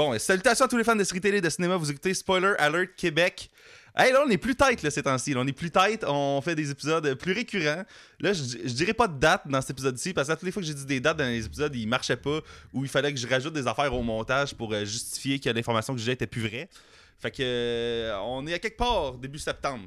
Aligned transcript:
Bon, 0.00 0.14
et 0.14 0.18
salutations 0.18 0.64
à 0.64 0.68
tous 0.68 0.78
les 0.78 0.84
fans 0.84 0.96
de 0.96 1.04
séries 1.04 1.20
télé 1.20 1.36
et 1.36 1.40
de 1.42 1.50
cinéma. 1.50 1.76
Vous 1.76 1.90
écoutez 1.90 2.14
Spoiler 2.14 2.54
Alert 2.56 2.96
Québec. 2.96 3.50
Hey, 3.94 4.14
là, 4.14 4.24
on 4.26 4.30
est 4.30 4.38
plus 4.38 4.56
tight 4.56 4.82
là, 4.82 4.90
ces 4.90 5.02
temps-ci. 5.02 5.34
là. 5.34 5.40
On 5.40 5.46
est 5.46 5.52
plus 5.52 5.70
tight. 5.70 6.04
On 6.08 6.40
fait 6.40 6.54
des 6.54 6.70
épisodes 6.70 7.12
plus 7.16 7.34
récurrents. 7.34 7.84
Là, 8.18 8.32
je, 8.32 8.42
je 8.64 8.72
dirais 8.72 8.94
pas 8.94 9.08
de 9.08 9.18
date 9.18 9.46
dans 9.46 9.60
cet 9.60 9.72
épisode-ci 9.72 10.14
parce 10.14 10.28
que 10.28 10.32
toutes 10.32 10.44
les 10.44 10.52
fois 10.52 10.62
que 10.62 10.66
j'ai 10.66 10.72
dit 10.72 10.86
des 10.86 11.00
dates 11.00 11.18
dans 11.18 11.26
les 11.26 11.44
épisodes, 11.44 11.76
ils 11.76 11.86
marchaient 11.86 12.16
pas 12.16 12.40
ou 12.72 12.82
il 12.82 12.88
fallait 12.88 13.12
que 13.12 13.20
je 13.20 13.26
rajoute 13.26 13.52
des 13.52 13.66
affaires 13.66 13.92
au 13.94 14.02
montage 14.02 14.54
pour 14.54 14.72
euh, 14.72 14.86
justifier 14.86 15.38
que 15.38 15.50
l'information 15.50 15.94
que 15.94 16.00
j'ai 16.00 16.12
était 16.12 16.26
plus 16.26 16.48
vraie. 16.48 16.70
Fait 17.18 17.30
que 17.30 17.42
euh, 17.42 18.18
on 18.22 18.46
est 18.46 18.54
à 18.54 18.58
quelque 18.58 18.78
part 18.78 19.18
début 19.18 19.38
septembre. 19.38 19.84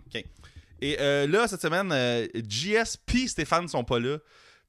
Et 0.79 0.95
euh, 0.99 1.25
là, 1.25 1.47
cette 1.47 1.63
semaine, 1.63 1.89
euh, 1.91 2.27
JS 2.47 2.97
puis 3.03 3.27
Stéphane 3.27 3.67
sont 3.67 3.83
pas 3.83 3.99
là. 3.99 4.19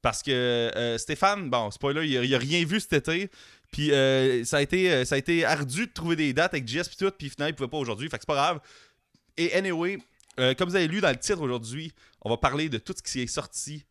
Parce 0.05 0.23
que 0.23 0.31
euh, 0.31 0.99
Stéphane, 0.99 1.49
bon, 1.49 1.71
spoiler, 1.71 2.07
il 2.07 2.19
a, 2.19 2.25
il 2.25 2.35
a 2.35 2.39
rien 2.39 2.63
vu 2.67 2.79
cet 2.79 2.93
été. 2.93 3.31
Puis 3.75 3.91
euh, 3.91 4.45
ça, 4.45 4.59
a 4.59 4.63
été, 4.63 4.89
euh, 4.89 5.05
ça 5.05 5.17
a 5.17 5.19
été 5.19 5.45
ardu 5.45 5.89
de 5.89 5.93
trouver 5.93 6.15
des 6.15 6.33
dates 6.33 6.55
avec 6.55 6.69
JS 6.69 6.85
puis 6.85 6.97
tout. 6.97 7.11
Puis 7.11 7.29
finalement, 7.29 7.51
il 7.53 7.57
pouvait 7.57 7.69
pas 7.69 7.77
aujourd'hui. 7.77 8.09
Fait 8.09 8.19
que 8.19 8.23
c'est 8.23 8.27
pas 8.29 8.37
grave. 8.37 8.61
Et 9.37 9.53
anyway, 9.53 9.99
euh, 10.39 10.55
comme 10.55 10.69
vous 10.69 10.77
avez 10.77 10.87
lu 10.87 11.01
dans 11.01 11.11
le 11.11 11.17
titre 11.17 11.41
aujourd'hui, 11.41 11.93
on 12.23 12.31
va 12.31 12.37
parler 12.37 12.69
de 12.69 12.79
tout 12.79 12.95
ce 12.97 13.03
qui 13.03 13.23
est 13.23 13.27
sorti 13.27 13.85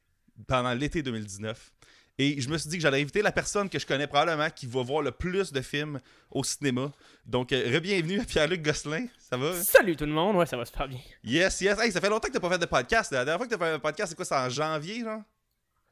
pendant 0.47 0.73
l'été 0.73 1.03
2019. 1.03 1.73
Et 2.17 2.39
je 2.39 2.47
me 2.47 2.57
suis 2.57 2.69
dit 2.69 2.77
que 2.77 2.81
j'allais 2.81 3.01
inviter 3.01 3.21
la 3.21 3.33
personne 3.33 3.69
que 3.69 3.77
je 3.77 3.85
connais 3.85 4.07
probablement 4.07 4.49
qui 4.49 4.67
va 4.67 4.83
voir 4.83 5.01
le 5.01 5.11
plus 5.11 5.51
de 5.51 5.59
films 5.59 5.99
au 6.31 6.45
cinéma. 6.45 6.89
Donc, 7.25 7.51
euh, 7.51 7.77
re-bienvenue 7.77 8.21
à 8.21 8.23
Pierre-Luc 8.23 8.61
Gosselin. 8.61 9.07
Ça 9.17 9.35
va? 9.35 9.53
Salut 9.61 9.97
tout 9.97 10.05
le 10.05 10.13
monde, 10.13 10.37
ouais, 10.37 10.45
ça 10.45 10.55
va 10.55 10.63
super 10.63 10.87
bien. 10.87 10.99
Yes, 11.25 11.59
yes. 11.59 11.77
Hey, 11.77 11.91
ça 11.91 11.99
fait 11.99 12.09
longtemps 12.09 12.29
que 12.29 12.33
t'as 12.33 12.39
pas 12.39 12.51
fait 12.51 12.59
de 12.59 12.67
podcast. 12.67 13.11
La 13.11 13.25
dernière 13.25 13.37
fois 13.37 13.47
que 13.47 13.53
t'as 13.53 13.65
fait 13.65 13.73
un 13.73 13.79
podcast, 13.79 14.11
c'est 14.11 14.15
quoi? 14.15 14.23
C'est 14.23 14.35
en 14.35 14.49
janvier, 14.49 15.01
genre? 15.01 15.23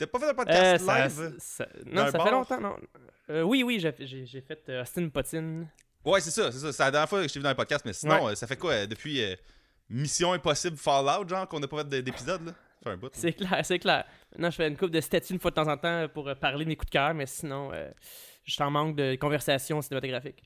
T'as 0.02 0.08
pas 0.08 0.20
fait 0.20 0.28
de 0.32 0.36
podcast 0.36 0.86
Euh, 0.90 1.04
live? 1.04 1.36
ça- 1.40 1.68
non, 1.86 2.06
ça 2.08 2.12
bar? 2.18 2.26
fait 2.26 2.32
longtemps, 2.32 2.62
non. 2.62 2.76
Euh, 3.30 3.42
oui, 3.44 3.64
oui, 3.64 3.80
j'ai 3.80 4.42
fait 4.42 4.60
euh, 4.70 4.82
Austin 4.82 5.08
Potine. 5.10 5.68
Ouais, 6.04 6.20
c'est 6.22 6.32
ça, 6.32 6.52
c'est 6.52 6.60
ça. 6.60 6.74
C'est 6.74 6.84
la 6.84 6.92
dernière 6.92 7.08
fois 7.10 7.22
que 7.22 7.28
je 7.28 7.34
t'ai 7.34 7.40
vu 7.40 7.44
dans 7.44 7.50
le 7.50 7.56
podcast, 7.56 7.86
mais 7.86 7.94
sinon, 7.94 8.34
ça 8.36 8.48
fait 8.48 8.58
quoi? 8.58 8.86
depuis 8.88 9.22
Mission 9.90 10.34
Impossible 10.34 10.78
Fallout, 10.78 11.28
genre, 11.28 11.48
qu'on 11.48 11.60
n'a 11.60 11.68
pas 11.68 11.84
fait 11.84 12.02
d'épisode, 12.02 12.46
là? 12.46 12.54
Un. 12.86 12.98
C'est 13.14 13.34
clair, 13.34 13.62
c'est 13.64 13.78
clair. 13.78 14.06
Maintenant, 14.32 14.50
je 14.50 14.56
fais 14.56 14.68
une 14.68 14.76
coupe 14.76 14.90
de 14.90 15.02
statues 15.02 15.34
une 15.34 15.40
fois 15.40 15.52
de 15.52 15.56
temps 15.56 15.68
en 15.68 15.78
temps 15.78 16.08
pour 16.12 16.34
parler 16.40 16.66
de 16.66 16.70
mes 16.70 16.76
coups 16.76 16.90
de 16.90 16.94
cœur, 16.94 17.14
mais 17.14 17.28
sinon, 17.28 17.70
euh, 17.72 17.92
je 18.44 18.54
suis 18.54 18.64
en 18.64 18.72
manque 18.72 18.96
de 18.96 19.14
conversation 19.18 19.80
cinématographique. 19.84 20.42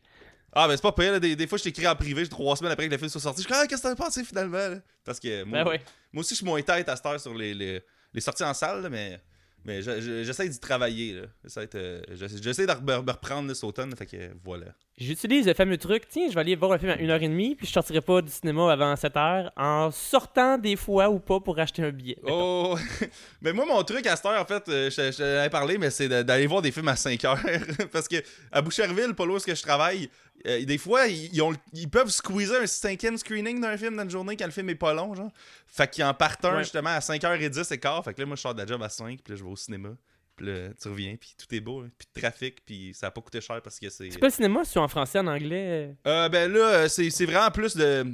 Ah, 0.51 0.67
ben 0.67 0.75
c'est 0.75 0.81
pas 0.81 0.91
pire, 0.91 1.13
là. 1.13 1.19
Des, 1.21 1.35
des 1.37 1.47
fois, 1.47 1.57
je 1.57 1.63
t'écris 1.63 1.87
en 1.87 1.95
privé, 1.95 2.27
trois 2.27 2.57
semaines 2.57 2.73
après 2.73 2.87
que 2.87 2.91
le 2.91 2.97
film 2.97 3.09
soit 3.09 3.21
sorti. 3.21 3.41
Je 3.41 3.47
suis 3.47 3.55
ah, 3.55 3.65
qu'est-ce 3.67 3.83
que 3.83 3.87
t'as 3.87 3.95
pensé 3.95 4.23
finalement, 4.25 4.57
là? 4.57 4.77
Parce 5.05 5.19
que 5.21 5.43
moi, 5.43 5.63
Ben 5.63 5.69
ouais. 5.69 5.81
moi 6.11 6.21
aussi, 6.21 6.31
je 6.33 6.39
suis 6.39 6.45
moins 6.45 6.61
tête 6.61 6.89
à 6.89 6.95
cette 6.97 7.05
heure 7.05 7.19
sur 7.21 7.33
les, 7.33 7.53
les, 7.53 7.81
les 8.13 8.21
sorties 8.21 8.43
en 8.43 8.53
salle, 8.53 8.81
là, 8.81 8.89
mais, 8.89 9.21
mais 9.65 9.81
je- 9.81 9.99
je- 9.99 10.23
j'essaie 10.23 10.47
d'y 10.47 10.59
travailler, 10.59 11.13
là. 11.13 11.21
J'essaie 11.43 11.67
de, 11.67 12.81
me 12.81 13.11
reprendre 13.11 13.53
cet 13.53 13.63
automne, 13.63 13.95
fait 13.95 14.05
que 14.05 14.17
voilà. 14.43 14.67
J'utilise 14.97 15.45
le 15.45 15.53
fameux 15.53 15.77
truc, 15.77 16.03
tiens, 16.07 16.27
je 16.29 16.33
vais 16.35 16.39
aller 16.39 16.55
voir 16.55 16.71
un 16.71 16.77
film 16.77 16.91
à 16.91 16.95
1h30, 16.95 17.55
puis 17.57 17.67
je 17.67 17.71
sortirai 17.73 17.99
pas 17.99 18.21
du 18.21 18.31
cinéma 18.31 18.71
avant 18.71 18.93
7h, 18.95 19.51
en 19.57 19.91
sortant 19.91 20.57
des 20.57 20.77
fois 20.77 21.09
ou 21.09 21.19
pas 21.19 21.39
pour 21.41 21.59
acheter 21.59 21.81
un 21.81 21.91
billet. 21.91 22.17
Oh, 22.23 22.77
mais 23.41 23.51
moi, 23.51 23.65
mon 23.65 23.83
truc 23.83 24.07
à 24.07 24.15
cette 24.15 24.25
heure, 24.25 24.39
en 24.41 24.45
fait, 24.45 24.63
euh, 24.69 24.89
je, 24.89 25.11
je 25.11 25.17
t'en 25.17 25.23
avais 25.23 25.49
parlé, 25.49 25.77
mais 25.77 25.89
c'est 25.89 26.07
d'aller 26.07 26.47
voir 26.47 26.61
des 26.61 26.71
films 26.71 26.87
à 26.87 26.95
5 26.95 27.25
heures. 27.25 27.39
Parce 27.91 28.07
que 28.07 28.17
à 28.51 28.61
Boucherville, 28.61 29.13
pas 29.15 29.25
loin 29.25 29.37
où 29.37 29.39
je 29.45 29.61
travaille, 29.61 30.09
euh, 30.45 30.65
des 30.65 30.77
fois, 30.77 31.07
ils, 31.07 31.33
ils 31.33 31.41
ont, 31.41 31.53
ils 31.73 31.89
peuvent 31.89 32.09
squeezer 32.09 32.61
un 32.61 32.67
cinquième 32.67 33.17
screening 33.17 33.59
d'un 33.61 33.77
film 33.77 33.95
dans 33.95 34.03
une 34.03 34.09
journée 34.09 34.35
quand 34.37 34.45
le 34.45 34.51
film 34.51 34.69
est 34.69 34.75
pas 34.75 34.93
long, 34.93 35.13
genre. 35.15 35.31
Fait 35.67 35.89
qu'ils 35.89 36.03
en 36.03 36.13
partent 36.13 36.45
un 36.45 36.57
Ouais. 36.57 36.63
justement 36.63 36.89
à 36.91 36.99
5h10 36.99 37.73
et 37.73 37.77
quart. 37.79 38.03
Fait 38.03 38.13
que 38.13 38.21
là, 38.21 38.25
moi, 38.25 38.35
je 38.35 38.41
sors 38.41 38.53
de 38.53 38.59
la 38.61 38.67
job 38.67 38.81
à 38.83 38.89
5, 38.89 39.21
puis 39.23 39.33
là, 39.33 39.37
je 39.37 39.43
vais 39.43 39.49
au 39.49 39.55
cinéma. 39.55 39.89
Puis 40.35 40.45
là, 40.47 40.69
tu 40.81 40.87
reviens, 40.89 41.15
puis 41.15 41.33
tout 41.37 41.55
est 41.55 41.61
beau, 41.61 41.81
hein. 41.81 41.89
puis 41.97 42.07
de 42.13 42.19
trafic, 42.19 42.65
puis 42.65 42.93
ça 42.93 43.07
a 43.07 43.11
pas 43.11 43.21
coûté 43.21 43.39
cher 43.39 43.61
parce 43.61 43.79
que 43.79 43.89
c'est. 43.89 44.11
C'est 44.11 44.19
quoi 44.19 44.27
le 44.27 44.33
cinéma, 44.33 44.63
es 44.63 44.77
en 44.77 44.87
français, 44.89 45.19
en 45.19 45.27
anglais? 45.27 45.95
Euh, 46.05 46.27
ben 46.29 46.51
là, 46.51 46.59
euh, 46.59 46.87
c'est 46.89 47.09
c'est 47.09 47.25
vraiment 47.25 47.51
plus 47.51 47.75
de. 47.77 48.05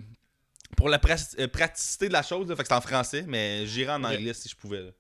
Pour 0.77 0.87
la 0.87 0.99
pra- 0.99 1.35
euh, 1.39 1.47
praticité 1.47 2.07
de 2.07 2.13
la 2.13 2.21
chose, 2.23 2.47
là, 2.47 2.55
fait 2.55 2.61
que 2.61 2.67
c'est 2.69 2.75
en 2.75 2.81
français, 2.81 3.25
mais 3.27 3.65
j'irai 3.65 3.91
en 3.93 4.03
anglais 4.03 4.33
si 4.33 4.47
je 4.49 4.55
pouvais. 4.55 4.81
là. 4.83 4.91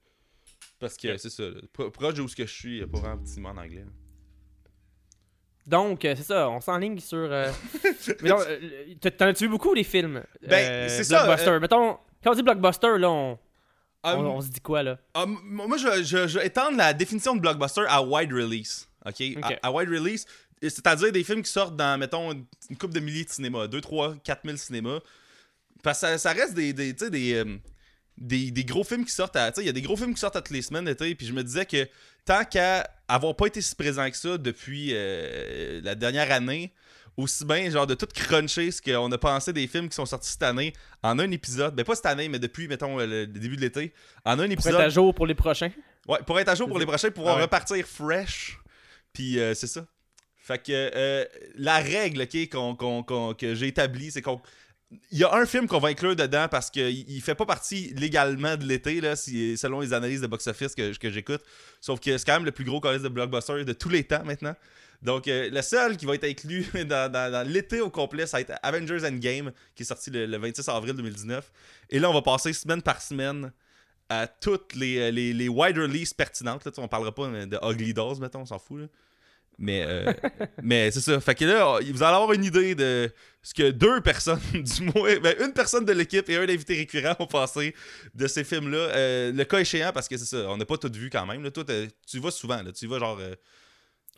Parce 0.79 0.97
que 0.97 1.15
c'est 1.17 1.29
ça, 1.29 1.43
pro- 1.71 1.91
proche 1.91 2.15
de 2.15 2.21
où 2.23 2.27
ce 2.27 2.35
que 2.35 2.45
je 2.47 2.51
suis, 2.53 2.71
il 2.71 2.77
n'y 2.77 2.83
a 2.83 2.87
pas 2.87 2.97
vraiment 2.97 3.17
de 3.17 3.23
petit 3.23 3.39
mot 3.39 3.49
en 3.49 3.57
anglais. 3.57 3.85
là. 3.85 3.91
Donc, 5.71 6.03
euh, 6.05 6.13
c'est 6.17 6.23
ça, 6.23 6.49
on 6.49 6.59
s'enligne 6.59 6.99
sur. 6.99 7.17
euh, 7.17 7.49
Mais 8.21 8.29
non, 8.29 8.37
euh, 8.45 9.09
t'en 9.17 9.27
as-tu 9.27 9.45
vu 9.45 9.49
beaucoup 9.49 9.73
les 9.73 9.85
films? 9.85 10.21
Ben, 10.47 10.69
euh, 10.69 10.87
c'est 10.89 11.05
ça, 11.05 11.23
Blockbuster. 11.23 11.59
Mettons, 11.59 11.97
quand 12.23 12.31
on 12.31 12.35
dit 12.35 12.43
blockbuster, 12.43 12.97
là, 12.99 13.09
on, 13.09 13.39
on, 14.03 14.25
on 14.25 14.41
se 14.41 14.49
dit 14.49 14.59
quoi, 14.59 14.83
là? 14.83 14.97
ah, 15.13 15.23
m- 15.23 15.37
moi, 15.43 15.77
je, 15.77 16.03
je, 16.03 16.39
étendre 16.39 16.77
la 16.77 16.93
définition 16.93 17.35
de 17.35 17.39
blockbuster 17.41 17.83
à 17.87 18.03
wide 18.03 18.33
release. 18.33 18.87
OK? 19.05 19.21
À, 19.41 19.67
à 19.67 19.71
wide 19.71 19.89
release, 19.89 20.25
c'est-à-dire 20.61 21.11
des 21.11 21.23
films 21.23 21.41
qui 21.41 21.51
sortent 21.51 21.75
dans, 21.77 21.97
mettons, 21.97 22.33
une, 22.33 22.45
couple 22.77 22.93
de 22.93 22.99
milliers 22.99 23.23
de 23.23 23.29
cinémas, 23.29 23.67
2, 23.67 23.79
3, 23.81 24.15
4 24.23 24.41
000 24.43 24.57
cinémas. 24.57 24.99
Parce 25.81 26.01
que 26.01 26.07
ça, 26.07 26.17
ça 26.17 26.31
reste 26.33 26.53
des, 26.53 26.73
des, 26.73 26.93
tu 26.93 27.05
sais, 27.05 27.09
des, 27.09 27.43
des, 28.21 28.51
des 28.51 28.63
gros 28.63 28.83
films 28.83 29.03
qui 29.03 29.11
sortent 29.11 29.35
à. 29.35 29.51
Tu 29.51 29.55
sais, 29.55 29.63
il 29.63 29.67
y 29.67 29.69
a 29.69 29.73
des 29.73 29.81
gros 29.81 29.97
films 29.97 30.13
qui 30.13 30.19
sortent 30.21 30.35
à 30.37 30.41
toutes 30.41 30.55
les 30.55 30.61
semaines 30.61 30.85
d'été, 30.85 31.13
puis 31.15 31.25
je 31.27 31.33
me 31.33 31.43
disais 31.43 31.65
que 31.65 31.87
tant 32.23 32.45
qu'à 32.45 32.89
avoir 33.07 33.35
pas 33.35 33.47
été 33.47 33.59
si 33.61 33.75
présent 33.75 34.09
que 34.09 34.15
ça 34.15 34.37
depuis 34.37 34.91
euh, 34.93 35.81
la 35.83 35.95
dernière 35.95 36.31
année, 36.31 36.71
aussi 37.17 37.43
bien, 37.45 37.69
genre, 37.69 37.87
de 37.87 37.93
tout 37.95 38.05
cruncher 38.13 38.71
ce 38.71 38.81
qu'on 38.81 39.11
a 39.11 39.17
pensé 39.17 39.51
des 39.51 39.67
films 39.67 39.89
qui 39.89 39.95
sont 39.95 40.05
sortis 40.05 40.29
cette 40.31 40.43
année 40.43 40.71
en 41.03 41.19
un 41.19 41.29
épisode. 41.31 41.75
Ben, 41.75 41.83
pas 41.83 41.95
cette 41.95 42.05
année, 42.05 42.29
mais 42.29 42.39
depuis, 42.39 42.67
mettons, 42.67 42.97
le, 42.97 43.27
début 43.27 43.57
de 43.57 43.61
l'été. 43.61 43.93
En 44.23 44.31
un 44.33 44.35
Pour 44.35 44.43
être 44.45 44.51
épisode. 44.53 44.75
à 44.75 44.89
jour 44.89 45.13
pour 45.13 45.25
les 45.27 45.35
prochains. 45.35 45.71
Ouais, 46.07 46.19
pour 46.25 46.39
être 46.39 46.47
à 46.49 46.55
jour 46.55 46.67
pour 46.69 46.79
les 46.79 46.85
prochains, 46.85 47.11
pouvoir 47.11 47.33
Ah 47.33 47.37
ouais. 47.37 47.43
repartir 47.43 47.85
fresh. 47.85 48.57
Puis 49.13 49.39
euh, 49.39 49.53
c'est 49.53 49.67
ça. 49.67 49.85
Fait 50.37 50.57
que 50.57 50.71
euh, 50.71 51.25
la 51.55 51.77
règle 51.79 52.21
ok, 52.21 52.49
qu'on- 52.49 52.75
qu'on- 52.75 53.03
qu'on- 53.03 53.33
que 53.33 53.53
j'ai 53.55 53.67
établie, 53.67 54.09
c'est 54.11 54.21
qu'on. 54.21 54.41
Il 55.11 55.19
y 55.19 55.23
a 55.23 55.33
un 55.33 55.45
film 55.45 55.67
qu'on 55.67 55.79
va 55.79 55.89
inclure 55.89 56.15
dedans 56.15 56.47
parce 56.49 56.69
qu'il 56.69 57.09
il 57.09 57.21
fait 57.21 57.35
pas 57.35 57.45
partie 57.45 57.93
légalement 57.95 58.57
de 58.57 58.65
l'été, 58.65 59.01
si- 59.15 59.57
selon 59.57 59.79
les 59.79 59.93
analyses 59.93 60.19
de 60.21 60.27
box-office 60.27 60.75
que, 60.75 60.97
que 60.97 61.09
j'écoute. 61.09 61.41
Sauf 61.79 61.99
que 62.01 62.17
c'est 62.17 62.25
quand 62.25 62.33
même 62.33 62.45
le 62.45 62.51
plus 62.51 62.65
gros 62.65 62.81
colis 62.81 63.01
de 63.01 63.07
blockbuster 63.07 63.63
de 63.63 63.73
tous 63.73 63.89
les 63.89 64.03
temps 64.03 64.23
maintenant. 64.25 64.55
Donc, 65.01 65.27
euh, 65.27 65.49
le 65.49 65.61
seul 65.61 65.97
qui 65.97 66.05
va 66.05 66.15
être 66.15 66.25
inclus 66.25 66.65
dans, 66.85 67.47
l'été 67.47 67.81
au 67.81 67.89
complet, 67.89 68.27
ça 68.27 68.37
va 68.37 68.41
être 68.41 68.53
Avengers 68.61 69.05
Endgame, 69.07 69.51
qui 69.75 69.83
est 69.83 69.85
sorti 69.85 70.11
le, 70.11 70.25
le 70.25 70.37
26 70.37 70.67
avril 70.69 70.93
2019. 70.93 71.51
Et 71.89 71.97
là, 71.99 72.09
on 72.09 72.13
va 72.13 72.21
passer 72.21 72.53
semaine 72.53 72.81
par 72.81 73.01
semaine 73.01 73.51
à 74.09 74.27
toutes 74.27 74.75
les, 74.75 75.11
les, 75.11 75.33
les 75.33 75.47
wide 75.47 75.77
release 75.77 76.13
pertinentes. 76.13 76.65
Là, 76.65 76.71
on 76.77 76.87
parlera 76.87 77.15
pas 77.15 77.27
de 77.29 77.57
Ugly 77.63 77.93
Dolls, 77.93 78.19
mettons, 78.19 78.41
on 78.41 78.45
s'en 78.45 78.59
fout. 78.59 78.81
là. 78.81 78.87
Mais, 79.63 79.83
euh, 79.87 80.11
mais 80.63 80.89
c'est 80.91 81.01
ça. 81.01 81.19
Fait 81.19 81.35
que 81.35 81.45
là, 81.45 81.79
vous 81.93 82.01
allez 82.03 82.15
avoir 82.15 82.33
une 82.33 82.43
idée 82.43 82.73
de 82.73 83.11
ce 83.43 83.53
que 83.53 83.69
deux 83.69 84.01
personnes, 84.03 84.39
du 84.53 84.81
moins, 84.83 85.15
ben, 85.19 85.35
une 85.39 85.53
personne 85.53 85.85
de 85.85 85.91
l'équipe 85.93 86.27
et 86.29 86.35
un 86.37 86.43
invité 86.49 86.75
récurrent 86.75 87.15
ont 87.19 87.27
passé 87.27 87.75
de 88.15 88.27
ces 88.27 88.43
films-là. 88.43 88.77
Euh, 88.77 89.31
le 89.31 89.43
cas 89.45 89.59
échéant, 89.59 89.91
parce 89.93 90.07
que 90.07 90.17
c'est 90.17 90.25
ça, 90.25 90.49
on 90.49 90.57
n'a 90.57 90.65
pas 90.65 90.77
tout 90.77 90.91
vu 90.91 91.09
quand 91.11 91.25
même. 91.27 91.43
Là. 91.43 91.51
Toi, 91.51 91.63
tu 91.65 92.17
y 92.17 92.19
vas 92.19 92.31
souvent. 92.31 92.61
Là. 92.63 92.71
Tu 92.71 92.85
y 92.85 92.87
vas 92.87 92.97
genre. 92.99 93.19
euh, 93.21 93.35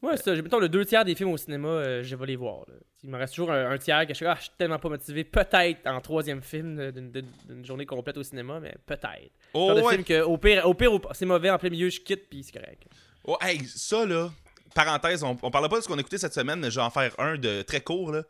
Ouais, 0.02 0.18
c'est 0.18 0.24
ça. 0.36 0.42
Mettons, 0.42 0.60
le 0.60 0.68
deux 0.68 0.84
tiers 0.86 1.06
des 1.06 1.16
films 1.16 1.30
au 1.32 1.38
cinéma, 1.38 1.68
euh, 1.70 2.04
je 2.04 2.16
vais 2.18 2.26
les 2.26 2.36
voir. 2.36 2.66
là. 2.68 2.74
Il 3.06 3.10
me 3.10 3.18
reste 3.18 3.36
toujours 3.36 3.52
un, 3.54 3.72
un 3.72 3.78
tiers 3.78 4.04
que 4.06 4.10
je 4.14 4.16
suis, 4.18 4.26
ah, 4.26 4.36
je 4.38 4.44
suis 4.44 4.52
tellement 4.58 4.78
pas 4.80 4.90
motivé. 4.90 5.24
Peut-être 5.24 5.80
en 5.88 6.02
troisième 6.02 6.42
film 6.42 6.92
d'une- 6.92 7.66
journée 7.66 7.86
complète 7.86 8.18
au 8.18 8.24
cinéma, 8.24 8.60
mais 8.62 8.76
peut-être. 8.86 9.32
Oh, 9.54 9.72
ouais. 9.82 9.94
film 9.94 10.04
que, 10.04 10.22
au 10.24 10.38
pire, 10.38 10.68
au 10.68 10.74
pire 10.74 10.92
au- 10.94 11.02
c'est 11.14 11.26
mauvais, 11.26 11.50
en 11.50 11.58
plein 11.58 11.70
milieu, 11.70 11.90
je 11.90 12.02
quitte, 12.02 12.30
puis 12.30 12.44
c'est 12.44 12.52
correct. 12.52 12.84
Oh, 13.26 13.38
hey, 13.42 13.62
ça 13.66 14.06
là, 14.06 14.30
parenthèse, 14.74 15.24
on, 15.24 15.38
on 15.42 15.52
parlait 15.52 15.70
pas 15.70 15.78
de 15.78 15.84
ce 15.84 15.88
qu'on 15.88 15.98
a 15.98 16.02
écouté 16.02 16.18
cette 16.18 16.34
semaine, 16.34 16.60
mais 16.60 16.72
je 16.72 16.76
vais 16.76 16.86
en 16.86 16.90
faire 16.90 17.14
un 17.20 17.38
de 17.38 17.62
très 17.62 17.82
court 17.82 18.12
là. 18.12 18.24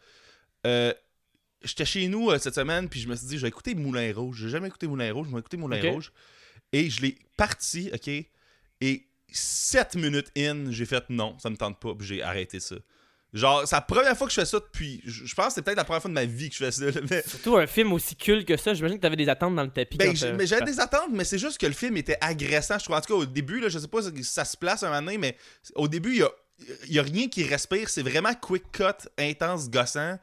Euh, 0.66 0.94
J'étais 1.64 1.86
chez 1.86 2.08
nous 2.08 2.30
euh, 2.30 2.38
cette 2.40 2.56
semaine, 2.56 2.90
puis 2.90 3.00
je 3.00 3.08
me 3.08 3.16
suis 3.16 3.28
dit, 3.28 3.38
je 3.38 3.44
vais 3.44 3.48
écouter 3.48 3.74
Moulin 3.74 4.12
Rouge. 4.14 4.38
J'ai 4.42 4.50
jamais 4.50 4.68
écouté 4.68 4.86
Moulin 4.88 5.14
Rouge, 5.14 5.28
je 5.30 5.34
vais 5.34 5.40
écouter 5.40 5.58
Moulin. 5.58 5.80
Rouge. 5.92 6.12
Et 6.74 6.90
je 6.90 7.02
l'ai 7.02 7.18
parti, 7.38 7.90
ok? 7.94 8.10
Et 8.82 9.08
7 9.32 9.96
minutes 9.96 10.32
in, 10.38 10.72
j'ai 10.72 10.86
fait 10.86 11.10
non, 11.10 11.38
ça 11.40 11.50
me 11.50 11.56
tente 11.56 11.80
pas, 11.80 11.96
puis 11.96 12.06
j'ai 12.06 12.22
arrêté 12.22 12.60
ça. 12.60 12.76
Genre, 13.32 13.66
c'est 13.66 13.76
la 13.76 13.82
première 13.82 14.16
fois 14.16 14.28
que 14.28 14.34
je 14.34 14.42
fais 14.42 14.46
ça 14.46 14.60
depuis. 14.60 15.02
Je 15.06 15.34
pense 15.34 15.48
que 15.48 15.54
c'est 15.54 15.62
peut-être 15.64 15.78
la 15.78 15.86
première 15.86 16.02
fois 16.02 16.10
de 16.10 16.14
ma 16.14 16.26
vie 16.26 16.50
que 16.50 16.56
je 16.56 16.66
fais 16.66 16.72
ça. 16.72 16.86
mais 17.10 17.24
Surtout 17.28 17.58
un 17.58 17.66
film 17.66 17.92
aussi 17.94 18.16
culte 18.16 18.48
que 18.48 18.58
ça, 18.58 18.76
j'imagine 18.76 18.98
que 18.98 19.02
t'avais 19.02 19.16
des 19.16 19.28
attentes 19.28 19.56
dans 19.56 19.64
le 19.64 19.72
tapis. 19.72 19.98
ben, 19.98 20.14
quand 20.14 20.34
mais 20.38 20.46
j'avais 20.46 20.66
des 20.66 20.80
attentes, 20.80 21.10
mais 21.12 21.24
c'est 21.24 21.40
juste 21.40 21.58
que 21.58 21.66
le 21.66 21.74
film 21.74 21.98
était 21.98 22.18
agressant. 22.22 22.78
Je 22.78 22.84
trouve, 22.84 22.96
en 22.96 23.02
tout 23.02 23.12
cas, 23.12 23.20
au 23.20 23.26
début, 23.26 23.60
là, 23.60 23.70
je 23.70 23.80
sais 23.80 23.88
pas 23.88 24.04
si 24.04 24.24
ça 24.24 24.46
se 24.46 24.56
place 24.56 24.84
un 24.84 24.90
moment 24.90 25.02
donné, 25.02 25.18
mais 25.18 25.36
au 25.74 25.88
début, 25.88 26.12
il 26.12 26.18
y 26.18 26.22
a, 26.22 26.30
il 26.88 26.94
y 26.94 27.00
a 27.00 27.04
rien 27.04 27.28
qui 27.28 27.44
respire. 27.44 27.90
C'est 27.90 28.02
vraiment 28.04 28.34
quick 28.34 28.64
cut, 28.72 29.08
intense, 29.18 29.70
gossant. 29.70 30.18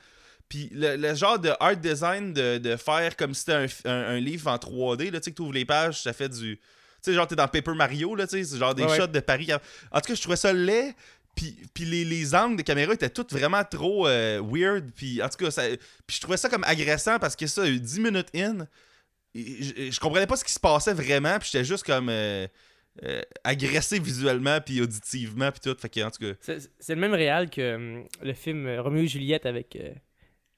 Puis 0.49 0.69
le, 0.73 0.97
le 0.97 1.15
genre 1.15 1.39
de 1.39 1.53
art 1.61 1.77
design 1.77 2.33
de, 2.33 2.59
de 2.59 2.77
faire 2.77 3.17
comme 3.17 3.35
si 3.35 3.41
c'était 3.41 3.53
un, 3.55 3.67
un- 3.91 4.09
un 4.17 4.21
livre 4.21 4.51
en 4.51 4.57
3D, 4.57 5.11
là, 5.11 5.21
tu 5.21 5.25
sais, 5.27 5.31
que 5.31 5.37
tu 5.37 5.43
ouvres 5.43 5.53
les 5.53 5.65
pages, 5.65 6.03
ça 6.03 6.13
fait 6.13 6.29
du. 6.29 6.57
Tu 6.57 6.63
sais, 7.03 7.15
genre, 7.15 7.27
t'es 7.27 7.37
dans 7.37 7.49
Paper 7.49 7.75
Mario, 7.75 8.15
là, 8.15 8.27
tu 8.27 8.37
sais, 8.37 8.45
c'est 8.45 8.59
genre 8.59 8.75
des 8.75 8.83
Ouais, 8.85 8.97
shots 8.97 9.07
de 9.07 9.21
Paris. 9.21 9.49
En 9.93 10.01
tout 10.01 10.09
cas, 10.09 10.15
je 10.15 10.21
trouvais 10.21 10.37
ça 10.37 10.53
laid. 10.53 10.95
Puis, 11.37 11.57
puis 11.73 11.85
les, 11.85 12.05
les 12.05 12.35
angles 12.35 12.57
de 12.57 12.63
caméra 12.63 12.93
étaient 12.93 13.09
tous 13.09 13.27
vraiment 13.31 13.63
trop 13.65 14.09
euh, 14.09 14.43
weird. 14.45 14.91
Puis 14.95 15.23
en 15.23 15.29
tout 15.29 15.45
cas, 15.45 15.51
ça, 15.53 15.63
puis 16.07 16.17
je 16.17 16.21
trouvais 16.21 16.37
ça 16.37 16.49
comme 16.49 16.65
agressant 16.65 17.19
parce 17.21 17.37
que 17.37 17.47
ça, 17.47 17.63
10 17.71 18.01
minutes 18.01 18.29
in, 18.35 18.67
je, 19.35 19.91
je 19.93 20.01
comprenais 20.01 20.27
pas 20.27 20.37
ce 20.37 20.45
qui 20.45 20.53
se 20.53 20.59
passait 20.61 20.93
vraiment. 20.93 21.39
Puis 21.39 21.51
j'étais 21.53 21.65
juste 21.65 21.85
comme 21.87 22.09
euh, 22.11 22.47
euh, 23.05 23.23
agressé 23.45 23.99
visuellement 23.99 24.61
puis 24.61 24.81
auditivement 24.81 25.51
puis 25.51 25.61
tout. 25.61 25.77
Fait 25.81 25.89
que 25.89 26.01
en 26.01 26.11
tout 26.11 26.25
cas, 26.35 26.55
C'est 26.79 26.95
le 26.95 27.01
même 27.01 27.15
réal 27.15 27.49
que 27.51 27.75
hum, 27.77 28.05
le 28.23 28.33
film 28.35 28.67
euh, 28.67 28.83
Roméo 28.83 29.03
et 29.05 29.07
Juliette 29.09 29.47
avec 29.47 29.77
euh, 29.77 29.91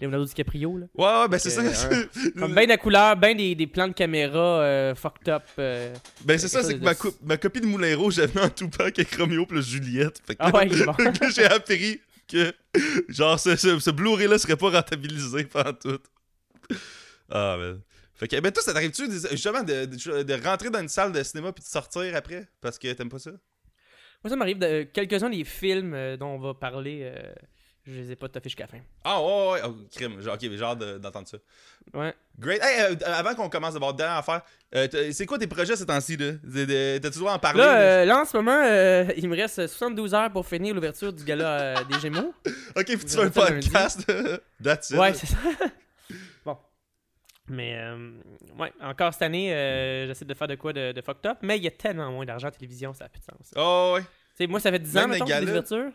Leonardo 0.01 0.25
DiCaprio. 0.27 0.79
Là. 0.79 0.87
ouais, 0.97 1.05
ouais, 1.23 1.29
ben 1.29 1.39
c'est 1.39 1.57
Euh, 1.59 1.73
ça. 1.73 1.89
Comme 2.39 2.53
ben 2.55 2.65
de 2.65 2.71
la 2.71 2.77
couleur, 2.79 3.17
ben 3.17 3.37
des, 3.37 3.55
des 3.55 3.67
plans 3.69 3.87
de 3.87 3.93
caméra 3.93 4.61
euh, 4.63 4.95
fucked 4.97 5.29
up. 5.29 5.45
euh. 5.61 5.95
Ben 6.25 6.37
c'est 6.39 6.49
ça, 6.49 6.65
c'est 6.65 6.77
que 6.79 6.83
ma, 6.85 6.95
de- 6.95 6.99
co- 6.99 7.15
ma 7.23 7.37
copie 7.37 7.61
de 7.61 7.67
Moulin 7.67 7.97
Rouge, 7.97 8.15
j'avais 8.15 8.41
en 8.41 8.49
Tupac 8.49 8.99
avec 8.99 9.15
Romeo 9.15 9.47
plus 9.47 9.65
Juliette. 9.69 10.21
Fait 10.27 10.35
que 10.35 10.41
Ah 10.43 10.51
ouais, 10.51 10.67
il 10.67 10.81
est 10.81 10.85
bon. 10.85 10.95
j'ai 11.35 11.45
appris 11.45 12.01
que 12.27 12.53
genre 13.09 13.39
ce, 13.39 13.55
ce, 13.55 13.79
ce 13.79 13.91
Blu-ray 13.91 14.27
là 14.27 14.39
serait 14.39 14.57
pas 14.57 14.71
rentabilisé 14.71 15.45
pendant 15.45 15.73
tout. 15.75 15.99
Ah 17.31 17.57
ben. 17.59 17.81
Fait 18.23 18.29
que 18.29 18.41
ben 18.41 18.53
toi 18.53 18.63
ça 18.63 18.73
t'arrive-tu 18.73 19.11
justement 19.33 19.65
de, 19.65 19.85
de, 19.87 20.23
de 20.23 20.45
rentrer 20.47 20.71
dans 20.71 20.79
une 20.81 20.89
salle 20.89 21.11
de 21.11 21.21
cinéma 21.25 21.53
puis 21.53 21.65
de 21.65 21.69
sortir 21.69 22.15
après 22.15 22.47
parce 22.61 22.79
que 22.79 22.93
t'aimes 22.93 23.09
pas 23.09 23.19
ça? 23.19 23.33
Moi, 24.23 24.31
ça 24.31 24.37
m'arrive 24.37 24.61
de 24.61 24.85
quelques-uns 24.85 25.29
des 25.31 25.43
films 25.43 25.93
euh, 25.95 26.17
dont 26.17 26.29
on 26.29 26.39
va 26.39 26.55
parler. 26.55 27.01
euh, 27.03 27.33
je 27.85 27.95
les 27.95 28.13
ai 28.13 28.15
pas 28.15 28.29
toffés 28.29 28.49
jusqu'à 28.51 28.63
la 28.63 28.69
fin. 28.69 28.79
Ah 29.03 29.21
ouais 29.21 29.51
ouais, 29.55 29.61
oh, 29.67 29.75
crime. 29.93 30.21
Genre, 30.21 30.35
ok, 30.35 30.41
j'ai 30.41 30.63
hâte 30.63 30.79
de- 30.79 30.99
d'entendre 30.99 31.27
ça. 31.27 31.39
Ouais. 31.93 32.15
Great. 32.39 32.61
Hey, 32.63 32.93
euh, 32.93 32.97
avant 33.07 33.35
qu'on 33.35 33.49
commence 33.49 33.75
d'abord 33.75 33.93
dernière 33.95 34.19
affaire, 34.19 34.43
euh, 34.77 34.87
c'est 35.11 35.27
quoi 35.27 35.37
tes 35.39 35.49
projets 35.49 35.75
ces 35.75 35.85
temps-ci 35.87 36.17
T'as-tu 36.17 36.39
le 36.45 37.09
droit 37.11 37.33
d'en 37.33 37.39
parler? 37.41 37.59
Là, 37.59 37.67
là? 37.67 37.81
euh, 37.81 38.05
là, 38.05 38.21
en 38.21 38.25
ce 38.25 38.37
moment, 38.37 39.13
il 39.17 39.29
me 39.29 39.35
reste 39.35 39.67
72 39.67 40.15
heures 40.15 40.31
pour 40.31 40.47
finir 40.47 40.73
l'ouverture 40.77 41.13
du 41.13 41.25
gala 41.25 41.83
des 41.83 41.99
Gémeaux. 41.99 42.33
ok, 42.77 42.85
puis 42.85 42.99
tu 42.99 43.09
fais 43.09 43.23
un 43.23 43.31
podcast. 43.31 44.07
That's 44.63 44.91
it. 44.91 44.97
Ouais, 44.97 45.13
c'est 45.15 45.27
ça. 45.27 45.37
Mais, 47.53 47.75
euh, 47.77 48.13
ouais, 48.59 48.73
encore 48.81 49.13
cette 49.13 49.23
année, 49.23 49.53
euh, 49.55 50.07
j'essaie 50.07 50.25
de 50.25 50.35
faire 50.35 50.49
de 50.49 50.55
quoi 50.55 50.73
de, 50.73 50.93
de 50.93 51.01
fucked 51.03 51.27
up, 51.27 51.39
mais 51.43 51.59
il 51.59 51.63
y 51.65 51.67
a 51.67 51.71
tellement 51.71 52.11
moins 52.11 52.25
d'argent 52.25 52.47
à 52.49 52.51
la 52.51 52.57
télévision, 52.57 52.95
ça 52.95 53.05
n'a 53.05 53.09
plus 53.11 53.21
de 53.21 53.25
sens. 53.25 53.53
Oh 53.57 53.93
ouais. 53.95 54.01
Tu 54.03 54.09
sais, 54.37 54.47
moi, 54.47 54.59
ça 54.61 54.71
fait 54.71 54.79
10 54.79 54.97
ans, 54.97 55.01
Même 55.03 55.11
mettons, 55.11 55.25
que 55.27 55.31
je 55.33 55.37
fais 55.37 55.45
des 55.45 55.51
ouvertures. 55.51 55.91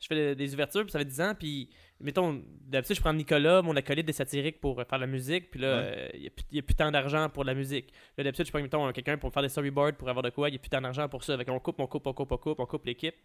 Je 0.00 0.06
fais 0.06 0.14
des- 0.14 0.34
des 0.36 0.54
ouvertures, 0.54 0.82
puis 0.82 0.90
ça 0.92 0.98
fait 0.98 1.04
10 1.04 1.20
ans, 1.20 1.34
puis, 1.38 1.70
mettons, 2.00 2.42
d'habitude, 2.68 2.96
je 2.96 3.00
prends 3.00 3.12
Nicolas, 3.12 3.62
mon 3.62 3.74
acolyte 3.76 4.06
des 4.06 4.12
satiriques, 4.12 4.60
pour 4.60 4.80
faire 4.88 4.98
la 4.98 5.06
musique, 5.06 5.50
puis 5.50 5.60
là, 5.60 5.76
Ouais. 5.80 5.94
euh, 5.96 6.08
il 6.14 6.30
n'y 6.52 6.58
a, 6.58 6.62
plus 6.62 6.74
tant 6.74 6.90
d'argent 6.90 7.28
pour 7.28 7.44
la 7.44 7.54
musique. 7.54 7.92
Là, 8.16 8.24
d'habitude, 8.24 8.46
je 8.46 8.50
prends, 8.52 8.60
mettons, 8.62 8.86
un- 8.86 8.92
quelqu'un 8.92 9.16
pour 9.18 9.32
faire 9.32 9.42
des 9.42 9.48
storyboards, 9.48 9.94
pour 9.94 10.08
avoir 10.08 10.22
de 10.22 10.30
quoi, 10.30 10.48
il 10.48 10.52
n'y 10.52 10.56
a 10.56 10.60
plus 10.60 10.70
tant 10.70 10.80
d'argent 10.80 11.08
pour 11.08 11.24
ça. 11.24 11.36
Fait 11.36 11.44
qu'on 11.44 11.58
coupe, 11.58 11.80
on 11.80 11.86
coupe, 11.86 12.06
on 12.06 12.12
coupe, 12.12 12.30
on 12.32 12.36
coupe, 12.36 12.60
on 12.60 12.66
coupe 12.66 12.84
l'équipe. 12.86 13.16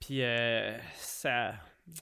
Puis, 0.00 0.22
euh, 0.22 0.78
ça... 0.94 1.52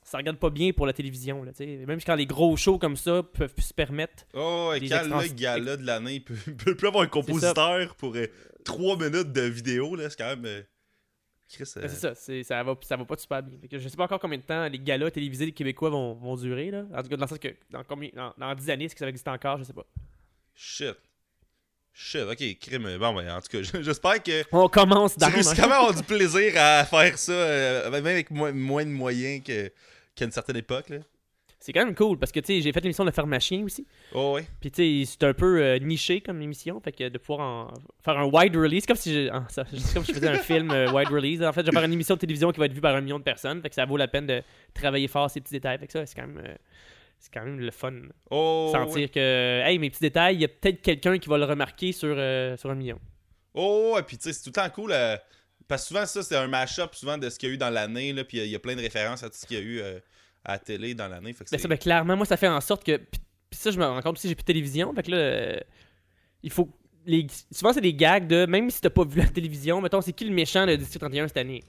Ça 0.02 0.18
regarde 0.18 0.38
pas 0.38 0.50
bien 0.50 0.72
pour 0.72 0.86
la 0.86 0.92
télévision, 0.92 1.42
là. 1.44 1.52
Même 1.60 2.00
quand 2.02 2.14
les 2.14 2.26
gros 2.26 2.56
shows 2.56 2.78
comme 2.78 2.96
ça 2.96 3.22
peuvent 3.22 3.52
plus 3.54 3.62
se 3.66 3.74
permettre. 3.74 4.24
Oh, 4.34 4.72
et 4.74 4.80
quand 4.88 5.02
le 5.04 5.34
gala 5.34 5.76
de 5.76 5.86
l'année 5.86 6.20
peut, 6.20 6.34
peut 6.64 6.74
plus 6.74 6.88
avoir 6.88 7.04
un 7.04 7.06
compositeur 7.08 7.94
pour 7.96 8.16
3 8.64 8.96
minutes 8.98 9.32
de 9.32 9.42
vidéo, 9.42 9.94
là, 9.96 10.10
c'est 10.10 10.16
quand 10.18 10.28
même. 10.28 10.44
euh, 10.46 10.62
Chris. 11.48 11.62
euh, 11.76 11.82
Ben, 11.82 11.88
c'est 11.88 11.96
ça, 11.96 12.14
c'est- 12.16 12.42
ça, 12.42 12.62
va, 12.64 12.74
ça 12.82 12.96
va 12.96 13.04
pas 13.04 13.16
super 13.16 13.40
bien. 13.42 13.56
Que 13.70 13.78
je 13.78 13.88
sais 13.88 13.96
pas 13.96 14.04
encore 14.04 14.18
combien 14.18 14.38
de 14.38 14.42
temps 14.42 14.66
les 14.68 14.80
galas 14.80 15.10
télévisés 15.12 15.46
des 15.46 15.52
Québécois 15.52 15.90
vont, 15.90 16.14
vont 16.14 16.34
durer. 16.36 16.72
Là. 16.72 16.84
En 16.92 17.02
tout 17.02 17.08
cas, 17.08 17.16
dans 17.16 17.24
le 17.24 17.28
sens 17.28 17.38
que 17.38 17.54
dans, 17.70 17.84
combien, 17.84 18.10
dans, 18.14 18.34
dans 18.36 18.54
10 18.54 18.68
années, 18.70 18.84
est-ce 18.86 18.94
que 18.94 18.98
ça 18.98 19.04
va 19.04 19.10
exister 19.10 19.30
encore? 19.30 19.58
Je 19.58 19.62
sais 19.64 19.72
pas. 19.72 19.86
Shit. 20.54 20.96
Shit, 21.98 22.20
ok, 22.30 22.58
crime. 22.60 22.98
Bon, 22.98 23.14
ben, 23.14 23.30
en 23.30 23.40
tout 23.40 23.48
cas, 23.50 23.62
j'espère 23.82 24.22
que 24.22 24.42
On 24.52 24.68
commence 24.68 25.14
tu 25.14 25.20
dans 25.20 25.28
réussis 25.30 25.56
quand 25.56 25.62
même 25.62 25.72
avoir 25.72 25.94
du 25.94 26.02
plaisir 26.02 26.52
à 26.56 26.84
faire 26.84 27.16
ça, 27.16 27.32
euh, 27.32 27.90
même 27.90 28.04
avec 28.04 28.30
moins, 28.30 28.52
moins 28.52 28.84
de 28.84 28.90
moyens 28.90 29.42
qu'à 29.42 30.24
une 30.26 30.30
certaine 30.30 30.56
époque, 30.56 30.90
là. 30.90 30.98
C'est 31.58 31.72
quand 31.72 31.84
même 31.84 31.94
cool 31.94 32.18
parce 32.18 32.30
que 32.30 32.38
tu 32.40 32.54
sais, 32.54 32.60
j'ai 32.60 32.70
fait 32.70 32.80
l'émission 32.82 33.04
de 33.04 33.10
Pharmacien 33.10 33.64
aussi. 33.64 33.86
Oh, 34.12 34.34
ouais. 34.34 34.44
Puis 34.60 34.70
tu 34.70 35.04
sais, 35.06 35.10
c'est 35.18 35.26
un 35.26 35.32
peu 35.32 35.60
euh, 35.60 35.78
niché 35.78 36.20
comme 36.20 36.40
émission. 36.42 36.78
Fait 36.80 36.92
que 36.92 37.08
de 37.08 37.16
pouvoir 37.18 37.40
en 37.40 37.74
faire 38.04 38.18
un 38.18 38.26
wide 38.26 38.54
release, 38.54 38.84
comme 38.86 38.94
si 38.94 39.12
je, 39.12 39.30
ah, 39.32 39.44
ça, 39.48 39.64
comme 39.94 40.04
si 40.04 40.12
je 40.12 40.18
faisais 40.18 40.28
un 40.28 40.38
film 40.38 40.70
euh, 40.70 40.92
wide 40.92 41.08
release. 41.08 41.42
En 41.42 41.52
fait, 41.52 41.62
je 41.62 41.66
vais 41.66 41.72
faire 41.72 41.82
une 41.84 41.94
émission 41.94 42.14
de 42.14 42.20
télévision 42.20 42.52
qui 42.52 42.60
va 42.60 42.66
être 42.66 42.74
vue 42.74 42.82
par 42.82 42.94
un 42.94 43.00
million 43.00 43.18
de 43.18 43.24
personnes. 43.24 43.62
Fait 43.62 43.70
que 43.70 43.74
ça 43.74 43.86
vaut 43.86 43.96
la 43.96 44.06
peine 44.06 44.26
de 44.26 44.42
travailler 44.74 45.08
fort 45.08 45.30
ces 45.30 45.40
petits 45.40 45.54
détails. 45.54 45.78
Fait 45.78 45.86
que 45.86 45.92
ça, 45.92 46.04
c'est 46.04 46.14
quand 46.14 46.26
même. 46.26 46.42
euh, 46.46 46.54
c'est 47.18 47.32
quand 47.32 47.44
même 47.44 47.58
le 47.58 47.70
fun. 47.70 47.92
Oh, 48.30 48.68
sentir 48.72 49.10
que, 49.10 49.62
hey, 49.64 49.78
mes 49.78 49.90
petits 49.90 50.00
détails, 50.00 50.36
il 50.36 50.40
y 50.42 50.44
a 50.44 50.48
peut-être 50.48 50.80
quelqu'un 50.82 51.18
qui 51.18 51.28
va 51.28 51.38
le 51.38 51.44
remarquer 51.44 51.92
sur, 51.92 52.14
euh, 52.16 52.56
sur 52.56 52.70
un 52.70 52.74
million. 52.74 52.98
Oh, 53.54 53.92
ouais, 53.94 54.02
puis 54.02 54.16
tu 54.18 54.24
sais, 54.24 54.32
c'est 54.32 54.42
tout 54.44 54.50
le 54.50 54.62
temps 54.62 54.70
cool. 54.70 54.92
euh, 54.92 55.16
parce 55.66 55.82
que 55.82 55.88
souvent, 55.88 56.06
ça, 56.06 56.22
c'est 56.22 56.36
un 56.36 56.46
mash-up 56.46 56.94
souvent 56.94 57.18
de 57.18 57.28
ce 57.28 57.38
qu'il 57.38 57.48
y 57.48 57.52
a 57.52 57.54
eu 57.54 57.58
dans 57.58 57.70
l'année, 57.70 58.14
puis 58.24 58.38
il 58.38 58.46
y 58.46 58.54
a 58.54 58.58
plein 58.58 58.76
de 58.76 58.80
références 58.80 59.22
à 59.22 59.30
tout 59.30 59.36
ce 59.36 59.46
qu'il 59.46 59.56
y 59.56 59.60
a 59.60 59.62
eu 59.64 59.80
euh, 59.80 59.98
à 60.44 60.52
la 60.52 60.58
télé 60.58 60.94
dans 60.94 61.08
l'année. 61.08 61.34
Ben 61.50 61.58
ça, 61.58 61.68
ben 61.68 61.78
clairement, 61.78 62.16
moi, 62.16 62.26
ça 62.26 62.36
fait 62.36 62.48
en 62.48 62.60
sorte 62.60 62.84
que. 62.84 62.96
Puis 62.98 63.20
ça, 63.58 63.70
je 63.70 63.78
me 63.78 63.84
rends 63.84 64.00
compte 64.02 64.16
aussi, 64.18 64.28
j'ai 64.28 64.34
plus 64.34 64.42
de 64.42 64.46
télévision. 64.46 64.92
Fait 64.94 65.02
que 65.02 65.10
là, 65.10 65.60
il 66.42 66.50
faut. 66.50 66.68
Les, 67.06 67.26
souvent, 67.50 67.72
c'est 67.72 67.80
des 67.80 67.94
gags 67.94 68.26
de. 68.26 68.46
Même 68.46 68.70
si 68.70 68.80
t'as 68.80 68.90
pas 68.90 69.04
vu 69.04 69.20
la 69.20 69.26
télévision, 69.28 69.80
mettons, 69.80 70.00
c'est 70.00 70.12
qui 70.12 70.24
le 70.24 70.34
méchant 70.34 70.66
de 70.66 70.76
District 70.76 71.00
31 71.00 71.28
cette 71.28 71.36
année? 71.38 71.64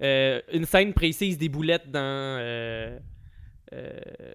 Une 0.00 0.64
scène 0.64 0.94
précise 0.94 1.36
des 1.36 1.48
boulettes 1.50 1.90
dans. 1.90 2.00
euh, 3.72 4.32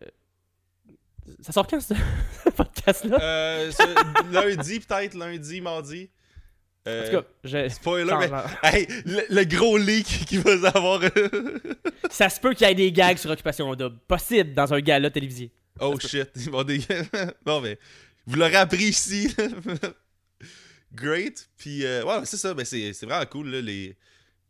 ça 1.41 1.51
sort 1.51 1.67
quand, 1.67 1.79
ce 1.79 1.93
podcast-là? 2.55 3.17
Euh, 3.21 3.71
lundi, 4.31 4.79
peut-être, 4.79 5.13
lundi, 5.15 5.61
mardi. 5.61 6.09
Euh, 6.87 7.01
En 7.01 7.05
tout 7.05 7.17
cas, 7.21 7.27
je. 7.43 7.69
spoiler, 7.69 8.13
mais. 8.19 8.29
Hey, 8.61 8.87
le, 9.05 9.21
le 9.29 9.43
gros 9.45 9.77
leak 9.77 10.05
qui 10.27 10.37
va 10.37 10.51
avoir. 10.69 11.01
ça 12.11 12.29
se 12.29 12.39
peut 12.39 12.53
qu'il 12.53 12.67
y 12.67 12.71
ait 12.71 12.75
des 12.75 12.91
gags 12.91 13.17
sur 13.17 13.31
Occupation 13.31 13.73
Double. 13.75 13.97
Possible 14.07 14.53
dans 14.53 14.71
un 14.73 14.79
gala 14.81 15.09
télévisé. 15.09 15.51
oh 15.79 15.99
shit. 15.99 16.29
Ils 16.35 16.51
vont 16.51 16.63
des... 16.63 16.79
bon, 17.45 17.61
mais. 17.61 17.79
Vous 18.27 18.35
l'aurez 18.37 18.55
appris 18.55 18.85
ici. 18.85 19.35
Great. 20.93 21.49
Puis, 21.57 21.85
euh, 21.85 22.03
ouais, 22.03 22.25
c'est 22.25 22.37
ça. 22.37 22.53
Ben, 22.53 22.65
c'est 22.65 22.93
c'est 22.93 23.05
vraiment 23.05 23.25
cool, 23.25 23.49
là, 23.49 23.61
les. 23.61 23.95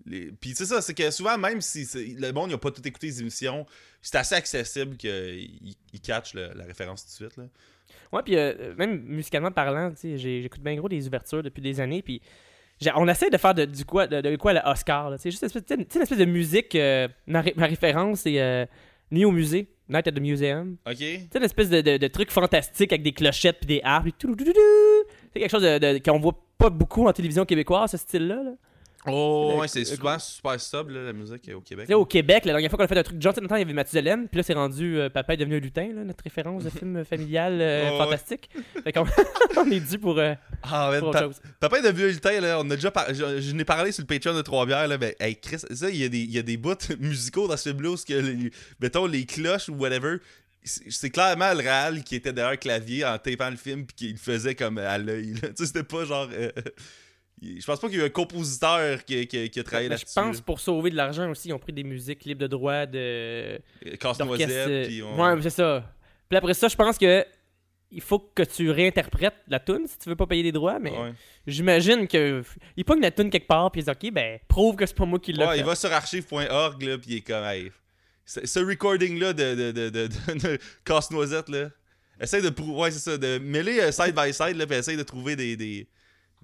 Les... 0.06 0.31
Puis, 0.40 0.54
c'est 0.56 0.66
ça, 0.66 0.81
c'est 0.81 0.94
que 0.94 1.10
souvent, 1.12 1.38
même 1.38 1.62
si 1.62 1.86
c'est- 1.86 2.16
le 2.18 2.31
monde 2.31 2.52
n'a 2.52 2.57
pas 2.57 2.72
tout 2.72 2.86
écouté 2.88 3.07
les 3.07 3.22
émissions, 3.22 3.66
c'est 4.02 4.16
assez 4.18 4.36
accessible 4.36 4.98
qu'ils 4.98 5.75
ils 5.94 6.02
catchent 6.02 6.34
la 6.34 6.63
référence 6.66 7.04
tout 7.06 7.10
de 7.24 7.30
suite. 7.30 7.38
Là. 7.38 7.46
Ouais, 8.12 8.22
puis 8.24 8.36
euh, 8.38 8.74
même 8.78 9.02
musicalement 9.04 9.52
parlant, 9.52 9.92
j'écoute 10.04 10.62
bien 10.62 10.75
gros 10.75 10.88
des 10.90 11.07
ouvertures 11.07 11.42
depuis 11.44 11.62
des 11.62 11.80
années, 11.80 12.02
puis 12.02 12.22
on 12.96 13.07
essaie 13.07 13.30
de 13.30 13.38
faire 13.38 13.54
de, 13.56 13.66
du 13.66 13.84
quoi, 13.86 14.06
de, 14.06 14.22
de 14.22 14.36
quoi 14.36 14.54
le 14.54 14.60
Oscar. 14.66 15.10
là. 15.10 15.18
C'est 15.18 15.31
juste 15.31 15.44
une 15.44 15.48
espèce, 15.48 15.78
une 15.96 16.02
espèce 16.02 16.18
de 16.18 16.25
musique. 16.25 16.75
euh, 16.75 17.08
ma, 17.25 17.42
ré- 17.42 17.54
ma 17.58 17.66
référence, 17.66 18.22
c'est 18.22 18.40
euh, 18.40 18.66
Nuit 19.12 19.25
au 19.25 19.31
musée, 19.31 19.68
Night 19.90 20.08
at 20.08 20.12
the 20.12 20.19
Museum. 20.19 20.78
Ok? 20.88 20.98
Tu 20.98 21.06
sais, 21.06 21.38
une 21.38 21.44
espèce 21.44 21.70
de, 21.70 21.82
de, 21.82 21.98
de 21.98 22.08
truc 22.08 22.32
fantastique 22.32 22.91
avec 22.91 23.03
des 23.03 23.12
clochettes 23.13 23.58
puis 23.60 23.68
des 23.68 23.82
harpes. 23.84 24.08
C'est 24.20 25.39
quelque 25.39 25.50
chose 25.51 26.01
qu'on 26.03 26.20
voit 26.20 26.38
pas 26.58 26.70
beaucoup 26.70 27.08
en 27.08 27.13
télévision 27.13 27.46
québécoise, 27.46 27.91
ce 27.91 27.98
style-là. 27.98 28.41
Là. 28.44 28.51
Oh, 29.07 29.57
ouais, 29.59 29.67
c'est 29.67 29.85
souvent 29.85 30.17
super 30.19 30.59
sub, 30.59 30.89
là, 30.89 31.03
la 31.03 31.13
musique 31.13 31.50
au 31.55 31.62
Québec. 31.62 31.88
Sais, 31.88 31.93
au 31.93 32.05
Québec, 32.05 32.45
la 32.45 32.53
dernière 32.53 32.69
fois 32.69 32.77
qu'on 32.77 32.85
a 32.85 32.88
fait 32.88 32.97
un 32.97 33.03
truc 33.03 33.19
Tennant, 33.19 33.55
il 33.55 33.59
y 33.59 33.62
avait 33.62 33.74
Mathusalem, 33.74 34.27
puis 34.27 34.38
là, 34.38 34.43
c'est 34.43 34.53
rendu 34.53 35.00
euh, 35.00 35.09
Papa 35.09 35.33
est 35.33 35.38
devenu 35.38 35.57
un 35.57 35.59
lutin, 35.59 35.88
là, 35.93 36.03
notre 36.03 36.24
référence 36.24 36.63
de 36.63 36.69
film 36.79 37.03
familial 37.05 37.59
euh, 37.62 37.97
fantastique. 37.97 38.50
Fait 38.83 38.91
qu'on 38.91 39.05
on 39.57 39.69
est 39.71 39.79
dû 39.79 40.00
pour, 40.00 40.17
euh, 40.19 40.33
Ah. 40.63 40.91
Papa 41.59 41.81
de 41.81 41.89
vieux 41.89 42.09
lutin, 42.09 42.39
là, 42.39 42.59
on 42.59 42.69
a 42.69 42.75
déjà 42.75 42.91
je, 43.09 43.41
je 43.41 43.51
n'ai 43.53 43.65
parlé 43.65 43.91
sur 43.91 44.01
le 44.03 44.07
Patreon 44.07 44.35
de 44.35 44.41
Trois-Bières, 44.41 44.88
là, 44.88 44.97
ben, 44.97 45.13
hey, 45.19 45.35
Chris, 45.39 45.57
ça, 45.69 45.89
il 45.89 45.97
y, 45.97 46.03
a 46.03 46.09
des- 46.09 46.19
il 46.19 46.31
y 46.31 46.39
a 46.39 46.43
des 46.43 46.57
bouts 46.57 46.75
musicaux 47.00 47.47
dans 47.47 47.57
ce 47.57 47.69
film-là 47.69 47.89
où, 47.91 47.95
que 47.95 48.13
les- 48.13 48.51
mettons, 48.79 49.05
les 49.05 49.25
cloches 49.25 49.69
ou 49.69 49.75
whatever, 49.75 50.17
c'est 50.63 51.12
clairement 51.12 51.51
le 51.53 51.59
réal 51.59 52.03
qui 52.03 52.15
était 52.15 52.33
derrière 52.33 52.53
le 52.53 52.57
clavier 52.57 53.05
en 53.05 53.19
tapant 53.19 53.51
le 53.51 53.55
film 53.55 53.85
puis 53.85 53.95
qui 53.95 54.12
le 54.13 54.17
faisait 54.17 54.55
comme 54.55 54.79
à 54.79 54.97
l'œil. 54.97 55.33
là. 55.35 55.50
Tu 55.50 55.53
sais, 55.57 55.65
c'était 55.67 55.83
pas 55.83 56.05
genre... 56.05 56.27
euh, 57.44 57.48
je 57.60 57.65
pense 57.65 57.80
pas 57.80 57.88
qu'il 57.89 57.98
y 57.98 58.01
a 58.01 58.04
eu 58.04 58.08
un 58.08 58.10
compositeur 58.12 59.04
qui, 59.06 59.27
qui- 59.27 59.50
qui 59.50 59.60
a 59.60 59.63
travaillé 59.63 59.88
je 59.88 59.92
là-dessus. 59.94 60.13
pense 60.15 60.42
pour 60.42 60.60
sauver 60.60 60.89
de 60.89 60.96
l'argent 60.96 61.30
aussi, 61.30 61.50
ils 61.50 61.54
ont 61.54 61.60
pris 61.60 61.74
des 61.74 61.84
musiques 61.84 62.24
libres 62.25 62.42
de 62.42 62.48
droit 62.48 62.86
de 62.86 63.58
là. 63.58 63.58
d'orchestre. 63.84 64.00
Casse-noisette, 64.00 64.50
euh, 64.51 64.86
puis 64.86 65.04
on- 65.04 65.22
Ouais, 65.22 65.36
mais 65.36 65.42
c'est 65.42 65.50
ça. 65.51 65.84
Puis 66.30 66.38
après 66.38 66.54
ça, 66.54 66.68
je 66.68 66.75
pense 66.75 66.98
que 66.98 67.25
il 67.92 68.01
faut 68.01 68.20
que 68.20 68.42
tu 68.44 68.72
réinterprètes 68.72 69.36
la 69.48 69.60
tune 69.60 69.86
si 69.88 69.98
tu 70.00 70.10
veux 70.10 70.15
pas 70.15 70.25
payer 70.25 70.44
les 70.44 70.51
droits, 70.51 70.80
mais 70.80 70.92
Ouais. 70.92 71.13
j'imagine 71.46 72.08
que 72.08 72.44
il 72.75 72.84
pogne 72.84 73.00
la 73.01 73.12
tune 73.12 73.30
quelque 73.30 73.48
part 73.48 73.72
puis 73.72 73.82
il 73.82 73.84
dit 73.86 73.92
OK, 73.92 74.12
ben 74.12 74.39
prouve 74.48 74.75
que 74.75 74.86
c'est 74.86 74.96
pas 74.98 75.06
moi 75.06 75.20
qui 75.20 75.32
l'ai 75.34 75.46
Ouais, 75.46 75.54
fait. 75.54 75.60
il 75.60 75.65
va 75.65 75.75
sur 75.75 75.92
archive.org, 75.94 76.82
là, 76.82 76.98
puis 76.98 77.12
il 77.12 77.15
est 77.18 77.22
comme, 77.22 77.44
hey, 77.46 77.72
ce, 78.25 78.46
ce 78.46 78.60
recording-là 78.60 79.34
de, 79.34 79.72
de, 79.72 79.72
de, 79.72 79.89
de, 79.89 80.58
Casse-Noisette, 80.84 81.48
là, 81.50 81.70
essaye 82.20 82.42
de 82.42 82.50
prouver, 82.50 82.82
ouais, 82.82 82.92
c'est 82.92 83.00
ça, 83.12 83.18
de 83.18 83.38
mêler 83.38 83.80
euh, 83.80 83.92
side 83.92 84.15
by 84.15 84.34
side, 84.34 84.58
là, 84.58 84.65
puis 84.65 84.75
essaye 84.77 84.98
de 84.98 85.04
trouver 85.04 85.36
des. 85.36 85.56
des, 85.56 85.88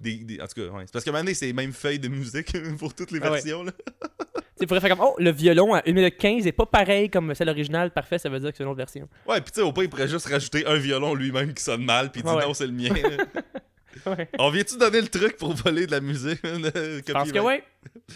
des, 0.02 0.16
des- 0.16 0.40
en 0.40 0.46
tout 0.46 0.54
cas, 0.54 0.68
ouais. 0.68 0.82
C'est 0.86 0.92
parce 0.92 1.04
qu'à 1.04 1.10
un 1.10 1.12
moment 1.12 1.24
donné, 1.24 1.34
c'est 1.34 1.46
les 1.46 1.52
mêmes 1.52 1.72
feuilles 1.72 1.98
de 1.98 2.08
musique 2.08 2.52
pour 2.78 2.94
toutes 2.94 3.10
les 3.12 3.20
Ah 3.22 3.30
ouais. 3.30 3.40
versions, 3.40 3.62
là. 3.64 3.72
Tu 4.60 4.66
pourrais 4.66 4.80
faire 4.80 4.90
comme 4.96 5.04
Oh, 5.06 5.14
le 5.18 5.30
violon 5.32 5.74
à 5.74 5.82
1 5.86 5.92
minute 5.92 6.16
15 6.18 6.46
est 6.46 6.52
pas 6.52 6.66
pareil 6.66 7.10
comme 7.10 7.34
celle 7.34 7.48
originale, 7.48 7.90
parfait, 7.90 8.18
ça 8.18 8.28
veut 8.28 8.38
dire 8.38 8.50
que 8.50 8.56
c'est 8.58 8.62
une 8.62 8.68
autre 8.68 8.76
version. 8.78 9.08
Ouais, 9.26 9.40
puis 9.40 9.50
tu 9.52 9.60
sais, 9.60 9.66
au 9.66 9.72
pire, 9.72 9.84
il 9.84 9.88
pourrait 9.90 10.06
juste 10.08 10.26
rajouter 10.26 10.64
un 10.66 10.76
violon 10.76 11.14
lui-même 11.14 11.52
qui 11.54 11.62
sonne 11.64 11.84
mal, 11.84 12.12
puis 12.12 12.22
dit 12.22 12.28
Ouais, 12.28 12.36
ouais. 12.36 12.42
non, 12.46 12.54
c'est 12.54 12.66
le 12.66 12.72
mien. 12.72 12.90
Ouais. 14.06 14.26
On 14.38 14.50
vient-tu 14.50 14.78
donner 14.78 15.00
le 15.02 15.06
truc 15.06 15.36
pour 15.36 15.52
voler 15.54 15.86
de 15.86 15.92
la 15.92 16.00
musique? 16.00 16.40
Je 16.44 17.12
pense 17.12 17.30
que 17.30 17.38
ouais. 17.38 17.62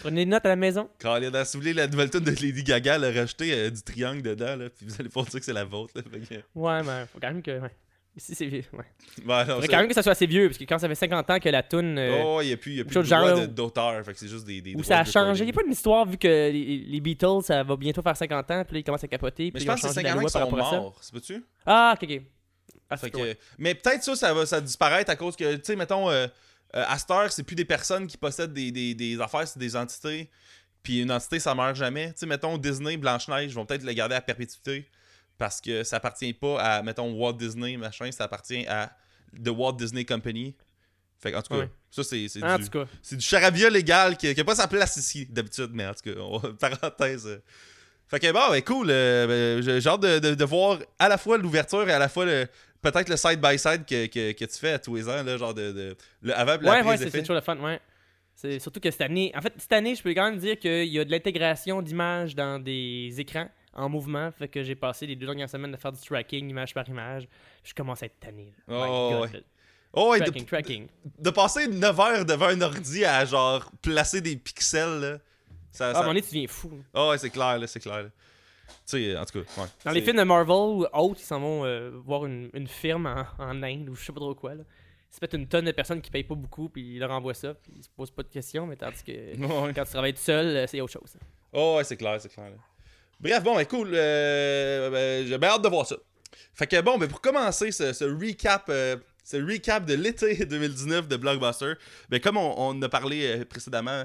Prenez 0.01 0.25
des 0.25 0.31
notes 0.31 0.45
à 0.45 0.49
la 0.49 0.55
maison. 0.55 0.89
Quand 0.99 1.15
il 1.17 1.33
a 1.33 1.45
si 1.45 1.55
vous 1.55 1.61
voulez 1.61 1.73
la 1.73 1.87
nouvelle 1.87 2.09
tune 2.09 2.21
de 2.21 2.31
Lady 2.31 2.63
Gaga, 2.63 2.95
elle 2.95 3.05
a 3.05 3.11
rajouté 3.21 3.53
euh, 3.53 3.69
du 3.69 3.81
triangle 3.83 4.21
dedans, 4.23 4.55
là, 4.55 4.69
puis 4.69 4.85
vous 4.87 4.95
allez 4.99 5.07
pas 5.07 5.21
dire 5.21 5.39
que 5.39 5.45
c'est 5.45 5.53
la 5.53 5.63
vôtre. 5.65 5.93
Là, 5.95 6.01
que- 6.01 6.35
Ouais, 6.59 6.81
mais 6.83 7.05
faut 7.13 7.19
quand 7.21 7.27
même 7.31 7.43
que. 7.43 7.59
Ouais. 7.59 7.71
Ici, 8.17 8.33
c'est 8.33 8.47
vieux. 8.47 8.63
Ouais. 8.73 8.79
Ouais, 9.25 9.45
non, 9.45 9.59
quand 9.61 9.77
même 9.77 9.87
que 9.87 9.93
ça 9.93 10.01
soit 10.01 10.13
assez 10.13 10.25
vieux, 10.25 10.47
parce 10.47 10.57
que 10.57 10.63
quand 10.63 10.79
ça 10.79 10.87
fait 10.89 10.95
50 10.95 11.29
ans 11.29 11.39
que 11.39 11.49
la 11.49 11.61
tune. 11.61 11.99
euh, 11.99 12.23
Oh, 12.25 12.39
il 12.41 12.47
n'y 12.47 12.53
a 12.53 12.57
plus, 12.57 12.73
y 12.73 12.79
a 12.81 12.83
plus 12.83 12.95
de 12.95 13.03
genre, 13.03 13.47
d'auteur, 13.47 14.03
fait 14.03 14.13
que 14.13 14.19
c'est 14.19 14.27
juste 14.27 14.45
des, 14.45 14.59
des 14.59 14.71
droits 14.73 14.83
ça 14.83 14.99
a 15.01 15.05
changé. 15.05 15.43
Il 15.43 15.45
n'y 15.45 15.51
a 15.51 15.53
pas 15.53 15.61
une 15.63 15.71
histoire 15.71 16.03
vu 16.05 16.17
que 16.17 16.27
les, 16.27 16.83
les 16.87 16.99
Beatles, 16.99 17.43
ça 17.43 17.63
va 17.63 17.75
bientôt 17.75 18.01
faire 18.01 18.17
50 18.17 18.51
ans, 18.51 18.63
puis 18.65 18.73
là, 18.73 18.79
ils 18.79 18.83
commencent 18.83 19.03
à 19.03 19.07
capoter. 19.07 19.51
Mais 19.53 19.59
je 19.59 19.65
ils 19.65 19.67
pense 19.67 19.81
que 19.81 19.87
c'est 19.89 19.93
changé 19.93 20.03
la 20.03 20.09
50 20.09 20.17
ans 20.17 20.27
qu'ils 20.49 20.65
sont 20.65 20.81
morts, 20.81 20.97
c'est 21.01 21.13
pas-tu? 21.13 21.45
Ah, 21.65 21.95
ok, 21.95 22.09
ok. 22.09 22.21
Ah, 22.89 22.97
Fait 22.97 23.05
c'est 23.07 23.11
que- 23.11 23.17
ouais. 23.17 23.37
Mais 23.59 23.75
peut-être 23.75 24.03
ça, 24.03 24.15
ça 24.15 24.33
va 24.33 24.45
ça 24.47 24.61
disparaître 24.61 25.11
à 25.11 25.15
cause 25.15 25.35
que, 25.35 25.55
tu 25.55 25.61
sais, 25.63 25.75
mettons, 25.75 26.09
euh, 26.09 26.25
euh, 26.75 26.83
à 26.87 26.97
cette 26.97 27.11
heure, 27.11 27.31
c'est 27.31 27.43
plus 27.43 27.55
des 27.55 27.65
personnes 27.65 28.07
qui 28.07 28.17
possèdent 28.17 28.53
des, 28.53 28.71
des, 28.71 28.95
des 28.95 29.21
affaires, 29.21 29.47
c'est 29.47 29.59
des 29.59 29.75
entités. 29.75 30.29
Puis 30.81 31.01
une 31.01 31.11
entité, 31.11 31.39
ça 31.39 31.53
meurt 31.53 31.75
jamais. 31.75 32.07
Tu 32.13 32.19
sais, 32.19 32.25
mettons, 32.25 32.57
Disney, 32.57 32.97
Blanche-Neige, 32.97 33.53
vont 33.53 33.65
peut-être 33.65 33.83
le 33.83 33.93
garder 33.93 34.15
à 34.15 34.21
perpétuité. 34.21 34.87
Parce 35.37 35.61
que 35.61 35.83
ça 35.83 35.97
appartient 35.97 36.33
pas 36.33 36.59
à, 36.59 36.81
mettons, 36.83 37.11
Walt 37.13 37.33
Disney, 37.33 37.77
machin, 37.77 38.11
ça 38.11 38.23
appartient 38.23 38.65
à 38.67 38.91
The 39.43 39.49
Walt 39.49 39.73
Disney 39.73 40.03
Company. 40.05 40.55
Fait 41.19 41.35
en 41.35 41.41
tout 41.41 41.53
cas, 41.55 41.67
ça, 41.91 42.03
c'est 42.03 42.17
du, 42.25 42.29
tout 42.39 42.69
cas. 42.69 42.85
c'est 43.01 43.15
du 43.17 43.25
charabia 43.25 43.69
légal 43.69 44.17
qui 44.17 44.33
n'a 44.33 44.43
pas 44.43 44.55
sa 44.55 44.67
place 44.67 44.97
ici, 44.97 45.25
d'habitude, 45.27 45.69
mais 45.73 45.85
en 45.87 45.93
tout 45.93 46.13
cas, 46.13 46.19
on- 46.19 46.39
parenthèse. 46.59 47.27
euh. 47.27 47.39
Fait 48.07 48.19
que 48.19 48.31
bon, 48.31 48.51
ben 48.51 48.61
cool. 48.61 48.87
euh, 48.89 49.57
ben, 49.59 49.79
j'ai 49.81 49.89
hâte 49.89 49.99
de, 50.01 50.19
de- 50.19 50.35
de 50.35 50.45
voir 50.45 50.79
à 50.97 51.09
la 51.09 51.17
fois 51.17 51.37
l'ouverture 51.37 51.87
et 51.89 51.91
à 51.93 51.99
la 51.99 52.07
fois 52.07 52.25
le 52.25 52.47
peut-être 52.81 53.09
le 53.09 53.17
side-by-side 53.17 53.85
que, 53.85 54.05
que, 54.05 54.31
que 54.31 54.45
tu 54.45 54.57
fais 54.57 54.71
à 54.73 54.79
tous 54.79 54.95
les 54.95 55.09
ans, 55.09 55.23
là, 55.23 55.37
genre 55.37 55.53
de, 55.53 55.71
de- 55.71 55.97
le 56.21 56.33
avant 56.37 56.53
et 56.53 56.63
Ouais, 56.69 56.83
ouais, 56.83 56.97
c'est 56.97 57.09
c'est 57.09 57.19
toujours 57.21 57.35
le 57.35 57.41
fun, 57.41 57.57
ouais. 57.57 57.79
C'est 58.35 58.59
surtout 58.59 58.79
que 58.79 58.91
cette 58.91 59.01
année, 59.01 59.33
en 59.35 59.41
fait, 59.41 59.53
cette 59.57 59.73
année, 59.73 59.95
je 59.95 60.03
peux 60.03 60.11
quand 60.13 60.29
même 60.29 60.37
dire 60.39 60.57
qu'il 60.59 60.85
y 60.85 60.99
a 60.99 61.03
de 61.03 61.09
l'intégration 61.11 61.81
d'images 61.81 62.35
dans 62.35 62.59
des 62.63 63.13
écrans 63.17 63.49
en 63.77 63.89
mouvement. 63.89 64.31
Fait 64.31 64.47
que 64.47 64.63
j'ai 64.63 64.75
passé 64.75 65.05
les 65.07 65.15
deux 65.15 65.25
dernières 65.25 65.49
semaines 65.49 65.71
de 65.71 65.77
faire 65.77 65.91
du 65.91 66.01
tracking, 66.01 66.49
image 66.49 66.73
par 66.73 66.87
image. 66.89 67.27
Je 67.63 67.73
commence 67.73 68.03
à 68.03 68.07
être 68.07 68.19
tanné. 68.19 68.53
là. 68.67 68.75
Oh, 68.89 69.09
God, 69.11 69.21
ouais. 69.21 69.37
là. 69.37 69.39
Oh, 69.93 70.11
ouais, 70.11 70.19
de, 70.19 70.25
Tracking, 70.25 70.45
tracking. 70.45 70.87
de 71.17 71.29
passer 71.29 71.67
9 71.67 71.99
heures 71.99 72.25
devant 72.25 72.47
un 72.47 72.61
ordi 72.61 73.05
à 73.05 73.23
genre 73.25 73.71
placer 73.81 74.19
des 74.21 74.35
pixels, 74.35 74.99
là. 74.99 75.17
Ça, 75.71 75.89
Ah, 75.89 75.93
ça- 75.93 75.99
à 75.99 76.01
un 76.01 76.03
moment 76.03 76.09
donné, 76.09 76.21
tu 76.21 76.27
deviens 76.35 76.47
fou. 76.47 76.71
Oh, 76.93 77.09
ouais, 77.11 77.17
c'est 77.17 77.29
clair, 77.29 77.57
là, 77.57 77.65
c'est 77.67 77.79
clair. 77.79 78.03
là. 78.03 78.09
Tu 78.69 78.73
sais, 78.85 79.17
en 79.17 79.25
tout 79.25 79.41
cas, 79.41 79.61
ouais. 79.61 79.67
Dans 79.85 79.91
les 79.91 79.99
C'est- 80.01 80.05
films 80.05 80.17
de 80.17 80.23
Marvel 80.23 80.51
ou 80.55 80.85
autres, 80.91 81.19
ils 81.21 81.25
s'en 81.25 81.39
vont 81.39 81.65
euh, 81.65 81.91
voir 82.05 82.25
une, 82.25 82.49
une 82.53 82.67
firme 82.67 83.05
en, 83.05 83.25
en 83.43 83.63
Inde 83.63 83.89
ou 83.89 83.95
je 83.95 84.03
sais 84.05 84.11
pas 84.11 84.19
trop 84.19 84.35
quoi. 84.35 84.55
Là. 84.55 84.63
Ils 85.09 85.15
se 85.15 85.19
mettent 85.21 85.33
une 85.33 85.47
tonne 85.47 85.65
de 85.65 85.71
personnes 85.71 86.01
qui 86.01 86.11
payent 86.11 86.23
pas 86.25 86.35
beaucoup, 86.35 86.67
puis 86.69 86.95
ils 86.95 86.99
leur 86.99 87.11
envoient 87.11 87.33
ça, 87.33 87.53
puis 87.53 87.71
ils 87.77 87.83
se 87.83 87.89
posent 87.89 88.11
pas 88.11 88.23
de 88.23 88.27
questions, 88.27 88.67
mais 88.67 88.75
tandis 88.75 89.03
que 89.03 89.11
Ouais. 89.65 89.73
quand 89.73 89.83
tu 89.85 89.91
travailles 89.91 90.13
tout 90.13 90.19
seul, 90.21 90.47
euh, 90.47 90.67
c'est 90.67 90.81
autre 90.81 90.91
chose. 90.93 91.15
Oh, 91.53 91.75
ouais, 91.77 91.83
c'est 91.85 91.95
clair, 91.97 92.19
c'est 92.19 92.29
clair. 92.29 92.49
là. 92.49 92.57
Bref, 93.19 93.43
bon, 93.43 93.55
ben 93.55 93.65
cool. 93.65 93.91
euh, 93.93 94.89
ben, 94.89 95.27
J'ai 95.27 95.37
bien 95.37 95.49
hâte 95.49 95.63
de 95.63 95.69
voir 95.69 95.85
ça. 95.85 95.95
Fait 96.53 96.65
que 96.67 96.81
bon, 96.81 96.97
ben 96.97 97.07
pour 97.07 97.21
commencer 97.21 97.71
ce, 97.71 98.03
recap, 98.03 98.65
euh, 98.69 98.97
ce 99.23 99.37
recap 99.37 99.85
de 99.85 99.93
l'été 99.93 100.35
2019 100.45 101.07
de 101.07 101.15
Blockbuster, 101.15 101.73
ben 102.09 102.19
comme 102.19 102.37
on, 102.37 102.81
a 102.81 102.89
parlé 102.89 103.27
euh, 103.27 103.45
précédemment, 103.45 104.03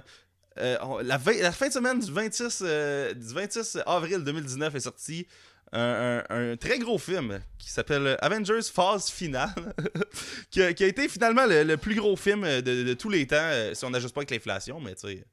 la, 0.57 1.19
fin 1.19 1.69
de 1.69 1.73
semaine 1.73 1.99
du 1.99 2.13
26, 2.13 2.63
euh, 2.63 3.15
du 3.15 3.33
26 3.33 3.79
avril 3.87 4.19
2019 4.23 4.75
est 4.75 4.81
sorti 4.81 5.27
un, 5.73 6.55
très 6.61 6.79
gros 6.79 6.99
film 6.99 7.41
qui 7.57 7.71
s'appelle 7.71 8.19
Avengers 8.21 8.61
Phase 8.71 9.09
Finale, 9.09 9.75
qui, 10.51 10.63
a, 10.63 10.69
été 10.69 11.09
finalement 11.09 11.47
le, 11.47 11.77
plus 11.77 11.95
gros 11.95 12.17
film 12.17 12.43
de, 12.43 12.83
de 12.85 12.93
tous 12.93 13.09
les 13.09 13.27
temps, 13.27 13.51
si 13.73 13.83
on 13.87 13.91
n'ajuste 13.91 14.15
pas 14.15 14.21
avec 14.21 14.31
l'inflation, 14.31 14.79
mais 14.79 14.95
tu 14.95 15.09
sais. 15.09 15.25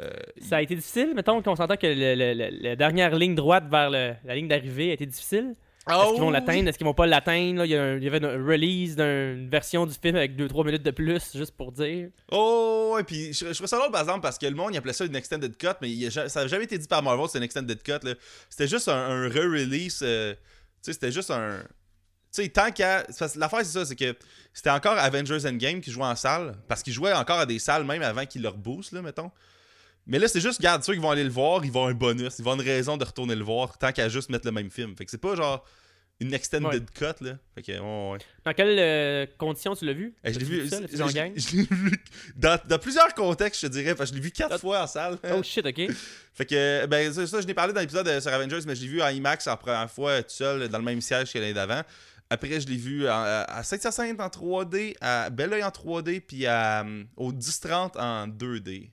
Euh, 0.00 0.10
Ça 0.40 0.56
a 0.58 0.62
été 0.62 0.74
difficile, 0.74 1.12
mettons 1.14 1.40
qu'on 1.42 1.56
s'entend 1.56 1.76
que 1.76 1.86
le- 1.86 2.14
le- 2.14 2.34
le- 2.34 2.62
la 2.62 2.76
dernière 2.76 3.14
ligne 3.16 3.34
droite 3.34 3.64
vers 3.70 3.90
la 3.90 4.34
ligne 4.34 4.48
d'arrivée 4.48 4.90
a 4.90 4.94
été 4.94 5.06
difficile. 5.06 5.54
Est-ce 5.88 5.96
Oh 5.96 6.10
qu'ils 6.14 6.20
vont 6.20 6.26
oui. 6.26 6.32
l'atteindre? 6.32 6.68
Est-ce 6.68 6.78
qu'ils 6.78 6.86
vont 6.86 6.94
pas 6.94 7.06
l'atteindre? 7.06 7.64
Il 7.64 7.70
y, 7.70 7.74
il 7.74 8.08
avait 8.12 8.24
un 8.24 8.44
release 8.44 8.96
d'une 8.96 9.48
version 9.48 9.86
du 9.86 9.94
film 9.94 10.16
avec 10.16 10.34
2-3 10.36 10.64
minutes 10.66 10.82
de 10.82 10.90
plus, 10.90 11.36
juste 11.36 11.56
pour 11.56 11.70
dire. 11.70 12.08
Oh, 12.32 12.92
ouais, 12.96 13.04
puis 13.04 13.32
je, 13.32 13.46
je 13.46 13.52
trouvais 13.52 13.68
ça 13.68 13.78
drôle 13.78 13.92
par 13.92 14.00
exemple 14.00 14.20
parce 14.20 14.36
que 14.36 14.46
le 14.46 14.54
monde 14.56 14.70
il 14.72 14.78
appelait 14.78 14.92
ça 14.92 15.04
une 15.04 15.14
extended 15.14 15.56
cut, 15.56 15.68
mais 15.80 15.88
il 15.90 16.10
ça 16.10 16.26
n'a 16.34 16.46
jamais 16.48 16.64
été 16.64 16.76
dit 16.76 16.88
par 16.88 17.04
Marvel, 17.04 17.26
c'est 17.28 17.38
une 17.38 17.44
extended 17.44 17.80
cut. 17.84 18.00
C'était 18.50 18.66
juste 18.66 18.88
un, 18.88 18.94
un 18.96 19.28
re-release. 19.28 20.00
euh, 20.02 20.34
tu 20.34 20.38
sais, 20.82 20.92
c'était 20.94 21.12
juste 21.12 21.30
un. 21.30 21.58
Tu 22.34 22.42
sais, 22.42 22.48
tant 22.48 22.72
qu'à. 22.72 23.04
L'affaire, 23.36 23.60
c'est 23.60 23.78
ça, 23.78 23.84
c'est 23.84 23.94
que 23.96 24.16
c'était 24.52 24.70
encore 24.70 24.98
Avengers 24.98 25.46
Endgame 25.46 25.80
qui 25.80 25.92
jouait 25.92 26.04
en 26.04 26.16
salle, 26.16 26.56
parce 26.66 26.82
qu'ils 26.82 26.92
jouaient 26.94 27.12
encore 27.12 27.38
à 27.38 27.46
des 27.46 27.60
salles 27.60 27.84
même 27.84 28.02
avant 28.02 28.26
qu'ils 28.26 28.42
leur 28.42 28.56
boostent, 28.56 28.90
là, 28.92 29.02
mettons. 29.02 29.30
Mais 30.06 30.18
là, 30.18 30.28
c'est 30.28 30.40
juste, 30.40 30.58
regarde, 30.58 30.82
ceux 30.84 30.94
qui 30.94 31.00
vont 31.00 31.10
aller 31.10 31.24
le 31.24 31.30
voir, 31.30 31.64
ils 31.64 31.70
vont 31.72 31.80
avoir 31.86 31.90
un 31.90 31.94
bonus, 31.94 32.38
ils 32.38 32.44
vont 32.44 32.52
avoir 32.52 32.64
une 32.66 32.72
raison 32.72 32.96
de 32.96 33.04
retourner 33.04 33.34
le 33.34 33.44
voir, 33.44 33.76
tant 33.78 33.90
qu'à 33.92 34.08
juste 34.08 34.30
mettre 34.30 34.46
le 34.46 34.52
même 34.52 34.70
film. 34.70 34.94
Fait 34.96 35.04
que 35.04 35.10
c'est 35.10 35.18
pas 35.20 35.34
genre 35.34 35.64
une 36.20 36.32
extended 36.32 36.66
Ouais. 36.72 36.80
cut, 36.94 37.24
là. 37.24 37.32
Fait 37.54 37.62
que, 37.62 37.72
ouais, 37.72 38.12
ouais. 38.12 38.18
Dans 38.44 38.54
quelles 38.54 38.78
euh, 38.78 39.26
conditions 39.36 39.74
tu 39.76 39.84
l'as 39.84 39.92
vu? 39.92 40.14
Eh, 40.24 40.32
je 40.32 40.38
l'ai 40.38 40.44
vu, 40.46 40.68
ça, 40.68 40.80
le 40.80 40.86
je- 40.86 41.56
vu 41.74 42.02
dans, 42.36 42.58
dans 42.66 42.78
plusieurs 42.78 43.12
contextes, 43.14 43.60
je 43.60 43.66
te 43.66 43.72
dirais, 43.72 43.94
que 43.94 44.06
je 44.06 44.14
l'ai 44.14 44.20
vu 44.20 44.30
quatre 44.30 44.58
fois 44.58 44.84
en 44.84 44.86
salle. 44.86 45.18
Oh 45.34 45.42
shit, 45.42 45.66
ok. 45.66 45.90
Fait 46.34 46.46
que, 46.46 46.86
ben, 46.86 47.12
ça, 47.12 47.26
ça, 47.26 47.40
je 47.42 47.46
n'ai 47.46 47.52
parlé 47.54 47.72
dans 47.74 47.80
l'épisode 47.80 48.06
euh, 48.08 48.20
sur 48.20 48.32
Avengers, 48.32 48.60
mais 48.66 48.74
je 48.76 48.82
l'ai 48.82 48.88
vu 48.88 49.02
en 49.02 49.08
IMAX 49.08 49.46
la 49.46 49.56
première 49.56 49.90
fois 49.90 50.22
tout 50.22 50.30
seul 50.30 50.68
dans 50.68 50.78
le 50.78 50.84
même 50.84 51.00
siège 51.02 51.32
que 51.32 51.38
l'année 51.38 51.52
d'avant. 51.52 51.82
Après, 52.30 52.60
je 52.60 52.66
l'ai 52.66 52.76
vu 52.76 53.06
à 53.06 53.42
à 53.42 53.62
Saint-Hyacinthe 53.62 54.20
en 54.20 54.28
3D, 54.28 54.94
à 55.00 55.30
Belleuil 55.30 55.62
en 55.62 55.68
3D, 55.70 56.20
puis 56.20 56.46
à, 56.46 56.80
euh, 56.84 57.04
au 57.16 57.30
10-30 57.32 57.98
en 57.98 58.26
2D. 58.26 58.90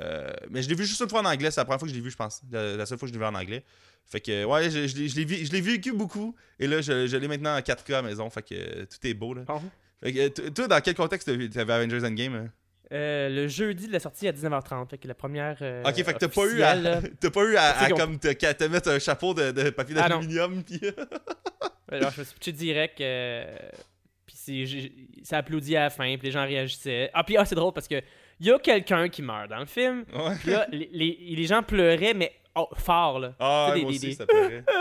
Euh, 0.00 0.32
mais 0.50 0.62
je 0.62 0.68
l'ai 0.68 0.74
vu 0.74 0.84
juste 0.84 1.00
une 1.00 1.08
fois 1.08 1.20
en 1.20 1.24
anglais, 1.24 1.50
c'est 1.50 1.60
la 1.60 1.64
première 1.64 1.78
fois 1.78 1.86
que 1.86 1.92
je 1.94 1.98
l'ai 1.98 2.04
vu, 2.04 2.10
je 2.10 2.16
pense. 2.16 2.42
La, 2.50 2.76
la 2.76 2.86
seule 2.86 2.98
fois 2.98 3.06
que 3.08 3.14
je 3.14 3.18
l'ai 3.18 3.24
vu 3.24 3.30
en 3.30 3.34
anglais. 3.34 3.62
Fait 4.06 4.20
que, 4.20 4.44
ouais, 4.44 4.68
je, 4.70 4.86
je 4.86 4.96
l'ai- 4.96 5.08
je 5.08 5.16
l'ai 5.16 5.24
vu- 5.24 5.46
je 5.46 5.52
l'ai 5.52 5.60
vécu 5.60 5.92
beaucoup, 5.92 6.34
et 6.58 6.66
là, 6.66 6.80
je, 6.82 7.06
je 7.06 7.16
l'ai 7.16 7.28
maintenant 7.28 7.56
en 7.56 7.60
4K 7.60 7.90
à 7.92 7.96
la 7.96 8.02
maison, 8.02 8.28
fait 8.28 8.42
que 8.42 8.54
euh, 8.54 8.84
tout 8.86 9.06
est 9.06 9.14
beau, 9.14 9.32
là. 9.34 9.42
Bon. 9.42 9.62
Fait 10.02 10.12
que, 10.12 10.18
euh, 10.18 10.50
toi, 10.50 10.68
dans 10.68 10.80
quel 10.80 10.94
contexte 10.94 11.26
t'avais 11.52 11.72
Avengers 11.72 12.04
Endgame? 12.04 12.34
hein? 12.34 12.48
Euh, 12.92 13.28
le 13.30 13.48
jeudi 13.48 13.86
de 13.88 13.92
la 13.92 14.00
sortie 14.00 14.28
à 14.28 14.32
19h30, 14.32 14.90
fait 14.90 14.98
que 14.98 15.08
la 15.08 15.14
première. 15.14 15.56
euh, 15.62 15.82
Ok, 15.86 15.94
fait 15.94 16.12
que 16.12 16.18
t'as 16.18 16.28
pas 16.28 16.44
eu 16.46 16.60
à, 16.62 16.74
pas 17.30 17.44
eu 17.44 17.56
à, 17.56 17.88
comme 17.96 18.18
te, 18.18 18.64
mettre 18.68 18.90
un 18.90 18.98
chapeau 18.98 19.32
de, 19.32 19.52
de 19.52 19.70
papier 19.70 19.94
Ah 19.98 20.08
d'aluminium 20.08 20.62
pis... 20.62 20.80
Alors, 21.90 22.10
je 22.14 22.20
me 22.20 22.24
suis 22.24 22.34
pitché 22.34 22.52
direct. 22.52 23.00
euh, 23.00 23.56
puis 24.26 25.20
ça 25.22 25.38
applaudit 25.38 25.76
à 25.76 25.84
la 25.84 25.90
fin, 25.90 26.04
puis 26.18 26.26
les 26.26 26.30
gens 26.30 26.44
réagissaient. 26.44 27.10
Ah, 27.14 27.24
puis 27.24 27.36
ah, 27.38 27.44
c'est 27.46 27.54
drôle 27.54 27.72
parce 27.72 27.88
que 27.88 28.02
il 28.40 28.46
y 28.46 28.50
a 28.52 28.58
quelqu'un 28.58 29.08
qui 29.08 29.22
meurt 29.22 29.48
dans 29.50 29.58
le 29.60 29.66
film. 29.66 30.04
Ouais. 30.12 30.34
Puis 30.40 30.50
là, 30.50 30.66
les, 30.70 30.88
les- 30.92 31.18
les 31.36 31.44
gens 31.46 31.62
pleuraient, 31.62 32.14
mais 32.14 32.32
oh, 32.54 32.68
fort, 32.76 33.18
là. 33.18 33.34
Ah, 33.40 33.70
Tu 33.72 33.78
sais, 33.78 33.82
moi 33.82 33.90
des- 33.90 33.96
aussi, 33.96 34.06
des- 34.08 34.14
ça 34.14 34.26
pleurait. 34.26 34.64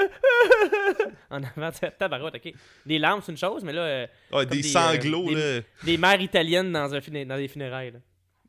En 1.29 1.41
avant, 1.43 1.69
tabarouette, 1.97 2.35
ok. 2.35 2.53
Des 2.85 2.99
larmes, 2.99 3.21
c'est 3.23 3.31
une 3.31 3.37
chose, 3.37 3.63
mais 3.63 3.73
là, 3.73 3.81
euh, 3.81 4.07
Comme 4.31 4.45
des, 4.45 4.63
sanglots, 4.63 5.29
euh, 5.31 5.57
là. 5.59 5.63
des 5.83 5.97
mères 5.97 6.21
italiennes 6.21 6.71
dans, 6.71 6.93
un 6.93 6.99
dans 7.25 7.37
des 7.37 7.47
funérailles, 7.47 7.91
là. 7.91 7.99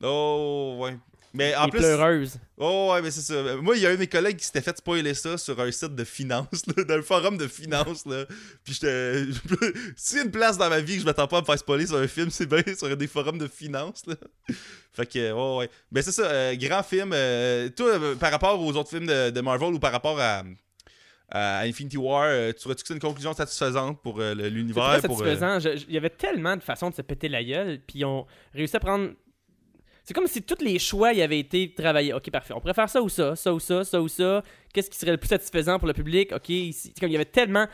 Oh, 0.02 0.76
ouais. 0.80 0.96
Mais 1.34 1.54
en 1.56 1.68
plus... 1.68 1.80
pleureuses. 1.80 2.38
Oh, 2.56 2.90
ouais, 2.92 3.02
mais 3.02 3.10
c'est 3.10 3.20
ça. 3.20 3.56
Moi, 3.56 3.76
il 3.76 3.82
y 3.82 3.86
a 3.86 3.90
un 3.90 3.94
de 3.94 3.98
mes 3.98 4.06
collègues 4.06 4.36
qui 4.36 4.44
s'était 4.44 4.60
fait 4.60 4.78
spoiler 4.78 5.14
ça 5.14 5.36
sur 5.36 5.60
un 5.60 5.70
site 5.72 5.96
de 5.96 6.04
finance, 6.04 6.64
là, 6.68 6.96
le 6.96 7.02
forum 7.02 7.36
de 7.36 7.48
finance, 7.48 8.06
là. 8.06 8.24
Puis 8.62 8.74
j'étais... 8.74 9.24
A 10.14 10.22
une 10.22 10.30
place 10.30 10.56
dans 10.56 10.70
ma 10.70 10.80
vie 10.80 10.94
que 10.94 11.00
je 11.00 11.04
m'attends 11.04 11.26
pas 11.26 11.38
à 11.38 11.40
me 11.40 11.44
faire 11.44 11.58
spoiler 11.58 11.86
sur 11.86 11.96
un 11.96 12.06
film, 12.06 12.30
c'est 12.30 12.46
bien 12.46 12.62
sur 12.76 12.96
des 12.96 13.08
forums 13.08 13.38
de 13.38 13.48
finance, 13.48 14.06
là. 14.06 14.14
Fait 14.92 15.06
que, 15.06 15.32
ouais, 15.32 15.58
ouais. 15.58 15.70
Mais 15.90 16.02
c'est 16.02 16.12
ça, 16.12 16.22
euh, 16.22 16.54
grand 16.54 16.84
film. 16.84 17.10
euh, 17.12 17.68
toi, 17.70 17.88
euh, 17.88 18.14
par 18.14 18.30
rapport 18.30 18.60
aux 18.60 18.72
autres 18.76 18.90
films 18.90 19.06
de, 19.06 19.30
de 19.30 19.40
Marvel 19.40 19.74
ou 19.74 19.80
par 19.80 19.90
rapport 19.90 20.20
à... 20.20 20.44
Infinity 21.32 21.96
War, 21.96 22.26
euh, 22.26 22.52
tu 22.52 22.68
c'est 22.68 22.94
une 22.94 23.00
conclusion 23.00 23.32
satisfaisante 23.32 24.00
pour 24.02 24.20
euh, 24.20 24.34
C'est 24.38 24.50
l'univers 24.50 24.84
euh, 24.84 25.00
satisfaisant. 25.00 25.58
Il 25.88 25.92
y 25.92 25.96
avait 25.96 26.10
tellement 26.10 26.56
de 26.56 26.62
façons 26.62 26.90
de 26.90 26.94
se 26.94 27.02
péter 27.02 27.28
la 27.28 27.42
gueule, 27.42 27.80
puis 27.84 28.00
ils 28.00 28.04
ont 28.04 28.26
réussi 28.54 28.76
à 28.76 28.80
prendre. 28.80 29.10
C'est 30.04 30.12
comme 30.12 30.26
si 30.26 30.42
tous 30.42 30.62
les 30.62 30.78
choix 30.78 31.14
y 31.14 31.22
avaient 31.22 31.38
été 31.38 31.72
travaillés. 31.72 32.12
Ok, 32.12 32.30
parfait. 32.30 32.52
On 32.54 32.60
pourrait 32.60 32.74
faire 32.74 32.90
ça 32.90 33.00
ou 33.00 33.08
ça, 33.08 33.34
ça 33.36 33.54
ou 33.54 33.58
ça, 33.58 33.84
ça 33.84 34.00
ou 34.02 34.08
ça. 34.08 34.42
Qu'est-ce 34.72 34.90
qui 34.90 34.98
serait 34.98 35.12
le 35.12 35.16
plus 35.16 35.28
satisfaisant 35.28 35.78
pour 35.78 35.88
le 35.88 35.94
public? 35.94 36.30
Ok, 36.32 36.46
comme 37.00 37.08
il 37.08 37.12
y 37.12 37.16
avait 37.16 37.24
tellement. 37.24 37.66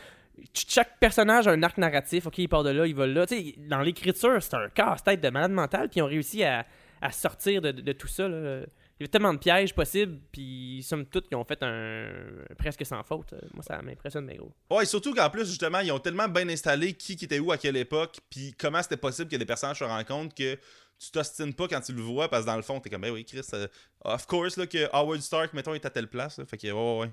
ch- 0.54 0.66
Chaque 0.68 0.98
personnage 1.00 1.48
a 1.48 1.50
un 1.50 1.62
arc 1.64 1.76
narratif. 1.76 2.26
Ok, 2.26 2.38
il 2.38 2.48
part 2.48 2.62
de 2.62 2.70
là, 2.70 2.86
il 2.86 2.94
va 2.94 3.08
là. 3.08 3.26
Tu 3.26 3.36
sais, 3.36 3.54
dans 3.58 3.80
l'écriture, 3.80 4.40
c'est 4.40 4.54
un 4.54 4.68
casse-tête 4.68 5.20
de 5.20 5.28
malade 5.28 5.50
mental, 5.50 5.88
puis 5.88 5.98
ils 5.98 6.02
ont 6.02 6.06
réussi 6.06 6.44
à, 6.44 6.64
sortir 7.10 7.62
de, 7.62 7.92
tout 7.92 8.06
ça. 8.06 8.28
Il 8.28 8.30
y 8.30 9.04
avait 9.04 9.08
tellement 9.08 9.32
de 9.34 9.38
pièges 9.38 9.74
possibles, 9.74 10.20
puis 10.30 10.84
somme 10.86 11.06
toute, 11.06 11.26
ils 11.32 11.34
ont 11.34 11.44
fait 11.44 11.60
un 11.62 12.12
presque 12.58 12.86
sans 12.86 13.02
faute. 13.02 13.34
Moi, 13.54 13.64
ça 13.64 13.80
m'impressionne, 13.82 14.26
mais 14.26 14.36
gros. 14.36 14.52
Ouais, 14.70 14.84
surtout 14.84 15.14
qu'en 15.14 15.30
plus, 15.30 15.46
justement, 15.48 15.80
ils 15.80 15.90
ont 15.90 15.98
tellement 15.98 16.28
bien 16.28 16.48
installé 16.48 16.92
qui, 16.92 17.14
était 17.14 17.38
où 17.40 17.50
à 17.50 17.56
quelle 17.56 17.78
époque, 17.78 18.18
puis 18.28 18.54
comment 18.56 18.82
c'était 18.82 18.98
possible 18.98 19.30
que 19.30 19.36
des 19.36 19.46
personnages 19.46 19.78
se 19.78 20.04
compte 20.04 20.34
que 20.34 20.58
tu 21.00 21.10
t'ostines 21.10 21.54
pas 21.54 21.66
quand 21.66 21.80
tu 21.80 21.92
le 21.92 22.02
vois, 22.02 22.28
parce 22.28 22.42
que 22.44 22.50
dans 22.50 22.56
le 22.56 22.62
fond, 22.62 22.78
t'es 22.78 22.90
comme, 22.90 23.00
ben 23.02 23.10
oui, 23.12 23.24
Chris, 23.24 23.40
euh, 23.54 23.66
of 24.04 24.26
course, 24.26 24.56
là, 24.56 24.66
que 24.66 24.88
Howard 24.92 25.20
Stark, 25.22 25.52
mettons, 25.54 25.74
est 25.74 25.84
à 25.86 25.90
telle 25.90 26.08
place. 26.08 26.38
là. 26.38 26.44
fait 26.44 26.58
que, 26.58 26.66
ouais, 26.66 26.72
ouais, 26.72 27.00
ouais. 27.06 27.10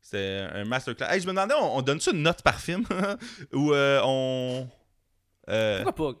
C'est 0.00 0.38
un 0.52 0.64
masterclass. 0.64 1.06
Hey, 1.14 1.20
je 1.20 1.26
me 1.26 1.30
demandais, 1.32 1.54
on, 1.54 1.76
on 1.76 1.82
donne-tu 1.82 2.10
une 2.10 2.22
note 2.22 2.42
par 2.42 2.60
film? 2.60 2.84
Ou 3.52 3.72
euh, 3.72 4.00
on. 4.04 4.68
euh, 5.48 5.82
Pourquoi 5.84 6.12
pas? 6.12 6.18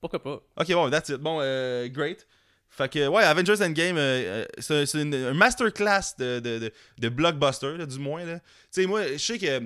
Pourquoi 0.00 0.22
pas? 0.22 0.42
Ok, 0.62 0.72
bon, 0.72 0.88
that's 0.90 1.08
it. 1.08 1.16
Bon, 1.16 1.38
euh, 1.42 1.88
great. 1.88 2.26
Fait 2.68 2.88
que, 2.92 3.06
ouais, 3.08 3.22
Avengers 3.24 3.60
Endgame, 3.62 3.96
euh, 3.98 4.44
c'est 4.58 4.94
un 4.96 5.32
masterclass 5.34 6.14
de, 6.18 6.40
de, 6.40 6.58
de, 6.58 6.72
de 6.98 7.08
blockbuster, 7.08 7.76
là, 7.76 7.86
du 7.86 7.98
moins. 7.98 8.24
Tu 8.24 8.40
sais, 8.70 8.86
moi, 8.86 9.06
je 9.12 9.16
sais 9.18 9.38
que 9.38 9.60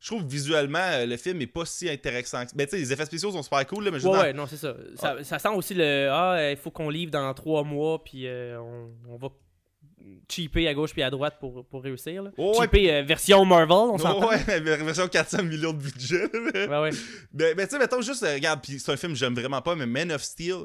je 0.00 0.06
trouve 0.06 0.24
visuellement, 0.26 0.78
euh, 0.78 1.06
le 1.06 1.16
film 1.16 1.40
est 1.42 1.46
pas 1.48 1.64
si 1.64 1.88
intéressant. 1.90 2.44
que- 2.46 2.54
Ben, 2.54 2.66
tu 2.66 2.72
sais, 2.72 2.76
les 2.78 2.92
effets 2.92 3.06
spéciaux 3.06 3.32
sont 3.32 3.42
super 3.42 3.66
cool, 3.66 3.84
là, 3.84 3.90
mais 3.90 3.98
je 4.00 4.06
Ouais, 4.06 4.18
ouais, 4.18 4.32
non, 4.32 4.46
c'est 4.46 4.56
ça. 4.56 4.76
Ça, 4.96 5.24
ça 5.24 5.38
sent 5.38 5.48
aussi 5.48 5.74
le 5.74 6.08
Ah, 6.10 6.50
il 6.52 6.56
faut 6.56 6.70
qu'on 6.70 6.88
livre 6.88 7.10
dans 7.10 7.32
trois 7.34 7.64
mois, 7.64 8.02
puis 8.04 8.26
euh, 8.26 8.60
on, 8.60 8.90
on 9.08 9.16
va 9.16 9.28
cheaper 10.28 10.68
à 10.68 10.74
gauche 10.74 10.92
puis 10.92 11.02
à 11.02 11.10
droite 11.10 11.36
pour, 11.40 11.64
pour 11.66 11.82
réussir. 11.82 12.22
Là. 12.22 12.30
Oh, 12.36 12.50
ouais. 12.58 12.64
cheaper 12.66 12.92
euh, 12.92 13.02
version 13.02 13.44
Marvel, 13.44 13.72
on 13.72 13.94
Oh, 13.94 13.98
s'entend. 13.98 14.28
ouais, 14.28 14.38
mais 14.46 14.76
version 14.76 15.08
400 15.08 15.42
millions 15.42 15.72
de 15.72 15.78
budget. 15.82 16.28
mais- 16.32 16.68
Ouais, 16.68 16.78
ouais. 16.80 16.90
Tu 17.56 17.66
sais, 17.68 17.78
mettons 17.78 18.00
juste, 18.00 18.24
regarde, 18.24 18.60
puis 18.62 18.78
c'est 18.78 18.92
un 18.92 18.96
film 18.96 19.12
que 19.12 19.18
j'aime 19.18 19.34
vraiment 19.34 19.60
pas, 19.62 19.74
mais 19.74 19.86
Man 19.86 20.12
of 20.12 20.22
Steel, 20.22 20.64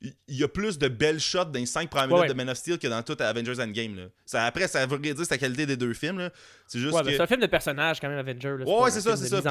il 0.00 0.36
y 0.36 0.44
a 0.44 0.48
plus 0.48 0.78
de 0.78 0.88
belles 0.88 1.20
shots 1.20 1.46
dans 1.46 1.58
les 1.58 1.66
5 1.66 1.88
premières 1.88 2.08
minutes 2.08 2.22
ouais. 2.22 2.28
de 2.28 2.34
Man 2.34 2.50
of 2.50 2.58
Steel 2.58 2.78
que 2.78 2.86
dans 2.86 3.02
tout 3.02 3.16
Avengers 3.20 3.60
Endgame. 3.60 3.96
Là. 3.96 4.02
Ça, 4.26 4.44
après, 4.44 4.68
ça 4.68 4.84
veut 4.86 4.98
dire 4.98 5.14
la 5.30 5.38
qualité 5.38 5.66
des 5.66 5.76
deux 5.76 5.94
films. 5.94 6.30
C'est 6.66 6.78
juste 6.78 6.92
Ouais, 6.92 7.00
que 7.00 7.06
ben, 7.06 7.16
c'est 7.16 7.22
un 7.22 7.26
film 7.26 7.40
de 7.40 7.46
personnage 7.46 8.00
quand 8.00 8.08
même, 8.08 8.18
Avenger. 8.18 8.56
Là. 8.58 8.64
Ouais, 8.66 8.90
c'est 8.90 9.00
ça, 9.00 9.16
c'est 9.16 9.28
ça, 9.28 9.42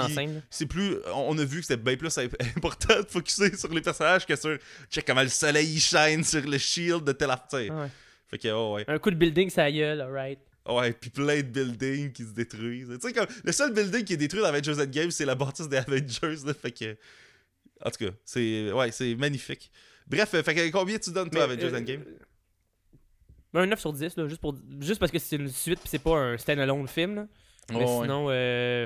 c'est 0.49 0.65
plus. 0.65 0.97
On 1.13 1.37
a 1.37 1.43
vu 1.43 1.61
que 1.61 1.65
c'était 1.65 1.81
bien 1.81 1.95
plus 1.95 2.15
imp- 2.17 2.35
important 2.57 2.99
de 2.99 3.07
focuser 3.07 3.55
sur 3.55 3.73
les 3.73 3.81
personnages 3.81 4.25
que 4.25 4.35
sur. 4.35 4.57
Check 4.89 5.05
comment 5.05 5.23
le 5.23 5.29
soleil 5.29 5.73
il 5.73 5.79
shine 5.79 6.23
sur 6.23 6.41
le 6.41 6.57
shield 6.57 7.03
de 7.03 7.11
tel 7.13 7.31
artiste. 7.31 7.71
Ah 7.71 7.81
ouais. 7.81 7.89
Fait 8.29 8.37
que, 8.37 8.47
oh, 8.49 8.75
ouais. 8.75 8.85
Un 8.87 8.99
coup 8.99 9.11
de 9.11 9.15
building, 9.15 9.49
ça 9.49 9.71
gueule, 9.71 10.01
alright. 10.01 10.39
Ouais, 10.67 10.93
puis 10.93 11.09
plein 11.09 11.37
de 11.37 11.41
buildings 11.41 12.11
qui 12.11 12.23
se 12.23 12.31
détruisent. 12.31 12.89
Tu 13.01 13.07
sais, 13.07 13.13
comme. 13.13 13.27
Le 13.43 13.51
seul 13.51 13.73
building 13.73 14.03
qui 14.03 14.13
est 14.13 14.17
détruit 14.17 14.41
dans 14.41 14.47
Avengers 14.47 14.79
Endgame, 14.79 15.11
c'est 15.11 15.25
la 15.25 15.35
bâtisse 15.35 15.67
des 15.67 15.77
Avengers, 15.77 16.45
là. 16.45 16.53
Fait 16.53 16.71
que. 16.71 16.95
En 17.83 17.89
tout 17.89 18.05
cas, 18.05 18.11
c'est. 18.23 18.71
Ouais, 18.71 18.91
c'est 18.91 19.15
magnifique. 19.15 19.71
Bref, 20.07 20.33
euh, 20.33 20.43
fait 20.43 20.53
que 20.55 20.71
combien 20.71 20.97
tu 20.99 21.11
donnes, 21.11 21.29
toi, 21.29 21.47
Mais, 21.47 21.53
Avengers 21.53 21.73
euh, 21.73 21.79
Endgame? 21.79 22.03
Ben, 23.53 23.61
un 23.61 23.65
9 23.67 23.79
sur 23.79 23.93
10, 23.93 24.17
là, 24.17 24.27
juste, 24.27 24.41
pour, 24.41 24.55
juste 24.79 24.99
parce 24.99 25.11
que 25.11 25.19
c'est 25.19 25.35
une 25.35 25.49
suite 25.49 25.79
puis 25.79 25.89
c'est 25.89 25.99
pas 25.99 26.17
un 26.17 26.37
stand-alone 26.37 26.87
film. 26.87 27.15
Là. 27.15 27.27
Mais 27.71 27.77
ouais. 27.77 27.87
sinon, 27.87 28.27
euh, 28.29 28.85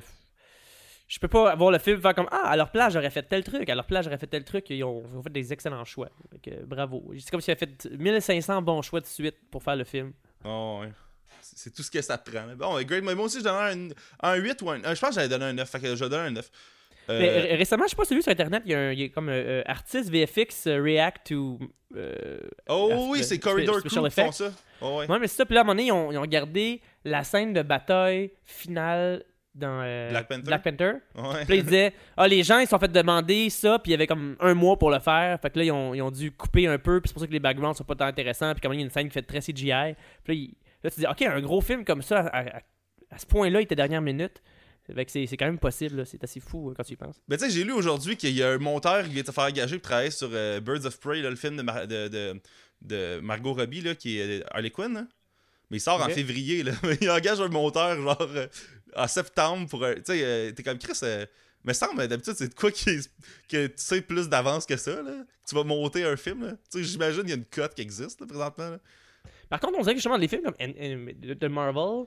je 1.08 1.20
peux 1.20 1.28
pas 1.30 1.56
voir 1.56 1.72
le 1.72 1.80
film 1.80 2.02
faire 2.02 2.14
comme 2.14 2.28
Ah, 2.32 2.50
à 2.50 2.56
leur 2.58 2.70
place, 2.72 2.94
j'aurais 2.94 3.10
fait 3.10 3.24
tel 3.24 3.44
truc, 3.44 3.70
à 3.70 3.76
leur 3.76 3.86
place, 3.86 4.04
j'aurais 4.06 4.18
fait 4.18 4.28
tel 4.28 4.44
truc. 4.44 4.70
Ils 4.70 4.84
ont, 4.84 5.04
ils 5.10 5.18
ont 5.18 5.24
fait 5.24 5.32
des 5.32 5.54
excellents 5.54 5.86
choix. 5.86 6.10
Bravo. 6.66 7.12
C'est 7.18 7.30
comme 7.32 7.40
s'ils 7.42 7.52
avaient 7.52 7.66
fait 7.66 7.86
1500 7.98 8.62
bons 8.62 8.82
choix 8.82 9.00
de 9.00 9.06
suite 9.06 9.36
pour 9.50 9.64
faire 9.64 9.76
le 9.78 9.86
film. 9.86 10.12
Oh, 10.44 10.80
ouais. 10.82 10.92
C'est 11.42 11.74
tout 11.74 11.82
ce 11.82 11.90
que 11.90 12.02
ça 12.02 12.18
te 12.18 12.30
prend. 12.30 12.46
Bon, 12.56 12.82
great. 12.84 13.04
Mais 13.04 13.16
moi 13.16 13.26
aussi, 13.26 13.40
je 13.40 13.44
donnerais 13.46 13.74
un, 13.74 13.88
un 14.22 14.36
8 14.36 14.62
ou 14.64 14.70
un. 14.70 14.84
euh, 14.84 14.94
Je 14.96 15.00
pense 15.00 15.10
que 15.12 15.16
j'allais 15.16 15.30
donner 15.30 15.46
un 15.46 15.54
9. 15.54 15.70
Fait 15.70 15.80
que 15.80 15.96
je 15.96 16.06
donne 16.06 16.20
un 16.28 16.32
9. 16.32 16.50
Euh, 17.10 17.20
Mais 17.20 17.56
récemment, 17.56 17.84
je 17.86 17.90
sais 17.92 17.96
pas 17.96 18.04
si 18.04 18.10
tu 18.10 18.14
as 18.14 18.18
vu 18.18 18.22
sur 18.24 18.32
internet, 18.32 18.64
il 18.66 18.72
y 18.72 18.76
a, 18.76 18.80
un, 18.80 18.92
il 18.92 19.00
y 19.00 19.04
a 19.06 19.10
comme 19.10 19.30
euh, 19.30 19.62
artiste 19.66 20.10
VFX 20.10 20.68
euh, 20.68 20.82
react 20.82 21.28
to. 21.28 21.60
euh, 21.96 22.38
oh, 22.70 23.08
oui, 23.12 23.24
c'est 23.24 23.40
Corridor 23.40 23.78
Crew 23.82 23.88
qui 23.90 23.96
font 23.96 24.32
ça. 24.32 24.52
Oh, 24.82 25.00
ouais. 25.00 25.08
Ouais, 25.10 25.20
mais 25.20 25.28
c'est 25.28 25.38
ça. 25.38 25.46
Puis 25.46 25.56
là, 25.56 25.62
à 25.62 25.64
un 25.64 25.66
moment 25.66 25.74
donné, 25.76 25.88
ils 25.88 25.92
ont, 25.92 26.12
ils 26.12 26.18
ont 26.18 26.22
regardé 26.22 26.82
la 27.06 27.24
scène 27.24 27.54
de 27.54 27.62
bataille 27.62 28.32
finale 28.44 29.24
dans 29.56 29.82
euh, 29.84 30.10
Black 30.12 30.28
Panther? 30.28 30.42
Black 30.44 30.64
Panther. 30.64 30.92
Ouais. 31.16 31.46
Puis 31.46 31.50
là, 31.50 31.56
ils 31.56 31.64
disaient 31.64 31.94
Ah, 32.16 32.28
les 32.28 32.44
gens, 32.44 32.60
ils 32.60 32.66
se 32.66 32.70
sont 32.72 32.80
fait 32.80 32.92
demander 32.92 33.50
ça, 33.50 33.80
puis 33.80 33.92
il 33.92 33.94
y 33.94 33.96
avait 33.96 34.06
comme 34.06 34.36
un 34.40 34.54
mois 34.54 34.78
pour 34.78 34.92
le 34.92 35.00
faire. 35.00 35.40
Fait 35.42 35.50
que 35.50 35.58
là, 35.60 35.66
ils 35.66 35.72
ont, 35.72 35.94
ils 35.96 36.02
ont 36.02 36.12
dû 36.12 36.32
couper 36.32 36.68
un 36.68 36.78
peu, 36.78 37.00
puis 37.02 37.08
c'est 37.10 37.14
pour 37.14 37.22
ça 37.22 37.28
que 37.28 37.32
les 37.34 37.40
backgrounds 37.40 37.78
sont 37.78 37.84
pas 37.86 37.96
tant 37.96 38.06
intéressants. 38.06 38.52
Puis 38.54 38.62
comme 38.62 38.74
il 38.74 38.80
y 38.80 38.84
a 38.84 38.86
une 38.86 38.92
scène 38.92 39.08
qui 39.08 39.14
fait 39.14 39.22
très 39.24 39.40
CGI. 39.40 39.96
Puis 40.24 40.28
là, 40.28 40.34
il- 40.34 40.56
là, 40.84 40.92
tu 40.92 41.00
dis 41.00 41.08
Ok, 41.08 41.22
un 41.24 41.42
gros 41.42 41.62
film 41.62 41.84
comme 41.86 42.02
ça, 42.04 42.20
à, 42.28 42.40
à- 42.58 42.62
à 43.10 43.18
ce 43.18 43.26
point-là, 43.26 43.62
il 43.62 43.64
était 43.64 43.76
dernière 43.76 44.02
minute. 44.02 44.42
C'est 45.08 45.38
quand 45.38 45.46
même 45.46 45.60
possible, 45.60 46.06
c'est 46.06 46.24
assez 46.24 46.40
fou 46.40 46.70
euh, 46.70 46.74
quand 46.76 46.84
tu 46.84 46.94
y 46.94 46.96
penses. 46.96 47.16
Ben, 47.28 47.38
tu 47.38 47.46
sais, 47.46 47.52
j'ai 47.52 47.64
lu 47.64 47.72
aujourd'hui 47.74 48.16
qu'il 48.16 48.32
y 48.36 48.42
a 48.44 48.52
un 48.52 48.58
monteur 48.58 49.04
qui 49.04 49.10
vient 49.10 49.22
de 49.22 49.28
se 49.28 49.32
faire 49.32 49.44
engager 49.46 49.78
pour 49.78 49.84
travailler 49.90 50.12
sur 50.12 50.30
euh, 50.32 50.60
Birds 50.60 50.86
of 50.86 51.00
Prey, 51.00 51.22
là, 51.22 51.30
le 51.30 51.36
film 51.36 51.58
de, 51.58 51.62
Mar- 51.62 51.88
de, 51.88 52.08
de, 52.08 52.42
de 52.82 53.20
Margot 53.22 53.54
Robbie, 53.54 53.82
là, 53.82 53.96
qui 53.96 54.18
est 54.20 54.42
euh, 54.42 54.44
Harley 54.52 54.70
Quinn. 54.72 54.94
là. 54.94 55.08
Mais 55.70 55.78
il 55.78 55.82
sort 55.82 56.02
en 56.02 56.08
février. 56.16 56.64
Là. 56.64 56.72
il 57.02 57.10
engage 57.12 57.42
un 57.42 57.50
monteur, 57.50 58.02
genre, 58.02 58.18
euh, 58.22 58.48
en 58.96 59.08
septembre 59.08 59.68
pour. 59.68 59.82
Tu 59.82 60.02
sais, 60.06 60.22
euh, 60.24 60.52
t'es 60.54 60.64
comme 60.64 60.78
Chris. 60.78 60.98
me 61.66 61.74
semble, 61.74 62.08
d'habitude, 62.08 62.36
c'est 62.38 62.48
de 62.48 62.54
quoi 62.54 62.72
qui 62.72 62.86
que 63.50 63.68
tu 63.68 63.74
sais 63.76 64.02
plus 64.02 64.30
d'avance 64.30 64.66
que 64.66 64.78
ça, 64.78 65.02
là. 65.02 65.26
Tu 65.46 65.56
vas 65.56 65.64
monter 65.66 66.06
un 66.06 66.16
film. 66.16 66.58
Tu 66.72 66.80
sais, 66.80 66.84
j'imagine 66.86 67.22
qu'il 67.24 67.30
y 67.32 67.34
a 67.34 67.38
une 67.38 67.46
cote 67.46 67.74
qui 67.76 67.82
existe, 67.82 68.22
là, 68.22 68.28
présentement. 68.28 68.78
Par 69.50 69.60
contre, 69.60 69.78
on 69.78 69.82
dirait 69.82 69.94
que 69.94 69.98
justement, 70.00 70.18
les 70.18 70.28
films 70.30 70.44
comme 70.44 70.56
N- 70.60 70.74
N- 70.78 71.14
de 71.20 71.34
de 71.34 71.48
Marvel, 71.48 72.06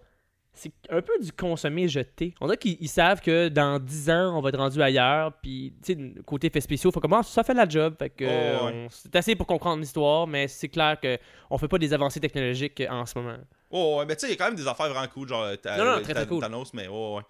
c'est 0.53 0.73
un 0.91 1.01
peu 1.01 1.13
du 1.21 1.33
consommer 1.33 1.89
jeté. 1.89 2.35
On 2.41 2.47
dirait 2.47 2.59
qu'ils 2.59 2.77
ils 2.81 2.89
savent 2.89 3.21
que 3.21 3.49
dans 3.49 3.79
10 3.79 4.11
ans, 4.11 4.37
on 4.37 4.41
va 4.43 4.49
être 4.51 4.59
rendu 4.59 4.83
ailleurs. 4.83 5.33
Puis, 5.43 5.73
tu 5.83 5.95
sais, 5.95 6.15
côté 6.27 6.49
effets 6.49 6.61
spéciaux, 6.61 6.91
faut 6.93 7.01
comme 7.01 7.13
Ah, 7.15 7.23
ça 7.23 7.43
fait 7.45 7.55
la 7.55 7.69
job. 7.69 7.95
Fait 7.99 8.11
que, 8.11 8.25
Oh, 8.25 8.67
ouais. 8.67 8.73
on- 8.75 8.89
c'est 8.91 9.15
assez 9.17 9.35
pour 9.37 9.47
comprendre 9.47 9.81
l'histoire, 9.81 10.27
mais 10.27 10.49
c'est 10.49 10.69
clair 10.69 10.99
que 11.01 11.19
on 11.51 11.57
fait 11.59 11.69
pas 11.69 11.79
des 11.79 11.93
avancées 11.95 12.21
technologiques 12.21 12.83
en 12.91 13.07
ce 13.07 13.19
moment. 13.19 13.37
Oh, 13.71 13.97
ouais, 13.99 14.07
mais 14.07 14.17
tu 14.17 14.21
sais, 14.23 14.27
il 14.27 14.31
y 14.31 14.35
a 14.35 14.37
quand 14.37 14.47
même 14.47 14.57
des 14.57 14.67
affaires 14.67 14.89
vraiment 14.89 15.07
cool, 15.09 15.29
genre, 15.29 15.45
Non, 15.47 15.85
non, 15.85 16.03
très, 16.03 16.15
très 16.15 16.27
cool. 16.27 16.41
Thanos, 16.41 16.75
mais 16.75 16.89
oh, 16.91 17.17
ouais. 17.19 17.23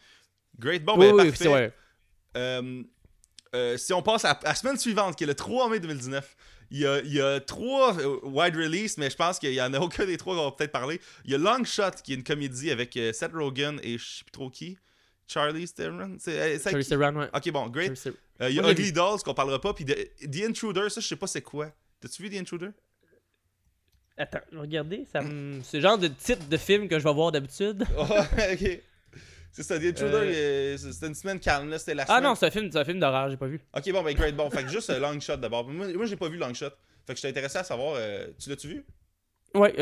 Great, 0.59 0.85
bon, 0.85 0.95
oui, 0.99 1.07
ben, 1.09 1.25
oui, 1.25 1.29
parfait. 1.31 1.73
Euh, 2.37 2.83
euh, 3.55 3.77
si 3.77 3.93
on 3.93 4.03
passe 4.03 4.25
à 4.25 4.39
la 4.43 4.55
semaine 4.55 4.77
suivante, 4.77 5.17
qui 5.17 5.25
est 5.25 5.27
le 5.27 5.35
3 5.35 5.69
mai 5.69 5.81
2019, 5.81 6.37
il 6.71 6.79
y 6.79 6.87
a, 6.87 7.01
il 7.01 7.13
y 7.13 7.21
a 7.21 7.41
trois 7.41 7.99
euh, 8.01 8.19
wide 8.23 8.57
release, 8.57 8.97
mais 8.99 9.11
je 9.11 9.17
pense 9.17 9.39
qu'il 9.39 9.53
y 9.53 9.61
en 9.63 9.73
a 9.75 9.79
aucun 9.81 10.07
des 10.07 10.17
trois 10.17 10.37
qu'on 10.37 10.45
va 10.45 10.53
peut-être 10.53 10.73
parler. 10.73 11.01
Il 11.25 11.33
y 11.33 11.35
a 11.35 11.39
Long 11.39 11.65
Shot, 11.65 11.91
qui 12.05 12.13
est 12.13 12.17
une 12.17 12.25
comédie 12.25 12.71
avec 12.71 12.97
euh, 12.97 13.13
Seth 13.13 13.33
Rogen 13.33 13.81
et 13.83 13.99
je 13.99 14.05
sais 14.05 14.25
plus 14.25 14.31
trop 14.33 14.51
qui. 14.51 14.79
Charlie 15.27 15.69
Theron? 15.69 16.17
C'est, 16.19 16.39
euh, 16.41 16.81
qui? 16.81 16.89
Theron, 16.89 17.15
ouais. 17.17 17.29
Ok, 17.35 17.51
bon, 17.53 17.69
great. 17.69 17.93
Euh, 18.41 18.51
il 18.51 18.57
y 18.57 18.61
a 18.61 18.71
Ugly 18.71 18.93
Dolls, 18.93 19.21
qu'on 19.25 19.35
parlera 19.35 19.61
pas. 19.61 19.73
Puis 19.75 19.85
The, 19.85 19.95
The 20.31 20.45
Intruder, 20.49 20.89
ça, 20.91 21.01
je 21.01 21.07
sais 21.07 21.17
pas 21.17 21.27
c'est 21.29 21.43
quoi. 21.43 21.71
T'as-tu 22.01 22.23
vu 22.23 22.31
The 22.31 22.41
Intruder? 22.41 22.71
Attends, 24.17 24.41
regardez, 24.53 25.07
ça 25.11 25.23
me- 25.23 25.63
c'est 25.63 25.79
le 25.79 25.83
genre 25.83 25.97
de 25.99 26.09
titre 26.09 26.47
de 26.47 26.57
film 26.57 26.89
que 26.89 26.99
je 26.99 27.05
vais 27.05 27.13
voir 27.15 27.33
d'habitude. 27.33 27.85
Oh, 27.97 28.03
ok. 28.05 28.81
C'est 29.53 29.63
ça, 29.65 29.79
The 29.79 29.85
Intruder, 29.85 30.17
Euh. 30.17 30.75
euh, 30.75 30.77
c'était 30.77 31.07
une 31.09 31.15
semaine 31.15 31.41
calme, 31.41 31.69
là. 31.71 31.79
C'était 31.79 31.95
la 31.95 32.05
Ah 32.05 32.07
semaine. 32.07 32.23
non, 32.25 32.35
c'est 32.37 32.47
un 32.47 32.51
film, 32.51 32.71
un 32.73 32.85
film 32.85 33.01
d'horreur, 33.01 33.31
j'ai 33.31 33.37
pas 33.37 33.47
vu. 33.49 33.61
Ok, 33.77 33.91
bon, 33.93 34.03
ben 34.03 34.15
great. 34.15 34.37
Bon, 34.37 34.49
fait 34.51 34.63
que 34.63 34.69
juste 34.69 34.91
euh, 34.91 34.99
Long 35.01 35.19
Shot 35.21 35.37
d'abord. 35.39 35.69
Moi, 35.69 35.89
moi 35.93 36.07
j'ai 36.07 36.17
pas 36.17 36.29
vu 36.29 36.37
Long 36.37 36.55
Shot. 36.55 36.71
Fait 37.07 37.15
que 37.15 37.17
j'étais 37.17 37.29
intéressé 37.31 37.59
à 37.59 37.65
savoir. 37.65 37.95
euh, 37.97 38.27
tu 38.39 38.49
l'as-tu 38.51 38.69
vu? 38.69 38.85
Ouais, 39.55 39.73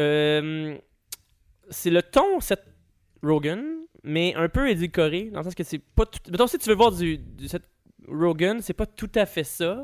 c'est 1.70 1.90
le 1.90 2.02
ton 2.02 2.40
Seth 2.40 2.64
Rogen, 3.22 3.62
mais 4.02 4.34
un 4.34 4.48
peu 4.48 4.70
édulcoré, 4.70 5.24
dans 5.30 5.40
le 5.40 5.44
sens 5.44 5.54
que 5.54 5.64
c'est 5.64 5.78
pas 5.80 6.06
tout... 6.06 6.18
Mettons, 6.30 6.46
si 6.46 6.56
tu 6.58 6.68
veux 6.70 6.74
voir 6.76 6.92
du, 6.92 7.18
du 7.18 7.48
Seth 7.48 7.64
Rogen, 8.06 8.60
c'est 8.62 8.72
pas 8.72 8.86
tout 8.86 9.10
à 9.14 9.26
fait 9.26 9.44
ça. 9.44 9.82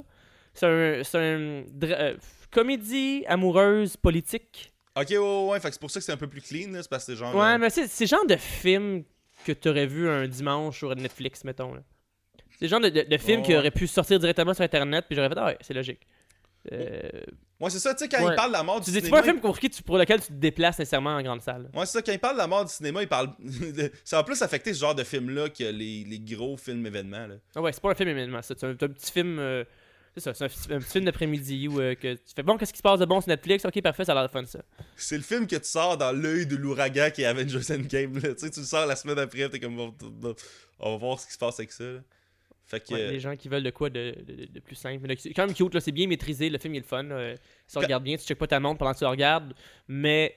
C'est 0.55 0.67
un, 0.67 1.03
c'est 1.05 1.19
un 1.19 2.15
comédie 2.51 3.25
amoureuse 3.27 3.97
politique. 3.97 4.73
Ok, 4.97 5.09
ouais, 5.11 5.19
ouais, 5.19 5.49
ouais. 5.51 5.61
Fait 5.61 5.69
que 5.69 5.75
c'est 5.75 5.81
pour 5.81 5.91
ça 5.91 5.99
que 6.01 6.07
c'est 6.07 6.13
un 6.13 6.17
peu 6.17 6.29
plus 6.29 6.41
clean, 6.41 6.71
là. 6.71 6.83
C'est 6.83 6.89
parce 6.89 7.05
que 7.05 7.13
c'est 7.13 7.19
genre. 7.19 7.35
Ouais, 7.35 7.59
mais 7.59 7.69
c'est 7.71 8.07
genre 8.07 8.25
de 8.27 8.37
film 8.37 9.03
que 9.45 9.53
t'aurais 9.53 9.87
vu 9.87 10.09
un 10.09 10.27
dimanche 10.27 10.79
sur 10.79 10.95
Netflix, 10.97 11.45
mettons. 11.45 11.75
là. 11.75 11.83
C'est 12.59 12.67
le 12.67 12.69
genre 12.69 12.81
de, 12.81 12.89
de, 12.89 13.03
de 13.03 13.19
film 13.19 13.43
qui 13.43 13.55
aurait 13.57 13.71
pu 13.71 13.87
sortir 13.87 14.19
directement 14.19 14.55
sur 14.55 14.65
Internet, 14.65 15.05
puis 15.09 15.17
j'aurais 15.17 15.29
fait, 15.29 15.39
ah 15.39 15.47
ouais, 15.47 15.59
c'est 15.61 15.75
logique. 15.75 16.07
Euh, 16.73 17.09
Ouais, 17.61 17.71
c'est 17.71 17.79
ça, 17.79 17.95
tu 17.95 18.01
sais, 18.05 18.09
quand 18.09 18.23
Ouais. 18.25 18.33
il 18.33 18.37
parle 18.37 18.49
de 18.51 18.57
la 18.57 18.63
mort 18.65 18.81
du 18.81 18.87
tu 18.87 18.91
dis, 18.91 18.97
c'est 18.97 19.01
cinéma. 19.07 19.17
pas 19.23 19.23
un 19.29 19.31
film 19.31 19.41
pour, 19.41 19.59
qui 19.59 19.71
tu- 19.71 19.83
pour 19.83 19.97
lequel 19.97 20.21
tu 20.21 20.27
te 20.27 20.33
déplaces 20.33 20.79
nécessairement 20.79 21.11
en 21.17 21.23
grande 21.23 21.41
salle. 21.41 21.71
Ouais, 21.73 21.87
c'est 21.87 21.93
ça, 21.93 22.03
quand 22.03 22.13
il 22.13 22.19
parle 22.19 22.35
de 22.35 22.41
la 22.41 22.47
mort 22.49 22.65
du 22.65 22.73
cinéma, 22.73 23.01
il 23.01 23.09
parle. 23.09 23.31
ça 24.05 24.17
va 24.17 24.25
plus 24.25 24.43
affecter 24.43 24.75
ce 24.75 24.81
genre 24.81 24.95
de 24.95 25.05
film-là 25.05 25.49
que 25.51 25.63
les, 25.65 26.05
les 26.05 26.19
gros 26.19 26.57
films 26.57 26.85
événements, 26.85 27.27
là. 27.29 27.37
Ah 27.55 27.63
ouais, 27.63 27.73
c'est 27.73 27.81
pas 27.81 27.93
un 27.93 27.95
film 27.95 28.09
événement, 28.09 28.43
ça. 28.43 28.55
C'est 28.59 28.67
un, 28.67 28.75
c'est 28.79 28.85
un 28.85 28.89
petit 28.89 29.13
film. 29.13 29.39
euh, 29.39 29.65
c'est 30.17 30.21
ça, 30.21 30.35
c'est 30.35 30.45
un, 30.45 30.49
petit- 30.49 30.73
un 30.73 30.79
petit 30.79 30.91
film 30.93 31.05
d'après-midi 31.05 31.69
où 31.69 31.81
euh, 31.81 31.95
que 31.95 32.15
tu 32.15 32.21
fais 32.35 32.43
bon, 32.43 32.57
qu'est-ce 32.57 32.73
qui 32.73 32.79
se 32.79 32.83
passe 32.83 33.01
de 33.01 33.05
bon 33.05 33.21
sur 33.21 33.29
Netflix? 33.29 33.65
Ok, 33.65 33.81
parfait, 33.83 34.05
ça 34.05 34.13
a 34.13 34.15
l'air 34.15 34.25
de 34.25 34.31
fun 34.33 34.45
ça. 34.47 34.61
C'est 34.97 35.17
le 35.17 35.23
film 35.23 35.47
que 35.47 35.57
tu 35.57 35.65
sors 35.69 35.97
dans 35.97 36.13
l'œil 36.13 36.47
de 36.47 36.57
l'ouragan 36.57 37.11
qui 37.13 37.23
est 37.23 37.27
Avengers 37.27 37.73
Endgame, 37.73 38.19
là. 38.19 38.35
Tu 38.35 38.41
sais, 38.41 38.51
tu 38.51 38.61
le 38.61 38.67
sors 38.67 38.87
la 38.87 38.97
semaine 38.97 39.19
après, 39.19 39.49
t'es 39.49 39.59
comme. 39.61 39.77
bon, 39.77 40.35
On 40.79 40.93
va 40.93 40.97
voir 40.99 41.21
ce 41.21 41.27
qui 41.27 41.33
se 41.33 41.39
passe 41.39 41.59
avec 41.59 41.73
ça, 41.73 41.85
là. 41.85 42.01
Fait 42.67 42.81
que. 42.81 42.95
Ouais, 42.95 43.11
Les 43.13 43.21
gens 43.21 43.37
qui 43.37 43.49
veulent 43.49 43.63
de 43.63 43.71
quoi 43.71 43.91
de, 43.91 44.15
de- 44.27 44.47
de 44.47 44.61
plus 44.61 44.75
simple. 44.77 45.05
Mais 45.07 45.17
quand 45.17 45.47
même 45.47 45.55
cute, 45.55 45.79
c'est 45.81 45.93
bien 45.93 46.07
maîtrisé, 46.07 46.49
le 46.49 46.59
film 46.59 46.75
il 46.75 46.79
est 46.79 46.81
le 46.81 46.87
fun. 46.87 47.05
Ça 47.67 47.75
Quand- 47.75 47.81
regarde 47.81 48.05
bien, 48.05 48.17
tu 48.17 48.25
checkes 48.25 48.39
pas 48.39 48.47
ta 48.47 48.59
montre 48.61 48.79
pendant 48.79 48.93
que 48.93 48.99
tu 48.99 49.05
le 49.05 49.11
regardes, 49.11 49.53
mais 49.87 50.35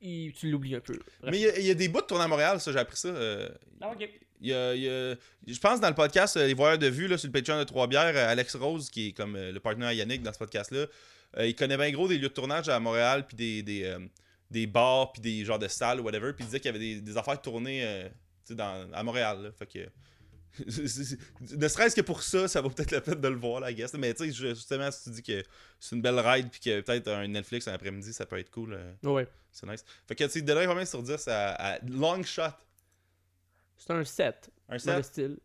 il- 0.00 0.32
tu 0.32 0.50
l'oublies 0.50 0.74
un 0.76 0.80
peu. 0.80 0.94
Bref. 1.20 1.30
Mais 1.32 1.38
il 1.38 1.42
y 1.42 1.48
a- 1.48 1.58
il 1.58 1.66
y, 1.66 1.70
a 1.70 1.74
des 1.74 1.88
bouts 1.88 2.00
de 2.00 2.06
tournés 2.06 2.24
à 2.24 2.28
Montréal, 2.28 2.60
ça, 2.60 2.72
j'ai 2.72 2.78
appris 2.78 2.96
ça. 2.96 3.08
euh, 3.08 3.48
Ah, 3.80 3.90
ok. 3.92 4.08
Il 4.40 4.48
y 4.48 4.52
a, 4.54 4.74
il 4.74 4.82
y 4.82 4.88
a- 4.88 5.14
je 5.46 5.58
pense 5.60 5.80
dans 5.80 5.88
le 5.88 5.94
podcast 5.94 6.36
euh, 6.36 6.46
Les 6.46 6.54
Voyeurs 6.54 6.78
de 6.78 6.86
Vue, 6.88 7.06
là, 7.08 7.16
sur 7.16 7.28
le 7.28 7.32
Patreon 7.32 7.58
de 7.58 7.64
Trois-Bières, 7.64 8.16
euh, 8.16 8.28
Alex 8.28 8.56
Rose, 8.56 8.90
qui 8.90 9.08
est 9.08 9.12
comme 9.12 9.36
euh, 9.36 9.52
le 9.52 9.60
partenaire 9.60 9.88
à 9.88 9.94
Yannick 9.94 10.22
dans 10.22 10.32
ce 10.32 10.38
podcast-là, 10.38 10.86
euh, 11.38 11.46
il 11.46 11.54
connaît 11.54 11.76
bien 11.76 11.90
gros 11.92 12.08
des 12.08 12.16
lieux 12.18 12.28
de 12.28 12.34
tournage 12.34 12.68
à 12.68 12.78
Montréal, 12.80 13.26
puis 13.26 13.36
des, 13.36 13.62
des, 13.62 13.84
euh, 13.84 13.98
des 14.50 14.66
bars, 14.66 15.12
puis 15.12 15.22
des 15.22 15.44
genres 15.44 15.58
de 15.58 15.68
salles, 15.68 16.00
whatever, 16.00 16.32
puis 16.32 16.44
il 16.44 16.46
disait 16.46 16.60
qu'il 16.60 16.66
y 16.72 16.74
avait 16.76 16.78
des, 16.78 17.00
des 17.00 17.16
affaires 17.16 17.40
tournées 17.40 17.84
euh, 17.84 18.08
dans, 18.50 18.88
à 18.92 19.02
Montréal. 19.02 19.42
là. 19.44 19.50
Fait 19.58 19.66
que. 19.66 19.88
c'est- 20.68 20.86
c'est- 21.04 21.18
ne 21.56 21.66
serait-ce 21.68 21.96
que 21.96 22.00
pour 22.02 22.22
ça, 22.22 22.46
ça 22.46 22.60
vaut 22.60 22.70
peut-être 22.70 22.90
la 22.92 23.00
peine 23.00 23.20
de 23.20 23.28
le 23.28 23.36
voir, 23.36 23.60
là, 23.60 23.70
I 23.70 23.74
guess. 23.74 23.94
Mais 23.94 24.12
tu 24.14 24.30
sais, 24.32 24.54
justement, 24.54 24.90
si 24.90 25.04
tu 25.04 25.10
dis 25.10 25.22
que 25.22 25.42
c'est 25.80 25.96
une 25.96 26.02
belle 26.02 26.18
ride, 26.20 26.48
puis 26.50 26.60
que 26.60 26.80
peut-être 26.80 27.08
un 27.08 27.26
Netflix 27.26 27.66
un 27.68 27.72
après-midi, 27.72 28.12
ça 28.12 28.26
peut 28.26 28.38
être 28.38 28.50
cool. 28.50 28.78
Ouais. 29.02 29.26
c'est 29.50 29.66
nice. 29.66 29.84
Fait 30.06 30.14
que 30.14 30.24
tu 30.24 30.30
sais, 30.30 30.42
donnerais 30.42 30.66
combien 30.66 30.84
sur 30.84 31.02
10 31.02 31.26
à, 31.28 31.50
à 31.74 31.78
Long 31.88 32.22
Shot 32.22 32.42
C'est 33.78 33.92
un 33.92 34.04
7 34.04 34.50
Un 34.68 34.76
dans 34.76 34.96
le 34.96 35.02
7 35.02 35.04
style. 35.04 35.38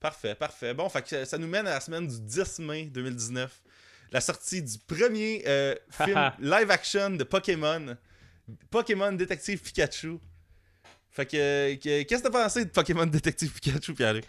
Parfait, 0.00 0.34
parfait. 0.34 0.74
Bon, 0.74 0.88
fait 0.88 1.02
que 1.02 1.24
ça 1.24 1.38
nous 1.38 1.46
mène 1.46 1.66
à 1.66 1.70
la 1.74 1.80
semaine 1.80 2.06
du 2.06 2.20
10 2.20 2.58
mai 2.60 2.84
2019. 2.86 3.62
la 4.12 4.20
sortie 4.20 4.62
du 4.62 4.78
premier 4.78 5.42
euh, 5.46 5.74
film 5.90 6.30
live 6.40 6.70
action 6.70 7.10
de 7.10 7.24
Pokémon. 7.24 7.96
Pokémon 8.70 9.12
Détective 9.12 9.60
Pikachu. 9.62 10.18
Fait 11.10 11.26
que, 11.26 11.74
que- 11.76 12.02
qu'est-ce 12.02 12.22
que 12.22 12.28
t'as 12.28 12.42
pensé 12.44 12.64
de 12.66 12.70
Pokémon 12.70 13.06
Détective 13.06 13.52
Pikachu, 13.52 13.94
pierre 13.94 14.20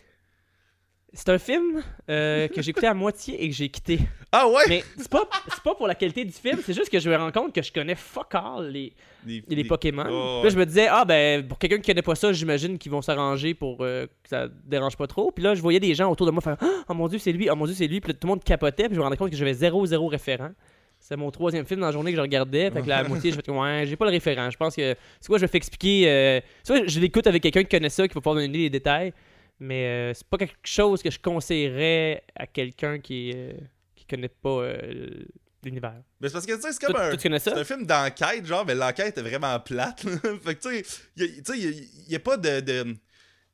C'est 1.16 1.30
un 1.30 1.38
film 1.38 1.82
euh, 2.10 2.50
que 2.50 2.62
j'ai 2.62 2.72
écouté 2.72 2.88
à 2.88 2.94
moitié 2.94 3.42
et 3.42 3.48
que 3.48 3.56
j'ai 3.56 3.70
quitté. 3.70 4.00
Ah 4.34 4.50
ouais? 4.50 4.64
Mais 4.68 4.84
c'est 4.98 5.10
pas, 5.10 5.24
c'est 5.48 5.64
pas 5.64 5.74
pour 5.74 5.88
la 5.88 5.96
qualité 5.96 6.26
du 6.26 6.34
film, 6.34 6.60
c'est 6.62 6.74
juste 6.74 6.90
que 6.90 7.00
je 7.00 7.10
me 7.10 7.16
rends 7.16 7.32
compte 7.32 7.56
que 7.56 7.62
je 7.62 7.72
connais 7.72 7.96
fuck 7.96 8.36
all 8.36 8.70
les, 8.70 8.92
Les, 9.26 9.42
les 9.48 9.64
Pokémon. 9.64 10.04
Oh, 10.10 10.40
Puis 10.42 10.50
là, 10.50 10.50
je 10.50 10.60
me 10.60 10.66
disais, 10.66 10.88
ah 10.90 11.06
ben, 11.06 11.48
pour 11.48 11.58
quelqu'un 11.58 11.78
qui 11.78 11.90
connaît 11.90 12.02
pas 12.02 12.16
ça, 12.16 12.34
j'imagine 12.34 12.78
qu'ils 12.78 12.92
vont 12.92 13.02
s'arranger 13.02 13.54
pour 13.54 13.78
euh, 13.80 14.08
que 14.08 14.30
ça 14.30 14.50
dérange 14.66 14.98
pas 14.98 15.08
trop. 15.08 15.32
Puis 15.32 15.42
là, 15.42 15.56
je 15.56 15.62
voyais 15.62 15.80
des 15.80 15.96
gens 15.96 16.12
autour 16.12 16.26
de 16.28 16.32
moi 16.32 16.42
faire, 16.42 16.58
oh 16.90 16.94
mon 16.94 17.08
dieu, 17.08 17.18
c'est 17.18 17.32
lui, 17.32 17.50
oh 17.50 17.56
mon 17.56 17.66
dieu, 17.66 17.76
c'est 17.76 17.88
lui. 17.88 18.02
Puis 18.02 18.12
là, 18.12 18.18
tout 18.20 18.28
le 18.28 18.32
monde 18.32 18.44
capotait, 18.44 18.88
puis 18.88 18.96
je 18.96 19.00
me 19.00 19.04
rendais 19.04 19.18
compte 19.18 19.30
que 19.30 19.38
j'avais 19.38 19.54
zéro, 19.54 19.86
zéro 19.86 20.08
référent. 20.08 20.52
C'est 21.00 21.16
mon 21.16 21.32
troisième 21.32 21.66
film 21.66 21.80
dans 21.80 21.86
la 21.86 21.92
journée 21.94 22.12
que 22.12 22.18
je 22.18 22.22
regardais. 22.22 22.72
Fait 22.72 22.82
que 22.82 22.90
la 22.90 23.04
moitié, 23.08 23.32
je 23.32 23.36
fais 23.36 23.52
ouais, 23.52 23.86
j'ai 23.86 23.96
pas 23.96 24.06
le 24.06 24.12
référent. 24.12 24.50
Je 24.50 24.58
pense 24.58 24.76
que. 24.76 24.96
C'est 25.22 25.28
quoi, 25.28 25.38
je 25.38 25.46
vais 25.46 25.58
expliquer. 25.58 26.10
Euh... 26.10 26.42
Soit 26.64 26.88
je 26.88 27.00
l'écoute 27.00 27.28
avec 27.28 27.44
quelqu'un 27.44 27.64
qui 27.64 27.70
connaît 27.70 27.90
ça, 27.90 28.08
qui 28.08 28.16
va 28.16 28.22
pouvoir 28.22 28.36
donner 28.36 28.48
les 28.58 28.70
détails. 28.70 29.14
Mais 29.60 29.86
euh, 29.88 30.14
c'est 30.14 30.28
pas 30.28 30.38
quelque 30.38 30.56
chose 30.66 31.02
que 31.02 31.10
je 31.10 31.20
conseillerais 31.20 32.24
à 32.36 32.46
quelqu'un 32.48 33.00
qui, 33.00 33.32
euh, 33.36 33.54
qui 33.96 34.06
connaît 34.06 34.28
pas 34.30 34.50
euh, 34.64 35.24
l'univers. 35.64 36.02
Mais 36.20 36.28
c'est 36.28 36.34
parce 36.34 36.46
que 36.46 36.54
tu 36.56 36.62
sais, 36.62 36.74
c'est 36.74 36.86
comme 36.86 36.96
un. 36.96 37.12
un 37.58 37.64
film 37.64 37.86
d'enquête, 37.86 38.46
genre, 38.46 38.66
mais 38.66 38.76
l'enquête 38.76 39.18
est 39.18 39.22
vraiment 39.22 39.58
plate. 39.60 40.02
fait 40.44 40.56
que 40.56 40.62
tu 40.62 40.84
sais, 40.84 40.86
il 41.16 42.10
y 42.10 42.16
a- 42.16 42.20
pas 42.20 42.38
de. 42.38 42.60
de- 42.60 42.96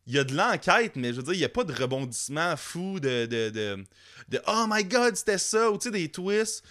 il 0.08 0.16
y 0.16 0.20
a 0.20 0.24
de 0.24 0.36
l'enquête, 0.36 0.96
mais 0.96 1.10
je 1.10 1.18
veux 1.18 1.24
dire, 1.24 1.34
il 1.34 1.38
n'y 1.40 1.46
a 1.46 1.50
pas 1.50 1.64
de 1.64 1.72
rebondissement 1.72 2.58
fou 2.58 3.00
de, 3.00 3.28
de, 3.28 3.52
de, 3.52 3.78
de 4.30 4.42
Oh 4.48 4.66
my 4.68 4.84
god, 4.84 5.16
c'était 5.16 5.38
ça, 5.38 5.70
ou 5.70 5.78
tu 5.78 5.84
sais, 5.86 5.92
des 5.92 6.10
twists 6.10 6.64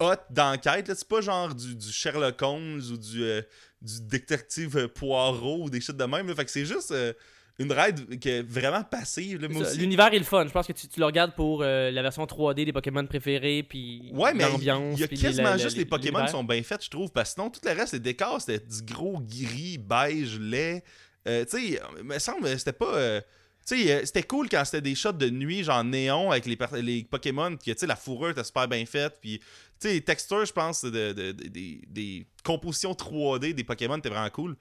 hot 0.00 0.14
d'enquête. 0.30 0.88
là. 0.88 0.94
C'est 0.94 1.06
pas 1.06 1.20
genre 1.20 1.54
du, 1.54 1.76
du 1.76 1.92
Sherlock 1.92 2.40
Holmes 2.40 2.80
ou 2.90 2.96
du, 2.96 3.22
euh, 3.22 3.42
du 3.82 4.00
détective 4.00 4.88
Poirot 4.88 5.64
ou 5.64 5.70
des 5.70 5.82
shit 5.82 5.94
de 5.94 6.04
même. 6.04 6.26
là. 6.26 6.34
Fait 6.34 6.46
que 6.46 6.50
c'est 6.50 6.64
juste 6.64 6.90
euh, 6.90 7.12
une 7.60 7.72
ride 7.72 8.18
qui 8.18 8.28
est 8.28 8.42
vraiment 8.42 8.82
passive. 8.82 9.38
L'univers 9.76 10.12
est 10.12 10.18
le 10.18 10.24
fun. 10.24 10.44
Je 10.46 10.50
pense 10.50 10.66
que 10.66 10.72
tu, 10.72 10.88
tu 10.88 10.98
le 10.98 11.06
regardes 11.06 11.34
pour 11.34 11.60
euh, 11.62 11.90
la 11.90 12.02
version 12.02 12.24
3D 12.24 12.64
des 12.64 12.72
Pokémon 12.72 13.06
préférés, 13.06 13.62
puis 13.62 14.10
Ouais, 14.12 14.32
mais 14.34 14.48
l'ambiance. 14.48 14.98
il 14.98 15.00
y 15.00 15.04
a 15.04 15.08
quasiment 15.08 15.56
juste 15.58 15.76
les 15.76 15.84
Pokémon 15.84 16.24
qui 16.24 16.30
sont 16.32 16.42
bien 16.44 16.62
faits, 16.62 16.84
je 16.84 16.90
trouve. 16.90 17.10
Parce 17.12 17.30
que 17.30 17.34
sinon, 17.34 17.50
tout 17.50 17.60
le 17.64 17.70
reste, 17.72 17.92
les 17.92 18.00
décors, 18.00 18.40
c'était 18.40 18.64
du 18.66 18.82
gros 18.92 19.20
gris, 19.20 19.78
beige, 19.78 20.38
lait. 20.40 20.82
Euh, 21.28 21.44
tu 21.44 21.74
sais, 21.74 21.80
me 22.02 22.18
semble 22.18 22.42
que 22.44 22.56
c'était 22.56 22.72
pas. 22.72 22.94
euh, 22.96 23.20
tu 23.66 23.76
sais, 23.76 23.92
euh, 23.92 24.00
c'était 24.06 24.22
cool 24.22 24.48
quand 24.48 24.64
c'était 24.64 24.80
des 24.80 24.94
shots 24.94 25.12
de 25.12 25.28
nuit, 25.28 25.62
genre 25.62 25.84
néon, 25.84 26.30
avec 26.30 26.46
les, 26.46 26.56
les 26.80 27.04
Pokémon, 27.04 27.54
puis 27.56 27.74
tu 27.74 27.78
sais, 27.78 27.86
la 27.86 27.94
fourrure 27.94 28.30
était 28.30 28.42
super 28.42 28.66
bien 28.66 28.86
faite, 28.86 29.18
puis 29.20 29.38
tu 29.38 29.44
sais, 29.80 29.92
les 29.92 30.00
textures, 30.00 30.46
je 30.46 30.52
pense, 30.52 30.82
de, 30.82 30.90
de- 31.12 31.32
de- 31.32 31.48
des- 31.48 31.82
des 31.86 32.26
compositions 32.42 32.92
3D 32.92 33.52
des 33.52 33.64
Pokémon 33.64 33.98
étaient 33.98 34.08
vraiment 34.08 34.30
cool. 34.30 34.56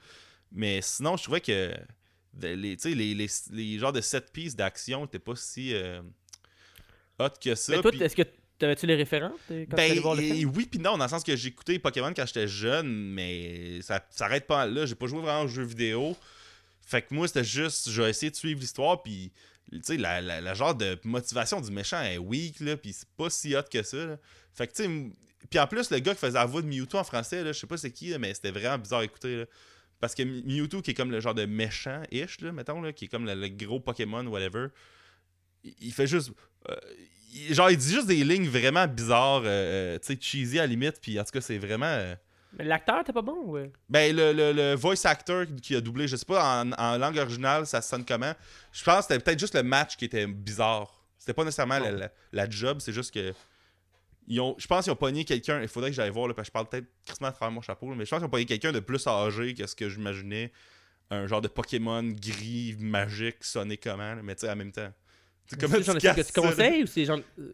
Mais 0.51 0.81
sinon, 0.81 1.15
je 1.15 1.23
trouvais 1.23 1.39
que 1.41 1.71
de- 2.33 2.47
les, 2.49 2.77
tu 2.77 2.89
sais, 2.89 2.95
les, 2.95 3.13
les, 3.13 3.27
les 3.51 3.79
genres 3.79 3.93
de 3.93 4.01
set 4.01 4.31
pieces 4.31 4.55
d'action 4.55 5.05
étaient 5.05 5.19
pas 5.19 5.35
si 5.35 5.73
euh, 5.73 6.01
hot 7.19 7.29
que 7.41 7.55
ça. 7.55 7.75
Mais 7.75 7.81
toi, 7.81 7.91
est-ce 7.93 8.15
que 8.15 8.23
t'avais-tu 8.57 8.85
les 8.87 8.95
référents 8.95 9.33
t'es- 9.47 9.67
quand 9.69 9.77
ben, 9.77 9.99
voir 9.99 10.15
le 10.15 10.21
film? 10.21 10.51
oui 10.55 10.65
puis 10.69 10.79
non, 10.79 10.97
dans 10.97 11.05
le 11.05 11.09
sens 11.09 11.23
que 11.23 11.31
écouté 11.47 11.79
Pokémon 11.79 12.13
quand 12.15 12.25
j'étais 12.25 12.47
jeune, 12.47 12.87
mais 13.13 13.81
ça 13.81 14.05
s'arrête 14.11 14.47
pas 14.47 14.65
là. 14.65 14.85
J'ai 14.85 14.95
pas 14.95 15.07
joué 15.07 15.21
vraiment 15.21 15.41
aux 15.43 15.47
jeux 15.47 15.63
vidéo. 15.63 16.15
Fait 16.81 17.01
que 17.03 17.13
moi, 17.13 17.27
c'était 17.27 17.43
juste, 17.43 17.89
j'ai 17.91 18.09
essayé 18.09 18.31
de 18.31 18.35
suivre 18.35 18.59
l'histoire, 18.59 19.03
puis 19.03 19.31
tu 19.71 19.79
sais, 19.83 19.97
la, 19.97 20.21
la- 20.21 20.41
la 20.41 20.53
genre 20.55 20.73
de 20.73 20.97
motivation 21.03 21.61
du 21.61 21.69
méchant 21.71 22.01
est 22.01 22.17
weak, 22.17 22.59
là, 22.61 22.75
puis 22.77 22.93
c'est 22.93 23.07
pas 23.15 23.29
si 23.29 23.55
hot 23.55 23.61
que 23.71 23.83
ça, 23.83 23.97
là. 24.05 24.17
Fait 24.55 24.65
que 24.67 24.73
tu 24.73 24.83
sais, 24.83 24.89
puis 25.49 25.59
en 25.59 25.67
plus, 25.67 25.89
le 25.91 25.99
gars 25.99 26.13
qui 26.13 26.19
faisait 26.19 26.33
la 26.33 26.45
voix 26.45 26.61
de 26.63 26.67
Mewtwo 26.67 26.97
en 26.99 27.03
français, 27.03 27.43
là, 27.43 27.51
je 27.51 27.59
sais 27.59 27.67
pas 27.67 27.77
c'est 27.77 27.91
qui, 27.91 28.09
là, 28.09 28.17
mais 28.17 28.33
c'était 28.33 28.49
vraiment 28.51 28.77
bizarre 28.79 28.99
à 29.01 29.03
écouter, 29.05 29.37
là. 29.37 29.45
Parce 29.99 30.15
que 30.15 30.23
Mewtwo, 30.23 30.81
qui 30.81 30.91
est 30.91 30.93
comme 30.93 31.11
le 31.11 31.19
genre 31.19 31.33
de 31.35 31.45
méchant-ish, 31.45 32.39
là, 32.41 32.51
mettons, 32.51 32.81
là, 32.81 32.93
qui 32.93 33.05
est 33.05 33.07
comme 33.09 33.25
le, 33.25 33.35
le 33.35 33.49
gros 33.49 33.79
Pokémon, 33.79 34.25
whatever, 34.27 34.67
il, 35.63 35.73
il 35.81 35.93
fait 35.93 36.07
juste. 36.07 36.31
euh, 36.69 36.75
il- 37.33 37.53
genre, 37.53 37.69
il 37.69 37.77
dit 37.77 37.93
juste 37.93 38.07
des 38.07 38.23
lignes 38.23 38.47
vraiment 38.47 38.87
bizarres, 38.87 39.41
euh, 39.43 39.95
euh, 39.95 39.99
tu 39.99 40.13
sais, 40.13 40.19
cheesy 40.21 40.57
à 40.59 40.63
la 40.63 40.67
limite, 40.67 40.99
puis 41.01 41.19
en 41.19 41.23
tout 41.23 41.31
cas, 41.31 41.41
c'est 41.41 41.57
vraiment. 41.57 41.85
euh, 41.85 42.15
Mais 42.57 42.63
L'acteur, 42.63 43.03
t'es 43.03 43.13
pas 43.13 43.21
bon, 43.21 43.43
ouais? 43.51 43.71
ben, 43.89 44.15
le, 44.15 44.31
le- 44.33 44.53
le 44.53 44.73
voice 44.75 45.05
actor 45.05 45.45
qui 45.61 45.75
a 45.75 45.81
doublé, 45.81 46.07
je 46.07 46.15
sais 46.15 46.25
pas 46.25 46.63
en, 46.63 46.71
en 46.71 46.97
langue 46.97 47.17
originale, 47.17 47.67
ça 47.67 47.81
sonne 47.81 48.05
comment? 48.05 48.33
Je 48.71 48.83
pense 48.83 49.05
que 49.07 49.13
c'était 49.13 49.23
peut-être 49.23 49.39
juste 49.39 49.53
le 49.55 49.63
match 49.63 49.97
qui 49.97 50.05
était 50.05 50.25
bizarre. 50.25 50.95
C'était 51.17 51.33
pas 51.33 51.43
nécessairement 51.43 51.77
la, 51.79 51.91
la- 51.91 52.11
la 52.31 52.49
job, 52.49 52.77
c'est 52.79 52.93
juste 52.93 53.13
que. 53.13 53.33
Ils 54.29 54.39
ont, 54.39 54.55
je 54.59 54.67
pense 54.67 54.83
qu'ils 54.85 54.93
ont 54.93 54.95
pogné 54.95 55.25
quelqu'un. 55.25 55.61
Il 55.61 55.67
faudrait 55.67 55.89
que 55.89 55.95
j'aille 55.95 56.11
voir, 56.11 56.27
là, 56.27 56.33
parce 56.35 56.47
que 56.47 56.49
je 56.49 56.53
parle 56.53 56.69
peut-être 56.69 56.85
crissement 57.05 57.27
à 57.27 57.31
travers 57.31 57.51
mon 57.51 57.61
chapeau, 57.61 57.89
là, 57.89 57.95
mais 57.97 58.05
je 58.05 58.09
pense 58.11 58.19
qu'ils 58.19 58.27
ont 58.27 58.29
pogné 58.29 58.45
quelqu'un 58.45 58.71
de 58.71 58.79
plus 58.79 59.05
âgé 59.07 59.53
que 59.55 59.65
ce 59.67 59.75
que 59.75 59.89
j'imaginais. 59.89 60.51
Un 61.11 61.25
genre 61.25 61.41
de 61.41 61.47
Pokémon 61.47 62.03
gris, 62.03 62.75
magique, 62.79 63.37
sonné 63.43 63.77
comment, 63.77 64.13
là, 64.15 64.21
mais 64.23 64.35
tu 64.35 64.41
sais, 64.41 64.51
en 64.51 64.55
même 64.55 64.71
temps. 64.71 64.93
C'est 65.47 65.59
C'est 65.59 65.67
genre 65.67 65.77
tu 65.79 65.93
de 65.95 65.99
film 65.99 66.13
que 66.15 66.21
tu 66.21 66.31
conseilles 66.41 66.83
ou 66.83 66.85
c'est 66.87 67.05
genre 67.05 67.19
euh, 67.39 67.51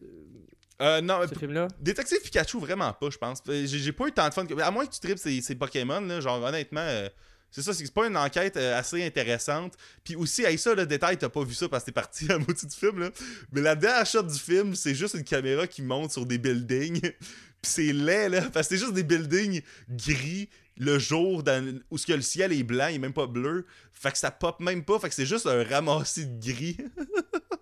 Euh, 0.82 1.00
non, 1.00 1.22
ce 1.26 1.34
film-là? 1.40 1.70
Détective 1.80 2.20
Pikachu, 2.22 2.60
vraiment 2.60 2.92
pas, 2.92 3.10
je 3.10 3.18
pense. 3.18 3.42
J'ai 3.48 3.66
j'ai 3.66 3.92
pas 3.94 4.08
eu 4.08 4.12
tant 4.12 4.28
de 4.28 4.34
fun. 4.34 4.46
que- 4.46 4.60
À 4.60 4.70
moins 4.72 4.86
que 4.86 4.92
tu 4.94 5.00
tripes 5.00 5.18
ces, 5.18 5.40
ces 5.40 5.56
Pokémon, 5.56 6.02
là, 6.02 6.20
genre 6.20 6.44
honnêtement, 6.44 6.82
euh, 6.82 7.08
c'est 7.56 7.62
ça, 7.62 7.74
c'est 7.74 7.89
pas 7.89 8.06
une 8.06 8.18
enquête 8.18 8.58
euh, 8.58 8.78
assez 8.78 9.02
intéressante. 9.02 9.76
Puis 10.04 10.18
aussi, 10.18 10.46
avec 10.46 10.60
ça, 10.60 10.76
le 10.76 10.86
détail, 10.86 11.18
t'as 11.18 11.30
pas 11.30 11.41
vu 11.41 11.54
ça 11.54 11.70
parce 11.70 11.84
que 11.84 11.86
t'es 11.86 11.94
parti 11.94 12.30
à 12.30 12.38
moitié 12.38 12.68
du 12.68 12.76
film, 12.76 13.00
là. 13.00 13.12
Mais 13.54 13.62
la 13.62 13.76
dernière 13.76 14.06
shot 14.06 14.24
du 14.24 14.38
film, 14.38 14.76
c'est 14.76 14.94
juste 14.94 15.13
une 15.13 15.24
caméra 15.24 15.65
qui 15.65 15.82
monte 15.82 16.12
sur 16.12 16.26
des 16.26 16.38
buildings. 16.38 17.00
Puis 17.00 17.13
c'est 17.62 17.94
laid, 17.94 18.28
là, 18.28 18.41
parce 18.52 18.68
que 18.68 18.76
c'est 18.76 18.82
juste 18.82 18.94
des 18.94 19.04
buildings 19.04 19.62
gris 19.89 20.50
le 20.76 21.00
jour 21.00 21.41
où 21.89 21.98
que 21.98 22.12
le 22.12 22.22
ciel 22.22 22.52
est 22.52 22.63
blanc, 22.63 22.88
il 22.89 22.96
est 22.96 23.00
même 23.00 23.13
pas 23.13 23.26
bleu. 23.26 23.65
Fait 23.94 24.12
que 24.12 24.18
ça 24.18 24.32
pop 24.32 24.60
même 24.60 24.84
pas, 24.84 25.00
fait 25.00 25.08
que 25.08 25.15
c'est 25.15 25.26
juste 25.26 25.48
un 25.48 25.63
ramassis 25.63 26.26
de 26.26 26.38
gris. 26.38 26.76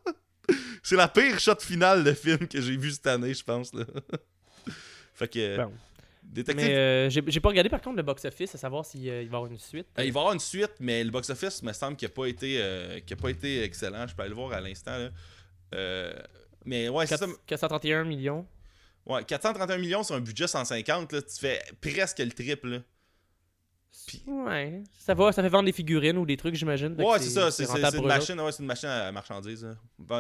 c'est 0.82 0.96
la 0.96 1.08
pire 1.08 1.40
shot 1.40 1.60
finale 1.60 2.04
de 2.04 2.14
film 2.14 2.48
que 2.48 2.60
j'ai 2.60 2.78
vu 2.78 2.90
cette 2.90 3.06
année, 3.06 3.36
je 3.36 3.44
pense, 3.44 3.72
là. 3.76 3.86
fait 5.14 5.28
que... 5.28 5.58
Détective? 6.34 6.68
Mais 6.68 6.76
euh, 6.76 7.10
j'ai 7.10 7.40
pas 7.40 7.50
regardé 7.50 7.70
par 7.70 7.82
contre 7.82 7.98
le 7.98 8.04
box-office 8.04 8.56
à 8.56 8.58
savoir 8.58 8.86
s'il 8.86 9.08
euh, 9.08 9.18
va 9.18 9.22
y 9.22 9.26
avoir 9.26 9.46
une 9.46 9.60
suite. 9.60 9.88
Euh, 10.00 10.04
il 10.04 10.12
va 10.12 10.20
y 10.20 10.22
avoir 10.22 10.34
une 10.34 10.40
suite, 10.40 10.74
mais 10.80 11.04
le 11.04 11.12
box-office 11.12 11.62
me 11.62 11.72
semble 11.74 11.96
qu'il 11.96 12.08
n'a 12.08 12.14
pas, 12.14 12.26
été, 12.26 12.62
a 12.62 13.16
pas 13.16 13.30
été 13.30 13.64
excellent. 13.64 14.08
Je 14.08 14.16
peux 14.16 14.24
aller 14.24 14.30
le 14.30 14.36
voir 14.36 14.52
à 14.54 14.60
l'instant. 14.60 15.10
mais 16.66 16.90
ouais, 16.90 17.08
c'est 17.08 17.18
ça. 17.18 17.28
4- 17.28 17.36
431 17.46 18.04
millions. 18.04 18.46
Ouais, 19.06 19.24
431 19.24 19.78
millions 19.78 20.04
sur 20.04 20.16
un 20.16 20.22
budget 20.22 20.48
150, 20.48 21.12
là, 21.12 21.22
tu 21.22 21.38
fais 21.38 21.62
presque 21.82 22.20
le 22.20 22.32
triple. 22.32 22.82
Puis- 24.08 24.22
Ouais. 24.28 24.82
Ça 25.00 25.14
va, 25.14 25.32
ça 25.32 25.42
fait 25.42 25.50
vendre 25.50 25.66
des 25.66 25.72
figurines 25.72 26.18
ou 26.18 26.26
des 26.26 26.36
trucs, 26.38 26.56
j'imagine. 26.56 26.96
Ouais, 27.00 27.20
c'est 27.20 27.30
ça. 27.30 27.52
C'est 27.52 27.64
une, 27.66 28.06
machine, 28.06 28.40
ouais, 28.40 28.52
c'est 28.52 28.62
une 28.64 28.68
machine 28.68 28.90
à 28.90 29.12
marchandises. 29.12 29.68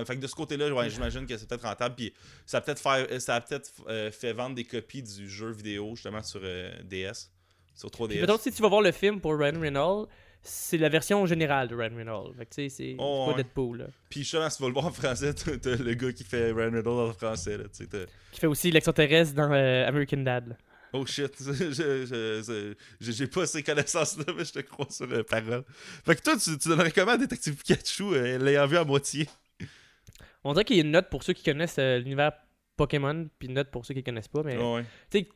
fait 0.05 0.15
que 0.15 0.21
de 0.21 0.27
ce 0.27 0.35
côté-là, 0.35 0.71
ouais, 0.73 0.89
j'imagine 0.89 1.25
que 1.25 1.35
c'est 1.37 1.47
peut-être 1.47 1.63
rentable. 1.65 1.95
Puis 1.95 2.13
ça 2.45 2.57
a 2.57 2.61
peut-être 2.61 2.79
fait, 2.79 3.19
ça 3.19 3.35
a 3.35 3.41
peut-être 3.41 3.71
euh, 3.87 4.11
fait 4.11 4.33
vendre 4.33 4.55
des 4.55 4.63
copies 4.63 5.01
du 5.03 5.29
jeu 5.29 5.51
vidéo 5.51 5.95
justement 5.95 6.21
sur 6.23 6.39
euh, 6.43 6.71
DS. 6.83 7.29
Sur 7.75 7.89
Puis 7.89 8.03
3DS. 8.05 8.21
mettons, 8.21 8.37
si 8.37 8.51
tu 8.51 8.61
vas 8.61 8.67
voir 8.69 8.81
le 8.81 8.91
film 8.91 9.19
pour 9.19 9.35
Ryan 9.35 9.59
Reynolds, 9.59 10.07
c'est 10.43 10.77
la 10.77 10.89
version 10.89 11.25
générale 11.25 11.67
de 11.69 11.75
Ryan 11.75 11.95
Reynolds. 11.95 12.35
Fait 12.37 12.45
que 12.45 12.53
tu 12.53 12.61
sais, 12.63 12.69
c'est 12.69 12.95
Oh, 12.99 13.25
pas 13.25 13.31
ouais. 13.31 13.43
Deadpool. 13.43 13.77
Là. 13.79 13.85
Puis 14.09 14.19
justement, 14.21 14.49
si 14.49 14.57
tu 14.57 14.63
vas 14.63 14.67
le 14.69 14.73
voir 14.73 14.85
en 14.85 14.91
français, 14.91 15.33
t'as 15.61 15.75
le 15.77 15.93
gars 15.95 16.11
qui 16.11 16.23
fait 16.23 16.51
Ryan 16.51 16.71
Reynolds 16.71 17.09
en 17.09 17.13
français. 17.13 17.57
Là, 17.57 17.63
Qui 18.31 18.39
fait 18.39 18.47
aussi 18.47 18.69
l'extraterrestre 18.69 19.33
dans 19.33 19.51
euh, 19.51 19.87
American 19.87 20.17
Dad. 20.17 20.49
là. 20.49 20.55
Oh 20.93 21.05
shit, 21.07 21.33
j'ai 22.99 23.27
pas 23.27 23.45
ces 23.47 23.63
connaissances-là, 23.63 24.25
mais 24.37 24.45
je 24.45 24.53
te 24.53 24.59
crois 24.59 24.87
sur 24.89 25.11
euh, 25.11 25.23
parole. 25.23 25.63
Fait 26.05 26.15
que 26.15 26.21
toi, 26.21 26.37
tu, 26.37 26.57
tu 26.57 26.67
donnerais 26.69 26.91
comment 26.91 27.13
à 27.13 27.17
Détective 27.17 27.55
Pikachu, 27.55 28.03
euh, 28.13 28.37
l'ayant 28.37 28.67
vu 28.67 28.77
à 28.77 28.83
moitié? 28.85 29.27
On 30.43 30.53
dirait 30.53 30.65
qu'il 30.65 30.77
y 30.77 30.79
a 30.79 30.83
une 30.83 30.91
note 30.91 31.09
pour 31.09 31.23
ceux 31.23 31.33
qui 31.33 31.43
connaissent 31.43 31.79
euh, 31.79 31.97
l'univers 31.99 32.33
Pokémon, 32.75 33.27
puis 33.39 33.47
une 33.47 33.55
note 33.55 33.71
pour 33.71 33.85
ceux 33.85 33.93
qui 33.93 34.03
connaissent 34.03 34.27
pas. 34.27 34.43
Mais 34.43 34.57
Ouais. 34.57 34.85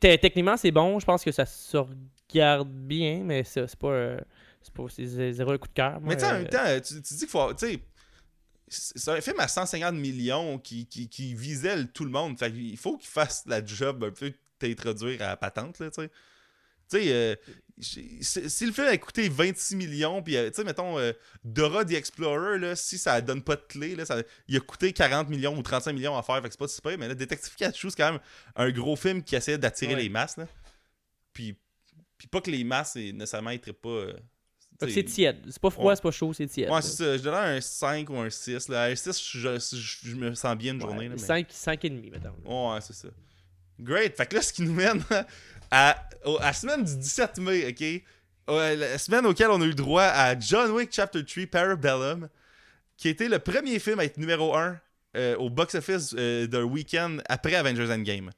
techniquement, 0.00 0.56
c'est 0.56 0.70
bon. 0.70 0.98
Je 0.98 1.06
pense 1.06 1.24
que 1.24 1.32
ça 1.32 1.46
se 1.46 1.76
regarde 1.76 2.68
bien, 2.70 3.22
mais 3.24 3.42
c'est 3.44 3.74
pas. 3.76 3.88
euh, 3.88 4.18
c'est 4.60 4.74
pas 4.74 4.84
zéro 5.32 5.56
coup 5.58 5.68
de 5.68 5.72
cœur. 5.72 6.00
Mais 6.02 6.22
en 6.22 6.28
euh, 6.28 6.32
même 6.34 6.48
temps, 6.48 6.80
tu, 6.84 7.00
tu 7.02 7.14
dis 7.14 7.18
qu'il 7.20 7.28
faut. 7.28 7.52
Tu 7.54 7.66
sais, 7.66 7.80
c'est 8.68 9.10
un 9.10 9.20
film 9.20 9.40
à 9.40 9.48
150 9.48 9.94
millions 9.94 10.58
qui, 10.58 10.86
qui, 10.86 11.08
qui 11.08 11.34
visait 11.34 11.76
le- 11.76 11.86
tout 11.86 12.04
le 12.04 12.10
monde. 12.10 12.38
Fait 12.38 12.52
qu'il 12.52 12.76
faut 12.76 12.98
qu'il 12.98 13.08
fasse 13.08 13.44
la 13.46 13.64
job 13.64 14.04
un 14.04 14.10
peu 14.10 14.32
t'introduire 14.58 15.22
à 15.22 15.26
la 15.28 15.36
patente, 15.36 15.78
là, 15.78 15.90
tu 15.90 16.02
sais. 16.02 16.08
Tu 16.90 16.98
sais, 17.00 17.12
euh, 17.12 17.36
si 17.80 18.64
le 18.66 18.72
film 18.72 18.86
a 18.86 18.96
coûté 18.96 19.28
26 19.28 19.76
millions, 19.76 20.22
puis, 20.22 20.36
euh, 20.36 20.48
tu 20.48 20.56
sais, 20.56 20.64
mettons, 20.64 20.98
euh, 20.98 21.12
Dora 21.44 21.84
the 21.84 21.92
Explorer, 21.92 22.58
là, 22.58 22.74
si 22.76 22.96
ça 22.96 23.20
donne 23.20 23.42
pas 23.42 23.56
de 23.56 23.60
clé, 23.68 23.94
là, 23.94 24.06
ça, 24.06 24.22
il 24.48 24.56
a 24.56 24.60
coûté 24.60 24.92
40 24.94 25.28
millions 25.28 25.54
ou 25.56 25.62
35 25.62 25.92
millions 25.92 26.16
à 26.16 26.22
faire, 26.22 26.36
fait 26.36 26.48
que 26.48 26.52
c'est 26.52 26.58
pas 26.58 26.66
si 26.68 26.80
pire, 26.80 26.96
mais 26.98 27.08
là, 27.08 27.14
Detective 27.14 27.52
Pikachu, 27.52 27.90
c'est 27.90 27.96
quand 27.96 28.12
même 28.12 28.20
un 28.56 28.70
gros 28.70 28.96
film 28.96 29.22
qui 29.22 29.36
essaie 29.36 29.58
d'attirer 29.58 29.94
Ouais. 29.94 30.02
les 30.04 30.08
masses, 30.08 30.38
là. 30.38 30.46
Puis, 31.34 31.56
puis 32.16 32.26
pas 32.26 32.40
que 32.40 32.50
les 32.50 32.64
masses, 32.64 32.96
nécessairement, 32.96 33.50
ils 33.50 33.60
pas... 33.60 33.88
euh, 33.88 34.12
c'est 34.88 35.02
tiède. 35.04 35.44
C'est 35.50 35.60
pas 35.60 35.70
froid, 35.70 35.90
Ouais. 35.90 35.96
c'est 35.96 36.02
pas 36.02 36.10
chaud, 36.12 36.32
c'est 36.32 36.46
tiède. 36.46 36.70
Ouais, 36.70 36.80
c'est 36.82 36.96
ça. 36.96 37.16
Je 37.18 37.22
donnerais 37.22 37.56
un 37.56 37.60
5 37.60 38.08
ou 38.10 38.16
un 38.16 38.30
6. 38.30 38.68
Là. 38.68 38.84
Un 38.84 38.94
6, 38.94 39.20
je, 39.32 39.58
je- 39.58 40.08
je 40.10 40.14
me 40.14 40.32
sens 40.34 40.56
bien 40.56 40.72
une 40.72 40.80
journée. 40.80 41.08
là, 41.08 41.14
mais- 41.16 41.18
5, 41.18 41.48
5 41.50 41.84
et 41.84 41.90
demi, 41.90 42.10
mettons. 42.10 42.32
Ouais, 42.72 42.80
c'est 42.80 42.92
ça. 42.92 43.08
Great. 43.80 44.16
Fait 44.16 44.26
que 44.26 44.36
là, 44.36 44.42
ce 44.42 44.52
qui 44.52 44.62
nous 44.62 44.72
mène 44.72 45.02
à, 45.70 46.08
la 46.24 46.52
semaine 46.52 46.84
du 46.84 46.96
17 46.96 47.38
mai, 47.38 47.68
ok? 47.68 48.54
Ouais, 48.54 48.76
La 48.76 48.98
semaine 48.98 49.26
auquel 49.26 49.50
on 49.50 49.60
a 49.60 49.64
eu 49.64 49.74
droit 49.74 50.04
à 50.04 50.38
John 50.38 50.70
Wick 50.70 50.90
Chapter 50.92 51.24
3 51.24 51.46
Parabellum, 51.46 52.28
qui 52.96 53.08
été 53.08 53.28
le 53.28 53.38
premier 53.38 53.78
film 53.78 54.00
à 54.00 54.04
être 54.04 54.16
numéro 54.16 54.56
1 54.56 54.80
au 55.38 55.50
box-office 55.50 56.14
euh, 56.16 56.46
d'un 56.46 56.62
week-end 56.62 57.18
après 57.28 57.54
Avengers 57.54 57.92
Endgame. 57.92 58.30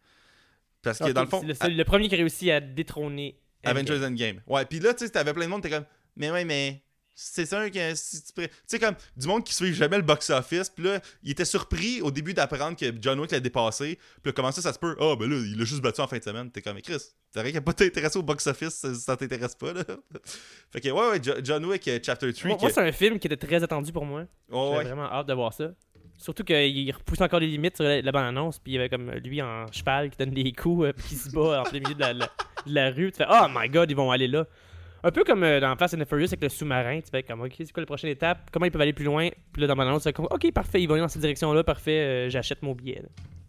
Parce 0.83 0.99
que 0.99 1.13
dans 1.13 1.23
le 1.23 1.27
fond, 1.29 1.43
le, 1.43 1.69
le 1.69 1.85
premier 1.85 2.09
qui 2.09 2.15
a 2.15 2.19
réussi 2.19 2.51
à 2.51 2.61
détrôner. 2.61 3.39
Avengers 3.65 3.97
Endgame. 3.97 4.13
Endgame. 4.13 4.41
Ouais, 4.47 4.65
puis 4.65 4.81
là, 4.81 4.95
tu 4.95 5.05
sais, 5.05 5.11
t'avais 5.11 5.35
plein 5.35 5.45
de 5.45 5.51
monde, 5.51 5.63
t'es 5.63 5.71
comme, 5.71 5.85
mais 6.17 6.31
ouais, 6.31 6.45
mais 6.45 6.83
c'est 7.23 7.45
sûr 7.47 7.71
que 7.71 7.95
si 7.95 8.23
tu. 8.33 8.43
sais, 8.67 8.79
comme 8.79 8.95
du 9.17 9.27
monde 9.27 9.45
qui 9.45 9.55
suit 9.55 9.75
jamais 9.75 9.97
le 9.99 10.03
box-office, 10.03 10.71
puis 10.71 10.85
là, 10.85 11.01
il 11.23 11.31
était 11.33 11.45
surpris 11.45 12.01
au 12.01 12.11
début 12.11 12.33
d'apprendre 12.33 12.77
que 12.77 12.87
John 13.01 13.21
Wick 13.21 13.31
l'a 13.31 13.41
dépassé, 13.41 13.97
puis 14.23 14.31
là, 14.31 14.33
comment 14.33 14.51
ça, 14.53 14.63
ça 14.63 14.73
se 14.73 14.79
peut? 14.79 14.97
Ah, 14.99 15.15
ben 15.19 15.29
là, 15.29 15.37
il 15.37 15.59
l'a 15.59 15.65
juste 15.65 15.83
battu 15.83 16.01
en 16.01 16.07
fin 16.07 16.17
de 16.19 16.23
semaine. 16.25 16.51
T'es 16.51 16.63
comme, 16.63 16.81
Chris, 16.81 16.97
t'as 17.33 17.43
rien 17.43 17.53
qu'à 17.53 17.61
pas 17.61 17.73
t'intéresser 17.75 18.19
au 18.19 18.23
box-office, 18.23 18.71
ça, 18.75 18.95
ça 18.95 19.17
t'intéresse 19.17 19.55
pas, 19.55 19.73
là. 19.75 19.83
fait 20.73 20.81
que, 20.81 20.89
ouais, 20.89 21.09
ouais, 21.11 21.23
Jo- 21.23 21.35
John 21.45 21.65
Wick 21.67 21.87
euh, 21.89 21.99
Chapter 22.03 22.33
3. 22.33 22.49
Moi, 22.49 22.57
que- 22.57 22.63
moi, 22.63 22.71
c'est 22.71 22.81
un 22.81 22.93
film 22.93 23.19
qui 23.19 23.27
était 23.27 23.37
très 23.37 23.63
attendu 23.63 23.93
pour 23.93 24.07
moi. 24.07 24.21
ouais, 24.21 24.27
J'avais 24.51 24.77
ouais. 24.79 24.85
vraiment 24.85 25.11
hâte 25.13 25.27
de 25.27 25.35
voir 25.35 25.53
ça. 25.53 25.71
Surtout 26.17 26.45
qu'il 26.45 26.93
repousse 26.93 27.21
encore 27.23 27.41
les 27.41 27.47
limites 27.47 27.77
sur 27.77 27.85
la, 27.85 28.03
la 28.03 28.13
bande-annonce, 28.13 28.59
puis 28.59 28.73
il 28.73 28.75
y 28.77 28.79
avait 28.79 28.91
comme 28.91 29.11
lui 29.11 29.41
en 29.41 29.71
cheval 29.73 30.11
qui 30.11 30.19
donne 30.19 30.31
des 30.33 30.53
coups, 30.53 30.87
euh, 30.87 30.93
puis 30.93 31.09
qui 31.09 31.15
se 31.17 31.31
bat 31.31 31.61
en 31.61 31.63
plein 31.65 31.81
milieu 31.81 31.95
de 31.95 32.01
la, 32.01 32.13
la- 32.13 32.31
de 32.67 32.75
la 32.75 32.91
rue. 32.91 33.11
Tu 33.11 33.19
fais 33.19 33.27
Oh 33.31 33.47
my 33.55 33.69
god, 33.71 33.91
ils 33.91 33.97
vont 33.97 34.11
aller 34.11 34.29
là. 34.29 34.47
Un 35.03 35.11
peu 35.11 35.25
comme 35.25 35.43
euh, 35.45 35.61
dans 35.61 35.75
Fast 35.77 35.95
and 35.95 35.99
the 35.99 36.05
Furious 36.09 36.27
avec 36.27 36.43
le 36.43 36.49
sous-marin. 36.49 37.01
Tu 37.01 37.11
fais 37.11 37.23
comme 37.23 37.41
Ok, 37.41 37.55
c'est 37.59 37.73
quoi 37.73 37.83
la 37.83 37.87
prochaine 37.87 38.11
étape? 38.11 38.51
Comment 38.53 38.67
ils 38.67 38.71
peuvent 38.73 38.83
aller 38.83 38.93
plus 38.93 39.05
loin? 39.07 39.29
Puis 39.53 39.63
là, 39.63 39.67
dans 39.67 39.75
la 39.75 39.79
bande-annonce, 39.79 40.03
tu 40.03 40.09
fais 40.09 40.13
comme 40.13 40.29
Ok, 40.31 40.53
parfait, 40.53 40.83
ils 40.83 40.87
vont 40.87 40.95
aller 40.95 41.03
dans 41.03 41.09
cette 41.09 41.23
direction-là, 41.23 41.65
parfait, 41.65 42.01
euh, 42.01 42.31
j'achète 42.31 42.63
mon 42.63 42.75
billet. 42.75 43.01
là. 43.03 43.09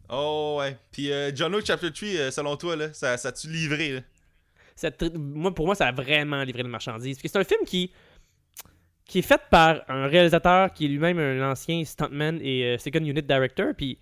Oh, 0.10 0.58
ouais. 0.60 0.78
Puis 0.92 1.12
euh, 1.12 1.32
John 1.36 1.54
Wick 1.56 1.66
Chapter 1.66 1.92
3, 1.92 2.08
euh, 2.10 2.32
selon 2.32 2.56
toi, 2.58 2.76
là, 2.76 2.94
ça, 2.94 3.18
ça 3.18 3.32
tu 3.32 3.50
livré, 3.50 3.94
là? 3.94 4.00
Ça 4.76 4.90
moi, 5.16 5.54
pour 5.54 5.66
moi, 5.66 5.76
ça 5.76 5.88
a 5.88 5.92
vraiment 5.92 6.44
livré 6.44 6.64
de 6.64 6.68
marchandises. 6.68 7.18
Parce 7.18 7.24
que 7.24 7.30
c'est 7.30 7.40
un 7.40 7.44
film 7.44 7.66
qui, 7.66 7.92
qui 9.06 9.20
est 9.20 9.24
fait 9.24 9.42
par 9.50 9.82
un 9.90 10.08
réalisateur 10.08 10.74
qui 10.74 10.86
est 10.86 10.88
lui-même 10.88 11.20
un 11.20 11.52
ancien 11.52 11.84
stuntman 11.84 12.40
et 12.42 12.78
second 12.80 13.00
unit 13.00 13.22
director. 13.22 13.74
Puis 13.78 14.00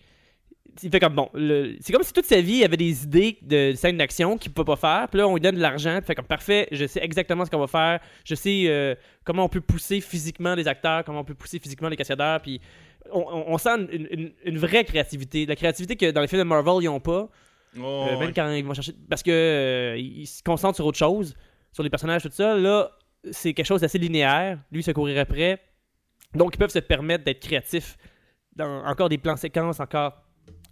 il 0.84 0.90
fait 0.92 1.00
comme 1.00 1.16
bon. 1.16 1.30
le- 1.34 1.76
C'est 1.82 1.92
comme 1.94 2.04
si 2.04 2.14
toute 2.14 2.26
sa 2.26 2.40
vie, 2.42 2.58
il 2.58 2.64
avait 2.64 2.78
des 2.78 3.04
idées 3.04 3.38
de 3.42 3.74
scènes 3.76 3.98
d'action 3.98 4.38
qu'il 4.38 4.52
ne 4.52 4.54
peut 4.56 4.66
pas 4.66 4.76
faire. 4.76 5.08
Puis 5.10 5.18
là, 5.20 5.28
on 5.28 5.34
lui 5.36 5.42
donne 5.42 5.56
de 5.56 5.62
l'argent. 5.62 5.98
Puis 6.00 6.08
fait 6.08 6.16
comme 6.16 6.26
parfait, 6.26 6.68
je 6.72 6.86
sais 6.86 7.04
exactement 7.04 7.46
ce 7.46 7.52
qu'on 7.52 7.60
va 7.60 7.68
faire. 7.68 8.00
Je 8.26 8.36
sais 8.36 8.64
euh, 8.68 8.96
comment 9.24 9.46
on 9.46 9.50
peut 9.50 9.62
pousser 9.62 10.02
physiquement 10.02 10.56
les 10.56 10.68
acteurs, 10.68 11.04
comment 11.04 11.20
on 11.22 11.24
peut 11.26 11.34
pousser 11.36 11.60
physiquement 11.60 11.90
les 11.90 11.96
cascadeurs. 11.98 12.42
Puis 12.42 12.60
on, 13.12 13.20
on- 13.22 13.54
on 13.54 13.58
sent 13.58 13.88
une, 13.92 14.08
une- 14.12 14.32
une 14.46 14.58
vraie 14.58 14.84
créativité. 14.86 15.46
La 15.46 15.56
créativité 15.56 15.96
que 15.96 16.12
dans 16.12 16.22
les 16.22 16.28
films 16.28 16.42
de 16.42 16.48
Marvel, 16.48 16.76
ils 16.82 16.86
n'ont 16.86 17.00
pas. 17.00 17.30
Oh, 17.80 18.08
Euh, 18.10 18.20
même 18.20 18.34
quand 18.34 18.52
ils 18.52 18.66
vont 18.66 18.74
chercher. 18.74 18.94
Parce 19.10 19.22
que 19.24 19.32
euh, 19.32 19.98
ils 19.98 20.26
se 20.28 20.42
concentrent 20.44 20.76
sur 20.76 20.86
autre 20.86 20.98
chose, 20.98 21.36
sur 21.72 21.84
les 21.84 21.90
personnages, 21.90 22.24
tout 22.24 22.30
ça. 22.32 22.56
Là, 22.58 22.92
c'est 23.32 23.54
quelque 23.54 23.66
chose 23.68 23.82
d'assez 23.82 23.98
linéaire. 24.00 24.60
Lui, 24.72 24.82
se 24.82 24.92
courir 24.92 25.20
après. 25.20 25.60
Donc, 26.34 26.56
ils 26.56 26.58
peuvent 26.58 26.70
se 26.72 26.80
permettre 26.80 27.24
d'être 27.26 27.40
créatifs 27.42 27.98
dans 28.56 28.84
encore 28.86 29.10
des 29.10 29.18
plans 29.18 29.36
séquences, 29.36 29.80
encore 29.80 30.14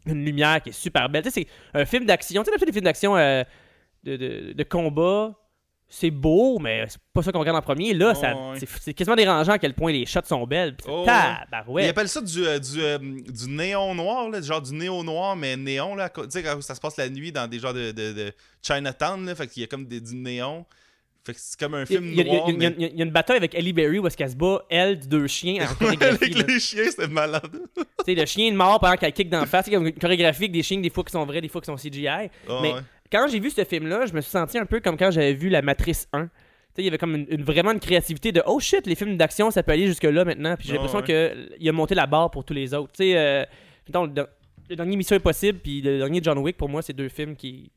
une 0.08 0.26
lumière 0.26 0.62
qui 0.62 0.70
est 0.70 0.74
super 0.74 1.10
belle. 1.10 1.24
Tu 1.24 1.32
sais, 1.32 1.48
c'est 1.74 1.80
un 1.82 1.86
film 1.86 2.06
d'action. 2.06 2.44
Tu 2.44 2.52
sais, 2.52 2.66
les 2.66 2.72
films 2.72 2.86
d'action 2.86 3.16
euh, 3.18 3.44
de, 4.04 4.16
de, 4.18 4.54
de 4.54 4.64
combat, 4.64 5.34
c'est 5.90 6.12
beau, 6.12 6.60
mais 6.60 6.86
c'est 6.90 7.00
pas 7.14 7.24
ça 7.24 7.32
qu'on 7.32 7.40
regarde 7.40 7.58
en 7.58 7.62
premier. 7.62 7.94
Là, 7.94 8.14
Oh, 8.36 8.54
c'est, 8.58 8.68
c'est 8.82 8.94
quasiment 8.94 9.16
dérangeant 9.16 9.54
à 9.54 9.58
quel 9.60 9.74
point 9.74 9.92
les 9.94 10.06
shots 10.06 10.20
sont 10.26 10.46
belles. 10.46 10.76
Oh, 10.86 11.06
ouais. 11.68 11.86
Ils 11.86 11.90
appellent 11.90 12.10
ça 12.10 12.22
du, 12.22 12.46
euh, 12.46 12.60
du, 12.60 12.82
euh, 12.82 12.98
du 12.98 13.50
néon 13.50 13.96
noir, 13.96 14.30
là, 14.30 14.42
genre 14.42 14.62
du 14.62 14.74
néon 14.74 15.04
noir, 15.04 15.36
mais 15.38 15.56
néon, 15.56 15.96
là, 15.96 16.10
tu 16.10 16.22
sais, 16.30 16.44
quand 16.44 16.62
ça 16.62 16.76
se 16.76 16.82
passe 16.82 16.98
la 16.98 17.08
nuit 17.10 17.32
dans 17.32 17.48
des 17.48 17.60
genres 17.60 17.74
de, 17.74 17.92
de, 17.92 18.12
de 18.12 18.34
Chinatown, 18.62 19.26
là, 19.26 19.34
fait 19.36 19.48
qu'il 19.48 19.62
y 19.62 19.64
a 19.64 19.68
comme 19.68 19.86
des, 19.86 20.02
du 20.02 20.16
néon. 20.16 20.66
Fait 21.28 21.34
que 21.34 21.40
c'est 21.40 21.60
comme 21.60 21.76
un 21.76 21.86
film 21.86 22.06
il 22.06 22.16
y 22.16 22.22
a- 22.22 22.24
il 22.24 22.28
y 22.28 22.32
a- 22.32 22.34
noir, 22.36 22.50
il 22.50 22.54
y 22.64 22.66
a- 22.66 22.70
mais... 22.70 22.76
il 22.78 22.82
y 22.82 22.86
a- 22.86 22.90
il 22.94 22.98
y 22.98 23.02
a 23.02 23.06
une 23.06 23.12
bataille 23.12 23.38
avec 23.38 23.54
Ellie 23.54 23.74
Berry 23.74 24.00
où 24.00 24.08
est-ce 24.08 24.18
qu'elle 24.18 24.32
se 24.32 24.36
bat, 24.36 24.64
elle, 24.70 24.98
deux 25.08 25.28
chiens, 25.28 25.66
en 25.70 25.74
chorégraphie. 25.80 26.16
Avec 26.24 26.36
là. 26.36 26.44
les 26.48 26.60
chiens, 26.60 26.84
c'était 26.90 27.08
malade. 27.08 27.52
Tu 27.76 27.84
sais, 28.06 28.16
le 28.16 28.26
chien 28.26 28.52
de 28.52 28.58
mort 28.58 28.80
pendant 28.80 28.96
qu'elle 28.96 29.14
kick 29.14 29.30
d'en 29.30 29.46
face. 29.46 29.66
C'est 29.66 29.72
comme 29.72 29.86
une 29.88 29.94
chorégraphie 29.94 30.44
avec 30.44 30.52
des 30.54 30.64
chiens, 30.64 30.80
des 30.80 30.90
fois 30.90 31.04
qui 31.04 31.12
sont 31.12 31.26
vrais, 31.26 31.42
des 31.42 31.48
fois 31.50 31.62
qui 31.62 31.66
sont 31.68 31.76
CGI. 31.76 32.30
Oh, 32.50 32.60
Mais- 32.62 32.74
ouais. 32.74 32.80
Quand 33.12 33.28
j'ai 33.30 33.40
vu 33.40 33.50
ce 33.52 33.64
film-là, 33.64 34.06
je 34.06 34.14
me 34.14 34.20
suis 34.22 34.32
senti 34.32 34.58
un 34.58 34.66
peu 34.66 34.80
comme 34.82 34.98
quand 34.98 35.12
j'avais 35.12 35.34
vu 35.34 35.50
La 35.50 35.62
Matrice 35.62 36.08
1. 36.12 36.24
Tu 36.24 36.28
sais, 36.28 36.32
il 36.80 36.86
y 36.86 36.88
avait 36.90 36.98
comme 36.98 37.16
une, 37.16 37.26
une- 37.30 37.44
vraiment 37.44 37.72
une 37.72 37.80
créativité 37.80 38.32
de 38.32 38.42
oh 38.46 38.60
shit, 38.60 38.86
les 38.86 38.96
films 38.96 39.16
d'action, 39.18 39.50
ça 39.52 39.64
peut 39.64 39.72
aller 39.74 39.88
jusque-là 39.88 40.26
maintenant. 40.26 40.56
Puis 40.58 40.68
j'ai 40.68 40.74
Ah, 40.74 40.82
l'impression 40.82 41.02
qu'il 41.02 41.70
a 41.70 41.72
monté 41.72 41.96
la 41.96 42.06
barre 42.06 42.30
pour 42.32 42.44
tous 42.46 42.54
les 42.54 42.74
autres. 42.74 42.92
Tu 42.94 43.04
sais, 43.04 43.18
euh, 43.18 43.44
le, 43.94 44.26
le 44.70 44.76
dernier 44.76 44.98
Mission 44.98 45.16
Impossible 45.16 45.60
puis 45.60 45.82
le 45.82 45.98
dernier 46.00 46.20
John 46.22 46.38
Wick, 46.40 46.58
pour 46.58 46.68
moi, 46.70 46.82
c'est 46.82 46.94
deux 46.94 47.08
films 47.10 47.36
qui. 47.36 47.72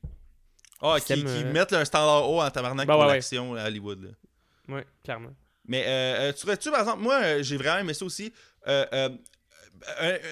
Ah, 0.82 0.96
qui, 0.98 1.12
Système, 1.14 1.24
qui 1.26 1.44
euh, 1.44 1.52
mettent 1.52 1.72
un 1.72 1.84
standard 1.84 2.28
haut 2.30 2.40
en 2.40 2.50
tabarnak 2.50 2.86
Ben 2.86 2.94
pour 2.94 3.00
ouais, 3.02 3.08
ouais. 3.08 3.14
l'action 3.14 3.54
à 3.54 3.64
Hollywood. 3.66 4.02
là. 4.02 4.74
Ouais, 4.76 4.86
clairement. 5.04 5.34
Mais 5.66 5.84
euh, 5.86 6.30
euh, 6.30 6.32
tu 6.32 6.46
tu 6.58 6.70
par 6.70 6.80
exemple, 6.80 7.02
moi, 7.02 7.20
euh, 7.22 7.42
j'ai 7.42 7.56
vraiment 7.56 7.78
aimé 7.80 7.94
ça 7.94 8.04
aussi. 8.04 8.32
Euh, 8.66 9.08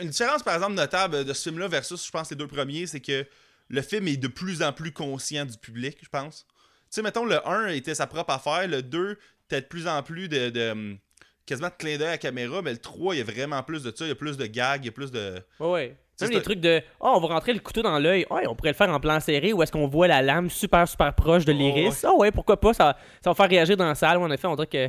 une 0.02 0.08
différence, 0.08 0.42
par 0.42 0.54
exemple, 0.54 0.74
notable 0.74 1.24
de 1.24 1.32
ce 1.32 1.48
film-là 1.48 1.68
versus, 1.68 2.04
je 2.04 2.10
pense, 2.10 2.30
les 2.30 2.36
deux 2.36 2.46
premiers, 2.46 2.86
c'est 2.86 3.00
que 3.00 3.26
le 3.68 3.82
film 3.82 4.08
est 4.08 4.16
de 4.16 4.28
plus 4.28 4.62
en 4.62 4.72
plus 4.72 4.92
conscient 4.92 5.44
du 5.46 5.56
public, 5.56 5.98
je 6.02 6.08
pense. 6.08 6.46
Tu 6.48 6.86
sais, 6.90 7.02
mettons, 7.02 7.24
le 7.24 7.46
1 7.46 7.68
était 7.68 7.94
sa 7.94 8.06
propre 8.06 8.32
affaire, 8.32 8.66
le 8.68 8.82
2 8.82 9.18
était 9.46 9.60
de 9.60 9.66
plus 9.66 9.86
en 9.86 10.02
plus 10.02 10.28
de. 10.28 10.50
de, 10.50 10.70
hum, 10.70 10.98
quasiment 11.46 11.68
de 11.68 11.74
clin 11.78 11.96
d'œil 11.96 12.08
à 12.08 12.10
la 12.12 12.18
caméra, 12.18 12.60
mais 12.60 12.72
le 12.72 12.78
3, 12.78 13.14
il 13.14 13.18
y 13.18 13.20
a 13.20 13.24
vraiment 13.24 13.62
plus 13.62 13.82
de 13.82 13.90
ça, 13.94 14.04
il 14.04 14.08
y 14.08 14.12
a 14.12 14.14
plus 14.14 14.36
de 14.36 14.46
gags, 14.46 14.82
il 14.82 14.86
y 14.86 14.88
a 14.88 14.92
plus 14.92 15.10
de. 15.10 15.40
Ouais, 15.60 15.70
ouais. 15.70 15.96
Ça, 16.18 16.24
Même 16.26 16.32
c'est 16.32 16.38
les 16.38 16.42
trucs 16.42 16.60
de 16.60 16.82
oh, 17.00 17.12
on 17.14 17.20
va 17.20 17.28
rentrer 17.34 17.52
le 17.54 17.60
couteau 17.60 17.80
dans 17.80 17.96
l'œil. 17.98 18.26
Ouais, 18.28 18.44
on 18.48 18.56
pourrait 18.56 18.70
le 18.72 18.76
faire 18.76 18.90
en 18.90 18.98
plan 18.98 19.20
serré 19.20 19.52
ou 19.52 19.62
est-ce 19.62 19.70
qu'on 19.70 19.86
voit 19.86 20.08
la 20.08 20.20
lame 20.20 20.50
super 20.50 20.86
super 20.88 21.14
proche 21.14 21.44
de 21.44 21.52
l'iris. 21.52 22.04
Ah 22.04 22.12
ouais, 22.14 22.32
pourquoi 22.32 22.58
pas 22.60 22.74
ça, 22.74 22.96
ça 23.22 23.30
va 23.30 23.34
faire 23.34 23.48
réagir 23.48 23.76
dans 23.76 23.86
la 23.86 23.94
salle. 23.94 24.18
En 24.18 24.30
effet, 24.30 24.48
on 24.48 24.56
dirait 24.56 24.66
que 24.66 24.88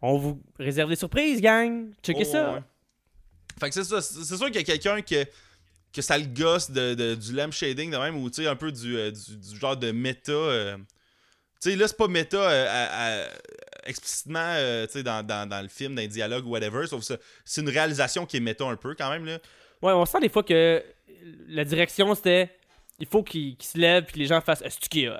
on 0.00 0.16
vous 0.18 0.40
réserve 0.58 0.88
des 0.90 0.94
surprises, 0.96 1.40
gang. 1.40 1.90
Checkez 2.02 2.22
Oh, 2.28 2.32
ça. 2.32 2.52
ouais. 2.52 2.60
Fait 3.58 3.68
que 3.70 3.74
c'est 3.74 3.82
ça. 3.84 4.00
C'est 4.00 4.36
sûr 4.36 4.46
qu'il 4.46 4.54
y 4.54 4.58
a 4.58 4.62
quelqu'un 4.62 5.02
que, 5.02 5.24
que 5.92 6.00
ça 6.00 6.16
le 6.16 6.26
gosse 6.26 6.70
de, 6.70 6.94
de- 6.94 7.16
du 7.16 7.32
lamp 7.32 7.50
shading 7.50 7.90
de 7.90 7.96
même, 7.96 8.16
ou 8.16 8.30
tu 8.30 8.42
sais, 8.42 8.48
un 8.48 8.54
peu 8.54 8.70
du, 8.70 8.96
euh, 8.96 9.10
du, 9.10 9.36
du 9.36 9.58
genre 9.58 9.76
de 9.76 9.90
méta. 9.90 10.30
euh. 10.30 10.76
Tu 11.60 11.70
sais, 11.70 11.76
là, 11.76 11.88
c'est 11.88 11.96
pas 11.96 12.06
méta 12.06 12.36
euh, 12.36 12.66
à- 12.70 13.24
à- 13.24 13.28
explicitement 13.86 14.38
euh, 14.58 14.86
tu 14.86 14.92
sais, 14.92 15.02
dans, 15.02 15.26
dans, 15.26 15.48
dans 15.48 15.60
le 15.60 15.66
film, 15.68 15.96
dans 15.96 16.02
les 16.02 16.06
dialogues 16.06 16.46
ou 16.46 16.50
whatever, 16.50 16.86
sauf 16.86 17.00
que 17.00 17.06
c'est- 17.06 17.20
c'est 17.44 17.60
une 17.62 17.68
réalisation 17.70 18.26
qui 18.26 18.36
est 18.36 18.40
méta 18.40 18.64
un 18.64 18.76
peu 18.76 18.94
quand 18.94 19.10
même. 19.10 19.24
là. 19.24 19.38
Ouais, 19.82 19.92
on 19.92 20.04
sent 20.06 20.20
des 20.20 20.28
fois 20.28 20.42
que 20.42 20.82
la 21.48 21.64
direction 21.64 22.14
c'était 22.14 22.50
il 22.98 23.06
faut 23.06 23.22
qu'il 23.22 23.56
qu'il 23.56 23.68
se 23.68 23.78
lève 23.78 24.04
puis 24.04 24.14
que 24.14 24.18
les 24.18 24.26
gens 24.26 24.40
fassent 24.40 24.62
est 25.04 25.08
hot? 25.08 25.14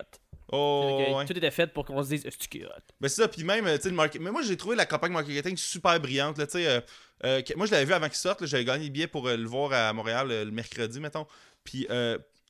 Oh, 0.50 1.14
ouais. 1.16 1.26
Tout 1.26 1.36
était 1.36 1.50
fait 1.50 1.66
pour 1.66 1.84
qu'on 1.84 2.02
se 2.02 2.08
dise 2.08 2.24
est 2.24 2.64
hot? 2.64 2.70
Ben 3.00 3.08
c'est 3.08 3.20
ça, 3.22 3.28
puis 3.28 3.44
même, 3.44 3.66
tu 3.76 3.82
sais, 3.82 3.88
le 3.90 3.94
market- 3.94 4.20
Mais 4.20 4.30
moi, 4.30 4.40
j'ai 4.42 4.56
trouvé 4.56 4.76
la 4.76 4.86
campagne 4.86 5.12
marketing 5.12 5.56
super 5.58 6.00
brillante, 6.00 6.38
là, 6.38 6.46
tu 6.46 6.52
sais. 6.52 6.66
euh, 6.66 6.80
euh, 7.24 7.42
moi, 7.56 7.66
je 7.66 7.72
l'avais 7.72 7.84
vu 7.84 7.92
avant 7.92 8.06
qu'il 8.06 8.16
sorte, 8.16 8.46
j'avais 8.46 8.64
gagné 8.64 8.86
le 8.86 8.90
billet 8.90 9.06
pour 9.08 9.28
euh, 9.28 9.36
le 9.36 9.46
voir 9.46 9.72
à 9.74 9.92
Montréal 9.92 10.28
le 10.28 10.50
mercredi, 10.50 11.00
mettons. 11.00 11.26
Puis 11.64 11.86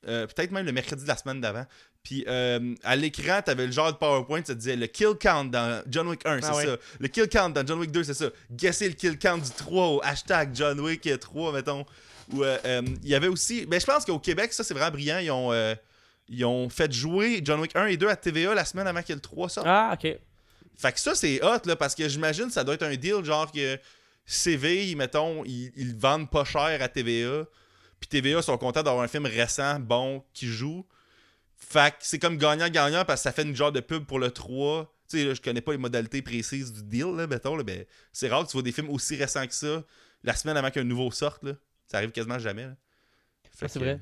euh, 0.07 0.25
peut-être 0.27 0.51
même 0.51 0.65
le 0.65 0.71
mercredi 0.71 1.03
de 1.03 1.07
la 1.07 1.17
semaine 1.17 1.41
d'avant. 1.41 1.65
Puis 2.03 2.23
euh, 2.27 2.73
à 2.83 2.95
l'écran, 2.95 3.41
t'avais 3.43 3.65
le 3.65 3.71
genre 3.71 3.91
de 3.91 3.97
PowerPoint, 3.97 4.39
ça 4.39 4.53
te 4.53 4.59
disait 4.59 4.75
le 4.75 4.87
kill 4.87 5.15
count 5.19 5.45
dans 5.45 5.83
John 5.89 6.07
Wick 6.07 6.25
1, 6.25 6.41
c'est 6.41 6.47
Ah 6.47 6.55
ouais. 6.55 6.65
ça. 6.65 6.77
Le 6.99 7.07
kill 7.09 7.27
count 7.27 7.49
dans 7.49 7.65
John 7.67 7.79
Wick 7.79 7.91
2, 7.91 8.03
c'est 8.05 8.13
ça. 8.13 8.29
Guesser 8.51 8.87
le 8.87 8.95
kill 8.95 9.17
count 9.19 9.37
du 9.37 9.49
3 9.49 9.87
au 9.87 10.01
hashtag 10.03 10.51
John 10.55 10.79
Wick 10.79 11.09
3, 11.19 11.53
mettons. 11.53 11.85
Ou 12.31 12.43
euh, 12.43 12.81
il 13.03 13.09
y 13.09 13.15
avait 13.15 13.27
aussi. 13.27 13.65
Ben, 13.65 13.79
je 13.81 13.85
pense 13.85 14.05
qu'au 14.05 14.19
Québec, 14.19 14.53
ça, 14.53 14.63
c'est 14.63 14.73
vraiment 14.73 14.91
brillant. 14.91 15.17
Ils 15.19 15.31
ont, 15.31 15.51
ils 16.29 16.45
ont 16.45 16.69
fait 16.69 16.91
jouer 16.91 17.41
John 17.43 17.59
Wick 17.59 17.75
1 17.75 17.87
et 17.87 17.97
2 17.97 18.07
à 18.07 18.15
TVA 18.15 18.53
la 18.53 18.65
semaine 18.65 18.87
avant 18.87 19.01
que 19.01 19.11
le 19.13 19.19
3 19.19 19.49
sorte. 19.49 19.67
Ah, 19.67 19.91
ok. 19.93 20.15
Fait 20.77 20.91
que 20.93 20.99
ça, 20.99 21.13
c'est 21.15 21.43
hot, 21.43 21.65
là, 21.65 21.75
parce 21.75 21.93
que 21.93 22.07
j'imagine 22.07 22.49
ça 22.49 22.63
doit 22.63 22.75
être 22.75 22.83
un 22.83 22.95
deal, 22.95 23.25
genre 23.25 23.51
que 23.51 23.77
CV, 24.25 24.95
mettons, 24.95 25.43
ils, 25.43 25.71
ils 25.75 25.93
vendent 25.95 26.29
pas 26.29 26.45
cher 26.45 26.77
à 26.81 26.87
TVA. 26.87 27.45
Puis 27.99 28.07
TVA 28.09 28.41
sont 28.41 28.57
contents 28.57 28.83
d'avoir 28.83 29.03
un 29.03 29.07
film 29.07 29.25
récent, 29.25 29.79
bon, 29.79 30.23
qui 30.33 30.47
joue. 30.47 30.85
Fait 31.57 31.91
que 31.91 31.97
c'est 32.01 32.19
comme 32.19 32.37
gagnant-gagnant 32.37 33.03
parce 33.05 33.19
que 33.21 33.23
ça 33.23 33.31
fait 33.31 33.43
une 33.43 33.55
genre 33.55 33.71
de 33.71 33.81
pub 33.81 34.05
pour 34.05 34.19
le 34.19 34.31
3. 34.31 34.93
Tu 35.09 35.17
sais, 35.17 35.35
je 35.35 35.41
connais 35.41 35.61
pas 35.61 35.71
les 35.73 35.77
modalités 35.77 36.21
précises 36.21 36.71
du 36.71 36.83
deal, 36.83 37.15
là, 37.15 37.27
mettons, 37.27 37.55
là, 37.55 37.63
mais 37.65 37.87
c'est 38.13 38.29
rare 38.29 38.43
que 38.45 38.47
tu 38.49 38.53
vois 38.53 38.61
des 38.63 38.71
films 38.71 38.89
aussi 38.89 39.15
récents 39.15 39.45
que 39.45 39.53
ça 39.53 39.83
la 40.23 40.35
semaine 40.35 40.55
avant 40.57 40.69
qu'un 40.71 40.83
nouveau 40.83 41.11
sorte, 41.11 41.43
là. 41.43 41.53
Ça 41.87 41.97
arrive 41.97 42.11
quasiment 42.11 42.39
jamais, 42.39 42.67
Ah, 42.67 43.67
c'est 43.67 43.73
que- 43.73 43.79
vrai. 43.79 43.99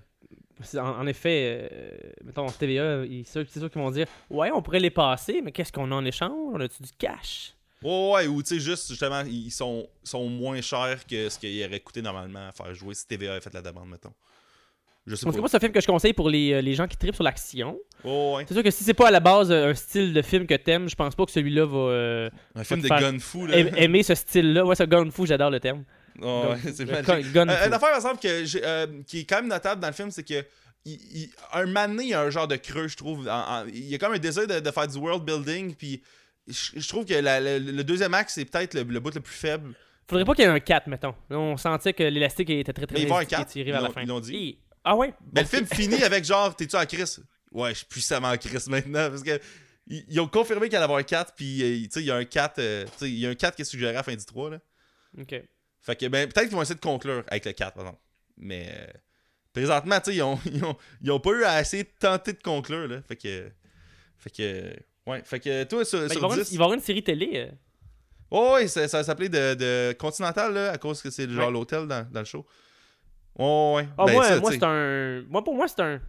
En, 0.75 0.79
en 1.01 1.07
effet, 1.07 1.69
euh, 1.71 1.97
mettons, 2.23 2.47
TVA, 2.49 3.05
ils- 3.05 3.25
c'est 3.25 3.31
sûr, 3.43 3.45
c'est 3.49 3.60
sûr 3.60 3.69
qu'ils 3.71 3.81
vont 3.81 3.91
dire 3.91 4.07
Ouais, 4.29 4.51
on 4.51 4.62
pourrait 4.62 4.79
les 4.79 4.89
passer, 4.89 5.41
mais 5.43 5.51
qu'est-ce 5.51 5.71
qu'on 5.71 5.91
a 5.91 5.95
en 5.95 6.03
échange? 6.05 6.31
On 6.53 6.60
a-tu 6.60 6.81
du 6.83 6.91
cash 6.97 7.53
Ouais, 7.84 8.12
ouais, 8.13 8.28
ou 8.28 8.42
tu 8.42 8.56
sais, 8.56 8.60
juste, 8.60 8.88
justement, 8.90 9.22
ils 9.22 9.52
sont, 9.52 9.88
sont 10.04 10.28
moins 10.28 10.62
chers 10.62 11.06
que 11.06 11.30
ce 11.30 11.38
qu'il 11.38 11.63
aurait 11.63 11.80
coûté 11.80 12.02
normalement 12.02 12.48
à 12.48 12.52
faire 12.52 12.74
jouer 12.74 12.96
si 12.96 13.06
TVA 13.06 13.32
avait 13.34 13.42
fait 13.42 13.54
la 13.54 13.62
demande, 13.62 13.90
mettons. 13.90 14.13
Je 15.06 15.16
sais 15.16 15.26
En 15.26 15.30
tout 15.30 15.34
pas. 15.34 15.38
cas, 15.38 15.40
moi, 15.42 15.50
c'est 15.50 15.58
un 15.58 15.60
film 15.62 15.72
que 15.72 15.80
je 15.80 15.88
conseille 15.88 16.12
pour 16.13 16.30
les, 16.30 16.52
euh, 16.54 16.62
les 16.62 16.74
gens 16.74 16.86
qui 16.88 16.98
tripent 16.98 17.16
sur 17.16 17.24
l'action. 17.24 17.78
Ouais, 18.04 18.34
ouais. 18.36 18.46
C'est 18.48 18.54
sûr 18.56 18.63
que 18.63 18.72
si 18.72 18.84
c'est 18.84 18.94
pas 18.94 19.08
à 19.08 19.12
la 19.12 19.20
base 19.22 19.52
euh, 19.52 19.70
un 19.70 19.74
style 19.74 20.12
de 20.13 20.22
film 20.22 20.46
que 20.46 20.56
t'aimes, 20.56 20.90
je 20.90 20.96
pense 20.96 21.16
pas 21.16 21.26
que 21.26 21.32
celui-là 21.32 21.66
va 21.66 21.78
euh, 21.78 22.30
Un 22.56 22.63
film 22.66 22.82
de 22.82 22.88
te 22.90 22.94
faire 22.94 23.12
gun 23.13 23.20
fou, 23.20 23.46
là. 23.46 23.58
aim- 23.58 23.72
aimer 23.78 24.04
ce 24.04 24.16
style-là. 24.16 24.66
Ouais, 24.66 24.76
ce 24.76 24.84
gun 24.84 25.10
fou, 25.12 25.26
j'adore 25.26 25.50
le 25.50 25.60
terme. 25.62 25.86
Ouais, 26.20 26.28
ouais, 26.28 26.58
c'est 26.74 26.86
magique. 26.86 27.32
gun 27.32 27.48
Euh, 27.48 27.68
une 27.68 27.74
affaire, 27.74 27.80
par 27.80 27.96
exemple, 27.96 28.20
que 28.22 28.44
euh, 28.66 28.88
qui 29.06 29.20
est 29.20 29.24
quand 29.26 29.38
même 29.38 29.48
notable 29.50 29.80
dans 29.80 29.88
le 29.88 29.94
film, 29.94 30.12
c'est 30.12 30.24
que 30.28 30.44
il- 30.84 31.00
il- 31.13 31.30
un 31.54 31.66
donné, 31.88 32.04
il 32.04 32.10
y 32.10 32.13
a 32.13 32.22
un 32.22 32.30
genre 32.30 32.48
de 32.48 32.56
creux, 32.58 32.88
je 32.90 32.98
trouve. 32.98 33.30
en- 33.30 33.62
en- 33.62 33.66
il 33.68 33.86
y 33.88 33.96
a 33.96 33.98
comme 34.00 34.13
un 34.13 34.18
désir 34.18 34.46
de, 34.48 34.60
de 34.60 34.72
faire 34.72 34.88
du 34.88 34.98
world 34.98 35.24
building, 35.24 35.74
puis 35.76 36.02
je, 36.47 36.79
je 36.79 36.88
trouve 36.88 37.05
que 37.05 37.13
la- 37.13 37.39
le 37.60 37.83
deuxième 37.83 38.13
acte, 38.13 38.29
c'est 38.31 38.45
peut-être 38.45 38.73
le, 38.73 38.83
le 38.83 38.99
bout 38.99 39.13
le 39.13 39.21
plus 39.21 39.36
faible. 39.36 39.73
Faudrait 40.10 40.23
pas 40.25 40.33
qu'il 40.36 40.45
y 40.45 40.47
ait 40.47 40.51
un 40.51 40.60
4, 40.60 40.88
mettons. 40.88 41.13
On 41.29 41.57
sentait 41.57 41.93
que 41.93 42.03
l'élastique 42.03 42.49
était 42.49 42.71
très 42.73 42.88
très 42.88 43.01
étiré 43.01 43.25
4, 43.25 43.53
vers 43.65 43.81
la 43.81 43.89
fin. 43.89 44.01
ils 44.01 44.07
l'ont 44.07 44.19
dit. 44.21 44.36
Et- 44.36 44.60
Ah 44.83 44.95
ouais? 44.95 45.13
Mais 45.33 45.41
Bon, 45.41 45.41
le 45.41 45.47
film 45.47 45.65
finit 45.65 46.01
avec 46.03 46.23
genre, 46.23 46.55
t'es-tu 46.55 46.75
en 46.77 46.86
crise? 46.86 47.21
Ouais, 47.51 47.71
je 47.71 47.79
suis 47.79 47.86
puissamment 47.88 48.29
en 48.29 48.38
crise 48.38 48.69
maintenant, 48.69 49.10
parce 49.10 49.23
que 49.23 49.39
ils, 49.88 50.19
ont 50.19 50.27
confirmé 50.27 50.67
qu'il 50.67 50.75
allait 50.77 50.83
avoir 50.86 50.99
un 50.99 51.03
4, 51.03 51.33
puis 51.36 51.62
euh, 51.63 51.88
il 51.95 52.01
y 52.03 52.12
a 52.12 52.15
un 52.15 52.25
4, 52.25 52.60
euh, 52.60 52.86
il 53.01 53.19
y 53.19 53.25
a 53.25 53.29
un 53.29 53.36
4 53.36 53.55
qui 53.55 53.62
est 53.63 53.65
suggéré 53.65 53.91
à 53.91 53.95
la 53.95 54.03
fin 54.03 54.15
du 54.15 54.25
3, 54.25 54.49
là. 54.51 54.60
Ok. 55.19 55.36
Fait 55.81 55.95
que, 55.95 56.05
ben, 56.07 56.27
peut-être 56.29 56.47
qu'ils 56.47 56.55
vont 56.55 56.62
essayer 56.62 56.75
de 56.75 56.79
conclure 56.81 57.23
avec 57.27 57.45
le 57.45 57.51
4, 57.53 57.73
par 57.73 57.83
exemple. 57.86 58.01
Mais, 58.38 58.67
euh, 58.69 58.88
présentement, 59.53 59.97
ils 60.07 60.21
ont, 60.21 60.39
ils, 60.45 60.63
ont, 60.63 60.77
ils 61.01 61.12
ont 61.12 61.19
pas 61.19 61.31
eu 61.31 61.43
à 61.43 61.60
essayer 61.62 61.83
de 61.83 61.89
tenter 61.99 62.33
de 62.33 62.41
conclure, 62.41 62.88
là. 62.88 63.01
Fait 63.07 63.15
que, 63.15 63.49
fait 64.17 64.29
que, 64.29 64.73
ouais. 65.08 65.22
Fait 65.24 65.39
que, 65.39 65.63
toi, 65.63 65.84
sur, 65.86 66.00
Ben, 66.00 66.06
il, 66.08 66.12
sur 66.12 66.20
va 66.22 66.22
y 66.22 66.26
avoir 66.26 66.38
une, 66.38 66.43
10... 66.43 66.52
il 66.52 66.58
va 66.58 66.62
y 66.62 66.65
avoir 66.65 66.74
une 66.76 66.84
série 66.84 67.04
télé. 67.04 67.30
euh. 67.36 67.52
Oh, 68.30 68.52
ouais, 68.56 68.67
ça, 68.67 68.88
ça 68.88 69.04
s'appelait 69.04 69.30
de, 69.30 69.54
de 69.56 69.93
Continental, 69.93 70.54
là, 70.54 70.72
à 70.72 70.78
cause 70.78 71.02
que 71.02 71.10
c'est 71.10 71.30
genre 71.30 71.48
Ouais. 71.48 71.52
l'hôtel 71.54 71.88
dans, 71.88 72.06
dans 72.12 72.20
le 72.20 72.26
show. 72.26 72.46
Oh, 73.39 73.74
ouais. 73.78 73.88
Ah, 73.98 74.06
Ben, 74.06 74.13
moi, 74.13 74.24
ça, 74.26 74.41
c'est 74.52 74.63
un. 74.63 75.22
Moi, 75.30 75.43
pour 75.43 75.56
moi, 75.56 75.67
c'est 75.67 75.82
un. 75.82 76.02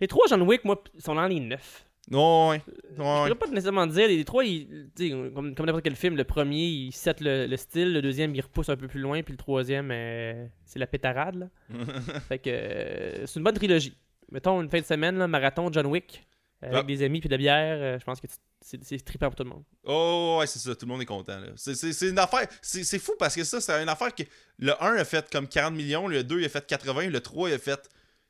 Les 0.00 0.06
trois 0.06 0.26
John 0.28 0.42
Wick, 0.42 0.64
moi, 0.64 0.82
ils 0.94 1.02
sont 1.02 1.14
dans 1.14 1.26
les 1.26 1.40
neuf. 1.40 1.84
Oh, 2.12 2.48
ouais. 2.50 2.62
Je 2.96 3.02
Ouais, 3.02 3.06
ouais. 3.06 3.14
pourrais 3.28 3.34
pas 3.34 3.46
nécessairement 3.48 3.86
dire, 3.86 4.08
les 4.08 4.24
trois, 4.24 4.44
ils, 4.44 4.88
comme, 5.34 5.54
comme 5.54 5.66
n'importe 5.66 5.82
quel 5.84 5.96
film, 5.96 6.16
le 6.16 6.24
premier, 6.24 6.64
il 6.66 6.92
set 6.92 7.20
le, 7.20 7.46
le 7.46 7.56
style, 7.56 7.92
le 7.92 8.00
deuxième, 8.00 8.34
il 8.34 8.40
repousse 8.40 8.68
un 8.70 8.76
peu 8.76 8.88
plus 8.88 9.00
loin, 9.00 9.22
puis 9.22 9.32
le 9.32 9.36
troisième, 9.38 9.90
euh, 9.92 10.46
c'est 10.64 10.78
la 10.78 10.86
pétarade. 10.86 11.34
Là. 11.34 11.48
fait 12.28 12.38
que 12.38 12.48
euh, 12.50 13.26
c'est 13.26 13.38
une 13.38 13.44
bonne 13.44 13.56
trilogie. 13.56 13.94
Mettons 14.30 14.62
une 14.62 14.70
fin 14.70 14.80
de 14.80 14.84
semaine, 14.86 15.18
là, 15.18 15.26
marathon 15.28 15.70
John 15.72 15.86
Wick, 15.86 16.22
euh, 16.22 16.37
avec 16.60 16.76
Ah. 16.78 16.82
des 16.82 17.02
amis 17.02 17.20
puis 17.20 17.28
de 17.28 17.34
la 17.34 17.38
bière, 17.38 17.78
euh, 17.80 17.98
je 17.98 18.04
pense 18.04 18.20
que 18.20 18.26
c'est 18.60 19.04
trippant 19.04 19.26
pour 19.28 19.36
tout 19.36 19.44
le 19.44 19.50
monde. 19.50 19.64
Oh, 19.84 20.38
ouais, 20.40 20.46
c'est 20.46 20.58
ça. 20.58 20.74
Tout 20.74 20.86
le 20.86 20.92
monde 20.92 21.02
est 21.02 21.06
content. 21.06 21.40
C'est- 21.56 22.08
une 22.08 22.18
affaire. 22.18 22.48
C'est 22.62 22.98
fou 22.98 23.12
parce 23.18 23.34
que 23.34 23.44
ça, 23.44 23.60
c'est 23.60 23.80
une 23.82 23.88
affaire 23.88 24.14
que 24.14 24.24
le 24.58 24.72
1 24.82 24.96
a 24.96 25.04
fait 25.04 25.30
comme 25.30 25.46
40 25.48 25.74
millions, 25.74 26.08
le 26.08 26.24
2 26.24 26.40
il 26.40 26.44
a 26.46 26.48
fait 26.48 26.66
80, 26.66 27.08
le 27.10 27.20
3 27.20 27.48
il 27.50 27.54
a 27.54 27.58
fait 27.58 27.88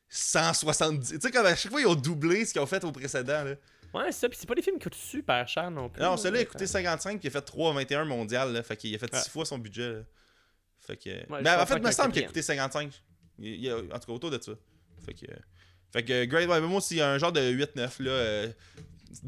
170. 0.08 1.12
Tu 1.14 1.20
sais, 1.20 1.30
comme 1.30 1.46
à 1.46 1.54
chaque 1.56 1.70
fois, 1.72 1.80
ils 1.80 1.86
ont 1.86 1.94
doublé 1.94 2.44
ce 2.44 2.52
qu'ils 2.52 2.62
ont 2.62 2.66
fait 2.66 2.82
au 2.84 2.92
précédent. 2.92 3.44
Là. 3.44 3.54
Ouais, 3.94 4.12
c'est 4.12 4.20
ça, 4.20 4.28
puis 4.28 4.36
c'est 4.38 4.46
pas 4.46 4.54
des 4.54 4.62
films 4.62 4.76
qui 4.78 4.84
coûtent 4.84 4.94
super 4.94 5.46
cher 5.48 5.70
non 5.70 5.88
plus. 5.88 6.02
Non, 6.02 6.10
là. 6.12 6.16
celui-là 6.18 6.42
a 6.42 6.44
coûté 6.44 6.66
55 6.66 7.20
puis 7.20 7.28
il 7.28 7.36
a 7.36 7.40
fait 7.40 7.44
3,21 7.46 8.04
mondial. 8.04 8.52
Là, 8.52 8.62
fait 8.62 8.76
qu'il 8.76 8.94
a 8.94 8.98
fait 8.98 9.14
6 9.14 9.24
Ouais. 9.24 9.30
fois 9.30 9.44
son 9.46 9.58
budget. 9.58 9.92
là. 9.92 10.00
Fait 10.80 10.96
que. 10.96 11.08
mais 11.10 11.50
en 11.50 11.58
comprends 11.58 11.66
fait, 11.66 11.76
il 11.76 11.82
me 11.82 11.90
semble 11.92 12.12
qu'il 12.12 12.22
a 12.24 12.26
coûté 12.26 12.42
55. 12.42 12.92
Il, 13.38 13.46
il 13.64 13.70
a- 13.70 13.78
en 13.78 13.98
tout 13.98 14.06
cas, 14.06 14.12
autour 14.12 14.30
de 14.30 14.40
ça. 14.40 14.52
Fait 15.04 15.14
que. 15.14 15.26
Fait 15.92 16.02
que, 16.04 16.24
Great 16.26 16.48
ouais, 16.48 16.60
moi 16.60 16.78
aussi, 16.78 16.94
il 16.94 16.98
y 16.98 17.00
a 17.00 17.10
un 17.10 17.18
genre 17.18 17.32
de 17.32 17.40
8-9. 17.40 18.02
là. 18.02 18.10
euh, 18.10 18.48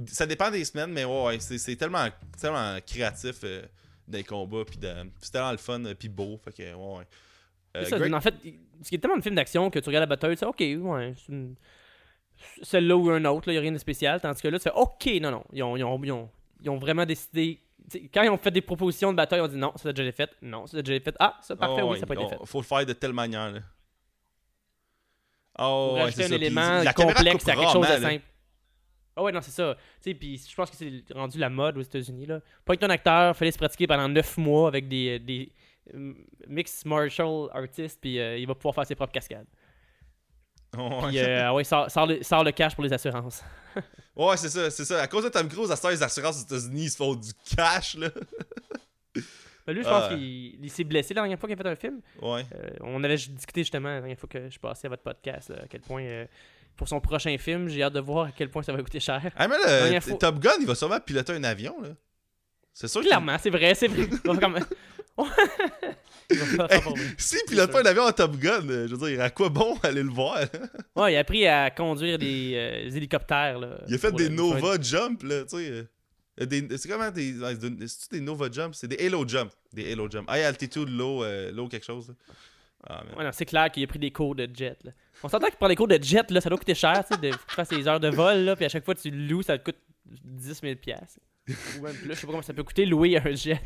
ça 0.06 0.26
dépend 0.26 0.50
des 0.50 0.64
semaines, 0.64 0.92
mais 0.92 1.04
ouais, 1.04 1.24
ouais, 1.24 1.40
c'est 1.40 1.56
c'est 1.58 1.74
tellement, 1.76 2.06
tellement 2.40 2.76
créatif 2.86 3.36
euh, 3.44 3.62
des 4.06 4.22
combats. 4.24 4.64
Puis 4.66 4.78
c'est 5.20 5.30
tellement 5.32 5.52
le 5.52 5.56
fun, 5.58 5.82
euh, 5.84 5.94
puis 5.94 6.08
beau. 6.08 6.38
Fait 6.44 6.52
que, 6.52 6.62
ouais, 6.74 6.96
ouais. 6.98 7.04
Euh, 7.76 7.84
C'est 7.84 7.90
ça, 7.90 7.98
Great- 7.98 8.12
En 8.12 8.20
fait, 8.20 8.34
ce 8.82 8.88
qui 8.88 8.94
est 8.96 8.98
tellement 8.98 9.16
un 9.16 9.22
film 9.22 9.34
d'action 9.36 9.70
que 9.70 9.78
tu 9.78 9.88
regardes 9.88 10.02
la 10.02 10.06
bataille, 10.16 10.36
tu 10.36 10.44
ok, 10.44 10.60
ouais, 10.60 11.14
c'est 11.16 11.32
une... 11.32 11.54
celle-là 12.62 12.96
ou 12.96 13.10
un 13.10 13.24
autre, 13.24 13.48
il 13.48 13.52
n'y 13.52 13.58
a 13.58 13.60
rien 13.60 13.72
de 13.72 13.78
spécial. 13.78 14.20
Tandis 14.20 14.42
que 14.42 14.48
là, 14.48 14.58
tu 14.58 14.64
fais, 14.64 14.72
ok, 14.74 15.06
non, 15.22 15.30
non. 15.30 15.44
Ils 15.52 15.62
ont, 15.62 15.76
ils 15.76 15.84
ont, 15.84 16.00
ils 16.02 16.12
ont, 16.12 16.30
ils 16.62 16.70
ont 16.70 16.78
vraiment 16.78 17.06
décidé. 17.06 17.60
Quand 18.12 18.22
ils 18.22 18.28
ont 18.30 18.36
fait 18.38 18.50
des 18.50 18.60
propositions 18.60 19.12
de 19.12 19.16
bataille, 19.16 19.38
ils 19.40 19.42
ont 19.42 19.48
dit 19.48 19.56
non, 19.56 19.72
ça 19.76 19.88
a 19.88 19.92
déjà 19.92 20.08
été 20.08 20.16
fait. 20.16 20.30
Non, 20.42 20.66
ça 20.66 20.76
a 20.76 20.82
déjà 20.82 20.94
été 20.96 21.04
fait. 21.10 21.16
Ah, 21.18 21.38
ça, 21.42 21.56
parfait, 21.56 21.82
Oh, 21.82 21.90
oui, 21.92 21.96
ça 21.98 22.00
n'a 22.02 22.06
pas 22.06 22.14
été 22.14 22.24
on- 22.24 22.28
fait. 22.28 22.46
Faut 22.46 22.60
le 22.60 22.66
faire 22.66 22.84
de 22.86 22.92
telle 22.92 23.12
manière. 23.12 23.50
Là. 23.50 23.60
Oh, 25.60 25.92
ouais, 25.94 26.00
rajouter 26.02 26.22
c'est 26.22 26.26
un 26.26 26.28
ça. 26.30 26.34
Élément 26.34 26.82
la 26.82 26.92
complexe 26.92 27.48
à 27.48 27.54
quelque 27.54 27.72
chose 27.72 27.88
de 27.88 28.00
simple. 28.00 28.24
Ah 29.16 29.22
ouais, 29.22 29.32
non, 29.32 29.40
c'est 29.42 29.50
ça. 29.50 29.76
Tu 30.02 30.10
sais, 30.10 30.14
puis 30.14 30.38
je 30.48 30.54
pense 30.54 30.70
que 30.70 30.76
c'est 30.76 31.02
rendu 31.14 31.38
la 31.38 31.50
mode 31.50 31.76
aux 31.76 31.82
États-Unis. 31.82 32.26
là. 32.26 32.40
Pas 32.64 32.74
être 32.74 32.84
un 32.84 32.90
acteur, 32.90 33.36
fallait 33.36 33.50
se 33.50 33.58
pratiquer 33.58 33.86
pendant 33.86 34.08
9 34.08 34.38
mois 34.38 34.68
avec 34.68 34.88
des, 34.88 35.18
des 35.18 35.52
euh, 35.94 36.14
mixed 36.48 36.86
martial 36.86 37.48
artists, 37.52 37.98
puis 38.00 38.18
euh, 38.18 38.38
il 38.38 38.46
va 38.46 38.54
pouvoir 38.54 38.74
faire 38.74 38.86
ses 38.86 38.94
propres 38.94 39.12
cascades. 39.12 39.46
Oh, 40.78 41.00
Puis, 41.08 41.16
ouais. 41.16 41.28
euh, 41.28 41.48
ah 41.48 41.54
ouais, 41.54 41.64
sort, 41.64 41.90
sort 41.90 42.06
le, 42.06 42.22
sort 42.22 42.44
le 42.44 42.52
cash 42.52 42.74
pour 42.74 42.84
les 42.84 42.92
assurances. 42.92 43.42
Ouais, 44.16 44.36
c'est 44.36 44.50
ça, 44.50 44.68
c'est 44.70 44.84
ça. 44.84 45.00
À 45.00 45.06
cause 45.06 45.24
de 45.24 45.28
Tom 45.30 45.48
Cruise, 45.48 45.70
à 45.70 45.90
les 45.90 46.02
assurances 46.02 46.40
aux 46.42 46.44
États-Unis, 46.44 46.82
ils 46.84 46.90
se 46.90 46.96
font 46.96 47.14
du 47.14 47.30
cash, 47.56 47.94
là. 47.96 48.08
Lui, 49.72 49.82
je 49.82 49.88
pense 49.88 50.04
Ah. 50.06 50.14
qu'il 50.14 50.62
il 50.64 50.70
s'est 50.70 50.84
blessé 50.84 51.14
la 51.14 51.22
dernière 51.22 51.38
fois 51.38 51.48
qu'il 51.48 51.58
a 51.58 51.62
fait 51.62 51.68
un 51.68 51.76
film. 51.76 52.00
Ouais. 52.22 52.44
Euh, 52.54 52.70
on 52.82 53.02
avait 53.04 53.16
discuté 53.16 53.62
justement 53.62 53.88
la 53.88 54.00
dernière 54.00 54.18
fois 54.18 54.28
que 54.28 54.48
je 54.50 54.58
passais 54.58 54.86
à 54.86 54.90
votre 54.90 55.02
podcast, 55.02 55.50
là, 55.50 55.56
à 55.64 55.66
quel 55.68 55.80
point, 55.80 56.02
euh, 56.02 56.26
pour 56.76 56.88
son 56.88 57.00
prochain 57.00 57.36
film, 57.38 57.68
j'ai 57.68 57.82
hâte 57.82 57.92
de 57.94 58.00
voir 58.00 58.26
à 58.26 58.32
quel 58.32 58.48
point 58.50 58.62
ça 58.62 58.72
va 58.72 58.82
coûter 58.82 59.00
cher. 59.00 59.20
Ah, 59.36 59.48
mais 59.48 59.56
là, 59.58 60.00
fois- 60.00 60.18
Top 60.18 60.38
Gun, 60.38 60.50
il 60.60 60.66
va 60.66 60.74
sûrement 60.74 61.00
piloter 61.00 61.32
un 61.34 61.44
avion, 61.44 61.80
là. 61.82 61.90
C'est 62.72 62.88
sûr 62.88 63.00
Clairement, 63.02 63.36
c'est 63.38 63.50
vrai, 63.50 63.74
c'est 63.74 63.88
vrai. 63.88 64.06
Vrai. 66.56 66.80
S'il 67.18 67.40
pilote 67.48 67.72
pas 67.72 67.80
un 67.82 67.86
avion 67.86 68.04
en 68.04 68.12
Top 68.12 68.36
Gun, 68.36 68.68
euh, 68.68 68.86
je 68.88 68.94
veux 68.94 69.10
dire, 69.10 69.20
à 69.20 69.30
quoi 69.30 69.48
bon 69.48 69.76
aller 69.82 70.02
le 70.02 70.10
voir? 70.10 70.38
Ouais, 70.94 71.12
il 71.12 71.16
a 71.16 71.20
appris 71.20 71.46
à 71.46 71.70
conduire 71.70 72.18
des, 72.18 72.52
euh, 72.54 72.84
des 72.88 72.96
hélicoptères. 72.96 73.58
Là, 73.58 73.78
Il 73.88 73.94
a 73.94 73.98
fait 73.98 74.12
des 74.12 74.28
le- 74.28 74.34
Nova 74.36 74.76
Jump, 74.80 75.22
là, 75.24 75.42
tu 75.42 75.56
sais. 75.58 75.86
Euh, 76.40 76.46
C'est 76.76 76.88
comment 76.88 77.10
des. 77.10 77.34
c'est 77.40 77.58
des- 77.70 77.88
C'est-tu 77.88 78.14
des 78.16 78.20
Nova 78.20 78.48
Jump? 78.50 78.74
C'est 78.74 78.88
des 78.88 79.06
Halo 79.06 79.26
Jump. 79.26 79.50
Des 79.72 79.92
Halo 79.92 80.08
Jump. 80.10 80.28
High 80.30 80.44
altitude, 80.44 80.88
low, 80.88 81.24
euh, 81.24 81.50
low 81.52 81.68
quelque 81.68 81.84
chose. 81.86 82.08
là. 82.08 82.14
Ah, 82.88 83.04
man. 83.04 83.14
Ouais, 83.18 83.24
non, 83.24 83.30
c'est 83.32 83.44
clair 83.44 83.70
qu'il 83.70 83.84
a 83.84 83.86
pris 83.86 83.98
des 83.98 84.10
cours 84.10 84.34
de 84.34 84.48
jet. 84.54 84.78
Là. 84.84 84.92
On 85.22 85.28
s'entend 85.28 85.48
qu'il 85.48 85.56
prend 85.56 85.68
des 85.68 85.76
cours 85.76 85.88
de 85.88 85.98
jet, 86.02 86.30
là, 86.30 86.40
ça 86.40 86.48
doit 86.48 86.56
coûter 86.58 86.74
cher, 86.74 87.04
tu 87.06 87.14
sais, 87.14 87.20
de 87.20 87.30
faire 87.48 87.66
ses 87.66 87.86
heures 87.86 88.00
de 88.00 88.08
vol, 88.08 88.38
là, 88.38 88.56
puis 88.56 88.64
à 88.64 88.70
chaque 88.70 88.84
fois 88.86 88.94
que 88.94 89.00
tu 89.00 89.10
le 89.10 89.26
loues, 89.26 89.42
ça 89.42 89.58
te 89.58 89.64
coûte 89.64 89.76
10 90.06 90.60
000 90.62 90.76
piastres. 90.76 91.20
Ou 91.78 91.82
même 91.82 91.94
plus, 91.94 92.08
je 92.08 92.14
sais 92.14 92.20
pas 92.26 92.32
comment 92.32 92.42
ça 92.42 92.54
peut 92.54 92.62
coûter 92.64 92.86
louer 92.86 93.18
un 93.18 93.34
jet. 93.34 93.60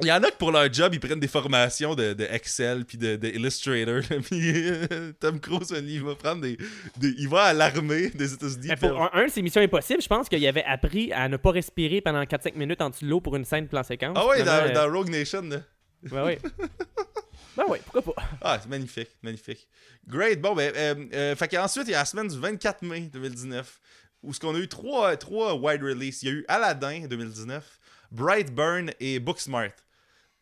Il 0.00 0.06
y 0.08 0.12
en 0.12 0.22
a 0.22 0.30
que 0.30 0.36
pour 0.36 0.50
leur 0.50 0.72
job, 0.72 0.94
ils 0.94 0.98
prennent 1.00 1.20
des 1.20 1.28
formations 1.28 1.94
de, 1.94 2.12
de 2.14 2.24
Excel 2.24 2.84
puis 2.84 2.98
de, 2.98 3.14
de 3.16 3.28
Illustrator. 3.28 4.00
puis 4.24 4.52
euh, 4.68 5.12
Tom 5.20 5.38
Cruise, 5.38 5.72
il 5.86 6.02
va 6.02 6.14
prendre 6.16 6.40
des, 6.42 6.56
des- 6.96 7.14
Il 7.18 7.28
va 7.28 7.42
à 7.44 7.52
l'armée 7.52 8.08
des 8.10 8.32
États-Unis. 8.32 8.68
Puis 8.68 8.88
pour 8.88 9.00
un, 9.00 9.10
un 9.12 9.26
de 9.26 9.30
ses 9.30 9.42
missions 9.42 9.60
impossibles, 9.60 10.02
je 10.02 10.08
pense 10.08 10.28
qu'il 10.28 10.44
avait 10.46 10.64
appris 10.64 11.12
à 11.12 11.28
ne 11.28 11.36
pas 11.36 11.50
respirer 11.52 12.00
pendant 12.00 12.22
4-5 12.22 12.56
minutes 12.56 12.80
en 12.80 12.90
dessous 12.90 13.04
de 13.04 13.10
l'eau 13.10 13.20
pour 13.20 13.36
une 13.36 13.44
scène 13.44 13.68
plan 13.68 13.82
séquence. 13.84 14.16
Ah 14.18 14.26
ouais, 14.26 14.42
dans, 14.42 14.52
euh, 14.52 14.72
dans 14.72 14.90
Rogue 14.92 15.08
Nation. 15.10 15.42
là. 15.42 15.58
Ben 16.02 16.24
ouais. 16.24 16.38
ben 17.56 17.64
ouais, 17.68 17.80
pourquoi 17.84 18.14
pas. 18.14 18.22
Ah, 18.40 18.58
c'est 18.60 18.68
magnifique, 18.68 19.10
magnifique. 19.22 19.68
Great. 20.08 20.40
Bon, 20.40 20.54
ben, 20.54 20.72
euh, 20.74 20.94
euh, 21.14 21.36
fait 21.36 21.46
qu'ensuite, 21.48 21.86
il 21.86 21.92
y 21.92 21.94
a 21.94 21.98
la 21.98 22.04
semaine 22.06 22.26
du 22.28 22.38
24 22.38 22.82
mai 22.82 23.02
2019, 23.12 23.78
où 24.22 24.32
ce 24.34 24.40
qu'on 24.40 24.54
a 24.54 24.58
eu 24.58 24.66
trois, 24.68 25.16
trois 25.16 25.54
wide 25.54 25.82
release. 25.82 26.22
Il 26.22 26.28
y 26.28 26.32
a 26.32 26.34
eu 26.34 26.44
Aladdin 26.48 27.06
2019, 27.06 27.78
Brightburn 28.12 28.90
et 29.00 29.18
Booksmart. 29.18 29.72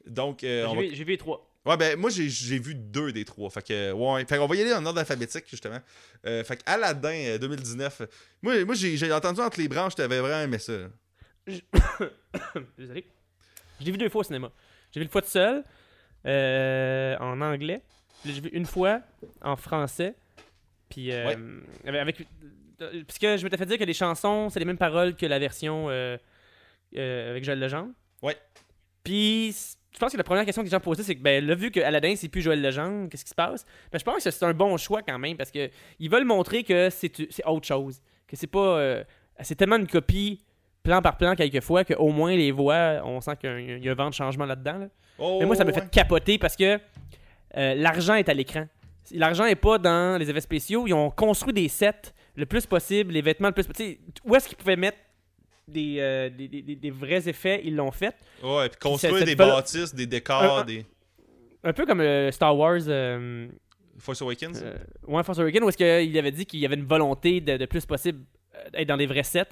Donc, 0.06 0.44
euh, 0.44 0.66
J'ai 0.68 0.76
va- 0.76 0.82
vu- 0.82 0.94
j'ai 0.94 1.04
vu 1.04 1.10
les 1.12 1.18
trois. 1.18 1.46
Ouais, 1.66 1.76
ben, 1.76 1.98
moi, 1.98 2.08
j'ai, 2.10 2.28
j'ai 2.28 2.58
vu 2.58 2.74
deux 2.74 3.12
des 3.12 3.24
trois. 3.24 3.50
Fait 3.50 3.64
que, 3.66 3.92
ouais. 3.92 4.24
Fait 4.24 4.38
qu'on 4.38 4.46
va 4.46 4.56
y 4.56 4.60
aller 4.62 4.72
en 4.72 4.84
ordre 4.86 4.98
alphabétique, 4.98 5.44
justement. 5.48 5.78
Euh, 6.26 6.42
fait 6.42 6.56
que 6.56 6.62
Aladdin 6.66 7.10
euh, 7.12 7.38
2019. 7.38 8.02
Moi, 8.42 8.64
moi 8.64 8.74
j'ai, 8.74 8.96
j'ai 8.96 9.12
entendu 9.12 9.40
entre 9.40 9.60
les 9.60 9.68
branches, 9.68 9.94
t'avais 9.94 10.20
vraiment 10.20 10.40
aimé 10.42 10.58
ça. 10.58 10.72
Désolé. 12.78 13.04
Je 13.80 13.84
l'ai 13.84 13.92
vu 13.92 13.98
deux 13.98 14.08
fois 14.08 14.20
au 14.20 14.24
cinéma. 14.24 14.50
J'ai 14.92 15.00
vu 15.00 15.04
une 15.04 15.10
fois 15.10 15.22
tout 15.22 15.28
seul, 15.28 15.64
euh, 16.26 17.16
en 17.18 17.40
anglais. 17.40 17.82
Puis 18.22 18.32
J'ai 18.34 18.40
vu 18.40 18.48
une 18.52 18.66
fois 18.66 19.00
en 19.42 19.56
français. 19.56 20.14
Puis, 20.88 21.12
euh, 21.12 21.34
Ouais. 21.84 21.98
avec, 21.98 22.20
euh, 22.82 23.02
Puisque 23.06 23.22
je 23.38 23.44
m'étais 23.44 23.56
fait 23.58 23.66
dire 23.66 23.78
que 23.78 23.84
les 23.84 23.92
chansons, 23.94 24.48
c'est 24.48 24.58
les 24.58 24.64
mêmes 24.64 24.78
paroles 24.78 25.14
que 25.14 25.26
la 25.26 25.38
version 25.38 25.90
euh, 26.96 27.30
avec 27.30 27.44
Joël 27.44 27.58
Legendre. 27.58 27.90
Ouais. 28.22 28.36
Puis, 29.02 29.54
je 29.92 29.98
pense 29.98 30.12
que 30.12 30.16
la 30.16 30.24
première 30.24 30.44
question 30.44 30.62
que 30.62 30.66
les 30.66 30.70
gens 30.70 30.80
posaient, 30.80 31.02
c'est 31.02 31.16
que, 31.16 31.22
ben 31.22 31.44
là, 31.44 31.54
vu 31.54 31.70
que 31.70 31.80
Aladdin, 31.80 32.14
c'est 32.16 32.28
plus 32.28 32.42
Joël 32.42 32.60
Legendre, 32.62 33.08
qu'est-ce 33.08 33.24
qui 33.24 33.30
se 33.30 33.34
passe? 33.34 33.64
Ben, 33.90 33.98
je 33.98 34.04
pense 34.04 34.22
que 34.22 34.30
c'est 34.30 34.44
un 34.44 34.54
bon 34.54 34.76
choix 34.76 35.02
quand 35.02 35.18
même, 35.18 35.36
parce 35.36 35.50
que 35.50 35.70
ils 35.98 36.10
veulent 36.10 36.24
montrer 36.24 36.62
que 36.64 36.90
c'est 36.90 37.12
autre 37.46 37.66
chose. 37.66 38.00
Que 38.26 38.36
c'est 38.36 38.46
pas. 38.46 38.78
euh, 38.78 39.04
c'est 39.42 39.54
tellement 39.54 39.76
une 39.76 39.86
copie 39.86 40.40
plan 40.82 41.02
par 41.02 41.16
plan 41.16 41.34
quelquefois 41.34 41.84
qu'au 41.84 42.08
moins 42.10 42.34
les 42.34 42.52
voix, 42.52 43.00
on 43.04 43.20
sent 43.20 43.36
qu'il 43.40 43.82
y 43.82 43.88
a 43.88 43.92
un, 43.92 43.94
vent 43.94 44.08
de 44.08 44.14
changement 44.14 44.46
là-dedans. 44.46 44.78
là. 44.78 44.88
Oh, 45.18 45.38
Mais 45.40 45.46
moi, 45.46 45.56
ça 45.56 45.64
me 45.64 45.72
ouais. 45.72 45.80
fait 45.80 45.90
capoter 45.90 46.38
parce 46.38 46.56
que 46.56 46.78
euh, 47.56 47.74
l'argent 47.74 48.14
est 48.14 48.28
à 48.28 48.34
l'écran. 48.34 48.66
L'argent 49.12 49.44
est 49.44 49.56
pas 49.56 49.78
dans 49.78 50.18
les 50.18 50.30
effets 50.30 50.40
spéciaux. 50.40 50.86
Ils 50.86 50.94
ont 50.94 51.10
construit 51.10 51.52
des 51.52 51.68
sets 51.68 52.12
le 52.36 52.46
plus 52.46 52.64
possible, 52.64 53.12
les 53.12 53.22
vêtements 53.22 53.48
le 53.48 53.54
plus 53.54 53.66
possible. 53.66 54.00
Où 54.24 54.34
est-ce 54.34 54.48
qu'ils 54.48 54.56
pouvaient 54.56 54.76
mettre 54.76 54.98
des, 55.68 55.96
euh, 55.98 56.28
des, 56.30 56.48
des- 56.48 56.62
des- 56.62 56.76
des 56.76 56.90
vrais 56.90 57.28
effets 57.28 57.60
Ils 57.64 57.76
l'ont 57.76 57.90
fait. 57.92 58.14
Ouais, 58.42 58.68
puis 58.68 58.78
construire 58.78 59.24
des 59.24 59.36
bâtisses, 59.36 59.94
des 59.94 60.06
décors, 60.06 60.42
Un- 60.42 60.60
un- 60.62 60.64
des. 60.64 60.84
Un 61.62 61.72
peu 61.72 61.84
comme 61.86 62.00
euh, 62.00 62.30
Star 62.32 62.56
Wars. 62.56 62.80
euh, 62.88 63.46
Force 63.98 64.22
Awakens? 64.22 64.60
Euh, 64.64 64.76
ouais, 65.06 65.22
Force 65.22 65.38
Awakens, 65.38 65.62
où 65.64 65.68
est-ce 65.68 65.76
qu'il 65.76 66.18
avait 66.18 66.30
dit 66.32 66.46
qu'il 66.46 66.60
y 66.60 66.66
avait 66.66 66.76
une 66.76 66.86
volonté 66.86 67.40
de, 67.40 67.56
de 67.58 67.66
plus 67.66 67.84
possible 67.84 68.20
être 68.74 68.88
dans 68.88 68.96
des 68.96 69.06
vrais 69.06 69.22
sets. 69.22 69.44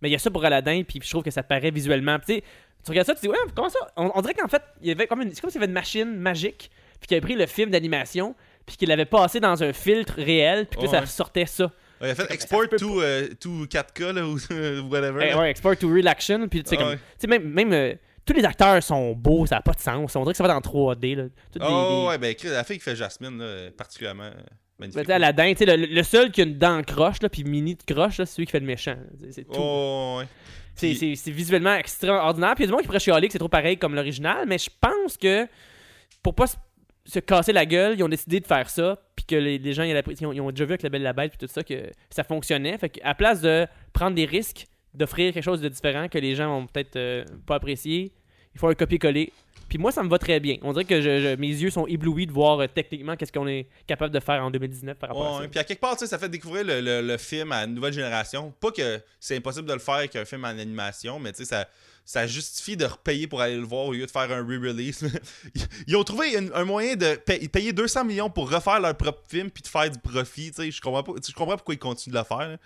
Mais 0.00 0.08
il 0.08 0.12
y 0.12 0.14
a 0.14 0.18
ça 0.18 0.30
pour 0.30 0.44
Aladdin, 0.44 0.82
puis 0.86 1.00
je 1.02 1.08
trouve 1.10 1.22
que 1.22 1.30
ça 1.30 1.42
paraît 1.42 1.70
visuellement. 1.70 2.18
Puis 2.18 2.26
Tu 2.26 2.34
sais, 2.34 2.44
tu 2.84 2.90
regardes 2.90 3.06
ça, 3.06 3.14
tu 3.14 3.22
dis, 3.22 3.28
ouais, 3.28 3.36
comment 3.54 3.68
ça? 3.68 3.78
On, 3.96 4.10
on 4.14 4.20
dirait 4.22 4.34
qu'en 4.34 4.46
fait, 4.48 4.62
il 4.82 4.88
y 4.88 4.90
avait 4.92 5.06
comme 5.06 5.22
une, 5.22 5.32
c'est 5.34 5.40
comme 5.40 5.50
s'il 5.50 5.60
y 5.60 5.64
avait 5.64 5.68
une 5.70 5.74
machine 5.74 6.16
magique, 6.16 6.70
puis 7.00 7.08
qui 7.08 7.14
avait 7.14 7.20
pris 7.20 7.34
le 7.34 7.46
film 7.46 7.70
d'animation, 7.70 8.34
puis 8.64 8.76
qu'il 8.76 8.88
l'avait 8.88 9.04
passé 9.06 9.40
dans 9.40 9.62
un 9.62 9.72
filtre 9.72 10.14
réel, 10.16 10.66
puis 10.66 10.78
que 10.78 10.84
là, 10.84 10.90
Ouais. 10.90 10.98
ça 11.00 11.06
sortait 11.06 11.46
ça. 11.46 11.72
Ouais, 12.00 12.08
il 12.08 12.10
a 12.10 12.14
fait 12.14 12.30
export 12.32 12.68
to, 12.78 13.00
euh, 13.00 13.28
to 13.40 13.66
4K 13.66 14.12
là, 14.12 14.26
ou 14.26 14.34
whatever. 14.90 15.28
Eh, 15.30 15.34
ouais, 15.34 15.50
export 15.50 15.76
to 15.76 15.88
real 15.92 16.06
action, 16.08 16.46
puis 16.48 16.62
tu 16.62 16.70
sais, 16.70 16.76
Ah 16.78 16.82
comme. 16.82 16.88
ouais. 16.90 16.96
Tu 16.96 17.02
sais, 17.20 17.26
même. 17.26 17.44
même 17.50 17.72
euh, 17.72 17.94
tous 18.24 18.34
les 18.34 18.44
acteurs 18.44 18.82
sont 18.82 19.12
beaux, 19.12 19.46
ça 19.46 19.54
n'a 19.56 19.60
pas 19.62 19.72
de 19.72 19.80
sens. 19.80 20.14
On 20.16 20.22
dirait 20.22 20.32
que 20.32 20.36
ça 20.36 20.44
va 20.46 20.52
dans 20.52 20.60
3D. 20.60 21.14
Là. 21.14 21.24
Toutes 21.52 21.62
Oh, 21.64 22.00
des- 22.02 22.08
ouais, 22.08 22.18
ben, 22.18 22.34
la 22.52 22.64
fille 22.64 22.78
qui 22.78 22.82
fait 22.84 22.96
Jasmine, 22.96 23.38
là, 23.38 23.70
particulièrement 23.76 24.24
euh, 24.24 24.30
Ben, 24.78 24.90
magnifique. 24.92 25.56
tu 25.58 25.64
sais, 25.64 25.76
le, 25.76 25.86
le 25.86 26.02
seul 26.02 26.30
qui 26.32 26.40
a 26.40 26.44
une 26.44 26.58
dent 26.58 26.82
croche, 26.82 27.22
là, 27.22 27.28
puis 27.28 27.44
mini 27.44 27.76
de 27.76 27.82
croche, 27.94 28.18
là, 28.18 28.26
c'est 28.26 28.34
celui 28.34 28.46
qui 28.46 28.52
fait 28.52 28.60
le 28.60 28.66
méchant. 28.66 28.96
C'est- 29.30 29.44
tout. 29.44 29.52
Oh, 29.56 30.16
ouais. 30.18 30.26
C'est- 30.74 30.88
Puis- 30.88 30.96
C'est 30.96 31.14
c'est 31.14 31.30
visuellement 31.30 31.74
extraordinaire. 31.76 32.54
Puis 32.56 32.64
il 32.64 32.66
y 32.66 32.68
a 32.68 32.68
du 32.68 32.72
monde 32.72 32.80
qui 32.82 32.86
pourrait 32.88 32.98
chialer 33.00 33.28
que 33.28 33.32
c'est 33.32 33.38
trop 33.38 33.48
pareil 33.48 33.78
comme 33.78 33.94
l'original, 33.94 34.44
mais 34.46 34.58
je 34.58 34.68
pense 34.78 35.16
que 35.16 35.46
pour 36.22 36.34
pas 36.34 36.48
se, 36.48 36.56
se 37.06 37.18
casser 37.20 37.52
la 37.52 37.64
gueule, 37.66 37.94
ils 37.98 38.02
ont 38.02 38.08
décidé 38.08 38.40
de 38.40 38.46
faire 38.46 38.68
ça, 38.68 38.98
puis 39.14 39.24
que 39.24 39.36
les, 39.36 39.58
les 39.58 39.72
gens 39.72 39.82
ils, 39.84 39.96
ont, 40.26 40.32
ils 40.32 40.40
ont 40.40 40.50
déjà 40.50 40.64
vu 40.64 40.72
avec 40.72 40.82
la 40.82 40.88
Belle 40.88 41.02
la 41.02 41.12
Bête, 41.12 41.32
puis 41.36 41.46
tout 41.46 41.52
ça, 41.52 41.62
que 41.62 41.90
ça 42.10 42.24
fonctionnait. 42.24 42.76
Fait 42.78 42.88
qu'à 42.88 43.14
place 43.14 43.40
de 43.40 43.66
prendre 43.92 44.14
des 44.16 44.24
risques, 44.26 44.66
d'offrir 44.94 45.32
quelque 45.32 45.44
chose 45.44 45.60
de 45.60 45.68
différent 45.68 46.08
que 46.08 46.18
les 46.18 46.34
gens 46.34 46.48
vont 46.60 46.66
peut-être 46.66 46.96
euh, 46.96 47.24
pas 47.46 47.56
apprécier, 47.56 48.12
il 48.54 48.58
faut 48.58 48.68
un 48.68 48.74
copier-coller. 48.74 49.32
Puis 49.68 49.78
moi, 49.78 49.90
ça 49.90 50.02
me 50.04 50.08
va 50.08 50.18
très 50.18 50.38
bien. 50.40 50.56
On 50.62 50.72
dirait 50.72 50.84
que 50.84 51.00
je- 51.00 51.20
je- 51.20 51.36
mes 51.36 51.48
yeux 51.48 51.70
sont 51.70 51.86
éblouis 51.88 52.26
de 52.26 52.32
voir 52.32 52.60
euh, 52.60 52.66
techniquement 52.68 53.16
qu'est-ce 53.16 53.32
qu'on 53.32 53.48
est 53.48 53.66
capable 53.86 54.14
de 54.14 54.20
faire 54.20 54.42
en 54.42 54.50
2019 54.50 54.96
par 54.96 55.08
rapport 55.10 55.26
à 55.38 55.42
ça. 55.42 55.48
puis 55.48 55.58
à 55.60 55.64
quelque 55.64 55.80
part, 55.80 55.94
tu 55.96 56.00
sais, 56.00 56.06
ça 56.06 56.18
fait 56.18 56.28
découvrir 56.28 56.64
le, 56.64 56.80
le- 56.80 57.02
le 57.02 57.16
film 57.18 57.50
à 57.52 57.64
une 57.64 57.74
nouvelle 57.74 57.92
génération. 57.92 58.54
Pas 58.60 58.70
que 58.70 59.00
c'est 59.20 59.36
impossible 59.36 59.66
de 59.68 59.72
le 59.74 59.80
faire 59.80 59.96
avec 59.96 60.14
un 60.16 60.24
film 60.24 60.44
en 60.44 60.48
animation, 60.48 61.18
mais 61.18 61.32
tu 61.32 61.38
sais, 61.38 61.44
ça, 61.46 61.68
ça 62.08 62.24
justifie 62.26 62.76
de 62.76 62.84
repayer 62.86 63.26
pour 63.26 63.40
aller 63.42 63.56
le 63.56 63.64
voir 63.64 63.86
au 63.86 63.92
lieu 63.92 64.06
de 64.06 64.10
faire 64.10 64.30
un 64.30 64.40
re-release. 64.42 65.04
Ils 65.88 65.96
ont 65.96 66.04
trouvé 66.04 66.36
un, 66.38 66.52
un 66.54 66.64
moyen 66.64 66.94
de 66.94 67.16
pa- 67.16 67.34
payer 67.52 67.72
200 67.72 68.04
millions 68.04 68.30
pour 68.30 68.48
refaire 68.50 68.78
leur 68.80 68.96
propre 68.96 69.22
film 69.28 69.50
puis 69.50 69.62
de 69.62 69.68
faire 69.68 69.90
du 69.90 69.98
profit. 69.98 70.52
Tu 70.52 70.62
sais, 70.62 70.70
je 70.70 70.80
comprends 70.80 71.02
pas, 71.02 71.12
je 71.26 71.32
comprends 71.34 71.56
pourquoi 71.56 71.74
ils 71.74 71.78
continuent 71.78 72.14
de 72.14 72.18
le 72.18 72.24
faire. 72.24 72.48
là. 72.48 72.56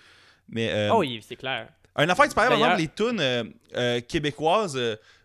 Mais 0.48 0.70
euh, 0.70 0.90
Oh 0.92 0.98
oui, 1.00 1.24
c'est 1.26 1.36
clair. 1.36 1.68
une 1.98 2.10
affaire, 2.10 2.28
tu 2.28 2.34
parlais, 2.34 2.50
par 2.50 2.58
exemple, 2.58 2.80
les 2.82 2.88
tunes 2.88 3.20
euh, 3.20 3.44
euh, 3.76 4.00
québécoises. 4.02 4.78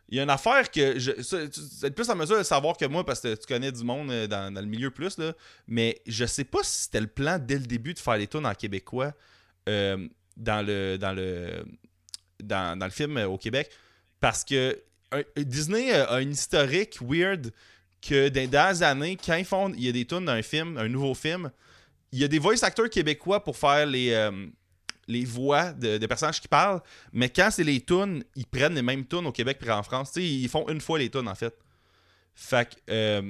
Il 0.07 0.17
y 0.17 0.19
a 0.19 0.23
une 0.23 0.29
affaire 0.29 0.69
que 0.71 0.97
je. 0.99 1.21
ça, 1.23 1.37
tu 1.49 1.59
es 1.85 1.91
plus 1.91 2.09
en 2.09 2.15
mesure 2.15 2.37
de 2.37 2.43
savoir 2.43 2.77
que 2.77 2.85
moi 2.85 3.03
parce 3.05 3.19
que 3.19 3.33
tu 3.35 3.47
connais 3.47 3.71
du 3.71 3.83
monde 3.83 4.07
dans, 4.27 4.53
dans 4.53 4.61
le 4.61 4.67
milieu 4.67 4.91
plus, 4.91 5.17
là. 5.17 5.33
Mais 5.67 5.99
je 6.05 6.25
sais 6.25 6.43
pas 6.45 6.59
si 6.63 6.83
c'était 6.83 7.01
le 7.01 7.07
plan 7.07 7.37
dès 7.37 7.55
le 7.57 7.65
début 7.65 7.93
de 7.95 7.99
faire 7.99 8.15
les 8.15 8.27
tunes 8.27 8.45
en 8.45 8.53
québécois 8.53 9.11
euh, 9.67 10.07
dans 10.37 10.65
le. 10.65 10.97
dans 10.97 11.11
le. 11.11 11.65
Dans, 12.43 12.77
dans 12.77 12.85
le 12.85 12.91
film 12.91 13.17
au 13.17 13.37
Québec. 13.37 13.71
Parce 14.25 14.43
que 14.43 14.81
euh, 15.13 15.23
Disney 15.37 15.93
euh, 15.93 16.07
a 16.15 16.21
une 16.21 16.31
historique 16.31 16.97
weird 17.01 17.51
que 18.01 18.29
dans 18.29 18.41
les 18.41 18.47
dernières 18.47 18.81
années, 18.81 19.17
quand 19.23 19.35
ils 19.35 19.45
font. 19.45 19.71
Il 19.77 19.83
y 19.85 19.89
a 19.89 19.91
des 19.91 20.05
tunes 20.05 20.25
d'un 20.25 20.41
film, 20.41 20.77
un 20.77 20.87
nouveau 20.87 21.13
film, 21.13 21.51
il 22.11 22.19
y 22.19 22.23
a 22.23 22.27
des 22.27 22.39
voice 22.39 22.63
acteurs 22.63 22.89
québécois 22.89 23.43
pour 23.43 23.55
faire 23.55 23.85
les. 23.85 24.11
euh, 24.13 24.31
les 25.07 25.23
voix 25.23 25.71
de, 25.71 25.99
de 25.99 26.07
personnages 26.07 26.41
qui 26.41 26.47
parlent, 26.47 26.81
mais 27.13 27.29
quand 27.29 27.49
c'est 27.51 27.63
les 27.63 27.79
tunes, 27.79 28.23
ils 28.35 28.47
prennent 28.47 28.73
les 28.73 28.81
mêmes 28.81 29.05
tunes 29.05 29.27
au 29.27 29.31
Québec 29.31 29.59
et 29.63 29.69
en 29.69 29.83
France. 29.83 30.11
Tu 30.13 30.19
sais, 30.21 30.25
ils 30.27 30.49
font 30.49 30.67
une 30.67 30.81
fois 30.81 30.97
les 30.97 31.11
tunes 31.11 31.27
en 31.27 31.35
fait. 31.35 31.53
Fait 32.33 32.67
que 32.67 32.75
euh, 32.89 33.21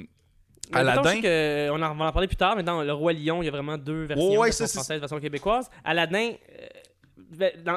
Mais 0.72 0.80
Aladdin- 0.80 1.22
que- 1.22 1.70
on 1.72 1.82
en 1.82 1.94
va 1.96 2.06
en 2.06 2.12
parler 2.14 2.30
plus 2.30 2.38
tard, 2.38 2.56
mais 2.56 2.64
dans 2.64 2.82
Le 2.82 2.94
Roi 2.94 3.12
Lion, 3.12 3.44
il 3.44 3.48
y 3.48 3.50
a 3.50 3.52
vraiment 3.52 3.78
deux 3.78 4.06
versions, 4.06 4.30
Ouais, 4.32 4.38
ouais, 4.38 4.48
version 4.52 4.68
française, 4.68 5.00
version 5.02 5.20
québécoise. 5.20 5.70
Aladdin, 5.84 6.32
euh, 6.32 6.66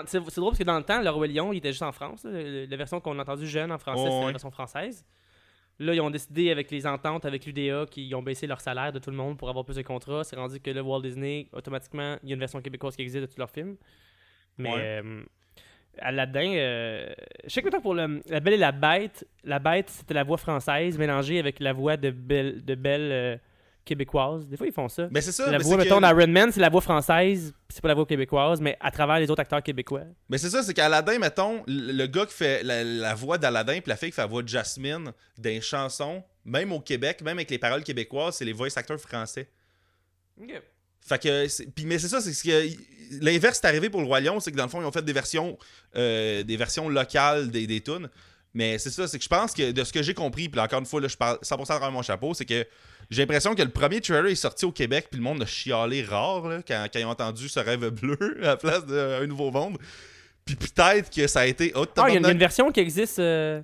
c'est 0.06 0.18
drôle 0.40 0.50
parce 0.50 0.58
que 0.58 0.64
dans 0.64 0.78
le 0.78 0.84
temps, 0.84 1.00
Le 1.00 1.10
Roi 1.10 1.26
Lion, 1.28 1.52
il 1.52 1.58
était 1.58 1.70
juste 1.70 1.82
en 1.82 1.92
France. 1.92 2.24
là. 2.24 2.30
La 2.66 2.76
version 2.76 3.00
qu'on 3.00 3.18
a 3.18 3.22
entendue 3.22 3.46
jeune 3.46 3.70
en 3.72 3.78
français, 3.78 4.02
Ouais, 4.04 4.10
c'est 4.10 4.24
la 4.26 4.30
version 4.32 4.50
française. 4.50 5.04
Là, 5.80 5.94
ils 5.94 6.00
ont 6.00 6.10
décidé 6.10 6.50
avec 6.50 6.70
les 6.72 6.86
ententes 6.86 7.24
avec 7.24 7.46
l'UDA 7.46 7.86
qu'ils 7.88 8.12
ont 8.16 8.22
baissé 8.22 8.46
leur 8.48 8.60
salaire 8.60 8.92
de 8.92 8.98
tout 8.98 9.10
le 9.10 9.16
monde 9.16 9.38
pour 9.38 9.48
avoir 9.48 9.64
plus 9.64 9.76
de 9.76 9.82
contrats. 9.82 10.24
C'est 10.24 10.34
rendu 10.36 10.58
que 10.60 10.70
le 10.70 10.80
Walt 10.80 11.02
Disney, 11.02 11.48
automatiquement, 11.52 12.16
il 12.24 12.28
y 12.30 12.32
a 12.32 12.34
une 12.34 12.40
version 12.40 12.60
québécoise 12.60 12.96
qui 12.96 13.02
existe 13.02 13.20
de 13.20 13.26
tous 13.26 13.38
leurs 13.38 13.50
films. 13.50 13.76
Mais 14.56 14.70
Ouais. 14.74 15.00
euh, 15.04 15.22
Aladdin, 16.00 16.52
euh, 16.54 17.12
je 17.44 17.50
sais 17.50 17.62
que 17.62 17.80
pour 17.80 17.94
le- 17.94 18.20
La 18.28 18.40
Belle 18.40 18.54
et 18.54 18.58
la 18.58 18.72
Bête, 18.72 19.26
la 19.44 19.58
Bête, 19.60 19.88
c'était 19.90 20.14
la 20.14 20.24
voix 20.24 20.36
française 20.36 20.98
mélangée 20.98 21.38
avec 21.38 21.60
la 21.60 21.72
voix 21.72 21.96
de 21.96 22.10
Belle, 22.10 22.64
de 22.64 22.74
Belle 22.74 23.12
euh, 23.12 23.36
québécoise. 23.88 24.46
Des 24.46 24.56
fois, 24.56 24.66
ils 24.66 24.72
font 24.72 24.88
ça. 24.88 25.08
mais 25.10 25.20
c'est 25.20 25.32
ça. 25.32 25.50
la 25.50 25.58
mais 25.58 25.64
voix, 25.64 25.76
mettons, 25.76 26.00
que- 26.00 26.26
Man, 26.26 26.52
c'est 26.52 26.60
la 26.60 26.68
voix 26.68 26.80
française, 26.80 27.52
c'est 27.68 27.80
pas 27.80 27.88
la 27.88 27.94
voix 27.94 28.06
québécoise, 28.06 28.60
mais 28.60 28.76
à 28.80 28.90
travers 28.90 29.18
les 29.18 29.30
autres 29.30 29.40
acteurs 29.40 29.62
québécois. 29.62 30.02
Mais 30.28 30.38
c'est 30.38 30.50
ça, 30.50 30.62
c'est 30.62 30.74
qu'Aladin, 30.74 31.18
mettons, 31.18 31.62
le 31.66 32.06
gars 32.06 32.26
qui 32.26 32.34
fait 32.34 32.62
la, 32.62 32.84
la 32.84 33.14
voix 33.14 33.38
d'Aladin 33.38 33.80
puis 33.80 33.88
la 33.88 33.96
fille 33.96 34.10
qui 34.10 34.14
fait 34.14 34.22
la 34.22 34.26
voix 34.28 34.42
de 34.42 34.48
Jasmine 34.48 35.12
dans 35.38 35.50
les 35.50 35.60
chansons, 35.60 36.22
même 36.44 36.72
au 36.72 36.80
Québec, 36.80 37.22
même 37.22 37.38
avec 37.38 37.50
les 37.50 37.58
paroles 37.58 37.82
québécoises, 37.82 38.36
c'est 38.36 38.44
les 38.44 38.52
voice 38.52 38.76
acteurs 38.76 39.00
français. 39.00 39.48
Fait 41.00 41.18
que, 41.18 41.62
puis 41.70 41.86
mais 41.86 41.98
c'est 41.98 42.08
ça, 42.08 42.20
c'est 42.20 42.32
ce 42.32 42.44
que 42.44 42.76
l'inverse 43.22 43.60
est 43.62 43.66
arrivé 43.66 43.88
pour 43.88 44.00
le 44.00 44.06
Roi 44.06 44.20
Lion, 44.20 44.40
c'est 44.40 44.52
que 44.52 44.56
dans 44.56 44.64
le 44.64 44.68
fond 44.68 44.80
ils 44.82 44.84
ont 44.84 44.92
fait 44.92 45.04
des 45.04 45.12
versions, 45.14 45.56
euh, 45.96 46.42
des 46.42 46.56
versions 46.56 46.88
locales 46.88 47.50
des, 47.50 47.66
des 47.66 47.80
tunes. 47.80 48.08
Mais 48.54 48.78
c'est 48.78 48.90
ça, 48.90 49.06
c'est 49.06 49.18
que 49.18 49.24
je 49.24 49.28
pense 49.28 49.52
que 49.52 49.72
de 49.72 49.84
ce 49.84 49.92
que 49.92 50.02
j'ai 50.02 50.14
compris, 50.14 50.48
puis 50.48 50.60
encore 50.60 50.80
une 50.80 50.86
fois 50.86 51.00
là, 51.00 51.08
je 51.08 51.16
parle 51.16 51.38
100% 51.42 51.62
à 51.62 51.64
travers 51.66 51.92
mon 51.92 52.02
chapeau, 52.02 52.34
c'est 52.34 52.44
que 52.44 52.66
j'ai 53.10 53.22
l'impression 53.22 53.54
que 53.54 53.62
le 53.62 53.70
premier 53.70 54.00
trailer 54.00 54.26
est 54.30 54.34
sorti 54.34 54.64
au 54.64 54.72
Québec, 54.72 55.08
puis 55.10 55.18
le 55.18 55.24
monde 55.24 55.42
a 55.42 55.46
chialé 55.46 56.02
rare 56.02 56.46
là, 56.48 56.60
quand, 56.66 56.86
quand 56.92 56.98
ils 56.98 57.04
ont 57.04 57.10
entendu 57.10 57.48
ce 57.48 57.60
rêve 57.60 57.88
bleu 57.88 58.38
à 58.42 58.46
la 58.48 58.56
place 58.56 58.84
d'un 58.86 59.26
nouveau 59.26 59.50
monde. 59.50 59.78
Puis 60.44 60.56
peut-être 60.56 61.10
que 61.14 61.26
ça 61.26 61.40
a 61.40 61.46
été 61.46 61.72
oh, 61.74 61.84
Ah, 61.96 62.04
il 62.08 62.14
y, 62.14 62.16
a 62.16 62.20
une- 62.20 62.30
une 62.30 62.38
version 62.38 62.70
qui 62.72 62.80
existe, 62.80 63.18
euh, 63.18 63.60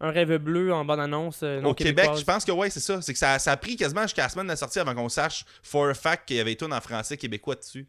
un 0.00 0.10
rêve 0.10 0.36
bleu 0.36 0.72
en 0.72 0.84
bande-annonce. 0.84 1.40
euh, 1.42 1.60
non 1.60 1.70
Au 1.70 1.74
Québec, 1.74 2.10
je 2.18 2.24
pense 2.24 2.44
que 2.44 2.50
ouais, 2.52 2.70
c'est 2.70 2.80
ça. 2.80 3.00
C'est 3.02 3.12
que 3.12 3.18
ça, 3.18 3.38
ça 3.38 3.52
a 3.52 3.56
pris 3.56 3.76
quasiment 3.76 4.02
jusqu'à 4.02 4.22
la 4.22 4.28
semaine 4.28 4.46
de 4.46 4.52
la 4.52 4.56
sortie 4.56 4.78
avant 4.80 4.94
qu'on 4.94 5.08
sache 5.08 5.44
for 5.62 5.88
a 5.88 5.94
fact 5.94 6.26
qu'il 6.26 6.36
y 6.36 6.40
avait 6.40 6.54
tout 6.56 6.70
en 6.70 6.80
français 6.80 7.16
québécois 7.16 7.54
dessus. 7.56 7.86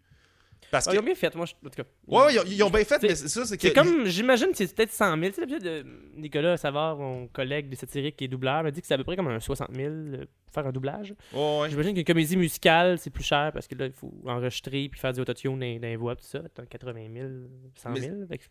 Parce 0.71 0.87
Ah, 0.87 0.91
que 0.91 0.95
ils 0.95 0.99
ont 0.99 1.03
bien 1.03 1.15
fait, 1.15 1.33
moi, 1.35 1.45
je- 1.45 1.53
en 1.53 1.69
tout 1.69 1.81
cas. 1.83 1.87
Ouais, 2.07 2.33
ils 2.33 2.39
ont, 2.39 2.43
ils 2.47 2.63
ont 2.63 2.69
bien 2.69 2.83
fait, 2.83 3.01
mais 3.01 3.15
ça, 3.15 3.45
c'est 3.45 3.57
que. 3.57 3.67
C'est 3.67 3.73
comme, 3.73 4.05
j'imagine, 4.05 4.47
que 4.51 4.57
c'est 4.57 4.73
peut-être 4.75 4.91
100 4.91 5.17
000. 5.19 5.21
Tu 5.29 5.33
sais, 5.35 5.41
l'épisode 5.41 5.63
de 5.63 5.85
Nicolas 6.15 6.57
Savard, 6.57 6.97
mon 6.97 7.27
collègue 7.27 7.69
des 7.69 7.75
satiriques 7.75 8.15
qui 8.17 8.25
est 8.25 8.27
doubleur, 8.27 8.63
m'a 8.63 8.71
dit 8.71 8.81
que 8.81 8.87
c'est 8.87 8.93
à 8.93 8.97
peu 8.97 9.03
près 9.03 9.15
comme 9.15 9.27
un 9.27 9.39
60 9.39 9.69
000 9.75 9.87
euh, 9.89 10.25
pour 10.45 10.53
faire 10.53 10.67
un 10.67 10.71
doublage. 10.71 11.13
Ouais, 11.33 11.59
ouais. 11.61 11.69
J'imagine 11.69 11.93
qu'une 11.95 12.03
comédie 12.03 12.37
musicale, 12.37 12.97
c'est 12.97 13.09
plus 13.09 13.23
cher 13.23 13.51
parce 13.53 13.67
que 13.67 13.75
là, 13.75 13.85
il 13.87 13.93
faut 13.93 14.13
enregistrer 14.25 14.89
puis 14.89 14.99
faire 14.99 15.13
du 15.13 15.19
autotune 15.21 15.59
dans, 15.59 15.75
dans 15.79 15.87
les 15.87 15.95
voix, 15.95 16.15
tout 16.15 16.25
ça. 16.25 16.39
T'as 16.53 16.65
80 16.65 16.93
000, 17.13 17.27
100 17.75 17.95
000. 17.95 18.15
Fait 18.29 18.37
que- 18.39 18.43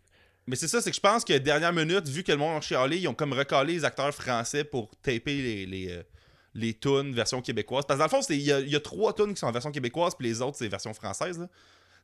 Mais 0.47 0.57
c'est 0.57 0.69
ça, 0.69 0.81
c'est 0.81 0.91
que 0.91 0.97
je 0.97 1.01
pense 1.01 1.25
que 1.25 1.37
dernière 1.39 1.73
minute, 1.73 2.09
vu 2.09 2.23
que 2.23 2.33
le 2.33 2.39
monde 2.39 2.57
a 2.57 2.61
chialé, 2.61 2.99
ils 2.99 3.09
ont 3.09 3.15
comme 3.15 3.33
recalé 3.33 3.75
les 3.75 3.85
acteurs 3.85 4.13
français 4.15 4.65
pour 4.65 4.91
taper 5.03 5.21
les, 5.43 5.67
les, 5.67 5.89
euh, 5.93 6.03
les 6.55 6.75
tunes 6.75 7.15
version 7.15 7.41
québécoise. 7.41 7.85
Parce 7.87 7.97
que 7.97 8.03
dans 8.11 8.17
le 8.19 8.23
fond, 8.23 8.27
il 8.33 8.41
y 8.41 8.71
y 8.71 8.77
a 8.77 8.81
trois 8.81 9.13
tunes 9.15 9.33
qui 9.35 9.37
sont 9.41 9.47
en 9.47 9.53
version 9.53 9.71
québécoise, 9.71 10.15
puis 10.19 10.27
les 10.29 10.43
autres, 10.43 10.57
c'est 10.59 10.67
version 10.69 10.93
française. 10.95 11.39
là. 11.39 11.49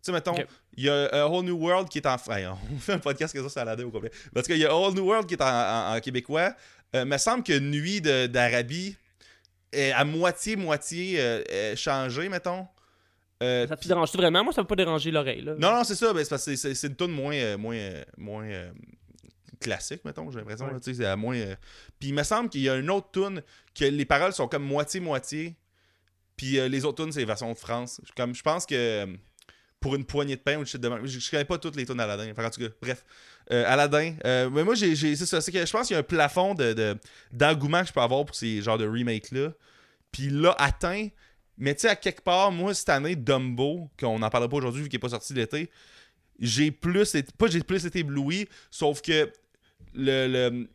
Tu 0.01 0.05
sais, 0.07 0.13
mettons, 0.13 0.35
il 0.77 0.85
y 0.85 0.89
a 0.89 1.07
A 1.07 1.27
Whole 1.29 1.45
New 1.45 1.57
World 1.57 1.89
qui 1.89 1.99
est 1.99 2.07
en. 2.07 2.17
Hey, 2.31 2.47
on 2.47 2.57
fait 2.79 2.93
un 2.95 2.99
podcast 2.99 3.35
que 3.35 3.43
ça, 3.43 3.49
c'est 3.49 3.61
Aladdin 3.61 3.85
au 3.85 3.91
complet. 3.91 4.11
Parce 4.33 4.47
qu'il 4.47 4.59
y 4.59 4.65
a 4.65 4.71
A 4.71 4.75
Whole 4.75 4.95
New 4.95 5.05
World 5.05 5.27
qui 5.27 5.35
est 5.35 5.43
en, 5.43 5.47
en- 5.47 5.97
en 5.97 6.01
québécois. 6.01 6.55
Euh, 6.95 7.05
me 7.05 7.19
semble 7.19 7.43
que 7.43 7.59
Nuit 7.59 8.01
d'Arabie 8.01 8.97
est 9.73 9.91
à 9.93 10.05
moitié-moitié 10.05 11.21
euh, 11.21 11.43
euh, 11.51 11.77
changé, 11.77 12.29
mettons. 12.29 12.67
Euh, 13.43 13.67
Ça 13.69 13.75
te 13.77 13.81
puis- 13.81 13.89
dérange 13.89 14.13
vraiment? 14.13 14.43
Moi, 14.45 14.53
ça 14.53 14.63
va 14.63 14.67
pas 14.67 14.77
déranger 14.77 15.11
l'oreille. 15.11 15.43
là. 15.43 15.55
non, 15.59 15.73
non, 15.77 15.85
c'est 15.85 15.95
ça. 15.95 16.13
ben, 16.13 16.23
c'est 16.25 16.31
parce 16.31 16.45
que 16.47 16.57
c'est- 16.57 16.75
c'est 16.75 16.87
une 16.87 16.97
tune 16.97 17.11
moins, 17.13 17.35
euh, 17.35 17.59
moins, 17.59 17.75
euh, 17.77 18.05
moins 18.17 18.45
euh, 18.47 18.71
classique, 19.61 20.05
mettons, 20.05 20.31
j'ai 20.31 20.39
l'impression. 20.39 20.67
Ouais. 20.67 20.79
c'est 20.81 21.05
à 21.05 21.17
moins. 21.17 21.37
euh, 21.37 21.55
Puis 21.99 22.09
il 22.11 22.15
me 22.15 22.23
semble 22.23 22.49
qu'il 22.49 22.63
y 22.63 22.69
a 22.71 22.77
une 22.77 22.91
autre 22.91 23.09
tune 23.13 23.43
que 23.75 23.85
les 23.85 24.05
paroles 24.05 24.33
sont 24.33 24.49
comme 24.49 24.65
moitié-moitié. 24.65 25.57
Puis 26.37 26.59
euh, 26.59 26.69
les 26.69 26.85
autres 26.85 27.03
tunes, 27.03 27.13
c'est 27.13 27.19
les 27.21 27.25
versions 27.27 27.53
de 27.53 27.59
France. 27.59 28.01
Comme 28.17 28.35
je 28.35 28.43
pense 28.43 28.65
que 28.65 28.75
euh, 28.75 29.07
pour 29.81 29.95
une 29.95 30.05
poignée 30.05 30.37
de 30.37 30.41
pain 30.41 30.59
ou 30.59 30.65
shit 30.65 30.81
de. 30.81 30.91
Je, 31.05 31.19
je 31.19 31.31
connais 31.31 31.45
pas 31.45 31.59
toutes 31.59 31.77
les 31.77 31.87
tunes 31.87 32.01
Aladdin. 32.01 32.31
Enfin, 32.33 32.45
en 32.47 32.51
tout 32.51 32.61
cas, 32.61 32.69
bref. 32.83 33.05
Euh, 33.51 33.65
Aladdin. 33.67 34.15
euh, 34.27 34.51
mais 34.51 34.63
moi, 34.65 34.75
j'ai, 34.75 34.95
c'est 34.97 35.25
ça. 35.27 35.41
C'est 35.41 35.53
que 35.53 35.65
je 35.65 35.71
pense 35.73 35.87
qu'il 35.87 35.95
y 35.95 35.97
a 35.97 36.01
un 36.01 36.03
plafond 36.03 36.55
de, 36.55 36.73
de- 36.75 36.97
d'engouement 37.33 37.81
que 37.83 37.89
je 37.89 37.93
peux 37.93 38.01
avoir 38.01 38.25
pour 38.25 38.35
ces 38.37 38.61
genres 38.61 38.77
de 38.79 38.87
remakes-là. 38.87 39.53
Puis 40.13 40.31
là, 40.31 40.55
atteint. 40.59 41.09
Mais 41.57 41.75
tu 41.75 41.83
sais, 41.83 41.89
à 41.89 41.97
quelque 41.97 42.21
part, 42.23 42.53
moi, 42.53 42.75
cette 42.75 42.89
année, 42.89 43.17
Dumbo, 43.17 43.91
qu'on 43.99 44.19
n'en 44.19 44.31
parlera 44.31 44.49
pas 44.49 44.57
aujourd'hui 44.59 44.83
vu 44.83 44.89
qu'il 44.89 44.97
n'est 44.99 45.01
pas 45.03 45.09
sorti 45.09 45.33
l'été, 45.35 45.71
j'ai 46.39 46.71
plus 46.71 47.15
été, 47.17 47.33
pas 47.37 47.49
j'ai 47.49 47.61
plus 47.65 47.85
été 47.85 48.01
ébloui, 48.01 48.49
sauf 48.71 49.01
que 49.03 49.33
le, 49.95 50.27
le- 50.29 50.69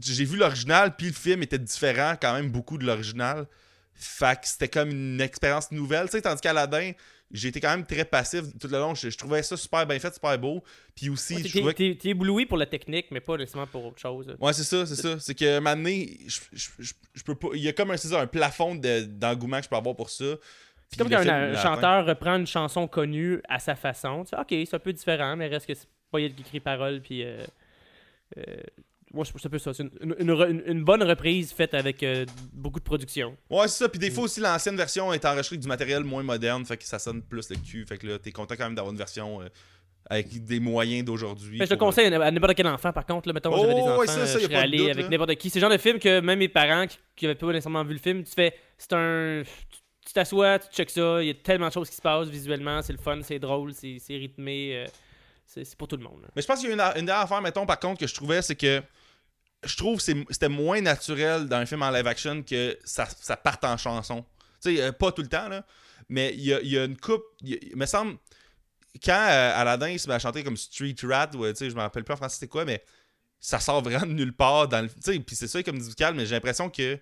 j'ai 0.00 0.24
vu 0.24 0.36
l'original, 0.36 0.96
puis 0.96 1.08
le 1.08 1.12
film 1.12 1.42
était 1.42 1.58
différent 1.58 2.14
quand 2.20 2.32
même 2.34 2.50
beaucoup 2.50 2.78
de 2.78 2.86
l'original. 2.86 3.46
Fait 3.94 4.38
que 4.40 4.46
c'était 4.46 4.68
comme 4.68 4.90
une 4.90 5.20
expérience 5.20 5.70
nouvelle, 5.72 6.06
tu 6.06 6.12
sais, 6.12 6.22
tandis 6.22 6.40
qu'Aladin, 6.40 6.92
j'ai 7.32 7.48
été 7.48 7.60
quand 7.60 7.70
même 7.70 7.84
très 7.84 8.04
passif 8.04 8.42
tout 8.60 8.68
le 8.68 8.78
long. 8.78 8.94
Je, 8.94 9.10
je 9.10 9.18
trouvais 9.18 9.42
ça 9.42 9.56
super 9.56 9.86
bien 9.86 9.98
fait, 9.98 10.14
super 10.14 10.38
beau. 10.38 10.62
Puis 10.94 11.08
aussi, 11.10 11.34
Ouais, 11.36 11.42
je 11.44 11.58
trouvais 11.58 11.72
que- 11.74 11.78
T'es 11.78 11.98
t'es 12.00 12.08
ébloui 12.10 12.46
pour 12.46 12.56
la 12.56 12.66
technique, 12.66 13.06
mais 13.10 13.20
pas 13.20 13.36
nécessairement 13.36 13.66
pour 13.66 13.84
autre 13.86 13.98
chose. 13.98 14.34
Ouais, 14.40 14.52
c'est 14.52 14.64
ça, 14.64 14.86
c'est 14.86 14.96
ça. 14.96 15.18
C'est 15.18 15.34
que 15.34 15.58
maintenant, 15.58 15.90
je, 15.90 16.40
je, 16.52 16.68
je, 16.78 16.92
je 17.14 17.22
peux 17.24 17.34
pas. 17.34 17.48
Il 17.54 17.60
y 17.62 17.68
a 17.68 17.72
comme 17.72 17.90
un, 17.90 17.96
ça, 17.96 18.20
un 18.20 18.26
plafond 18.26 18.74
de- 18.74 19.04
d'engouement 19.04 19.58
que 19.58 19.64
je 19.64 19.68
peux 19.68 19.76
avoir 19.76 19.96
pour 19.96 20.10
ça. 20.10 20.24
C'est 20.88 20.98
comme 20.98 21.10
quand 21.10 21.18
un, 21.28 21.54
chanteur 21.60 22.06
reprend 22.06 22.36
une 22.36 22.46
chanson 22.46 22.86
connue 22.86 23.40
à 23.48 23.58
sa 23.58 23.74
façon. 23.74 24.22
Tu 24.24 24.30
sais, 24.30 24.36
ok, 24.36 24.66
c'est 24.68 24.74
un 24.76 24.78
peu 24.78 24.92
différent, 24.92 25.34
mais 25.36 25.48
reste 25.48 25.66
que 25.66 25.74
c'est 25.74 25.88
pas 26.12 26.20
il 26.20 26.32
qui 26.32 26.42
écrit 26.42 26.60
parole 26.60 27.00
puis 27.02 27.24
euh, 27.24 27.44
euh, 28.38 28.42
moi, 29.14 29.24
je 29.24 29.30
c'est 29.38 29.46
un 29.46 29.50
peu 29.50 29.58
ça. 29.58 29.72
C'est 29.72 29.84
une, 30.02 30.14
une- 30.18 30.62
une 30.66 30.84
bonne 30.84 31.02
reprise 31.02 31.52
faite 31.52 31.74
avec 31.74 32.02
euh, 32.02 32.26
beaucoup 32.52 32.80
de 32.80 32.84
production. 32.84 33.36
Ouais, 33.50 33.68
c'est 33.68 33.84
ça. 33.84 33.88
Puis 33.88 33.98
des 33.98 34.10
fois 34.10 34.24
aussi, 34.24 34.40
l'ancienne 34.40 34.76
version 34.76 35.12
est 35.12 35.24
enregistrée 35.24 35.54
avec 35.54 35.62
du 35.62 35.68
matériel 35.68 36.02
moins 36.04 36.22
moderne, 36.22 36.64
fait 36.66 36.76
que 36.76 36.84
ça 36.84 36.98
sonne 36.98 37.22
plus 37.22 37.48
le 37.50 37.56
cul. 37.56 37.84
Fait 37.88 37.98
que 37.98 38.06
là, 38.06 38.18
t'es 38.18 38.32
content 38.32 38.54
quand 38.56 38.64
même 38.64 38.74
d'avoir 38.74 38.92
une 38.92 38.98
version 38.98 39.40
euh, 39.42 39.48
avec 40.10 40.44
des 40.44 40.60
moyens 40.60 41.04
d'aujourd'hui. 41.04 41.58
Mais 41.58 41.66
je 41.66 41.70
te 41.70 41.74
pour- 41.76 41.88
conseille 41.88 42.12
à 42.12 42.30
n'importe 42.30 42.54
quel 42.54 42.66
enfant, 42.66 42.92
par 42.92 43.06
contre. 43.06 43.28
Là, 43.28 43.32
mettons, 43.34 43.52
Oh, 43.54 43.60
j'avais 43.60 43.74
des 43.74 43.80
enfants, 43.80 43.98
ouais, 44.00 44.06
ça, 44.06 44.26
ça, 44.26 44.36
euh, 44.36 44.40
je 44.40 44.44
serais 44.44 44.54
allé 44.56 44.78
doute, 44.78 44.90
avec 44.90 45.08
n'importe 45.10 45.34
qui. 45.36 45.50
C'est 45.50 45.58
le 45.58 45.62
genre 45.62 45.70
de 45.72 45.78
film 45.78 45.98
que 45.98 46.20
même 46.20 46.38
mes 46.38 46.48
parents 46.48 46.86
qui, 46.86 46.98
qui 47.14 47.24
avaient 47.26 47.34
pas 47.36 47.46
nécessairement 47.46 47.84
vu 47.84 47.92
le 47.94 48.00
film, 48.00 48.22
tu 48.24 48.32
fais, 48.32 48.54
c'est 48.76 48.92
un... 48.92 49.42
Tu 50.06 50.12
t'assois, 50.12 50.60
tu 50.60 50.68
checkes 50.72 50.90
ça, 50.90 51.20
il 51.20 51.26
y 51.26 51.30
a 51.30 51.34
tellement 51.34 51.66
de 51.66 51.72
choses 51.72 51.90
qui 51.90 51.96
se 51.96 52.00
passent 52.02 52.28
visuellement, 52.28 52.80
c'est 52.82 52.92
le 52.92 52.98
fun, 53.00 53.18
c'est 53.22 53.40
drôle, 53.40 53.72
c'est 53.74 53.96
c'est 53.98 54.14
rythmé, 54.16 54.76
euh, 54.76 54.86
c'est 55.46 55.76
pour 55.76 55.88
tout 55.88 55.96
le 55.96 56.02
monde. 56.02 56.26
Mais 56.34 56.42
je 56.42 56.46
pense 56.46 56.60
qu'il 56.60 56.68
y 56.68 56.72
a 56.72 56.98
une, 56.98 57.06
dernière 57.06 57.24
affaire, 57.24 57.40
mettons, 57.40 57.66
par 57.66 57.78
contre, 57.78 58.00
que 58.00 58.06
je 58.06 58.14
trouvais, 58.14 58.42
c'est 58.42 58.56
que 58.56 58.82
je 59.64 59.76
trouve 59.76 59.98
que 59.98 60.24
c'était 60.30 60.48
moins 60.48 60.80
naturel 60.80 61.46
dans 61.46 61.56
un 61.56 61.66
film 61.66 61.82
en 61.82 61.90
live 61.90 62.06
action 62.06 62.42
que 62.42 62.76
ça, 62.84 63.06
parte 63.36 63.64
en 63.64 63.76
chanson. 63.76 64.24
Tu 64.62 64.76
sais, 64.76 64.82
euh, 64.82 64.92
pas 64.92 65.12
tout 65.12 65.22
le 65.22 65.28
temps, 65.28 65.48
là. 65.48 65.64
Mais 66.08 66.34
il 66.34 66.44
y 66.44 66.78
a, 66.78 66.84
une 66.84 66.96
coupe. 66.96 67.24
Il, 67.40 67.76
me 67.76 67.86
semble. 67.86 68.18
Quand 69.04 69.26
euh, 69.28 69.60
Aladdin 69.60 69.88
il 69.88 69.98
se 69.98 70.08
met 70.08 70.14
à 70.14 70.18
chanter 70.18 70.42
comme 70.44 70.56
Street 70.56 70.94
Rat, 71.02 71.30
ou, 71.34 71.44
je 71.44 71.74
me 71.74 71.80
rappelle 71.80 72.04
plus 72.04 72.14
en 72.14 72.16
français 72.16 72.34
c'était 72.34 72.48
quoi, 72.48 72.64
mais 72.64 72.82
ça 73.40 73.60
sort 73.60 73.82
vraiment 73.82 74.06
de 74.06 74.12
nulle 74.12 74.34
part 74.34 74.68
dans 74.68 74.82
le. 74.82 74.88
Tu 74.88 74.94
sais, 75.00 75.18
puis 75.18 75.36
c'est 75.36 75.48
ça 75.48 75.62
comme 75.62 75.76
musical, 75.76 76.14
mais 76.14 76.26
j'ai 76.26 76.34
l'impression 76.34 76.70
que. 76.70 76.98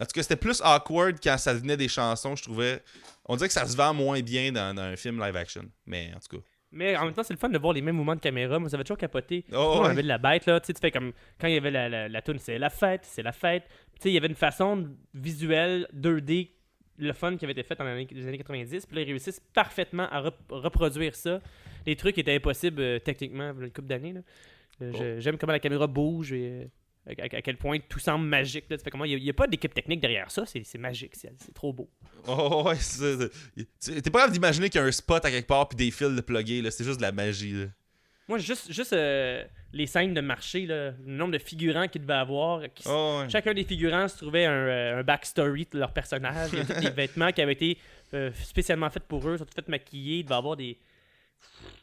En 0.00 0.04
tout 0.04 0.12
cas, 0.12 0.22
c'était 0.22 0.36
plus 0.36 0.60
awkward 0.64 1.18
quand 1.22 1.38
ça 1.38 1.54
venait 1.54 1.76
des 1.76 1.88
chansons, 1.88 2.34
je 2.34 2.42
trouvais. 2.42 2.82
On 3.26 3.36
dirait 3.36 3.48
que 3.48 3.54
ça 3.54 3.66
se 3.66 3.76
vend 3.76 3.94
moins 3.94 4.20
bien 4.20 4.50
dans 4.50 4.76
un 4.76 4.96
film 4.96 5.24
live 5.24 5.36
action. 5.36 5.64
Mais 5.86 6.12
en 6.14 6.18
tout 6.18 6.38
cas. 6.38 6.44
Mais 6.74 6.96
en 6.96 7.04
même 7.04 7.14
temps, 7.14 7.22
c'est 7.22 7.32
le 7.32 7.38
fun 7.38 7.48
de 7.48 7.58
voir 7.58 7.72
les 7.72 7.80
mêmes 7.80 7.96
mouvements 7.96 8.16
de 8.16 8.20
caméra. 8.20 8.58
Moi, 8.58 8.68
ça 8.68 8.76
avait 8.76 8.84
toujours 8.84 8.98
capoté. 8.98 9.44
Oh, 9.52 9.76
on 9.78 9.82
ouais. 9.84 9.90
avait 9.90 10.02
de 10.02 10.08
la 10.08 10.18
bête, 10.18 10.44
là. 10.46 10.60
Tu 10.60 10.66
sais, 10.66 10.72
tu 10.74 10.80
fais 10.80 10.90
comme. 10.90 11.12
Quand 11.40 11.46
il 11.48 11.54
y 11.54 11.56
avait 11.56 11.70
la, 11.70 11.88
la, 11.88 12.08
la 12.08 12.22
tune, 12.22 12.38
c'est 12.38 12.58
la 12.58 12.68
fête, 12.70 13.00
c'est 13.04 13.22
la 13.22 13.32
fête. 13.32 13.64
Tu 13.94 14.02
sais, 14.02 14.10
il 14.10 14.14
y 14.14 14.18
avait 14.18 14.26
une 14.28 14.34
façon 14.34 14.88
visuelle 15.14 15.86
2D, 15.94 16.50
le 16.98 17.12
fun 17.12 17.36
qui 17.36 17.44
avait 17.44 17.52
été 17.52 17.62
fait 17.62 17.76
dans 17.76 17.84
les 17.84 17.90
années, 17.92 18.06
les 18.10 18.26
années 18.26 18.38
90. 18.38 18.86
Puis 18.86 18.96
là, 18.96 19.02
ils 19.02 19.06
réussissent 19.06 19.40
parfaitement 19.52 20.08
à 20.10 20.20
rep- 20.20 20.34
reproduire 20.50 21.14
ça. 21.14 21.40
Les 21.86 21.96
trucs 21.96 22.18
étaient 22.18 22.34
impossibles 22.34 22.80
euh, 22.82 22.98
techniquement, 22.98 23.52
une 23.60 23.70
couple 23.70 23.88
d'années. 23.88 24.14
Euh, 24.82 24.92
je- 24.92 25.20
J'aime 25.20 25.38
comment 25.38 25.52
la 25.52 25.60
caméra 25.60 25.86
bouge 25.86 26.32
et. 26.32 26.68
À, 27.06 27.42
quel 27.42 27.56
point 27.56 27.78
tout 27.88 27.98
semble 27.98 28.26
magique. 28.26 28.64
Là. 28.70 28.78
Tu 28.78 28.84
fais 28.84 28.90
comment? 28.90 29.04
Il 29.04 29.22
n'y 29.22 29.30
a, 29.30 29.32
pas 29.34 29.46
d'équipe 29.46 29.74
technique 29.74 30.00
derrière 30.00 30.30
ça, 30.30 30.46
c'est 30.46 30.64
c'est 30.64 30.78
magique, 30.78 31.14
c'est 31.14 31.32
c'est 31.38 31.52
trop 31.52 31.72
beau. 31.72 31.90
Oh 32.26 32.62
ouais, 32.66 32.76
c'est 32.76 33.30
T'es 34.02 34.10
pas 34.10 34.20
grave 34.20 34.32
d'imaginer 34.32 34.70
qu'il 34.70 34.80
y 34.80 34.84
a 34.84 34.86
un 34.86 34.92
spot 34.92 35.24
à 35.24 35.30
quelque 35.30 35.46
part 35.46 35.68
puis 35.68 35.76
des 35.76 35.90
fils 35.90 36.14
de 36.14 36.20
plugger, 36.20 36.62
là. 36.62 36.70
C'est 36.70 36.84
juste 36.84 36.98
de 36.98 37.02
la 37.02 37.12
magie, 37.12 37.52
là. 37.52 37.66
Moi, 38.26 38.38
juste, 38.38 38.72
juste 38.72 38.94
euh, 38.94 39.44
les 39.74 39.86
scènes 39.86 40.14
de 40.14 40.20
marché, 40.22 40.64
là, 40.64 40.92
le 40.92 41.12
nombre 41.12 41.32
de 41.32 41.38
figurants 41.38 41.88
qu'il 41.88 42.00
devait 42.00 42.14
avoir. 42.14 42.62
qui- 42.74 42.84
Oh 42.86 43.20
ouais. 43.20 43.28
Chacun 43.28 43.52
des 43.52 43.64
figurants 43.64 44.08
se 44.08 44.16
trouvait 44.16 44.46
un, 44.46 44.52
euh, 44.52 45.00
un 45.00 45.02
backstory 45.02 45.68
de 45.70 45.78
leur 45.78 45.92
personnage. 45.92 46.50
Il 46.52 46.58
y 46.58 46.62
a 46.62 46.64
tous 46.64 46.80
des 46.80 46.90
vêtements 46.94 47.32
qui 47.32 47.42
avaient 47.42 47.52
été 47.52 47.78
euh, 48.14 48.30
spécialement 48.44 48.88
faits 48.88 49.04
pour 49.04 49.28
eux, 49.28 49.36
sont 49.36 49.44
tous 49.44 49.54
faits 49.54 49.68
maquillés. 49.68 50.20
Il 50.20 50.24
devait 50.24 50.36
avoir 50.36 50.56
des, 50.56 50.78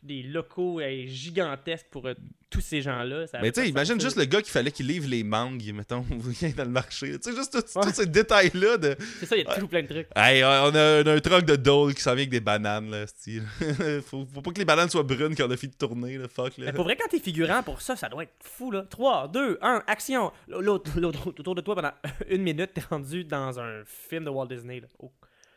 des 0.03 0.23
locaux 0.23 0.79
euh, 0.79 1.05
gigantesques 1.05 1.85
pour 1.91 2.07
euh, 2.07 2.13
tous 2.49 2.61
ces 2.61 2.81
gens-là. 2.81 3.27
Ça 3.27 3.39
Mais 3.39 3.51
tu 3.51 3.61
sais, 3.61 3.69
imagine 3.69 3.99
juste 4.01 4.17
le 4.17 4.25
gars 4.25 4.41
qui 4.41 4.49
fallait 4.49 4.71
qu'il 4.71 4.87
livre 4.87 5.07
les 5.07 5.23
mangues, 5.23 5.71
mettons, 5.73 6.01
dans 6.57 6.63
le 6.63 6.69
marché. 6.69 7.19
Tu 7.19 7.29
sais, 7.29 7.35
juste 7.35 7.51
tout- 7.51 7.79
Ouais. 7.79 7.85
tous 7.85 7.93
ces 7.93 8.05
détails-là 8.07 8.77
de. 8.77 8.95
C'est 9.19 9.25
ça, 9.25 9.37
il 9.37 9.43
y 9.45 9.47
a 9.47 9.53
toujours 9.53 9.69
plein 9.69 9.83
de 9.83 9.87
trucs. 9.87 10.07
Hey, 10.15 10.43
on 10.43 10.47
a, 10.47 11.01
on 11.03 11.07
a 11.07 11.13
un 11.13 11.19
truck 11.19 11.45
de 11.45 11.55
Dole 11.55 11.93
qui 11.93 12.01
s'en 12.01 12.11
vient 12.11 12.21
avec 12.23 12.29
des 12.29 12.39
bananes, 12.39 12.89
là, 12.89 13.05
style. 13.07 13.43
faut, 14.05 14.25
faut 14.25 14.41
pas 14.41 14.51
que 14.51 14.59
les 14.59 14.65
bananes 14.65 14.89
soient 14.89 15.03
brunes 15.03 15.35
quand 15.35 15.47
on 15.47 15.51
a 15.51 15.57
fini 15.57 15.71
de 15.71 15.77
tourner, 15.77 16.17
là, 16.17 16.27
fuck, 16.27 16.57
là. 16.57 16.65
Mais 16.65 16.73
pour 16.73 16.83
vrai, 16.85 16.95
quand 16.97 17.07
t'es 17.09 17.19
figurant 17.19 17.61
pour 17.63 17.81
ça, 17.81 17.95
ça 17.95 18.09
doit 18.09 18.23
être 18.23 18.33
fou, 18.43 18.71
là. 18.71 18.85
3, 18.89 19.27
2, 19.27 19.59
1, 19.61 19.83
action! 19.87 20.31
L'autre 20.47 20.99
l'autre 20.99 21.27
autour 21.27 21.55
de 21.55 21.61
toi 21.61 21.75
pendant 21.75 21.91
une 22.27 22.41
minute, 22.41 22.71
t'es 22.73 22.81
rendu 22.81 23.23
dans 23.23 23.59
un 23.59 23.83
film 23.85 24.25
de 24.25 24.29
Walt 24.29 24.47
Disney, 24.47 24.79
là. 24.79 24.87
Oh. 24.99 25.11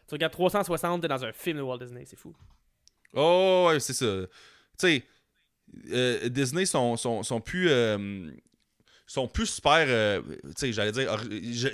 Tu 0.07 0.15
regardes 0.15 0.33
360, 0.35 1.01
t'es 1.03 1.09
dans 1.09 1.25
un 1.25 1.33
film 1.33 1.57
de 1.57 1.63
Walt 1.63 1.79
Disney, 1.79 2.05
c'est 2.05 2.19
fou. 2.19 2.35
Oh, 3.15 3.67
ouais, 3.69 3.81
c'est 3.81 3.93
ça. 3.95 4.07
Tu 4.07 4.87
sais, 4.87 5.03
euh, 5.93 6.29
Disney 6.29 6.67
sont, 6.67 6.97
sont, 6.97 7.23
sont 7.23 7.41
plus. 7.41 7.69
euh, 7.71 8.31
sont 9.07 9.29
plus 9.29 9.47
super. 9.47 9.85
euh, 9.87 10.23
tu 10.45 10.53
sais, 10.57 10.73
j'allais 10.73 10.91
dire. 10.91 11.15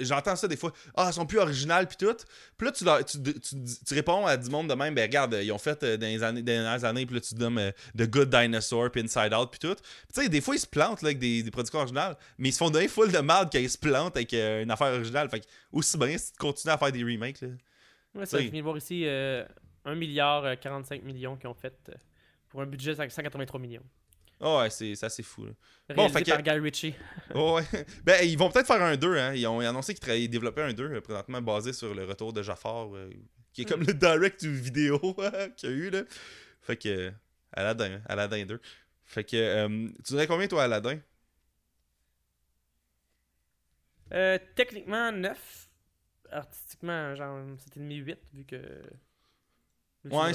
J'entends 0.00 0.34
ça 0.36 0.48
des 0.48 0.56
fois. 0.56 0.72
Ah, 0.96 1.08
ils 1.10 1.14
sont 1.14 1.26
plus 1.26 1.38
originales, 1.38 1.86
puis 1.86 1.96
tout. 1.96 2.16
Puis 2.58 2.66
là, 2.66 2.72
tu, 2.72 2.84
leur- 2.84 3.04
tu, 3.04 3.22
tu, 3.22 3.40
tu 3.86 3.94
réponds 3.94 4.26
à 4.26 4.36
du 4.36 4.50
monde 4.50 4.68
de 4.68 4.74
même. 4.74 4.94
Ben, 4.94 5.02
regarde, 5.02 5.38
ils 5.40 5.52
ont 5.52 5.58
fait 5.58 5.80
euh, 5.84 5.96
dans 5.96 6.06
les 6.08 6.22
années, 6.24 6.42
dernières 6.42 6.84
années, 6.84 7.06
puis 7.06 7.14
là, 7.14 7.20
tu 7.20 7.34
donnes 7.36 7.58
euh, 7.58 7.70
The 7.96 8.02
Good 8.10 8.30
Dinosaur, 8.30 8.90
puis 8.90 9.00
Inside 9.02 9.32
Out, 9.32 9.48
puis 9.52 9.60
tout. 9.60 9.74
Tu 9.76 10.22
sais, 10.22 10.28
des 10.28 10.40
fois, 10.40 10.56
ils 10.56 10.60
se 10.60 10.66
plantent 10.66 11.02
là, 11.02 11.08
avec 11.08 11.20
des, 11.20 11.42
des 11.44 11.50
productions 11.52 11.78
originales, 11.78 12.16
mais 12.36 12.48
ils 12.48 12.52
se 12.52 12.58
font 12.58 12.68
donner 12.68 12.88
full 12.88 13.12
de 13.12 13.18
mal 13.20 13.48
quand 13.50 13.60
ils 13.60 13.70
se 13.70 13.78
plantent 13.78 14.16
avec 14.16 14.32
une 14.32 14.70
affaire 14.70 14.92
originale. 14.92 15.30
Fait 15.30 15.40
que, 15.40 15.46
aussi 15.72 15.96
bien 15.96 16.18
si 16.18 16.32
tu 16.32 16.38
continues 16.38 16.72
à 16.74 16.78
faire 16.78 16.92
des 16.92 17.04
remakes, 17.04 17.40
là. 17.42 17.48
Ouais, 18.16 18.26
ça, 18.26 18.38
je 18.38 18.48
viens 18.48 18.58
de 18.58 18.64
voir 18.64 18.76
ici 18.76 19.04
1 19.90 19.94
milliard 19.96 20.44
euh, 20.44 20.54
45 20.56 21.02
millions 21.02 21.36
qu'ils 21.36 21.48
ont 21.48 21.54
fait 21.54 21.74
euh, 21.88 21.94
pour 22.48 22.62
un 22.62 22.66
budget 22.66 22.94
de 22.94 22.96
183 23.10 23.60
millions. 23.60 23.82
Ah 24.42 24.60
ouais, 24.62 24.70
c'est 24.70 24.94
c'est 24.94 25.04
assez 25.06 25.22
fou, 25.22 25.44
là. 25.44 25.52
Bon, 25.94 26.08
fait 26.08 26.22
que- 26.22 26.30
par 26.30 26.42
Guy 26.42 26.50
Ritchie. 26.50 26.94
Oh, 27.34 27.56
ouais. 27.58 27.84
Ben, 28.04 28.26
ils 28.26 28.38
vont 28.38 28.50
peut-être 28.50 28.66
faire 28.66 28.80
un 28.82 28.96
2, 28.96 29.16
hein. 29.18 29.34
Ils 29.34 29.46
ont 29.46 29.60
annoncé 29.60 29.92
qu'ils 29.92 30.00
travaillaient- 30.00 30.28
développaient 30.28 30.62
un 30.62 30.72
2 30.72 30.90
euh, 30.94 31.00
présentement 31.02 31.42
basé 31.42 31.72
sur 31.74 31.94
le 31.94 32.04
retour 32.04 32.32
de 32.32 32.42
Jafar, 32.42 32.94
euh, 32.96 33.10
qui 33.52 33.62
est 33.62 33.64
comme 33.66 33.82
le 33.82 33.92
direct 33.92 34.40
du 34.40 34.54
vidéo 34.54 34.98
qu'il 35.56 35.68
y 35.68 35.72
a 35.72 35.76
eu, 35.76 35.90
là. 35.90 36.02
Fait 36.62 36.76
que. 36.76 36.88
euh, 36.88 37.10
Aladdin, 37.52 37.92
hein, 37.96 38.02
Aladdin 38.06 38.46
2. 38.46 38.60
Fait 39.04 39.24
que. 39.24 39.36
euh, 39.36 39.88
tu 40.04 40.12
dirais 40.14 40.26
combien, 40.26 40.46
toi, 40.48 40.62
Aladdin? 40.64 40.98
Euh, 44.12 44.38
techniquement 44.56 45.12
9. 45.12 45.68
Artistiquement, 46.32 47.14
genre, 47.16 47.44
c'était 47.58 47.80
demi 47.80 47.96
8 47.96 48.18
vu 48.32 48.44
que. 48.44 48.56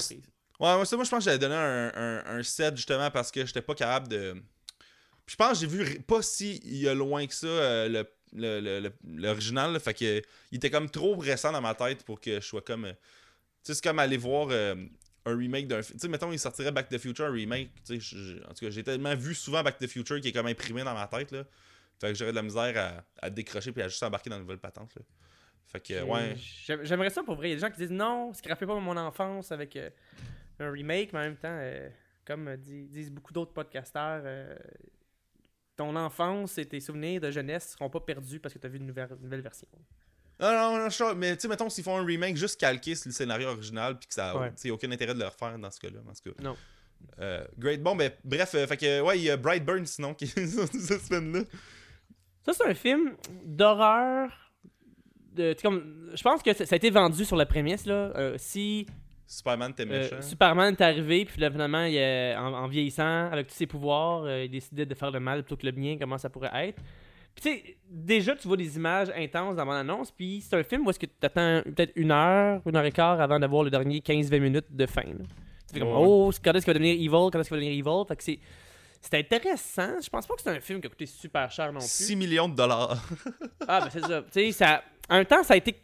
C'est 0.00 0.14
Ouais, 0.58 0.74
moi, 0.74 0.86
ça, 0.86 0.96
moi 0.96 1.04
je 1.04 1.10
pense 1.10 1.18
que 1.18 1.24
j'avais 1.26 1.38
donné 1.38 1.54
un, 1.54 1.92
un, 1.94 2.38
un 2.38 2.42
7 2.42 2.76
justement 2.76 3.10
parce 3.10 3.30
que 3.30 3.44
j'étais 3.44 3.60
pas 3.62 3.74
capable 3.74 4.08
de. 4.08 4.32
Puis 5.26 5.32
je 5.32 5.36
pense 5.36 5.52
que 5.52 5.58
j'ai 5.60 5.66
vu 5.66 6.00
pas 6.00 6.22
si 6.22 6.60
il 6.64 6.76
y 6.78 6.88
a 6.88 6.94
loin 6.94 7.26
que 7.26 7.34
ça 7.34 7.46
euh, 7.46 7.88
le 7.88 8.06
le- 8.32 8.60
le- 8.60 8.80
le- 8.80 8.92
l'original, 9.04 9.72
là, 9.72 9.78
fait 9.80 9.94
que 9.94 10.22
il 10.50 10.56
était 10.56 10.70
comme 10.70 10.90
trop 10.90 11.16
récent 11.16 11.52
dans 11.52 11.60
ma 11.60 11.74
tête 11.74 12.04
pour 12.04 12.20
que 12.20 12.36
je 12.40 12.46
sois 12.46 12.62
comme. 12.62 12.86
euh, 12.86 12.92
Tu 12.92 13.72
sais, 13.72 13.74
c'est 13.74 13.82
comme 13.84 13.98
aller 13.98 14.16
voir 14.16 14.48
euh, 14.50 14.74
un 15.26 15.36
remake 15.36 15.68
d'un 15.68 15.82
film. 15.82 15.98
Tu 15.98 16.02
sais, 16.02 16.08
mettons, 16.08 16.32
il 16.32 16.38
sortirait 16.38 16.72
Back 16.72 16.88
to 16.88 16.96
the 16.96 17.00
Future, 17.00 17.26
un 17.26 17.32
remake. 17.32 17.70
Tu 17.84 18.00
sais, 18.00 18.16
en 18.48 18.54
tout 18.54 18.64
cas, 18.66 18.70
j'ai 18.70 18.82
tellement 18.84 19.14
vu 19.14 19.34
souvent 19.34 19.62
Back 19.62 19.78
to 19.78 19.86
the 19.86 19.90
Future 19.90 20.20
qui 20.20 20.28
est 20.28 20.32
comme 20.32 20.46
imprimé 20.46 20.84
dans 20.84 20.94
ma 20.94 21.06
tête, 21.06 21.32
là. 21.32 21.44
Fait 22.00 22.08
que 22.08 22.14
j'aurais 22.14 22.32
de 22.32 22.36
la 22.36 22.42
misère 22.42 22.76
à, 23.20 23.26
à 23.26 23.30
décrocher 23.30 23.72
puis 23.72 23.82
à 23.82 23.88
juste 23.88 24.02
embarquer 24.02 24.30
dans 24.30 24.36
une 24.36 24.42
nouvelle 24.42 24.58
patente, 24.58 24.94
là. 24.96 25.02
Fait 25.66 25.80
que, 25.80 26.02
ouais. 26.02 26.36
j'aim- 26.36 26.80
J'aimerais 26.84 27.10
ça 27.10 27.22
pour 27.22 27.34
vrai. 27.36 27.48
Il 27.48 27.50
y 27.50 27.52
a 27.52 27.56
des 27.56 27.60
gens 27.60 27.70
qui 27.70 27.78
disent 27.78 27.90
non, 27.90 28.32
scrapez 28.32 28.66
pas 28.66 28.78
mon 28.78 28.96
enfance 28.96 29.50
avec 29.52 29.76
euh, 29.76 29.90
un 30.60 30.70
remake, 30.70 31.12
mais 31.12 31.18
en 31.18 31.22
même 31.22 31.36
temps, 31.36 31.48
euh, 31.50 31.88
comme 32.24 32.48
euh, 32.48 32.56
dis- 32.56 32.86
disent 32.86 33.10
beaucoup 33.10 33.32
d'autres 33.32 33.52
podcasteurs, 33.52 34.22
euh, 34.24 34.54
ton 35.76 35.94
enfance 35.96 36.56
et 36.58 36.64
tes 36.66 36.80
souvenirs 36.80 37.20
de 37.20 37.30
jeunesse 37.30 37.72
seront 37.72 37.90
pas 37.90 38.00
perdus 38.00 38.40
parce 38.40 38.54
que 38.54 38.58
tu 38.58 38.66
as 38.66 38.70
vu 38.70 38.78
une 38.78 38.86
nouvelle, 38.86 39.08
une 39.16 39.24
nouvelle 39.24 39.42
version. 39.42 39.68
Non, 40.40 40.52
non, 40.52 40.78
non, 40.78 40.88
je 40.90 41.14
mais 41.14 41.34
tu 41.34 41.42
sais, 41.42 41.48
mettons, 41.48 41.68
s'ils 41.70 41.82
font 41.84 41.98
un 41.98 42.04
remake 42.04 42.36
juste 42.36 42.60
calqué 42.60 42.94
sur 42.94 43.08
le 43.08 43.14
scénario 43.14 43.48
original, 43.48 43.98
puis 43.98 44.06
que 44.06 44.14
ça 44.14 44.36
Ouais. 44.38 44.50
tu 44.50 44.56
sais, 44.58 44.70
aucun 44.70 44.90
intérêt 44.92 45.14
de 45.14 45.18
le 45.18 45.26
refaire 45.26 45.58
dans 45.58 45.70
ce 45.70 45.80
cas-là. 45.80 46.00
Non. 46.42 46.56
Euh, 47.20 47.46
great. 47.58 47.82
Bon, 47.82 47.94
ben, 47.96 48.10
bref, 48.24 48.54
euh, 48.54 48.66
fait 48.66 48.76
que, 48.76 49.00
ouais, 49.02 49.18
il 49.18 49.24
y 49.24 49.30
a 49.30 49.36
Brightburn 49.36 49.84
sinon 49.86 50.14
qui 50.14 50.24
est 50.24 50.46
cette 50.46 51.00
semaine-là. 51.02 51.40
Ça, 52.44 52.52
c'est 52.52 52.66
un 52.66 52.74
film 52.74 53.16
d'horreur. 53.44 54.45
De, 55.36 55.54
comme, 55.62 56.10
je 56.14 56.22
pense 56.22 56.42
que 56.42 56.52
ça, 56.52 56.64
ça 56.66 56.74
a 56.74 56.76
été 56.76 56.90
vendu 56.90 57.24
sur 57.24 57.36
la 57.36 57.46
prémisse. 57.46 57.86
Là. 57.86 58.12
Euh, 58.16 58.34
si 58.38 58.86
Superman, 59.26 59.74
t'es 59.74 59.82
euh, 59.82 59.86
méchant. 59.86 60.22
Superman 60.22 60.74
est 60.74 60.80
arrivé, 60.82 61.24
puis 61.24 61.40
là, 61.40 61.50
finalement, 61.50 61.84
il, 61.84 61.98
en, 62.38 62.54
en 62.54 62.66
vieillissant, 62.68 63.28
avec 63.30 63.48
tous 63.48 63.54
ses 63.54 63.66
pouvoirs, 63.66 64.22
euh, 64.24 64.44
il 64.44 64.50
décidait 64.50 64.86
de 64.86 64.94
faire 64.94 65.10
le 65.10 65.20
mal 65.20 65.42
plutôt 65.42 65.56
que 65.56 65.66
le 65.66 65.72
bien, 65.72 65.98
comment 65.98 66.18
ça 66.18 66.30
pourrait 66.30 66.68
être. 66.68 66.80
Puis 67.34 67.42
tu 67.42 67.50
sais, 67.50 67.76
déjà, 67.90 68.34
tu 68.34 68.48
vois 68.48 68.56
des 68.56 68.76
images 68.76 69.08
intenses 69.14 69.56
dans 69.56 69.66
mon 69.66 69.72
annonce, 69.72 70.10
puis 70.10 70.40
c'est 70.40 70.56
un 70.56 70.62
film 70.62 70.86
où 70.86 70.90
est-ce 70.90 70.98
que 70.98 71.06
tu 71.06 71.12
attends 71.22 71.60
peut-être 71.64 71.92
une 71.96 72.10
heure, 72.10 72.62
une 72.64 72.76
heure 72.76 72.84
et 72.84 72.92
quart 72.92 73.20
avant 73.20 73.38
d'avoir 73.38 73.62
le 73.62 73.68
dernier 73.70 73.98
15-20 73.98 74.40
minutes 74.40 74.66
de 74.70 74.86
fin. 74.86 75.02
là. 75.02 75.24
Tu 75.68 75.74
fais 75.74 75.80
comme, 75.80 75.90
oh, 75.92 76.30
quand 76.42 76.52
est-ce 76.54 76.64
qu'il 76.64 76.72
va 76.72 76.78
devenir 76.78 76.94
evil, 76.94 77.30
quand 77.30 77.40
est-ce 77.40 77.48
qu'il 77.48 77.58
va 77.58 77.62
devenir 77.62 77.72
evil? 77.72 78.06
Fait 78.08 78.16
que 78.16 78.22
c'est. 78.22 78.38
C'est 78.98 79.18
intéressant. 79.18 80.00
Je 80.02 80.08
pense 80.08 80.26
pas 80.26 80.34
que 80.34 80.42
c'est 80.42 80.50
un 80.50 80.58
film 80.60 80.80
qui 80.80 80.86
a 80.86 80.90
coûté 80.90 81.06
super 81.06 81.48
cher 81.50 81.72
non 81.72 81.78
plus. 81.78 81.86
6 81.88 82.16
millions 82.16 82.48
de 82.48 82.56
dollars. 82.56 83.00
Ah, 83.68 83.80
ben 83.80 83.88
c'est 83.90 84.00
ça. 84.00 84.22
Tu 84.22 84.28
sais, 84.32 84.52
ça. 84.52 84.82
Même 85.10 85.24
temps, 85.26 85.42
ça 85.42 85.54
a 85.54 85.56
été 85.56 85.76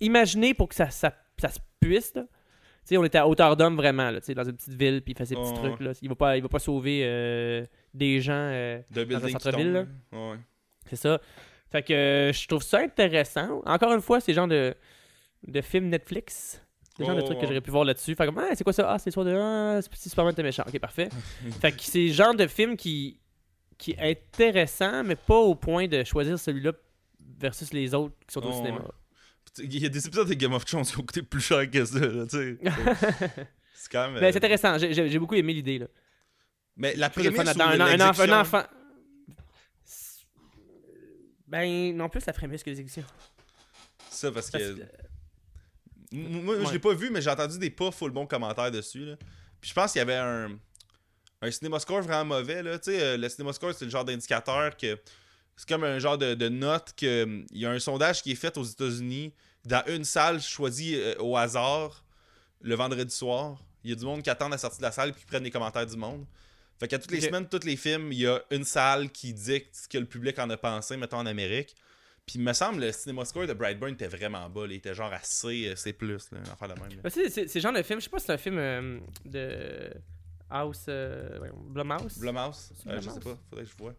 imaginé 0.00 0.54
pour 0.54 0.68
que 0.68 0.74
ça, 0.74 0.90
ça, 0.90 1.12
ça 1.38 1.48
se 1.48 1.58
puisse, 1.80 2.14
là. 2.14 2.22
Tu 2.22 2.88
sais, 2.88 2.96
on 2.98 3.04
était 3.04 3.16
à 3.18 3.26
hauteur 3.26 3.56
d'homme 3.56 3.76
vraiment, 3.76 4.10
là, 4.10 4.20
dans 4.20 4.44
une 4.44 4.56
petite 4.56 4.74
ville, 4.74 5.00
puis 5.00 5.12
il 5.14 5.16
fait 5.16 5.24
ses 5.24 5.36
petits 5.36 5.52
Oh, 5.54 5.58
trucs, 5.68 5.80
là. 5.80 5.92
Il 6.02 6.08
va 6.10 6.14
pas, 6.14 6.36
il 6.36 6.42
va 6.42 6.48
pas 6.50 6.58
sauver 6.58 7.00
euh, 7.04 7.64
des 7.94 8.20
gens, 8.20 8.32
euh, 8.34 8.78
De 8.90 9.00
un 9.00 9.04
building 9.06 9.26
qui 9.26 9.32
centre-ville. 9.42 9.86
Ouais. 10.12 10.36
c'est 10.86 10.96
ça. 10.96 11.18
Fait 11.70 11.82
que 11.82 11.92
euh, 11.94 12.32
je 12.32 12.46
trouve 12.46 12.62
ça 12.62 12.80
intéressant. 12.80 13.62
Encore 13.64 13.92
une 13.94 14.02
fois, 14.02 14.20
c'est 14.20 14.32
le 14.32 14.36
genre 14.36 14.48
de, 14.48 14.74
de 15.46 15.60
film 15.62 15.88
Netflix. 15.88 16.60
C'est 16.94 17.02
le 17.02 17.06
genre 17.06 17.16
de 17.16 17.22
Oh, 17.22 17.24
trucs 17.24 17.40
que 17.40 17.46
j'aurais 17.46 17.60
pu 17.62 17.70
voir 17.70 17.84
là-dessus. 17.84 18.14
Fait 18.14 18.26
comme, 18.26 18.38
ah, 18.38 18.50
c'est 18.54 18.64
quoi 18.64 18.72
ça? 18.74 18.92
Ah, 18.92 18.98
c'est 18.98 19.06
l'histoire 19.06 19.26
de. 19.26 19.34
Ah, 19.34 19.80
c'est 19.80 19.94
si 19.94 20.10
Superman 20.10 20.32
était 20.32 20.42
méchant. 20.42 20.62
Ok, 20.68 20.78
parfait. 20.78 21.08
fait 21.60 21.72
que 21.72 21.80
c'est 21.80 22.06
le 22.06 22.12
genre 22.12 22.34
de 22.34 22.46
film 22.46 22.76
qui 22.76 23.18
qui 23.78 23.92
est 23.92 24.10
intéressant, 24.10 25.02
mais 25.02 25.16
pas 25.16 25.38
au 25.38 25.54
point 25.54 25.88
de 25.88 26.04
choisir 26.04 26.38
celui-là 26.38 26.72
versus 27.38 27.72
les 27.72 27.94
autres 27.94 28.14
qui 28.26 28.32
sont 28.32 28.42
au 28.44 28.50
Oh, 28.50 28.56
cinéma. 28.56 28.78
ouais. 28.78 29.64
Il 29.64 29.78
y 29.78 29.86
a 29.86 29.88
des 29.88 30.06
épisodes 30.06 30.28
de 30.28 30.34
Game 30.34 30.52
of 30.52 30.64
Thrones 30.64 30.84
qui 30.84 30.96
ont 30.98 31.02
coûté 31.02 31.22
plus 31.22 31.40
cher 31.40 31.70
que 31.70 31.84
ça. 31.84 31.98
C'est 32.28 33.90
quand 33.92 34.10
même. 34.10 34.20
Mais 34.20 34.28
euh, 34.28 34.32
c'est 34.32 34.36
intéressant, 34.38 34.78
j'ai- 34.78 35.18
beaucoup 35.18 35.34
aimé 35.34 35.52
l'idée. 35.52 35.78
là. 35.78 35.86
Mais 36.76 36.94
la 36.96 37.10
prémisse 37.10 37.38
ou 37.38 37.60
un, 37.62 37.80
un 37.80 38.00
enfant, 38.10 38.22
un 38.22 38.40
enfant. 38.40 38.62
Ben, 41.46 41.94
non 41.96 42.08
plus, 42.08 42.24
la 42.26 42.32
prémisse 42.32 42.62
que 42.62 42.70
l'exécution. 42.70 43.04
Ça, 44.10 44.32
parce 44.32 44.50
que. 44.50 44.56
Parce 44.58 44.90
que- 46.10 46.16
Moi, 46.16 46.56
je 46.64 46.72
l'ai 46.72 46.78
pas 46.78 46.94
vu, 46.94 47.10
mais 47.10 47.20
j'ai 47.20 47.30
entendu 47.30 47.58
des 47.58 47.70
pas 47.70 47.90
full 47.90 48.10
bons 48.10 48.26
commentaires 48.26 48.70
dessus. 48.70 49.04
Là. 49.04 49.16
Puis 49.60 49.70
je 49.70 49.74
pense 49.74 49.92
qu'il 49.92 49.98
y 49.98 50.02
avait 50.02 50.16
un, 50.16 50.58
un 51.42 51.50
CinemaScore 51.50 52.02
vraiment 52.02 52.36
mauvais. 52.36 52.62
Là. 52.62 52.78
Tu 52.78 52.92
sais, 52.92 53.02
euh, 53.02 53.16
le 53.16 53.28
CinemaScore, 53.28 53.74
c'est 53.74 53.84
le 53.84 53.90
genre 53.90 54.04
d'indicateur 54.04 54.76
que. 54.76 54.98
C'est 55.56 55.68
comme 55.68 55.84
un 55.84 55.98
genre 55.98 56.18
de, 56.18 56.34
de 56.34 56.48
note 56.48 56.92
que. 56.96 57.24
hum, 57.24 57.46
Il 57.50 57.58
y 57.58 57.66
a 57.66 57.70
un 57.70 57.78
sondage 57.78 58.22
qui 58.22 58.32
est 58.32 58.36
fait 58.36 58.56
aux 58.58 58.64
États-Unis 58.64 59.32
dans 59.64 59.82
une 59.86 60.04
salle 60.04 60.40
choisie 60.40 60.94
euh, 60.96 61.14
au 61.20 61.36
hasard 61.36 62.04
le 62.60 62.74
vendredi 62.74 63.14
soir. 63.14 63.56
Il 63.84 63.90
y 63.90 63.92
a 63.92 63.96
du 63.96 64.04
monde 64.04 64.22
qui 64.22 64.30
attend 64.30 64.48
la 64.48 64.58
sortie 64.58 64.78
de 64.78 64.82
la 64.82 64.92
salle 64.92 65.10
et 65.10 65.12
qui 65.12 65.24
prennent 65.26 65.44
les 65.44 65.50
commentaires 65.50 65.86
du 65.86 65.96
monde. 65.96 66.24
Fait 66.80 66.88
qu'à 66.88 66.98
toutes 66.98 67.12
les 67.12 67.20
semaines, 67.20 67.48
tous 67.48 67.64
les 67.64 67.76
films, 67.76 68.10
il 68.12 68.20
y 68.20 68.26
a 68.26 68.42
une 68.50 68.64
salle 68.64 69.10
qui 69.10 69.32
dicte 69.32 69.74
ce 69.76 69.86
que 69.88 69.98
le 69.98 70.06
public 70.06 70.38
en 70.38 70.48
a 70.50 70.56
pensé, 70.56 70.96
mettons 70.96 71.18
en 71.18 71.26
Amérique. 71.26 71.74
Puis 72.26 72.36
il 72.38 72.40
me 72.42 72.52
semble 72.54 72.80
le 72.80 72.90
cinéma 72.90 73.24
score 73.26 73.46
de 73.46 73.52
Brightburn 73.52 73.92
était 73.92 74.08
vraiment 74.08 74.48
bas. 74.48 74.62
là. 74.66 74.72
Il 74.72 74.76
était 74.76 74.94
genre 74.94 75.12
à 75.12 75.20
C, 75.22 75.68
euh, 75.68 75.76
C+, 75.76 75.94
là, 76.00 76.16
affaire 76.52 76.68
de 76.74 76.80
même. 76.80 77.10
c'est 77.10 77.60
genre 77.60 77.72
de 77.74 77.82
film, 77.82 78.00
je 78.00 78.04
sais 78.04 78.10
pas 78.10 78.18
si 78.18 78.24
c'est 78.26 78.32
un 78.32 78.38
film 78.38 78.56
euh, 78.58 78.98
de 79.26 79.90
House. 80.50 80.86
Euh, 80.88 81.38
Blumhouse. 81.68 82.18
Blumhouse? 82.18 82.72
Euh, 82.86 83.00
je 83.00 83.10
sais 83.10 83.20
pas, 83.20 83.36
faudrait 83.50 83.64
que 83.66 83.70
je 83.70 83.76
vois. 83.76 83.94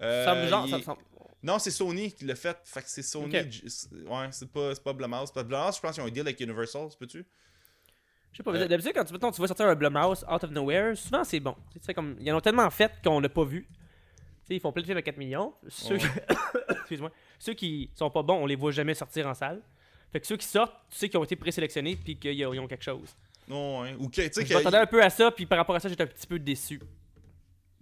Ça 0.00 0.06
Euh, 0.06 0.24
semble 0.24 0.48
genre- 0.48 0.66
il- 0.66 0.70
ça 0.70 0.82
semble- 0.82 1.02
Non, 1.42 1.58
c'est 1.58 1.70
Sony 1.70 2.12
qui 2.12 2.24
l'a 2.24 2.34
fait. 2.34 2.56
Fait 2.64 2.82
que 2.82 2.88
c'est 2.88 3.02
Sony. 3.02 3.34
Ouais, 3.34 4.28
c'est 4.30 4.50
pas, 4.50 4.74
c'est 4.74 4.82
pas 4.84 4.92
Blumhouse. 4.92 5.30
Parce 5.30 5.44
que 5.44 5.48
Blumhouse, 5.48 5.76
je 5.76 5.80
pense 5.80 5.94
qu'ils 5.94 6.02
ont 6.02 6.06
un 6.06 6.10
deal 6.10 6.20
avec 6.22 6.38
Universal, 6.40 6.88
peux-tu? 6.98 7.24
Je 8.32 8.36
sais 8.36 8.42
pas, 8.42 8.52
Euh, 8.54 8.68
d'habitude, 8.68 8.92
quand 8.94 9.04
tu, 9.04 9.12
mettons, 9.12 9.30
tu 9.30 9.38
vois 9.38 9.48
sortir 9.48 9.66
un 9.66 9.74
Blumhouse 9.74 10.24
out 10.30 10.44
of 10.44 10.50
nowhere, 10.50 10.96
souvent 10.96 11.24
c'est 11.24 11.40
bon. 11.40 11.54
Tu 11.72 11.80
sais, 11.82 11.94
comme, 11.94 12.16
ils 12.20 12.30
en 12.32 12.36
ont 12.36 12.40
tellement 12.40 12.68
fait 12.70 12.92
qu'on 13.02 13.20
l'a 13.20 13.28
pas 13.28 13.44
vu. 13.44 13.62
Tu 13.64 13.74
sais, 14.46 14.54
ils 14.56 14.60
font 14.60 14.70
plein 14.72 14.82
de 14.82 14.86
films 14.86 14.98
à 14.98 15.02
4 15.02 15.16
millions. 15.16 15.52
Ceux, 15.68 15.96
Excuse-moi. 16.70 17.10
Ceux 17.38 17.54
qui 17.54 17.90
sont 17.94 18.10
pas 18.10 18.22
bons, 18.22 18.34
on 18.42 18.46
les 18.46 18.56
voit 18.56 18.70
jamais 18.72 18.94
sortir 18.94 19.26
en 19.26 19.34
salle. 19.34 19.60
Fait 20.12 20.20
que 20.20 20.26
ceux 20.26 20.36
qui 20.36 20.46
sortent, 20.46 20.74
tu 20.90 20.96
sais 20.98 21.08
qu'ils 21.08 21.18
ont 21.18 21.24
été 21.24 21.36
présélectionnés 21.36 21.96
puis 21.96 22.18
qu'ils 22.18 22.44
ont 22.46 22.66
quelque 22.68 22.84
chose. 22.84 23.16
Non, 23.48 23.80
ouais. 23.82 23.94
Ou 23.98 24.08
que, 24.08 24.16
tu 24.16 24.22
sais, 24.32 24.44
Je 24.44 24.48
que- 24.48 24.54
m'attendais 24.54 24.76
un 24.78 24.86
peu 24.86 25.02
à 25.02 25.10
ça, 25.10 25.30
puis 25.30 25.46
par 25.46 25.58
rapport 25.58 25.74
à 25.74 25.80
ça, 25.80 25.88
j'étais 25.88 26.02
un 26.02 26.06
petit 26.06 26.26
peu 26.26 26.38
déçu. 26.38 26.80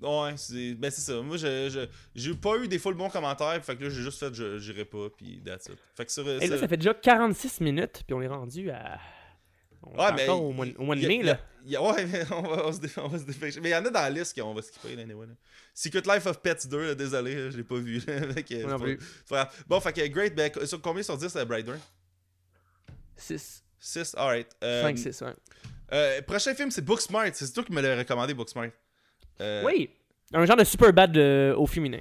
Ouais, 0.01 0.34
c'est 0.36 0.74
ben 0.74 0.90
c'est 0.90 1.01
ça. 1.01 1.20
Moi, 1.22 1.36
je, 1.38 1.86
j'ai 2.14 2.34
pas 2.34 2.57
eu 2.59 2.68
des 2.68 2.78
full 2.78 2.94
bons 2.94 3.11
commentaires. 3.11 3.62
Fait 3.64 3.74
que 3.76 3.82
là, 3.84 3.90
j'ai 3.90 4.03
juste 4.03 4.20
fait, 4.20 4.32
je 4.32 4.59
j'irai 4.59 4.84
pas. 4.84 5.09
Puis 5.16 5.42
that's 5.44 5.66
it. 5.66 5.76
Fait 5.96 6.05
que 6.07 6.12
sur. 6.12 6.28
Et 6.28 6.38
là, 6.38 6.46
sur- 6.46 6.59
ça 6.61 6.68
fait 6.68 6.76
déjà 6.76 6.94
46 6.94 7.61
minutes, 7.61 8.05
puis 8.07 8.14
on 8.14 8.22
est 8.22 8.28
rendu 8.28 8.70
à. 8.70 8.99
On 9.82 9.96
Ouais, 9.96 10.12
mais 10.12 10.28
au 10.28 10.53
mois, 10.53 10.66
au 10.76 10.84
mois 10.84 10.96
de 10.96 11.07
mai, 11.07 11.22
là. 11.22 11.40
y 11.64 11.76
a- 11.76 11.82
ouais, 11.82 12.05
mais 12.07 12.22
on 12.32 12.42
va, 12.42 12.66
on 12.66 12.72
se 12.72 12.80
dé- 12.80 12.90
on 12.96 13.09
va 13.09 13.18
se 13.18 13.24
dépêcher. 13.24 13.61
Mais 13.61 13.68
il 13.70 13.72
y 13.72 13.76
en 13.76 13.84
a 13.84 13.90
dans 13.90 14.01
la 14.01 14.11
liste 14.11 14.38
qu'on 14.40 14.53
va 14.55 14.61
skipper, 14.62 14.96
là, 14.96 15.03
anyway, 15.03 15.26
là. 15.26 15.32
Secret 15.74 16.03
Life 16.07 16.26
of 16.26 16.40
Pets 16.42 16.66
2, 16.68 16.86
là, 16.88 16.94
désolé, 16.96 17.34
là, 17.34 17.51
je 17.51 17.57
l'ai 17.57 17.62
pas 17.64 17.76
vu. 17.76 18.01
Non 18.66 18.78
plus. 18.78 18.99
pas. 19.28 19.51
Bon, 19.68 19.80
fait 19.80 19.92
que 19.92 20.07
Great, 20.09 20.34
ben, 20.34 20.51
sur 20.66 20.80
combien 20.82 21.03
sur 21.05 21.16
10 21.16 21.28
c'est 21.28 21.44
Brightburn 21.44 21.78
6, 23.16 23.64
6, 23.78 24.14
alright. 24.16 24.49
Euh, 24.62 24.82
5, 24.82 24.99
6, 24.99 25.20
ouais. 25.22 25.34
euh, 25.92 26.22
prochain 26.22 26.55
film, 26.55 26.70
c'est 26.70 26.84
Booksmart. 26.84 27.28
C'est 27.34 27.53
toi 27.53 27.64
qui 27.64 27.72
me 27.72 27.80
l'as 27.80 27.96
recommandé, 27.96 28.34
Booksmart. 28.34 28.70
Euh, 29.41 29.62
Oui, 29.64 29.91
un 30.32 30.45
genre 30.45 30.57
de 30.57 30.64
super 30.64 30.93
bad 30.93 31.16
euh, 31.16 31.55
au 31.57 31.66
féminin. 31.66 32.01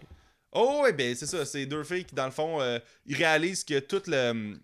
Oh, 0.51 0.81
ouais, 0.83 0.93
ben 0.93 1.13
c'est 1.15 1.25
ça. 1.27 1.45
C'est 1.45 1.65
deux 1.65 1.83
filles 1.83 2.05
qui, 2.05 2.15
dans 2.15 2.25
le 2.25 2.31
fond, 2.31 2.61
euh, 2.61 2.79
ils 3.05 3.15
réalisent 3.15 3.63
que 3.63 3.79
tout 3.79 4.01
le. 4.07 4.55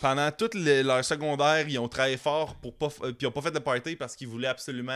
Pendant 0.00 0.30
tout 0.32 0.50
le- 0.54 0.82
leur 0.82 1.04
secondaire, 1.04 1.68
ils 1.68 1.78
ont 1.78 1.88
travaillé 1.88 2.16
fort 2.16 2.56
pour 2.56 2.74
pas. 2.76 2.86
f- 2.88 3.04
euh, 3.04 3.12
Puis 3.12 3.18
ils 3.22 3.26
ont 3.26 3.30
pas 3.32 3.42
fait 3.42 3.50
de 3.52 3.58
party 3.60 3.94
parce 3.94 4.16
qu'ils 4.16 4.26
voulaient 4.28 4.48
absolument 4.48 4.92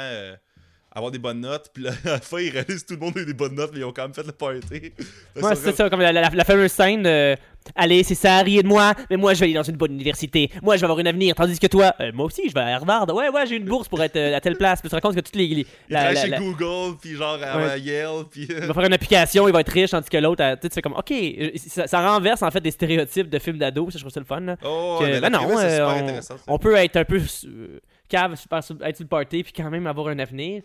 avoir 0.99 1.11
des 1.11 1.19
bonnes 1.19 1.41
notes. 1.41 1.71
Puis 1.73 1.83
là, 1.85 1.91
à 2.05 2.09
la 2.11 2.21
fin, 2.21 2.39
ils 2.41 2.51
réalisent 2.51 2.83
que 2.85 2.95
tout 2.95 3.01
le 3.01 3.07
monde 3.07 3.17
a 3.17 3.21
eu 3.21 3.27
des 3.27 3.35
bonnes 3.35 3.55
notes, 3.55 3.71
mais 3.73 3.81
ils 3.81 3.85
ont 3.85 3.93
quand 3.93 4.03
même 4.03 4.15
fait 4.15 4.27
le 4.27 4.33
party. 4.33 4.93
Ouais, 5.43 5.55
c'est 5.55 5.75
ça, 5.75 5.89
comme 5.89 6.01
la, 6.01 6.13
la- 6.13 6.31
la 6.31 6.45
fameuse 6.45 6.73
scène 6.73 7.03
de 7.03 7.37
Allez, 7.77 8.03
c'est 8.03 8.15
ça, 8.15 8.39
riez 8.39 8.63
de 8.63 8.67
moi, 8.67 8.95
mais 9.11 9.19
moi 9.19 9.35
je 9.35 9.41
vais 9.41 9.45
aller 9.45 9.55
dans 9.55 9.63
une 9.63 9.77
bonne 9.77 9.93
université. 9.93 10.51
Moi 10.63 10.77
je 10.77 10.81
vais 10.81 10.87
avoir 10.87 10.99
un 11.01 11.07
avenir, 11.07 11.35
tandis 11.35 11.59
que 11.59 11.67
toi, 11.67 11.93
euh, 12.01 12.11
moi 12.15 12.25
aussi 12.25 12.49
je 12.49 12.55
vais 12.55 12.61
à 12.61 12.77
Harvard. 12.77 13.07
Ouais, 13.15 13.29
ouais, 13.29 13.47
j'ai 13.47 13.57
une 13.57 13.67
bourse 13.67 13.89
pour 13.89 14.03
être 14.03 14.17
euh, 14.17 14.35
à 14.35 14.41
telle 14.41 14.57
place. 14.57 14.81
Puis 14.81 14.89
tu 14.89 14.91
te 14.91 14.95
rends 14.97 15.07
compte 15.11 15.17
que 15.17 15.21
toutes 15.21 15.37
les. 15.37 15.67
la- 15.91 16.15
chez 16.15 16.29
la- 16.29 16.39
Google, 16.39 16.97
puis 17.01 17.15
genre 17.15 17.39
à 17.43 17.59
Ouais. 17.59 17.81
Yale, 17.81 18.25
puis. 18.31 18.47
il 18.49 18.55
va 18.55 18.73
faire 18.73 18.85
une 18.85 18.93
application, 18.95 19.47
il 19.49 19.53
va 19.53 19.61
être 19.61 19.71
riche, 19.71 19.91
tandis 19.91 20.09
que 20.09 20.17
l'autre, 20.17 20.43
euh, 20.43 20.57
tu 20.61 20.69
fais 20.73 20.81
comme, 20.81 20.95
ok, 20.95 21.11
euh, 21.13 21.51
ça, 21.57 21.87
ça 21.87 22.11
renverse 22.11 22.43
en 22.43 22.51
fait 22.51 22.61
des 22.63 22.71
stéréotypes 22.71 23.29
de 23.29 23.39
films 23.39 23.59
d'ado, 23.59 23.87
je 23.93 23.99
trouve 23.99 24.11
ça 24.13 24.21
le 24.21 24.27
fun. 24.27 24.41
là. 24.41 24.57
Oh, 24.65 24.97
Que- 25.01 25.05
mais 25.05 25.21
ben 25.21 25.31
non, 25.31 25.59
euh, 25.59 25.71
super 25.71 26.33
on-. 26.49 26.55
On 26.55 26.59
peut 26.59 26.75
être 26.77 26.97
un 26.97 27.05
peu 27.05 27.19
euh, 27.19 27.81
cave, 28.09 28.35
super- 28.37 28.59
être 28.59 28.97
sur 28.97 29.05
le 29.05 29.09
party, 29.09 29.43
puis 29.43 29.53
quand 29.55 29.69
même 29.71 29.87
avoir 29.87 30.09
un 30.09 30.19
avenir. 30.19 30.63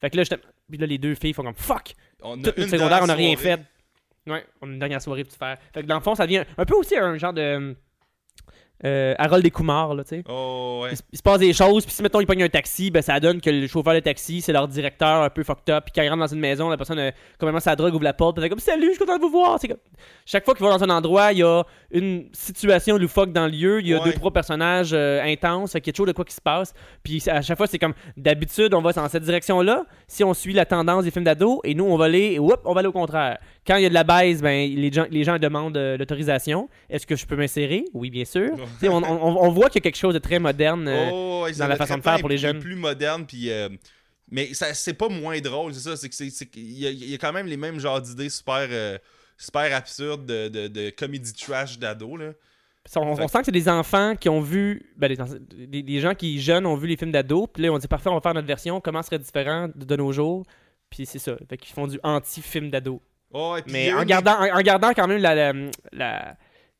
Fait 0.00 0.10
que 0.10 0.16
là, 0.16 0.24
puis 0.68 0.78
là 0.78 0.86
les 0.86 0.98
deux 0.98 1.14
filles 1.14 1.32
font 1.32 1.42
comme, 1.42 1.54
fuck, 1.54 1.94
On 2.22 2.42
a 2.42 2.50
tout 2.50 2.52
une 2.56 2.64
le 2.64 2.68
secondaire, 2.68 3.00
on 3.02 3.06
n'a 3.06 3.14
rien 3.14 3.36
fait. 3.36 3.60
Ouais, 4.26 4.44
on 4.60 4.68
a 4.68 4.72
une 4.72 4.78
dernière 4.78 5.00
soirée 5.02 5.24
pour 5.24 5.32
tout 5.32 5.38
faire. 5.38 5.56
Fait 5.72 5.82
que 5.82 5.86
dans 5.86 5.94
le 5.96 6.02
fond, 6.02 6.14
ça 6.14 6.26
devient 6.26 6.44
un 6.56 6.64
peu 6.64 6.74
aussi 6.74 6.96
un 6.96 7.16
genre 7.16 7.32
de. 7.32 7.74
Euh, 8.84 9.14
Harold 9.18 9.50
Kumar, 9.50 9.92
là, 9.94 10.04
tu 10.04 10.10
sais. 10.10 10.24
Oh, 10.28 10.80
ouais. 10.84 10.90
Il, 10.92 10.96
se- 10.96 11.02
il 11.12 11.18
se 11.18 11.22
passe 11.22 11.38
des 11.40 11.52
choses, 11.52 11.84
puis 11.84 11.92
si 11.94 12.00
mettons 12.02 12.20
il 12.20 12.26
pogne 12.26 12.44
un 12.44 12.48
taxi, 12.48 12.90
ben 12.92 13.02
ça 13.02 13.18
donne 13.18 13.40
que 13.40 13.50
le 13.50 13.66
chauffeur 13.66 13.92
de 13.94 13.98
taxi, 14.00 14.40
c'est 14.40 14.52
leur 14.52 14.68
directeur 14.68 15.22
un 15.22 15.30
peu 15.30 15.42
fucked 15.42 15.68
up, 15.74 15.84
puis 15.86 15.92
quand 15.94 16.02
il 16.02 16.08
rentre 16.08 16.20
dans 16.20 16.32
une 16.32 16.38
maison, 16.38 16.68
la 16.68 16.76
personne, 16.76 16.98
euh, 17.00 17.10
complètement 17.40 17.58
sa 17.60 17.74
drogue, 17.74 17.92
ouvre 17.94 18.04
la 18.04 18.12
porte, 18.12 18.36
puis 18.36 18.44
elle 18.44 18.50
comme 18.50 18.60
Salut, 18.60 18.86
je 18.86 18.90
suis 18.90 18.98
content 19.00 19.16
de 19.16 19.20
vous 19.22 19.30
voir. 19.30 19.58
C'est 19.60 19.66
comme... 19.68 19.78
Chaque 20.24 20.44
fois 20.44 20.54
qu'il 20.54 20.64
va 20.64 20.76
dans 20.78 20.84
un 20.84 20.90
endroit, 20.90 21.32
il 21.32 21.38
y 21.38 21.42
a 21.42 21.64
une 21.90 22.28
situation 22.32 22.96
loufoque 22.98 23.32
dans 23.32 23.46
le 23.46 23.52
lieu, 23.52 23.80
il 23.80 23.88
y 23.88 23.94
a 23.94 23.98
Ouais. 23.98 24.04
deux, 24.04 24.12
trois 24.12 24.30
personnages 24.30 24.90
euh, 24.92 25.22
intenses, 25.24 25.72
fait 25.72 25.80
qu'il 25.80 25.88
y 25.88 25.90
a 25.90 25.94
toujours 25.94 26.06
de 26.06 26.12
quoi 26.12 26.24
qui 26.24 26.34
se 26.34 26.40
passe, 26.40 26.72
puis 27.02 27.20
à 27.28 27.42
chaque 27.42 27.56
fois, 27.56 27.66
c'est 27.66 27.78
comme 27.80 27.94
d'habitude, 28.16 28.74
on 28.74 28.80
va 28.82 28.92
dans 28.92 29.08
cette 29.08 29.24
direction-là, 29.24 29.84
si 30.06 30.22
on 30.22 30.34
suit 30.34 30.52
la 30.52 30.66
tendance 30.66 31.02
des 31.04 31.10
films 31.10 31.24
d'ado, 31.24 31.60
et 31.64 31.74
nous, 31.74 31.84
on 31.84 31.96
va 31.96 32.04
aller, 32.04 32.38
whoop, 32.38 32.60
on 32.64 32.74
va 32.74 32.78
aller 32.80 32.88
au 32.88 32.92
contraire. 32.92 33.38
Quand 33.68 33.76
il 33.76 33.82
y 33.82 33.86
a 33.86 33.88
de 33.90 33.94
la 33.94 34.02
baise, 34.04 34.40
ben, 34.42 34.68
les 34.74 34.90
gens, 34.90 35.06
les 35.10 35.22
gens 35.24 35.38
demandent 35.38 35.76
euh, 35.76 35.96
l'autorisation. 35.98 36.68
Est-ce 36.88 37.06
que 37.06 37.14
je 37.14 37.26
peux 37.26 37.36
m'insérer? 37.36 37.84
Oui, 37.94 38.08
bien 38.10 38.24
sûr. 38.24 38.50
On, 38.82 38.88
on- 39.04 39.36
on 39.44 39.50
voit 39.50 39.68
qu'il 39.68 39.76
y 39.76 39.82
a 39.82 39.82
quelque 39.82 39.96
chose 39.98 40.14
de 40.14 40.18
très 40.18 40.38
moderne. 40.38 40.88
euh, 40.88 41.10
Oh, 41.12 41.42
ouais, 41.44 41.52
dans 41.52 41.66
la 41.68 41.76
façon 41.76 41.98
de 41.98 42.02
faire 42.02 42.18
pour 42.18 42.28
les 42.30 42.38
jeunes. 42.38 42.58
plus 42.60 42.74
moderne, 42.76 43.26
puis. 43.26 43.50
euh, 43.50 43.68
mais 44.30 44.50
c'est 44.54 44.94
pas 44.94 45.08
moins 45.08 45.38
drôle, 45.40 45.72
c'est 45.74 45.80
ça. 45.88 45.96
C'est 45.96 46.08
qu'il 46.46 46.72
y, 46.78 46.86
a- 46.86 46.90
il 46.90 47.10
y 47.10 47.14
a 47.14 47.18
quand 47.18 47.32
même 47.32 47.46
les 47.46 47.56
mêmes 47.58 47.78
genres 47.78 48.00
d'idées 48.00 48.28
super, 48.30 48.68
super 49.36 49.74
absurdes 49.76 50.26
de, 50.26 50.48
de, 50.48 50.68
de 50.68 50.90
comédie 50.90 51.32
trash 51.32 51.78
d'ado, 51.78 52.16
là. 52.16 52.32
On, 52.96 53.28
sent 53.28 53.38
que 53.40 53.44
c'est 53.44 53.52
des 53.52 53.68
enfants 53.68 54.16
qui 54.16 54.30
ont 54.30 54.40
vu. 54.40 54.90
Ben, 54.96 55.14
des, 55.14 55.66
des- 55.66 55.82
des 55.82 56.00
gens 56.00 56.14
qui, 56.14 56.40
jeunes, 56.40 56.64
ont 56.64 56.74
vu 56.76 56.86
les 56.88 56.96
films 56.96 57.12
d'ados. 57.12 57.46
Puis 57.52 57.62
là, 57.64 57.70
on 57.70 57.76
dit 57.78 57.86
parfait, 57.86 58.08
on 58.08 58.14
va 58.14 58.22
faire 58.22 58.32
notre 58.32 58.46
version. 58.46 58.80
Comment 58.80 59.02
serait 59.02 59.18
différent 59.18 59.68
de, 59.74 59.84
de 59.84 59.96
nos 59.96 60.10
jours? 60.10 60.46
Puis 60.88 61.04
c'est 61.04 61.18
ça. 61.18 61.36
Fait 61.50 61.58
qu'ils 61.58 61.74
font 61.74 61.86
du 61.86 62.00
anti-film 62.02 62.70
d'ado. 62.70 63.02
Oh, 63.32 63.56
puis 63.62 63.72
Mais 63.72 63.92
en 63.92 64.04
gardant, 64.04 64.38
en, 64.40 64.58
en 64.58 64.60
gardant 64.62 64.92
quand 64.94 65.06
même 65.06 65.20
la, 65.20 65.34
la- 65.34 65.52
la- 65.92 66.36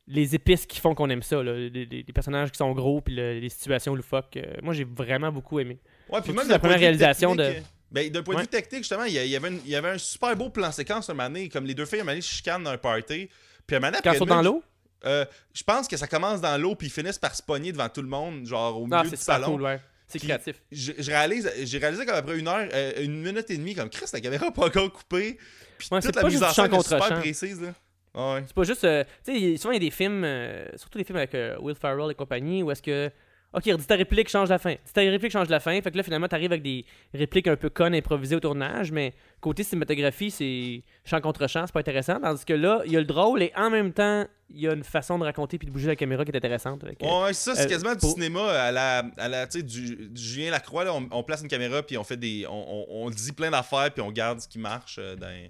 les 0.07 0.33
épices 0.33 0.65
qui 0.65 0.79
font 0.79 0.95
qu'on 0.95 1.09
aime 1.11 1.21
ça. 1.21 1.43
là. 1.43 1.53
Les, 1.53 1.69
les- 1.69 1.85
les 2.07 2.13
personnages 2.13 2.51
qui 2.51 2.57
sont 2.57 2.71
gros. 2.71 3.01
Puis 3.01 3.15
le- 3.15 3.39
les 3.39 3.49
situations 3.49 3.93
loufoques. 3.93 4.37
Euh, 4.37 4.55
moi, 4.63 4.73
j'ai 4.73 4.83
vraiment 4.83 5.31
beaucoup 5.31 5.59
aimé. 5.59 5.77
Ouais, 6.09 6.21
puis 6.21 6.33
même 6.33 6.47
la 6.49 6.57
première 6.59 6.79
réalisation 6.79 7.35
de- 7.35 7.43
technique, 7.43 7.65
Ben, 7.91 8.09
d'un 8.11 8.21
point 8.23 8.33
de 8.35 8.37
Ouais. 8.39 8.43
vue 8.43 8.49
technique, 8.49 8.81
justement, 8.81 9.03
il 9.05 9.13
y, 9.13 9.35
avait 9.35 9.47
une- 9.47 9.61
il 9.65 9.69
y 9.71 9.75
avait 9.75 9.89
un 9.89 9.97
super 9.97 10.35
beau 10.35 10.49
plan 10.49 10.71
séquence 10.71 11.09
un 11.09 11.15
donné, 11.15 11.49
comme 11.49 11.65
les 11.65 11.73
deux 11.73 11.85
filles, 11.85 12.01
un 12.01 12.21
se 12.21 12.35
chicanent 12.35 12.63
dans 12.63 12.69
un 12.71 12.77
party. 12.77 13.29
Puis 13.67 13.75
un 13.75 13.79
donné, 13.79 13.97
Quand 14.03 14.11
ils 14.13 14.17
sont 14.17 14.25
dans 14.25 14.41
l'eau? 14.43 14.63
euh, 15.05 15.25
je 15.53 15.63
pense 15.63 15.87
que 15.87 15.97
ça 15.97 16.07
commence 16.07 16.39
dans 16.41 16.59
l'eau, 16.61 16.75
puis 16.75 16.87
ils 16.87 16.91
finissent 16.91 17.17
par 17.19 17.33
se 17.35 17.41
pogner 17.43 17.71
devant 17.71 17.89
tout 17.89 18.01
le 18.03 18.07
monde, 18.07 18.45
genre 18.45 18.79
au 18.79 18.85
milieu 18.85 18.97
Ah, 18.97 19.03
du 19.03 19.09
c'est 19.09 19.15
super 19.17 19.35
salon. 19.35 19.53
cool, 19.53 19.61
ouais. 19.63 19.79
C'est 20.09 20.19
créatif. 20.19 20.61
je, 20.71 20.91
je 20.97 21.11
réalise, 21.11 21.51
j'ai 21.63 21.77
réalisé 21.77 22.05
qu'après 22.05 22.37
une 22.39 22.47
heure, 22.47 22.67
euh, 22.73 23.03
une 23.03 23.21
minute 23.21 23.49
et 23.49 23.57
demie, 23.57 23.75
comme 23.75 23.89
Chris, 23.89 24.05
la 24.11 24.19
caméra 24.21 24.47
n'a 24.47 24.51
pas 24.51 24.65
encore 24.65 24.91
coupé. 24.91 25.37
Puis 25.77 25.87
Ouais, 25.91 26.01
toute 26.01 26.13
c'est 26.15 26.21
la 26.21 26.27
mise 26.27 26.43
en 26.43 26.49
scène 26.51 26.73
est 26.73 26.81
super 26.83 27.07
champ. 27.07 27.19
précise. 27.19 27.61
Là. 27.61 27.73
Ah 28.13 28.33
ouais. 28.33 28.43
C'est 28.47 28.55
pas 28.55 28.63
juste. 28.63 28.83
euh, 28.83 29.03
tu 29.23 29.39
sais, 29.39 29.57
souvent 29.57 29.71
il 29.71 29.75
y 29.75 29.85
a 29.85 29.87
des 29.87 29.91
films, 29.91 30.23
euh, 30.25 30.65
surtout 30.77 30.97
les 30.97 31.03
films 31.03 31.17
avec 31.17 31.35
euh, 31.35 31.55
Will 31.59 31.75
Ferrell 31.75 32.09
et 32.11 32.15
compagnie, 32.15 32.63
où 32.63 32.71
est-ce 32.71 32.81
que. 32.81 33.09
Ok, 33.51 33.63
dis 33.63 33.87
ta 33.87 33.95
réplique, 33.95 34.29
change 34.29 34.49
la 34.49 34.59
fin. 34.59 34.73
Dis 34.73 34.93
ta 34.93 35.01
réplique, 35.01 35.31
change 35.31 35.49
la 35.49 35.59
fin. 35.59 35.81
Fait 35.81 35.89
que 35.89 35.97
là, 35.97 36.03
finalement, 36.03 36.27
t'arrives 36.27 36.51
avec 36.51 36.61
des 36.61 36.85
répliques 37.15 37.47
un 37.47 37.55
peu 37.55 37.71
connes 37.71 37.95
improvisées 37.95 38.35
au 38.35 38.39
tournage, 38.39 38.91
mais 38.91 39.13
côté 39.41 39.63
cinématographie, 39.63 40.29
c'est 40.29 40.83
champ 41.03 41.19
contre 41.19 41.47
champ, 41.47 41.65
c'est 41.65 41.73
pas 41.73 41.79
intéressant. 41.79 42.19
Tandis 42.21 42.45
que 42.45 42.53
là, 42.53 42.83
il 42.85 42.91
y 42.91 42.95
a 42.95 42.99
le 42.99 43.05
drôle 43.07 43.41
et 43.41 43.51
en 43.55 43.71
même 43.71 43.91
temps, 43.91 44.27
il 44.51 44.59
y 44.59 44.67
a 44.67 44.73
une 44.73 44.83
façon 44.83 45.17
de 45.17 45.23
raconter 45.23 45.57
puis 45.57 45.67
de 45.67 45.71
bouger 45.71 45.87
la 45.87 45.95
caméra 45.95 46.23
qui 46.25 46.31
est 46.31 46.37
intéressante. 46.37 46.83
Ouais, 46.83 47.33
ça, 47.33 47.55
c'est 47.55 47.65
euh, 47.65 47.67
quasiment 47.67 47.93
du 47.93 47.99
pour- 47.99 48.11
cinéma 48.11 48.51
à 48.51 48.71
la, 48.71 48.99
à 49.17 49.27
la 49.27 49.47
tu 49.47 49.57
sais, 49.59 49.63
du, 49.63 49.95
du 50.09 50.21
Julien 50.21 50.51
Lacroix. 50.51 50.83
Là, 50.83 50.93
on, 50.93 51.07
on 51.11 51.23
place 51.23 51.41
une 51.41 51.47
caméra, 51.47 51.81
puis 51.81 51.97
on 51.97 52.03
fait 52.03 52.17
des. 52.17 52.45
On, 52.47 52.51
on- 52.53 53.05
on 53.05 53.09
dit 53.09 53.31
plein 53.31 53.49
d'affaires, 53.49 53.91
puis 53.91 54.01
on 54.03 54.11
garde 54.11 54.39
ce 54.41 54.47
qui 54.47 54.59
marche. 54.59 54.97
euh, 54.99 55.15
dans... 55.15 55.49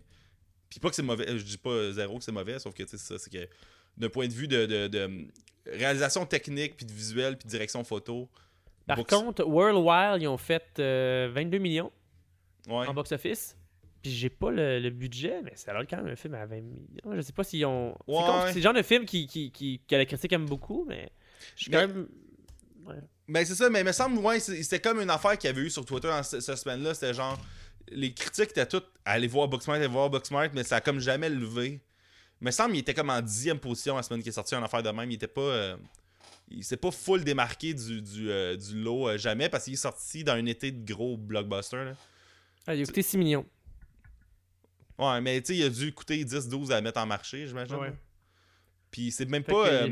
Puis 0.70 0.80
pas 0.80 0.88
que 0.90 0.96
c'est 0.96 1.02
mauvais. 1.04 1.26
Je 1.38 1.44
dis 1.44 1.58
pas 1.58 1.92
zéro 1.92 2.18
que 2.18 2.24
c'est 2.24 2.32
mauvais, 2.32 2.60
sauf 2.60 2.74
que 2.74 2.84
tu 2.84 2.98
sais, 2.98 3.16
c'est 3.18 3.30
que 3.30 3.50
d'un 4.00 4.10
point 4.10 4.28
de 4.28 4.34
vue 4.34 4.48
de, 4.48 4.66
de- 4.66 4.88
de 4.88 5.28
réalisation 5.68 6.26
technique, 6.26 6.78
puis 6.78 6.86
de 6.86 6.92
visuel, 6.92 7.38
puis 7.38 7.46
de 7.46 7.52
direction 7.52 7.84
photo. 7.84 8.28
Par 8.88 8.98
Books- 8.98 9.10
contre, 9.10 9.44
World 9.46 9.78
Wild, 9.78 10.22
ils 10.24 10.28
ont 10.28 10.38
fait 10.38 10.64
euh, 10.80 11.30
22 11.34 11.58
millions 11.60 11.92
ouais. 12.68 12.88
en 12.88 12.94
box-office. 12.94 13.56
Puis 14.02 14.12
j'ai 14.14 14.30
pas 14.30 14.50
le, 14.50 14.80
le 14.80 14.90
budget, 14.92 15.42
mais 15.44 15.52
ça 15.56 15.72
a 15.72 15.74
l'air 15.74 15.86
quand 15.88 15.98
même 15.98 16.08
un 16.08 16.16
film 16.16 16.34
à 16.34 16.46
20 16.46 16.62
millions. 16.62 17.16
Je 17.16 17.22
sais 17.22 17.34
pas 17.34 17.44
s'ils 17.44 17.66
ont. 17.66 17.96
C'est 18.08 18.14
Ouais. 18.14 18.54
le 18.56 18.62
genre 18.62 18.74
de 18.74 18.82
film 18.82 19.06
qui, 19.06 19.28
qui, 19.28 19.52
qui, 19.52 19.82
que 19.88 19.96
la 19.96 20.06
critique 20.06 20.32
aime 20.32 20.46
beaucoup, 20.46 20.86
mais 20.88 21.12
je 21.58 21.64
suis 21.64 21.72
quand 21.72 21.80
même. 21.86 22.08
Ben 23.28 23.46
c'est 23.46 23.54
ça, 23.56 23.70
mais 23.70 23.82
il 23.82 23.86
me 23.86 23.92
semble, 23.92 24.18
ouais, 24.20 24.40
c'était 24.40 24.80
comme 24.80 25.00
une 25.02 25.10
affaire 25.12 25.38
qu'il 25.38 25.50
y 25.50 25.54
avait 25.54 25.62
eu 25.62 25.70
sur 25.70 25.86
Twitter 25.86 26.08
en 26.10 26.24
ce- 26.24 26.40
cette 26.40 26.58
semaine-là. 26.58 26.94
C'était 26.96 27.14
genre, 27.14 27.38
les 27.90 28.12
critiques 28.14 28.50
étaient 28.52 28.66
toutes 28.66 28.88
à 29.06 29.12
aller 29.12 29.28
voir 29.28 29.48
Booksmart, 29.48 29.76
aller 29.78 29.86
voir 29.88 30.10
Booksmart, 30.10 30.48
mais 30.54 30.64
ça 30.64 30.78
a 30.78 30.82
comme 30.82 31.00
jamais 31.00 31.30
levé. 31.30 31.80
Il 32.42 32.46
me 32.46 32.52
semble 32.52 32.72
qu'il 32.72 32.80
était 32.82 32.94
comme 32.94 33.10
en 33.10 33.22
dixième 33.22 33.60
position 33.60 33.96
la 33.98 34.04
semaine 34.04 34.24
qui 34.24 34.30
est 34.30 34.34
sortie 34.34 34.56
en 34.56 34.64
affaire 34.64 34.82
de 34.84 34.90
même. 34.90 35.10
Il 35.12 35.16
était 35.16 35.28
pas. 35.28 35.42
euh, 35.42 35.78
il 36.52 36.64
s'est 36.64 36.78
pas 36.78 36.90
full 36.92 37.24
démarqué 37.24 37.74
du, 37.74 38.02
du, 38.02 38.32
euh, 38.32 38.56
du 38.58 38.82
lot 38.82 39.08
euh, 39.10 39.18
jamais 39.18 39.50
parce 39.50 39.66
qu'il 39.66 39.74
est 39.74 39.78
sorti 39.78 40.24
dans 40.24 40.34
un 40.34 40.46
été 40.48 40.72
de 40.72 40.94
gros 40.94 41.16
blockbuster. 41.18 41.78
Là. 41.86 41.94
Ah, 42.66 42.74
il 42.76 42.82
a 42.82 42.86
coûté 42.86 43.02
6 43.04 43.18
millions. 43.18 43.46
Ouais, 44.98 45.22
mais 45.22 45.40
tu 45.42 45.48
sais, 45.54 45.58
il 45.60 45.64
a 45.64 45.70
dû 45.70 45.94
coûter 45.94 46.24
10-12 46.26 46.72
à 46.72 46.82
mettre 46.82 47.00
en 47.00 47.06
marché, 47.06 47.46
j'imagine. 47.48 47.76
Ouais. 47.76 47.94
Puis 48.92 49.12
c'est 49.12 49.26
même 49.30 49.44
Fait 49.44 49.52
pas. 49.52 49.68
euh, 49.68 49.90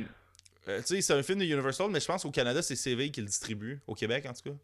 euh, 0.68 0.80
tu 0.80 0.88
sais, 0.88 1.02
c'est 1.02 1.14
un 1.14 1.24
film 1.24 1.40
de 1.40 1.46
Universal, 1.46 1.90
mais 1.92 2.00
je 2.00 2.06
pense 2.08 2.24
qu'au 2.24 2.32
Canada, 2.32 2.62
c'est 2.62 2.76
CV 2.76 3.12
qui 3.12 3.22
le 3.22 3.28
distribue. 3.28 3.80
Au 3.88 3.94
Québec, 3.96 4.26
en 4.26 4.34
tout 4.34 4.50
cas. 4.52 4.56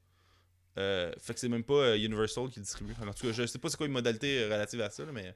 Euh, 0.79 1.13
fait 1.19 1.34
que 1.36 1.39
c'est 1.39 1.47
même 1.49 1.63
pas 1.63 1.95
Universal 1.97 2.49
qui 2.49 2.59
le 2.59 2.65
distribue. 2.65 2.93
En 3.01 3.13
tout 3.13 3.27
cas, 3.27 3.31
je 3.34 3.45
sais 3.45 3.59
pas 3.59 3.69
c'est 3.69 3.77
quoi 3.77 3.86
les 3.88 3.93
modalités 3.93 4.41
euh, 4.41 4.45
relatives 4.45 4.81
à 4.81 4.89
ça, 4.89 5.05
là, 5.05 5.11
mais. 5.13 5.36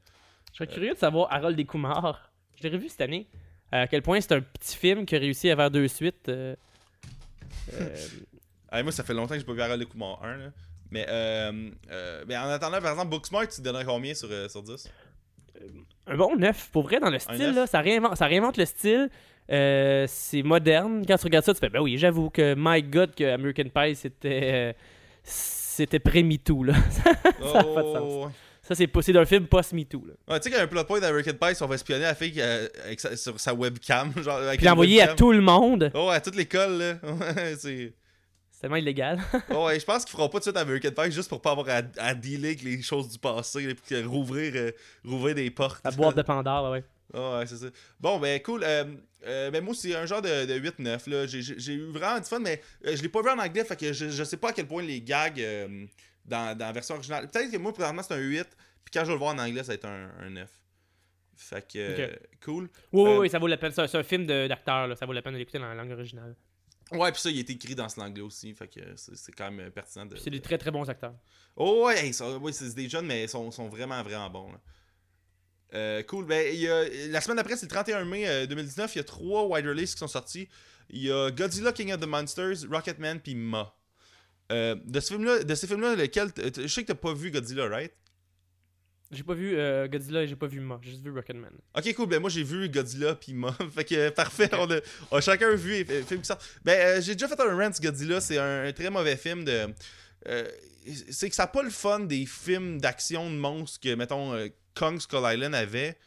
Je 0.51 0.57
serais 0.57 0.67
curieux 0.67 0.93
de 0.93 0.99
savoir 0.99 1.31
Harold 1.31 1.55
Descoumars. 1.55 2.31
Je 2.61 2.67
l'ai 2.67 2.75
revu 2.75 2.89
cette 2.89 3.01
année. 3.01 3.27
À 3.71 3.87
quel 3.87 4.01
point 4.01 4.19
c'est 4.21 4.31
un 4.33 4.41
petit 4.41 4.75
film 4.77 5.05
qui 5.05 5.15
a 5.15 5.19
réussi 5.19 5.49
à 5.49 5.55
faire 5.55 5.69
deux 5.71 5.87
suites. 5.87 6.29
euh, 6.29 6.55
euh, 7.73 7.95
Ah, 8.69 8.81
moi, 8.83 8.91
ça 8.91 9.03
fait 9.03 9.13
longtemps 9.13 9.33
que 9.33 9.39
j'ai 9.39 9.45
pas 9.45 9.53
vu 9.53 9.61
Harold 9.61 9.79
Descoumars 9.81 10.23
1. 10.23 10.37
Là. 10.37 10.45
Mais, 10.89 11.05
euh, 11.09 11.71
mais 12.27 12.37
en 12.37 12.47
attendant, 12.49 12.79
par 12.81 12.91
exemple, 12.91 13.09
Booksmart, 13.09 13.47
tu 13.47 13.57
te 13.57 13.61
donnerais 13.61 13.85
combien 13.85 14.13
sur, 14.13 14.29
sur 14.49 14.63
10 14.63 14.89
un 16.09 16.15
bon 16.15 16.37
neuf, 16.37 16.69
pour 16.71 16.83
vrai, 16.83 16.99
dans 17.01 17.09
le 17.09 17.19
style, 17.19 17.51
là, 17.53 17.67
ça, 17.67 17.81
réinvente, 17.81 18.15
ça 18.15 18.27
réinvente 18.27 18.55
le 18.57 18.65
style. 18.65 19.09
Euh, 19.51 20.05
c'est 20.07 20.41
moderne. 20.43 21.03
Quand 21.05 21.17
tu 21.17 21.25
regardes 21.25 21.43
ça, 21.45 21.53
tu 21.53 21.59
fais, 21.59 21.69
ben 21.69 21.81
oui, 21.81 21.97
j'avoue 21.97 22.29
que 22.29 22.55
My 22.57 22.81
God, 22.81 23.13
que 23.15 23.23
American 23.25 23.65
Pie, 23.73 23.95
c'était. 23.95 24.39
euh, 24.53 24.73
c'était 25.23 25.99
pré-MeToo, 25.99 26.63
là. 26.63 26.73
Ça 27.41 27.59
a 27.59 27.63
pas 27.63 27.83
de 27.83 27.91
sens. 27.93 28.31
Oh, 28.70 28.74
Ça, 28.74 28.76
c'est 28.76 28.88
pas- 28.88 29.01
c'est 29.01 29.13
d'un 29.13 29.26
film 29.26 29.47
post-MeToo, 29.47 30.05
là. 30.05 30.13
Ouais, 30.28 30.39
tu 30.39 30.43
sais 30.43 30.49
qu'il 30.49 30.57
y 30.57 30.61
a 30.61 30.63
un 30.63 30.68
plot 30.68 30.84
point 30.84 30.99
d'American 30.99 31.34
Pie, 31.39 31.55
si 31.55 31.63
on 31.63 31.68
va 31.68 31.76
espionner 31.76 32.03
la 32.03 32.15
fille 32.15 32.34
euh, 32.41 32.68
avec 32.84 32.99
sa- 32.99 33.15
sur 33.15 33.39
sa 33.39 33.53
webcam. 33.53 34.11
Genre, 34.24 34.38
avec 34.38 34.57
Puis 34.59 34.65
l'envoyer 34.68 35.01
à 35.01 35.13
tout 35.15 35.32
le 35.32 35.41
monde. 35.41 35.91
Oh, 35.93 36.09
à 36.09 36.20
toute 36.20 36.36
l'école, 36.36 36.78
là. 36.78 36.95
C'est. 37.59 37.93
C'est 38.51 38.61
tellement 38.61 38.76
illégal. 38.78 39.20
Oh, 39.51 39.65
ouais, 39.68 39.80
je 39.80 39.86
pense 39.86 40.03
qu'ils 40.03 40.11
feront 40.18 40.30
pas 40.30 40.39
de 40.39 40.43
suite 40.43 40.57
American 40.57 40.89
Pie 40.91 41.11
juste 41.11 41.30
pour 41.30 41.41
pas 41.41 41.51
avoir 41.51 41.70
à, 41.70 41.82
à 41.99 42.13
dealer 42.15 42.47
avec 42.49 42.63
les 42.63 42.82
choses 42.82 43.07
du 43.09 43.20
passé, 43.20 43.68
là, 43.68 43.74
que 43.88 44.03
rouvrir, 44.03 44.51
euh, 44.55 44.72
rouvrir 45.05 45.36
des 45.36 45.49
portes. 45.51 45.80
La 45.86 45.91
boîte 45.91 46.18
de 46.18 46.24
Pandore, 46.24 46.72
ouais. 46.72 46.84
Ah 47.13 47.39
ouais, 47.39 47.45
c'est 47.45 47.55
ça. 47.57 47.68
Bon, 48.01 48.20
ben 48.20 48.41
cool. 48.41 48.63
Euh, 48.65 48.84
euh, 49.26 49.49
ben 49.51 49.63
moi, 49.63 49.74
c'est 49.78 49.95
un 49.95 50.05
genre 50.05 50.22
de, 50.22 50.45
de 50.45 50.55
8-9. 50.59 51.07
là. 51.09 51.26
J'ai- 51.28 51.41
J'ai 51.41 51.55
j'ai 51.57 51.74
eu 51.74 51.86
vraiment 51.91 52.20
du 52.20 52.26
fun, 52.26 52.39
mais 52.39 52.61
euh, 52.86 52.95
je 52.97 53.01
l'ai 53.01 53.07
pas 53.09 53.22
vu 53.22 53.30
en 53.30 53.38
anglais, 53.39 53.63
fait 53.63 53.80
que 53.80 53.93
je, 53.93 54.09
je 54.09 54.24
sais 54.24 54.36
pas 54.38 54.49
à 54.49 54.53
quel 54.53 54.68
point 54.68 54.82
les 54.84 55.01
gags 55.01 55.39
dans, 56.28 56.57
dans 56.57 56.65
la 56.65 56.71
version 56.71 56.95
originale. 56.95 57.28
Peut-être 57.30 57.51
que 57.51 57.57
moi, 57.57 57.73
présentement, 57.73 58.03
c'est 58.03 58.13
un 58.13 58.17
8, 58.19 58.43
puis 58.84 58.91
quand 58.93 59.01
je 59.01 59.07
vais 59.07 59.13
le 59.13 59.19
voir 59.19 59.34
en 59.34 59.39
anglais, 59.39 59.61
ça 59.63 59.67
va 59.69 59.73
être 59.75 59.86
un, 59.86 60.11
un 60.19 60.30
9. 60.30 60.49
Fait 61.36 61.67
que, 61.67 61.78
euh, 61.78 62.15
cool. 62.43 62.69
Oui, 62.91 63.03
oui, 63.03 63.09
Euh, 63.09 63.17
oui, 63.19 63.30
ça 63.30 63.38
vaut 63.39 63.47
la 63.47 63.57
peine. 63.57 63.71
C'est 63.71 63.95
un, 63.95 64.03
film 64.03 64.25
d'acteur. 64.25 64.97
Ça 64.97 65.05
vaut 65.05 65.13
la 65.13 65.21
peine 65.21 65.34
de 65.34 65.38
l'écouter 65.38 65.59
dans 65.59 65.67
la 65.67 65.75
langue 65.75 65.91
originale. 65.91 66.36
Ouais, 66.91 67.11
puis 67.11 67.21
ça, 67.21 67.30
il 67.30 67.38
est 67.38 67.49
écrit 67.49 67.75
dans 67.75 67.89
ce 67.89 67.99
langue-là 67.99 68.23
aussi, 68.23 68.53
fait 68.53 68.67
que 68.67 68.80
c'est 68.95 69.32
quand 69.34 69.51
même 69.51 69.67
euh, 69.67 69.69
pertinent. 69.69 70.05
De, 70.05 70.15
c'est 70.15 70.30
des 70.30 70.39
très 70.41 70.57
très 70.57 70.71
bons 70.71 70.89
acteurs. 70.89 71.13
Oh 71.55 71.86
ouais, 71.86 72.05
hey, 72.05 72.13
ça- 72.13 72.38
ouais, 72.38 72.51
c'est 72.53 72.73
des 72.73 72.88
jeunes, 72.89 73.05
mais 73.05 73.23
ils 73.23 73.30
sont, 73.30 73.51
sont 73.51 73.67
vraiment, 73.67 74.01
vraiment 74.03 74.30
bons. 74.30 74.51
là. 74.53 74.59
Euh, 75.73 76.01
cool. 76.03 76.25
Ben, 76.25 76.47
il 76.53 76.61
y 76.61 76.69
a, 76.69 76.88
la 77.09 77.19
semaine 77.19 77.39
après, 77.39 77.57
c'est 77.57 77.65
le 77.65 77.71
31 77.71 78.05
mai 78.05 78.28
euh, 78.28 78.45
2019. 78.47 78.95
Il 78.95 78.99
y 78.99 79.01
a 79.01 79.03
trois 79.03 79.45
wide 79.47 79.65
releases 79.65 79.93
qui 79.93 79.99
sont 79.99 80.07
sortis. 80.07 80.47
Il 80.89 81.01
y 81.03 81.11
a 81.11 81.30
Godzilla 81.30 81.73
King 81.73 81.91
of 81.91 81.99
the 81.99 82.07
Monsters, 82.07 82.65
Rocketman, 82.69 83.19
puis 83.19 83.36
Ma. 83.36 83.75
Euh, 84.51 84.75
de, 84.85 84.99
ce 84.99 85.13
film-là, 85.13 85.43
de 85.43 85.55
ces 85.55 85.67
films-là, 85.67 85.95
lequel. 85.95 86.31
Je 86.37 86.67
sais 86.67 86.83
que 86.83 86.87
t'as 86.87 86.95
pas 86.95 87.13
vu 87.13 87.31
Godzilla, 87.31 87.67
right? 87.67 87.91
J'ai 89.11 89.23
pas 89.23 89.33
vu 89.33 89.55
euh, 89.57 89.87
Godzilla 89.87 90.23
et 90.23 90.27
j'ai 90.27 90.35
pas 90.35 90.47
vu 90.47 90.59
Ma. 90.59 90.79
J'ai 90.81 90.91
juste 90.91 91.03
vu 91.03 91.11
Rocketman. 91.11 91.51
Ok, 91.77 91.93
cool. 91.95 92.07
Ben, 92.07 92.19
moi, 92.19 92.29
j'ai 92.29 92.43
vu 92.43 92.69
Godzilla 92.69 93.15
puis 93.15 93.33
Ma. 93.33 93.53
fait 93.73 93.85
que, 93.85 94.09
parfait. 94.09 94.49
On, 94.53 94.69
a, 94.69 94.79
on 95.11 95.17
a 95.17 95.21
chacun 95.21 95.53
vu 95.55 95.83
les 95.83 96.03
films 96.03 96.21
qui 96.21 96.27
sortent. 96.27 96.45
Ben, 96.63 96.77
euh, 96.79 97.01
j'ai 97.01 97.13
déjà 97.15 97.27
fait 97.27 97.39
un 97.39 97.55
rant 97.55 97.71
sur 97.71 97.83
Godzilla. 97.83 98.19
C'est 98.19 98.37
un, 98.37 98.65
un 98.65 98.73
très 98.73 98.89
mauvais 98.89 99.15
film 99.15 99.45
de. 99.45 99.67
euh, 100.27 100.47
c'est 101.11 101.29
que 101.29 101.35
ça 101.35 101.43
n'a 101.43 101.47
pas 101.47 101.63
le 101.63 101.69
fun 101.69 102.01
des 102.01 102.25
films 102.25 102.79
d'action 102.79 103.29
de 103.29 103.35
monstres 103.35 103.79
que, 103.81 103.93
mettons, 103.95 104.33
Kong 104.73 104.99
Skull 104.99 105.23
Island 105.23 105.55
avait. 105.55 105.97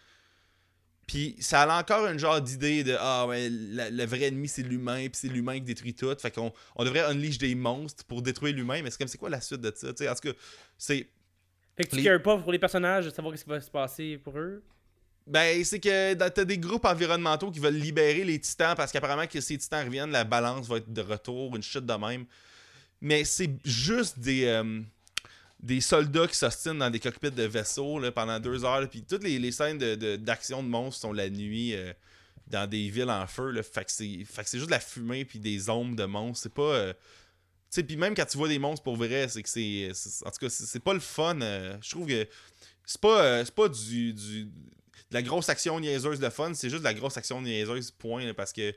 Puis 1.10 1.34
ça 1.40 1.62
a 1.62 1.80
encore 1.80 2.06
une 2.06 2.20
genre 2.20 2.40
d'idée 2.40 2.84
de 2.84 2.96
Ah, 2.96 3.26
ouais, 3.26 3.48
la- 3.50 3.90
le 3.90 4.04
vrai 4.04 4.26
ennemi 4.28 4.46
c'est 4.46 4.62
l'humain, 4.62 5.08
puis 5.08 5.10
c'est 5.14 5.26
l'humain 5.28 5.54
qui 5.54 5.62
détruit 5.62 5.92
tout. 5.92 6.14
Fait 6.20 6.30
qu'on 6.30 6.52
on 6.76 6.84
devrait 6.84 7.00
unleash 7.00 7.36
des 7.36 7.56
monstres 7.56 8.04
pour 8.04 8.22
détruire 8.22 8.54
l'humain. 8.54 8.80
Mais 8.80 8.92
c'est 8.92 8.98
comme, 8.98 9.08
c'est 9.08 9.18
quoi 9.18 9.28
la 9.28 9.40
suite 9.40 9.60
de 9.60 9.72
ça? 9.74 9.88
Tu 9.92 10.04
sais, 10.04 10.08
en 10.08 10.14
tout 10.14 10.28
cas, 10.28 10.34
c'est. 10.78 11.08
Fait 11.76 11.82
que 11.84 11.96
tu 11.96 11.96
Les- 11.96 12.18
pas 12.20 12.38
pour 12.38 12.52
les 12.52 12.60
personnages, 12.60 13.06
de 13.06 13.10
savoir 13.10 13.36
ce 13.36 13.42
qui 13.42 13.50
va 13.50 13.60
se 13.60 13.68
passer 13.72 14.18
pour 14.18 14.38
eux? 14.38 14.62
Ben, 15.26 15.64
c'est 15.64 15.80
que 15.80 16.14
t'as 16.14 16.44
des 16.44 16.58
groupes 16.58 16.84
environnementaux 16.84 17.50
qui 17.50 17.58
veulent 17.58 17.74
libérer 17.74 18.22
les 18.22 18.38
titans 18.38 18.76
parce 18.76 18.92
qu'apparemment 18.92 19.26
que 19.26 19.40
ces 19.40 19.58
titans 19.58 19.84
reviennent, 19.84 20.12
la 20.12 20.22
balance 20.22 20.68
va 20.68 20.76
être 20.76 20.92
de 20.92 21.00
retour, 21.02 21.56
une 21.56 21.62
chute 21.62 21.86
de 21.86 21.94
même. 21.94 22.24
Mais 23.00 23.24
c'est 23.24 23.50
juste 23.64 24.16
des, 24.20 24.44
euh, 24.44 24.80
des 25.62 25.80
soldats 25.80 26.26
qui 26.26 26.36
s'ostinent 26.36 26.78
dans 26.78 26.90
des 26.90 27.00
cockpits 27.00 27.30
de 27.30 27.42
vaisseaux 27.42 27.98
là, 27.98 28.10
pendant 28.10 28.40
deux 28.40 28.64
heures. 28.64 28.88
Puis 28.88 29.02
toutes 29.02 29.22
les, 29.22 29.38
les 29.38 29.52
scènes 29.52 29.78
de- 29.78 29.94
de- 29.94 30.16
d'action 30.16 30.62
de, 30.62 30.68
monstres 30.68 31.02
sont 31.02 31.12
la 31.12 31.28
nuit 31.28 31.74
euh, 31.74 31.92
dans 32.46 32.68
des 32.68 32.88
villes 32.88 33.10
en 33.10 33.26
feu. 33.26 33.50
Là, 33.50 33.62
fait 33.62 33.84
que 33.84 33.90
c'est 33.92 34.24
juste 34.58 34.66
de 34.66 34.70
la 34.70 34.80
fumée 34.80 35.24
puis 35.24 35.38
des 35.38 35.68
ombres 35.68 35.94
de 35.96 36.04
monstres. 36.04 36.44
C'est 36.44 36.54
pas. 36.54 36.62
euh, 36.62 36.92
tu 36.92 37.76
sais, 37.76 37.82
puis 37.82 37.96
même 37.96 38.14
quand 38.14 38.24
tu 38.26 38.38
vois 38.38 38.48
des 38.48 38.58
monstres 38.58 38.82
pour 38.82 38.96
vrai, 38.96 39.28
c'est 39.28 39.42
que 39.42 39.48
c'est. 39.48 39.90
En 40.26 40.30
tout 40.30 40.38
cas, 40.40 40.48
c'est 40.48 40.80
pas 40.82 40.94
le 40.94 41.00
fun. 41.00 41.40
euh, 41.42 41.76
je 41.82 41.90
trouve 41.90 42.06
que 42.08 42.26
c'est 42.86 43.00
pas, 43.00 43.44
pas 43.44 43.68
du, 43.68 44.12
du- 44.14 44.44
de 44.46 44.50
la 45.14 45.22
grosse 45.22 45.48
action 45.48 45.78
niaiseuse 45.78 46.18
de 46.20 46.28
fun, 46.30 46.52
c'est 46.54 46.68
juste 46.70 46.80
de 46.80 46.88
la 46.88 46.94
grosse 46.94 47.16
action 47.16 47.40
niaiseuse, 47.42 47.90
point. 47.90 48.32
parce 48.34 48.52
que 48.52 48.72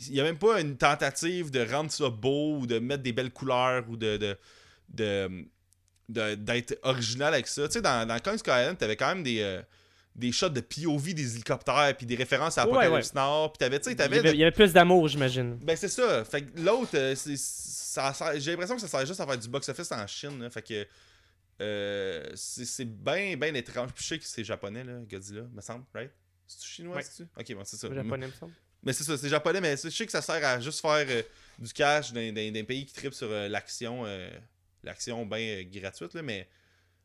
il 0.00 0.14
y 0.14 0.20
a 0.20 0.24
même 0.24 0.38
pas 0.38 0.60
une 0.60 0.76
tentative 0.76 1.50
de 1.50 1.60
rendre 1.60 1.90
ça 1.90 2.08
beau 2.10 2.58
ou 2.58 2.66
de 2.66 2.78
mettre 2.78 3.02
des 3.02 3.12
belles 3.12 3.32
couleurs 3.32 3.84
ou 3.88 3.96
de- 3.96 4.36
de- 4.88 5.44
d'être 6.08 6.78
original 6.82 7.34
avec 7.34 7.46
ça. 7.46 7.66
Tu 7.68 7.74
sais, 7.74 7.80
dans, 7.82 8.06
dans 8.06 8.18
Kong 8.20 8.38
Skull 8.38 8.52
Island, 8.54 8.78
t'avais 8.78 8.96
quand 8.96 9.08
même 9.08 9.22
des, 9.22 9.40
euh, 9.40 9.60
des 10.14 10.32
shots 10.32 10.48
de 10.48 10.60
POV 10.60 11.12
des 11.14 11.34
hélicoptères, 11.34 11.94
puis 11.96 12.06
des 12.06 12.16
références 12.16 12.56
à 12.58 12.66
Ouais, 12.66 12.78
Apocalypse 12.86 13.14
Nord, 13.14 13.52
puis 13.52 13.58
t'avais, 13.58 13.78
tu 13.78 13.84
sais, 13.84 13.90
Il 13.90 13.94
y, 13.94 13.96
t'avais 13.96 14.18
avait, 14.18 14.30
il 14.32 14.38
y 14.38 14.42
avait 14.42 14.52
plus 14.52 14.72
d'amour, 14.72 15.06
j'imagine. 15.08 15.56
ben 15.62 15.76
c'est 15.76 15.88
ça. 15.88 16.24
Fait 16.24 16.42
que 16.42 16.60
l'autre, 16.60 16.90
euh, 16.94 17.14
j'ai 18.38 18.50
l'impression 18.52 18.74
que 18.76 18.80
ça 18.80 18.88
sert 18.88 19.06
juste 19.06 19.20
à 19.20 19.26
faire 19.26 19.38
du 19.38 19.48
box-office 19.48 19.92
en 19.92 20.06
Chine. 20.06 20.40
là. 20.42 20.50
Fait 20.50 20.62
que 20.62 20.86
euh, 21.60 22.24
c'est, 22.34 22.84
bien, 22.84 23.36
bien 23.36 23.52
étrange. 23.54 23.92
Puis 23.92 24.04
je 24.04 24.08
sais 24.08 24.18
que 24.18 24.24
c'est 24.24 24.44
japonais, 24.44 24.84
là, 24.84 24.94
Godzilla, 25.10 25.42
me 25.52 25.60
semble, 25.60 25.84
right? 25.94 26.10
C'est 26.46 26.64
chinois, 26.64 26.96
Ouais. 26.96 27.02
c'est-tu? 27.02 27.28
Ok, 27.38 27.54
bon, 27.56 27.62
c'est 27.64 27.76
ça. 27.76 27.92
Japonais, 27.92 28.26
me 28.28 28.32
semble. 28.32 28.52
Mais 28.82 28.92
c'est 28.92 29.02
ça, 29.04 29.18
c'est 29.18 29.28
japonais, 29.28 29.60
mais 29.60 29.76
je 29.76 29.88
sais 29.90 30.06
que 30.06 30.12
ça 30.12 30.22
sert 30.22 30.42
à 30.46 30.60
juste 30.60 30.80
faire 30.80 31.04
euh, 31.08 31.22
du 31.58 31.72
cash 31.72 32.12
dans, 32.12 32.20
dans- 32.32 32.52
dans 32.52 32.60
un 32.60 32.64
pays 32.64 32.86
qui 32.86 32.94
tripe 32.94 33.12
sur 33.12 33.28
euh, 33.30 33.48
l'action, 33.48 34.04
l'action 34.84 35.26
bien 35.26 35.64
gratuite, 35.64 36.14
là, 36.14 36.22
mais 36.22 36.48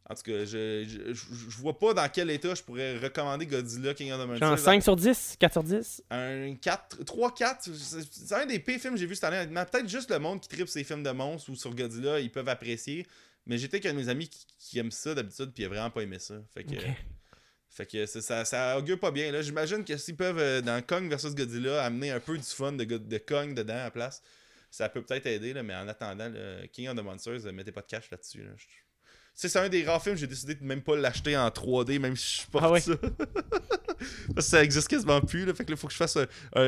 en 0.10 0.16
tout 0.16 0.24
cas, 0.24 0.44
je, 0.44 1.14
je, 1.14 1.58
vois 1.58 1.80
pas 1.80 1.94
dans 1.94 2.10
quel 2.10 2.30
état 2.30 2.54
je 2.54 2.62
pourrais 2.62 2.98
recommander 2.98 3.46
Godzilla 3.46 3.94
King 3.94 4.12
of 4.12 4.18
the 4.18 4.38
Genre 4.38 4.50
Monsters. 4.50 4.60
5 4.60 4.84
sur 4.84 4.96
10, 4.98 5.38
4 5.40 5.52
sur 5.54 5.64
10. 5.64 6.04
Un 6.10 6.56
4, 6.56 7.06
3, 7.06 7.34
4, 7.34 7.70
c'est 8.12 8.36
un 8.36 8.46
des 8.46 8.60
pires 8.60 8.82
films 8.82 8.96
que 8.96 9.00
j'ai 9.00 9.06
vu 9.06 9.16
cette 9.16 9.24
année. 9.24 9.48
Peut-être 9.48 9.88
juste 9.88 10.12
le 10.12 10.20
monde 10.20 10.42
qui 10.42 10.50
tripe 10.50 10.68
ces 10.68 10.84
films 10.84 11.04
de 11.04 11.12
monstres 11.12 11.50
ou 11.52 11.56
sur 11.56 11.74
Godzilla, 11.74 12.20
ils 12.20 12.30
peuvent 12.30 12.50
apprécier. 12.50 13.08
Mais 13.46 13.58
j'étais 13.58 13.78
avec 13.78 13.86
un 13.86 13.94
de 13.94 13.98
mes 13.98 14.10
amis 14.10 14.28
qui, 14.28 14.46
qui 14.58 14.80
aime 14.80 14.92
ça 14.92 15.14
d'habitude, 15.14 15.52
puis 15.54 15.64
il 15.64 15.66
a 15.68 15.70
vraiment 15.70 15.90
pas 15.90 16.02
aimé 16.02 16.20
ça. 16.20 16.36
Fait 16.54 16.66
que, 16.66 16.76
fait 17.70 17.86
que 17.86 18.06
ça, 18.06 18.44
ça 18.44 18.78
augure 18.78 19.00
pas 19.00 19.12
bien. 19.12 19.42
J'imagine 19.42 19.86
que 19.86 19.96
s'ils 19.96 20.18
peuvent, 20.18 20.40
euh, 20.40 20.62
dans 20.62 20.82
Kong 20.86 21.10
vs 21.14 21.34
Godzilla, 21.34 21.82
amener 21.84 22.12
un 22.12 22.20
peu 22.20 22.38
du 22.38 22.44
fun 22.44 22.74
de, 22.74 22.84
de 22.84 23.18
Kong 23.20 23.54
dedans 23.54 23.74
à 23.74 23.84
la 23.84 23.92
place, 23.92 24.22
ça 24.76 24.90
peut 24.90 25.04
peut-être 25.04 25.28
aider. 25.28 25.54
Là, 25.54 25.62
mais 25.62 25.76
en 25.76 25.88
attendant, 25.88 26.30
là, 26.30 26.68
King 26.72 26.88
of 26.90 26.96
the 26.98 27.04
Monsters, 27.04 27.46
euh, 27.46 27.52
mettez 27.52 27.72
pas 27.72 27.82
de 27.82 27.86
cash 27.86 28.10
là-dessus. 28.10 28.44
Là. 28.44 28.52
C'est 29.36 29.56
un 29.58 29.70
des 29.70 29.84
rares 29.84 30.02
films, 30.04 30.16
j'ai 30.16 30.26
décidé 30.28 30.56
de 30.56 30.64
même 30.64 30.82
pas 30.82 30.96
l'acheter 30.96 31.38
en 31.38 31.48
3D, 31.50 32.00
même 32.00 32.16
si 32.16 32.26
je 32.36 32.40
suis 32.42 32.50
pas 32.50 32.60
Ah 32.64 32.72
ouais. 32.72 32.80
ça. 32.80 32.94
Ça 34.40 34.64
existe 34.64 34.88
quasiment 34.90 35.22
plus. 35.22 35.46
Là, 35.46 35.54
fait 35.54 35.64
que 35.64 35.72
là, 35.72 35.78
faut 35.78 35.88
que 35.88 35.94
je 35.94 35.98
fasse. 35.98 36.18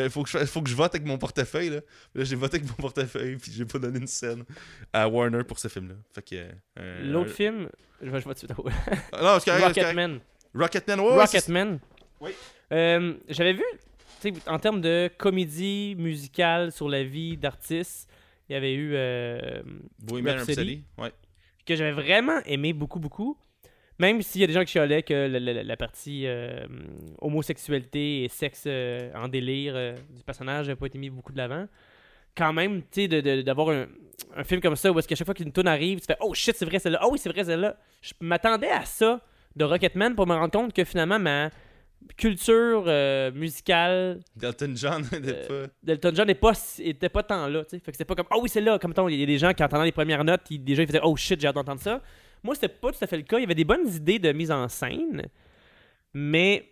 faut, 0.10 0.24
que 0.24 0.30
je, 0.30 0.46
faut 0.46 0.62
que 0.62 0.70
je 0.70 0.76
vote 0.76 0.94
avec 0.96 1.06
mon 1.06 1.18
portefeuille. 1.18 1.70
Là, 1.70 1.80
Là, 2.14 2.24
j'ai 2.24 2.36
voté 2.36 2.58
avec 2.58 2.70
mon 2.70 2.76
portefeuille, 2.76 3.36
puis 3.38 3.52
j'ai 3.52 3.66
pas 3.66 3.78
donné 3.80 4.00
une 4.00 4.08
scène 4.08 4.46
à 4.94 5.08
Warner 5.10 5.44
pour 5.44 5.60
ce 5.60 5.68
film-là. 5.68 5.96
Fait 6.14 6.22
que. 6.22 6.48
euh, 6.80 7.12
L'autre 7.12 7.32
film, 7.32 7.70
je 8.02 8.10
vais, 8.10 8.22
je 8.22 8.28
vais 8.28 8.36
tout 8.36 8.48
de 8.48 8.54
suite. 8.54 8.76
Rocketman. 9.14 10.20
Rocketman, 10.54 11.00
ouais, 11.02 11.16
Rocketman. 11.18 11.80
Oui. 12.22 12.32
Euh, 12.72 13.16
J'avais 13.28 13.54
vu, 13.54 13.64
en 14.48 14.60
termes 14.60 14.82
de 14.82 15.10
comédie 15.18 15.96
musicale 15.98 16.72
sur 16.72 16.88
la 16.90 17.04
vie 17.04 17.38
d'artistes, 17.38 18.10
il 18.50 18.54
y 18.54 18.56
avait 18.56 18.74
eu 18.74 18.92
euh, 18.94 19.62
Bohemian 20.00 20.36
Rhapsody. 20.38 20.84
Ouais. 20.98 21.12
que 21.66 21.76
j'avais 21.76 21.92
vraiment 21.94 22.40
aimé 22.46 22.74
beaucoup, 22.74 23.00
beaucoup. 23.00 23.38
Même 23.98 24.22
s'il 24.22 24.42
y 24.42 24.44
a 24.44 24.48
des 24.48 24.54
gens 24.54 24.64
qui 24.66 24.72
chialaient 24.74 25.04
que 25.04 25.14
la, 25.28 25.40
la- 25.40 25.64
la 25.64 25.78
partie 25.78 26.28
euh, 26.28 26.66
homosexualité 27.20 28.24
et 28.24 28.28
sexe 28.30 28.64
euh, 28.68 29.12
en 29.16 29.28
délire 29.28 29.74
euh, 29.76 29.96
du 30.16 30.24
personnage 30.24 30.68
n'a 30.68 30.76
pas 30.76 30.86
été 30.88 30.98
mis 30.98 31.10
beaucoup 31.10 31.32
de 31.32 31.38
l'avant, 31.38 31.66
quand 32.36 32.54
même, 32.54 32.82
tu 32.92 33.08
sais, 33.08 33.22
d'avoir 33.44 33.70
un, 33.70 33.88
un 34.36 34.44
film 34.44 34.60
comme 34.62 34.76
ça 34.76 34.92
où 34.92 35.00
est-ce 35.00 35.08
qu'à 35.08 35.16
chaque 35.16 35.26
fois 35.26 35.34
qu'une 35.34 35.52
tune 35.52 35.68
arrive, 35.68 36.00
tu 36.02 36.06
fais 36.08 36.18
Oh 36.22 36.34
shit, 36.34 36.56
c'est 36.56 36.66
vrai 36.66 36.80
celle-là, 36.80 37.00
oh 37.04 37.10
oui, 37.12 37.18
c'est 37.20 37.30
vrai 37.30 37.44
celle-là. 37.46 37.78
Je 38.02 38.14
m'attendais 38.20 38.70
à 38.70 38.84
ça 38.86 39.22
de 39.56 39.64
Rocketman 39.64 40.14
pour 40.16 40.28
me 40.28 40.34
rendre 40.34 40.52
compte 40.52 40.74
que 40.74 40.84
finalement 40.84 41.18
ma 41.18 41.50
culture 42.18 42.84
euh, 42.88 43.32
musicale 43.32 44.20
Delton 44.36 44.72
John 44.76 45.02
n'était 45.12 45.48
Euh, 45.50 45.66
pas. 45.68 45.74
d'Elton 45.84 46.12
John 46.14 46.28
n'est 46.28 46.36
pas, 46.36 46.54
était 46.80 47.10
pas 47.10 47.24
tant 47.24 47.48
là. 47.48 47.64
tu 47.66 47.72
sais. 47.72 47.80
Fait 47.80 47.92
que 47.92 47.98
c'est 47.98 48.06
pas 48.06 48.16
comme 48.16 48.28
Oh 48.34 48.40
oui, 48.42 48.50
c'est 48.50 48.62
là. 48.62 48.78
Comme 48.80 48.94
il 49.10 49.20
y 49.20 49.24
a 49.24 49.26
des 49.26 49.38
gens 49.38 49.54
qui 49.54 49.64
entendant 49.64 49.84
les 49.84 49.92
premières 49.92 50.24
notes, 50.24 50.42
ils, 50.50 50.64
déjà 50.64 50.84
ils 50.84 50.88
faisaient 50.88 51.02
Oh 51.04 51.16
shit, 51.16 51.40
j'ai 51.42 51.48
hâte 51.48 51.56
d'entendre 51.56 51.82
ça. 51.82 52.02
Moi, 52.44 52.54
c'était 52.56 52.68
pas 52.70 52.92
tout 52.92 52.98
à 53.02 53.08
fait 53.08 53.18
le 53.18 53.24
cas. 53.24 53.38
Il 53.38 53.42
y 53.42 53.46
avait 53.46 53.56
des 53.56 53.64
bonnes 53.66 53.88
idées 53.88 54.20
de 54.20 54.32
mise 54.32 54.52
en 54.52 54.68
scène, 54.68 55.24
mais 56.14 56.70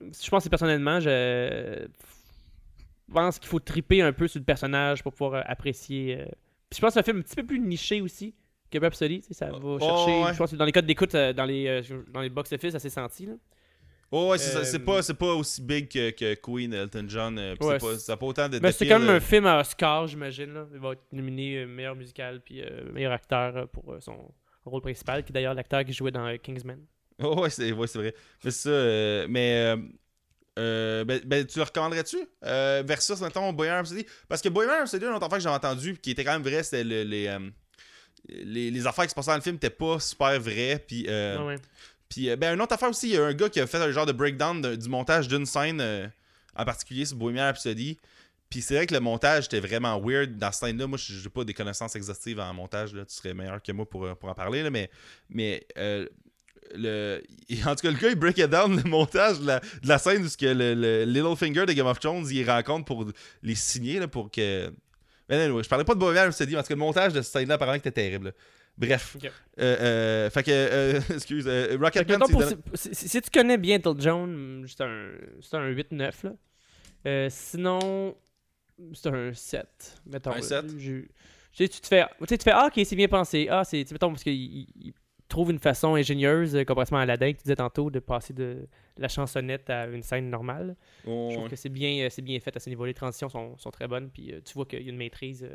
je 0.00 0.28
pense 0.28 0.44
que 0.44 0.48
personnellement, 0.50 1.00
je 1.00 1.86
pense 3.12 3.38
qu'il 3.38 3.48
faut 3.48 3.60
triper 3.60 4.02
un 4.02 4.12
peu 4.12 4.28
sur 4.28 4.38
le 4.38 4.44
personnage 4.44 5.02
pour 5.02 5.12
pouvoir 5.12 5.34
euh, 5.34 5.42
apprécier. 5.46 6.20
euh. 6.20 6.24
Puis 6.70 6.76
je 6.76 6.80
pense 6.80 6.88
que 6.90 6.94
c'est 6.94 7.00
un 7.00 7.02
film 7.02 7.18
un 7.18 7.22
petit 7.22 7.36
peu 7.36 7.44
plus 7.44 7.58
niché 7.60 8.00
aussi 8.00 8.34
que 8.70 8.78
Rhapsody. 8.78 9.22
Ça 9.30 9.46
va 9.46 9.58
Oh, 9.62 9.78
chercher. 9.78 10.22
ouais. 10.24 10.32
Je 10.32 10.38
pense 10.38 10.50
que 10.50 10.56
dans 10.56 10.64
les 10.64 10.72
codes 10.72 10.86
d'écoute, 10.86 11.14
euh, 11.14 11.32
dans 11.32 11.44
les, 11.44 11.66
euh, 11.68 11.82
dans 12.12 12.20
les 12.20 12.28
box-office, 12.30 12.72
ça 12.72 12.78
s'est 12.78 12.90
senti. 12.90 13.26
Là. 13.26 13.34
Oh, 14.16 14.30
ouais, 14.30 14.38
c'est 14.38 14.50
ça, 14.52 14.58
Euh, 14.60 14.64
c'est 14.64 14.78
pas, 14.78 15.02
c'est 15.02 15.14
pas 15.14 15.34
aussi 15.34 15.60
big 15.60 15.88
que, 15.88 16.10
que 16.10 16.34
Queen, 16.34 16.72
Elton 16.72 17.04
John. 17.08 17.36
euh, 17.36 17.56
Ouais, 17.60 17.78
c'est 17.80 17.86
pas, 17.86 17.98
ça 17.98 18.16
pas 18.16 18.26
autant 18.26 18.48
de. 18.48 18.60
Mais 18.60 18.70
c'est 18.70 18.86
quand 18.86 19.00
même 19.00 19.08
euh, 19.08 19.16
un 19.16 19.20
film 19.20 19.44
à 19.46 19.58
Oscar, 19.58 20.06
j'imagine. 20.06 20.54
là. 20.54 20.66
Il 20.72 20.78
va 20.78 20.92
être 20.92 21.02
nominé 21.10 21.66
meilleur 21.66 21.96
musical 21.96 22.40
puis 22.40 22.62
euh, 22.62 22.92
meilleur 22.92 23.10
acteur 23.12 23.68
pour 23.70 23.96
son 24.00 24.32
rôle 24.64 24.82
principal, 24.82 25.24
qui 25.24 25.32
est 25.32 25.34
d'ailleurs 25.34 25.54
l'acteur 25.54 25.84
qui 25.84 25.92
jouait 25.92 26.12
dans 26.12 26.32
Kingsman. 26.38 26.78
Oh, 27.22 27.40
ouais, 27.42 27.50
c'est 27.50 27.72
ouais, 27.72 27.86
c'est 27.88 27.98
vrai. 27.98 28.14
Mais 28.44 28.50
c'est 28.52 28.62
ça. 28.62 28.70
euh, 28.70 29.26
mais. 29.28 29.74
ben, 30.56 31.20
ben, 31.26 31.44
tu 31.46 31.58
le 31.58 31.64
recommanderais-tu 31.64 32.18
versus, 32.42 33.20
mettons, 33.20 33.52
Bohemian 33.52 33.74
Rhapsody? 33.78 34.06
Parce 34.28 34.40
que 34.40 34.48
Bohemian 34.48 34.78
Rhapsody, 34.78 35.04
une 35.06 35.12
autre 35.12 35.24
affaire 35.26 35.38
que 35.38 35.42
j'avais 35.44 35.56
entendu, 35.56 35.96
qui 36.00 36.12
était 36.12 36.22
quand 36.24 36.32
même 36.34 36.42
vrai, 36.42 36.62
c'était 36.62 36.84
le- 36.84 37.02
les, 37.02 37.36
les, 38.28 38.70
les 38.70 38.86
affaires 38.86 39.04
qui 39.04 39.10
se 39.10 39.14
passaient 39.14 39.30
dans 39.32 39.36
le 39.36 39.42
film 39.42 39.56
n'étaient 39.56 39.70
pas 39.70 39.98
super 40.00 40.38
vraies. 40.40 40.82
Puis, 40.86 41.06
Ah 41.08 41.44
ouais. 41.44 41.56
Puis 42.14 42.30
euh, 42.30 42.36
ben, 42.36 42.54
une 42.54 42.62
autre 42.62 42.72
affaire 42.72 42.90
aussi, 42.90 43.08
il 43.08 43.14
y 43.14 43.18
a 43.18 43.24
un 43.24 43.34
gars 43.34 43.48
qui 43.48 43.58
a 43.58 43.66
fait 43.66 43.78
un 43.78 43.90
genre 43.90 44.06
de 44.06 44.12
breakdown 44.12 44.76
du 44.76 44.88
montage 44.88 45.26
d'une 45.26 45.46
scène, 45.46 45.80
euh, 45.80 46.06
en 46.54 46.64
particulier 46.64 47.04
sur 47.04 47.16
Bohemian 47.16 47.42
Rhapsody. 47.42 47.98
Puis 48.48 48.62
c'est 48.62 48.76
vrai 48.76 48.86
que 48.86 48.94
le 48.94 49.00
montage 49.00 49.46
était 49.46 49.58
vraiment 49.58 50.00
weird 50.00 50.38
dans 50.38 50.52
cette 50.52 50.68
scène-là. 50.68 50.86
Moi, 50.86 50.96
je 50.96 51.24
n'ai 51.24 51.28
pas 51.28 51.42
des 51.42 51.54
connaissances 51.54 51.96
exhaustives 51.96 52.38
en 52.38 52.54
montage. 52.54 52.94
Là. 52.94 53.04
Tu 53.04 53.16
serais 53.16 53.34
meilleur 53.34 53.60
que 53.60 53.72
moi 53.72 53.84
pour, 53.84 54.04
euh, 54.04 54.14
pour 54.14 54.28
en 54.28 54.34
parler. 54.34 54.62
Là. 54.62 54.70
Mais, 54.70 54.90
mais 55.28 55.66
le... 56.72 57.20
en 57.66 57.74
tout 57.74 57.82
cas, 57.82 57.90
le 57.90 57.98
gars, 57.98 58.10
il 58.10 58.14
break 58.14 58.38
it 58.38 58.46
down 58.46 58.76
le 58.76 58.88
montage 58.88 59.40
de 59.40 59.60
la, 59.82 59.98
scène 59.98 60.22
où 60.22 60.28
ce 60.28 60.36
que 60.36 60.46
le, 60.46 60.74
le 60.74 61.04
Littlefinger 61.06 61.66
de 61.66 61.72
Game 61.72 61.88
of 61.88 61.98
Thrones, 61.98 62.28
il 62.30 62.48
rencontre 62.48 62.84
pour 62.84 63.06
les 63.42 63.56
signer 63.56 63.98
là, 63.98 64.06
pour 64.06 64.30
que. 64.30 64.72
Mais 65.28 65.34
anyway, 65.34 65.64
je 65.64 65.68
parlais 65.68 65.84
pas 65.84 65.94
de 65.94 65.98
Bohemian 65.98 66.26
Rhapsody, 66.26 66.52
mais 66.52 66.58
en 66.58 66.62
tout 66.62 66.68
cas, 66.68 66.74
le 66.74 66.78
montage 66.78 67.12
de 67.12 67.22
cette 67.22 67.32
scène-là, 67.32 67.54
apparemment, 67.54 67.78
était 67.78 67.90
terrible. 67.90 68.34
Bref. 68.76 69.16
Ok. 69.16 69.24
Euh, 69.26 69.30
euh, 69.60 70.30
fait 70.30 70.42
que, 70.42 70.50
euh, 70.50 71.00
excuse, 71.14 71.44
euh, 71.46 71.76
Rocketman, 71.80 72.20
si, 72.74 72.94
si- 72.94 73.08
si 73.08 73.22
tu 73.22 73.30
connais 73.30 73.56
bien 73.56 73.76
Ethel 73.76 73.94
John, 73.98 74.64
c'est 74.68 74.82
un, 74.82 75.10
c'est 75.40 75.56
un 75.56 75.70
8-9. 75.70 76.24
là. 76.24 76.32
Euh, 77.06 77.28
sinon, 77.30 78.16
c'est 78.92 79.08
un 79.08 79.32
7. 79.32 80.00
Mettons, 80.06 80.32
Un 80.32 80.36
là. 80.36 80.42
7? 80.42 80.64
Je- 80.78 81.02
tu 81.02 81.08
sais, 81.52 81.68
tu 81.68 81.80
te 81.80 81.86
fais, 81.86 82.04
tu 82.18 82.26
sais, 82.26 82.38
tu 82.38 82.44
fais 82.44 82.50
Ah, 82.52 82.66
ok, 82.66 82.84
c'est 82.84 82.96
bien 82.96 83.06
pensé. 83.06 83.46
Ah, 83.48 83.62
c'est, 83.64 83.88
mettons, 83.92 84.10
parce 84.10 84.24
qu'il 84.24 84.32
il- 84.34 84.66
il 84.76 84.92
trouve 85.28 85.52
une 85.52 85.60
façon 85.60 85.94
ingénieuse, 85.94 86.56
comparativement 86.66 86.98
à 86.98 87.02
Aladdin, 87.02 87.32
que 87.32 87.38
tu 87.38 87.44
disais 87.44 87.56
tantôt, 87.56 87.90
de 87.90 88.00
passer 88.00 88.32
de 88.34 88.66
la 88.98 89.06
chansonnette 89.08 89.70
à 89.70 89.86
une 89.86 90.02
scène 90.02 90.28
normale. 90.30 90.74
Oh, 91.06 91.28
Je 91.30 91.34
trouve 91.34 91.44
ouais. 91.44 91.50
que 91.50 91.56
c'est 91.56 91.68
bien, 91.68 92.08
c'est 92.10 92.22
bien 92.22 92.40
fait 92.40 92.56
à 92.56 92.58
ce 92.60 92.68
niveau. 92.70 92.84
Les 92.86 92.94
transitions 92.94 93.28
sont, 93.28 93.56
sont 93.58 93.70
très 93.70 93.86
bonnes, 93.86 94.10
puis 94.10 94.32
euh, 94.32 94.40
tu 94.44 94.54
vois 94.54 94.66
qu'il 94.66 94.82
y 94.82 94.86
a 94.86 94.90
une 94.90 94.96
maîtrise 94.98 95.48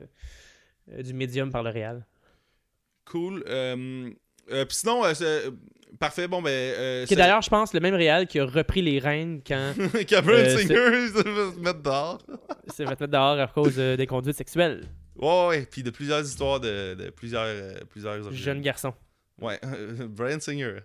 du 0.88 1.14
médium 1.14 1.52
par 1.52 1.64
le 1.64 1.70
réel. 1.70 2.06
Cool. 3.10 3.44
Euh, 3.48 4.10
euh, 4.52 4.66
Puis 4.66 4.78
sinon, 4.78 5.04
euh, 5.04 5.14
c'est- 5.14 5.50
parfait. 6.00 6.28
Bon, 6.28 6.42
ben. 6.42 6.50
Euh, 6.52 7.06
Qui 7.06 7.16
d'ailleurs, 7.16 7.42
je 7.42 7.50
pense, 7.50 7.74
le 7.74 7.80
même 7.80 7.96
réel 7.96 8.28
qui 8.28 8.40
a 8.40 8.46
repris 8.46 8.82
les 8.82 9.00
rênes 9.00 9.42
quand 9.46 9.74
Cameron 10.08 10.34
euh, 10.34 10.58
Singer, 10.58 10.68
se 11.54 11.60
mettre 11.60 11.82
dehors. 11.82 12.20
s'est 12.68 12.84
fait 12.86 12.90
mettre 12.90 13.08
dehors 13.08 13.40
à 13.40 13.48
cause 13.48 13.76
euh, 13.78 13.98
des 13.98 14.06
conduites 14.08 14.38
sexuelles. 14.38 14.84
Ouais, 15.16 15.48
ouais. 15.48 15.68
Puis 15.70 15.84
de 15.84 15.90
plusieurs 15.90 16.22
histoires 16.24 16.60
de, 16.60 16.94
de 16.94 17.10
plusieurs, 17.10 17.44
euh, 17.46 17.74
plusieurs 17.90 18.26
origines. 18.26 18.44
Jeune 18.44 18.62
garçon. 18.62 18.94
Ouais, 19.42 19.60
Brian 20.08 20.40
Singer. 20.40 20.78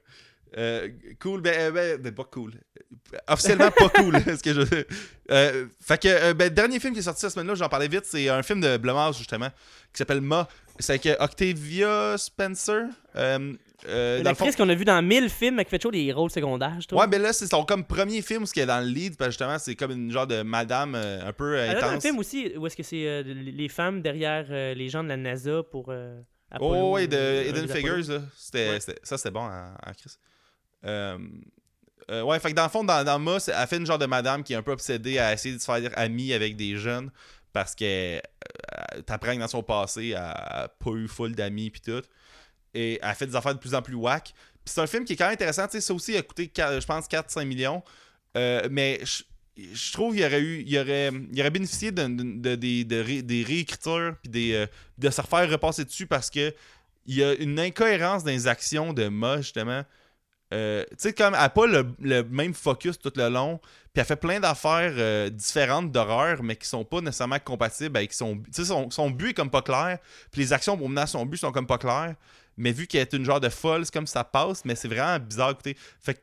Euh, 0.57 0.89
cool, 1.21 1.41
ben, 1.41 1.53
euh, 1.59 1.71
ben, 1.73 2.01
ben, 2.01 2.15
pas 2.15 2.25
cool. 2.25 2.53
Officiellement 3.29 3.71
pas 3.71 3.89
cool, 3.91 4.15
ce 4.27 4.43
que 4.43 4.53
je 4.55 4.85
euh, 5.31 5.67
Fait 5.81 6.01
que, 6.01 6.09
euh, 6.09 6.35
ben, 6.35 6.49
dernier 6.53 6.81
film 6.81 6.93
qui 6.93 7.01
est 7.01 7.03
sorti 7.03 7.21
cette 7.21 7.31
semaine-là, 7.33 7.55
j'en 7.55 7.69
parlais 7.69 7.89
vite, 7.89 8.05
c'est 8.05 8.29
un 8.29 8.43
film 8.43 8.61
de 8.61 8.77
Blumhouse, 8.77 9.19
justement, 9.19 9.49
qui 9.49 9.99
s'appelle 9.99 10.21
Ma. 10.21 10.49
C'est 10.79 10.93
avec 10.95 11.21
Octavia 11.21 12.17
Spencer. 12.19 12.87
Euh, 13.17 13.53
euh, 13.87 14.23
L'actrice 14.23 14.57
qu'on 14.57 14.69
a 14.69 14.75
vue 14.75 14.85
dans 14.85 15.01
1000 15.03 15.29
films, 15.29 15.61
elle 15.61 15.67
fait 15.67 15.79
toujours 15.79 15.93
des 15.93 16.11
rôles 16.13 16.31
secondaires, 16.31 16.81
je 16.81 16.89
trouve. 16.89 16.99
Ouais, 17.01 17.07
ben 17.07 17.21
là, 17.23 17.33
c'est 17.33 17.47
son 17.47 17.65
comme 17.65 17.85
premier 17.85 18.23
film, 18.23 18.45
ce 18.47 18.53
qui 18.53 18.61
est 18.61 18.67
dans 18.67 18.81
le 18.81 18.91
lead, 18.91 19.17
parce 19.17 19.29
que 19.29 19.33
justement, 19.33 19.59
c'est 19.59 19.75
comme 19.77 19.93
une 19.93 20.11
genre 20.11 20.27
de 20.27 20.43
madame 20.43 20.95
euh, 20.97 21.29
un 21.29 21.33
peu 21.33 21.55
euh, 21.57 21.67
Elle 21.71 21.77
a 21.77 21.87
un 21.87 21.91
intense. 21.91 22.03
film 22.03 22.19
aussi 22.19 22.53
où 22.57 22.67
est-ce 22.67 22.77
que 22.77 22.83
c'est 22.83 23.23
les 23.23 23.69
femmes 23.69 24.01
derrière 24.03 24.47
les 24.75 24.89
gens 24.89 25.05
de 25.05 25.09
la 25.09 25.17
NASA 25.17 25.63
pour 25.63 25.93
Apollo, 26.51 26.75
Oh, 26.75 26.93
ouais, 26.95 27.07
de 27.07 27.49
Hidden. 27.49 27.69
Figures, 27.69 28.09
là. 28.09 28.21
Ouais. 28.55 28.79
ça, 28.81 29.17
c'était 29.19 29.31
bon 29.31 29.43
en, 29.43 29.75
en 29.75 29.93
Chris. 29.93 30.17
Euh, 32.11 32.23
ouais, 32.23 32.39
fait 32.39 32.51
que 32.51 32.55
dans 32.55 32.65
le 32.65 32.69
fond, 32.69 32.85
dans, 32.85 33.05
dans 33.05 33.19
Ma, 33.19 33.39
elle 33.47 33.67
fait 33.67 33.77
une 33.77 33.87
genre 33.87 33.99
de 33.99 34.07
madame 34.07 34.43
qui 34.43 34.53
est 34.53 34.57
un 34.57 34.63
peu 34.63 34.73
obsédée 34.73 35.19
à 35.19 35.33
essayer 35.33 35.55
de 35.55 35.61
se 35.61 35.65
faire 35.65 35.91
amie 35.97 36.33
avec 36.33 36.57
des 36.57 36.77
jeunes 36.77 37.11
parce 37.55 37.75
que 37.75 38.17
euh, 38.17 39.03
t'apprends 39.07 39.35
que 39.35 39.41
dans 39.41 39.49
son 39.49 39.63
passé, 39.63 40.09
elle 40.09 40.17
a 40.17 40.69
pas 40.79 40.91
eu 40.91 41.09
full 41.09 41.35
d'amis 41.35 41.71
pis 41.71 41.81
tout. 41.81 42.03
Et 42.75 42.99
elle 43.01 43.15
fait 43.15 43.29
des 43.29 43.37
affaires 43.37 43.55
de 43.55 43.61
plus 43.61 43.75
en 43.75 43.81
plus 43.81 43.95
whack. 43.95 44.35
Puis 44.65 44.75
c'est 44.75 44.81
un 44.81 44.87
film 44.87 45.05
qui 45.05 45.13
est 45.13 45.17
quand 45.17 45.27
même 45.27 45.35
intéressant. 45.35 45.67
Tu 45.67 45.73
sais, 45.73 45.81
ça 45.81 45.95
aussi 45.95 46.17
a 46.17 46.23
coûté, 46.23 46.51
je 46.55 46.87
pense, 46.87 47.07
4-5 47.07 47.45
millions. 47.45 47.83
Euh, 48.37 48.69
mais 48.71 49.01
je, 49.57 49.93
trouve 49.93 50.15
qu'il 50.15 50.25
aurait 50.25 50.41
eu 50.41 50.65
il 50.67 50.77
aurait, 50.79 51.13
il 51.33 51.41
aurait 51.41 51.51
bénéficié 51.51 51.93
de, 51.93 52.55
des 52.57 53.45
réécritures 53.47 54.17
puis 54.21 54.31
des, 54.31 54.55
euh, 54.55 54.67
de 54.99 55.11
se 55.11 55.21
refaire 55.21 55.49
repasser 55.49 55.85
dessus 55.85 56.09
parce 56.09 56.31
que 56.31 56.53
il 57.07 57.15
y 57.15 57.23
a 57.23 57.35
une 57.35 57.61
incohérence 57.61 58.25
dans 58.25 58.33
les 58.33 58.49
actions 58.49 58.93
de 58.93 59.09
Ma, 59.09 59.37
justement. 59.41 59.85
Euh, 60.55 60.85
tu 60.91 60.97
sais, 60.99 61.13
comme 61.13 61.35
elle 61.35 61.41
n'a 61.41 61.49
pas 61.49 61.67
le, 61.67 61.85
le 62.01 62.23
même 62.23 62.55
focus 62.55 62.99
tout 62.99 63.13
le 63.17 63.29
long, 63.29 63.59
puis 63.93 64.01
elle 64.01 64.05
fait 64.05 64.17
plein 64.17 64.39
d'affaires 64.39 64.93
euh, 64.97 65.29
différentes 65.29 65.91
d'horreur, 65.91 66.43
mais 66.43 66.55
qui 66.55 66.69
sont 66.69 66.85
pas 66.85 67.01
nécessairement 67.01 67.41
compatibles 67.41 67.97
avec 67.97 68.13
son 68.13 68.37
but. 68.37 68.53
Tu 68.53 68.63
sais, 68.63 68.69
son, 68.69 68.89
son 68.91 69.11
but 69.11 69.31
est 69.31 69.35
comme 69.35 69.51
pas 69.51 69.63
clair, 69.63 69.99
puis 70.31 70.43
les 70.43 70.53
actions 70.53 70.77
pour 70.77 70.89
mener 70.89 71.03
à 71.03 71.07
son 71.07 71.27
but 71.27 71.39
sont 71.39 71.51
comme 71.51 71.67
pas 71.67 71.79
claires, 71.79 72.15
mais 72.57 72.71
vu 72.71 72.87
qu'elle 72.87 73.03
est 73.03 73.13
une 73.15 73.25
genre 73.25 73.41
de 73.41 73.49
folle, 73.49 73.85
c'est 73.85 73.93
comme 73.93 74.07
ça 74.07 74.23
passe, 74.23 74.65
mais 74.65 74.77
c'est 74.77 74.89
vraiment 74.89 75.19
bizarre, 75.19 75.51
écoutez. 75.51 75.77
Fait 76.01 76.15
que 76.15 76.21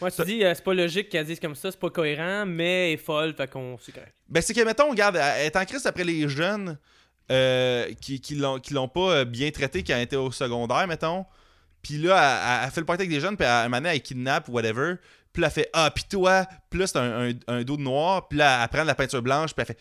Ouais, 0.00 0.10
tu 0.10 0.24
dis, 0.24 0.42
euh, 0.42 0.54
c'est 0.54 0.64
pas 0.64 0.72
logique 0.72 1.10
qu'elle 1.10 1.26
dise 1.26 1.38
comme 1.38 1.54
ça, 1.54 1.70
c'est 1.70 1.78
pas 1.78 1.90
cohérent, 1.90 2.46
mais 2.46 2.88
elle 2.88 2.94
est 2.94 2.96
folle, 2.96 3.34
fait 3.34 3.48
qu'on. 3.48 3.76
C'est 3.78 3.92
correct. 3.92 4.14
Ben, 4.26 4.40
c'est 4.40 4.54
que, 4.54 4.62
mettons, 4.62 4.88
regarde, 4.88 5.16
elle 5.16 5.46
est 5.46 5.56
en 5.56 5.64
crise 5.66 5.84
après 5.84 6.02
les 6.02 6.26
jeunes 6.30 6.78
qui, 8.00 8.20
qui 8.20 8.34
l'ont 8.34 8.58
qui 8.58 8.74
pas 8.92 9.24
bien 9.26 9.50
traité 9.50 9.84
quand 9.84 9.94
elle 9.94 10.02
était 10.02 10.16
au 10.16 10.32
secondaire, 10.32 10.88
mettons. 10.88 11.26
Puis 11.82 11.98
là, 11.98 12.62
elle, 12.64 12.70
fait 12.70 12.80
le 12.80 12.86
party 12.86 13.02
avec 13.02 13.10
des 13.10 13.20
jeunes, 13.20 13.36
puis 13.36 13.46
à 13.46 13.60
un 13.60 13.64
moment 13.64 13.78
donné, 13.78 13.90
elle 13.90 14.02
kidnappe 14.02 14.48
ou 14.48 14.52
whatever. 14.52 14.94
Puis 15.32 15.40
là, 15.40 15.48
elle 15.48 15.52
fait 15.52 15.70
Ah, 15.72 15.90
puis 15.94 16.04
toi, 16.04 16.46
là, 16.72 16.86
c'est 16.86 16.98
un, 16.98 17.62
dos 17.62 17.76
de 17.76 17.82
noir. 17.82 18.28
Puis 18.28 18.38
là, 18.38 18.62
elle 18.62 18.68
prend 18.68 18.82
de 18.82 18.86
la 18.86 18.94
peinture 18.94 19.22
blanche, 19.22 19.54
puis 19.54 19.64
elle 19.68 19.74
fait 19.74 19.78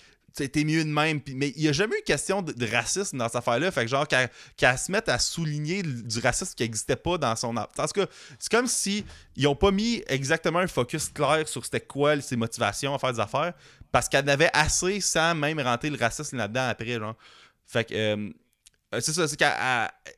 T'es 0.48 0.64
mieux 0.64 0.84
de 0.84 0.90
même. 0.90 1.22
Mais 1.34 1.50
il 1.56 1.64
n'y 1.64 1.68
a 1.68 1.72
jamais 1.72 1.98
eu 1.98 2.04
question 2.04 2.42
de, 2.42 2.66
racisme 2.72 3.18
dans 3.18 3.26
cette 3.26 3.38
affaire-là. 3.38 3.72
Fait 3.72 3.82
que, 3.82 3.88
genre, 3.88 4.08
qu'elle 4.08 4.78
se 4.78 4.92
mette 4.92 5.10
à 5.10 5.18
souligner 5.18 5.82
du 5.82 6.20
racisme 6.20 6.54
qui 6.56 6.64
n'existait 6.64 6.96
pas 6.96 7.18
dans 7.18 7.36
son. 7.36 7.58
En 7.58 7.66
tout 7.66 7.88
cas, 7.94 8.06
c'est 8.38 8.52
comme 8.52 8.68
si 8.68 9.04
ils 9.36 9.48
ont 9.48 9.56
pas 9.56 9.72
mis 9.72 10.04
exactement 10.08 10.60
un 10.60 10.68
focus 10.68 11.10
clair 11.10 11.48
sur 11.48 11.66
c'était 11.66 11.82
quoi 11.82 12.22
ses 12.22 12.36
motivations 12.36 12.94
à 12.94 13.00
faire 13.00 13.14
des 13.14 13.20
affaires 13.20 13.54
parce 13.92 14.08
qu'elle 14.08 14.30
avait 14.30 14.52
assez 14.54 15.02
sans 15.02 15.36
même 15.36 15.60
rentrer 15.60 15.90
le 15.90 15.98
racisme 15.98 16.38
là-dedans 16.38 16.68
après 16.70 17.00
genre 17.00 17.16
fait 17.66 17.86
que 17.86 17.94
euh, 17.96 18.30
c'est 19.00 19.14
ça 19.14 19.28
c'est 19.28 19.38
qu'elle 19.38 19.54
elle- 19.60 19.90
elle 20.06 20.14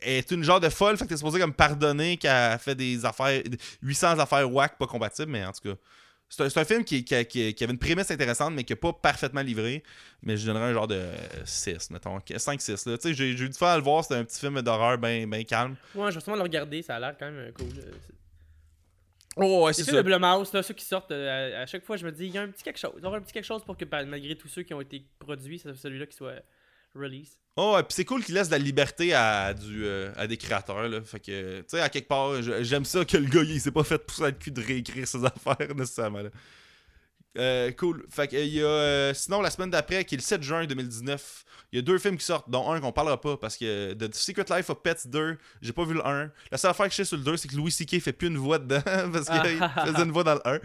est 0.00 0.30
une 0.30 0.42
genre 0.44 0.60
de 0.60 0.68
folle 0.68 0.96
fait 0.96 1.04
que 1.04 1.08
t'es 1.10 1.16
supposé 1.16 1.40
comme 1.40 1.52
pardonner 1.54 2.16
qu'elle 2.16 2.58
fait 2.58 2.74
des 2.74 3.04
affaires 3.04 3.42
800 3.82 4.18
affaires 4.18 4.50
whack 4.52 4.78
pas 4.78 4.86
compatibles 4.86 5.30
mais 5.32 5.44
en 5.44 5.52
tout 5.52 5.62
cas 5.72 5.74
c'est 6.30 6.42
un, 6.44 6.48
c'est 6.50 6.60
un 6.60 6.64
film 6.64 6.84
qui, 6.84 7.04
qui, 7.04 7.24
qui- 7.24 7.54
qui 7.54 7.64
avait 7.64 7.72
une 7.72 7.78
prémisse 7.78 8.10
intéressante 8.10 8.52
mais 8.54 8.62
qui 8.62 8.72
n'a 8.72 8.76
pas 8.76 8.92
parfaitement 8.92 9.40
livré 9.42 9.82
mais 10.22 10.36
je 10.36 10.46
donnerais 10.46 10.66
un 10.66 10.72
genre 10.74 10.86
de 10.86 11.02
6 11.44 11.90
mettons 11.90 12.18
5-6 12.18 12.88
là 12.90 12.98
tu 12.98 13.08
sais 13.08 13.14
j'ai 13.14 13.30
eu 13.30 13.34
du 13.34 13.52
fun 13.54 13.68
à 13.72 13.76
le 13.76 13.82
voir 13.82 14.02
c'était 14.04 14.16
un 14.16 14.24
petit 14.24 14.38
film 14.38 14.60
d'horreur 14.62 14.98
bien 14.98 15.26
ben 15.26 15.44
calme 15.44 15.74
Ouais, 15.94 16.10
je 16.10 16.16
vais 16.16 16.20
sûrement 16.20 16.36
le 16.36 16.42
regarder, 16.42 16.82
ça 16.82 16.96
a 16.96 17.00
l'air 17.00 17.16
quand 17.18 17.26
même 17.26 17.36
euh, 17.38 17.52
cool. 17.52 17.68
c'est- 17.74 18.14
oh 19.36 19.64
ouais 19.66 19.72
c'est 19.72 19.84
ça 19.84 19.92
de 19.92 20.02
Blumhouse, 20.02 20.52
là, 20.52 20.62
ceux 20.62 20.74
qui 20.74 20.84
sortent, 20.84 21.12
euh, 21.12 21.58
à, 21.58 21.62
à 21.62 21.66
chaque 21.66 21.84
fois, 21.84 21.96
je 21.96 22.04
me 22.04 22.12
dis, 22.12 22.26
il 22.26 22.34
y 22.34 22.38
a 22.38 22.42
un 22.42 22.48
petit 22.48 22.62
quelque 22.64 22.78
chose. 22.78 22.92
Il 22.98 23.04
y 23.04 23.06
aura 23.06 23.16
un 23.18 23.20
petit 23.20 23.32
quelque 23.32 23.44
chose 23.44 23.62
pour 23.64 23.76
que, 23.76 23.84
malgré 23.84 24.36
tous 24.36 24.48
ceux 24.48 24.62
qui 24.62 24.74
ont 24.74 24.80
été 24.80 25.04
produits, 25.18 25.58
ce- 25.60 25.74
celui-là 25.74 26.06
qui 26.06 26.16
soit 26.16 26.42
release. 26.94 27.38
Oh, 27.56 27.74
ouais, 27.74 27.82
puis 27.82 27.94
c'est 27.94 28.04
cool 28.04 28.24
qu'il 28.24 28.36
laisse 28.36 28.48
de 28.48 28.52
la 28.52 28.58
liberté 28.58 29.12
à, 29.14 29.52
du, 29.52 29.84
euh, 29.84 30.12
à 30.16 30.28
des 30.28 30.36
créateurs. 30.36 30.88
Là. 30.88 31.00
Fait 31.02 31.18
que, 31.18 31.58
tu 31.60 31.64
sais, 31.68 31.80
à 31.80 31.88
quelque 31.88 32.06
part, 32.06 32.40
j'aime 32.62 32.84
ça 32.84 33.04
que 33.04 33.16
le 33.16 33.26
gars, 33.26 33.42
il 33.42 33.60
s'est 33.60 33.72
pas 33.72 33.82
fait 33.82 33.98
pousser 33.98 34.26
le 34.26 34.32
cul 34.32 34.52
de 34.52 34.62
réécrire 34.62 35.08
ses 35.08 35.24
affaires 35.24 35.74
nécessairement. 35.74 36.22
Là. 36.22 36.30
Euh, 37.36 37.70
cool. 37.72 38.04
Fait 38.10 38.28
que, 38.28 38.36
il 38.36 38.54
y 38.54 38.62
a. 38.62 38.66
euh, 38.66 39.14
sinon, 39.14 39.40
la 39.40 39.50
semaine 39.50 39.70
d'après, 39.70 40.04
qui 40.04 40.14
est 40.14 40.18
le 40.18 40.22
7 40.22 40.42
juin 40.42 40.66
2019, 40.66 41.44
il 41.72 41.76
y 41.76 41.78
a 41.78 41.82
deux 41.82 41.98
films 41.98 42.16
qui 42.16 42.24
sortent, 42.24 42.48
dont 42.48 42.70
un 42.70 42.80
qu'on 42.80 42.92
parlera 42.92 43.20
pas 43.20 43.36
parce 43.36 43.56
que 43.56 43.92
The 43.94 44.14
Secret 44.14 44.46
Life 44.50 44.70
of 44.70 44.82
Pets 44.82 45.06
2, 45.06 45.36
j'ai 45.60 45.72
pas 45.72 45.84
vu 45.84 45.94
le 45.94 46.06
1. 46.06 46.30
La 46.50 46.58
seule 46.58 46.70
affaire 46.70 46.86
que 46.86 46.92
je 46.92 46.96
sais 46.96 47.04
sur 47.04 47.16
le 47.16 47.24
2, 47.24 47.36
c'est 47.36 47.48
que 47.48 47.56
Louis 47.56 47.70
C.K. 47.70 48.00
fait 48.00 48.12
plus 48.12 48.28
une 48.28 48.38
voix 48.38 48.58
dedans 48.58 48.80
parce 49.12 49.28
qu'il 49.28 49.40
faisait 49.84 50.02
une 50.04 50.12
voix 50.12 50.24
dans 50.24 50.34
le 50.34 50.46
1. 50.46 50.58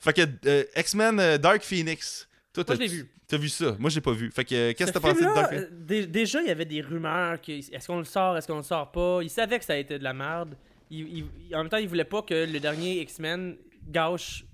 Fait 0.00 0.12
que 0.12 0.22
euh, 0.46 0.64
X-Men 0.76 1.38
Dark 1.38 1.62
Phoenix. 1.62 2.25
Toi, 2.56 2.64
Moi, 2.66 2.76
t'as- 2.76 2.84
je 2.84 2.90
l'ai 2.90 2.96
vu. 3.02 3.08
T'as 3.28 3.36
vu 3.38 3.48
ça? 3.48 3.76
Moi, 3.78 3.90
j'ai 3.90 4.00
pas 4.00 4.12
vu. 4.12 4.30
Fait 4.30 4.44
que, 4.44 4.54
euh, 4.54 4.72
qu'est-ce 4.72 4.90
que 4.92 4.98
t'as 4.98 5.00
pensé 5.08 5.20
de 5.20 5.34
Dark 5.34 5.52
euh, 5.52 5.68
dé- 5.72 6.06
Déjà, 6.06 6.40
il 6.42 6.48
y 6.48 6.50
avait 6.50 6.64
des 6.64 6.80
rumeurs 6.80 7.40
que 7.40 7.52
est-ce 7.52 7.86
qu'on 7.86 7.98
le 7.98 8.04
sort, 8.04 8.36
est-ce 8.36 8.46
qu'on 8.46 8.56
le 8.58 8.62
sort 8.62 8.90
pas? 8.92 9.20
Il 9.22 9.30
savait 9.30 9.58
que 9.58 9.64
ça 9.64 9.74
a 9.74 9.76
été 9.76 9.98
de 9.98 10.04
la 10.04 10.12
merde. 10.14 10.56
Il- 10.90 11.24
il- 11.48 11.54
en 11.54 11.58
même 11.58 11.68
temps, 11.68 11.76
il 11.78 11.88
voulait 11.88 12.04
pas 12.04 12.22
que 12.22 12.34
le 12.50 12.58
dernier 12.60 13.00
X-Men 13.02 13.56
gâche 13.88 14.44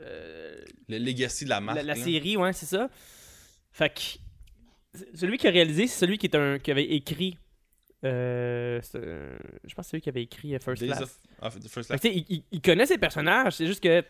euh, 0.00 0.62
Le 0.88 0.98
legacy 0.98 1.44
de 1.44 1.50
la 1.50 1.60
marque. 1.60 1.82
la, 1.82 1.94
série, 1.94 2.36
ouais, 2.36 2.52
c'est 2.52 2.66
ça. 2.66 2.88
Fait 3.72 3.90
que 3.94 4.00
celui 5.16 5.38
qui 5.38 5.46
a 5.46 5.50
réalisé, 5.50 5.86
c'est 5.86 6.00
celui 6.00 6.18
qui, 6.18 6.26
est 6.26 6.34
un, 6.36 6.58
qui 6.58 6.70
avait 6.70 6.84
écrit. 6.92 7.36
euh, 8.04 8.80
euh, 8.96 9.36
je 9.64 9.74
pense 9.74 9.84
que 9.84 9.88
c'est 9.88 9.90
celui 9.92 10.00
qui 10.02 10.08
avait 10.10 10.22
écrit 10.24 10.50
First 10.60 10.82
Days 10.82 10.88
Class. 10.88 11.02
of- 11.02 11.18
ah, 11.40 11.50
the 11.50 11.68
First 11.68 11.90
Fait 11.90 11.98
Class. 11.98 12.12
il, 12.14 12.24
il- 12.28 12.42
il 12.52 12.60
connaît 12.60 12.84
ses 12.86 12.98
personnages, 12.98 13.54
c'est 13.54 13.66
juste 13.66 13.82
que 13.82 14.04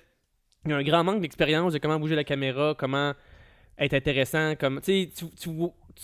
il 0.65 0.71
y 0.71 0.75
a 0.75 0.77
un 0.79 0.83
grand 0.83 1.05
manque 1.05 1.21
d'expérience 1.21 1.75
de 1.75 1.79
comment 1.79 2.01
bouger 2.01 2.17
la 2.17 2.25
caméra, 2.25 2.75
comment 2.77 3.13
être 3.79 3.95
intéressant, 3.95 4.55
comme 4.57 4.81
tu 4.81 5.09
tu, 5.11 5.25
tu 5.37 5.49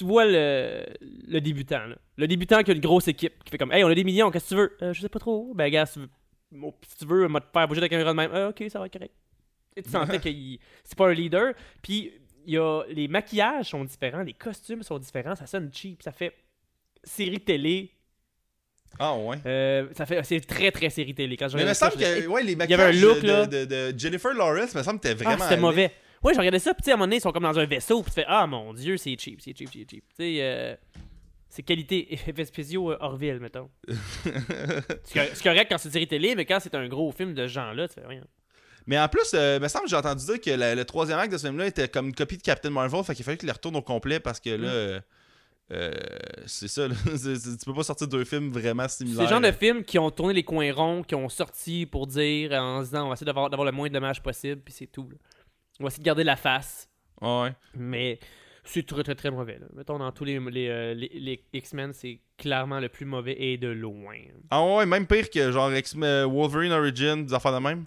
vois- 0.05 0.25
le, 0.25 0.85
le 1.29 1.41
débutant, 1.41 1.87
là. 1.87 1.97
le 2.16 2.27
débutant 2.29 2.62
qui 2.62 2.71
a 2.71 2.75
une 2.75 2.81
grosse 2.81 3.09
équipe, 3.09 3.43
qui 3.45 3.51
fait 3.51 3.59
comme, 3.59 3.73
hey, 3.73 3.83
on 3.85 3.89
a 3.89 3.95
des 3.95 4.05
millions, 4.05 4.31
qu'est-ce 4.31 4.45
que 4.45 4.49
tu 4.51 4.57
veux, 4.57 4.77
Euh, 4.83 4.93
je 4.93 5.01
sais 5.01 5.09
pas 5.09 5.18
trop, 5.18 5.53
ben 5.55 5.68
gars, 5.71 5.87
si 5.87 5.95
tu 5.95 6.01
veux, 6.01 6.09
bon, 6.53 6.75
si 6.89 6.97
tu 6.97 7.07
veux, 7.07 7.29
moi 7.29 7.41
te 7.41 7.47
faire 7.53 7.66
bouger 7.68 7.81
la 7.81 7.89
caméra 7.89 8.11
de 8.11 8.16
même, 8.16 8.31
Ah, 8.33 8.49
ok, 8.49 8.64
ça 8.68 8.79
va 8.79 8.87
être 8.87 8.93
correct. 8.93 9.14
Et 9.77 9.83
tu 9.83 9.91
sentais 9.91 10.18
qu'il 10.21 10.59
c'est 10.85 10.97
pas 10.99 11.09
un 11.09 11.12
leader, 11.14 11.55
puis 11.83 12.12
y 12.47 12.57
a 12.59 12.83
les 12.89 13.07
maquillages 13.09 13.71
sont 13.71 13.85
différents, 13.85 14.23
les 14.23 14.33
costumes 14.35 14.83
sont 14.83 14.99
différents, 14.99 15.37
ça 15.37 15.47
sonne 15.47 15.71
cheap, 15.73 16.03
ça 16.03 16.11
fait 16.12 16.35
série 17.05 17.41
télé, 17.41 17.91
Ah, 18.99 19.16
ouais. 19.16 19.37
euh, 19.47 19.89
ça 19.97 20.07
fait 20.07 20.23
c'est 20.25 20.41
très 20.41 20.71
très 20.73 20.91
série 20.91 21.14
télé. 21.14 21.37
Quand 21.37 21.49
je 21.49 21.57
Mais 21.57 21.62
il 21.62 21.68
me 21.68 21.75
semble 21.75 21.93
que 21.95 22.27
ouais, 22.27 22.43
les 22.43 22.53
y 22.53 22.55
avait 22.62 22.75
un 22.75 22.77
maquillages 22.87 23.01
look, 23.03 23.21
de, 23.23 23.27
là. 23.27 23.47
de, 23.47 23.64
de 23.93 23.99
Jennifer 23.99 24.33
Lawrence, 24.35 24.75
me 24.75 24.83
semble 24.83 24.99
que 25.01 25.09
t'es 25.09 25.11
Ah, 25.12 25.14
vraiment. 25.14 25.39
c'était 25.39 25.53
allé. 25.55 25.61
mauvais. 25.62 25.93
Ouais, 26.23 26.35
je 26.35 26.39
regardais 26.39 26.59
ça, 26.59 26.75
puis 26.75 26.91
à 26.91 26.95
un 26.95 26.97
moment 26.97 27.07
donné, 27.07 27.16
ils 27.16 27.21
sont 27.21 27.33
comme 27.33 27.45
dans 27.45 27.59
un 27.59 27.64
vaisseau, 27.64 28.03
puis 28.03 28.11
tu 28.11 28.16
fais 28.16 28.27
Ah 28.29 28.47
mon 28.47 28.75
dieu, 28.75 28.97
c'est 28.99 29.16
cheap, 29.18 29.41
c'est 29.41 29.57
cheap, 29.57 29.71
c'est 29.73 29.87
cheap. 29.91 30.05
Tu 30.11 30.16
sais, 30.16 30.37
euh, 30.41 30.75
c'est 31.49 31.62
qualité 31.62 32.18
spéciaux 32.45 32.93
euh, 32.93 32.97
Orville, 33.01 33.39
mettons. 33.41 33.71
c'est 34.23 35.14
cor- 35.14 35.25
c'est 35.35 35.43
correct 35.43 35.66
quand 35.71 35.79
c'est 35.79 35.91
série 35.91 36.07
télé, 36.07 36.35
mais 36.35 36.45
quand 36.45 36.61
c'est 36.61 36.75
un 36.75 36.87
gros 36.89 37.11
film 37.12 37.35
de 37.35 37.47
genre-là, 37.47 37.89
tu 37.89 37.95
fais 37.95 38.07
rien. 38.07 38.23
Mais 38.87 38.99
en 38.99 39.09
plus, 39.09 39.31
euh, 39.35 39.57
il 39.59 39.62
me 39.62 39.68
semble 39.68 39.85
que 39.85 39.91
j'ai 39.91 39.97
entendu 39.97 40.25
dire 40.25 40.41
que 40.41 40.51
la- 40.51 40.75
le 40.75 40.85
troisième 40.85 41.18
acte 41.18 41.33
de 41.33 41.39
ce 41.39 41.47
film-là 41.47 41.66
était 41.66 41.89
comme 41.89 42.09
une 42.09 42.14
copie 42.14 42.37
de 42.37 42.43
Captain 42.43 42.71
Marvel, 42.71 43.03
fait 43.05 43.14
qu'il 43.14 43.25
fallait 43.25 43.37
qu'il 43.37 43.47
les 43.47 43.53
retourne 43.53 43.77
au 43.77 43.83
complet 43.83 44.21
parce 44.21 44.41
que 44.41 44.51
là. 44.51 44.68
Mm. 44.68 44.71
euh, 44.73 45.01
euh, 45.73 45.93
c'est 46.47 46.66
ça, 46.68 46.89
là. 46.89 46.95
C'est- 47.16 47.37
c'est- 47.37 47.57
tu 47.57 47.64
peux 47.64 47.75
pas 47.75 47.85
sortir 47.85 48.09
deux 48.09 48.25
films 48.25 48.51
vraiment 48.51 48.89
C'est 48.89 48.99
similaires. 49.05 49.23
le 49.23 49.29
genre 49.29 49.41
de 49.41 49.53
films 49.53 49.85
qui 49.85 49.99
ont 50.01 50.11
tourné 50.11 50.35
les 50.35 50.43
coins 50.43 50.73
ronds, 50.73 51.03
qui 51.05 51.14
ont 51.14 51.29
sorti 51.29 51.87
pour 51.87 52.07
dire 52.09 52.53
en 52.53 52.81
se 52.81 52.87
disant 52.91 53.05
on 53.05 53.09
va 53.09 53.12
essayer 53.14 53.27
d'avoir 53.27 53.49
d'avoir 53.49 53.64
le 53.66 53.73
moins 53.73 53.89
de 53.89 53.95
dommages 53.95 54.21
possible, 54.21 54.61
puis 54.64 54.75
c'est 54.77 54.89
tout. 54.91 55.09
là. 55.09 55.16
On 55.81 55.85
va 55.85 55.89
essayer 55.89 56.03
de 56.03 56.07
garder 56.07 56.24
la 56.24 56.37
face. 56.37 56.89
Ouais. 57.20 57.51
Mais 57.74 58.18
c'est 58.64 58.87
très 58.87 59.03
très 59.03 59.14
très 59.14 59.31
mauvais. 59.31 59.59
Là. 59.59 59.66
Mettons, 59.74 59.99
dans 59.99 60.12
tous 60.12 60.24
les, 60.24 60.39
les, 60.39 60.68
euh, 60.68 60.95
les- 60.95 61.11
les 61.14 61.45
X-Men, 61.55 61.93
c'est 61.93 62.20
clairement 62.39 62.78
le 62.81 62.89
plus 62.89 63.07
mauvais 63.07 63.35
et 63.39 63.57
de 63.59 63.68
loin. 63.68 64.16
Ah 64.51 64.62
ouais, 64.64 64.87
même 64.87 65.07
pire 65.07 65.28
que 65.31 65.51
genre 65.51 65.72
X- 65.74 65.97
euh, 66.03 66.26
Wolverine 66.26 66.72
Origin, 66.72 67.24
des 67.24 67.35
affaires 67.35 67.53
de 67.55 67.59
même. 67.59 67.87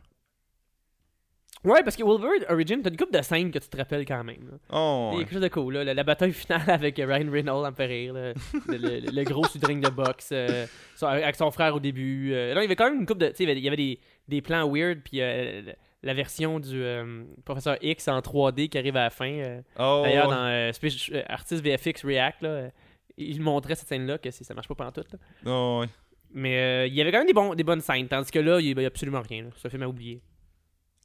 Ouais, 1.63 1.81
parce 1.81 1.95
que 1.95 2.03
Wolverine 2.03 2.43
Origin, 2.49 2.81
t'as 2.81 2.89
une 2.89 2.97
couple 2.97 3.13
de 3.17 3.21
scènes 3.21 3.49
que 3.49 3.57
tu 3.59 3.69
te 3.69 3.77
rappelles 3.77 4.05
quand 4.05 4.21
même. 4.23 4.49
là. 4.51 4.57
Il 4.69 4.69
Oh 4.73 5.11
y 5.13 5.15
a 5.15 5.19
quelque 5.19 5.31
chose 5.33 5.41
de 5.41 5.47
cool. 5.47 5.75
Là. 5.75 5.83
La, 5.85 5.93
la 5.93 6.03
bataille 6.03 6.33
finale 6.33 6.61
avec 6.69 6.97
Ryan 6.97 7.31
Reynolds, 7.31 7.73
rire. 7.77 8.13
là. 8.13 8.33
Le, 8.67 8.77
le- 8.77 8.99
le 9.11 9.23
gros 9.23 9.45
sur 9.45 9.61
le 9.61 9.67
ring 9.67 9.81
de 9.81 9.89
boxe. 9.89 10.29
euh, 10.33 10.65
avec 11.01 11.35
son 11.35 11.51
frère 11.51 11.73
au 11.75 11.79
début. 11.79 12.33
euh. 12.33 12.53
Non, 12.53 12.59
il 12.59 12.63
y 12.63 12.65
avait 12.65 12.75
quand 12.75 12.89
même 12.89 12.99
une 12.99 13.05
couple 13.05 13.21
de. 13.21 13.27
Tu 13.29 13.35
sais, 13.37 13.43
il 13.43 13.47
y 13.47 13.51
avait- 13.51 13.59
il 13.61 13.63
y 13.63 13.67
avait 13.67 13.77
des, 13.77 13.99
des 14.27 14.41
plans 14.41 14.69
weird. 14.69 14.99
Puis 15.05 15.21
euh, 15.21 15.61
la- 16.03 16.13
version 16.13 16.59
du 16.59 16.83
euh, 16.83 17.23
Professeur 17.45 17.77
X 17.81 18.07
en 18.07 18.19
3D 18.19 18.69
qui 18.69 18.77
arrive 18.77 18.95
à 18.97 19.03
la 19.03 19.09
fin. 19.09 19.31
euh. 19.31 19.61
Oh, 19.79 20.01
D'ailleurs, 20.03 20.27
dans 20.29 20.45
euh, 20.45 20.71
euh, 21.11 21.23
Artist 21.27 21.63
VFX 21.63 22.03
React, 22.05 22.41
là, 22.43 22.69
il 23.17 23.41
montrait 23.41 23.75
cette 23.75 23.87
scène-là 23.87 24.17
que 24.17 24.29
ça 24.31 24.53
marche 24.53 24.67
pas 24.67 24.75
pendant 24.75 24.91
tout. 24.91 25.03
Oh, 25.45 25.79
ouais. 25.81 25.87
Mais 26.31 26.57
euh, 26.59 26.87
il 26.87 26.93
y 26.95 27.01
avait 27.01 27.11
quand 27.11 27.19
même 27.19 27.27
des, 27.27 27.33
bons, 27.33 27.53
des 27.53 27.63
bonnes 27.63 27.81
scènes. 27.81 28.07
Tandis 28.07 28.31
que 28.31 28.39
là, 28.39 28.59
il 28.59 28.75
n'y 28.75 28.83
a 28.83 28.87
absolument 28.87 29.21
rien. 29.21 29.43
là. 29.43 29.49
C'est 29.55 29.67
un 29.67 29.71
film 29.71 29.83
oublier. 29.83 30.21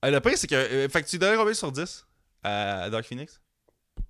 Euh, 0.05 0.11
le 0.11 0.21
pire, 0.21 0.37
c'est 0.39 0.47
que. 0.47 0.89
fait 0.89 1.03
que 1.03 1.09
tu 1.09 1.19
donnes 1.19 1.37
combien 1.37 1.53
sur 1.55 1.71
10 1.73 2.07
à 2.43 2.89
Dark 2.91 3.05
Phoenix? 3.05 3.41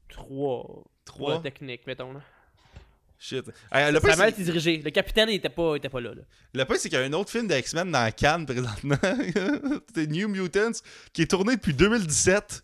3. 0.08 0.84
3 1.04 1.30
3 1.30 1.42
techniques, 1.42 1.86
mettons. 1.86 2.12
Là. 2.12 2.20
Shit. 3.20 3.46
Le 3.46 3.50
Ça 3.72 3.90
mal 4.00 4.16
c'est- 4.16 4.28
été 4.28 4.44
dirigé. 4.44 4.76
Le 4.78 4.90
capitaine, 4.90 5.28
il 5.28 5.34
était 5.34 5.48
pas, 5.48 5.72
il 5.74 5.78
était 5.78 5.88
pas 5.88 6.00
là. 6.00 6.14
là. 6.14 6.22
Le 6.54 6.64
pire, 6.64 6.76
c'est 6.76 6.88
qu'il 6.88 6.98
y 6.98 7.02
a 7.02 7.04
un 7.04 7.12
autre 7.14 7.30
film 7.30 7.48
de 7.48 7.54
X-Men 7.56 7.90
dans 7.90 8.12
Cannes 8.14 8.46
présentement. 8.46 8.96
c'est 9.94 10.06
New 10.06 10.28
Mutants, 10.28 10.70
qui 11.12 11.22
est 11.22 11.26
tourné 11.30 11.56
depuis 11.56 11.74
2017. 11.74 12.62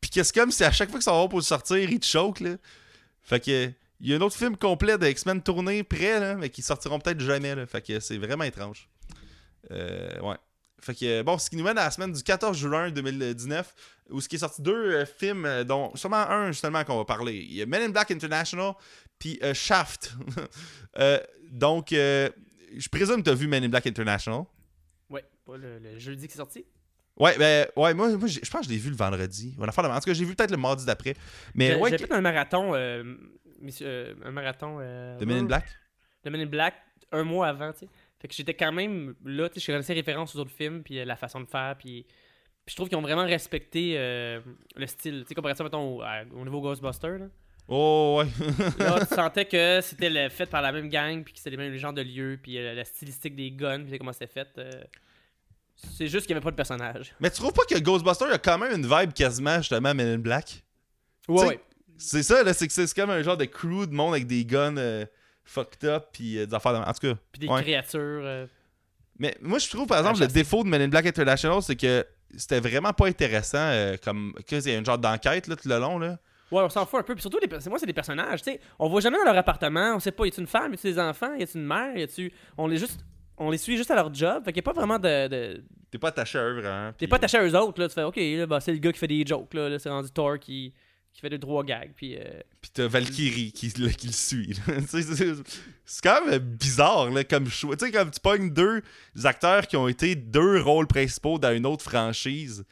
Puis 0.00 0.10
que 0.10 0.22
c'est 0.22 0.34
comme 0.34 0.52
si 0.52 0.62
à 0.62 0.70
chaque 0.70 0.90
fois 0.90 0.98
que 0.98 1.04
ça 1.04 1.12
va 1.12 1.26
pour 1.26 1.42
sortir, 1.42 1.78
il 1.78 1.98
te 1.98 2.06
choque, 2.06 2.40
là. 2.40 2.56
Fait 3.22 3.40
que. 3.40 3.72
Il 3.98 4.10
y 4.10 4.12
a 4.12 4.18
un 4.18 4.20
autre 4.20 4.36
film 4.36 4.58
complet 4.58 4.98
de 4.98 5.06
X-Men 5.06 5.42
tourné 5.42 5.82
prêt, 5.82 6.20
là, 6.20 6.34
mais 6.34 6.50
qui 6.50 6.60
sortiront 6.60 6.98
peut-être 6.98 7.18
jamais, 7.20 7.54
là. 7.54 7.64
Fait 7.66 7.80
que 7.80 7.98
c'est 7.98 8.18
vraiment 8.18 8.44
étrange. 8.44 8.88
Euh, 9.70 10.20
ouais. 10.20 10.36
Fait 10.86 10.94
que, 10.94 11.22
bon, 11.22 11.36
ce 11.36 11.50
qui 11.50 11.56
nous 11.56 11.64
mène 11.64 11.78
à 11.78 11.84
la 11.84 11.90
semaine 11.90 12.12
du 12.12 12.22
14 12.22 12.56
juin 12.56 12.90
2019, 12.90 13.74
où 14.10 14.20
ce 14.20 14.28
qui 14.28 14.36
est 14.36 14.38
sorti 14.38 14.62
deux 14.62 14.92
euh, 14.94 15.04
films, 15.04 15.44
euh, 15.44 15.64
dont 15.64 15.94
sûrement 15.96 16.28
un 16.30 16.52
justement 16.52 16.84
qu'on 16.84 16.96
va 16.96 17.04
parler. 17.04 17.34
Il 17.34 17.54
y 17.54 17.62
a 17.62 17.66
Men 17.66 17.82
in 17.82 17.88
Black 17.88 18.10
International, 18.12 18.72
puis 19.18 19.38
euh, 19.42 19.52
Shaft. 19.54 20.14
Euh, 20.98 21.18
donc, 21.50 21.92
euh, 21.92 22.30
je 22.74 22.88
présume 22.88 23.16
que 23.18 23.22
tu 23.24 23.30
as 23.30 23.34
vu 23.34 23.46
Men 23.48 23.62
in 23.62 23.68
Black 23.68 23.86
International. 23.86 24.44
Ouais, 25.10 25.22
pas 25.44 25.58
le, 25.58 25.78
le 25.78 25.98
jeudi 25.98 26.26
qui 26.26 26.32
est 26.32 26.38
sorti. 26.38 26.64
Ouais, 27.18 27.36
ben, 27.36 27.66
ouais, 27.76 27.92
moi, 27.92 28.16
moi 28.16 28.28
je 28.28 28.40
pense 28.40 28.60
que 28.62 28.66
je 28.66 28.70
l'ai 28.70 28.78
vu 28.78 28.88
le 28.88 28.96
vendredi. 28.96 29.54
En 29.60 29.66
tout 29.66 29.82
cas, 29.82 30.14
j'ai 30.14 30.24
vu 30.24 30.34
peut-être 30.34 30.50
le 30.50 30.56
mardi 30.56 30.86
d'après. 30.86 31.14
Mais 31.54 31.68
J'ai 31.68 31.74
ouais, 31.76 31.90
j'ai 31.90 31.98
fait 31.98 32.12
un 32.12 32.22
marathon, 32.22 32.74
euh, 32.74 33.04
monsieur- 33.60 33.86
euh, 33.86 34.14
un 34.24 34.30
marathon 34.30 34.78
euh, 34.80 35.18
de 35.18 35.24
Men 35.26 35.38
in 35.38 35.44
Black? 35.44 35.66
de 36.24 36.30
Men 36.30 36.40
in 36.40 36.46
Black 36.46 36.74
un 37.12 37.24
mois 37.24 37.48
avant, 37.48 37.72
tu 37.72 37.80
sais. 37.80 37.88
Fait 38.20 38.28
que 38.28 38.34
j'étais 38.34 38.54
quand 38.54 38.72
même 38.72 39.14
là, 39.24 39.48
tu 39.48 39.54
sais, 39.60 39.66
je 39.66 39.72
connaissais 39.72 39.92
référence 39.92 40.34
aux 40.34 40.40
autres 40.40 40.50
films, 40.52 40.82
puis 40.82 40.98
euh, 40.98 41.04
la 41.04 41.16
façon 41.16 41.40
de 41.40 41.46
faire, 41.46 41.76
puis, 41.78 42.04
puis 42.64 42.72
je 42.72 42.76
trouve 42.76 42.88
qu'ils 42.88 42.96
ont 42.98 43.02
vraiment 43.02 43.24
respecté 43.26 43.94
euh, 43.96 44.40
le 44.74 44.86
style. 44.86 45.24
Tu 45.28 45.34
sais, 45.34 45.54
ça, 45.54 45.64
mettons, 45.64 45.96
au, 45.98 46.02
à- 46.02 46.22
au 46.34 46.44
niveau 46.44 46.60
Ghostbusters, 46.60 47.18
là. 47.18 47.26
Oh, 47.68 48.22
ouais. 48.22 48.28
Là, 48.78 49.04
tu 49.04 49.12
sentais 49.14 49.44
que 49.44 49.80
c'était 49.82 50.30
fait 50.30 50.46
par 50.46 50.62
la 50.62 50.70
même 50.70 50.88
gang, 50.88 51.24
puis 51.24 51.32
que 51.34 51.38
c'était 51.40 51.50
les 51.50 51.56
mêmes 51.56 51.76
genres 51.76 51.92
de 51.92 52.00
lieux, 52.02 52.38
puis 52.40 52.58
euh, 52.58 52.74
la 52.74 52.84
stylistique 52.84 53.34
des 53.34 53.50
guns, 53.50 53.84
puis 53.84 53.98
comment 53.98 54.12
c'était 54.12 54.28
fait. 54.32 54.48
euh, 54.58 54.70
c'est 55.74 56.06
juste 56.06 56.26
qu'il 56.26 56.34
n'y 56.34 56.38
avait 56.38 56.44
pas 56.44 56.52
de 56.52 56.56
personnage. 56.56 57.14
mais 57.20 57.28
tu 57.30 57.36
trouves 57.38 57.52
pas 57.52 57.64
que 57.68 57.78
Ghostbusters 57.78 58.32
a 58.32 58.38
quand 58.38 58.56
même 58.56 58.72
une 58.80 58.86
vibe 58.86 59.12
quasiment 59.12 59.56
justement 59.58 59.92
Men 59.94 60.06
in 60.08 60.18
Black? 60.18 60.62
Ouais. 61.28 61.60
C'est 61.98 62.22
ça, 62.22 62.42
là, 62.42 62.54
c'est 62.54 62.66
que 62.66 62.72
c'est 62.72 62.94
comme 62.94 63.10
un 63.10 63.22
genre 63.22 63.36
de 63.36 63.44
crew 63.46 63.86
de 63.86 63.92
monde 63.92 64.14
avec 64.14 64.26
des 64.26 64.44
guns 64.44 64.76
fucked 65.46 65.88
up, 65.88 66.08
puis 66.12 66.38
euh, 66.38 66.46
des 66.46 66.54
affaires 66.54 66.72
de... 66.72 66.78
En 66.78 66.92
tout 66.92 67.06
cas. 67.14 67.14
Puis 67.32 67.40
des 67.40 67.48
Ouais. 67.48 67.62
créatures. 67.62 68.00
euh, 68.00 68.46
Mais 69.18 69.34
moi, 69.40 69.58
je 69.58 69.68
trouve, 69.70 69.86
par 69.86 69.98
exemple, 69.98 70.22
À 70.22 70.26
le 70.26 70.32
défaut 70.32 70.62
de 70.62 70.68
Men 70.68 70.82
in 70.82 70.88
Black 70.88 71.06
International, 71.06 71.62
c'est 71.62 71.76
que 71.76 72.04
c'était 72.36 72.60
vraiment 72.60 72.92
pas 72.92 73.06
intéressant, 73.06 73.56
euh, 73.58 73.96
comme 74.04 74.34
que 74.46 74.60
c'est 74.60 74.76
un 74.76 74.84
genre 74.84 74.98
d'enquête, 74.98 75.46
là, 75.46 75.56
tout 75.56 75.68
le 75.68 75.78
long, 75.78 75.98
là. 75.98 76.18
Ouais, 76.52 76.62
on 76.62 76.68
s'en 76.68 76.84
fout 76.86 77.00
un 77.00 77.02
peu. 77.02 77.14
Puis 77.14 77.22
surtout, 77.22 77.38
les, 77.42 77.48
moi, 77.68 77.78
c'est 77.78 77.86
des 77.86 77.92
personnages. 77.92 78.42
Tu 78.42 78.52
sais, 78.52 78.60
on 78.78 78.88
voit 78.88 79.00
jamais 79.00 79.18
dans 79.18 79.24
leur 79.24 79.36
appartement. 79.36 79.94
On 79.96 79.98
sait 80.00 80.12
pas, 80.12 80.26
y 80.26 80.28
a-tu 80.28 80.40
une 80.40 80.46
femme, 80.46 80.70
y 80.72 80.74
a-tu 80.74 80.86
des 80.86 80.98
enfants, 80.98 81.34
y 81.34 81.42
a-tu 81.42 81.56
une 81.58 81.64
mère, 81.66 81.96
y 81.96 82.02
a-tu. 82.02 82.32
On 82.58 82.66
les 82.68 82.76
juste. 82.78 83.00
On 83.38 83.50
les 83.50 83.58
suit 83.58 83.76
juste 83.76 83.90
à 83.90 83.94
leur 83.96 84.14
job. 84.14 84.44
Fait 84.44 84.52
qu'il 84.52 84.58
y 84.58 84.60
a 84.60 84.62
pas 84.62 84.72
vraiment 84.72 84.98
de. 84.98 85.28
de... 85.28 85.64
T'es 85.90 85.98
pas 85.98 86.08
attaché 86.08 86.38
à 86.38 86.44
eux, 86.44 86.60
vraiment. 86.60 86.90
T'es 86.92 86.98
puis- 86.98 87.06
pas 87.08 87.16
attaché 87.16 87.36
à 87.36 87.42
eux 87.44 87.54
autres, 87.56 87.80
là. 87.80 87.88
Tu 87.88 87.94
fais, 87.94 88.02
ok, 88.04 88.16
là, 88.16 88.46
bah, 88.46 88.60
c'est 88.60 88.72
le 88.72 88.78
gars 88.78 88.92
qui 88.92 88.98
fait 88.98 89.06
des 89.08 89.24
jokes, 89.26 89.52
là. 89.54 89.68
Là, 89.68 89.78
c'est 89.78 89.88
rendu 89.90 90.10
Thor 90.10 90.38
qui, 90.38 90.72
qui 91.16 91.22
fait 91.22 91.30
deux, 91.30 91.38
trois 91.38 91.64
gags. 91.64 91.92
Puis. 91.96 92.16
euh, 92.18 92.40
Puis 92.60 92.70
t'as 92.74 92.86
Valkyrie 92.88 93.50
qui, 93.50 93.72
qui 93.72 94.06
le 94.06 94.12
suit. 94.12 94.54
c'est 94.86 96.02
quand 96.02 96.26
même 96.26 96.38
bizarre 96.40 97.10
là, 97.10 97.24
comme 97.24 97.48
choix. 97.48 97.74
Tu 97.74 97.86
sais, 97.86 97.90
comme 97.90 98.10
tu 98.10 98.20
pognes 98.20 98.52
deux 98.52 98.82
acteurs 99.24 99.66
qui 99.66 99.78
ont 99.78 99.88
été 99.88 100.14
deux 100.14 100.60
rôles 100.60 100.86
principaux 100.86 101.38
dans 101.38 101.56
une 101.56 101.64
autre 101.64 101.82
franchise, 101.82 102.64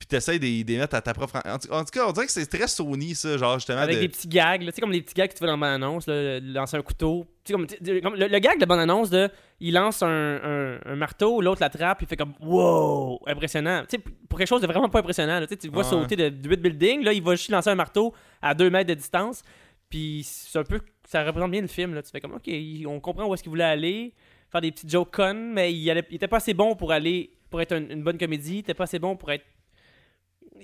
puis 0.00 0.08
t'essayes 0.08 0.40
de 0.40 0.46
les 0.72 0.78
mettre 0.78 0.96
à 0.96 1.00
ta 1.02 1.12
propre. 1.14 1.36
En, 1.44 1.58
tout- 1.58 1.70
en 1.70 1.84
tout 1.84 1.90
cas, 1.92 2.08
on 2.08 2.12
dirait 2.12 2.26
que 2.26 2.32
c'est 2.32 2.46
très 2.46 2.66
Sony, 2.66 3.14
ça, 3.14 3.36
genre 3.38 3.54
justement. 3.58 3.78
Avec 3.78 3.94
de- 3.96 4.00
des 4.00 4.08
petits 4.08 4.26
gags, 4.26 4.62
là, 4.62 4.72
tu 4.72 4.76
sais, 4.76 4.80
comme 4.80 4.90
les 4.90 5.02
petits 5.02 5.14
gags 5.14 5.28
que 5.28 5.34
tu 5.34 5.38
fais 5.38 5.46
dans 5.46 5.52
la 5.52 5.58
bande-annonce, 5.58 6.06
là, 6.08 6.40
lancer 6.40 6.76
un 6.76 6.82
couteau. 6.82 7.26
Tu 7.44 7.52
sais, 7.52 7.52
comme, 7.52 7.66
comme 8.02 8.14
le, 8.18 8.26
le 8.26 8.38
gag 8.40 8.58
de 8.58 8.64
bande-annonce 8.64 9.10
de 9.10 9.28
il 9.60 9.74
lance 9.74 10.02
un, 10.02 10.08
un, 10.08 10.78
un 10.86 10.96
marteau, 10.96 11.40
l'autre 11.42 11.60
l'attrape, 11.60 11.98
il 12.00 12.08
fait 12.08 12.16
comme 12.16 12.32
wow, 12.40 13.20
impressionnant. 13.26 13.82
Tu 13.88 13.98
sais, 13.98 14.02
pour 14.28 14.38
quelque 14.38 14.48
chose 14.48 14.62
de 14.62 14.66
vraiment 14.66 14.88
pas 14.88 15.00
impressionnant, 15.00 15.38
là, 15.38 15.46
tu 15.46 15.54
le 15.62 15.70
vois 15.72 15.84
sauter 15.90 16.16
de, 16.16 16.28
de 16.30 16.48
8 16.48 16.56
buildings, 16.62 17.04
là, 17.04 17.12
il 17.12 17.22
va 17.22 17.32
juste 17.36 17.50
lancer 17.50 17.68
un 17.70 17.74
marteau 17.74 18.14
à 18.40 18.54
2 18.54 18.70
mètres 18.70 18.88
de 18.88 18.94
distance. 18.94 19.42
Puis 19.90 20.22
c'est 20.24 20.58
un 20.58 20.64
peu 20.64 20.80
ça 21.06 21.24
représente 21.24 21.50
bien 21.50 21.60
le 21.60 21.66
film. 21.66 21.94
Là. 21.94 22.02
Tu 22.02 22.10
fais 22.10 22.20
comme, 22.20 22.34
ok, 22.34 22.48
on 22.86 23.00
comprend 23.00 23.26
où 23.26 23.34
est-ce 23.34 23.42
qu'il 23.42 23.50
voulait 23.50 23.64
aller, 23.64 24.14
faire 24.50 24.60
des 24.60 24.70
petits 24.70 24.88
jokes 24.88 25.10
connes, 25.12 25.52
mais 25.52 25.72
il, 25.74 25.90
allait- 25.90 26.06
il 26.08 26.14
était 26.16 26.28
pas 26.28 26.36
assez 26.38 26.54
bon 26.54 26.74
pour 26.76 26.92
aller, 26.92 27.30
pour 27.50 27.60
être 27.60 27.72
un- 27.72 27.88
une 27.90 28.02
bonne 28.02 28.16
comédie, 28.16 28.56
il 28.56 28.58
était 28.60 28.74
pas 28.74 28.84
assez 28.84 28.98
bon 29.00 29.16
pour 29.16 29.30
être. 29.32 29.44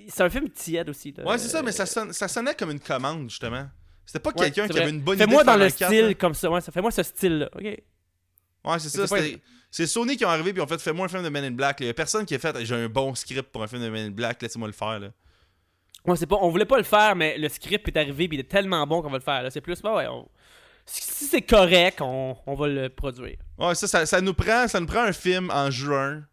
C'est 0.09 0.23
un 0.23 0.29
film 0.29 0.49
tiède 0.49 0.89
aussi. 0.89 1.11
là. 1.11 1.23
Ouais, 1.25 1.37
c'est 1.37 1.47
ça, 1.49 1.61
mais 1.63 1.71
ça, 1.71 1.85
sonne- 1.85 2.13
ça 2.13 2.27
sonnait 2.27 2.55
comme 2.55 2.71
une 2.71 2.79
commande, 2.79 3.29
justement. 3.29 3.67
C'était 4.05 4.19
pas 4.19 4.29
Ouais, 4.29 4.51
quelqu'un 4.51 4.67
qui 4.67 4.79
avait 4.79 4.89
une 4.91 5.01
bonne 5.01 5.15
idée. 5.15 5.25
Fais-moi 5.25 5.43
dans 5.43 5.57
le 5.57 5.69
style 5.69 6.15
comme 6.17 6.33
ça, 6.33 6.49
ouais, 6.49 6.61
ça 6.61 6.71
fait-moi 6.71 6.91
ce 6.91 7.03
style-là, 7.03 7.49
ok. 7.53 7.63
Ouais, 7.63 8.79
c'est 8.79 8.89
ça. 8.89 9.07
C'est 9.69 9.85
Sony 9.85 10.15
qui 10.15 10.23
ont 10.25 10.29
arrivé 10.29 10.53
puis 10.53 10.61
ont 10.61 10.67
fait 10.67 10.79
Fais-moi 10.79 11.05
un 11.05 11.09
film 11.09 11.23
de 11.23 11.29
Men 11.29 11.43
in 11.43 11.51
Black. 11.51 11.81
Il 11.81 11.87
y 11.87 11.89
a 11.89 11.93
personne 11.93 12.25
qui 12.25 12.33
a 12.33 12.39
fait 12.39 12.65
J'ai 12.65 12.73
un 12.73 12.87
bon 12.87 13.13
script 13.15 13.51
pour 13.51 13.61
un 13.63 13.67
film 13.67 13.81
de 13.83 13.89
Men 13.89 14.07
in 14.07 14.11
Black, 14.11 14.41
laissez-moi 14.41 14.67
le 14.67 14.73
faire. 14.73 14.97
Là. 14.99 15.09
Ouais, 16.05 16.15
c'est 16.15 16.25
pas, 16.25 16.37
on 16.39 16.49
voulait 16.49 16.65
pas 16.65 16.77
le 16.77 16.83
faire, 16.83 17.15
mais 17.17 17.37
le 17.37 17.49
script 17.49 17.85
est 17.89 17.97
arrivé, 17.97 18.29
puis 18.29 18.37
il 18.37 18.39
est 18.39 18.49
tellement 18.49 18.87
bon 18.87 19.01
qu'on 19.01 19.09
va 19.09 19.17
le 19.17 19.23
faire. 19.23 19.45
C'est 19.51 19.59
plus, 19.59 19.81
bah 19.81 19.93
ouais, 19.95 20.07
on- 20.07 20.27
si 20.85 21.25
c'est 21.25 21.41
correct, 21.41 21.99
on, 21.99 22.37
on 22.45 22.55
va 22.55 22.67
le 22.69 22.87
produire. 22.87 23.35
Ouais, 23.57 23.75
ça, 23.75 23.87
ça, 23.89 24.05
ça 24.05 24.21
nous 24.21 24.33
prend, 24.33 24.69
ça 24.69 24.79
nous 24.79 24.85
prend 24.87 25.01
un 25.03 25.11
film 25.11 25.51
en 25.51 25.69
juin. 25.69 26.23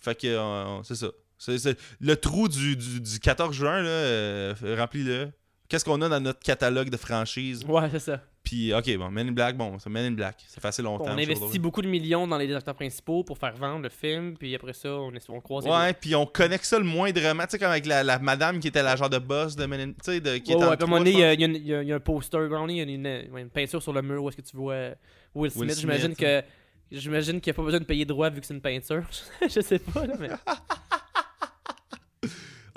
Fait 0.00 0.14
que 0.18 0.26
euh, 0.26 0.82
c'est 0.82 0.94
ça. 0.94 1.08
Le 1.48 2.14
trou 2.16 2.48
du, 2.48 2.76
du, 2.76 3.00
du 3.00 3.18
14 3.20 3.54
juin, 3.54 3.84
euh, 3.84 4.54
remplis-le. 4.78 5.30
Qu'est-ce 5.68 5.84
qu'on 5.84 6.00
a 6.02 6.08
dans 6.08 6.20
notre 6.20 6.40
catalogue 6.40 6.90
de 6.90 6.96
franchises? 6.96 7.64
Ouais, 7.64 7.88
c'est 7.92 8.00
ça. 8.00 8.20
Puis, 8.42 8.74
ok, 8.74 8.96
bon, 8.96 9.10
Men 9.10 9.28
in 9.28 9.32
Black, 9.32 9.56
bon, 9.56 9.78
c'est 9.78 9.88
Men 9.88 10.06
in 10.12 10.16
Black. 10.16 10.42
Ça 10.48 10.60
fait 10.60 10.66
assez 10.68 10.82
Bon, 10.82 10.98
longtemps. 10.98 11.12
on 11.14 11.18
investit 11.18 11.58
beaucoup 11.60 11.80
de 11.82 11.86
millions 11.86 12.26
dans 12.26 12.38
les 12.38 12.52
acteurs 12.52 12.74
principaux 12.74 13.22
pour 13.22 13.38
faire 13.38 13.54
vendre 13.54 13.82
le 13.84 13.88
film, 13.88 14.36
puis 14.36 14.52
après 14.56 14.72
ça, 14.72 14.88
on, 14.94 15.12
est, 15.12 15.24
on 15.30 15.40
croise 15.40 15.66
Ouais, 15.66 15.92
puis 15.92 16.16
on 16.16 16.26
connecte 16.26 16.64
ça 16.64 16.78
le 16.78 16.84
moindrement. 16.84 17.44
Tu 17.44 17.50
sais, 17.50 17.58
comme 17.60 17.70
avec 17.70 17.86
la, 17.86 18.02
la 18.02 18.18
madame 18.18 18.58
qui 18.58 18.66
était 18.68 18.82
la 18.82 18.96
genre 18.96 19.10
de 19.10 19.18
boss 19.18 19.54
de 19.54 19.66
Men 19.66 19.80
in... 19.80 19.86
Tu 19.92 19.96
sais, 20.02 20.20
de, 20.20 20.38
qui 20.38 20.54
Ouais, 20.54 20.56
ouais, 20.56 20.64
moment 20.64 20.76
trois, 20.78 20.98
donné, 20.98 21.12
il 21.12 21.18
y 21.18 21.22
a- 21.22 21.34
il 21.34 21.40
y, 21.40 21.44
a 21.74 21.82
il 21.82 21.88
y 21.88 21.92
a- 21.92 21.96
un 21.96 22.00
poster, 22.00 22.38
il 22.48 22.50
y 22.76 22.80
a 22.80 22.82
une, 22.82 22.90
une- 22.90 23.06
ouais, 23.32 23.42
une 23.42 23.50
peinture 23.50 23.80
sur 23.82 23.92
le 23.92 24.02
mur 24.02 24.24
où 24.24 24.28
est-ce 24.30 24.38
que 24.38 24.42
tu 24.42 24.56
vois 24.56 24.72
euh, 24.72 24.94
Will 25.36 25.50
Smith. 25.52 25.66
Smith, 25.70 25.80
J'imagine 25.82 26.10
hein. 26.12 26.14
que 26.18 26.42
j'imagine 26.90 27.40
qu'il 27.40 27.52
n'y 27.52 27.54
a 27.54 27.56
pas 27.58 27.62
besoin 27.62 27.80
de 27.80 27.84
payer 27.84 28.04
droit 28.06 28.30
vu 28.30 28.40
que 28.40 28.46
c'est 28.46 28.54
une 28.54 28.60
peinture. 28.62 29.04
je 29.42 29.60
sais 29.60 29.78
pas, 29.78 30.06
là, 30.06 30.14
mais. 30.18 30.30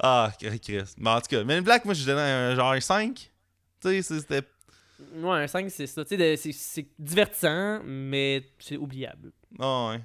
Ah, 0.06 0.32
Chris. 0.38 0.82
Mais 0.98 1.10
en 1.10 1.22
tout 1.22 1.28
cas, 1.30 1.44
Men 1.46 1.60
in 1.60 1.62
Black, 1.62 1.86
moi, 1.86 1.94
je 1.94 2.06
donnais 2.06 2.20
un 2.22 2.56
genre 2.56 2.72
un 2.74 2.80
5. 2.82 3.32
Tu 3.80 4.02
sais, 4.04 4.20
c'était... 4.20 4.42
Ouais, 5.16 5.44
un 5.44 5.48
5, 5.48 5.70
c'est 5.72 5.88
ça. 5.88 6.04
Tu 6.04 6.18
sais, 6.18 6.52
c'est- 6.52 6.88
divertissant, 7.00 7.82
mais 7.84 8.44
c'est 8.60 8.78
oubliable. 8.78 9.32
Ah 9.60 9.90
ouais. 9.92 10.02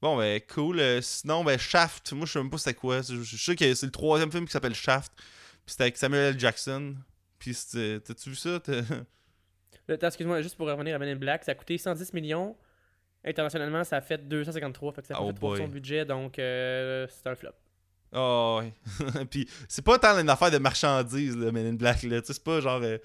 Bon, 0.00 0.16
ben, 0.16 0.40
cool. 0.52 0.80
Euh, 0.80 1.00
sinon, 1.02 1.44
ben, 1.44 1.58
Shaft, 1.58 2.12
moi, 2.12 2.26
je 2.26 2.32
sais 2.32 2.38
même 2.38 2.50
pas 2.50 2.58
c'était 2.58 2.74
quoi. 2.74 3.02
Je, 3.02 3.22
je 3.22 3.36
sais 3.36 3.54
que 3.54 3.74
c'est 3.74 3.86
le 3.86 3.92
troisième 3.92 4.32
film 4.32 4.46
qui 4.46 4.52
s'appelle 4.52 4.74
Shaft. 4.74 5.12
Puis 5.16 5.24
c'était 5.72 5.84
avec 5.84 5.96
Samuel 5.98 6.34
L. 6.34 6.40
Jackson. 6.40 6.96
Puis 7.38 7.54
c'était- 7.54 8.00
t'as-tu 8.00 8.30
vu 8.30 8.36
ça? 8.36 8.58
Excuse-moi, 9.88 10.40
juste 10.42 10.56
pour 10.56 10.66
revenir 10.68 10.96
à 10.96 10.98
Men 10.98 11.10
in 11.10 11.16
Black, 11.16 11.44
ça 11.44 11.52
a 11.52 11.54
coûté 11.54 11.76
110 11.76 12.12
millions. 12.14 12.56
Internationalement, 13.24 13.84
ça 13.84 13.98
a 13.98 14.00
fait 14.00 14.26
253, 14.26 14.92
fait 14.94 15.02
que 15.02 15.06
ça 15.08 15.14
a 15.16 15.20
Oh 15.20 15.28
fait 15.28 15.34
3 15.34 15.52
de 15.52 15.56
son 15.58 15.64
boy. 15.64 15.72
budget, 15.72 16.04
donc 16.04 16.38
euh, 16.38 17.06
c'est 17.08 17.28
un 17.28 17.34
flop. 17.36 17.50
Ah 18.12 18.56
ouais. 18.58 18.72
Puis 19.30 19.48
c'est 19.68 19.82
pas 19.84 19.98
tant 19.98 20.18
une 20.18 20.28
affaire 20.28 20.50
de 20.50 20.58
marchandises, 20.58 21.36
là, 21.36 21.50
Men 21.52 21.66
in 21.66 21.72
Black. 21.74 22.02
Là. 22.02 22.20
Tu 22.20 22.26
sais, 22.28 22.32
c'est 22.34 22.44
pas 22.44 22.60
genre. 22.60 22.80
euh, 22.82 22.98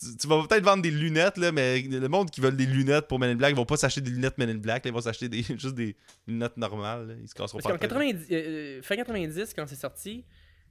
tu, 0.00 0.16
tu 0.16 0.26
vas 0.26 0.44
peut-être 0.48 0.64
vendre 0.64 0.82
des 0.82 0.90
lunettes, 0.90 1.36
là, 1.36 1.52
mais 1.52 1.80
le 1.82 2.08
monde 2.08 2.30
qui 2.30 2.40
veut 2.40 2.50
des 2.50 2.66
lunettes 2.66 3.06
pour 3.06 3.18
Men 3.20 3.30
in 3.30 3.34
Black, 3.36 3.50
ils 3.52 3.56
vont 3.56 3.66
pas 3.66 3.76
s'acheter 3.76 4.00
des 4.00 4.10
lunettes 4.10 4.36
Men 4.38 4.50
in 4.50 4.54
Black. 4.56 4.84
là, 4.84 4.90
ils 4.90 4.94
vont 4.94 5.00
s'acheter 5.00 5.28
des, 5.28 5.42
juste 5.58 5.74
des 5.74 5.94
lunettes 6.26 6.56
normales. 6.56 7.08
là. 7.08 7.14
Ils 7.22 7.28
se 7.28 7.34
casseront 7.34 7.58
Parce 7.58 7.78
pas 7.78 7.86
qu'en 7.88 7.98
la 7.98 8.12
tête. 8.12 8.18
90, 8.18 8.26
euh, 8.32 8.82
fin 8.82 8.96
90, 8.96 9.52
quand 9.54 9.66
c'est 9.68 9.76
sorti, 9.76 10.24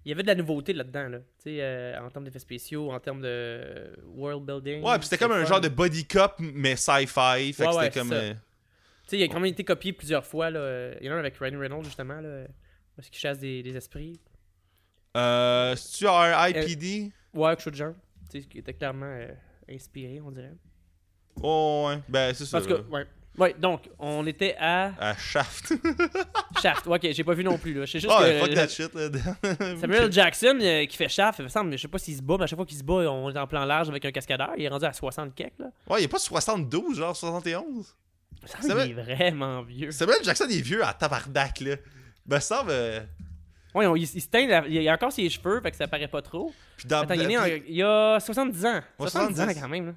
il 0.03 0.09
y 0.09 0.11
avait 0.11 0.23
de 0.23 0.27
la 0.27 0.35
nouveauté 0.35 0.73
là-dedans, 0.73 1.07
là. 1.07 1.17
Tu 1.19 1.43
sais, 1.43 1.57
euh, 1.61 1.99
en 2.01 2.09
termes 2.09 2.25
d'effets 2.25 2.39
spéciaux, 2.39 2.91
en 2.91 2.99
termes 2.99 3.21
de 3.21 3.27
euh, 3.27 3.95
world 4.15 4.43
building. 4.45 4.83
Ouais, 4.83 4.97
puis 4.99 5.07
c'était 5.07 5.17
comme 5.17 5.31
un 5.31 5.45
genre 5.45 5.61
de 5.61 5.69
body 5.69 6.05
cop, 6.05 6.33
mais 6.39 6.75
sci-fi. 6.75 7.53
Fait 7.53 7.63
que 7.63 7.75
ouais, 7.75 7.83
c'était 7.85 7.99
comme. 7.99 8.11
euh, 8.11 8.33
Tu 8.33 8.37
sais, 9.07 9.17
il 9.19 9.23
a 9.23 9.27
quand 9.27 9.39
même 9.39 9.45
été 9.45 9.63
copié 9.63 9.93
plusieurs 9.93 10.25
fois, 10.25 10.49
là. 10.49 10.59
Euh, 10.59 10.95
Il 10.99 11.07
y 11.07 11.09
en 11.09 11.13
a 11.13 11.15
un 11.15 11.19
avec 11.19 11.37
Ryan 11.37 11.57
Reynolds, 11.59 11.85
justement, 11.85 12.19
là. 12.21 12.45
Parce 12.95 13.09
qu'il 13.09 13.19
chasse 13.19 13.39
des, 13.39 13.61
des 13.61 13.75
esprits? 13.75 14.19
Euh, 15.17 15.75
C'est-tu 15.75 16.07
un 16.07 16.47
IPD? 16.47 17.11
Ouais, 17.33 17.49
quelque 17.51 17.63
chose 17.63 17.73
de 17.73 17.77
genre. 17.77 17.93
Tu 18.31 18.41
sais, 18.41 18.47
qui 18.47 18.59
était 18.59 18.73
clairement 18.73 19.05
euh, 19.05 19.31
inspiré, 19.69 20.21
on 20.21 20.31
dirait. 20.31 20.53
Oh, 21.41 21.87
ouais. 21.89 22.01
Ben, 22.07 22.33
c'est 22.33 22.45
ça. 22.45 22.59
Parce 22.59 22.67
que, 22.67 22.81
ouais. 22.89 23.05
Ouais, 23.37 23.53
donc, 23.59 23.89
on 23.99 24.25
était 24.25 24.55
à 24.57 24.93
À 24.97 25.17
Shaft. 25.17 25.73
Shaft. 26.61 26.87
Ok, 26.87 27.01
j'ai 27.11 27.23
pas 27.23 27.33
vu 27.33 27.43
non 27.43 27.57
plus, 27.57 27.73
là. 27.73 27.85
Je 27.85 27.97
juste 27.97 28.07
oh, 28.09 28.21
que. 28.21 28.39
fuck 28.39 28.49
euh, 28.49 28.55
that 28.55 28.67
shit. 28.69 28.93
Là. 28.93 29.09
Samuel. 29.81 30.11
Jackson 30.11 30.57
euh, 30.61 30.85
qui 30.85 30.95
fait 30.95 31.09
Shaft, 31.09 31.39
il 31.39 31.43
me 31.43 31.49
semble, 31.49 31.71
je 31.73 31.77
sais 31.77 31.87
pas 31.89 31.97
s'il 31.97 32.15
se 32.15 32.21
bat, 32.21 32.35
mais 32.37 32.45
à 32.45 32.47
chaque 32.47 32.57
fois 32.57 32.65
qu'il 32.65 32.77
se 32.77 32.83
bat, 32.83 32.93
on 32.93 33.29
est 33.29 33.37
en 33.37 33.47
plan 33.47 33.65
large 33.65 33.89
avec 33.89 34.05
un 34.05 34.11
cascadeur. 34.11 34.51
Il 34.57 34.63
est 34.63 34.69
rendu 34.69 34.85
à 34.85 34.93
60 34.93 35.35
kek, 35.35 35.53
là. 35.59 35.65
Ouais, 35.89 36.01
il 36.01 36.05
est 36.05 36.09
pas 36.09 36.19
72, 36.19 36.97
genre 36.97 37.15
71. 37.15 37.93
Ça 38.45 38.57
C'est 38.61 38.69
il 38.69 38.91
est 38.91 38.93
vraiment 38.93 39.63
vieux. 39.63 39.91
Samuel 39.91 40.19
Jackson 40.23 40.45
il 40.49 40.59
est 40.59 40.61
vieux 40.61 40.85
à 40.85 40.93
tabarnak, 40.93 41.59
là. 41.59 41.75
Me 42.27 42.39
semble. 42.39 42.71
euh, 42.71 42.99
Ouais, 43.73 43.85
on- 43.87 43.95
il, 43.95 44.03
il 44.03 44.21
se 44.21 44.27
teint, 44.27 44.47
la- 44.47 44.65
il 44.67 44.87
a 44.87 44.93
encore 44.93 45.11
ses 45.11 45.29
cheveux, 45.29 45.59
fait 45.61 45.69
que 45.71 45.77
ça 45.77 45.87
paraît 45.87 46.07
pas 46.07 46.21
trop. 46.21 46.53
Puis 46.77 46.87
dans 46.87 47.01
Attends, 47.01 47.13
il 47.13 47.21
est 47.23 47.27
né 47.27 47.37
en- 47.37 47.43
puis 47.43 47.63
il 47.67 47.75
y 47.75 47.83
a 47.83 48.19
70 48.21 48.65
ans. 48.65 48.81
Ouais, 48.99 49.09
70 49.09 49.33
ans 49.41 49.43
70. 49.43 49.61
quand 49.61 49.67
même, 49.67 49.85
là. 49.87 49.93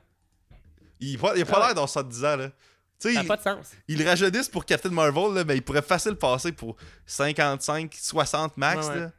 il, 1.00 1.14
a 1.16 1.18
pas- 1.20 1.36
il 1.36 1.42
a 1.42 1.44
pas 1.46 1.60
Ah 1.62 1.66
l'air 1.66 1.74
dans 1.76 1.86
70 1.86 2.24
ans, 2.24 2.36
là. 2.36 2.48
Tu 2.48 2.54
sais, 2.98 3.08
Ça 3.10 3.14
n'a 3.14 3.22
il, 3.22 3.28
pas 3.28 3.36
de 3.36 3.42
sens. 3.42 3.70
il 3.86 3.98
le 4.00 4.04
rajeunissent 4.04 4.48
pour 4.48 4.64
Captain 4.66 4.88
Marvel, 4.90 5.32
là, 5.32 5.44
mais 5.44 5.56
il 5.56 5.62
pourrait 5.62 5.82
facile 5.82 6.16
passer 6.16 6.50
pour 6.50 6.76
55, 7.06 7.94
60 7.94 8.56
max, 8.56 8.86
Ouais, 8.88 8.92
ouais. 8.94 9.00
là. 9.02 9.10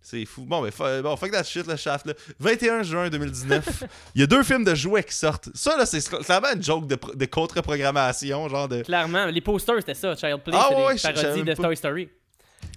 C'est 0.00 0.24
fou. 0.24 0.44
Bon, 0.44 0.62
mais 0.62 0.70
fa- 0.72 1.00
bon, 1.02 1.16
fuck 1.16 1.30
that 1.30 1.44
shit, 1.44 1.66
le 1.66 1.76
shaft, 1.76 2.06
là. 2.06 2.14
21 2.40 2.82
juin 2.82 3.08
2019. 3.10 3.84
il 4.16 4.20
y 4.22 4.24
a 4.24 4.26
deux 4.26 4.42
films 4.42 4.64
de 4.64 4.74
jouets 4.74 5.04
qui 5.04 5.14
sortent. 5.14 5.50
Ça, 5.54 5.76
là, 5.76 5.86
c'est 5.86 6.00
clairement 6.08 6.52
une 6.54 6.62
joke 6.62 6.86
de, 6.88 6.96
pro- 6.96 7.14
de 7.14 7.26
contre-programmation, 7.26 8.48
genre 8.48 8.68
de. 8.68 8.82
Clairement, 8.82 9.26
les 9.26 9.40
posters, 9.40 9.76
c'était 9.78 9.94
ça. 9.94 10.16
Child 10.16 10.42
Play, 10.42 10.54
Ah 10.56 10.70
ouais, 10.72 10.92
des 10.92 10.98
je- 10.98 11.02
savais 11.02 11.22
parodies 11.22 11.40
de 11.42 11.46
même 11.46 11.56
pas. 11.56 11.62
Toy 11.64 11.76
Story. 11.76 12.08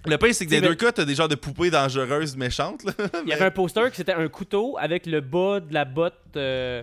Le 0.06 0.16
pire, 0.18 0.34
c'est 0.34 0.44
que 0.44 0.50
C'est 0.50 0.56
dans 0.60 0.62
les 0.64 0.68
le- 0.70 0.74
deux 0.74 0.84
cas, 0.86 0.92
t'as 0.92 1.04
des 1.04 1.14
genres 1.14 1.28
de 1.28 1.34
poupées 1.36 1.70
dangereuses, 1.70 2.36
méchantes, 2.36 2.82
là. 2.84 2.92
Il 3.24 3.28
y 3.28 3.32
avait 3.32 3.44
un 3.44 3.50
poster 3.52 3.88
qui 3.90 3.96
c'était 3.96 4.12
un 4.14 4.28
couteau 4.28 4.76
avec 4.78 5.06
le 5.06 5.20
bas 5.20 5.60
de 5.60 5.72
la 5.72 5.84
botte 5.84 6.18
euh, 6.36 6.82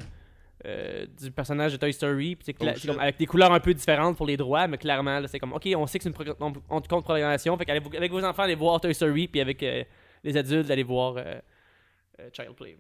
euh, 0.66 1.06
du 1.22 1.30
personnage 1.32 1.74
de 1.74 1.78
Toy 1.78 1.92
Story. 1.94 2.36
Puis 2.38 2.56
Oh, 2.62 2.66
comme 2.88 3.00
avec 3.00 3.18
des 3.18 3.26
couleurs 3.26 3.52
un 3.52 3.60
peu 3.60 3.74
différentes 3.74 4.16
pour 4.16 4.26
les 4.26 4.38
droits, 4.38 4.68
mais 4.68 4.78
clairement, 4.78 5.20
là, 5.20 5.28
c'est 5.28 5.40
comme, 5.40 5.54
ok, 5.54 5.68
on 5.76 5.86
sait 5.88 5.98
que 6.00 6.04
c'est 6.04 6.10
une 6.10 6.16
progr- 6.16 6.36
on, 6.40 6.54
on 6.70 6.82
compte 6.82 7.04
programmation. 7.04 7.58
Fait 7.58 7.66
qu'avec 7.66 7.84
avec 7.96 8.12
vos 8.12 8.24
enfants, 8.24 8.44
allez 8.44 8.56
voir 8.56 8.80
Toy 8.80 8.94
Story, 8.96 9.28
puis 9.28 9.42
avec 9.42 9.62
euh, 9.64 9.84
les 10.24 10.38
adultes, 10.38 10.70
allez 10.72 10.84
voir 10.84 11.16
euh, 11.18 11.40
Child 12.34 12.56
Play. 12.56 12.78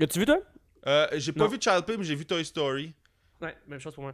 As-tu 0.00 0.18
vu, 0.18 0.24
toi? 0.26 0.38
J'ai 1.14 1.32
pas 1.32 1.44
Non. 1.44 1.48
vu 1.50 1.58
Child 1.60 1.84
Play, 1.84 1.96
mais 1.98 2.04
j'ai 2.04 2.14
vu 2.14 2.24
Toy 2.26 2.44
Story. 2.44 2.92
Ouais, 3.42 3.54
même 3.68 3.80
chose 3.80 3.94
pour 3.94 4.04
moi. 4.04 4.12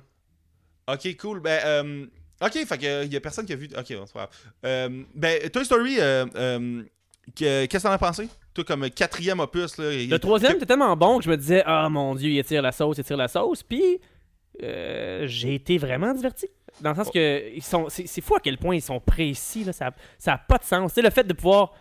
Ok, 0.89 1.17
cool. 1.19 1.41
Ben, 1.41 2.09
ok, 2.41 2.53
fait 2.67 2.79
que 2.79 3.07
y 3.07 3.17
a 3.17 3.21
personne 3.21 3.47
qui 3.47 3.53
a 3.53 3.57
vu. 3.57 3.69
Ok, 3.77 3.93
bon, 3.97 4.07
c'est 4.07 4.13
pas 4.13 4.21
grave. 4.21 4.31
Euh, 4.65 5.03
ben, 5.15 5.51
Toy 5.51 5.65
Story, 5.65 5.97
euh, 5.99 6.27
euh, 6.37 6.83
que- 7.37 7.67
qu'est-ce 7.67 7.83
que 7.85 7.89
t'en 7.89 7.95
as 7.95 7.99
pensé? 7.99 8.29
Toi, 8.55 8.65
comme 8.65 8.91
quatrième 8.91 9.41
opus, 9.41 9.79
là. 9.79 9.91
Le 9.93 10.19
troisième 10.19 10.57
était 10.57 10.67
tellement 10.67 10.97
bon 10.97 11.19
que 11.19 11.25
je 11.25 11.31
me 11.31 11.37
disais, 11.37 11.63
ah 11.67 11.89
mon 11.89 12.15
dieu, 12.15 12.31
il 12.31 12.39
étire 12.39 12.63
la 12.63 12.73
sauce, 12.73 12.97
il 12.99 13.01
étire 13.03 13.17
la 13.17 13.29
sauce. 13.29 13.63
Puis 13.63 14.01
euh, 14.63 15.27
j'ai 15.27 15.55
été 15.55 15.79
vraiment 15.79 16.13
diverti. 16.13 16.47
Dans 16.81 16.91
le 16.91 16.97
sens 16.97 17.11
que 17.11 17.55
ils 17.55 17.63
sont, 17.63 17.89
c'est, 17.89 18.07
c'est 18.07 18.21
fou 18.21 18.37
à 18.37 18.41
quel 18.41 18.57
point 18.59 18.75
ils 18.75 18.83
sont 18.83 19.01
précis. 19.01 19.65
Là, 19.65 19.73
ça, 19.73 19.91
ça 20.19 20.35
a 20.35 20.39
pas 20.39 20.59
de 20.59 20.65
sens. 20.65 20.93
C'est 20.95 21.03
le 21.03 21.11
fait 21.11 21.25
de 21.25 21.33
pouvoir. 21.33 21.75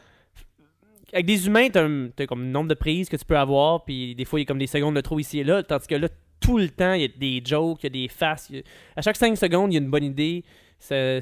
Avec 1.12 1.26
des 1.26 1.48
humains, 1.48 1.70
t'as, 1.70 1.86
un- 1.86 2.10
t'as 2.16 2.28
comme 2.28 2.42
un 2.44 2.52
nombre 2.52 2.70
de 2.70 2.76
prises 2.76 3.10
que 3.10 3.16
tu 3.18 3.26
peux 3.26 3.38
avoir, 3.38 3.84
puis 3.84 4.14
des 4.14 4.26
fois, 4.26 4.40
il 4.40 4.44
y 4.44 4.46
a 4.46 4.48
comme 4.48 4.60
des 4.60 4.68
secondes 4.68 4.96
de 4.96 5.02
trop 5.02 5.18
ici 5.20 5.40
et 5.40 5.44
là. 5.44 5.64
Tandis 5.64 5.88
que 5.88 5.96
là, 5.96 6.08
tout 6.40 6.58
le 6.58 6.70
temps, 6.70 6.94
il 6.94 7.02
y 7.02 7.06
a 7.06 7.08
des 7.08 7.42
jokes, 7.44 7.80
il 7.84 7.86
y 7.86 7.88
a 7.88 7.90
des 7.90 8.08
faces. 8.08 8.52
À 8.96 9.02
chaque 9.02 9.18
5 9.18 9.38
secondes, 9.38 9.72
il 9.72 9.76
y 9.76 9.78
a 9.78 9.82
une 9.82 9.90
bonne 9.90 10.04
idée. 10.04 10.44
Ça, 10.80 11.20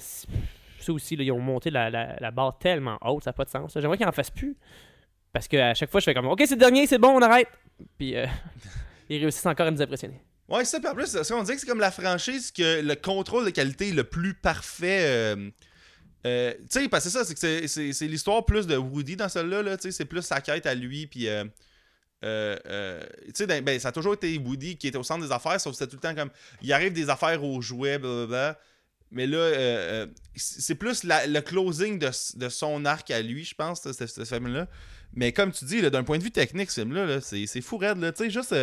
aussi, 0.89 1.15
ils 1.15 1.31
ont 1.31 1.39
monté 1.39 1.69
la, 1.69 2.31
barre 2.31 2.57
tellement 2.59 2.97
haute, 3.01 3.23
ça 3.23 3.29
n'a 3.31 3.33
pas 3.33 3.45
de 3.45 3.49
sens. 3.49 3.73
J'aimerais 3.75 3.97
qu'ils 3.97 4.07
en 4.07 4.11
fassent 4.11 4.31
plus. 4.31 4.55
Parce 5.33 5.47
que 5.47 5.57
à 5.57 5.73
chaque 5.73 5.91
fois, 5.91 5.99
je 5.99 6.05
fais 6.05 6.13
comme 6.13 6.27
Ok, 6.27 6.41
c'est 6.45 6.55
le 6.55 6.59
dernier, 6.59 6.87
c'est 6.87 6.97
bon, 6.97 7.09
on 7.09 7.21
arrête. 7.21 7.49
Puis 7.97 8.15
euh, 8.15 8.25
ils 9.09 9.19
réussissent 9.21 9.45
encore 9.45 9.67
à 9.67 9.71
nous 9.71 9.81
impressionner. 9.81 10.21
Ouais, 10.47 10.63
c'est 10.63 10.71
ça. 10.71 10.79
Puis 10.79 10.89
en 10.89 10.95
plus, 10.95 11.15
on 11.31 11.43
dirait 11.43 11.55
que 11.55 11.61
c'est 11.61 11.67
comme 11.67 11.79
la 11.79 11.91
franchise 11.91 12.51
que 12.51 12.81
le 12.81 12.95
contrôle 12.95 13.45
de 13.45 13.49
qualité 13.49 13.91
le 13.91 14.03
plus 14.05 14.33
parfait. 14.33 15.03
euh, 15.05 15.49
euh, 16.25 16.53
tu 16.53 16.81
sais, 16.81 16.87
parce 16.87 17.03
que 17.03 17.09
c'est 17.11 17.67
ça, 17.67 17.93
c'est 17.93 18.07
l'histoire 18.07 18.45
plus 18.45 18.65
de 18.65 18.77
Woody 18.77 19.15
dans 19.15 19.29
celle-là. 19.29 19.61
Là, 19.61 19.77
c'est 19.79 20.05
plus 20.05 20.21
sa 20.21 20.41
quête 20.41 20.65
à 20.65 20.73
lui. 20.73 21.07
Puis. 21.07 21.27
euh, 21.27 21.43
euh, 22.23 22.57
euh, 22.67 23.03
tu 23.25 23.31
sais, 23.35 23.47
dans- 23.47 23.61
ben, 23.63 23.79
ça 23.79 23.89
a 23.89 23.91
toujours 23.91 24.13
été 24.15 24.37
Woody 24.37 24.77
qui 24.77 24.87
était 24.87 24.97
au 24.97 25.03
centre 25.03 25.25
des 25.25 25.31
affaires, 25.31 25.59
sauf 25.61 25.73
que 25.73 25.77
c'était 25.79 25.89
tout 25.91 25.97
le 26.01 26.07
temps 26.09 26.15
comme. 26.15 26.29
Il 26.61 26.71
arrive 26.73 26.93
des 26.93 27.09
affaires 27.09 27.43
aux 27.43 27.61
jouets, 27.61 27.97
blablabla. 27.99 28.59
Mais 29.11 29.25
là, 29.27 29.37
euh, 29.37 30.07
c'est 30.35 30.75
plus 30.75 31.03
la- 31.03 31.27
le 31.27 31.39
closing 31.41 31.97
de, 31.99 32.09
de 32.35 32.49
son 32.49 32.83
arc 32.85 33.09
à 33.11 33.21
lui, 33.21 33.45
je 33.45 33.55
pense, 33.55 33.81
ce, 33.83 33.93
ce- 33.93 34.07
ce 34.07 34.23
film-là. 34.25 34.67
Mais 35.13 35.31
comme 35.31 35.51
tu 35.51 35.63
dis, 35.65 35.81
d'un 35.81 36.03
point 36.03 36.17
de 36.17 36.23
vue 36.23 36.31
technique, 36.31 36.71
ce 36.71 36.81
film-là, 36.81 37.05
là, 37.05 37.21
c'est 37.21 37.61
fou 37.61 37.77
raide. 37.77 37.99
là. 37.99 38.11
Tu 38.11 38.25
sais, 38.25 38.29
juste. 38.29 38.53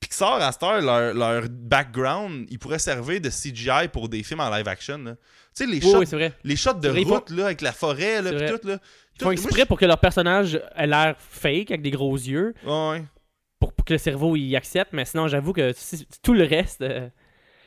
Pixar, 0.00 0.42
à 0.42 0.50
cette 0.50 0.64
heure, 0.64 0.80
leur, 0.80 1.14
leur 1.14 1.48
background, 1.48 2.46
ils 2.50 2.58
pourraient 2.58 2.80
servir 2.80 3.20
de 3.20 3.30
CGI 3.30 3.86
pour 3.92 4.08
des 4.08 4.24
films 4.24 4.40
en 4.40 4.50
live 4.50 4.66
action. 4.66 4.98
Tu 5.04 5.12
sais, 5.54 5.64
les, 5.66 5.74
Oui, 5.84 5.92
shots, 5.92 5.98
oui, 6.16 6.28
les 6.42 6.56
shots 6.56 6.72
de 6.74 6.88
route 7.04 7.30
là, 7.30 7.44
avec 7.46 7.60
la 7.60 7.70
forêt, 7.72 8.20
là, 8.20 8.32
pis 8.32 8.52
tout. 8.60 8.66
Là, 8.66 8.78
Ils 9.20 9.24
font 9.24 9.30
exprès 9.30 9.66
pour 9.66 9.78
que 9.78 9.84
leur 9.84 9.98
personnage 9.98 10.60
ait 10.74 10.86
l'air 10.86 11.16
fake 11.18 11.70
avec 11.70 11.82
des 11.82 11.90
gros 11.90 12.16
yeux. 12.16 12.54
Ouais. 12.64 13.02
Pour, 13.58 13.72
pour 13.72 13.84
que 13.84 13.92
le 13.92 13.98
cerveau 13.98 14.34
y 14.36 14.56
accepte, 14.56 14.92
mais 14.92 15.04
sinon, 15.04 15.28
j'avoue 15.28 15.52
que 15.52 15.72
tout 16.22 16.34
le 16.34 16.44
reste, 16.44 16.80
euh, 16.82 17.08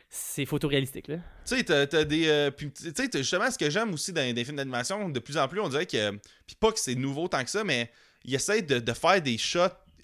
c'est 0.10 0.46
photoréalistique. 0.46 1.08
Là. 1.08 1.16
Tu 1.16 1.56
sais, 1.56 1.64
t'as, 1.64 1.88
t'as 1.88 2.04
des. 2.04 2.28
euh, 2.28 2.52
puis, 2.52 2.72
tu 2.72 2.92
sais, 2.94 3.10
justement, 3.14 3.50
ce 3.50 3.58
que 3.58 3.70
j'aime 3.70 3.94
aussi 3.94 4.12
dans 4.12 4.34
des 4.34 4.44
films 4.44 4.58
d'animation, 4.58 5.08
de 5.10 5.20
plus 5.20 5.38
en 5.38 5.48
plus, 5.48 5.60
on 5.62 5.70
dirait 5.70 5.86
que. 5.86 6.12
Puis 6.46 6.56
pas 6.60 6.72
que 6.72 6.80
c'est 6.80 6.96
nouveau 6.96 7.28
tant 7.28 7.44
que 7.44 7.50
ça, 7.50 7.64
mais 7.64 7.90
ils 8.24 8.36
essayent 8.36 8.64
de, 8.64 8.80
de 8.80 8.94
faire 8.94 9.22
des 9.22 9.38
shots 9.38 9.60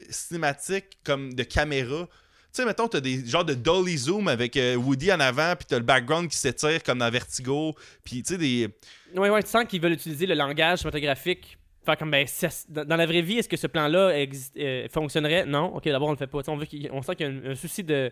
cinématiques 0.10 1.00
comme 1.04 1.34
de 1.34 1.44
caméra. 1.44 2.08
Tu 2.54 2.58
sais, 2.62 2.66
mettons, 2.66 2.88
t'as 2.90 3.00
des 3.00 3.26
genres 3.26 3.46
de 3.46 3.54
dolly 3.54 3.98
zoom 3.98 4.28
avec 4.28 4.58
euh, 4.58 4.76
Woody 4.76 5.12
en 5.14 5.22
avant, 5.22 5.56
puis 5.56 5.66
t'as 5.70 5.78
le 5.78 5.86
background 5.86 6.30
qui 6.30 6.36
s'étire 6.38 6.84
comme 6.84 6.98
dans 7.00 7.10
Vertigo. 7.10 7.74
Puis, 8.04 8.22
tu 8.24 8.34
sais, 8.34 8.38
des. 8.38 8.68
Ouais, 9.16 9.30
ouais, 9.30 9.42
tu 9.42 9.50
sens 9.50 9.64
qu'ils 9.66 9.82
veulent 9.82 9.94
utiliser 9.94 10.26
le 10.26 10.36
langage 10.36 10.80
cinématographique. 10.80 11.58
Faire 11.86 11.98
comme, 11.98 12.12
ben, 12.12 12.28
dans 12.70 12.96
la 12.98 13.06
vraie 13.06 13.22
vie, 13.22 13.38
est-ce 13.40 13.48
que 13.50 13.56
ce 13.58 13.68
plan-là 13.68 14.12
euh, 14.58 14.88
fonctionnerait? 14.94 15.46
Non, 15.46 15.74
ok, 15.76 15.86
d'abord 15.86 16.10
on 16.10 16.12
le 16.12 16.18
fait 16.18 16.28
pas. 16.28 16.40
On, 16.48 16.58
veut 16.58 16.66
qu'il- 16.66 16.90
on 16.92 17.02
sent 17.02 17.16
qu'il 17.16 17.26
y 17.44 17.48
a 17.48 17.52
un, 17.52 17.56
souci 17.56 17.84
de. 17.84 18.12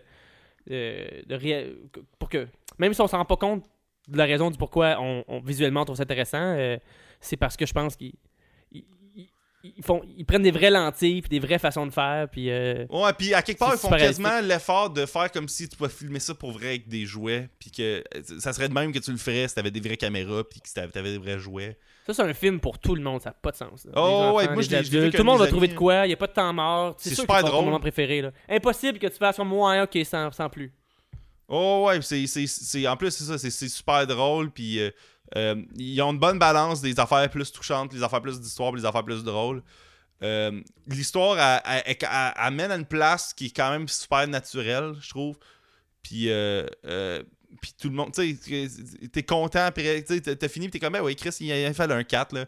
de, 0.66 1.78
pour 2.18 2.28
que. 2.28 2.48
Même 2.78 2.94
si 2.94 3.00
on 3.00 3.06
s'en 3.06 3.18
rend 3.18 3.24
pas 3.24 3.36
compte 3.36 3.64
de 4.08 4.16
la 4.16 4.24
raison 4.24 4.50
du 4.50 4.56
pourquoi 4.58 4.96
on, 5.00 5.22
on- 5.28 5.40
visuellement 5.40 5.82
on 5.82 5.84
trouve 5.84 5.96
ça 5.98 6.02
intéressant, 6.04 6.38
euh, 6.56 6.78
c'est 7.20 7.36
parce 7.36 7.56
que 7.56 7.66
je 7.66 7.72
pense 7.72 7.94
qu'ils. 7.96 8.14
Ils- 9.62 9.82
font, 9.84 10.02
ils 10.16 10.24
prennent 10.24 10.42
des 10.42 10.50
vraies 10.50 10.70
lentilles 10.70 11.20
puis 11.22 11.28
des 11.28 11.38
vraies 11.40 11.58
façons 11.58 11.86
de 11.86 11.92
faire 11.92 12.28
puis 12.30 12.50
euh, 12.50 12.86
Ouais, 12.90 13.12
puis 13.12 13.34
à 13.34 13.42
quelque 13.42 13.58
part, 13.58 13.72
ils 13.74 13.78
font 13.78 13.90
quasiment 13.90 14.40
l'effort 14.40 14.90
de 14.90 15.04
faire 15.06 15.30
comme 15.30 15.48
si 15.48 15.68
tu 15.68 15.76
pouvais 15.76 15.90
filmer 15.90 16.20
ça 16.20 16.34
pour 16.34 16.52
vrai 16.52 16.68
avec 16.68 16.88
des 16.88 17.04
jouets. 17.06 17.48
Puis 17.58 17.70
que 17.70 17.82
euh, 18.16 18.22
ça 18.38 18.52
serait 18.52 18.68
de 18.68 18.74
même 18.74 18.92
que 18.92 18.98
tu 18.98 19.10
le 19.10 19.16
ferais 19.18 19.46
si 19.48 19.54
t'avais 19.54 19.70
des 19.70 19.80
vraies 19.80 19.96
caméras, 19.96 20.44
puis 20.44 20.60
que 20.60 20.68
t'avais 20.90 21.12
des 21.12 21.18
vrais 21.18 21.38
jouets. 21.38 21.76
ça 22.06 22.14
c'est 22.14 22.22
un 22.22 22.32
film 22.34 22.58
pour 22.60 22.78
tout 22.78 22.94
le 22.94 23.02
monde 23.02 23.20
ça 23.20 23.30
n'a 23.30 23.34
pas 23.34 23.50
de 23.50 23.56
sens 23.56 23.84
là. 23.84 23.92
Oh, 23.96 24.32
ouais, 24.36 24.48
moi, 24.52 24.62
je 24.62 24.68
tout 25.10 25.16
le 25.18 25.22
monde 25.24 25.38
de 25.38 25.44
va 25.44 25.48
trouver 25.48 25.68
de 25.68 25.74
quoi 25.74 26.04
il 26.06 26.08
n'y 26.08 26.14
a 26.14 26.16
pas 26.16 26.26
de 26.26 26.32
temps 26.32 26.52
mort 26.52 26.94
C'est 26.98 27.10
sûr 27.10 27.20
super 27.22 27.40
ton 27.42 27.48
drôle. 27.48 27.64
moment 27.66 27.80
préféré 27.80 28.22
là. 28.22 28.30
impossible 28.48 28.98
que 28.98 29.06
tu 29.08 29.16
fasses 29.16 29.36
comme 29.36 29.48
moi 29.48 29.82
ok 29.82 29.98
sans, 30.04 30.30
sans 30.32 30.48
plus 30.48 30.72
Oh 31.52 31.84
ouais, 31.88 32.00
c'est, 32.00 32.26
c'est, 32.28 32.46
c'est- 32.46 32.86
en 32.86 32.96
plus 32.96 33.10
c'est 33.10 33.24
ça, 33.24 33.36
c'est, 33.36 33.50
c'est 33.50 33.68
super 33.68 34.06
drôle, 34.06 34.50
puis 34.52 34.78
euh, 34.80 34.90
euh, 35.36 35.56
ils 35.76 36.00
ont 36.00 36.12
une 36.12 36.18
bonne 36.18 36.38
balance 36.38 36.80
des 36.80 36.98
affaires 37.00 37.28
plus 37.28 37.50
touchantes, 37.50 37.92
les 37.92 38.02
affaires 38.04 38.22
plus 38.22 38.40
d'histoire, 38.40 38.70
puis 38.72 38.80
les 38.80 38.86
affaires 38.86 39.04
plus 39.04 39.24
drôles. 39.24 39.62
Euh, 40.22 40.60
l'histoire 40.86 41.36
amène 42.36 42.70
à 42.70 42.76
une 42.76 42.84
place 42.86 43.34
qui 43.34 43.46
est 43.46 43.56
quand 43.56 43.70
même 43.70 43.88
super 43.88 44.28
naturelle, 44.28 44.94
je 45.00 45.08
trouve. 45.10 45.36
Puis, 46.02 46.28
puis 47.60 47.72
tout 47.80 47.88
le 47.88 47.94
monde, 47.94 48.12
tu 48.14 48.36
sais, 48.36 48.68
t'es 49.12 49.22
content, 49.24 49.64
après, 49.64 50.04
tu 50.04 50.20
t'as- 50.22 50.48
fini, 50.48 50.68
puis 50.68 50.78
t'es 50.78 50.84
comme, 50.86 50.92
ben 50.92 51.02
ouais, 51.02 51.14
Chris, 51.16 51.34
il 51.40 51.50
a, 51.52 51.72
fait 51.74 51.90
un 51.90 52.04
4, 52.04 52.32
là. 52.34 52.46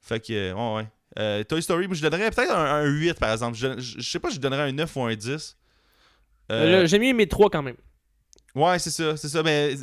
Fait 0.00 0.18
que, 0.24 0.32
euh, 0.32 0.76
ouais, 1.18 1.44
Toy 1.44 1.62
Story, 1.62 1.86
je 1.90 2.00
donnerais 2.02 2.30
peut-être 2.30 2.52
un, 2.54 2.64
un 2.64 2.86
8, 2.86 3.18
par 3.18 3.32
exemple. 3.32 3.56
Je, 3.56 3.78
je- 3.78 4.00
sais 4.00 4.18
pas, 4.18 4.30
je 4.30 4.38
donnerais 4.38 4.62
un 4.62 4.72
9 4.72 4.96
ou 4.96 5.02
un 5.02 5.14
10. 5.14 5.56
Euh, 6.50 6.70
Là, 6.72 6.86
j'ai 6.86 6.98
mis 6.98 7.12
mes 7.12 7.28
trois 7.28 7.50
quand 7.50 7.62
même 7.62 7.76
Ouais, 8.54 8.78
c'est 8.78 8.90
ça, 8.90 9.16
c'est 9.16 9.28
ça. 9.28 9.42
Mais. 9.42 9.74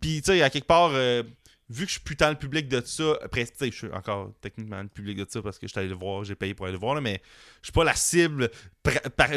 Puis, 0.00 0.20
tu 0.22 0.32
sais, 0.32 0.42
à 0.42 0.50
quelque 0.50 0.66
part, 0.66 0.90
euh, 0.92 1.22
vu 1.70 1.84
que 1.84 1.88
je 1.88 1.92
suis 1.94 2.00
plus 2.02 2.16
tant 2.16 2.28
le 2.30 2.36
public 2.36 2.68
de 2.68 2.80
ça, 2.84 3.16
après, 3.22 3.46
tu 3.46 3.52
sais, 3.56 3.70
je 3.70 3.76
suis 3.76 3.92
encore 3.92 4.32
techniquement 4.40 4.82
le 4.82 4.88
public 4.88 5.16
de 5.18 5.26
ça 5.28 5.40
parce 5.42 5.58
que 5.58 5.66
je 5.66 5.72
suis 5.72 5.80
allé 5.80 5.88
le 5.88 5.94
voir, 5.94 6.24
j'ai 6.24 6.34
payé 6.34 6.54
pour 6.54 6.66
aller 6.66 6.74
le 6.74 6.78
voir, 6.78 6.94
là, 6.94 7.00
mais 7.00 7.22
je 7.62 7.66
suis 7.66 7.72
pas 7.72 7.84
la 7.84 7.94
cible 7.94 8.50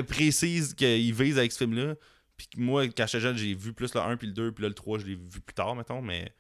précise 0.07 0.73
qu'il 0.73 1.13
vise 1.13 1.37
avec 1.37 1.51
ce 1.51 1.59
film-là. 1.59 1.95
Puis 2.37 2.47
moi, 2.57 2.85
quand 2.87 3.05
j'étais 3.07 3.19
jeune, 3.21 3.37
j'ai 3.37 3.53
vu 3.53 3.71
plus 3.73 3.93
le 3.93 4.01
1 4.01 4.17
puis 4.17 4.27
le 4.27 4.33
2, 4.33 4.51
puis 4.51 4.63
là, 4.63 4.69
le 4.69 4.75
3, 4.75 4.99
je 4.99 5.05
l'ai 5.05 5.15
vu 5.15 5.39
plus 5.41 5.53
tard, 5.53 5.75
mettons, 5.75 6.01
mais. 6.01 6.33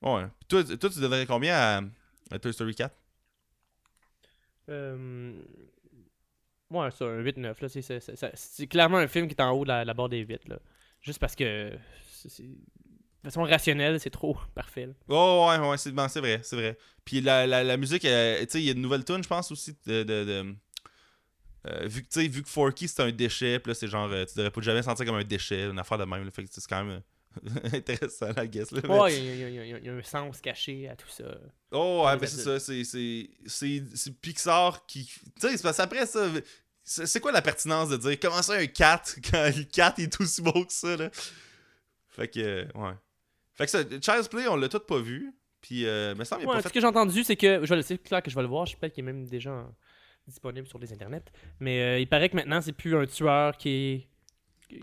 Ouais. 0.00 0.24
Puis 0.40 0.48
toi, 0.64 0.64
toi, 0.76 0.90
tu 0.90 1.00
donnerais 1.00 1.26
combien 1.26 1.54
à, 1.54 1.82
à 2.30 2.38
Toy 2.38 2.52
Story 2.52 2.74
4 2.74 2.96
Euh... 4.70 5.32
Ouais, 6.70 6.90
ça, 6.90 7.04
un 7.04 7.22
8-9. 7.22 7.60
là, 7.60 7.68
c'est- 7.68 7.82
c'est- 7.82 8.00
c'est- 8.00 8.16
c'est- 8.16 8.32
C'est 8.36 8.66
clairement 8.66 8.96
un 8.98 9.06
film 9.06 9.28
qui 9.28 9.34
est 9.34 9.42
en 9.42 9.50
haut 9.52 9.64
de 9.64 9.68
la, 9.68 9.84
la 9.84 9.94
barre 9.94 10.08
des 10.08 10.20
8. 10.20 10.48
Là. 10.48 10.58
Juste 11.04 11.18
parce 11.20 11.34
que. 11.36 11.70
De 11.70 13.30
façon 13.30 13.42
rationnelle, 13.42 13.98
c'est 14.00 14.10
trop 14.10 14.36
parfait. 14.54 14.86
là. 14.86 14.92
Oh, 15.08 15.46
ouais, 15.48 15.58
ouais, 15.68 15.78
c'est 15.78 15.92
bon, 15.92 16.08
c'est 16.08 16.20
vrai, 16.20 16.40
c'est 16.42 16.56
vrai. 16.56 16.76
Puis 17.04 17.20
la, 17.20 17.46
la, 17.46 17.62
la 17.64 17.76
musique, 17.76 18.04
euh, 18.04 18.40
tu 18.40 18.46
sais, 18.50 18.60
il 18.60 18.64
y 18.64 18.68
a 18.68 18.72
une 18.72 18.80
nouvelle 18.82 19.04
tune, 19.04 19.22
je 19.22 19.28
pense 19.28 19.50
aussi, 19.52 19.76
de. 19.86 20.02
de, 20.02 20.24
de- 20.24 20.54
euh, 21.66 21.86
vu, 21.86 22.02
que, 22.02 22.20
vu 22.28 22.42
que 22.42 22.48
Forky 22.50 22.86
c'est 22.88 23.00
un 23.02 23.10
déchet, 23.10 23.58
puis 23.58 23.70
là 23.70 23.74
c'est 23.74 23.88
genre, 23.88 24.10
euh, 24.12 24.26
tu 24.26 24.34
devrais 24.36 24.50
pas 24.50 24.60
jamais 24.60 24.82
sentir 24.82 25.06
comme 25.06 25.14
un 25.14 25.24
déchet, 25.24 25.64
une 25.64 25.78
affaire 25.78 25.96
de 25.96 26.04
même, 26.04 26.22
là, 26.22 26.30
fait 26.30 26.44
que 26.44 26.50
c'est 26.52 26.60
quand 26.68 26.84
même 26.84 27.00
euh, 27.46 27.50
intéressant, 27.72 28.28
la 28.36 28.46
guess. 28.46 28.70
Là, 28.70 28.82
mais- 28.84 28.90
Ouais, 29.00 29.16
il 29.16 29.24
y, 29.24 29.44
a- 29.44 29.48
y 29.48 29.80
y 29.80 29.84
y 29.86 29.88
un 29.88 30.02
sens 30.02 30.42
caché 30.42 30.86
à 30.90 30.94
tout 30.96 31.08
ça. 31.08 31.24
Oh, 31.72 32.04
ouais, 32.06 32.18
ben 32.18 32.26
c'est 32.26 32.42
ça, 32.42 32.60
c'est- 32.60 32.84
c'est 32.84 33.30
c'est- 33.46 33.82
c'est 33.94 34.20
Pixar 34.20 34.84
qui. 34.84 35.06
Tu 35.06 35.22
sais, 35.38 35.56
c'est 35.56 35.62
parce 35.62 35.78
qu'après 35.78 36.04
ça, 36.04 36.28
c'est 36.84 37.20
quoi 37.20 37.32
la 37.32 37.42
pertinence 37.42 37.88
de 37.88 37.96
dire 37.96 38.18
comment 38.20 38.42
ça 38.42 38.54
un 38.54 38.66
4 38.66 39.16
quand 39.30 39.50
le 39.56 39.64
4 39.64 39.98
est 40.00 40.20
aussi 40.20 40.42
beau 40.42 40.64
que 40.64 40.72
ça, 40.72 40.96
là? 40.96 41.10
Fait 42.10 42.28
que, 42.28 42.38
euh, 42.40 42.64
ouais. 42.74 42.92
Fait 43.54 43.64
que 43.64 43.70
ça, 43.70 43.82
Child's 43.82 44.28
Play, 44.28 44.46
on 44.48 44.56
l'a 44.56 44.68
tout 44.68 44.78
pas 44.80 44.98
vu, 45.00 45.32
puis, 45.60 45.86
euh, 45.86 46.14
me 46.14 46.24
semble 46.24 46.42
qu'il 46.42 46.48
a 46.48 46.52
Ouais, 46.52 46.56
pas 46.58 46.62
ce 46.62 46.68
fait 46.68 46.74
que 46.74 46.80
j'ai 46.80 46.86
entendu, 46.86 47.24
c'est 47.24 47.36
que. 47.36 47.64
Je 47.64 47.68
vais 47.70 47.76
le 47.76 47.82
c'est 47.82 47.98
clair 47.98 48.22
que 48.22 48.30
je 48.30 48.34
vais 48.36 48.42
le 48.42 48.48
voir. 48.48 48.66
Je 48.66 48.72
sais 48.72 48.76
peut-être 48.78 48.92
qu'il 48.92 49.02
est 49.02 49.06
même 49.12 49.24
déjà 49.26 49.66
disponible 50.26 50.66
sur 50.68 50.78
les 50.78 50.92
internets. 50.92 51.24
Mais 51.60 51.80
euh, 51.80 51.98
il 52.00 52.06
paraît 52.08 52.28
que 52.28 52.36
maintenant, 52.36 52.60
c'est 52.60 52.72
plus 52.72 52.94
un 52.96 53.06
tueur 53.06 53.56
qui 53.56 53.68
est. 53.70 54.08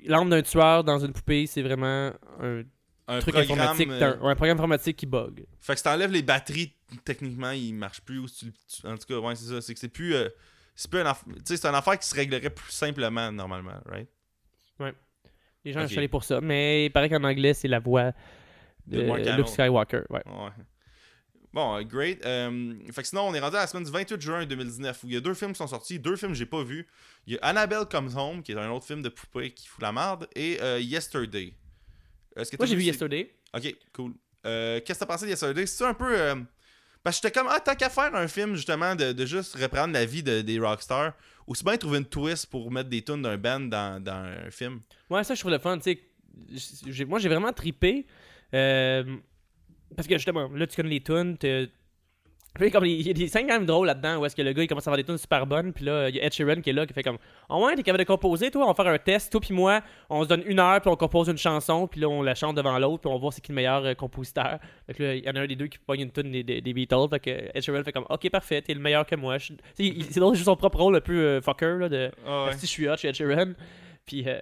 L'âme 0.06 0.30
d'un 0.30 0.42
tueur 0.42 0.84
dans 0.84 1.00
une 1.00 1.12
poupée, 1.14 1.46
c'est 1.48 1.62
vraiment 1.62 2.12
un 2.40 2.64
un 3.08 3.20
truc 3.20 3.34
programme. 3.36 3.60
informatique, 3.60 3.90
euh, 3.92 4.14
un 4.22 4.36
programme 4.36 4.58
informatique 4.58 4.98
qui 4.98 5.06
bug. 5.06 5.46
Fait 5.60 5.74
que 5.74 5.78
si 5.80 5.84
t'enlèves 5.84 6.12
les 6.12 6.22
batteries, 6.22 6.74
techniquement, 7.04 7.52
ils 7.52 7.74
marchent 7.74 8.02
plus. 8.02 8.20
Ou 8.20 8.28
si 8.28 8.46
tu, 8.46 8.54
tu- 8.82 8.88
en 8.88 8.98
tout 8.98 9.06
cas, 9.08 9.18
ouais, 9.20 9.36
c'est 9.36 9.50
ça. 9.50 9.62
C'est 9.62 9.74
que 9.74 9.80
c'est 9.80 9.90
plus. 9.90 10.14
euh, 10.16 10.30
c'est 10.76 10.90
plus 10.90 11.02
un 11.02 11.14
c'est 11.46 11.66
une 11.66 11.76
affaire 11.76 12.00
qui 12.00 12.08
se 12.08 12.16
réglerait 12.16 12.50
plus 12.50 12.72
simplement, 12.72 13.32
normalement, 13.32 13.80
right? 13.86 14.08
Les 15.64 15.74
gens 15.74 15.88
sont 15.88 15.98
allés 15.98 16.08
pour 16.08 16.24
ça. 16.24 16.42
Mais 16.42 16.86
il 16.86 16.90
paraît 16.90 17.10
qu'en 17.10 17.24
anglais, 17.24 17.54
c'est 17.54 17.68
la 17.68 17.80
voix 17.80 18.14
de, 18.88 19.02
Luke. 19.36 19.48
Skywalker. 19.48 20.04
Ouais. 20.10 20.24
Ouais. 20.26 20.50
Bon, 21.54 21.76
euh, 21.76 21.84
great. 21.84 22.26
Euh, 22.26 22.74
fait 22.92 23.02
que 23.02 23.08
sinon, 23.08 23.24
on 23.24 23.34
est 23.34 23.40
rendu 23.40 23.58
à 23.58 23.60
la 23.60 23.68
semaine 23.68 23.84
du 23.84 23.92
28 23.92 24.22
juin 24.22 24.46
2019 24.46 25.04
où 25.04 25.08
il 25.08 25.14
y 25.14 25.18
a 25.18 25.20
deux 25.20 25.34
films 25.34 25.52
qui 25.52 25.58
sont 25.58 25.68
sortis. 25.68 26.00
Deux 26.00 26.16
films 26.16 26.32
que 26.32 26.38
j'ai 26.38 26.46
pas 26.46 26.64
vus. 26.64 26.88
Il 27.28 27.34
y 27.34 27.38
a 27.38 27.46
Annabelle 27.46 27.86
Comes 27.90 28.16
Home, 28.16 28.42
qui 28.42 28.54
est 28.54 28.58
un 28.58 28.72
autre 28.72 28.86
film 28.86 29.02
de 29.02 29.10
poupée 29.10 29.52
qui 29.52 29.68
fout 29.68 29.82
la 29.82 29.92
merde, 29.92 30.28
et 30.36 30.60
euh, 30.62 30.80
Yesterday. 30.80 31.54
Est-ce 32.36 32.52
que 32.52 32.58
Moi, 32.58 32.66
j'ai 32.66 32.76
vu 32.76 32.84
Yesterday. 32.84 33.36
Ok, 33.54 33.76
cool. 33.94 34.14
Euh, 34.46 34.80
Qu'est-ce 34.80 35.00
que 35.00 35.06
t'as 35.06 35.14
pensé 35.14 35.26
de 35.26 35.32
Yesterday? 35.32 35.66
C'est 35.66 35.86
un 35.86 35.94
peu. 35.94 36.16
Parce 37.04 37.20
que 37.20 37.28
j'étais 37.28 37.40
comme, 37.40 37.48
ah, 37.52 37.60
tant 37.60 37.74
qu'à 37.76 37.90
faire 37.90 38.14
un 38.14 38.28
film, 38.28 38.56
justement, 38.56 38.96
de, 38.96 39.12
de 39.12 39.26
juste 39.26 39.56
reprendre 39.56 39.94
la 39.94 40.06
vie 40.06 40.22
de- 40.22 40.42
des 40.42 40.60
rockstars, 40.60 41.14
aussi 41.48 41.64
bien 41.64 41.76
trouver 41.78 41.98
une 42.00 42.06
twist 42.06 42.46
pour 42.48 42.72
mettre 42.72 42.90
des 42.90 43.02
tunes 43.02 43.22
d'un 43.24 43.38
band 43.38 43.60
dans, 43.62 44.02
dans 44.04 44.14
un 44.48 44.52
film. 44.52 44.82
Ouais, 45.10 45.24
ça, 45.24 45.34
je 45.34 45.40
trouve 45.40 45.52
le 45.52 45.60
fun. 45.60 45.78
tu 45.80 45.98
sais. 46.56 47.06
Moi, 47.06 47.20
j'ai 47.20 47.28
vraiment 47.30 47.52
trippé. 47.54 48.06
euh, 48.54 49.18
parce 49.96 50.08
que 50.08 50.16
justement, 50.16 50.48
là, 50.54 50.68
tu 50.68 50.76
connais 50.76 50.90
les 50.90 51.02
tunes. 51.02 51.38
T'es- 52.54 52.60
Puis 52.60 52.72
comme 52.72 52.86
il 52.86 53.02
y 53.06 53.10
a 53.10 53.14
des 53.14 53.28
scènes 53.28 53.48
quand 53.48 53.54
même 53.54 53.66
drôles 53.66 53.88
là-dedans 53.88 54.18
où 54.20 54.26
est-ce 54.26 54.36
que 54.36 54.42
le 54.42 54.52
gars 54.54 54.64
il 54.64 54.68
commence 54.68 54.86
à 54.88 54.90
avoir 54.92 54.98
des 54.98 55.04
tunes 55.06 55.18
super 55.18 55.46
bonnes 55.48 55.72
puis 55.74 55.86
là 55.86 56.10
il 56.10 56.16
y 56.16 56.20
a 56.20 56.26
Ed 56.26 56.34
Sheeran 56.34 56.62
qui 56.62 56.70
est 56.70 56.74
là 56.74 56.86
qui 56.86 56.94
fait 56.94 57.04
comme 57.04 57.18
oh 57.50 57.66
ouais 57.66 57.76
t'es 57.76 57.84
capable 57.84 58.04
de 58.04 58.08
composer 58.08 58.52
toi? 58.52 58.66
On 58.66 58.74
va 58.74 58.74
faire 58.74 58.92
un 58.94 58.98
test 58.98 59.32
toi 59.32 59.40
puis 59.42 59.54
moi 59.54 59.82
on 60.10 60.24
se 60.24 60.28
donne 60.30 60.44
une 60.46 60.60
heure 60.60 60.82
puis 60.82 60.90
on 60.90 60.96
compose 60.96 61.30
une 61.30 61.38
chanson 61.38 61.88
puis 61.88 62.02
là 62.02 62.10
on 62.10 62.22
la 62.22 62.36
chante 62.36 62.56
devant 62.58 62.78
l'autre 62.78 63.02
puis 63.02 63.10
on 63.10 63.14
va 63.14 63.20
voir 63.20 63.34
c'est 63.34 63.42
qui 63.42 63.52
le 63.52 63.56
meilleur 63.56 63.86
euh, 63.86 63.94
compositeur 63.94 64.60
fait 64.86 64.94
que 64.94 65.04
là 65.04 65.16
il 65.16 65.24
y 65.26 65.30
en 65.30 65.36
a 65.36 65.42
un 65.42 65.48
des 65.48 65.56
deux 65.56 65.68
qui 65.68 65.78
pogne 65.80 66.02
une 66.02 66.12
tune 66.12 66.32
des, 66.32 66.44
des, 66.44 66.62
des 66.62 66.74
Beatles 66.74 67.08
fait 67.10 67.20
que 67.20 67.30
Ed 67.58 67.62
Sheeran 67.62 67.84
fait 67.84 67.92
comme 67.94 68.06
ok 68.10 68.30
parfait 68.30 68.62
t'es 68.62 68.74
le 68.74 68.80
meilleur 68.82 69.06
que 69.06 69.16
moi 69.16 69.38
Je- 69.38 69.54
c'est 69.78 70.20
drôle 70.20 70.36
joue 70.36 70.44
son 70.44 70.56
propre 70.56 70.80
rôle 70.80 70.96
un 70.98 71.02
peu 71.02 71.14
euh, 71.18 71.42
fucker 71.42 71.78
là 71.80 71.90
de 71.90 72.12
Ah 72.28 72.46
ouais. 72.48 72.54
si 72.54 72.62
je 72.66 72.72
suis 72.72 72.88
hot 72.90 72.98
chez 72.98 73.08
Ed 73.10 73.16
Sheeran. 73.16 73.54
Puis, 74.06 74.24
euh, 74.28 74.40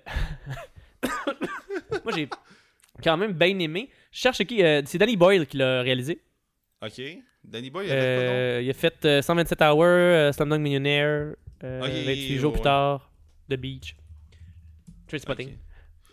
moi, 2.05 2.13
j'ai 2.15 2.29
quand 3.03 3.17
même 3.17 3.33
bien 3.33 3.57
aimé. 3.59 3.89
Je 4.11 4.19
cherche 4.19 4.43
qui. 4.45 4.63
euh, 4.63 4.81
c'est 4.85 4.97
Danny 4.97 5.17
Boyle 5.17 5.45
qui 5.45 5.57
l'a 5.57 5.81
réalisé. 5.81 6.21
Ok. 6.81 7.01
Danny 7.43 7.69
Boy, 7.69 7.85
il 7.85 7.89
quoi? 7.89 7.97
Euh, 7.97 8.61
il 8.63 8.69
a 8.69 8.73
fait 8.73 9.05
euh, 9.05 9.21
127 9.21 9.61
Hours, 9.61 9.83
euh, 9.83 10.31
Slumdog 10.31 10.59
Millionaire, 10.61 11.35
euh, 11.63 11.81
Ok, 11.81 11.87
28 12.05 12.37
jours 12.37 12.51
ouais. 12.51 12.57
plus 12.59 12.63
tard, 12.63 13.11
The 13.49 13.55
Beach, 13.55 13.95
Trade 15.07 15.21
Spotting. 15.21 15.57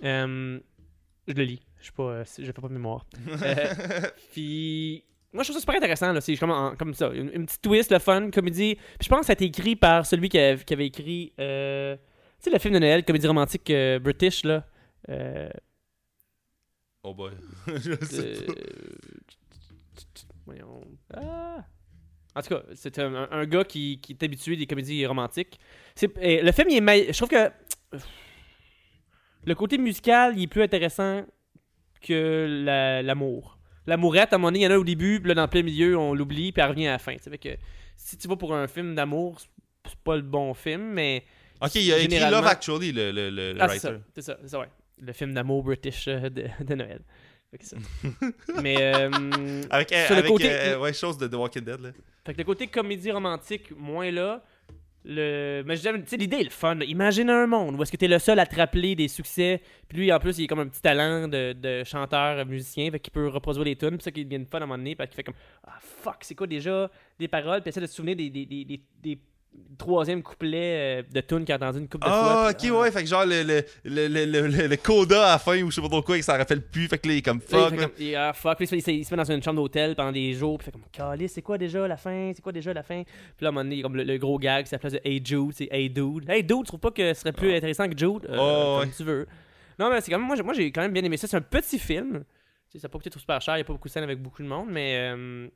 Euh, 0.04 0.58
je 1.28 1.34
le 1.34 1.42
lis. 1.44 1.62
Je 1.80 1.90
euh, 2.00 2.24
je 2.38 2.44
fais 2.46 2.52
pas 2.52 2.68
de 2.68 2.72
mémoire. 2.72 3.06
Euh, 3.28 3.64
Puis 4.32 5.04
moi 5.32 5.42
je 5.42 5.48
trouve 5.50 5.56
ça 5.56 5.60
super 5.60 5.76
intéressant 5.76 6.12
là, 6.12 6.20
c'est 6.20 6.36
comme 6.36 6.94
ça, 6.94 7.08
une, 7.12 7.30
une 7.32 7.46
petite 7.46 7.62
twist, 7.62 7.92
le 7.92 7.98
fun, 7.98 8.30
comédie. 8.30 8.74
Puis 8.74 9.04
je 9.04 9.08
pense 9.08 9.20
que 9.20 9.26
ça 9.26 9.32
a 9.32 9.34
été 9.34 9.44
écrit 9.44 9.76
par 9.76 10.04
celui 10.06 10.28
qui, 10.28 10.38
a- 10.38 10.56
qui 10.56 10.74
avait 10.74 10.86
écrit 10.86 11.32
euh, 11.38 11.96
tu 11.96 12.44
sais 12.44 12.50
le 12.50 12.58
film 12.58 12.74
de 12.74 12.78
Noël, 12.80 13.04
comédie 13.04 13.26
romantique 13.26 13.68
euh, 13.70 13.98
British 13.98 14.44
là. 14.44 14.64
Euh, 15.08 15.48
Oh 17.04 17.14
boy. 17.14 17.30
Je 17.68 18.04
sais 18.04 18.42
euh, 18.42 18.46
pas. 18.46 18.52
Voyons. 20.62 20.82
Ah. 21.14 21.64
En 22.34 22.42
tout 22.42 22.48
cas, 22.50 22.62
c'est 22.74 22.98
un, 22.98 23.46
gars 23.46 23.64
qui, 23.64 23.98
qui 24.00 24.12
est 24.12 24.22
habitué 24.22 24.56
des 24.56 24.66
comédies 24.66 25.06
romantiques. 25.06 25.58
Et 26.20 26.42
le 26.42 26.52
film, 26.52 26.68
il 26.70 26.76
est 26.88 27.12
je 27.12 27.16
trouve 27.16 27.30
que 27.30 27.50
le 29.44 29.54
côté 29.54 29.78
musical, 29.78 30.34
il 30.36 30.42
est 30.42 30.46
plus 30.46 30.62
intéressant 30.62 31.24
que 32.00 32.62
la- 32.64 33.02
l'amour. 33.02 33.58
L'amourette, 33.86 34.32
à 34.32 34.36
un 34.36 34.38
moment 34.38 34.48
donné, 34.48 34.60
il 34.60 34.62
y 34.64 34.66
en 34.66 34.72
a 34.72 34.78
au 34.78 34.84
début, 34.84 35.20
puis 35.20 35.28
là, 35.28 35.34
dans 35.34 35.42
le 35.42 35.48
plein 35.48 35.62
milieu, 35.62 35.96
on 35.96 36.12
l'oublie, 36.12 36.52
puis 36.52 36.60
elle 36.62 36.68
revient 36.70 36.88
à 36.88 36.92
la 36.92 36.98
fin. 36.98 37.14
Que 37.16 37.56
si 37.96 38.16
tu 38.18 38.26
vas 38.28 38.36
pour 38.36 38.54
un 38.54 38.66
film 38.66 38.94
d'amour, 38.94 39.40
c'est- 39.40 39.48
pas 40.04 40.16
le 40.16 40.22
bon 40.22 40.52
film, 40.52 40.82
mais 40.92 41.24
Ok, 41.60 41.76
il 41.76 41.92
a 41.92 41.98
écrit 42.00 42.18
Love 42.18 42.44
Actually, 42.46 42.90
le, 42.90 43.12
le, 43.12 43.30
le, 43.30 43.52
le 43.52 43.62
Ah, 43.62 43.68
c'est 43.68 43.78
ça, 43.78 43.90
writer. 43.92 44.04
c'est 44.16 44.22
ça, 44.22 44.36
c'est 44.42 44.48
ça, 44.48 44.58
ouais. 44.58 44.68
Le 45.00 45.12
film 45.12 45.32
d'amour 45.32 45.62
british 45.62 46.08
euh, 46.08 46.28
de, 46.28 46.46
de 46.64 46.74
Noël. 46.74 47.00
Mais 48.62 48.76
euh, 48.80 49.62
Avec, 49.70 49.88
sur 49.88 50.14
le 50.14 50.18
avec 50.18 50.30
côté, 50.30 50.50
euh, 50.50 50.78
ouais, 50.78 50.92
chose 50.92 51.16
de 51.16 51.26
The 51.26 51.34
Walking 51.34 51.62
Dead, 51.62 51.80
là. 51.80 51.90
fait 52.24 52.32
que 52.32 52.38
le 52.38 52.44
côté 52.44 52.66
comédie 52.66 53.10
romantique 53.10 53.70
moins 53.76 54.10
là. 54.10 54.42
Le... 55.08 55.62
Mais 55.64 55.76
j'aime, 55.76 56.02
tu 56.02 56.08
sais, 56.08 56.16
l'idée 56.16 56.38
est 56.38 56.44
le 56.44 56.50
fun. 56.50 56.80
Imagine 56.80 57.30
un 57.30 57.46
monde 57.46 57.76
où 57.76 57.82
est-ce 57.82 57.92
que 57.92 57.96
t'es 57.96 58.08
le 58.08 58.18
seul 58.18 58.40
à 58.40 58.46
te 58.46 58.56
rappeler 58.56 58.96
des 58.96 59.06
succès. 59.06 59.62
Puis 59.88 59.98
lui, 59.98 60.12
en 60.12 60.18
plus, 60.18 60.36
il 60.38 60.44
est 60.44 60.46
comme 60.48 60.58
un 60.58 60.66
petit 60.66 60.82
talent 60.82 61.28
de, 61.28 61.52
de 61.52 61.84
chanteur, 61.84 62.44
musicien, 62.44 62.90
fait 62.90 62.98
qu'il 62.98 63.12
peut 63.12 63.28
reproduire 63.28 63.64
les 63.64 63.76
tunes. 63.76 63.90
Puis 63.90 64.02
ça 64.02 64.10
qui 64.10 64.24
devient 64.24 64.44
fun 64.44 64.58
à 64.58 64.64
un 64.64 64.66
moment 64.66 64.78
donné, 64.78 64.96
parce 64.96 65.08
qu'il 65.08 65.16
fait 65.16 65.22
comme 65.22 65.36
ah 65.64 65.78
fuck, 65.80 66.16
c'est 66.22 66.34
quoi 66.34 66.48
déjà 66.48 66.90
des 67.20 67.28
paroles. 67.28 67.62
Puis 67.62 67.68
essaie 67.68 67.80
de 67.80 67.86
se 67.86 67.94
souvenir 67.94 68.16
des, 68.16 68.28
des, 68.30 68.46
des, 68.46 68.64
des 68.64 69.20
troisième 69.78 70.22
couplets 70.22 71.00
euh, 71.00 71.02
de 71.12 71.20
tunes 71.20 71.44
qu'il 71.44 71.52
a 71.52 71.56
entendu 71.56 71.78
une 71.80 71.88
couple 71.88 72.06
de 72.06 72.10
fois. 72.10 72.46
Ah, 72.46 72.50
ok, 72.50 72.70
ouais, 72.80 72.90
fait 72.90 73.02
que 73.02 73.08
genre 73.08 73.26
le, 73.26 73.42
le, 73.42 73.62
le, 73.84 74.08
le, 74.08 74.24
le, 74.24 74.46
le- 74.48 74.66
le 74.68 74.76
coda 74.76 75.26
à 75.28 75.32
la 75.32 75.38
fin 75.38 75.60
ou 75.62 75.70
je 75.70 75.76
sais 75.76 75.82
pas 75.82 75.88
trop 75.88 76.02
quoi, 76.02 76.16
il 76.16 76.22
s'en 76.24 76.36
rappelle 76.36 76.62
plus, 76.62 76.88
fait 76.88 76.98
que 76.98 77.06
là, 77.08 77.14
il 77.14 77.18
est 77.18 77.22
comme 77.22 77.40
fuck. 77.40 77.74
ah, 78.16 78.32
fuck. 78.32 78.56
Il, 78.60 78.66
se 78.68 78.76
fait, 78.80 79.02
met 79.10 79.16
dans 79.16 79.30
une 79.30 79.42
chambre 79.42 79.56
d'hôtel 79.60 79.94
pendant 79.94 80.12
des 80.12 80.32
jours. 80.32 80.56
Puis 80.58 80.64
fait 80.66 80.70
comme, 80.72 80.84
Calais, 80.90 81.28
c'est 81.28 81.42
quoi 81.42 81.58
déjà 81.58 81.86
la 81.86 81.96
fin? 81.96 82.32
C'est 82.34 82.42
quoi 82.42 82.52
déjà 82.52 82.72
la 82.72 82.82
fin? 82.82 83.02
Puis 83.04 83.44
là, 83.44 83.48
à 83.48 83.50
un 83.50 83.52
moment 83.52 83.64
donné, 83.64 83.76
il 83.76 83.78
y 83.78 83.82
a 83.82 83.84
comme 83.84 83.96
le, 83.96 84.16
gros 84.18 84.38
gag, 84.38 84.66
c'est 84.66 84.76
la 84.76 84.78
place 84.80 84.94
de 84.94 85.00
Hey 85.04 85.20
Jude, 85.24 85.52
c'est 85.52 85.68
Hey 85.70 85.90
Dude. 85.90 86.28
Hey 86.28 86.42
Dude, 86.42 86.58
tu 86.60 86.64
trouves 86.68 86.80
pas 86.80 86.90
que 86.90 87.12
ce 87.12 87.20
serait 87.20 87.32
plus 87.32 87.54
intéressant 87.54 87.88
que 87.88 87.96
Jude? 87.98 88.26
Euh, 88.30 88.36
Oh, 88.38 88.80
comme 88.80 88.90
tu 88.92 89.04
veux. 89.04 89.26
Non, 89.78 89.90
mais 89.90 90.00
c'est 90.00 90.10
quand 90.10 90.18
même, 90.18 90.26
moi, 90.26 90.36
j'ai- 90.36 90.42
moi 90.42 90.54
j'ai 90.54 90.72
quand 90.72 90.80
même 90.80 90.92
bien 90.92 91.04
aimé 91.04 91.16
ça. 91.18 91.26
C'est 91.26 91.36
un 91.36 91.40
petit 91.42 91.78
film. 91.78 92.24
Ça 92.72 92.78
n'a 92.82 92.88
pas 92.88 92.98
coûté 92.98 93.10
trop 93.10 93.20
super 93.20 93.40
cher, 93.40 93.54
il 93.54 93.58
n'y 93.58 93.62
a 93.62 93.64
pas 93.64 93.72
beaucoup 93.72 93.88
de 93.88 93.92
scènes 93.92 94.02
avec 94.04 94.20
beaucoup 94.20 94.42
de 94.42 94.48
monde, 94.48 94.68
mais 94.70 95.12
euh, 95.14 95.48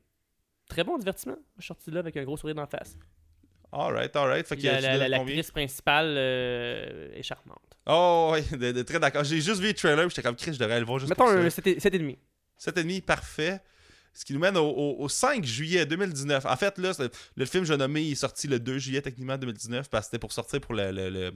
très 0.68 0.84
bon 0.84 0.96
divertissement. 0.96 1.36
Je 1.58 1.62
suis 1.62 1.68
sorti 1.68 1.90
là 1.90 2.00
avec 2.00 2.16
un 2.16 2.24
gros 2.24 2.36
sourire 2.36 2.54
d'en 2.54 2.66
face. 2.66 2.96
Alright, 3.72 4.14
alright. 4.16 4.46
Fait 4.46 4.56
que 4.56 4.62
La- 4.66 4.80
la-? 4.96 5.08
L'actrice 5.08 5.50
principale 5.50 6.14
euh, 6.16 7.12
est 7.14 7.22
charmante. 7.22 7.58
Oh, 7.86 8.34
de, 8.52 8.72
de- 8.72 8.82
très 8.82 8.98
d'accord. 9.00 9.24
J'ai 9.24 9.40
juste 9.40 9.60
vu 9.60 9.68
le 9.68 9.74
trailer, 9.74 10.08
j'étais 10.08 10.22
comme 10.22 10.36
Chris, 10.36 10.54
je 10.54 10.58
devrais 10.58 10.80
le 10.80 10.86
voir 10.86 10.98
juste 10.98 11.10
Mettons 11.10 11.24
pour 11.24 11.32
un 11.32 11.46
7,5. 11.48 12.16
7,5, 12.60 13.02
parfait. 13.02 13.60
Ce 14.12 14.24
qui 14.24 14.32
nous 14.32 14.40
mène 14.40 14.56
au, 14.56 14.66
au- 14.68 14.96
au 15.02 15.08
5 15.08 15.44
juillet 15.44 15.86
2019. 15.86 16.44
En 16.46 16.56
fait, 16.56 16.76
là, 16.78 16.92
le 17.36 17.44
film 17.46 17.64
Je 17.64 17.74
nommé 17.74 18.02
il 18.02 18.12
est 18.12 18.16
sorti 18.16 18.48
le 18.48 18.58
2 18.58 18.78
juillet 18.78 19.00
techniquement 19.02 19.38
2019 19.38 19.88
parce 19.88 20.06
que 20.06 20.10
c'était 20.10 20.18
pour 20.18 20.32
sortir 20.32 20.60
pour 20.60 20.74
le, 20.74 20.90
le- 20.90 21.10
le- 21.10 21.32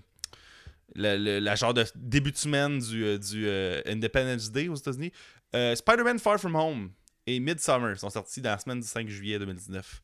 le- 0.97 1.17
le- 1.17 1.39
la 1.39 1.55
genre 1.55 1.73
de 1.73 1.85
début 1.95 2.33
de 2.33 2.37
semaine 2.37 2.79
du, 2.81 3.05
euh, 3.05 3.17
du 3.19 3.47
euh, 3.47 3.81
Independence 3.87 4.51
Day 4.51 4.69
aux 4.69 4.75
États-Unis. 4.75 5.13
Euh, 5.55 5.75
Spider-Man 5.77 6.19
Far 6.19 6.39
From 6.39 6.57
Home 6.57 6.91
et 7.27 7.39
Midsummer 7.41 7.97
sont 7.97 8.11
sortis 8.11 8.41
dans 8.41 8.51
la 8.51 8.59
semaine 8.59 8.81
du 8.81 8.87
5 8.87 9.09
juillet 9.09 9.39
2019. 9.39 10.03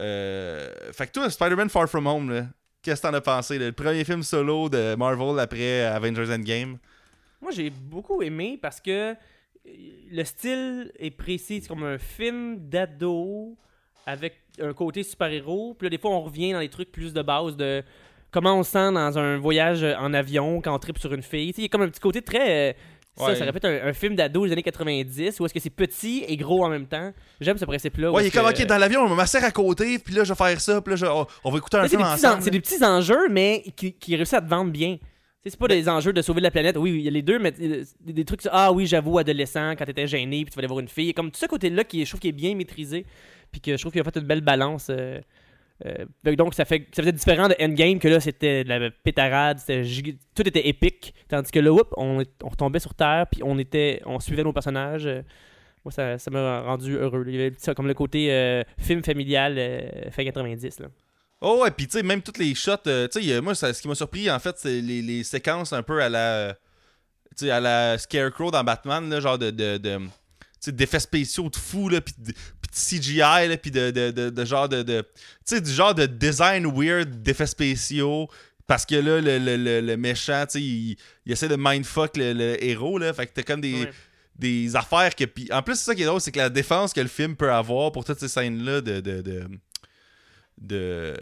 Euh, 0.00 0.70
fait 0.92 1.06
que 1.06 1.12
toi, 1.12 1.30
Spider-Man 1.30 1.68
Far 1.68 1.88
From 1.88 2.06
Home, 2.06 2.30
là, 2.30 2.46
qu'est-ce 2.82 3.02
que 3.02 3.08
t'en 3.08 3.14
as 3.14 3.20
pensé? 3.20 3.58
Le 3.58 3.72
premier 3.72 4.04
film 4.04 4.22
solo 4.22 4.68
de 4.68 4.94
Marvel 4.94 5.38
après 5.38 5.82
Avengers 5.82 6.32
Endgame. 6.32 6.78
Moi, 7.40 7.50
j'ai 7.52 7.70
beaucoup 7.70 8.22
aimé 8.22 8.58
parce 8.60 8.80
que 8.80 9.12
euh, 9.12 9.14
le 10.10 10.24
style 10.24 10.92
est 10.98 11.10
précis. 11.10 11.60
C'est 11.62 11.68
comme 11.68 11.84
un 11.84 11.98
film 11.98 12.68
d'ado 12.68 13.56
avec 14.06 14.40
un 14.60 14.72
côté 14.72 15.02
super-héros. 15.02 15.74
Puis 15.74 15.86
là, 15.86 15.90
des 15.90 15.98
fois, 15.98 16.10
on 16.12 16.22
revient 16.22 16.52
dans 16.52 16.60
les 16.60 16.70
trucs 16.70 16.90
plus 16.90 17.12
de 17.12 17.22
base 17.22 17.56
de 17.56 17.82
comment 18.30 18.58
on 18.58 18.62
se 18.62 18.72
sent 18.72 18.92
dans 18.92 19.18
un 19.18 19.38
voyage 19.38 19.84
en 19.84 20.14
avion 20.14 20.60
quand 20.60 20.74
on 20.74 20.78
tripe 20.78 20.98
sur 20.98 21.12
une 21.12 21.22
fille. 21.22 21.52
Il 21.56 21.62
y 21.62 21.66
a 21.66 21.68
comme 21.68 21.82
un 21.82 21.88
petit 21.88 22.00
côté 22.00 22.22
très. 22.22 22.76
Ça, 23.18 23.24
Ouais. 23.26 23.34
ça 23.36 23.44
répète 23.44 23.64
un, 23.64 23.86
un 23.88 23.92
film 23.92 24.14
d'ado 24.14 24.46
des 24.46 24.52
années 24.52 24.62
90 24.62 25.40
où 25.40 25.44
est-ce 25.46 25.52
que 25.54 25.60
c'est 25.60 25.70
petit 25.70 26.24
et 26.26 26.36
gros 26.36 26.64
en 26.64 26.68
même 26.68 26.86
temps. 26.86 27.12
J'aime 27.40 27.58
ce 27.58 27.64
principe-là. 27.64 28.10
Ouais, 28.12 28.24
il 28.24 28.26
est 28.28 28.30
comme, 28.30 28.50
que- 28.52 28.62
ok, 28.62 28.66
dans 28.66 28.78
l'avion, 28.78 29.00
on 29.02 29.14
m'asseoir 29.14 29.44
à 29.44 29.50
côté, 29.50 29.98
puis 29.98 30.14
là, 30.14 30.24
je 30.24 30.32
vais 30.32 30.36
faire 30.36 30.60
ça, 30.60 30.80
puis 30.80 30.92
là, 30.92 30.96
je- 30.96 31.24
on, 31.44 31.50
va 31.50 31.58
écouter 31.58 31.76
un 31.78 31.88
film 31.88 31.90
C'est 31.90 31.96
des, 31.96 32.02
petits 32.14 32.26
en- 32.26 32.28
ensemble. 32.30 32.42
c'est 32.42 32.50
des 32.50 32.60
petits 32.60 32.84
enjeux, 32.84 33.28
mais 33.30 33.64
qui, 33.76 33.92
qui 33.92 34.16
réussissent 34.16 34.34
à 34.34 34.40
te 34.42 34.48
vendre 34.48 34.70
bien. 34.70 34.96
C'est 35.46 35.56
pas 35.58 35.68
des 35.68 35.88
enjeux 35.88 36.12
de 36.12 36.20
sauver 36.20 36.40
la 36.42 36.50
planète. 36.50 36.76
Oui, 36.76 36.90
il 36.96 37.00
y 37.02 37.08
a 37.08 37.10
les 37.10 37.22
deux, 37.22 37.38
mais 37.38 37.54
euh, 37.60 37.82
des, 38.00 38.24
trucs. 38.24 38.40
Ah 38.52 38.70
oui, 38.70 38.86
j'avoue, 38.86 39.16
adolescent, 39.18 39.70
quand 39.76 39.84
t'étais 39.86 40.06
gêné, 40.06 40.44
puis 40.44 40.52
tu 40.52 40.58
aller 40.58 40.68
voir 40.68 40.80
une 40.80 40.88
fille. 40.88 41.14
Comme 41.14 41.30
tout 41.30 41.38
ce 41.38 41.46
côté-là 41.46 41.84
qui 41.84 42.04
je 42.04 42.10
trouve 42.10 42.20
qu'il 42.20 42.30
est 42.30 42.32
bien 42.32 42.54
maîtrisé, 42.54 43.06
puis 43.50 43.60
que 43.62 43.72
je 43.76 43.80
trouve 43.80 43.92
qu'il 43.92 44.00
a 44.00 44.04
fait 44.04 44.16
une 44.16 44.26
belle 44.26 44.42
balance. 44.42 44.88
euh, 44.90 45.20
euh, 45.86 46.04
donc 46.36 46.54
ça 46.54 46.64
fait 46.64 46.88
ça 46.92 47.02
faisait 47.02 47.12
différent 47.12 47.48
de 47.48 47.54
Endgame 47.60 48.00
que 48.00 48.08
là 48.08 48.18
c'était 48.18 48.64
de 48.64 48.68
la 48.68 48.90
pétarade, 48.90 49.58
c'était 49.58 49.84
tout 50.34 50.46
était 50.46 50.68
épique, 50.68 51.14
tandis 51.28 51.50
que 51.50 51.60
là, 51.60 51.72
whoop, 51.72 51.94
on, 51.96 52.22
on 52.42 52.48
retombait 52.48 52.80
sur 52.80 52.94
terre, 52.94 53.26
puis 53.30 53.42
on 53.44 53.58
était, 53.58 54.02
on 54.04 54.18
suivait 54.18 54.42
nos 54.42 54.52
personnages. 54.52 55.06
euh, 55.06 55.22
moi, 55.84 55.92
ça 55.92 56.30
m'a 56.30 56.60
rendu 56.62 56.96
heureux. 56.96 57.24
Il 57.28 57.34
y 57.36 57.40
avait 57.40 57.74
comme 57.74 57.86
le 57.86 57.94
côté 57.94 58.32
euh, 58.32 58.62
film 58.78 59.02
familial 59.04 59.54
fin 60.10 60.24
90 60.24 60.80
là. 60.80 60.88
Oh, 61.40 61.60
ouais, 61.62 61.70
puis 61.70 61.86
tu 61.86 61.92
sais, 61.92 62.02
même 62.02 62.20
toutes 62.20 62.38
les 62.38 62.52
shots, 62.56 62.78
tu 62.84 62.90
sais, 63.12 63.40
moi, 63.40 63.54
ce 63.54 63.80
qui 63.80 63.86
m'a 63.86 63.94
surpris, 63.94 64.28
en 64.28 64.40
fait, 64.40 64.56
c'est 64.58 64.80
les, 64.80 65.22
séquences 65.22 65.72
un 65.72 65.82
peu 65.82 66.02
à 66.02 66.08
la. 66.08 66.56
Tu 67.36 67.48
à 67.50 67.60
la 67.60 67.96
Scarecrow 67.96 68.50
dans 68.50 68.64
Batman, 68.64 69.20
genre 69.20 69.38
de. 69.38 69.50
de, 69.50 70.00
d'effets 70.66 71.00
spéciaux 71.00 71.48
de 71.50 71.56
fou, 71.56 71.88
là, 71.88 72.00
puis 72.00 72.14
de, 72.18 72.32
CGI, 72.72 73.16
là, 73.48 73.56
puis 73.56 73.70
de, 73.70 73.90
de, 73.90 74.30
de, 74.30 74.44
genre 74.44 74.68
de... 74.68 74.82
de- 74.82 75.00
tu 75.02 75.54
sais, 75.56 75.60
du 75.60 75.70
genre 75.72 75.94
de 75.94 76.06
design 76.06 76.66
weird 76.66 77.22
d'effets 77.22 77.46
spéciaux, 77.46 78.28
parce 78.66 78.84
que 78.84 78.94
là, 78.96 79.20
le, 79.20 79.38
le, 79.38 79.56
le, 79.56 79.80
le 79.80 79.96
méchant, 79.96 80.44
il, 80.54 80.96
il 81.24 81.32
essaie 81.32 81.48
de 81.48 81.56
mindfuck 81.58 82.16
le, 82.16 82.32
le 82.34 82.62
héros, 82.62 82.98
là, 82.98 83.12
fait 83.14 83.26
que 83.26 83.32
t'as 83.32 83.42
comme 83.42 83.60
des, 83.62 83.84
Ouais. 83.84 83.92
des 84.36 84.76
affaires 84.76 85.14
que... 85.16 85.24
Puis, 85.24 85.48
en 85.52 85.62
plus, 85.62 85.76
c'est 85.76 85.84
ça 85.84 85.94
qui 85.94 86.02
est 86.02 86.06
drôle, 86.06 86.20
c'est 86.20 86.32
que 86.32 86.38
la 86.38 86.50
défense 86.50 86.92
que 86.92 87.00
le 87.00 87.08
film 87.08 87.34
peut 87.34 87.50
avoir 87.52 87.90
pour 87.92 88.04
toutes 88.04 88.20
ces 88.20 88.28
scènes-là 88.28 88.80
de, 88.82 89.00
de 89.00 89.48
de, 90.60 91.14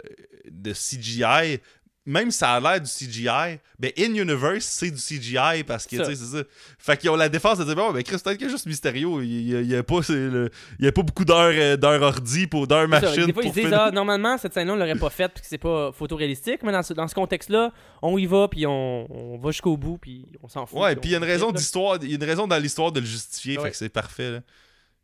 de 0.51 0.73
CGI, 0.73 1.61
même 2.07 2.31
si 2.31 2.39
ça 2.39 2.53
a 2.53 2.61
l'air 2.61 2.81
du 2.81 2.89
CGI, 2.89 3.59
ben 3.79 3.91
in-universe, 3.99 4.65
c'est 4.65 4.91
du 4.91 4.97
CGI 4.97 5.65
parce 5.67 5.87
que, 5.87 5.97
tu 5.97 6.05
sais, 6.05 6.15
c'est 6.15 6.37
ça. 6.39 6.43
Fait 6.79 6.97
qu'ils 6.97 7.11
ont 7.11 7.17
la 7.17 7.29
défense 7.29 7.59
de 7.59 7.65
dire, 7.65 7.75
bon, 7.75 7.93
ben 7.93 8.03
Chris, 8.03 8.17
peut-être 8.25 8.39
que 8.39 8.49
juste 8.49 8.67
Mysterio, 8.67 9.21
il 9.21 9.67
n'y 9.67 9.75
a, 9.75 9.83
pas, 9.83 10.01
le- 10.09 10.51
il 10.79 10.87
a 10.87 10.93
pas 10.93 11.03
beaucoup 11.03 11.25
d'heures 11.25 11.53
euh, 11.53 11.77
d'heures 11.77 12.01
ordi 12.03 12.47
pour 12.47 12.67
d'heures 12.67 12.87
machine 12.89 13.27
Des 13.27 13.33
fois, 13.33 13.43
ils 13.45 13.53
disent, 13.53 13.73
ah, 13.73 13.91
normalement, 13.91 14.39
cette 14.39 14.55
scène-là, 14.55 14.75
on 14.75 14.77
l'aurait 14.77 14.95
pas 14.95 15.11
faite 15.11 15.33
parce 15.33 15.43
que 15.43 15.49
c'est 15.49 15.59
pas 15.59 15.91
photoréalistique, 15.93 16.63
mais 16.63 16.73
dans 16.73 16.83
ce, 16.83 16.95
dans 16.95 17.09
ce 17.09 17.15
contexte-là, 17.15 17.73
on 18.03 18.17
y 18.17 18.27
va, 18.27 18.47
puis 18.49 18.67
on, 18.67 19.35
on 19.35 19.39
va 19.39 19.51
jusqu'au 19.51 19.77
bout, 19.77 19.99
puis 19.99 20.27
on 20.43 20.49
s'en 20.49 20.65
fout. 20.65 20.79
Ouais, 20.79 20.93
puis 20.95 21.01
puis 21.01 21.11
il 21.11 21.13
y 21.13 21.15
a 21.17 21.19
une 21.19 21.25
raison 21.25 21.51
d'histoire, 21.51 21.99
il 22.03 22.11
y 22.11 22.13
a 22.13 22.17
une 22.17 22.25
raison 22.25 22.47
dans 22.47 22.59
l'histoire 22.59 22.93
de 22.93 23.01
le 23.01 23.07
justifier, 23.07 23.59
Ouais. 23.59 23.65
fait 23.65 23.71
que 23.73 23.77
c'est 23.77 23.89
parfait, 23.89 24.31
là. 24.31 24.41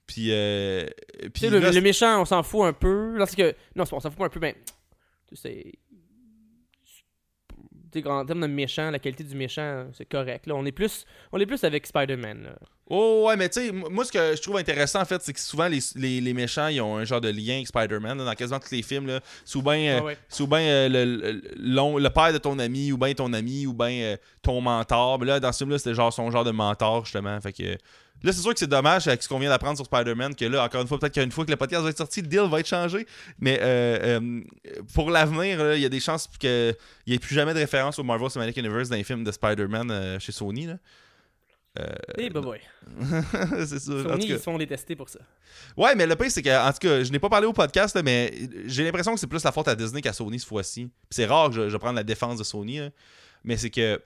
Puis, 0.06 0.28
euh, 0.30 0.84
puis 1.32 1.48
le, 1.48 1.80
méchant, 1.80 2.20
on 2.20 2.24
s'en 2.24 2.42
fout 2.42 2.62
un 2.62 2.72
peu. 2.72 3.14
Lorsque... 3.16 3.38
Non, 3.74 3.84
on 3.92 4.00
s'en 4.00 4.10
fout 4.10 4.18
pas 4.18 4.26
un 4.26 4.28
peu, 4.28 4.40
mais. 4.40 4.56
tu 5.28 5.36
sais, 5.36 5.42
C'est. 5.42 5.72
Tu 6.84 6.92
sais, 6.92 7.80
en 8.06 8.24
termes 8.24 8.40
de 8.40 8.46
méchant, 8.46 8.90
la 8.90 8.98
qualité 8.98 9.24
du 9.24 9.34
méchant, 9.36 9.86
c'est 9.92 10.08
correct. 10.08 10.46
Là, 10.46 10.54
on 10.54 10.64
est 10.64 10.72
plus, 10.72 11.04
on 11.32 11.38
est 11.38 11.46
plus 11.46 11.62
avec 11.64 11.86
Spider-Man. 11.86 12.54
Oh 12.94 13.24
ouais, 13.26 13.36
mais 13.36 13.48
tu 13.48 13.60
sais, 13.60 13.72
moi 13.72 14.04
ce 14.04 14.12
que 14.12 14.36
je 14.36 14.42
trouve 14.42 14.58
intéressant 14.58 15.00
en 15.00 15.04
fait, 15.06 15.22
c'est 15.22 15.32
que 15.32 15.40
souvent 15.40 15.66
les, 15.66 15.78
les, 15.94 16.20
les 16.20 16.34
méchants 16.34 16.66
ils 16.66 16.80
ont 16.82 16.98
un 16.98 17.04
genre 17.04 17.22
de 17.22 17.30
lien 17.30 17.54
avec 17.54 17.68
Spider-Man 17.68 18.18
dans 18.18 18.34
quasiment 18.34 18.58
tous 18.58 18.72
les 18.72 18.82
films. 18.82 19.06
Là. 19.06 19.20
Bien 19.54 19.98
euh, 19.98 20.00
ouais. 20.02 20.16
bien, 20.46 20.58
euh, 20.58 20.88
le, 20.90 21.98
le, 21.98 22.08
père 22.10 22.32
de 22.34 22.38
ton 22.38 22.58
ami, 22.58 22.92
ou 22.92 22.98
bien 22.98 23.14
ton 23.14 23.32
ami, 23.32 23.66
ou 23.66 23.72
bien 23.72 23.88
euh, 23.88 24.16
ton 24.42 24.60
mentor. 24.60 25.18
Mais 25.20 25.26
là, 25.26 25.40
dans 25.40 25.52
ce 25.52 25.58
film-là, 25.58 25.78
c'était 25.78 25.94
genre 25.94 26.12
son 26.12 26.30
genre 26.30 26.44
de 26.44 26.50
mentor 26.50 27.04
justement. 27.04 27.40
Fait 27.40 27.52
que 27.52 27.78
là, 28.22 28.32
c'est 28.32 28.40
sûr 28.40 28.52
que 28.52 28.58
c'est 28.58 28.66
dommage 28.66 29.08
avec 29.08 29.22
ce 29.22 29.28
qu'on 29.28 29.38
vient 29.38 29.50
d'apprendre 29.50 29.76
sur 29.76 29.86
Spider-Man 29.86 30.34
que 30.34 30.44
là, 30.44 30.64
encore 30.64 30.82
une 30.82 30.88
fois, 30.88 30.98
peut-être 30.98 31.14
qu'une 31.14 31.32
fois 31.32 31.44
que 31.44 31.50
le 31.50 31.56
podcast 31.56 31.82
va 31.82 31.90
être 31.90 31.98
sorti, 31.98 32.22
le 32.22 32.28
deal 32.28 32.48
va 32.50 32.60
être 32.60 32.68
changé. 32.68 33.06
Mais 33.38 33.58
euh, 33.60 34.20
euh, 34.20 34.42
pour 34.94 35.10
l'avenir, 35.10 35.74
il 35.74 35.80
y 35.80 35.84
a 35.84 35.88
des 35.88 36.00
chances 36.00 36.28
qu'il 36.38 36.76
n'y 37.06 37.14
ait 37.14 37.18
plus 37.18 37.34
jamais 37.34 37.54
de 37.54 37.58
référence 37.58 37.98
au 37.98 38.02
Marvel 38.02 38.30
Cinematic 38.30 38.56
Universe 38.56 38.88
dans 38.88 38.96
les 38.96 39.04
films 39.04 39.24
de 39.24 39.32
Spider-Man 39.32 39.90
euh, 39.90 40.18
chez 40.18 40.32
Sony. 40.32 40.66
Là. 40.66 40.76
Eh, 42.18 42.28
bah, 42.28 42.40
ouais. 42.40 42.60
c'est 43.66 43.80
tout 43.80 44.02
Sony, 44.02 44.26
ils 44.26 44.36
se 44.36 44.42
font 44.42 44.58
détester 44.58 44.94
pour 44.94 45.08
ça. 45.08 45.20
Ouais, 45.76 45.94
mais 45.94 46.06
le 46.06 46.14
pire, 46.16 46.30
c'est 46.30 46.42
que, 46.42 46.68
en 46.68 46.70
tout 46.70 46.80
cas, 46.80 47.02
je 47.02 47.10
n'ai 47.10 47.18
pas 47.18 47.30
parlé 47.30 47.46
au 47.46 47.54
podcast, 47.54 47.96
là, 47.96 48.02
mais 48.02 48.30
j'ai 48.66 48.84
l'impression 48.84 49.14
que 49.14 49.20
c'est 49.20 49.26
plus 49.26 49.42
la 49.42 49.52
faute 49.52 49.68
à 49.68 49.74
Disney 49.74 50.02
qu'à 50.02 50.12
Sony 50.12 50.38
cette 50.38 50.48
fois-ci. 50.48 50.90
C'est 51.08 51.24
rare 51.24 51.48
que 51.48 51.54
je, 51.54 51.68
je 51.70 51.76
prenne 51.78 51.94
la 51.94 52.04
défense 52.04 52.38
de 52.38 52.44
Sony, 52.44 52.78
là. 52.78 52.90
mais 53.42 53.56
c'est 53.56 53.70
que 53.70 53.98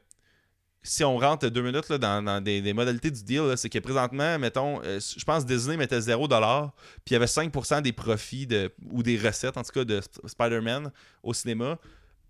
si 0.86 1.04
on 1.04 1.18
rentre 1.18 1.48
deux 1.48 1.62
minutes 1.62 1.88
là, 1.88 1.98
dans, 1.98 2.42
des, 2.42 2.72
modalités 2.72 3.10
du 3.10 3.22
deal, 3.22 3.54
c'est 3.56 3.68
que 3.68 3.78
présentement, 3.78 4.38
mettons, 4.38 4.80
euh, 4.84 5.00
je 5.00 5.24
pense 5.24 5.44
Disney 5.44 5.76
mettait 5.76 5.98
0$, 5.98 6.70
puis 7.04 7.10
il 7.10 7.12
y 7.12 7.16
avait 7.16 7.26
5% 7.26 7.82
des 7.82 7.92
profits 7.92 8.48
ou 8.90 9.02
des 9.02 9.18
recettes, 9.18 9.56
en 9.56 9.62
tout 9.62 9.72
cas, 9.72 9.84
de 9.84 10.00
Sp- 10.00 10.28
Spider-Man 10.28 10.90
au 11.22 11.34
cinéma. 11.34 11.78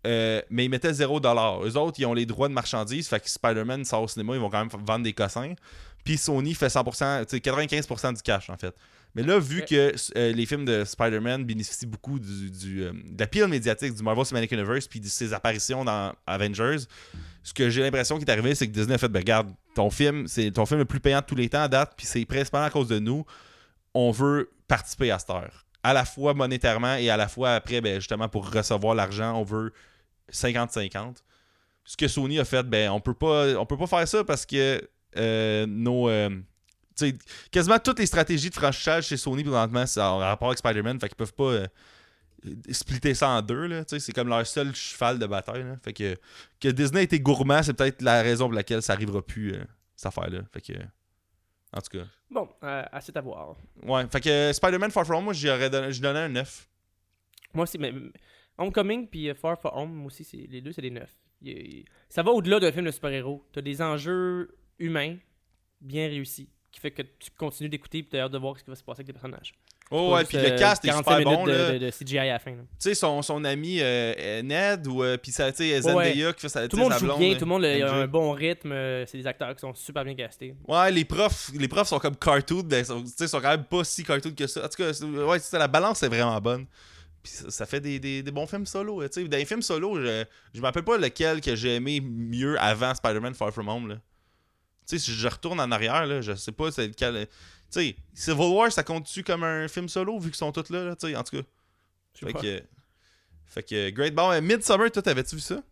Euh, 0.06 0.40
mais 0.50 0.64
ils 0.64 0.68
mettaient 0.68 0.92
0$. 0.92 1.66
Eux 1.66 1.76
autres, 1.76 1.98
ils 1.98 2.06
ont 2.06 2.14
les 2.14 2.26
droits 2.26 2.48
de 2.48 2.54
marchandises, 2.54 3.08
fait 3.08 3.20
que 3.20 3.28
Spider-Man 3.28 3.84
sort 3.84 4.02
au 4.02 4.08
cinéma, 4.08 4.34
ils 4.34 4.40
vont 4.40 4.50
quand 4.50 4.60
même 4.64 4.84
vendre 4.84 5.04
des 5.04 5.12
cossins. 5.12 5.54
Puis 6.04 6.16
Sony 6.16 6.54
fait 6.54 6.68
100%, 6.68 7.26
tu 7.26 7.36
sais, 7.36 7.38
95% 7.38 8.14
du 8.14 8.22
cash, 8.22 8.48
en 8.48 8.56
fait. 8.56 8.74
Mais 9.16 9.22
là, 9.22 9.38
vu 9.38 9.62
que 9.62 9.94
euh, 10.18 10.32
les 10.34 10.44
films 10.44 10.66
de 10.66 10.84
Spider-Man 10.84 11.44
bénéficient 11.44 11.86
beaucoup 11.86 12.18
du, 12.18 12.50
du, 12.50 12.82
euh, 12.82 12.92
de 12.92 13.18
la 13.18 13.26
pile 13.26 13.46
médiatique 13.46 13.94
du 13.94 14.02
Marvel 14.02 14.26
Cinematic 14.26 14.52
Universe 14.52 14.86
puis 14.86 15.00
de 15.00 15.08
ses 15.08 15.32
apparitions 15.32 15.86
dans 15.86 16.12
Avengers, 16.26 16.84
ce 17.42 17.54
que 17.54 17.70
j'ai 17.70 17.80
l'impression 17.80 18.18
qui 18.18 18.24
est 18.26 18.30
arrivé, 18.30 18.54
c'est 18.54 18.66
que 18.66 18.72
Disney 18.72 18.94
a 18.94 18.98
fait 18.98 19.08
ben, 19.08 19.20
regarde, 19.20 19.48
ton 19.74 19.88
film, 19.88 20.26
c'est 20.28 20.50
ton 20.50 20.66
film 20.66 20.80
le 20.80 20.84
plus 20.84 21.00
payant 21.00 21.20
de 21.20 21.24
tous 21.24 21.34
les 21.34 21.48
temps 21.48 21.62
à 21.62 21.68
date, 21.68 21.94
puis 21.96 22.04
c'est 22.04 22.26
principalement 22.26 22.66
à 22.66 22.70
cause 22.70 22.88
de 22.88 22.98
nous. 22.98 23.24
On 23.94 24.10
veut 24.10 24.50
participer 24.68 25.10
à 25.10 25.18
cette 25.18 25.30
heure. 25.30 25.64
À 25.82 25.94
la 25.94 26.04
fois 26.04 26.34
monétairement 26.34 26.96
et 26.96 27.08
à 27.08 27.16
la 27.16 27.28
fois 27.28 27.54
après, 27.54 27.80
ben, 27.80 27.94
justement, 27.94 28.28
pour 28.28 28.50
recevoir 28.50 28.94
l'argent, 28.94 29.34
on 29.40 29.44
veut 29.44 29.72
50-50. 30.30 31.22
ce 31.86 31.96
que 31.96 32.06
Sony 32.06 32.38
a 32.38 32.44
fait, 32.44 32.64
ben 32.64 32.90
on 32.90 33.00
peut 33.00 33.14
pas, 33.14 33.58
on 33.58 33.64
peut 33.64 33.78
pas 33.78 33.86
faire 33.86 34.06
ça 34.06 34.24
parce 34.24 34.44
que 34.44 34.86
euh, 35.16 35.64
nos. 35.66 36.10
Quasiment 37.50 37.78
toutes 37.78 37.98
les 37.98 38.06
stratégies 38.06 38.50
de 38.50 38.54
franchissage 38.54 39.06
chez 39.06 39.16
Sony 39.16 39.42
présentement, 39.42 39.86
c'est 39.86 40.00
en 40.00 40.18
rapport 40.18 40.48
avec 40.48 40.58
Spider-Man, 40.58 40.98
fait 41.00 41.08
qu'ils 41.08 41.16
peuvent 41.16 41.34
pas 41.34 41.44
euh, 41.52 41.66
splitter 42.70 43.14
ça 43.14 43.28
en 43.30 43.42
deux, 43.42 43.66
là. 43.66 43.84
C'est 43.86 44.12
comme 44.12 44.28
leur 44.28 44.46
seul 44.46 44.74
cheval 44.74 45.18
de 45.18 45.26
bataille, 45.26 45.64
là. 45.64 45.76
Fait 45.82 45.92
que, 45.92 46.16
que 46.60 46.68
Disney 46.68 47.04
était 47.04 47.20
gourmand, 47.20 47.62
c'est 47.62 47.74
peut-être 47.74 48.02
la 48.02 48.22
raison 48.22 48.46
pour 48.46 48.54
laquelle 48.54 48.82
ça 48.82 48.92
arrivera 48.92 49.20
plus, 49.22 49.54
euh, 49.54 49.64
cette 49.96 50.06
affaire-là. 50.06 50.40
Fait 50.52 50.60
que. 50.60 50.72
En 51.72 51.80
tout 51.80 51.98
cas. 51.98 52.04
Bon, 52.30 52.48
euh, 52.62 52.82
assez 52.92 53.12
à 53.14 53.20
voir. 53.20 53.56
Ouais, 53.82 54.06
fait 54.10 54.20
que 54.20 54.52
Spider-Man 54.52 54.90
Far 54.90 55.04
From 55.04 55.18
Home, 55.18 55.24
moi, 55.24 55.32
j'aurais 55.32 55.68
donné, 55.68 55.88
un 56.18 56.28
9. 56.28 56.68
Moi 57.54 57.64
aussi, 57.64 57.76
mais 57.78 57.92
Homecoming 58.58 59.08
puis 59.08 59.28
euh, 59.28 59.34
Far 59.34 59.58
From 59.60 59.72
Home, 59.74 59.92
moi 59.94 60.06
aussi, 60.06 60.24
c'est, 60.24 60.46
les 60.48 60.60
deux, 60.60 60.72
c'est 60.72 60.82
des 60.82 60.90
neufs. 60.90 61.14
Il- 61.42 61.50
il- 61.50 61.84
Ça 62.08 62.22
va 62.22 62.30
au-delà 62.30 62.60
d'un 62.60 62.72
film 62.72 62.86
de 62.86 62.90
super-héros. 62.90 63.44
T'as 63.52 63.60
des 63.60 63.82
enjeux 63.82 64.56
humains 64.78 65.16
bien 65.80 66.08
réussis 66.08 66.48
qui 66.76 66.80
fait 66.82 66.90
que 66.90 67.00
tu 67.00 67.30
continues 67.38 67.70
d'écouter 67.70 68.06
et 68.12 68.20
hâte 68.20 68.32
de 68.32 68.36
voir 68.38 68.58
ce 68.58 68.62
qui 68.62 68.68
va 68.68 68.76
se 68.76 68.84
passer 68.84 68.98
avec 69.00 69.06
les 69.06 69.12
personnages. 69.14 69.54
Oh, 69.90 70.12
ouais, 70.14 70.24
puis 70.24 70.36
le 70.36 70.52
euh, 70.52 70.58
cast 70.58 70.84
est 70.84 70.88
45 70.88 71.18
super 71.18 71.24
bon, 71.32 71.46
de, 71.46 71.52
là. 71.52 71.72
de- 71.72 71.78
de 71.78 71.90
CGI 71.90 72.18
à 72.18 72.24
la 72.24 72.38
fin. 72.38 72.52
Tu 72.52 72.58
sais, 72.80 72.94
son, 72.94 73.22
son 73.22 73.44
ami 73.44 73.80
euh, 73.80 74.12
euh, 74.18 74.42
Ned 74.42 74.86
ou 74.86 75.02
puis 75.22 75.32
ça, 75.32 75.50
tu 75.52 75.58
sais, 75.58 75.80
Zendaya 75.80 76.34
qui 76.34 76.40
fait 76.42 76.48
sa, 76.50 76.68
Tout 76.68 76.76
le 76.76 76.82
monde 76.82 76.92
joue 76.98 77.06
blonde, 77.06 77.18
bien, 77.18 77.34
tout 77.34 77.44
le 77.44 77.46
monde 77.46 77.64
a 77.64 77.94
un 77.94 78.06
bon 78.06 78.32
rythme. 78.32 78.72
C'est 79.06 79.16
des 79.16 79.26
acteurs 79.26 79.54
qui 79.54 79.60
sont 79.60 79.72
super 79.74 80.04
bien 80.04 80.14
castés. 80.14 80.54
Ouais, 80.68 80.90
les 80.92 81.06
profs, 81.06 81.50
les 81.54 81.68
profs 81.68 81.88
sont 81.88 81.98
comme 81.98 82.16
cartoon, 82.16 82.62
ben, 82.62 82.84
tu 82.84 82.92
sais, 83.16 83.26
sont 83.26 83.40
quand 83.40 83.48
même 83.50 83.64
pas 83.64 83.84
si 83.84 84.04
cartoon 84.04 84.32
que 84.34 84.46
ça. 84.46 84.66
En 84.66 84.68
tout 84.68 84.76
cas, 84.82 84.90
ouais, 85.24 85.38
la 85.52 85.68
balance 85.68 86.02
est 86.02 86.08
vraiment 86.08 86.38
bonne. 86.42 86.66
Puis 87.22 87.32
ça, 87.32 87.50
ça 87.50 87.64
fait 87.66 87.80
des, 87.80 87.98
des, 87.98 88.22
des 88.22 88.30
bons 88.30 88.46
films 88.46 88.66
solo. 88.66 89.02
Tu 89.08 89.22
sais, 89.22 89.28
dans 89.28 89.36
les 89.38 89.44
films 89.46 89.62
solo, 89.62 89.98
je, 90.00 90.24
je 90.52 90.60
me 90.60 90.66
rappelle 90.66 90.84
pas 90.84 90.98
lequel 90.98 91.40
que 91.40 91.56
j'ai 91.56 91.76
aimé 91.76 92.00
mieux 92.00 92.60
avant 92.60 92.94
Spider-Man 92.94 93.34
Far 93.34 93.50
From 93.52 93.68
Home. 93.68 93.88
Là. 93.88 93.96
Tu 94.88 94.98
sais, 94.98 95.04
si 95.04 95.12
je 95.12 95.28
retourne 95.28 95.58
en 95.60 95.70
arrière, 95.72 96.06
là, 96.06 96.20
je 96.20 96.34
sais 96.34 96.52
pas 96.52 96.70
c'est 96.70 96.86
lequel. 96.88 97.26
Tu 97.26 97.32
sais, 97.70 97.96
Civil 98.14 98.46
War, 98.54 98.70
ça 98.70 98.84
compte-tu 98.84 99.22
comme 99.24 99.42
un 99.42 99.66
film 99.68 99.88
solo 99.88 100.18
vu 100.18 100.28
qu'ils 100.30 100.36
sont 100.36 100.52
tous 100.52 100.70
là, 100.70 100.84
là 100.84 100.96
tu 100.96 101.08
sais, 101.08 101.16
en 101.16 101.24
tout 101.24 101.36
cas. 101.38 101.42
Je 102.14 102.20
sais 102.20 102.26
Fait 102.26 102.32
pas. 102.32 102.40
que, 102.40 102.62
fait 103.46 103.62
que, 103.62 103.90
great. 103.90 104.14
Bon, 104.14 104.30
euh, 104.30 104.40
Midsummer, 104.40 104.90
toi, 104.90 105.02
t'avais-tu 105.02 105.34
vu 105.36 105.40
ça? 105.40 105.62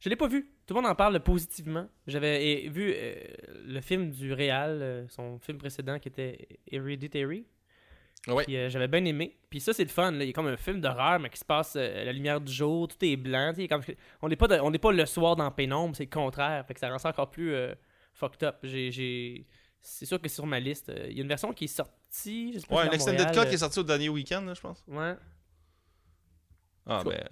Je 0.00 0.08
l'ai 0.08 0.16
pas 0.16 0.28
vu. 0.28 0.50
Tout 0.66 0.74
le 0.74 0.80
monde 0.80 0.90
en 0.90 0.94
parle 0.94 1.20
positivement. 1.20 1.86
J'avais 2.06 2.68
vu 2.68 2.92
euh, 2.96 3.14
le 3.66 3.80
film 3.82 4.10
du 4.10 4.32
Réal, 4.32 4.78
euh, 4.80 5.08
son 5.08 5.38
film 5.38 5.58
précédent 5.58 5.98
qui 5.98 6.08
était 6.08 6.48
Hereditary. 6.72 7.44
Ouais. 8.26 8.44
Puis, 8.44 8.56
euh, 8.56 8.68
j'avais 8.70 8.88
bien 8.88 9.04
aimé. 9.04 9.36
Puis 9.50 9.60
ça, 9.60 9.72
c'est 9.74 9.82
le 9.82 9.88
fun. 9.90 10.10
là. 10.12 10.24
Il 10.24 10.28
y 10.28 10.30
a 10.30 10.32
comme 10.32 10.46
un 10.46 10.56
film 10.56 10.80
d'horreur, 10.80 11.18
mais 11.20 11.28
qui 11.28 11.38
se 11.38 11.44
passe 11.44 11.74
euh, 11.76 12.00
à 12.02 12.04
la 12.04 12.12
lumière 12.12 12.40
du 12.40 12.52
jour, 12.52 12.88
tout 12.88 12.96
est 13.02 13.16
blanc. 13.16 13.52
tu 13.54 13.62
sais, 13.62 13.68
comme... 13.68 13.82
On 14.22 14.28
n'est 14.28 14.36
pas, 14.36 14.48
de- 14.48 14.60
on 14.60 14.70
n'est 14.70 14.78
pas 14.78 14.92
le 14.92 15.04
soir 15.06 15.36
dans 15.36 15.50
pénombre, 15.50 15.94
c'est 15.96 16.04
le 16.04 16.10
contraire. 16.10 16.64
Fait 16.66 16.72
que 16.74 16.80
ça 16.80 16.88
rend 16.90 16.98
ça 16.98 17.10
encore 17.10 17.30
plus 17.30 17.52
euh, 17.54 17.74
fucked 18.20 18.42
up. 18.44 18.56
J'ai, 18.62 19.46
C'est 19.82 20.04
sûr 20.06 20.20
que 20.20 20.28
c'est 20.28 20.34
sur 20.36 20.46
ma 20.46 20.60
liste. 20.60 20.90
euh, 20.90 21.06
Il 21.10 21.16
y 21.16 21.20
a 21.20 21.22
une 21.22 21.28
version 21.28 21.52
qui 21.54 21.64
est 21.64 21.68
sortie. 21.68 22.52
je 22.54 22.58
sais 22.60 22.66
pas 22.66 22.76
Ouais, 22.76 22.82
si 22.84 22.88
un 22.88 22.92
extended 22.92 23.20
Montréal, 23.26 23.44
cut 23.44 23.48
qui 23.48 23.54
est 23.54 23.58
sorti 23.58 23.78
au 23.80 23.82
dernier 23.82 24.08
week-end, 24.10 24.42
là, 24.42 24.54
je 24.54 24.60
pense. 24.60 24.84
Ouais. 24.86 25.14
Ah, 26.86 27.02
ben. 27.04 27.28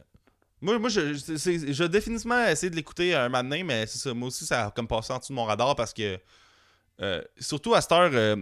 Moi, 0.60 0.78
moi 0.78 0.88
je, 0.88 1.14
c'est- 1.14 1.72
je 1.72 1.84
définitivement 1.84 2.44
essayé 2.46 2.68
de 2.70 2.76
l'écouter 2.76 3.14
un 3.14 3.28
matin, 3.28 3.62
mais 3.64 3.86
c'est 3.86 3.98
ça. 3.98 4.12
Moi 4.14 4.28
aussi, 4.28 4.44
ça 4.44 4.66
a 4.66 4.70
comme 4.72 4.88
passé 4.88 5.12
en 5.12 5.18
dessous 5.18 5.32
de 5.32 5.36
mon 5.36 5.44
radar 5.44 5.74
parce 5.76 5.92
que. 5.92 6.18
euh, 7.00 7.22
surtout 7.38 7.74
à 7.74 7.80
cette 7.80 7.92
heure, 7.92 8.10
euh, 8.12 8.34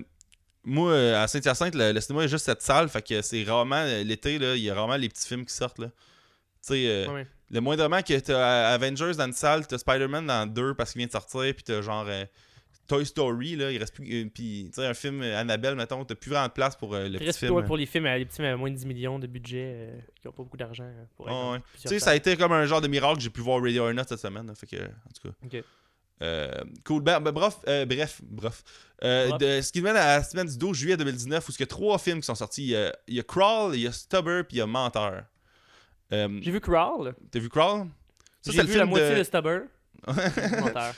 moi, 0.65 0.95
à 1.21 1.29
Saint-Hyacinthe, 1.29 1.75
le, 1.75 1.93
le 1.93 2.01
cinéma 2.01 2.25
est 2.25 2.29
juste 2.29 2.47
cette 2.47 2.63
salle. 2.63 2.89
Fait 2.89 3.03
que 3.03 3.21
c'est 3.23 3.45
rarement 3.45 3.85
l'été, 4.03 4.39
là. 4.39 4.57
Il 4.57 4.63
y 4.63 4.71
a 4.71 4.75
rarement 4.75 4.97
les 4.97 5.09
petits 5.11 5.27
films 5.27 5.45
qui 5.45 5.55
sortent, 5.55 5.79
là. 5.79 5.89
Tu 5.89 5.95
sais, 6.63 6.89
euh. 6.89 7.25
Le 7.51 7.61
moindrement 7.61 8.03
que 8.03 8.19
t'as 8.19 8.69
Avengers 8.75 9.13
dans 9.17 9.27
une 9.27 9.33
salle, 9.33 9.67
t'as 9.67 9.79
Spider-Man 9.79 10.27
dans 10.27 10.47
deux 10.47 10.75
parce 10.75 10.93
qu'il 10.93 10.99
vient 11.01 11.07
de 11.07 11.13
sortir, 11.13 11.43
puis 11.55 11.65
t'as 11.65 11.81
genre. 11.83 12.07
euh, 12.09 12.25
Toy 12.89 13.05
Story, 13.05 13.57
là, 13.57 13.73
il 13.73 13.79
reste 13.79 13.95
plus. 13.97 14.07
euh, 14.25 14.29
Puis, 14.33 14.67
tu 14.73 14.81
sais, 14.81 14.87
un 14.87 14.95
film 14.95 15.21
euh, 15.21 15.37
Annabelle, 15.41 15.75
mettons, 15.75 16.05
t'as 16.05 16.15
plus 16.15 16.31
vraiment 16.31 16.47
de 16.47 16.53
place 16.53 16.77
pour 16.77 16.95
le 16.95 17.07
Il 17.07 17.13
petit 17.19 17.25
reste 17.27 17.39
film. 17.41 17.51
ouais, 17.55 17.65
pour 17.65 17.77
les 17.77 17.85
films, 17.85 18.05
les 18.07 18.25
petits 18.25 18.37
films 18.37 18.47
à 18.49 18.57
moins 18.57 18.71
de 18.71 18.77
10 18.77 18.87
millions 18.87 19.19
de 19.19 19.27
budget 19.27 19.89
qui 20.21 20.29
n'ont 20.29 20.33
pas 20.33 20.45
beaucoup 20.45 20.57
d'argent 20.57 20.89
pour 21.17 21.27
ouais. 21.27 21.59
Tu 21.83 21.89
sais, 21.89 21.99
ça 21.99 22.11
a 22.11 22.15
été 22.15 22.37
comme 22.37 22.53
un 22.53 22.65
genre 22.65 22.81
de 22.81 22.87
miracle. 22.87 23.19
J'ai 23.19 23.31
pu 23.31 23.41
voir 23.41 23.61
Radio 23.61 23.87
or 23.89 23.93
Not 23.93 24.05
cette 24.09 24.21
semaine. 24.21 24.47
là, 24.47 24.55
fait 24.55 24.69
que, 24.69 24.77
en 24.77 25.11
tout 25.21 25.29
cas. 25.51 25.59
Euh, 26.23 26.53
cool. 26.85 27.03
Ben, 27.03 27.19
ben, 27.21 27.33
bref, 27.33 27.57
euh, 27.67 27.85
bref, 27.87 28.21
bref. 28.23 28.63
Euh, 29.03 29.31
Bref. 29.31 29.41
de- 29.41 29.61
ce 29.63 29.73
qui 29.73 29.79
nous 29.81 29.85
mène 29.85 29.97
à 29.97 30.19
la 30.19 30.23
semaine 30.23 30.47
du 30.47 30.57
12 30.57 30.77
juillet 30.77 30.97
2019 30.97 31.47
où 31.49 31.53
il 31.53 31.61
y 31.61 31.63
a 31.65 31.67
trois 31.67 31.99
films 31.99 32.21
qui 32.21 32.27
sont 32.27 32.35
sortis. 32.37 32.63
Il 32.63 32.69
y 32.71 32.77
a, 32.77 32.97
il 33.09 33.15
y 33.17 33.21
a 33.21 33.23
Crawl, 33.25 33.75
il 33.75 33.83
y 33.83 33.87
a 33.89 33.93
Stubber, 33.93 34.43
puis 34.47 34.57
il 34.57 34.61
y 34.61 34.63
a 34.63 34.67
Menteur. 34.67 35.25
Euh, 36.13 36.39
J'ai 36.43 36.51
vu 36.51 36.61
Crawl. 36.61 37.15
T'as 37.31 37.39
vu 37.39 37.49
Crawl? 37.49 37.87
Ça, 38.41 38.53
J'ai 38.53 38.59
c'est 38.59 38.63
le 38.63 38.67
vu 38.69 38.73
film 38.75 38.81
la 38.81 38.87
moitié 38.87 39.11
de... 39.11 39.19
de, 39.19 39.23
Stubber. 39.25 39.59
Menteur. 40.07 40.95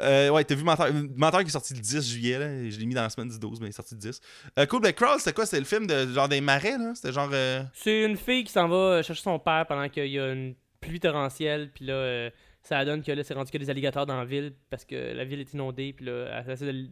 Euh, 0.00 0.28
ouais, 0.30 0.44
t'as 0.44 0.54
vu 0.54 0.64
Menteur. 0.64 0.88
Menteur 1.14 1.40
qui 1.42 1.46
est 1.46 1.50
sorti 1.50 1.72
le 1.74 1.80
10 1.80 2.10
juillet, 2.12 2.38
là. 2.38 2.68
Je 2.68 2.78
l'ai 2.78 2.86
mis 2.86 2.94
dans 2.94 3.02
la 3.02 3.10
semaine 3.10 3.28
du 3.28 3.38
12, 3.38 3.60
mais 3.60 3.66
il 3.66 3.70
est 3.70 3.72
sorti 3.72 3.94
le 3.94 4.00
10. 4.00 4.20
Euh, 4.58 4.66
cool, 4.66 4.80
ben 4.82 4.92
Crawl, 4.92 5.18
c'était 5.18 5.32
quoi? 5.32 5.46
C'était 5.46 5.60
le 5.60 5.64
film 5.66 5.86
de 5.86 6.06
genre 6.12 6.28
des 6.28 6.40
marais, 6.40 6.76
là? 6.76 6.92
C'était 6.94 7.12
genre... 7.12 7.30
euh, 7.32 7.62
C'est 7.72 8.02
une 8.04 8.16
fille 8.16 8.44
qui 8.44 8.52
s'en 8.52 8.68
va 8.68 9.02
chercher 9.02 9.22
son 9.22 9.38
père 9.38 9.64
pendant 9.66 9.88
qu'il 9.88 10.06
y 10.08 10.18
a 10.18 10.32
une 10.32 10.54
pluie 10.80 11.00
torrentielle. 11.00 11.70
Puis 11.72 11.86
là, 11.86 12.28
ça 12.62 12.84
donne 12.84 13.02
que 13.02 13.12
là, 13.12 13.22
c'est 13.22 13.34
rendu 13.34 13.50
a 13.54 13.58
des 13.58 13.70
alligators 13.70 14.04
dans 14.06 14.18
la 14.18 14.24
ville 14.24 14.52
parce 14.68 14.84
que 14.84 15.12
la 15.14 15.24
ville 15.24 15.40
est 15.40 15.52
inondée. 15.54 15.92
Puis 15.92 16.04
là, 16.06 16.42
elle, 16.46 16.88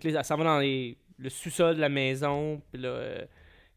que 0.00 0.08
elle 0.08 0.24
s'en 0.24 0.36
va 0.36 0.44
dans 0.44 0.58
les- 0.58 0.96
le 1.18 1.28
sous-sol 1.28 1.76
de 1.76 1.80
la 1.80 1.88
maison. 1.88 2.60
Puis 2.72 2.80
là, 2.80 3.18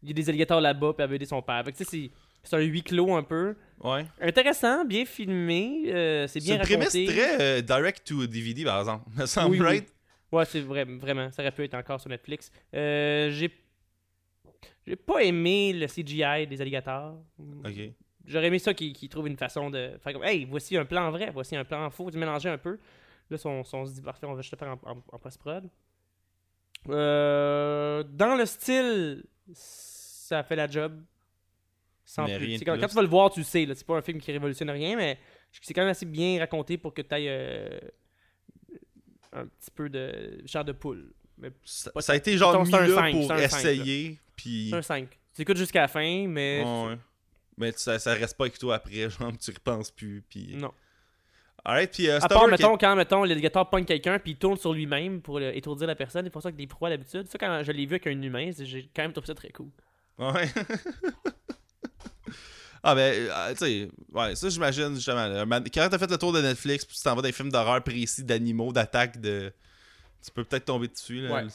il 0.02 0.08
y 0.10 0.12
a 0.12 0.14
des 0.14 0.30
alligators 0.30 0.62
là-bas. 0.62 0.94
Puis 0.94 1.04
elle 1.04 1.10
veut 1.10 1.16
aider 1.16 1.26
son 1.26 1.42
père. 1.42 1.64
Fait 1.66 1.74
que 1.74 1.78
tu 1.78 1.84
sais, 1.84 1.90
c'est. 1.90 2.12
C'est 2.44 2.56
un 2.56 2.60
huis 2.60 2.84
clos 2.84 3.14
un 3.16 3.24
peu. 3.24 3.56
Ouais. 3.82 4.06
Intéressant, 4.22 4.84
bien 4.86 5.06
filmé. 5.06 5.84
euh, 5.88 6.28
c'est 6.28 6.40
C'est 6.40 6.46
bien 6.46 6.56
une 6.56 6.62
prémisse 6.62 6.88
raconté. 6.94 7.06
très 7.06 7.42
euh, 7.42 7.62
direct 7.62 8.06
to 8.08 8.28
DVD, 8.28 8.64
par 8.66 8.80
exemple. 8.80 9.06
Me 9.18 9.26
semble 9.26 9.62
Oui? 9.66 9.84
Ouais, 10.32 10.46
c'est 10.46 10.62
vrai, 10.62 10.84
vraiment. 10.86 11.32
Ça 11.32 11.42
aurait 11.42 11.52
pu 11.52 11.64
être 11.64 11.74
encore 11.76 12.00
sur 12.00 12.10
Netflix. 12.10 12.52
Euh, 12.74 13.30
j'ai. 13.32 13.52
J'ai 14.86 14.96
pas 14.96 15.22
aimé 15.24 15.74
le 15.74 15.88
CGI 15.88 16.48
des 16.48 16.62
alligators. 16.62 17.18
Ok. 17.66 17.74
J'aurais 18.26 18.48
aimé 18.48 18.60
ça 18.60 18.74
qu'ils 18.74 18.94
qu'ils 18.94 19.10
trouvent 19.10 19.28
une 19.28 19.38
façon 19.38 19.70
de 19.70 19.92
faire 20.04 20.14
comme 20.14 20.24
Hey, 20.24 20.46
voici 20.46 20.76
un 20.78 20.86
plan 20.86 21.10
vrai, 21.12 21.30
voici 21.32 21.56
un 21.56 21.64
plan 21.64 21.90
faux, 21.90 22.10
du 22.12 22.18
mélanger 22.18 22.50
un 22.50 22.58
peu. 22.58 22.80
Là, 23.30 23.38
on, 23.46 23.64
se 23.64 23.94
dit 23.94 24.02
parfait, 24.02 24.26
on 24.26 24.34
va 24.34 24.42
juste 24.42 24.52
le 24.54 24.58
faire 24.58 24.70
en, 24.84 24.92
en- 24.92 25.04
en 25.12 25.20
post-prod. 25.20 25.70
Dans 26.86 28.36
le 28.38 28.46
style, 28.46 29.24
ça 29.54 30.44
fait 30.44 30.56
la 30.56 30.68
job. 30.68 31.02
Sans 32.10 32.26
Mais 32.26 32.40
plus. 32.40 32.60
quand, 32.66 32.72
plus. 32.74 32.82
quand 32.82 32.88
tu 32.88 32.96
vas 32.96 33.02
le 33.04 33.08
voir, 33.08 33.30
tu 33.30 33.40
le 33.42 33.46
sais. 33.46 33.68
C'est 33.76 33.86
pas 33.86 33.98
un 33.98 34.02
film 34.02 34.20
qui 34.20 34.32
révolutionne 34.32 34.70
rien, 34.72 34.96
mais 34.98 35.20
c'est 35.62 35.76
quand 35.76 35.82
même 35.82 35.92
assez 35.92 36.08
bien 36.08 36.40
raconté 36.40 36.76
pour 36.80 36.92
que 36.92 37.04
tu 37.04 37.14
ailles 37.14 37.30
un 39.32 39.46
petit 39.46 39.70
peu 39.76 39.90
de 39.90 40.42
chair 40.48 40.66
de 40.66 40.72
poule. 40.72 41.14
Mais 41.38 41.52
Ça, 41.64 41.92
Pas 41.92 42.02
ça 42.02 42.14
a 42.14 42.16
été 42.16 42.36
genre 42.36 42.66
mis 42.66 42.74
un 42.76 42.88
là 42.88 42.96
cinq, 42.96 43.12
pour 43.12 43.34
essayer, 43.34 44.20
puis... 44.36 44.70
c'est 44.72 44.76
un 44.78 44.82
5. 44.82 45.08
Tu 45.36 45.44
écoutes 45.44 45.58
jusqu'à 45.58 45.82
la 45.82 45.88
fin, 45.88 46.28
mais. 46.28 46.64
Ouais, 46.66 46.88
ouais. 46.90 46.98
Mais 47.58 47.72
ça, 47.74 48.00
ça 48.00 48.14
reste 48.14 48.36
pas 48.36 48.46
avec 48.46 48.58
toi 48.58 48.76
après, 48.76 49.08
genre 49.10 49.32
tu 49.38 49.52
repenses 49.52 49.92
plus, 49.92 50.24
puis... 50.28 50.56
Non. 50.56 50.74
Alright, 51.64 51.92
puis 51.92 52.10
euh, 52.10 52.20
À 52.22 52.28
part, 52.28 52.48
mettons, 52.48 52.76
quand 52.78 52.96
mettons, 52.96 53.24
l'alligator 53.24 53.70
pogne 53.70 53.86
quelqu'un 53.86 54.18
puis 54.18 54.32
il 54.32 54.38
tourne 54.38 54.58
sur 54.58 54.74
lui-même 54.74 55.22
pour 55.22 55.40
le- 55.40 55.56
étourdir 55.56 55.88
la 55.88 55.96
personne, 55.96 56.24
c'est 56.24 56.30
pour 56.32 56.42
ça 56.42 56.52
que 56.52 56.58
des 56.58 56.66
proies 56.68 56.90
d'habitude. 56.90 57.28
Ça, 57.30 57.38
quand 57.38 57.62
je 57.64 57.72
l'ai 57.72 57.86
vu 57.86 57.96
avec 57.96 58.08
un 58.08 58.20
humain, 58.22 58.50
c'est- 58.52 58.66
j'ai 58.66 58.90
quand 58.96 59.04
même 59.04 59.12
trouvé 59.12 59.28
ça 59.28 59.36
très 59.36 59.50
cool. 59.52 59.70
Ouais. 60.18 60.48
ah 62.84 62.96
ben, 62.96 63.14
euh, 63.30 63.52
tu 63.52 63.58
sais, 63.58 63.90
ouais, 64.12 64.36
ça 64.36 64.50
j'imagine 64.50 64.96
justement. 64.96 65.28
là, 65.28 65.46
Quand 65.74 65.88
t'as 65.90 65.98
fait 65.98 66.10
le 66.10 66.18
tour 66.18 66.32
de 66.34 66.42
Netflix, 66.42 66.86
puis 66.86 66.96
tu 66.96 67.04
t'en 67.04 67.12
vas 67.12 67.18
dans 67.18 67.22
des 67.28 67.32
films 67.32 67.52
d'horreur 67.52 67.84
précis, 67.84 68.24
d'animaux, 68.24 68.72
d'attaques, 68.72 69.20
de... 69.20 69.52
Tu 70.24 70.32
peux 70.32 70.44
peut-être 70.44 70.66
tomber 70.66 70.88
dessus, 70.88 71.22
là. 71.22 71.36
Ouais. 71.36 71.48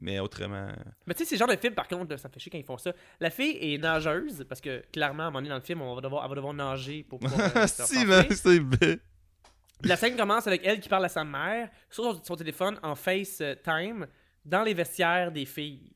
Mais 0.00 0.18
autrement... 0.18 0.68
Mais 1.06 1.14
tu 1.14 1.24
sais, 1.24 1.30
ces 1.30 1.36
genres 1.36 1.48
de 1.48 1.56
films, 1.56 1.74
par 1.74 1.86
contre, 1.86 2.16
ça 2.16 2.28
me 2.28 2.32
fait 2.32 2.40
chier 2.40 2.50
quand 2.50 2.58
ils 2.58 2.64
font 2.64 2.78
ça. 2.78 2.92
La 3.20 3.30
fille 3.30 3.56
est 3.60 3.78
nageuse, 3.78 4.44
parce 4.48 4.60
que 4.60 4.82
clairement, 4.92 5.24
à 5.24 5.26
un 5.26 5.30
moment 5.30 5.38
donné 5.38 5.50
dans 5.50 5.56
le 5.56 5.60
film, 5.62 5.82
on 5.82 5.94
va 5.94 6.00
devoir, 6.00 6.24
elle 6.24 6.30
va 6.30 6.34
devoir 6.36 6.54
nager 6.54 7.04
pour 7.04 7.20
pouvoir. 7.20 7.56
euh, 7.56 7.66
si, 7.68 8.04
man, 8.04 8.26
c'est 8.30 8.58
bien. 8.60 8.96
La 9.82 9.96
scène 9.96 10.16
commence 10.16 10.46
avec 10.46 10.62
elle 10.64 10.80
qui 10.80 10.88
parle 10.88 11.04
à 11.04 11.08
sa 11.08 11.24
mère 11.24 11.68
sur 11.90 12.20
son 12.24 12.36
téléphone 12.36 12.78
en 12.82 12.94
FaceTime 12.94 14.06
dans 14.44 14.62
les 14.62 14.74
vestiaires 14.74 15.30
des 15.30 15.44
filles. 15.44 15.93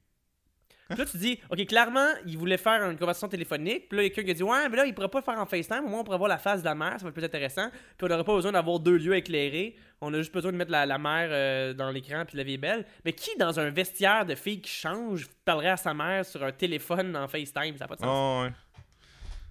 Puis 0.89 0.97
là, 0.99 1.05
tu 1.05 1.19
dis, 1.19 1.39
OK, 1.51 1.67
clairement, 1.67 2.09
il 2.27 2.39
voulait 2.39 2.57
faire 2.57 2.83
une 2.91 2.97
conversation 2.97 3.29
téléphonique. 3.29 3.89
Puis 3.91 3.97
là, 3.99 4.03
il 4.05 4.09
y 4.09 4.11
a 4.11 4.15
quelqu'un 4.15 4.25
qui 4.25 4.31
a 4.31 4.35
dit, 4.35 4.43
Ouais, 4.43 4.69
mais 4.71 4.77
là, 4.79 4.87
il 4.87 4.95
pourrait 4.95 5.09
pas 5.11 5.19
le 5.19 5.25
faire 5.25 5.39
en 5.39 5.45
FaceTime. 5.45 5.85
Au 5.85 5.89
moins, 5.89 6.01
on 6.01 6.05
pourrait 6.05 6.17
voir 6.17 6.31
la 6.31 6.39
face 6.39 6.61
de 6.61 6.65
la 6.65 6.75
mère. 6.75 6.93
Ça 6.97 7.03
va 7.05 7.09
être 7.09 7.15
plus 7.15 7.25
intéressant. 7.25 7.69
Puis 7.71 8.07
on 8.07 8.09
n'aurait 8.09 8.25
pas 8.25 8.35
besoin 8.35 8.53
d'avoir 8.53 8.79
deux 8.81 8.97
lieux 8.97 9.15
éclairés. 9.15 9.77
On 10.01 10.15
a 10.15 10.17
juste 10.19 10.33
besoin 10.33 10.51
de 10.53 10.57
mettre 10.57 10.71
la, 10.71 10.87
la 10.87 10.97
mère 10.97 11.29
euh, 11.31 11.75
dans 11.75 11.91
l'écran 11.91 12.25
puis 12.27 12.39
la 12.39 12.43
vie 12.45 12.55
est 12.55 12.59
belle. 12.59 12.87
Mais 13.05 13.13
qui, 13.13 13.31
dans 13.39 13.61
un 13.61 13.69
vestiaire 13.69 14.25
de 14.25 14.35
filles 14.35 14.63
qui 14.63 14.71
change, 14.71 15.27
parlerait 15.45 15.69
à 15.71 15.77
sa 15.77 15.93
mère 15.93 16.25
sur 16.25 16.43
un 16.43 16.53
téléphone 16.53 17.15
en 17.17 17.29
FaceTime? 17.29 17.77
Ça 17.77 17.85
n'a 17.85 17.89
pas 17.89 17.97
de 17.97 18.01
sens. 18.01 18.09
Oh, 18.11 18.45
ouais. 18.45 18.53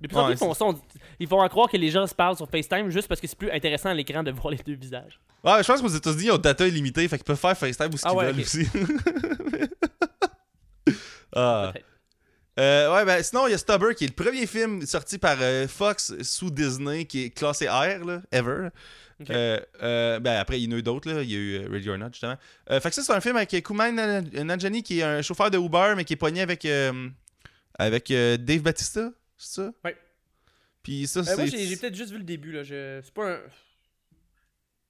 De 0.02 0.08
plus 0.08 0.18
en 0.18 0.26
plus, 0.26 0.34
ils 0.34 0.38
font 0.38 0.54
ça. 0.54 0.66
on- 0.66 0.80
Ils 1.20 1.28
font 1.28 1.42
en 1.42 1.50
croire 1.50 1.70
que 1.70 1.78
les 1.78 1.90
gens 1.90 2.06
se 2.08 2.16
parlent 2.16 2.36
sur 2.38 2.50
FaceTime 2.50 2.90
juste 2.90 3.08
parce 3.08 3.20
que 3.22 3.28
c'est 3.28 3.38
plus 3.38 3.52
intéressant 3.52 3.90
à 3.90 3.94
l'écran 3.94 4.24
de 4.24 4.32
voir 4.32 4.52
les 4.52 4.58
deux 4.58 4.76
visages. 4.76 5.20
Ouais, 5.44 5.62
je 5.64 5.68
pense 5.68 5.82
qu'aux 5.82 5.88
États-Unis, 5.88 6.26
ils 6.26 6.32
ont 6.32 6.38
data 6.38 6.68
illimitée, 6.68 7.08
fait 7.08 7.18
qu'ils 7.18 7.26
peuvent 7.26 7.38
faire 7.40 7.58
FaceTime 7.58 7.90
ou 7.94 7.98
ce 7.98 8.06
Ah 8.08 8.10
qu'ils 8.10 8.18
ouais, 8.18 8.32
veulent 8.32 8.40
aussi. 8.42 8.68
ah. 11.38 11.74
Euh, 12.60 12.92
ouais, 12.92 13.06
ben 13.06 13.22
sinon, 13.22 13.48
il 13.48 13.52
y 13.52 13.54
a 13.54 13.58
Stubber 13.58 13.94
qui 13.94 14.06
est 14.06 14.08
le 14.08 14.14
premier 14.14 14.48
film 14.48 14.84
sorti 14.86 15.20
par 15.20 15.38
euh, 15.40 15.68
Fox 15.68 16.14
sous 16.24 16.50
Disney 16.50 17.06
qui 17.06 17.26
est 17.26 17.30
classé 17.30 17.68
R, 17.68 18.04
là, 18.04 18.22
ever. 18.32 18.70
Euh, 19.30 20.20
ben 20.20 20.38
après, 20.38 20.60
il 20.60 20.66
y 20.66 20.74
en 20.74 20.76
a 20.76 20.80
eu 20.80 20.84
d'autres, 20.84 21.12
là. 21.12 21.22
Il 21.22 21.32
y 21.32 21.36
a 21.36 21.38
eu 21.38 21.68
Ready 21.68 21.90
or 21.90 22.00
Not, 22.00 22.10
justement. 22.14 22.38
Fait 22.68 22.90
que 22.90 22.96
ça, 22.96 23.04
c'est 23.04 23.14
un 23.14 23.22
film 23.22 23.36
avec 23.36 23.50
Kumail 23.64 23.94
Nan- 23.94 24.30
Nanjiani, 24.44 24.82
qui 24.82 25.00
est 25.00 25.04
un 25.04 25.22
chauffeur 25.22 25.52
de 25.52 25.60
Uber, 25.60 25.94
mais 25.96 26.04
qui 26.04 26.14
est 26.14 26.18
pogné 26.18 26.42
avec, 26.42 26.68
avec 27.78 28.08
Dave 28.10 28.62
Batista, 28.62 29.12
c'est 29.38 29.62
ça? 29.62 29.72
Ouais. 29.86 29.96
Puis 30.82 31.06
ça, 31.06 31.24
c'est... 31.24 31.36
moi, 31.36 31.46
j'ai 31.46 31.76
peut-être 31.78 31.96
juste 31.96 32.12
vu 32.12 32.18
le 32.18 32.24
début, 32.24 32.52
là. 32.52 32.64
Je... 32.64 33.02
C'est 33.04 33.14
pas 33.14 33.34
un. 33.34 33.40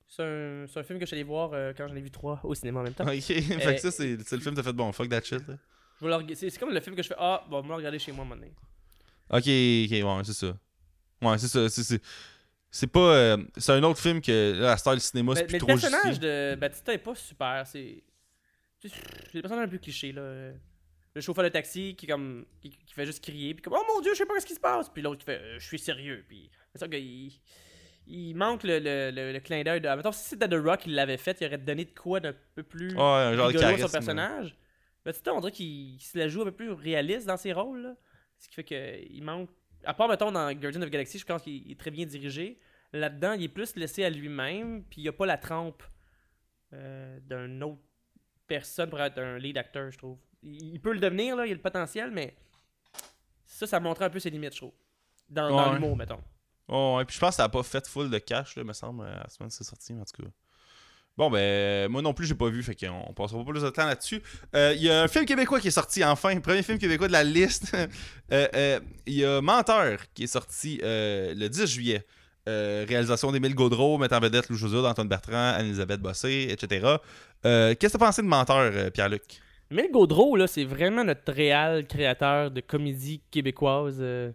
C'est 0.07 0.79
un... 0.79 0.83
film 0.83 0.99
que 0.99 1.13
allé 1.13 1.23
voir 1.23 1.51
quand 1.75 1.87
j'en 1.87 1.95
ai 1.95 2.01
vu 2.01 2.11
trois 2.11 2.39
au 2.43 2.55
cinéma 2.55 2.79
en 2.79 2.83
même 2.83 2.93
temps. 2.93 3.07
Ok, 3.07 3.21
fait 3.21 3.75
que 3.75 3.81
ça, 3.81 3.91
c'est 3.91 4.17
c'est 4.25 4.35
le 4.35 4.41
film 4.41 4.55
que 4.55 4.61
t'as 4.61 4.67
fait 4.67 4.73
bon, 4.73 4.91
fuck 4.93 5.09
that 5.09 5.23
shit, 5.23 5.45
là. 5.47 5.55
Je 6.01 6.05
vais 6.07 6.17
le 6.17 6.35
C'est 6.35 6.49
c'est 6.49 6.59
comme 6.59 6.71
le 6.73 6.79
film 6.79 6.95
que 6.95 7.01
je 7.03 7.07
fais 7.07 7.15
Ah, 7.17 7.43
bon, 7.49 7.61
moi, 7.63 7.75
le 7.75 7.77
regarder 7.77 7.99
chez 7.99 8.11
moi 8.11 8.25
donné. 8.25 8.51
Ok, 9.29 9.37
ok, 9.39 9.45
ouais, 9.45 10.23
c'est 10.23 10.33
ça. 10.33 10.57
Ouais, 11.21 11.37
c'est 11.37 11.47
ça, 11.47 11.67
c'est... 11.69 11.83
c'est- 11.83 12.01
C'est 12.69 12.87
pas... 12.87 12.99
euh, 13.15 13.37
c'est 13.57 13.71
un 13.71 13.81
autre 13.83 13.99
film 13.99 14.21
que, 14.21 14.63
à 14.65 14.77
Star 14.77 14.93
du 14.93 14.99
cinéma, 14.99 15.33
c'est 15.35 15.41
Mais, 15.41 15.47
plus 15.47 15.53
mais 15.53 15.57
le 15.59 15.59
trop 15.59 15.67
personnage 15.67 16.05
justifié. 16.15 16.29
de 16.29 16.55
Batista 16.59 16.93
est 16.93 16.97
pas 16.97 17.15
super. 17.15 17.65
C'est. 17.65 18.03
C'est 18.79 19.33
des 19.33 19.41
personnages 19.41 19.65
un 19.67 19.69
peu 19.69 19.77
clichés, 19.79 20.11
là. 20.11 20.51
Le 21.15 21.21
chauffeur 21.21 21.43
de 21.43 21.49
taxi 21.49 21.95
qui, 21.95 22.05
comme, 22.05 22.45
qui, 22.61 22.69
qui 22.69 22.93
fait 22.93 23.05
juste 23.05 23.23
crier, 23.23 23.55
puis 23.55 23.63
comme 23.63 23.73
Oh 23.75 23.83
mon 23.95 24.01
dieu, 24.01 24.11
je 24.13 24.19
sais 24.19 24.25
pas 24.25 24.39
ce 24.39 24.45
qui 24.45 24.53
se 24.53 24.59
passe. 24.59 24.89
Puis 24.89 25.01
l'autre 25.01 25.17
qui 25.19 25.25
fait 25.25 25.39
Euh, 25.41 25.59
Je 25.59 25.65
suis 25.65 25.79
sérieux. 25.79 26.23
Puis 26.27 26.51
c'est 26.73 26.77
ça 26.79 26.87
qu'il. 26.87 27.31
Il 28.09 28.35
manque 28.35 28.63
le, 28.63 28.77
le, 28.79 29.11
le, 29.11 29.33
le 29.33 29.39
clin 29.39 29.63
d'œil 29.63 29.81
de. 29.81 29.87
Mettons, 29.89 30.11
si 30.11 30.23
c'était 30.29 30.47
The 30.47 30.53
Rock 30.63 30.81
qui 30.81 30.89
l'avait 30.91 31.17
fait, 31.17 31.37
il 31.41 31.47
aurait 31.47 31.57
donné 31.57 31.85
de 31.85 31.97
quoi 31.97 32.19
d'un 32.19 32.33
peu 32.53 32.61
plus. 32.63 32.93
Ouais, 32.93 33.01
un 33.01 33.33
genre 33.35 33.47
de 33.51 33.57
rigolo 33.57 33.59
charisme. 33.69 33.87
son 33.87 33.91
personnage. 33.91 34.55
Batista, 35.07 35.33
on 35.33 35.39
dirait 35.39 35.53
qu'il 35.53 35.95
il 35.95 36.01
se 36.01 36.17
la 36.17 36.27
joue 36.27 36.41
un 36.41 36.45
peu 36.45 36.51
plus 36.51 36.71
réaliste 36.71 37.25
dans 37.25 37.37
ses 37.37 37.53
rôles. 37.53 37.81
Là. 37.81 37.95
Ce 38.37 38.49
qui 38.49 38.55
fait 38.55 38.65
qu'il 38.65 39.23
manque. 39.23 39.49
À 39.85 39.93
part, 39.93 40.09
mettons, 40.09 40.33
dans 40.33 40.51
Guardian 40.53 40.81
of 40.81 40.89
the 40.89 40.91
Galaxy, 40.91 41.17
je 41.17 41.25
pense 41.25 41.41
qu'il 41.41 41.71
est 41.71 41.79
très 41.79 41.91
bien 41.91 42.05
dirigé. 42.05 42.59
Là-dedans, 42.91 43.31
il 43.31 43.43
est 43.43 43.47
plus 43.47 43.73
laissé 43.77 44.03
à 44.03 44.09
lui-même, 44.09 44.83
puis 44.83 44.99
il 44.99 45.03
n'y 45.03 45.07
a 45.07 45.13
pas 45.13 45.25
la 45.25 45.37
trempe 45.37 45.81
euh, 46.73 47.19
d'un 47.21 47.61
autre 47.61 47.81
personne 48.47 48.89
pour 48.89 48.99
être 48.99 49.17
un 49.17 49.37
lead 49.37 49.57
acteur, 49.57 49.89
je 49.91 49.97
trouve. 49.97 50.17
Il, 50.43 50.79
peut 50.81 50.91
le 50.91 50.99
devenir, 50.99 51.37
là, 51.37 51.45
il 51.45 51.51
a 51.51 51.55
le 51.55 51.61
potentiel, 51.61 52.11
mais 52.11 52.35
ça, 53.45 53.65
ça 53.65 53.79
montre 53.79 54.01
un 54.01 54.09
peu 54.09 54.19
ses 54.19 54.29
limites, 54.29 54.53
je 54.55 54.57
trouve. 54.57 54.73
Dans, 55.29 55.49
dans 55.49 55.67
Ouais. 55.69 55.73
l'humour, 55.75 55.95
mettons. 55.95 56.21
Oh, 56.67 56.95
ouais, 56.97 57.05
puis 57.05 57.15
je 57.15 57.19
pense 57.21 57.29
que 57.29 57.35
ça 57.37 57.45
a 57.45 57.49
pas 57.49 57.63
fait 57.63 57.87
full 57.87 58.09
de 58.09 58.17
cash, 58.17 58.57
là, 58.57 58.63
me 58.65 58.73
semble, 58.73 59.05
à 59.05 59.23
la 59.23 59.29
semaine 59.29 59.49
c'est 59.49 59.63
sorti, 59.63 59.93
mais 59.93 60.01
en 60.01 60.05
tout 60.05 60.21
cas. 60.21 60.29
Bon, 61.17 61.31
ben, 61.31 61.89
moi 61.89 62.01
non 62.03 62.13
plus, 62.13 62.27
j'ai 62.27 62.35
pas 62.35 62.49
vu, 62.49 62.61
fait 62.61 62.75
qu'on 62.75 63.11
passera 63.13 63.43
pas 63.43 63.51
plus 63.51 63.63
de 63.63 63.69
temps 63.69 63.85
là-dessus. 63.87 64.21
Euh, 64.55 64.73
Il 64.75 64.83
y 64.83 64.89
a 64.91 65.01
un 65.01 65.07
film 65.07 65.25
québécois 65.25 65.59
qui 65.59 65.69
est 65.69 65.71
sorti 65.71 66.03
enfin, 66.03 66.39
premier 66.39 66.61
film 66.61 66.77
québécois 66.77 67.07
de 67.07 67.13
la 67.13 67.23
liste. 67.23 67.75
Euh, 68.33 68.45
euh, 68.55 68.79
Il 69.05 69.13
y 69.13 69.23
a 69.23 69.39
Menteur 69.39 69.99
qui 70.13 70.23
est 70.25 70.27
sorti 70.27 70.81
euh, 70.83 71.33
le 71.33 71.47
10 71.47 71.65
juillet. 71.65 72.05
Euh, 72.49 72.85
réalisation 72.87 73.31
d'Émile 73.31 73.55
Gaudreau, 73.55 73.97
mettant 73.97 74.17
en 74.17 74.19
vedette 74.19 74.49
Lou 74.49 74.57
José, 74.57 74.77
Antoine 74.85 75.07
Bertrand, 75.07 75.53
Anne-Elisabeth 75.55 76.01
Bossé, 76.01 76.47
etc. 76.49 76.95
Euh, 77.45 77.73
Qu'est-ce 77.79 77.93
que 77.93 77.97
t'as 77.97 78.05
pensé 78.05 78.21
de 78.21 78.27
Menteur, 78.27 78.57
euh, 78.73 78.89
Pierre-Luc? 78.89 79.23
Mais 79.71 79.83
le 79.83 79.93
Gaudreau, 79.93 80.35
là, 80.35 80.45
c'est 80.47 80.65
vraiment 80.65 81.05
notre 81.05 81.31
réel 81.31 81.87
créateur 81.87 82.51
de 82.51 82.59
comédie 82.59 83.21
québécoise 83.31 83.97
euh, 84.01 84.31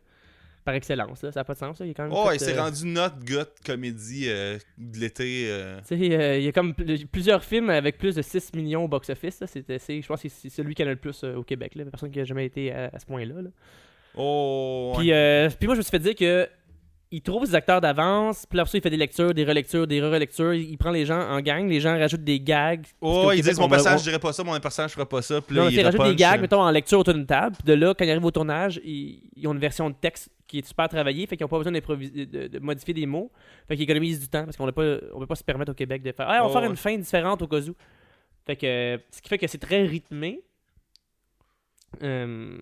par 0.64 0.74
excellence. 0.74 1.22
Là. 1.22 1.32
Ça 1.32 1.40
n'a 1.40 1.44
pas 1.44 1.54
de 1.54 1.58
sens. 1.58 1.78
Là. 1.80 1.86
Il 1.86 1.90
est 1.90 1.94
quand 1.94 2.04
même 2.04 2.12
Oh, 2.14 2.28
fait, 2.28 2.36
il 2.36 2.40
s'est 2.40 2.56
euh, 2.56 2.62
rendu 2.62 2.86
notre 2.86 3.18
de 3.18 3.46
comédie 3.66 4.26
euh, 4.28 4.58
de 4.78 4.98
l'été. 4.98 5.46
euh. 5.50 5.78
Tu 5.88 5.96
sais, 5.98 6.14
euh, 6.16 6.38
il 6.38 6.44
y 6.44 6.48
a 6.48 6.52
comme 6.52 6.74
pl- 6.74 7.06
plusieurs 7.06 7.42
films 7.44 7.70
avec 7.70 7.98
plus 7.98 8.14
de 8.14 8.22
6 8.22 8.52
millions 8.54 8.84
au 8.84 8.88
box-office. 8.88 9.42
je 9.54 10.06
pense 10.06 10.22
que 10.22 10.28
c'est 10.28 10.48
celui 10.50 10.74
qui 10.74 10.82
en 10.82 10.86
a 10.86 10.90
le 10.90 10.96
plus 10.96 11.24
au 11.24 11.42
Québec. 11.42 11.74
Là. 11.74 11.84
Personne 11.86 12.10
qui 12.10 12.20
a 12.20 12.24
jamais 12.24 12.46
été 12.46 12.72
à, 12.72 12.90
à 12.92 12.98
ce 12.98 13.06
point-là. 13.06 13.42
là. 13.42 13.50
Oh. 14.16 14.92
Puis, 14.98 15.12
euh, 15.12 15.48
puis 15.58 15.66
moi, 15.66 15.74
je 15.74 15.78
me 15.78 15.82
suis 15.82 15.90
fait 15.90 15.98
dire 15.98 16.14
que 16.14 16.48
il 17.12 17.20
trouve 17.22 17.44
ses 17.46 17.54
acteurs 17.54 17.80
d'avance. 17.80 18.46
Puis 18.46 18.58
après 18.58 18.70
ça, 18.72 18.78
il 18.78 18.80
fait 18.80 18.90
des 18.90 18.96
lectures, 18.96 19.32
des 19.34 19.44
relectures, 19.44 19.86
des 19.86 20.00
re-relectures. 20.00 20.54
Il 20.54 20.76
prend 20.78 20.90
les 20.90 21.04
gens 21.06 21.20
en 21.20 21.40
gang. 21.40 21.68
Les 21.68 21.78
gens 21.78 21.96
rajoutent 21.96 22.24
des 22.24 22.40
gags. 22.40 22.84
Oh, 23.00 23.30
ils 23.34 23.42
disent 23.42 23.58
mon 23.60 23.68
personnage, 23.68 23.96
on- 24.00 24.02
je 24.02 24.08
dirais 24.08 24.18
pas 24.18 24.32
ça, 24.32 24.42
mon 24.42 24.58
personnage, 24.58 24.90
je 24.90 24.94
ferais 24.96 25.06
pas 25.06 25.22
ça. 25.22 25.40
Puis 25.40 25.54
là, 25.54 25.68
ils 25.70 25.74
il 25.74 25.84
rajoutent 25.84 26.02
des 26.02 26.16
gags, 26.16 26.40
mettons, 26.40 26.60
en 26.62 26.70
lecture 26.70 26.98
autour 26.98 27.14
d'une 27.14 27.26
table. 27.26 27.54
Puis 27.56 27.64
de 27.66 27.74
là, 27.78 27.94
quand 27.94 28.04
ils 28.04 28.10
arrivent 28.10 28.24
au 28.24 28.30
tournage, 28.30 28.80
ils, 28.82 29.22
ils 29.36 29.46
ont 29.46 29.52
une 29.52 29.58
version 29.60 29.88
de 29.90 29.94
texte 29.94 30.30
qui 30.48 30.58
est 30.58 30.66
super 30.66 30.88
travaillée. 30.88 31.26
Fait 31.26 31.36
qu'ils 31.36 31.44
n'ont 31.44 31.48
pas 31.48 31.58
besoin 31.58 31.72
de, 31.72 32.48
de 32.48 32.58
modifier 32.58 32.94
des 32.94 33.06
mots. 33.06 33.30
Fait 33.68 33.74
qu'ils 33.76 33.84
économisent 33.84 34.20
du 34.20 34.28
temps 34.28 34.44
parce 34.44 34.56
qu'on 34.56 34.66
ne 34.66 34.70
peut 34.70 35.00
pas 35.28 35.34
se 35.36 35.44
permettre 35.44 35.72
au 35.72 35.74
Québec 35.74 36.02
de 36.02 36.12
faire. 36.12 36.26
Ah, 36.28 36.40
on 36.42 36.48
va 36.48 36.50
Oh, 36.50 36.60
faire 36.60 36.70
une 36.70 36.76
fin 36.76 36.96
différente 36.96 37.40
au 37.42 37.46
cas 37.46 37.60
où. 37.60 37.74
Fait 38.46 38.56
que, 38.56 38.98
ce 39.10 39.22
qui 39.22 39.28
fait 39.28 39.38
que 39.38 39.46
c'est 39.46 39.58
très 39.58 39.82
rythmé. 39.86 40.40
Euh, 42.02 42.56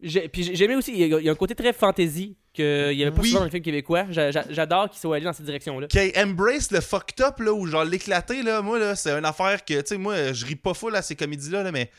j'ai- 0.00 0.28
puis 0.28 0.42
j'ai- 0.42 0.54
j'aimais 0.54 0.74
aussi, 0.76 0.92
il 0.92 0.98
y, 1.06 1.14
a, 1.14 1.18
il 1.20 1.24
y 1.24 1.28
a 1.28 1.32
un 1.32 1.36
côté 1.36 1.54
très 1.54 1.72
fantasy 1.72 2.36
qu'il 2.52 2.92
y 2.98 3.02
avait 3.02 3.10
pas 3.14 3.20
Oui. 3.22 3.28
souvent 3.28 3.40
dans 3.40 3.44
les 3.46 3.50
films 3.50 3.62
québécois. 3.62 4.06
J'a- 4.10 4.30
j'a- 4.30 4.44
J'adore 4.50 4.90
qu'ils 4.90 5.00
soient 5.00 5.16
allés 5.16 5.24
dans 5.24 5.32
cette 5.32 5.46
direction-là. 5.46 5.86
Qui 5.86 6.12
embrace 6.16 6.70
le 6.72 6.80
fucked 6.80 7.20
up, 7.24 7.38
là, 7.40 7.52
ou 7.52 7.66
genre 7.66 7.84
l'éclaté, 7.84 8.42
là, 8.42 8.60
moi, 8.62 8.78
là, 8.78 8.96
c'est 8.96 9.10
une 9.12 9.24
affaire 9.24 9.64
que, 9.64 9.80
tu 9.80 9.86
sais, 9.86 9.96
moi, 9.98 10.32
je 10.32 10.44
ris 10.46 10.56
pas 10.56 10.74
full 10.74 10.94
à 10.96 11.02
ces 11.02 11.14
comédies-là, 11.16 11.62
là, 11.62 11.72
mais 11.72 11.90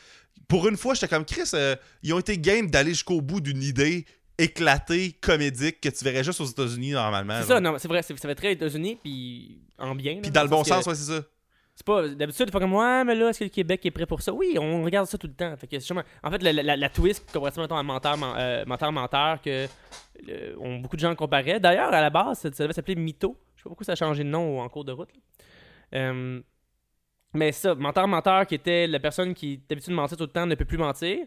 pour 0.47 0.67
une 0.67 0.75
fois, 0.77 0.93
j'étais 0.93 1.07
comme 1.07 1.25
Chris, 1.25 1.49
euh, 1.53 1.75
ils 2.03 2.13
ont 2.13 2.19
été 2.19 2.37
game 2.37 2.69
d'aller 2.69 2.91
jusqu'au 2.91 3.21
bout 3.21 3.39
d'une 3.41 3.63
idée 3.63 4.05
éclatée, 4.37 5.13
comédique, 5.21 5.79
que 5.81 5.89
tu 5.89 6.03
verrais 6.03 6.23
juste 6.23 6.41
aux 6.41 6.45
États-Unis 6.45 6.91
normalement. 6.91 7.37
C'est 7.41 7.47
ça, 7.47 7.59
non, 7.59 7.75
c'est 7.77 7.87
vrai, 7.87 8.01
ça 8.01 8.13
fait 8.15 8.35
très 8.35 8.53
États-Unis, 8.53 8.97
puis 9.01 9.59
en 9.77 9.95
bien. 9.95 10.19
Puis 10.21 10.31
dans 10.31 10.43
le 10.43 10.49
bon 10.49 10.57
parce 10.63 10.69
que- 10.69 10.75
sens, 10.75 10.87
ouais, 10.87 10.95
c'est 10.95 11.11
ça. 11.13 11.23
C'est 11.81 11.85
pas 11.87 12.07
d'habitude 12.07 12.45
ils 12.47 12.51
font 12.51 12.59
comme 12.59 12.75
ouais 12.75 13.03
mais 13.03 13.15
là 13.15 13.29
est-ce 13.29 13.39
que 13.39 13.43
le 13.45 13.49
Québec 13.49 13.83
est 13.87 13.89
prêt 13.89 14.05
pour 14.05 14.21
ça? 14.21 14.31
Oui, 14.31 14.55
on 14.59 14.83
regarde 14.83 15.07
ça 15.07 15.17
tout 15.17 15.25
le 15.25 15.33
temps. 15.33 15.57
Fait 15.57 15.65
que 15.65 15.77
justement, 15.77 16.03
en 16.21 16.29
fait 16.29 16.43
la, 16.43 16.53
la, 16.53 16.75
la 16.77 16.89
twist 16.89 17.25
comparativement 17.33 17.75
à 17.75 17.81
menteur 17.81 18.17
men- 18.17 18.35
euh, 18.37 18.63
menteur 18.67 18.91
menteur 18.91 19.41
que 19.41 19.65
euh, 20.29 20.55
ont 20.59 20.77
beaucoup 20.77 20.95
de 20.95 21.01
gens 21.01 21.15
comparaient. 21.15 21.59
D'ailleurs 21.59 21.91
à 21.91 21.99
la 22.01 22.11
base 22.11 22.37
ça, 22.41 22.49
devait 22.51 22.71
s'appeler 22.73 22.93
Mytho. 22.95 23.35
Je 23.55 23.61
sais 23.61 23.63
pas 23.63 23.69
pourquoi 23.69 23.85
ça 23.85 23.93
a 23.93 23.95
changé 23.95 24.23
de 24.23 24.29
nom 24.29 24.59
en 24.61 24.69
cours 24.69 24.85
de 24.85 24.91
route. 24.91 25.09
Euh, 25.95 26.39
mais 27.33 27.51
ça, 27.51 27.73
menteur 27.73 28.07
menteur 28.07 28.45
qui 28.45 28.53
était 28.53 28.85
la 28.85 28.99
personne 28.99 29.33
qui 29.33 29.57
d'habitude 29.67 29.93
mentait 29.93 30.15
tout 30.15 30.23
le 30.25 30.29
temps 30.29 30.45
ne 30.45 30.53
peut 30.53 30.65
plus 30.65 30.77
mentir. 30.77 31.17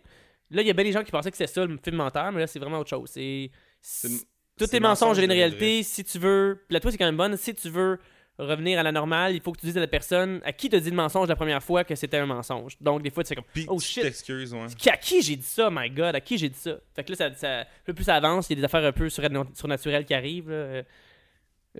Là 0.50 0.62
il 0.62 0.68
y 0.68 0.70
a 0.70 0.72
bien 0.72 0.84
des 0.84 0.92
gens 0.92 1.02
qui 1.02 1.10
pensaient 1.10 1.32
que 1.32 1.36
c'était 1.36 1.52
ça 1.52 1.66
le 1.66 1.76
film 1.82 1.96
menteur, 1.96 2.30
mais 2.30 2.38
là 2.38 2.46
c'est 2.46 2.60
vraiment 2.60 2.78
autre 2.78 2.90
chose. 2.90 3.10
C'est 3.10 3.50
C'est- 3.80 4.08
tes 4.56 4.78
mensonges 4.78 5.08
mensonge 5.08 5.18
et 5.18 5.22
une 5.24 5.30
de 5.30 5.34
réalité, 5.34 5.82
si 5.82 6.04
tu 6.04 6.20
veux. 6.20 6.64
La 6.70 6.78
twist 6.78 6.94
est 6.94 6.98
quand 6.98 7.06
même 7.06 7.16
bonne. 7.16 7.36
Si 7.36 7.52
tu 7.56 7.68
veux 7.70 7.98
revenir 8.38 8.78
à 8.80 8.82
la 8.82 8.90
normale, 8.92 9.34
il 9.34 9.40
faut 9.40 9.52
que 9.52 9.60
tu 9.60 9.66
dises 9.66 9.76
à 9.76 9.80
la 9.80 9.86
personne 9.86 10.40
à 10.44 10.52
qui 10.52 10.68
te 10.68 10.76
dit 10.76 10.90
le 10.90 10.96
mensonge 10.96 11.28
la 11.28 11.36
première 11.36 11.62
fois 11.62 11.84
que 11.84 11.94
c'était 11.94 12.16
un 12.18 12.26
mensonge. 12.26 12.76
Donc, 12.80 13.02
des 13.02 13.10
fois, 13.10 13.22
tu 13.22 13.28
fais 13.28 13.34
comme 13.36 13.44
Puis 13.52 13.66
Oh 13.68 13.78
tu 13.80 13.86
shit. 13.86 14.02
t'excuses, 14.02 14.52
ouais. 14.52 14.66
À 14.90 14.96
qui 14.96 15.22
j'ai 15.22 15.36
dit 15.36 15.42
ça, 15.46 15.68
my 15.70 15.88
god, 15.90 16.14
à 16.16 16.20
qui 16.20 16.36
j'ai 16.38 16.48
dit 16.48 16.58
ça? 16.58 16.76
Fait 16.96 17.04
que 17.04 17.12
là, 17.12 17.16
ça, 17.16 17.34
ça- 17.34 17.64
plus, 17.84 17.94
plus 17.94 18.04
ça 18.04 18.16
avance, 18.16 18.48
il 18.50 18.54
y 18.54 18.58
a 18.58 18.60
des 18.60 18.64
affaires 18.64 18.84
un 18.84 18.92
peu 18.92 19.06
surna- 19.08 19.46
surnaturelles 19.54 20.04
qui 20.04 20.14
arrivent. 20.14 20.50
là. 20.50 20.56
Euh, 20.56 20.82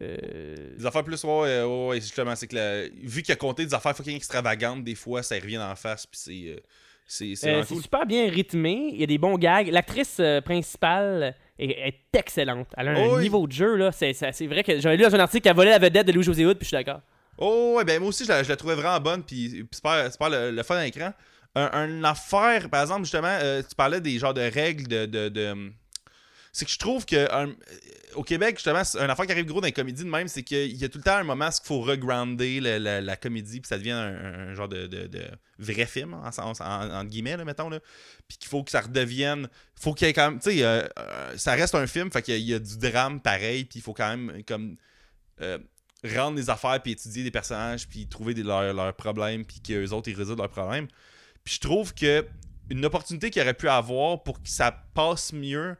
euh, 0.02 0.76
Des 0.76 0.86
affaires 0.86 1.04
plus, 1.04 1.22
ouais, 1.24 1.30
ouais, 1.30 1.62
ouais, 1.62 1.86
ouais, 1.88 2.00
justement, 2.00 2.34
c'est 2.34 2.46
que 2.48 2.56
la- 2.56 2.88
vu 2.88 3.22
qu'il 3.22 3.32
a 3.32 3.36
compté 3.36 3.64
des 3.64 3.74
affaires 3.74 3.96
fucking 3.96 4.16
extravagantes, 4.16 4.82
des 4.84 4.94
fois, 4.96 5.22
ça 5.22 5.36
revient 5.36 5.58
en 5.58 5.74
face, 5.76 6.06
puis 6.06 6.18
c'est. 6.20 6.50
euh, 6.52 6.60
c'est 7.06 7.34
c'est 7.36 7.48
euh, 7.48 7.50
vraiment 7.52 7.66
c'est 7.66 7.74
cool. 7.74 7.82
super 7.82 8.06
bien 8.06 8.28
rythmé, 8.30 8.88
il 8.92 9.00
y 9.00 9.02
a 9.02 9.06
des 9.06 9.18
bons 9.18 9.36
gags. 9.36 9.68
L'actrice 9.68 10.16
euh, 10.20 10.40
principale 10.40 11.36
est, 11.58 11.70
est 11.88 12.18
excellente. 12.18 12.68
Elle 12.76 12.88
a 12.88 12.90
un 12.92 13.08
oui. 13.16 13.22
niveau 13.22 13.46
de 13.46 13.52
jeu, 13.52 13.76
là. 13.76 13.90
C'est 13.92 14.12
vrai 14.46 14.62
que 14.64 14.80
j'avais 14.80 14.96
lu 14.96 15.02
dans 15.04 15.14
un 15.14 15.20
article 15.20 15.44
qu'elle 15.44 15.56
volait 15.56 15.70
la 15.70 15.78
vedette 15.78 16.06
de 16.06 16.12
Louis-José 16.12 16.44
Hood, 16.46 16.56
puis 16.58 16.64
je 16.64 16.68
suis 16.68 16.76
d'accord. 16.76 17.00
Oh, 17.38 17.74
ouais, 17.76 17.84
ben 17.84 17.98
moi 17.98 18.08
aussi, 18.10 18.24
je 18.24 18.28
la, 18.28 18.42
je 18.42 18.48
la 18.48 18.56
trouvais 18.56 18.74
vraiment 18.76 19.00
bonne, 19.00 19.22
puis 19.22 19.48
puis 19.48 19.68
c'est 19.72 19.82
pas, 19.82 20.10
c'est 20.10 20.18
pas 20.18 20.28
le, 20.28 20.50
le 20.52 20.62
fun 20.62 20.76
à 20.76 20.84
l'écran. 20.84 21.12
Un, 21.56 21.70
un 21.72 22.04
affaire, 22.04 22.68
par 22.70 22.82
exemple, 22.82 23.02
justement, 23.02 23.26
euh, 23.42 23.62
tu 23.68 23.74
parlais 23.74 24.00
des 24.00 24.18
genres 24.18 24.34
de 24.34 24.40
règles 24.42 24.86
de. 24.88 25.06
de, 25.06 25.28
de- 25.28 25.72
c'est 26.54 26.64
que 26.64 26.70
je 26.70 26.78
trouve 26.78 27.04
que 27.04 27.30
un- 27.34 27.52
au 28.14 28.22
Québec, 28.22 28.56
justement, 28.56 28.82
une 29.04 29.10
affaire 29.10 29.26
qui 29.26 29.32
arrive 29.32 29.44
gros 29.44 29.60
dans 29.60 29.66
les 29.66 29.72
comédies 29.72 30.04
de 30.04 30.08
même, 30.08 30.28
c'est 30.28 30.44
qu'il 30.44 30.76
y 30.76 30.84
a 30.84 30.88
tout 30.88 30.98
le 30.98 31.04
temps 31.04 31.16
un 31.16 31.24
moment 31.24 31.46
où 31.48 31.50
il 31.50 31.66
faut 31.66 31.80
regrounder 31.80 32.60
la, 32.60 33.00
la- 33.00 33.16
comédie, 33.16 33.60
puis 33.60 33.68
ça 33.68 33.76
devient 33.76 33.90
un, 33.90 34.50
un 34.50 34.54
genre 34.54 34.68
de, 34.68 34.86
de- 34.86 35.08
vrai 35.58 35.84
film, 35.86 36.14
en, 36.14 37.04
guillemets, 37.04 37.36
là, 37.36 37.44
mettons. 37.44 37.68
Là. 37.68 37.80
Puis 38.28 38.38
qu'il 38.38 38.48
faut 38.48 38.62
que 38.62 38.70
ça 38.70 38.80
redevienne. 38.82 39.48
faut 39.74 39.94
qu'il 39.94 40.06
y 40.06 40.10
ait 40.10 40.14
quand 40.14 40.30
même. 40.30 40.38
Tu 40.40 40.50
sais, 40.52 40.62
euh, 40.64 40.86
euh, 40.98 41.36
ça 41.36 41.54
reste 41.54 41.74
un 41.74 41.86
film, 41.88 42.10
fait 42.12 42.22
qu'il 42.22 42.38
y 42.38 42.54
a- 42.54 42.58
du 42.60 42.78
drame 42.78 43.20
pareil, 43.20 43.64
puis 43.64 43.80
il 43.80 43.82
faut 43.82 43.92
quand 43.92 44.16
même 44.16 44.42
comme. 44.44 44.76
euh, 45.40 45.58
rendre 46.14 46.36
les 46.36 46.50
affaires, 46.50 46.80
puis 46.82 46.92
étudier 46.92 47.24
des 47.24 47.30
personnages, 47.30 47.88
puis 47.88 48.06
trouver 48.06 48.34
des, 48.34 48.42
leurs, 48.42 48.74
leurs 48.74 48.94
problèmes, 48.94 49.44
puis 49.44 49.60
qu'eux 49.60 49.88
autres, 49.88 50.08
ils 50.10 50.14
résolvent 50.16 50.38
leurs 50.38 50.50
problèmes. 50.50 50.86
Puis 51.42 51.54
je 51.54 51.60
trouve 51.60 51.94
que 51.94 52.24
une 52.70 52.84
opportunité 52.84 53.30
qu'il 53.30 53.42
aurait 53.42 53.54
pu 53.54 53.68
avoir 53.68 54.22
pour 54.22 54.42
que 54.42 54.48
ça 54.48 54.70
passe 54.94 55.32
mieux, 55.32 55.76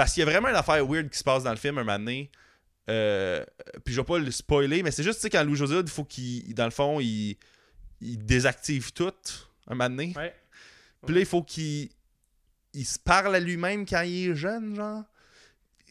parce 0.00 0.14
qu'il 0.14 0.22
y 0.22 0.26
a 0.26 0.30
vraiment 0.30 0.48
une 0.48 0.56
affaire 0.56 0.82
weird 0.86 1.10
qui 1.10 1.18
se 1.18 1.24
passe 1.24 1.42
dans 1.42 1.50
le 1.50 1.56
film 1.58 1.76
un 1.76 1.84
moment 1.84 1.98
donné. 1.98 2.30
Euh, 2.88 3.44
puis 3.84 3.92
je 3.92 4.00
vais 4.00 4.04
pas 4.06 4.18
le 4.18 4.30
spoiler, 4.30 4.82
mais 4.82 4.90
c'est 4.90 5.02
juste 5.02 5.16
tu 5.18 5.22
sais, 5.24 5.30
quand 5.30 5.44
Louis 5.44 5.56
José, 5.56 5.78
il 5.80 5.88
faut 5.90 6.04
qu'il, 6.04 6.54
dans 6.54 6.64
le 6.64 6.70
fond, 6.70 7.00
il, 7.00 7.36
il 8.00 8.24
désactive 8.24 8.94
tout 8.94 9.12
un 9.68 9.74
moment 9.74 9.90
donné. 9.90 10.14
Ouais. 10.16 10.34
Puis 11.04 11.14
là, 11.14 11.20
il 11.20 11.26
faut 11.26 11.42
qu'il 11.42 11.90
il 12.72 12.86
se 12.86 12.98
parle 12.98 13.34
à 13.36 13.40
lui-même 13.40 13.84
quand 13.84 14.00
il 14.00 14.30
est 14.30 14.34
jeune, 14.34 14.74
genre. 14.74 15.02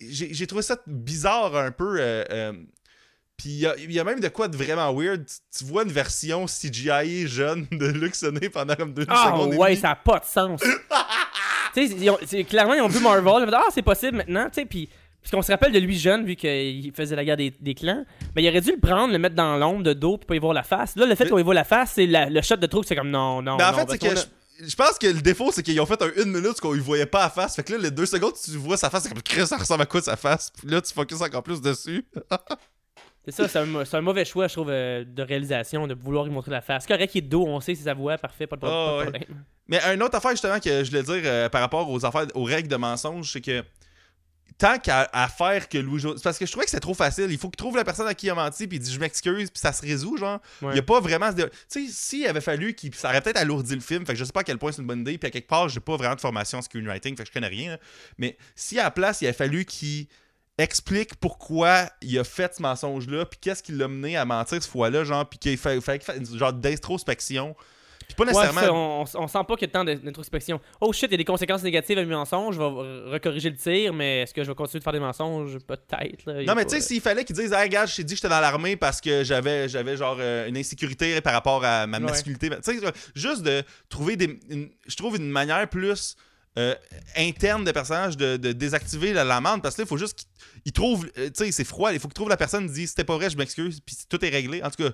J'ai 0.02 0.48
trouvé 0.48 0.64
ça 0.64 0.78
bizarre 0.88 1.56
un 1.56 1.72
peu. 1.72 1.98
euh, 2.00 2.24
euh, 2.32 2.54
Puis 3.38 3.50
il 3.50 3.60
y 3.60 3.68
a, 3.68 3.78
il 3.78 3.92
y 3.92 4.00
a 4.00 4.04
même 4.04 4.22
de 4.22 4.28
quoi 4.30 4.48
de 4.48 4.58
vraiment 4.58 4.92
weird. 4.92 5.24
Tu, 5.26 5.60
tu 5.60 5.66
vois 5.66 5.84
une 5.84 5.92
version 5.92 6.48
CGI 6.48 7.28
jeune 7.28 7.68
de 7.72 7.86
Luke 7.86 8.16
sonner 8.16 8.50
pendant 8.50 8.76
comme 8.76 8.94
deux 8.94 9.06
Ah 9.08 9.26
secondes. 9.28 9.54
et 9.54 9.58
ouais, 9.58 9.76
ça 9.76 9.90
n'a 9.90 9.96
pas 9.98 10.20
de 10.20 10.26
sens. 10.26 10.62
tu 11.74 11.88
sais, 12.26 12.44
clairement, 12.44 12.74
ils 12.74 12.82
ont 12.82 12.88
vu 12.88 13.00
Marvel, 13.02 13.24
ils 13.26 13.44
ont 13.44 13.46
fait, 13.48 13.56
ah, 13.56 13.64
c'est 13.72 13.82
possible 13.82 14.18
maintenant, 14.18 14.46
tu 14.46 14.62
sais, 14.62 14.66
puis 14.66 14.90
Puisqu'on 15.22 15.42
se 15.42 15.52
rappelle 15.52 15.74
de 15.74 15.80
lui 15.80 15.98
jeune, 15.98 16.26
vu 16.26 16.36
qu'il 16.36 16.94
faisait 16.94 17.16
la 17.16 17.26
guerre 17.26 17.36
des, 17.38 17.54
des 17.60 17.76
clans, 17.76 18.06
mais 18.36 18.44
il 18.44 18.50
aurait 18.50 18.62
dû 18.62 18.72
le 18.72 18.80
prendre, 18.80 19.12
le 19.12 19.20
mettre 19.20 19.36
dans 19.36 19.58
l'ombre 19.58 19.84
de 19.84 19.94
dos, 19.94 20.18
puis 20.18 20.26
pas 20.26 20.36
y 20.36 20.40
voir 20.40 20.54
la 20.54 20.64
face. 20.64 20.96
Là, 20.96 21.06
le 21.06 21.16
fait 21.16 21.26
Mais- 21.26 21.30
qu'on 21.32 21.40
y 21.40 21.44
voit 21.44 21.54
la 21.54 21.66
face, 21.66 21.92
c'est 21.96 22.06
le 22.08 22.42
shot 22.42 22.56
de 22.56 22.66
trop, 22.68 22.84
c'est 22.84 22.96
comme 22.96 23.10
non, 23.10 23.42
non. 23.42 23.58
Mais 23.58 23.64
en 23.66 23.72
non, 23.72 23.78
fait, 23.80 23.86
parce 23.86 24.00
c'est 24.00 24.26
que 24.26 24.66
je, 24.66 24.76
pense 24.76 24.98
que 24.98 25.08
le 25.08 25.22
défaut, 25.22 25.52
c'est 25.52 25.62
qu'ils 25.62 25.80
ont 25.82 25.86
fait 25.86 26.02
un 26.02 26.10
une 26.24 26.32
minute 26.32 26.60
qu'on 26.62 26.74
ne 26.74 26.80
voyait 26.80 27.06
pas 27.06 27.26
à 27.26 27.30
face. 27.30 27.56
Fait 27.56 27.64
que 27.64 27.74
là, 27.74 27.80
les 27.80 27.92
deux 27.92 28.06
secondes, 28.06 28.34
tu 28.44 28.52
vois 28.52 28.78
sa 28.78 28.90
face, 28.90 29.04
c'est 29.04 29.10
comme 29.10 29.22
Chris, 29.22 29.46
ça 29.46 29.58
ressemble 29.58 29.82
à 29.82 29.86
quoi 29.86 30.02
sa 30.02 30.16
face? 30.16 30.52
Puis 30.58 30.70
là, 30.70 30.82
tu 30.82 30.94
focuses 30.94 31.22
encore 31.22 31.44
plus 31.44 31.62
dessus. 31.62 32.06
C'est 33.26 33.48
ça, 33.48 33.48
c'est 33.48 33.96
un, 33.98 34.02
mauvais 34.02 34.26
choix, 34.26 34.48
je 34.48 34.54
trouve, 34.54 34.70
euh, 34.72 35.04
de 35.06 35.22
réalisation, 35.22 35.86
de 35.86 35.94
vouloir 35.94 36.26
y 36.26 36.32
montrer 36.32 36.50
la 36.50 36.62
face. 36.62 36.84
C'est 36.84 36.94
correct 36.94 37.12
qu'il 37.12 37.24
est 37.24 37.28
dos, 37.28 37.46
on 37.46 37.60
sait 37.60 37.76
c'est 37.76 37.84
sa 37.84 37.94
voix, 37.94 38.18
parfait, 38.18 38.48
pas 38.48 38.56
de, 38.56 38.66
Ah, 38.66 39.04
pas 39.04 39.12
de 39.12 39.18
ouais. 39.18 39.28
Mais 39.70 39.80
une 39.94 40.04
autre 40.04 40.16
affaire, 40.16 40.32
justement, 40.32 40.60
que 40.60 40.84
je 40.84 40.90
voulais 40.90 41.04
dire 41.04 41.22
euh, 41.24 41.48
par 41.48 41.62
rapport 41.62 41.90
aux 41.90 42.04
affaires, 42.04 42.26
aux 42.34 42.44
règles 42.44 42.68
de 42.68 42.76
mensonge, 42.76 43.32
c'est 43.32 43.40
que 43.42 43.64
tant 44.58 44.78
qu'à 44.78 45.08
à 45.14 45.28
faire 45.30 45.70
que 45.70 45.78
Louis 45.78 46.00
José. 46.00 46.20
Parce 46.22 46.38
que 46.38 46.46
je 46.46 46.52
trouvais 46.52 46.66
que 46.66 46.72
c'est 46.72 46.80
trop 46.80 46.96
facile. 46.96 47.28
Il 47.30 47.38
faut 47.38 47.50
qu'il 47.50 47.58
trouve 47.58 47.78
la 47.78 47.84
personne 47.84 48.08
à 48.08 48.14
qui 48.14 48.26
il 48.26 48.30
a 48.32 48.36
menti, 48.36 48.68
puis 48.68 48.78
il 48.78 48.80
dit 48.82 48.92
je 48.92 49.00
m'excuse, 49.00 49.50
puis 49.50 49.60
ça 49.60 49.72
se 49.72 49.82
résout, 49.82 50.18
genre. 50.18 50.40
Ouais. 50.62 50.74
Il 50.74 50.76
y 50.76 50.80
a 50.80 50.84
pas 50.84 51.00
vraiment. 51.00 51.32
ce 51.32 51.44
Tu 51.44 51.50
sais, 51.68 51.86
s'il 51.92 52.28
avait 52.28 52.42
fallu 52.42 52.74
qu'il. 52.74 52.94
Ça 52.94 53.10
aurait 53.10 53.22
peut-être 53.22 53.38
alourdi 53.38 53.76
le 53.76 53.82
film, 53.82 54.06
fait 54.06 54.14
que 54.14 54.20
je 54.20 54.26
sais 54.26 54.32
pas 54.32 54.42
à 54.42 54.44
quel 54.44 54.58
point 54.58 54.72
c'est 54.72 54.82
une 54.82 54.88
bonne 54.88 55.02
idée, 55.02 55.18
puis 55.18 55.28
à 55.28 55.32
quelque 55.32 55.48
part, 55.48 55.70
j'ai 55.70 55.80
pas 55.80 55.96
vraiment 55.96 56.16
de 56.16 56.22
formation 56.22 56.58
en 56.58 56.62
screenwriting, 56.62 57.16
fait 57.16 57.24
que 57.24 57.30
je 57.30 57.34
connais 57.34 57.48
rien. 57.48 57.72
là. 57.72 57.78
Mais 58.18 58.38
si 58.56 58.80
à 58.80 58.84
la 58.84 58.92
place, 58.92 59.22
il 59.22 59.28
avait 59.28 59.38
fallu 59.38 59.66
qu'il 59.66 60.08
explique 60.58 61.16
pourquoi 61.16 61.90
il 62.02 62.18
a 62.20 62.24
fait 62.24 62.56
ce 62.56 62.62
mensonge-là, 62.62 63.26
puis 63.26 63.40
qu'est-ce 63.40 63.64
qui 63.64 63.72
l'a 63.72 63.88
mené 63.88 64.18
à 64.18 64.26
mentir 64.26 64.62
cette 64.62 64.72
fois-là, 64.72 65.04
genre, 65.06 65.30
puis 65.30 65.40
qu'il 65.40 65.58
qu'il 65.58 65.82
fasse 65.82 66.18
une 66.18 66.38
genre 66.38 66.54
d'introspection. 66.54 67.56
Puis 68.10 68.16
pas 68.16 68.24
Ouais, 68.26 68.32
nécessairement. 68.34 69.06
ça, 69.06 69.20
on, 69.20 69.28
sent 69.28 69.38
pas 69.48 69.56
qu'il 69.56 69.68
y 69.68 69.70
a 69.70 69.72
tant 69.72 69.86
de- 69.86 69.94
d'introspection. 69.94 70.60
Oh 70.82 70.92
shit, 70.92 71.06
il 71.10 71.12
y 71.12 71.14
a 71.14 71.18
des 71.18 71.24
conséquences 71.26 71.62
négatives 71.64 71.98
à 71.98 72.04
mes 72.04 72.14
mensonges, 72.16 72.56
je 72.56 72.60
vais 72.60 72.66
re- 72.66 73.10
recorriger 73.12 73.50
le 73.52 73.56
tir, 73.56 73.94
mais 73.94 74.22
est-ce 74.24 74.34
que 74.34 74.44
je 74.44 74.50
vais 74.50 74.56
continuer 74.56 74.80
de 74.80 74.84
faire 74.84 74.94
des 74.94 75.00
mensonges? 75.00 75.58
Peut-être. 75.60 76.44
Non, 76.44 76.56
mais 76.56 76.66
tu 76.66 76.72
sais, 76.76 76.82
s'il 76.82 77.02
fallait 77.02 77.24
qu'ils 77.24 77.36
disent, 77.36 77.54
hey, 77.54 77.70
gars, 77.70 77.86
je 77.86 77.96
t'ai 77.98 78.04
dit 78.04 78.16
que 78.16 78.18
j'étais 78.18 78.28
dans 78.30 78.40
l'armée 78.42 78.76
parce 78.76 79.00
que 79.00 79.24
j'avais, 79.24 79.70
j'avais 79.70 79.96
genre 79.96 80.18
euh, 80.20 80.48
une 80.50 80.58
insécurité 80.58 81.22
par 81.22 81.34
rapport 81.34 81.64
à 81.64 81.86
ma 81.88 82.00
Ouais. 82.00 82.04
masculinité. 82.06 82.50
Tu 82.50 82.80
sais, 82.80 82.80
juste 83.16 83.44
de 83.44 83.64
trouver 83.90 84.16
des. 84.18 84.40
je 84.88 84.96
trouve 84.96 85.16
une 85.16 85.30
manière 85.30 85.70
plus 85.70 86.16
euh, 86.58 86.74
interne 87.16 87.64
des 87.64 87.74
personnages 87.74 88.18
de, 88.18 88.36
de 88.36 88.52
désactiver 88.54 89.14
la 89.14 89.24
l'amende 89.24 89.62
parce 89.62 89.76
que 89.76 89.82
là, 89.82 89.86
il 89.86 89.88
faut 89.88 89.98
juste 89.98 90.18
qu'ils 90.18 90.28
ils 90.66 90.72
trouvent. 90.74 91.08
euh, 91.18 91.28
Tu 91.30 91.46
sais, 91.46 91.52
c'est 91.52 91.64
froid, 91.64 91.94
il 91.94 92.00
faut 92.00 92.08
qu'ils 92.08 92.16
trouvent 92.16 92.28
la 92.30 92.38
personne 92.38 92.66
qui 92.68 92.74
dit, 92.74 92.88
c'était 92.88 93.04
pas 93.04 93.16
vrai, 93.16 93.30
je 93.30 93.38
m'excuse, 93.38 93.80
puis 93.86 93.96
tout 94.10 94.24
est 94.26 94.30
réglé. 94.30 94.62
En 94.64 94.70
tout 94.72 94.84
cas, 94.84 94.90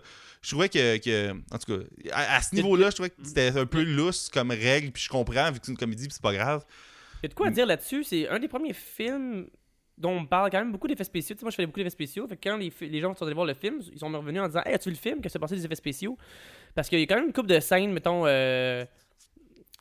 je 0.45 0.51
trouvais 0.51 0.69
que. 0.69 0.97
que- 0.97 1.31
en 1.31 1.57
tout 1.57 1.77
cas, 1.77 1.83
à, 2.13 2.35
à 2.37 2.41
ce 2.41 2.53
niveau-là, 2.55 2.89
je 2.89 2.95
trouvais 2.95 3.09
que 3.09 3.15
c'était 3.23 3.57
un 3.57 3.65
peu 3.65 3.83
lousse 3.83 4.29
comme 4.29 4.51
règle, 4.51 4.91
puis 4.91 5.03
je 5.03 5.09
comprends, 5.09 5.51
vu 5.51 5.59
que 5.59 5.65
c'est 5.65 5.71
une 5.71 5.77
comédie, 5.77 6.05
puis 6.07 6.13
c'est 6.13 6.21
pas 6.21 6.33
grave. 6.33 6.63
Il 7.21 7.23
y 7.23 7.25
a 7.25 7.29
de 7.29 7.33
quoi 7.33 7.47
à 7.47 7.49
dire 7.51 7.65
là-dessus. 7.65 8.03
C'est 8.03 8.27
un 8.29 8.37
des 8.39 8.47
premiers 8.47 8.73
films 8.73 9.47
dont 9.97 10.11
on 10.11 10.25
parle 10.25 10.51
quand 10.51 10.59
même 10.59 10.71
beaucoup 10.73 10.87
d'effets 10.87 11.05
spéciaux. 11.05 11.33
Tu 11.35 11.39
sais, 11.39 11.45
moi, 11.45 11.51
je 11.51 11.55
fais 11.55 11.65
beaucoup 11.65 11.79
d'effets 11.79 11.89
spéciaux. 11.89 12.27
Fait 12.27 12.35
que 12.37 12.49
quand 12.49 12.57
les, 12.57 12.71
les 12.81 12.99
gens 12.99 13.15
sont 13.15 13.25
allés 13.25 13.33
voir 13.33 13.45
le 13.47 13.53
film, 13.53 13.79
ils 13.91 13.97
sont 13.97 14.09
revenus 14.09 14.41
en 14.41 14.47
disant 14.47 14.61
Hey, 14.65 14.73
as-tu 14.75 14.89
vu 14.89 14.95
le 14.95 14.99
film? 15.01 15.15
Qu'est-ce 15.21 15.29
qui 15.29 15.33
s'est 15.33 15.39
passé 15.39 15.55
des 15.55 15.65
effets 15.65 15.75
spéciaux? 15.75 16.17
Parce 16.75 16.89
qu'il 16.89 16.99
y 16.99 17.03
a 17.03 17.05
quand 17.07 17.15
même 17.15 17.27
une 17.27 17.33
couple 17.33 17.47
de 17.49 17.59
scènes, 17.59 17.91
mettons, 17.93 18.25
euh, 18.27 18.83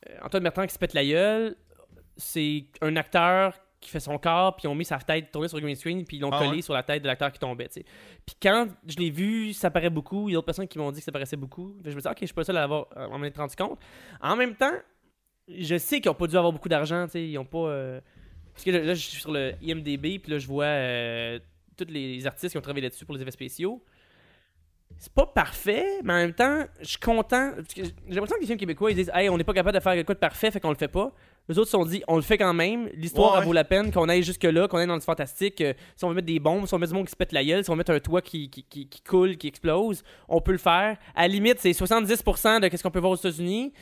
euh, 0.09 0.17
Antoine 0.23 0.43
Bertrand 0.43 0.65
qui 0.65 0.73
se 0.73 0.79
pète 0.79 0.93
la 0.93 1.05
gueule. 1.05 1.55
C'est 2.17 2.65
un 2.81 2.95
acteur 2.95 3.53
qui 3.85 3.91
fait 3.91 3.99
son 3.99 4.17
corps, 4.17 4.55
puis 4.55 4.65
ils 4.65 4.67
ont 4.67 4.75
mis 4.75 4.85
sa 4.85 4.97
tête 4.97 5.31
tournée 5.31 5.47
sur 5.47 5.57
le 5.57 5.63
green 5.63 5.75
screen, 5.75 6.03
puis 6.05 6.17
ils 6.17 6.19
l'ont 6.19 6.31
Ah 6.31 6.39
collé 6.39 6.57
ouais? 6.57 6.61
sur 6.61 6.73
la 6.73 6.83
tête 6.83 7.01
de 7.01 7.07
l'acteur 7.07 7.31
qui 7.31 7.39
tombait. 7.39 7.69
Puis 7.69 8.35
quand 8.41 8.67
je 8.87 8.97
l'ai 8.97 9.09
vu, 9.09 9.53
ça 9.53 9.69
paraît 9.71 9.89
beaucoup. 9.89 10.27
Il 10.27 10.33
y 10.33 10.35
a 10.35 10.37
d'autres 10.37 10.45
personnes 10.45 10.67
qui 10.67 10.77
m'ont 10.77 10.91
dit 10.91 10.99
que 10.99 11.05
ça 11.05 11.11
paraissait 11.11 11.37
beaucoup. 11.37 11.75
Je 11.83 11.89
me 11.89 11.91
suis 11.91 12.01
dit, 12.01 12.07
ok, 12.07 12.17
je 12.21 12.25
suis 12.25 12.33
pas 12.33 12.43
seul 12.43 12.57
à 12.57 12.61
l'avoir, 12.61 12.87
m'en 13.09 13.23
être 13.23 13.37
rendu 13.37 13.55
compte. 13.55 13.79
En 14.21 14.35
même 14.35 14.55
temps, 14.55 14.73
je 15.47 15.77
sais 15.77 16.01
qu'ils 16.01 16.09
ont 16.11 16.15
pas 16.15 16.27
dû 16.27 16.35
avoir 16.35 16.51
beaucoup 16.51 16.69
d'argent, 16.69 17.05
ils 17.13 17.37
ont 17.37 17.45
pas 17.45 17.67
euh, 17.67 18.01
parce 18.53 18.63
que 18.63 18.71
là, 18.71 18.93
je 18.93 18.99
suis 18.99 19.21
sur 19.21 19.31
le 19.31 19.53
IMDb 19.61 20.17
puis 20.19 20.31
là 20.31 20.39
je 20.39 20.47
vois 20.47 20.65
euh, 20.65 21.39
tous 21.77 21.85
les 21.89 22.25
artistes 22.25 22.51
qui 22.51 22.57
ont 22.57 22.61
travaillé 22.61 22.83
là-dessus 22.83 23.05
pour 23.05 23.13
les 23.15 23.21
effets 23.21 23.31
spéciaux. 23.31 23.83
C'est 24.97 25.11
pas 25.13 25.25
parfait, 25.27 25.85
mais 26.03 26.13
en 26.13 26.17
même 26.17 26.33
temps, 26.33 26.63
je 26.79 26.87
suis 26.87 26.99
content 26.99 27.51
j'ai 27.75 27.83
l'impression 28.09 28.35
que 28.37 28.41
les 28.41 28.47
films 28.47 28.57
québécois 28.57 28.91
ils 28.91 28.95
disent 28.95 29.11
"Hey, 29.13 29.29
on 29.29 29.37
n'est 29.37 29.43
pas 29.43 29.53
capable 29.53 29.77
de 29.77 29.83
faire 29.83 29.93
quelque 29.93 30.07
chose 30.07 30.15
de 30.15 30.19
parfait, 30.19 30.49
fait 30.51 30.59
qu'on 30.59 30.69
le 30.69 30.75
fait 30.77 30.87
pas." 30.87 31.11
Les 31.47 31.57
autres 31.59 31.67
se 31.67 31.71
sont 31.77 31.85
dit 31.85 32.01
"On 32.07 32.15
le 32.15 32.21
fait 32.21 32.37
quand 32.37 32.53
même, 32.53 32.89
l'histoire 32.93 33.39
Ouais. 33.39 33.45
vaut 33.45 33.53
la 33.53 33.63
peine 33.63 33.91
qu'on 33.91 34.09
aille 34.09 34.23
jusque 34.23 34.43
là, 34.43 34.67
qu'on 34.67 34.77
aille 34.77 34.87
dans 34.87 34.95
le 34.95 35.01
fantastique, 35.01 35.61
euh, 35.61 35.73
si 35.95 36.03
on 36.03 36.09
veut 36.09 36.15
mettre 36.15 36.27
des 36.27 36.39
bombes, 36.39 36.65
si 36.67 36.73
on 36.73 36.77
veut 36.77 36.81
mettre 36.81 36.91
du 36.93 36.97
monde 36.97 37.05
qui 37.05 37.11
se 37.11 37.15
pète 37.15 37.31
la 37.33 37.43
gueule, 37.45 37.63
si 37.63 37.69
on 37.69 37.73
veut 37.73 37.77
mettre 37.77 37.91
un 37.91 37.99
toit 37.99 38.21
qui, 38.21 38.49
qui, 38.49 38.63
qui, 38.63 38.87
qui 38.89 39.01
coule, 39.01 39.37
qui 39.37 39.47
explose, 39.47 40.03
on 40.27 40.41
peut 40.41 40.51
le 40.53 40.57
faire. 40.57 40.97
À 41.15 41.21
la 41.23 41.27
limite, 41.27 41.59
c'est 41.59 41.71
70% 41.71 42.59
de 42.69 42.75
ce 42.77 42.81
qu'on 42.83 42.91
peut 42.91 42.99
voir 42.99 43.11
aux 43.11 43.15
États-Unis, 43.17 43.73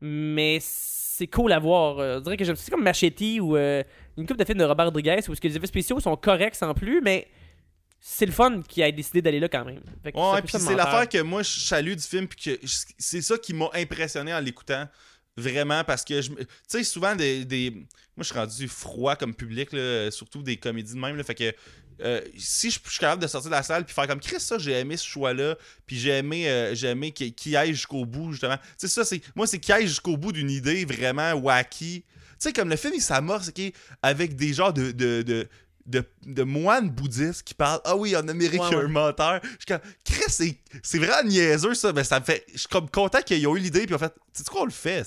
mais 0.00 0.58
c'est 0.62 1.26
cool 1.26 1.52
à 1.52 1.58
voir. 1.58 1.98
Euh, 1.98 2.18
on 2.18 2.20
dirait 2.20 2.36
que 2.36 2.44
j'aime 2.44 2.56
c'est 2.56 2.70
comme 2.70 2.82
Machete 2.82 3.38
ou 3.40 3.56
euh, 3.56 3.82
une 4.16 4.26
coupe 4.26 4.38
de 4.38 4.44
films 4.44 4.58
de 4.58 4.64
Robert 4.64 4.86
Rodriguez 4.86 5.20
où 5.28 5.34
que 5.34 5.46
les 5.48 5.56
effets 5.56 5.66
spéciaux 5.66 6.00
sont 6.00 6.16
corrects 6.16 6.54
sans 6.54 6.72
plus, 6.72 7.00
mais 7.02 7.28
c'est 8.00 8.24
le 8.24 8.32
fun 8.32 8.62
qui 8.66 8.82
a 8.82 8.90
décidé 8.90 9.20
d'aller 9.20 9.40
là 9.40 9.48
quand 9.50 9.64
même. 9.66 9.82
Ouais, 10.14 10.40
puis 10.40 10.52
c'est 10.58 10.74
l'affaire 10.74 11.06
que 11.06 11.20
moi 11.20 11.42
je 11.42 11.60
salue 11.60 11.92
du 11.92 12.02
film, 12.02 12.26
puis 12.26 12.56
que 12.56 12.66
c'est 12.98 13.20
ça 13.20 13.36
qui 13.36 13.52
m'a 13.52 13.68
impressionné 13.74 14.32
en 14.32 14.40
l'écoutant. 14.40 14.86
Vraiment, 15.40 15.82
parce 15.84 16.04
que 16.04 16.20
tu 16.20 16.34
sais, 16.68 16.84
souvent 16.84 17.14
des, 17.16 17.44
des- 17.44 17.70
Moi, 17.70 17.84
je 18.18 18.24
suis 18.24 18.34
rendu 18.34 18.68
froid 18.68 19.16
comme 19.16 19.34
public, 19.34 19.72
là, 19.72 20.10
surtout 20.10 20.42
des 20.42 20.56
comédies 20.56 20.94
de 20.94 20.98
même. 20.98 21.16
Là, 21.16 21.24
fait 21.24 21.34
que 21.34 21.52
euh, 22.02 22.20
si 22.38 22.70
je 22.70 22.78
suis 22.82 22.98
capable 22.98 23.20
de 23.22 23.26
sortir 23.26 23.50
de 23.50 23.54
la 23.56 23.62
salle 23.62 23.84
puis 23.84 23.94
faire 23.94 24.06
comme 24.06 24.20
Chris, 24.20 24.40
ça, 24.40 24.56
j'ai 24.58 24.72
aimé 24.72 24.96
ce 24.96 25.06
choix-là, 25.06 25.56
puis 25.86 25.98
j'ai 25.98 26.10
aimé, 26.10 26.48
euh, 26.48 26.74
j'ai 26.74 26.88
aimé 26.88 27.12
qu'il 27.12 27.56
aille 27.56 27.72
jusqu'au 27.74 28.06
bout, 28.06 28.32
justement. 28.32 28.56
Tu 28.56 28.62
sais, 28.78 28.88
ça, 28.88 29.04
c'est. 29.04 29.20
Moi, 29.34 29.46
c'est 29.46 29.58
qu'il 29.58 29.74
aille 29.74 29.86
jusqu'au 29.86 30.16
bout 30.16 30.32
d'une 30.32 30.50
idée 30.50 30.84
vraiment 30.86 31.32
wacky. 31.34 32.02
Tu 32.08 32.34
sais, 32.38 32.52
comme 32.54 32.70
le 32.70 32.76
film, 32.76 32.94
il 32.96 33.02
s'amorce, 33.02 33.48
ok, 33.48 33.60
avec 34.02 34.34
des 34.34 34.54
genres 34.54 34.72
de 34.72 35.46
de, 35.86 36.04
de 36.26 36.42
moines 36.42 36.88
bouddhistes 36.90 37.42
qui 37.42 37.54
parlent 37.54 37.80
Ah 37.84 37.96
oui, 37.96 38.14
en 38.16 38.26
Amérique, 38.28 38.60
Ouais, 38.60 38.68
il 38.70 38.72
y 38.72 38.76
a 38.76 38.78
ouais. 38.78 38.84
un 38.84 38.88
menteur. 38.88 39.40
Je 39.42 39.48
suis 39.48 39.66
comme, 39.66 39.80
Chris, 40.04 40.56
c'est, 40.82 40.98
vraiment 40.98 41.22
niaiseux 41.28 41.74
ça, 41.74 41.92
mais 41.92 42.04
ça 42.04 42.20
me 42.20 42.24
fait. 42.24 42.44
Je 42.52 42.58
suis 42.58 42.68
comme 42.68 42.88
content 42.90 43.20
qu'ils 43.22 43.38
aient 43.44 43.48
eu 43.50 43.58
l'idée, 43.58 43.86
puis 43.86 43.94
en 43.94 43.98
fait, 43.98 44.12
tu 44.34 44.42
sais 44.42 44.44
quoi, 44.50 44.62
on 44.62 44.66
le 44.66 44.70
fait. 44.70 45.04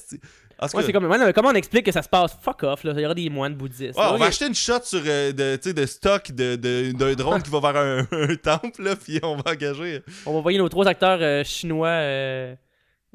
Ouais, 0.62 0.84
c'est 0.84 0.94
comme, 0.94 1.06
ouais, 1.06 1.34
comment 1.34 1.50
on 1.50 1.56
explique 1.56 1.86
que 1.86 1.92
ça 1.92 2.02
se 2.02 2.08
passe? 2.08 2.38
Fuck 2.42 2.64
off, 2.64 2.84
là. 2.86 2.94
Il 2.96 3.02
y 3.02 3.06
aura 3.06 3.14
des 3.16 3.30
moines 3.30 3.56
bouddhistes. 3.56 3.98
Ouais, 3.98 4.04
Là, 4.04 4.14
on 4.14 4.18
va 4.18 4.26
a- 4.26 4.28
acheter 4.30 4.48
une 4.48 4.56
shot 4.56 4.80
sur 4.84 5.02
euh, 5.06 5.32
de, 5.34 5.72
de 5.72 5.86
stock 5.86 6.32
de, 6.32 6.56
de- 6.56 6.92
d'un 6.94 7.14
drone 7.16 7.42
qui 7.42 7.50
va 7.50 7.60
vers 7.60 7.76
un, 7.76 8.08
un 8.30 8.36
temple, 8.38 8.82
là, 8.84 8.96
puis 8.96 9.20
on 9.24 9.36
va 9.36 9.52
engager. 9.52 10.02
On 10.26 10.32
va 10.34 10.38
envoyer 10.40 10.58
nos 10.60 10.70
trois 10.70 10.88
acteurs 10.88 11.20
euh, 11.22 11.44
chinois 11.44 11.88
euh, 11.90 12.56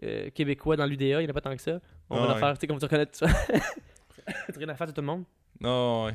euh, 0.02 0.28
québécois 0.30 0.76
dans 0.76 0.84
l'UDA, 0.84 1.04
il 1.06 1.18
n'y 1.20 1.26
en 1.26 1.30
a 1.30 1.32
pas 1.32 1.40
tant 1.40 1.56
que 1.56 1.62
ça. 1.62 1.80
On 2.10 2.16
Ah 2.16 2.20
va 2.20 2.26
leur 2.26 2.34
ouais. 2.34 2.40
faire, 2.40 2.54
tu 2.54 2.60
sais, 2.60 2.66
comme 2.66 2.78
tu 2.78 2.84
reconnais 2.84 3.06
tu 3.06 3.24
rien 4.58 4.68
à 4.68 4.74
faire 4.74 4.86
de 4.86 4.92
tout 4.92 5.00
le 5.00 5.06
monde. 5.06 5.24
Non, 5.60 6.04
ouais. 6.06 6.14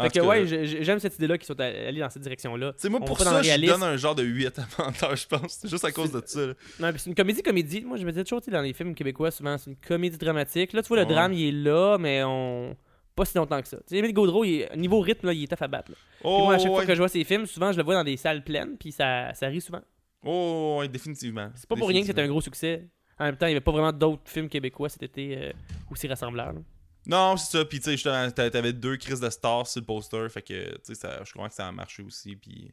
Fait 0.00 0.10
que 0.10 0.20
ouais, 0.20 0.46
j'ai- 0.46 0.64
j'ai- 0.66 0.84
j'aime 0.84 0.98
cette 0.98 1.14
idée-là 1.16 1.36
qu'ils 1.36 1.46
sont 1.46 1.60
allés 1.60 2.00
dans 2.00 2.08
cette 2.08 2.22
direction-là. 2.22 2.72
Tu 2.72 2.78
sais, 2.80 2.88
moi, 2.88 3.00
on 3.02 3.04
pour 3.04 3.18
ça, 3.18 3.42
je 3.42 3.66
donne 3.66 3.82
un 3.82 3.96
genre 3.96 4.14
de 4.14 4.22
8 4.22 4.58
à 4.58 4.66
menteur, 4.82 5.14
je 5.16 5.26
pense. 5.26 5.58
C'est 5.60 5.68
juste 5.68 5.84
à 5.84 5.92
cause 5.92 6.10
de 6.12 6.22
ça. 6.24 6.46
là. 6.46 6.54
Non, 6.80 6.90
puis 6.90 7.00
c'est 7.00 7.10
une 7.10 7.14
comédie-comédie. 7.16 7.82
Moi, 7.82 7.98
je 7.98 8.04
me 8.06 8.10
disais 8.10 8.24
toujours, 8.24 8.40
tu 8.40 8.46
sais, 8.46 8.50
dans 8.50 8.62
les 8.62 8.72
films 8.72 8.94
québécois, 8.94 9.30
souvent, 9.30 9.58
c'est 9.58 9.70
une 9.70 9.76
comédie 9.76 10.16
dramatique. 10.16 10.72
Là, 10.72 10.82
tu 10.82 10.88
vois, 10.88 10.96
le 10.98 11.02
Ouais. 11.04 11.08
drame, 11.12 11.32
il 11.34 11.48
est 11.48 11.52
là, 11.52 11.98
mais 11.98 12.22
on. 12.24 12.74
Pas 13.14 13.26
si 13.26 13.36
longtemps 13.36 13.60
que 13.60 13.68
ça. 13.68 13.76
Tu 13.76 13.82
sais, 13.88 13.96
Émile 13.98 14.14
Gaudreau, 14.14 14.42
il 14.44 14.62
est- 14.62 14.76
niveau 14.76 15.00
rythme, 15.00 15.26
là, 15.26 15.34
il 15.34 15.42
est 15.42 15.46
tough 15.46 15.60
à 15.62 15.68
battre. 15.68 15.90
là. 15.90 15.96
Puis 15.96 16.20
Oh, 16.24 16.44
moi, 16.44 16.54
à 16.54 16.58
chaque 16.58 16.68
fois 16.68 16.78
ouais. 16.78 16.86
que 16.86 16.94
je 16.94 16.98
vois 16.98 17.08
ses 17.08 17.24
films, 17.24 17.44
souvent, 17.44 17.70
je 17.70 17.76
le 17.76 17.82
vois 17.84 17.94
dans 17.94 18.04
des 18.04 18.16
salles 18.16 18.42
pleines, 18.42 18.78
puis 18.78 18.90
ça, 18.92 19.34
ça 19.34 19.48
rit 19.48 19.60
souvent. 19.60 19.82
Oh, 20.24 20.78
ouais, 20.80 20.88
définitivement. 20.88 21.50
C'est 21.54 21.68
pas 21.68 21.76
pour 21.76 21.88
rien 21.88 22.00
que 22.00 22.06
c'était 22.06 22.22
un 22.22 22.28
gros 22.28 22.40
succès. 22.40 22.88
En 23.18 23.24
même 23.26 23.36
temps, 23.36 23.44
il 23.46 23.50
n'y 23.50 23.54
avait 23.56 23.60
pas 23.60 23.72
vraiment 23.72 23.92
d'autres 23.92 24.22
films 24.24 24.48
québécois 24.48 24.88
cet 24.88 25.02
été 25.02 25.36
euh, 25.36 25.52
aussi 25.90 26.08
rassembleurs. 26.08 26.54
là. 26.54 26.60
Non, 27.06 27.36
c'est 27.36 27.58
ça. 27.58 27.64
Puis, 27.64 27.80
tu 27.80 27.96
sais, 27.96 28.30
t'avais 28.32 28.72
deux 28.72 28.96
crises 28.96 29.20
de 29.20 29.28
stars 29.30 29.66
sur 29.66 29.80
le 29.80 29.86
poster. 29.86 30.28
Fait 30.30 30.42
que, 30.42 30.70
tu 30.76 30.78
sais, 30.84 30.94
ça- 30.94 31.22
je 31.24 31.32
crois 31.32 31.48
que 31.48 31.54
ça 31.54 31.66
a 31.66 31.72
marché 31.72 32.02
aussi. 32.02 32.36
Puis, 32.36 32.72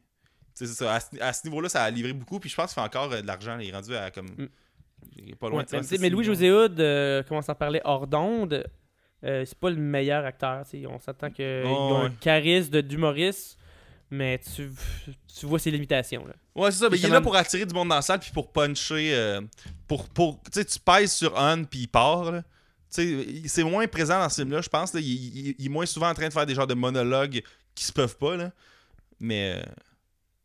sais, 0.54 0.66
c'est 0.66 0.84
ça. 0.84 0.94
À 0.94 1.00
ce, 1.00 1.06
à 1.20 1.32
ce 1.32 1.46
niveau-là, 1.48 1.68
ça 1.68 1.82
a 1.82 1.90
livré 1.90 2.12
beaucoup. 2.12 2.38
Puis, 2.38 2.48
je 2.50 2.54
pense 2.56 2.72
qu'il 2.72 2.80
fait 2.80 2.86
encore 2.86 3.12
euh, 3.12 3.20
de 3.22 3.26
l'argent. 3.26 3.58
Il 3.58 3.68
est 3.68 3.72
rendu 3.72 3.94
à 3.96 4.10
comme. 4.10 4.26
Mm. 4.28 4.48
il 5.16 5.30
est 5.30 5.34
Pas 5.34 5.48
loin 5.48 5.58
Ouais, 5.58 5.64
de 5.64 5.68
mais, 5.72 5.78
36 5.78 5.88
tu 5.88 5.96
sais, 5.96 6.00
mais 6.02 6.10
Louis 6.10 6.20
millions. 6.20 6.32
José 6.34 6.52
Hood, 6.52 6.80
euh, 6.80 7.22
comment 7.28 7.42
s'en 7.42 7.54
parlait 7.56 7.80
hors 7.84 8.06
d'onde, 8.06 8.64
euh, 9.24 9.44
c'est 9.44 9.58
pas 9.58 9.70
le 9.70 9.76
meilleur 9.76 10.24
acteur. 10.24 10.64
On 10.88 10.98
s'attend 11.00 11.30
qu'il 11.30 11.62
Oh, 11.66 11.94
a 11.96 12.04
un 12.06 12.10
charisme 12.10 12.70
de- 12.70 12.80
d'humoriste, 12.82 13.58
mais 14.10 14.38
tu, 14.38 14.70
tu 15.38 15.46
vois 15.46 15.58
ses 15.58 15.70
limitations. 15.72 16.24
Là. 16.24 16.34
Ouais, 16.54 16.70
c'est 16.70 16.78
ça. 16.78 16.88
Mais 16.88 16.98
il 16.98 17.04
est 17.04 17.08
là 17.08 17.20
pour 17.20 17.34
attirer 17.34 17.66
du 17.66 17.74
monde 17.74 17.88
dans 17.88 17.96
la 17.96 18.02
salle. 18.02 18.20
Puis, 18.20 18.30
pour 18.32 18.52
puncher. 18.52 19.12
euh, 19.14 19.40
pour, 19.88 20.08
pour, 20.08 20.40
tu 20.44 20.50
sais, 20.60 20.64
tu 20.64 20.78
pèses 20.78 21.12
sur 21.14 21.36
un, 21.38 21.64
puis 21.64 21.80
il 21.80 21.88
part. 21.88 22.30
là. 22.30 22.42
C'est 22.90 23.64
moins 23.64 23.86
présent 23.86 24.18
dans 24.18 24.28
ce 24.28 24.42
film-là, 24.42 24.60
je 24.60 24.68
pense. 24.68 24.92
Là. 24.94 25.00
Il, 25.00 25.06
il- 25.06 25.54
il 25.58 25.66
est 25.66 25.68
moins 25.68 25.86
souvent 25.86 26.08
en 26.10 26.14
train 26.14 26.28
de 26.28 26.32
faire 26.32 26.46
des 26.46 26.54
genres 26.54 26.66
de 26.66 26.74
monologues 26.74 27.42
qui 27.74 27.84
se 27.84 27.92
peuvent 27.92 28.16
pas. 28.18 28.36
Là. 28.36 28.50
Mais. 29.20 29.54
euh, 29.56 29.62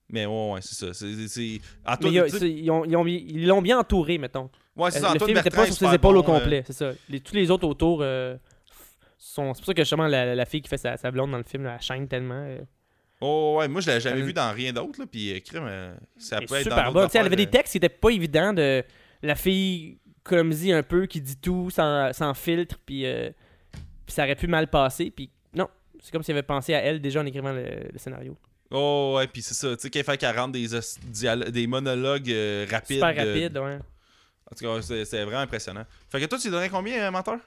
Mais 0.09 0.26
ouais, 0.27 0.51
ouais, 0.53 0.59
c'est 0.61 0.76
ça. 0.76 0.93
C'est, 0.93 1.59
ils 2.07 3.45
l'ont 3.47 3.61
bien 3.61 3.80
entouré, 3.80 4.17
mettons. 4.17 4.49
ouais, 4.76 4.91
c'est 4.91 4.99
Euh, 4.99 5.01
ça. 5.01 5.07
le 5.09 5.15
Antoine 5.15 5.27
film 5.30 5.38
n'était 5.38 5.49
pas 5.55 5.65
sur 5.65 5.76
ses 5.76 5.93
épaules 5.95 6.17
au 6.17 6.22
euh, 6.22 6.23
complet, 6.23 6.63
c'est 6.67 6.73
ça. 6.73 6.91
Les- 7.09 7.19
tous 7.19 7.34
les 7.35 7.49
autres 7.49 7.67
autour 7.67 7.99
euh, 8.01 8.38
sont. 9.17 9.53
C'est 9.53 9.61
pour 9.61 9.65
ça 9.67 9.73
que 9.73 9.81
justement 9.81 10.07
la, 10.07 10.35
la 10.35 10.45
fille 10.45 10.61
qui 10.61 10.69
fait 10.69 10.77
sa, 10.77 10.97
sa 10.97 11.09
blonde 11.11 11.31
dans 11.31 11.38
le 11.38 11.43
film, 11.43 11.65
elle 11.65 11.81
chaîne 11.81 12.07
tellement. 12.07 12.43
euh, 12.47 12.59
Oh 13.22 13.55
ouais, 13.57 13.67
moi 13.69 13.80
je 13.81 13.88
l'avais 13.88 14.01
jamais 14.01 14.22
vu 14.22 14.34
dans 14.34 14.53
rien 14.53 14.73
d'autre 14.73 14.99
là, 14.99 15.05
puis 15.09 15.31
euh, 15.34 15.39
crime, 15.39 15.63
euh, 15.67 15.95
ça 16.17 16.38
peut 16.41 16.53
être 16.55 16.63
super 16.63 16.91
dans 16.91 17.07
Elle 17.07 17.26
avait 17.26 17.35
des 17.38 17.47
textes 17.47 17.72
qui 17.72 17.77
étaient 17.77 17.88
pas 17.89 18.09
évidents 18.09 18.51
de 18.53 18.84
la 19.23 19.35
fille 19.35 19.97
clumsy 20.26 20.72
un 20.73 20.84
peu 20.84 21.06
qui 21.06 21.22
dit 21.22 21.38
tout 21.38 21.69
sans, 21.69 22.11
sans 22.11 22.34
filtre, 22.34 22.77
puis, 22.85 23.06
euh, 23.06 23.30
puis 24.06 24.14
ça 24.14 24.23
aurait 24.23 24.35
pu 24.35 24.47
mal 24.47 24.68
passer. 24.69 25.11
Puis 25.11 25.30
non, 25.53 25.69
C'est 26.02 26.11
comme 26.11 26.23
s'il 26.23 26.34
avait 26.34 26.43
pensé 26.43 26.73
à 26.73 26.80
elle 26.81 26.99
déjà 27.02 27.22
en 27.22 27.26
écrivant 27.26 27.53
le, 27.53 27.88
le 27.93 27.97
scénario. 27.97 28.35
Oh, 28.72 29.14
ouais, 29.15 29.27
puis 29.27 29.41
c'est 29.43 29.53
ça. 29.53 29.76
Tu 29.77 29.84
sais, 29.84 29.89
qu'il 29.91 30.03
fait 30.03 30.18
40 30.18 30.52
des, 30.52 30.68
des 31.52 31.68
monologues 31.68 32.30
euh, 32.31 32.65
rapides. 32.69 32.97
Super 32.97 33.14
de- 33.14 33.30
rapide, 33.30 33.57
ouais. 33.57 33.80
En 34.52 34.56
tout 34.56 34.65
cas, 34.65 34.81
c'est 34.81 35.23
vraiment 35.23 35.39
impressionnant. 35.41 35.85
Fait 36.10 36.19
que 36.19 36.26
toi, 36.26 36.38
tu 36.38 36.49
donnerais 36.49 36.69
combien, 36.69 36.99
euh, 37.07 37.11
menteur? 37.11 37.39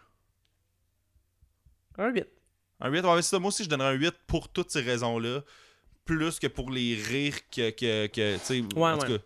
Un 1.99 2.11
8. 2.13 2.27
Un 2.81 2.91
8 2.91 3.01
Ouais, 3.05 3.23
c'est 3.23 3.31
ça. 3.31 3.39
Moi 3.39 3.49
aussi, 3.49 3.65
je 3.65 3.69
donnerais 3.69 3.91
un 3.91 3.99
8 3.99 4.15
pour 4.27 4.49
toutes 4.49 4.71
ces 4.71 4.81
raisons-là. 4.81 5.41
Plus 6.05 6.39
que 6.39 6.47
pour 6.47 6.71
les 6.71 6.95
rires 6.95 7.37
que. 7.51 7.71
que, 7.71 8.07
que 8.07 8.35
tu 8.37 8.45
sais, 8.45 8.61
Ouais, 8.77 8.91
en 8.91 8.99
tout 8.99 9.07
cas. 9.19 9.25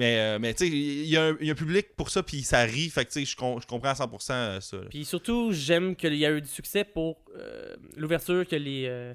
Mais, 0.00 0.18
euh, 0.18 0.38
mais 0.40 0.54
tu 0.54 0.64
sais, 0.64 0.70
il 0.70 1.06
y, 1.06 1.16
a 1.18 1.24
un- 1.26 1.36
il 1.40 1.46
y 1.46 1.50
a 1.50 1.52
un 1.52 1.56
public 1.56 1.94
pour 1.94 2.08
ça, 2.10 2.22
puis 2.22 2.42
ça 2.42 2.60
rit. 2.62 2.88
Fait 2.88 3.04
que 3.04 3.10
tu 3.12 3.20
sais, 3.20 3.24
je 3.30 3.36
com- 3.36 3.58
je 3.60 3.66
comprends 3.66 3.90
à 3.90 3.94
100% 3.94 4.30
euh, 4.32 4.60
ça. 4.60 4.78
Puis 4.88 5.04
surtout, 5.04 5.52
j'aime 5.52 5.94
qu'il 5.94 6.14
y 6.14 6.24
a 6.24 6.30
eu 6.32 6.40
du 6.40 6.48
succès 6.48 6.84
pour 6.84 7.18
euh, 7.36 7.76
l'ouverture 7.96 8.46
que 8.46 8.56
les 8.56 8.86
euh, 8.88 9.12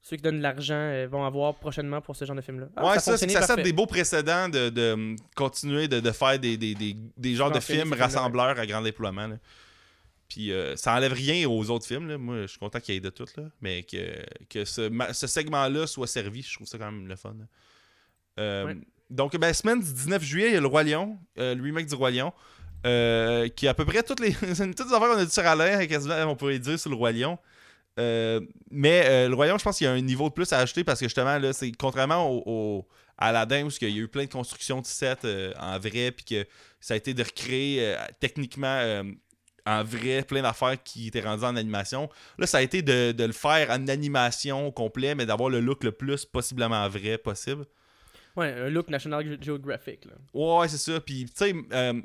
ceux 0.00 0.16
qui 0.16 0.22
donnent 0.22 0.38
de 0.38 0.42
l'argent 0.42 1.06
vont 1.10 1.24
avoir 1.24 1.58
prochainement 1.58 2.00
pour 2.00 2.14
ce 2.14 2.24
genre 2.24 2.36
de 2.36 2.40
film-là. 2.40 2.68
Ah, 2.76 2.86
ouais, 2.86 2.94
ça, 3.00 3.16
ça 3.16 3.18
set 3.18 3.32
parfait. 3.48 3.62
des 3.64 3.72
beaux 3.72 3.86
précédents 3.86 4.48
de, 4.48 4.68
de, 4.70 4.92
hum, 4.92 5.16
continuer 5.34 5.88
de, 5.88 5.98
de 6.00 6.10
faire 6.12 6.38
des, 6.38 6.56
des, 6.56 6.74
des, 6.76 6.94
des 7.16 7.34
genres 7.34 7.50
de 7.50 7.58
films 7.60 7.92
rassembleurs 7.94 8.58
à 8.58 8.64
grand 8.66 8.80
déploiement. 8.82 9.26
là. 9.26 9.38
Puis 10.28 10.52
euh, 10.52 10.76
ça 10.76 10.94
enlève 10.94 11.12
rien 11.14 11.48
aux 11.48 11.68
autres 11.70 11.86
films. 11.86 12.06
là. 12.06 12.16
Moi, 12.16 12.42
je 12.42 12.46
suis 12.46 12.58
content 12.58 12.78
qu'il 12.80 12.94
y 12.94 12.98
ait 12.98 13.00
de 13.00 13.10
tout. 13.10 13.26
Là. 13.36 13.44
Mais 13.60 13.82
que, 13.82 13.96
que 14.48 14.64
ce, 14.64 14.88
ce 15.12 15.26
segment-là 15.26 15.86
soit 15.88 16.06
servi, 16.06 16.42
je 16.42 16.54
trouve 16.54 16.66
ça 16.68 16.78
quand 16.78 16.92
même 16.92 17.08
le 17.08 17.16
fun. 17.16 17.34
Euh, 18.38 18.66
Ouais. 18.66 18.76
Donc, 19.10 19.36
ben, 19.36 19.52
semaine 19.52 19.80
du 19.80 19.92
19 19.92 20.22
juillet, 20.22 20.48
il 20.48 20.54
y 20.54 20.56
a 20.56 20.60
Le 20.60 20.66
Roi 20.66 20.82
Lion, 20.82 21.18
euh, 21.38 21.54
le 21.54 21.62
remake 21.62 21.86
du 21.86 21.94
Roi 21.94 22.10
Lion. 22.10 22.32
euh, 22.86 23.48
qui 23.48 23.66
a 23.66 23.70
à 23.70 23.74
peu 23.74 23.84
près 23.84 24.02
toutes 24.02 24.20
les, 24.20 24.32
toutes 24.34 24.48
les 24.50 24.94
affaires 24.94 25.08
qu'on 25.08 25.18
a 25.18 25.24
dit 25.24 25.32
sur 25.32 25.46
Alain, 25.46 25.84
quasiment, 25.86 26.14
on 26.26 26.36
pourrait 26.36 26.58
dire 26.58 26.78
sur 26.78 26.90
le 26.90 26.96
Roi 26.96 27.12
Lion. 27.12 27.38
Euh, 27.98 28.40
mais 28.70 29.02
euh, 29.06 29.28
le 29.28 29.34
Roi 29.34 29.48
Lion, 29.48 29.58
je 29.58 29.64
pense 29.64 29.78
qu'il 29.78 29.86
y 29.86 29.88
a 29.88 29.92
un 29.92 30.00
niveau 30.00 30.28
de 30.28 30.34
plus 30.34 30.52
à 30.52 30.58
ajouter 30.58 30.84
parce 30.84 31.00
que 31.00 31.06
justement, 31.06 31.38
là, 31.38 31.52
c'est 31.52 31.72
contrairement 31.72 32.30
au, 32.30 32.86
à 33.16 33.28
Aladdin, 33.28 33.64
où 33.66 33.70
il 33.80 33.88
y 33.88 33.98
a 33.98 34.02
eu 34.04 34.08
plein 34.08 34.24
de 34.24 34.30
constructions 34.30 34.80
de 34.80 34.86
sets 34.86 35.26
en 35.58 35.78
vrai, 35.80 36.12
puis 36.12 36.24
que 36.24 36.46
ça 36.80 36.94
a 36.94 36.96
été 36.96 37.14
de 37.14 37.22
recréer 37.24 37.96
techniquement 38.20 39.02
en 39.66 39.82
vrai 39.82 40.22
plein 40.22 40.42
d'affaires 40.42 40.80
qui 40.82 41.08
étaient 41.08 41.20
rendues 41.20 41.44
en 41.44 41.56
animation. 41.56 42.08
Là, 42.38 42.46
ça 42.46 42.58
a 42.58 42.62
été 42.62 42.82
de, 42.82 43.10
de 43.10 43.24
le 43.24 43.32
faire 43.32 43.70
en 43.70 43.88
animation 43.88 44.68
au 44.68 44.70
complet, 44.70 45.16
mais 45.16 45.26
d'avoir 45.26 45.50
le 45.50 45.58
look 45.58 45.82
le 45.82 45.90
plus 45.90 46.24
possiblement 46.24 46.88
vrai 46.88 47.18
possible. 47.18 47.66
Ouais, 48.38 48.52
un 48.52 48.68
look 48.70 48.88
National 48.88 49.24
Ge- 49.26 49.42
Geographic. 49.42 50.04
Là. 50.04 50.12
Ouais, 50.32 50.68
c'est 50.68 50.78
ça. 50.78 51.00
Puis, 51.00 51.24
tu 51.24 51.32
sais, 51.34 51.54
euh, 51.72 52.00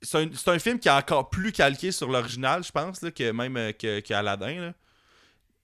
c'est 0.00 0.48
un, 0.48 0.58
film 0.58 0.78
qui 0.78 0.88
est 0.88 0.92
encore 0.92 1.28
plus 1.30 1.52
calqué 1.52 1.92
sur 1.92 2.08
l'original, 2.08 2.64
je 2.64 2.72
pense, 2.72 3.02
là, 3.02 3.10
que 3.10 3.30
même 3.30 3.56
euh, 3.56 3.72
que, 3.72 4.00
que 4.00 4.14
Aladdin. 4.14 4.60
Là. 4.60 4.74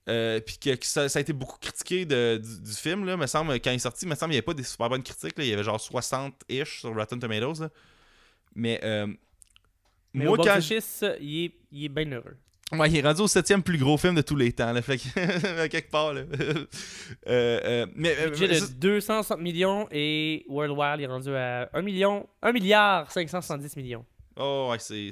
Euh, 0.07 0.39
puis 0.39 0.57
que, 0.57 0.75
que 0.75 0.85
ça, 0.85 1.09
ça 1.09 1.19
a 1.19 1.21
été 1.21 1.33
beaucoup 1.33 1.57
critiqué 1.59 2.05
de- 2.05 2.39
du, 2.41 2.61
du 2.61 2.73
film, 2.73 3.05
là, 3.05 3.17
me 3.17 3.27
semble, 3.27 3.53
quand 3.55 3.71
il 3.71 3.75
est 3.75 3.79
sorti, 3.79 4.05
me 4.05 4.15
semble 4.15 4.31
qu'il 4.31 4.35
n'y 4.35 4.37
avait 4.37 4.41
pas 4.45 4.53
des 4.53 4.63
super 4.63 4.89
bonnes 4.89 5.03
critiques. 5.03 5.37
là. 5.37 5.43
Il 5.43 5.49
y 5.49 5.53
avait 5.53 5.63
genre 5.63 5.77
60-ish 5.79 6.79
sur 6.81 6.95
Rotten 6.95 7.19
Tomatoes. 7.19 7.61
là. 7.61 7.69
Mais, 8.55 8.79
euh, 8.83 9.07
Mais 10.13 10.25
moi, 10.25 10.33
au 10.39 10.43
quand. 10.43 10.59
il 10.59 11.45
est, 11.45 11.53
il 11.71 11.85
est 11.85 11.89
bien 11.89 12.11
heureux. 12.11 12.37
Ouais, 12.71 12.87
il 12.89 12.97
est 12.97 13.01
rendu 13.01 13.21
au 13.21 13.27
septième 13.27 13.63
plus 13.63 13.77
gros 13.79 13.97
film 13.97 14.13
de 14.15 14.21
tous 14.21 14.35
les 14.35 14.51
temps, 14.51 14.71
là, 14.71 14.81
fait 14.83 14.97
que, 14.99 15.67
quelque 15.67 15.89
part. 15.89 16.13
Là. 16.13 16.21
Euh, 17.27 17.59
euh, 17.63 17.85
mais, 17.95 18.15
euh, 18.19 18.29
Budget 18.29 18.47
de 18.47 18.53
ça- 18.53 18.67
260 18.67 19.39
millions 19.39 19.87
et 19.91 20.45
Worldwide 20.47 20.99
il 20.99 21.03
est 21.03 21.07
rendu 21.07 21.35
à 21.35 21.69
1 21.73 21.81
million, 21.81 22.27
1 22.43 22.51
milliard 22.51 23.11
570 23.11 23.75
millions. 23.75 24.05
oh, 24.37 24.69
ouais, 24.71 24.77
c'est. 24.79 25.11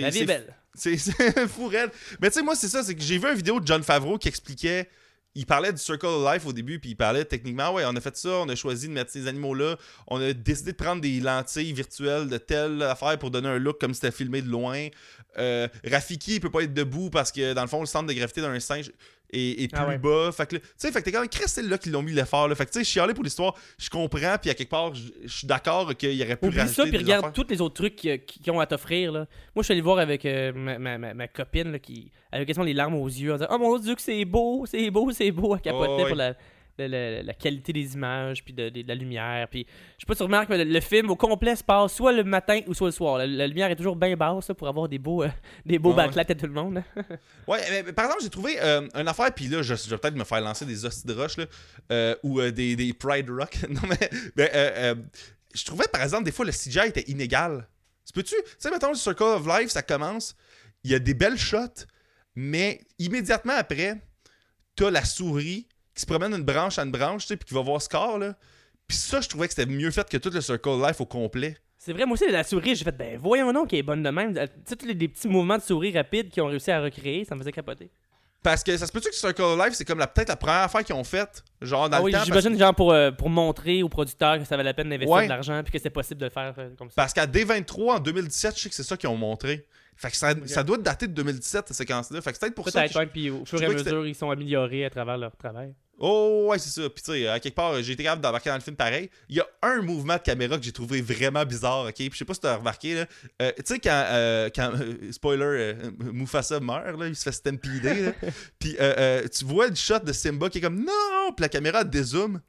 La 0.00 0.10
vie 0.10 0.20
est 0.20 0.24
belle. 0.26 0.54
C'est 0.74 0.96
c'est 0.96 1.48
fou 1.48 1.66
raide. 1.66 1.90
Mais 2.20 2.28
tu 2.30 2.34
sais, 2.38 2.42
moi, 2.42 2.54
c'est 2.54 2.68
ça, 2.68 2.84
c'est 2.84 2.94
que 2.94 3.02
j'ai 3.02 3.18
vu 3.18 3.26
une 3.28 3.34
vidéo 3.34 3.58
de 3.58 3.66
John 3.66 3.82
Favreau 3.82 4.16
qui 4.16 4.28
expliquait. 4.28 4.88
Il 5.38 5.46
parlait 5.46 5.72
du 5.72 5.78
Circle 5.78 6.06
of 6.06 6.34
Life 6.34 6.46
au 6.46 6.52
début, 6.52 6.80
puis 6.80 6.90
il 6.90 6.96
parlait 6.96 7.24
techniquement, 7.24 7.72
ouais, 7.72 7.84
on 7.86 7.94
a 7.94 8.00
fait 8.00 8.16
ça, 8.16 8.28
on 8.40 8.48
a 8.48 8.56
choisi 8.56 8.88
de 8.88 8.92
mettre 8.92 9.12
ces 9.12 9.28
animaux-là, 9.28 9.76
on 10.08 10.20
a 10.20 10.32
décidé 10.32 10.72
de 10.72 10.76
prendre 10.76 11.00
des 11.00 11.20
lentilles 11.20 11.72
virtuelles 11.72 12.28
de 12.28 12.38
telle 12.38 12.82
affaire 12.82 13.16
pour 13.20 13.30
donner 13.30 13.46
un 13.46 13.58
look 13.58 13.80
comme 13.80 13.94
si 13.94 14.00
c'était 14.00 14.10
filmé 14.10 14.42
de 14.42 14.48
loin. 14.48 14.88
Euh, 15.38 15.68
Rafiki, 15.88 16.34
il 16.34 16.40
peut 16.40 16.50
pas 16.50 16.62
être 16.62 16.74
debout 16.74 17.08
parce 17.10 17.30
que 17.30 17.52
dans 17.52 17.62
le 17.62 17.68
fond, 17.68 17.78
le 17.78 17.86
centre 17.86 18.08
de 18.08 18.14
gravité 18.14 18.40
d'un 18.40 18.58
singe 18.58 18.90
plus 19.30 19.68
Ah 19.74 19.86
ouais. 19.86 19.98
bas. 19.98 20.30
Fait 20.32 20.46
que, 20.48 20.56
tu 20.56 20.62
sais, 20.76 20.90
fait 20.90 21.00
que 21.00 21.04
t'es 21.04 21.12
quand 21.12 21.20
même, 21.20 21.28
Chris, 21.28 21.44
c'est 21.46 21.62
là 21.62 21.76
qu'ils 21.78 21.92
l'ont 21.92 22.02
mis 22.02 22.12
l'effort. 22.12 22.48
là. 22.48 22.54
Fait 22.54 22.64
que, 22.66 22.70
tu 22.70 22.78
sais, 22.78 22.84
chialer 22.84 23.14
pour 23.14 23.24
l'histoire, 23.24 23.54
je 23.78 23.90
comprends, 23.90 24.36
puis 24.40 24.50
à 24.50 24.54
quelque 24.54 24.70
part, 24.70 24.94
je 24.94 25.28
suis 25.28 25.46
d'accord 25.46 25.94
qu'il 25.96 26.14
y 26.14 26.22
aurait 26.22 26.36
pu 26.36 26.46
Oublie 26.46 26.56
ça, 26.58 26.62
rajouter 26.64 26.82
puis 26.82 26.90
des 26.92 26.98
regarde 26.98 27.32
tous 27.34 27.46
les 27.50 27.60
autres 27.60 27.74
trucs 27.74 27.96
qui, 27.96 28.18
qui- 28.20 28.50
ont 28.50 28.60
à 28.60 28.66
t'offrir. 28.66 29.12
là. 29.12 29.20
Moi, 29.54 29.62
je 29.62 29.64
suis 29.64 29.72
allé 29.72 29.80
voir 29.82 29.98
avec 29.98 30.24
euh, 30.24 30.52
ma, 30.54 30.78
ma- 30.78 30.98
ma- 30.98 31.14
ma 31.14 31.28
copine 31.28 31.72
là, 31.72 31.78
qui 31.78 32.10
avait 32.32 32.46
quasiment 32.46 32.64
les 32.64 32.74
larmes 32.74 32.94
aux 32.94 33.06
yeux 33.06 33.32
en 33.32 33.36
disant 33.36 33.48
Oh 33.50 33.58
mon 33.58 33.78
dieu, 33.78 33.94
que 33.94 34.02
c'est 34.02 34.24
beau, 34.24 34.64
c'est 34.66 34.90
beau, 34.90 35.10
c'est 35.12 35.30
beau. 35.30 35.54
Oh, 35.54 35.70
ouais. 35.96 36.06
pour 36.06 36.16
la, 36.16 36.34
la, 36.78 36.86
la- 36.88 37.22
la 37.22 37.34
qualité 37.34 37.72
des 37.72 37.94
images, 37.94 38.44
puis 38.44 38.52
de, 38.54 38.68
de- 38.68 38.82
de 38.82 38.88
la 38.88 38.94
lumière. 38.94 39.48
Puis 39.50 39.66
je 39.96 40.02
sais 40.02 40.06
pas 40.06 40.14
si 40.14 40.18
tu 40.18 40.22
remarques, 40.24 40.48
mais 40.48 40.58
le, 40.64 40.70
le 40.70 40.80
film 40.80 41.10
au 41.10 41.16
complet 41.16 41.56
se 41.56 41.64
passe 41.64 41.94
soit 41.94 42.12
le 42.12 42.24
matin 42.24 42.60
ou 42.66 42.74
soit 42.74 42.88
le 42.88 42.92
soir. 42.92 43.18
La, 43.18 43.26
la 43.26 43.46
lumière 43.46 43.70
est 43.70 43.76
toujours 43.76 43.96
bien 43.96 44.16
basse 44.16 44.48
là, 44.48 44.54
pour 44.54 44.68
avoir 44.68 44.88
des 44.88 44.98
beaux, 44.98 45.22
euh, 45.24 45.28
des 45.66 45.78
beaux 45.78 45.94
Ah 45.98 46.06
ouais. 46.08 46.18
à 46.20 46.24
tout 46.34 46.46
le 46.46 46.52
monde. 46.52 46.82
Ouais, 47.46 47.60
mais, 47.84 47.92
par 47.92 48.04
exemple, 48.04 48.22
j'ai 48.22 48.30
trouvé 48.30 48.56
euh, 48.60 48.86
une 48.94 49.08
affaire, 49.08 49.32
puis 49.34 49.46
là, 49.48 49.62
je, 49.62 49.74
je 49.74 49.88
vais 49.90 49.96
peut-être 49.98 50.14
me 50.16 50.24
faire 50.24 50.40
lancer 50.42 50.66
des 50.66 50.84
hosties 50.84 51.06
de 51.06 51.14
roche, 51.14 51.36
là, 51.38 51.46
euh, 51.90 52.14
ou 52.22 52.40
euh, 52.40 52.50
des, 52.50 52.76
des 52.76 52.92
Pride 52.92 53.30
Rock. 53.30 53.56
non, 53.70 53.80
mais, 53.88 54.10
euh, 54.38 54.94
je 55.54 55.64
trouvais, 55.64 55.86
par 55.90 56.02
exemple, 56.02 56.24
des 56.24 56.32
fois, 56.32 56.44
le 56.44 56.52
CGI 56.52 56.88
était 56.88 57.10
inégal. 57.10 57.66
Tu 58.06 58.12
peux-tu, 58.12 58.34
tu 58.34 58.50
sais, 58.58 58.70
mettons, 58.70 58.90
le 58.90 58.94
Circle 58.96 59.22
of 59.22 59.46
Life, 59.46 59.70
ça 59.70 59.82
commence, 59.82 60.36
il 60.84 60.90
y 60.90 60.94
a 60.94 60.98
des 60.98 61.14
belles 61.14 61.38
shots, 61.38 61.86
mais 62.34 62.80
immédiatement 62.98 63.54
après, 63.56 63.96
t'as 64.76 64.90
la 64.90 65.04
souris 65.04 65.66
qui 65.98 66.02
se 66.02 66.06
promène 66.06 66.32
d'une 66.32 66.44
branche 66.44 66.78
à 66.78 66.82
une 66.84 66.90
branche, 66.90 67.22
tu 67.22 67.28
sais, 67.28 67.36
puis 67.36 67.46
qui 67.48 67.54
va 67.54 67.60
voir 67.60 67.82
Scar, 67.82 68.18
là. 68.18 68.34
Puis 68.86 68.96
ça, 68.96 69.20
je 69.20 69.28
trouvais 69.28 69.48
que 69.48 69.54
c'était 69.54 69.70
mieux 69.70 69.90
fait 69.90 70.08
que 70.08 70.16
tout 70.16 70.30
le 70.30 70.40
Circle 70.40 70.68
of 70.70 70.86
Life 70.88 71.00
au 71.00 71.06
complet. 71.06 71.56
C'est 71.76 71.92
vrai, 71.92 72.06
moi 72.06 72.14
aussi, 72.14 72.28
la 72.30 72.42
souris, 72.44 72.74
j'ai 72.74 72.84
fait, 72.84 72.96
ben 72.96 73.18
voyons 73.20 73.52
donc 73.52 73.68
qu'elle 73.70 73.80
est 73.80 73.82
bonne 73.82 74.02
de 74.02 74.10
même. 74.10 74.34
Tu 74.34 74.40
sais, 74.64 74.76
tous 74.76 74.86
les, 74.86 74.94
petits 75.08 75.28
mouvements 75.28 75.58
de 75.58 75.62
souris 75.62 75.92
rapides 75.96 76.30
qu'ils 76.30 76.42
ont 76.42 76.46
réussi 76.48 76.70
à 76.70 76.80
recréer, 76.80 77.24
ça 77.24 77.34
me 77.34 77.40
faisait 77.40 77.52
capoter. 77.52 77.90
Parce 78.42 78.62
que 78.62 78.76
ça 78.76 78.86
se 78.86 78.92
peut-tu 78.92 79.08
que 79.10 79.14
Circle 79.16 79.42
of 79.42 79.58
Life, 79.64 79.74
c'est 79.74 79.84
comme 79.84 79.98
peut-être 79.98 80.28
la 80.28 80.36
première 80.36 80.62
affaire 80.62 80.84
qu'ils 80.84 80.94
ont 80.94 81.04
faite, 81.04 81.42
genre 81.60 81.88
dans 81.90 81.96
Ah 81.96 82.00
le 82.00 82.04
oui, 82.06 82.12
temps. 82.12 82.18
parce- 82.18 82.28
j'imagine, 82.28 82.56
genre, 82.58 82.74
pour, 82.74 82.92
euh, 82.92 83.10
pour 83.10 83.28
montrer 83.30 83.82
aux 83.82 83.88
producteurs 83.88 84.38
que 84.38 84.44
ça 84.44 84.56
valait 84.56 84.68
la 84.70 84.74
peine 84.74 84.88
d'investir 84.88 85.14
Ouais. 85.16 85.24
de 85.24 85.28
l'argent 85.28 85.60
puis 85.64 85.72
que 85.72 85.78
c'est 85.78 85.90
possible 85.90 86.20
de 86.20 86.26
le 86.26 86.30
faire 86.30 86.54
euh, 86.58 86.70
comme 86.78 86.88
ça. 86.88 86.94
Parce 86.96 87.12
qu'à 87.12 87.26
D23 87.26 87.96
en 87.96 87.98
2017, 87.98 88.56
je 88.56 88.62
sais 88.62 88.68
que 88.68 88.74
c'est 88.76 88.84
ça 88.84 88.96
qu'ils 88.96 89.08
ont 89.08 89.16
montré. 89.16 89.66
Fait 89.96 90.10
que 90.10 90.16
ça, 90.16 90.32
ça 90.46 90.62
doit 90.62 90.78
dater 90.78 91.08
de 91.08 91.12
2017, 91.12 91.66
cette 91.66 91.76
séquence-là. 91.76 92.20
Fait 92.20 92.30
que 92.30 92.36
c'est 92.36 92.40
peut-être 92.46 92.54
pour 92.54 92.68
ça. 92.70 92.82
Peut-être, 92.86 93.10
puis 93.12 93.30
au 93.30 93.44
fur 93.44 93.60
et 93.60 93.66
à 93.66 93.68
mesure, 93.70 94.06
ils 94.06 94.14
sont 94.14 94.30
améliorés 94.30 94.84
à 94.84 94.90
travers 94.90 95.18
leur 95.18 95.36
travail. 95.36 95.74
Oh, 96.00 96.46
ouais, 96.48 96.58
c'est 96.60 96.70
ça. 96.70 96.88
Puis 96.88 97.02
tu 97.02 97.10
sais, 97.12 97.26
à 97.26 97.40
quelque 97.40 97.56
part, 97.56 97.82
j'ai 97.82 97.92
été 97.92 98.04
capable 98.04 98.22
d'embarquer 98.22 98.50
dans 98.50 98.56
le 98.56 98.62
film 98.62 98.76
pareil. 98.76 99.10
Il 99.28 99.34
y 99.36 99.40
a 99.40 99.46
un 99.62 99.82
mouvement 99.82 100.14
de 100.14 100.20
caméra 100.22 100.56
que 100.56 100.62
j'ai 100.62 100.70
trouvé 100.72 101.00
vraiment 101.02 101.44
bizarre, 101.44 101.86
ok? 101.86 101.94
Puis 101.94 102.10
je 102.12 102.18
sais 102.18 102.24
pas 102.24 102.34
si 102.34 102.40
t'as 102.40 102.56
remarqué, 102.56 102.94
là. 102.94 103.06
Euh, 103.42 103.50
tu 103.56 103.62
sais, 103.66 103.78
quand, 103.80 104.04
euh, 104.06 104.48
quand 104.54 104.72
euh, 104.80 105.10
spoiler, 105.10 105.74
Mufasa 106.12 106.60
meurt, 106.60 106.96
là, 106.98 107.08
il 107.08 107.16
se 107.16 107.24
fait 107.24 107.32
stampider. 107.32 108.12
Puis 108.60 108.76
tu 109.36 109.44
vois 109.44 109.66
le 109.68 109.74
shot 109.74 109.98
de 109.98 110.12
Simba 110.12 110.48
qui 110.50 110.58
est 110.58 110.60
comme 110.60 110.78
non! 110.84 111.32
Puis 111.36 111.42
la 111.42 111.48
caméra 111.48 111.82
dézoome. 111.82 112.40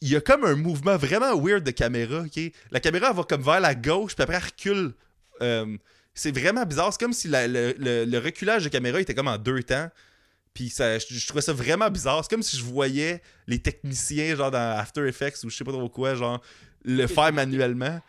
Il 0.00 0.08
y 0.08 0.16
a 0.16 0.20
comme 0.20 0.44
un 0.44 0.54
mouvement 0.54 0.96
vraiment 0.96 1.36
weird 1.38 1.64
de 1.64 1.70
caméra, 1.72 2.20
ok? 2.20 2.40
La 2.70 2.80
caméra 2.80 3.08
elle 3.10 3.16
va 3.16 3.24
comme 3.24 3.42
vers 3.42 3.60
la 3.60 3.74
gauche, 3.74 4.14
puis 4.14 4.22
après 4.22 4.36
elle 4.36 4.44
recule. 4.44 4.94
C'est 6.14 6.32
vraiment 6.36 6.64
bizarre. 6.64 6.92
C'est 6.92 7.00
comme 7.00 7.12
si 7.12 7.28
la- 7.28 7.46
le, 7.46 7.74
le- 7.78 8.04
le 8.04 8.18
reculage 8.18 8.64
de 8.64 8.68
caméra 8.68 9.00
était 9.00 9.14
comme 9.14 9.28
en 9.28 9.38
deux 9.38 9.62
temps. 9.62 9.88
Puis 10.54 10.70
ça, 10.70 10.98
je, 10.98 11.06
je 11.10 11.26
trouvais 11.26 11.40
ça 11.42 11.52
vraiment 11.52 11.88
bizarre. 11.90 12.22
C'est 12.24 12.30
comme 12.30 12.42
si 12.42 12.56
je 12.56 12.64
voyais 12.64 13.22
les 13.46 13.58
techniciens, 13.60 14.34
genre 14.34 14.50
dans 14.50 14.76
After 14.78 15.06
Effects 15.06 15.42
ou 15.44 15.50
je 15.50 15.56
sais 15.56 15.64
pas 15.64 15.72
trop 15.72 15.88
quoi, 15.88 16.14
genre 16.14 16.40
le 16.84 17.06
faire 17.06 17.32
manuellement. 17.32 18.00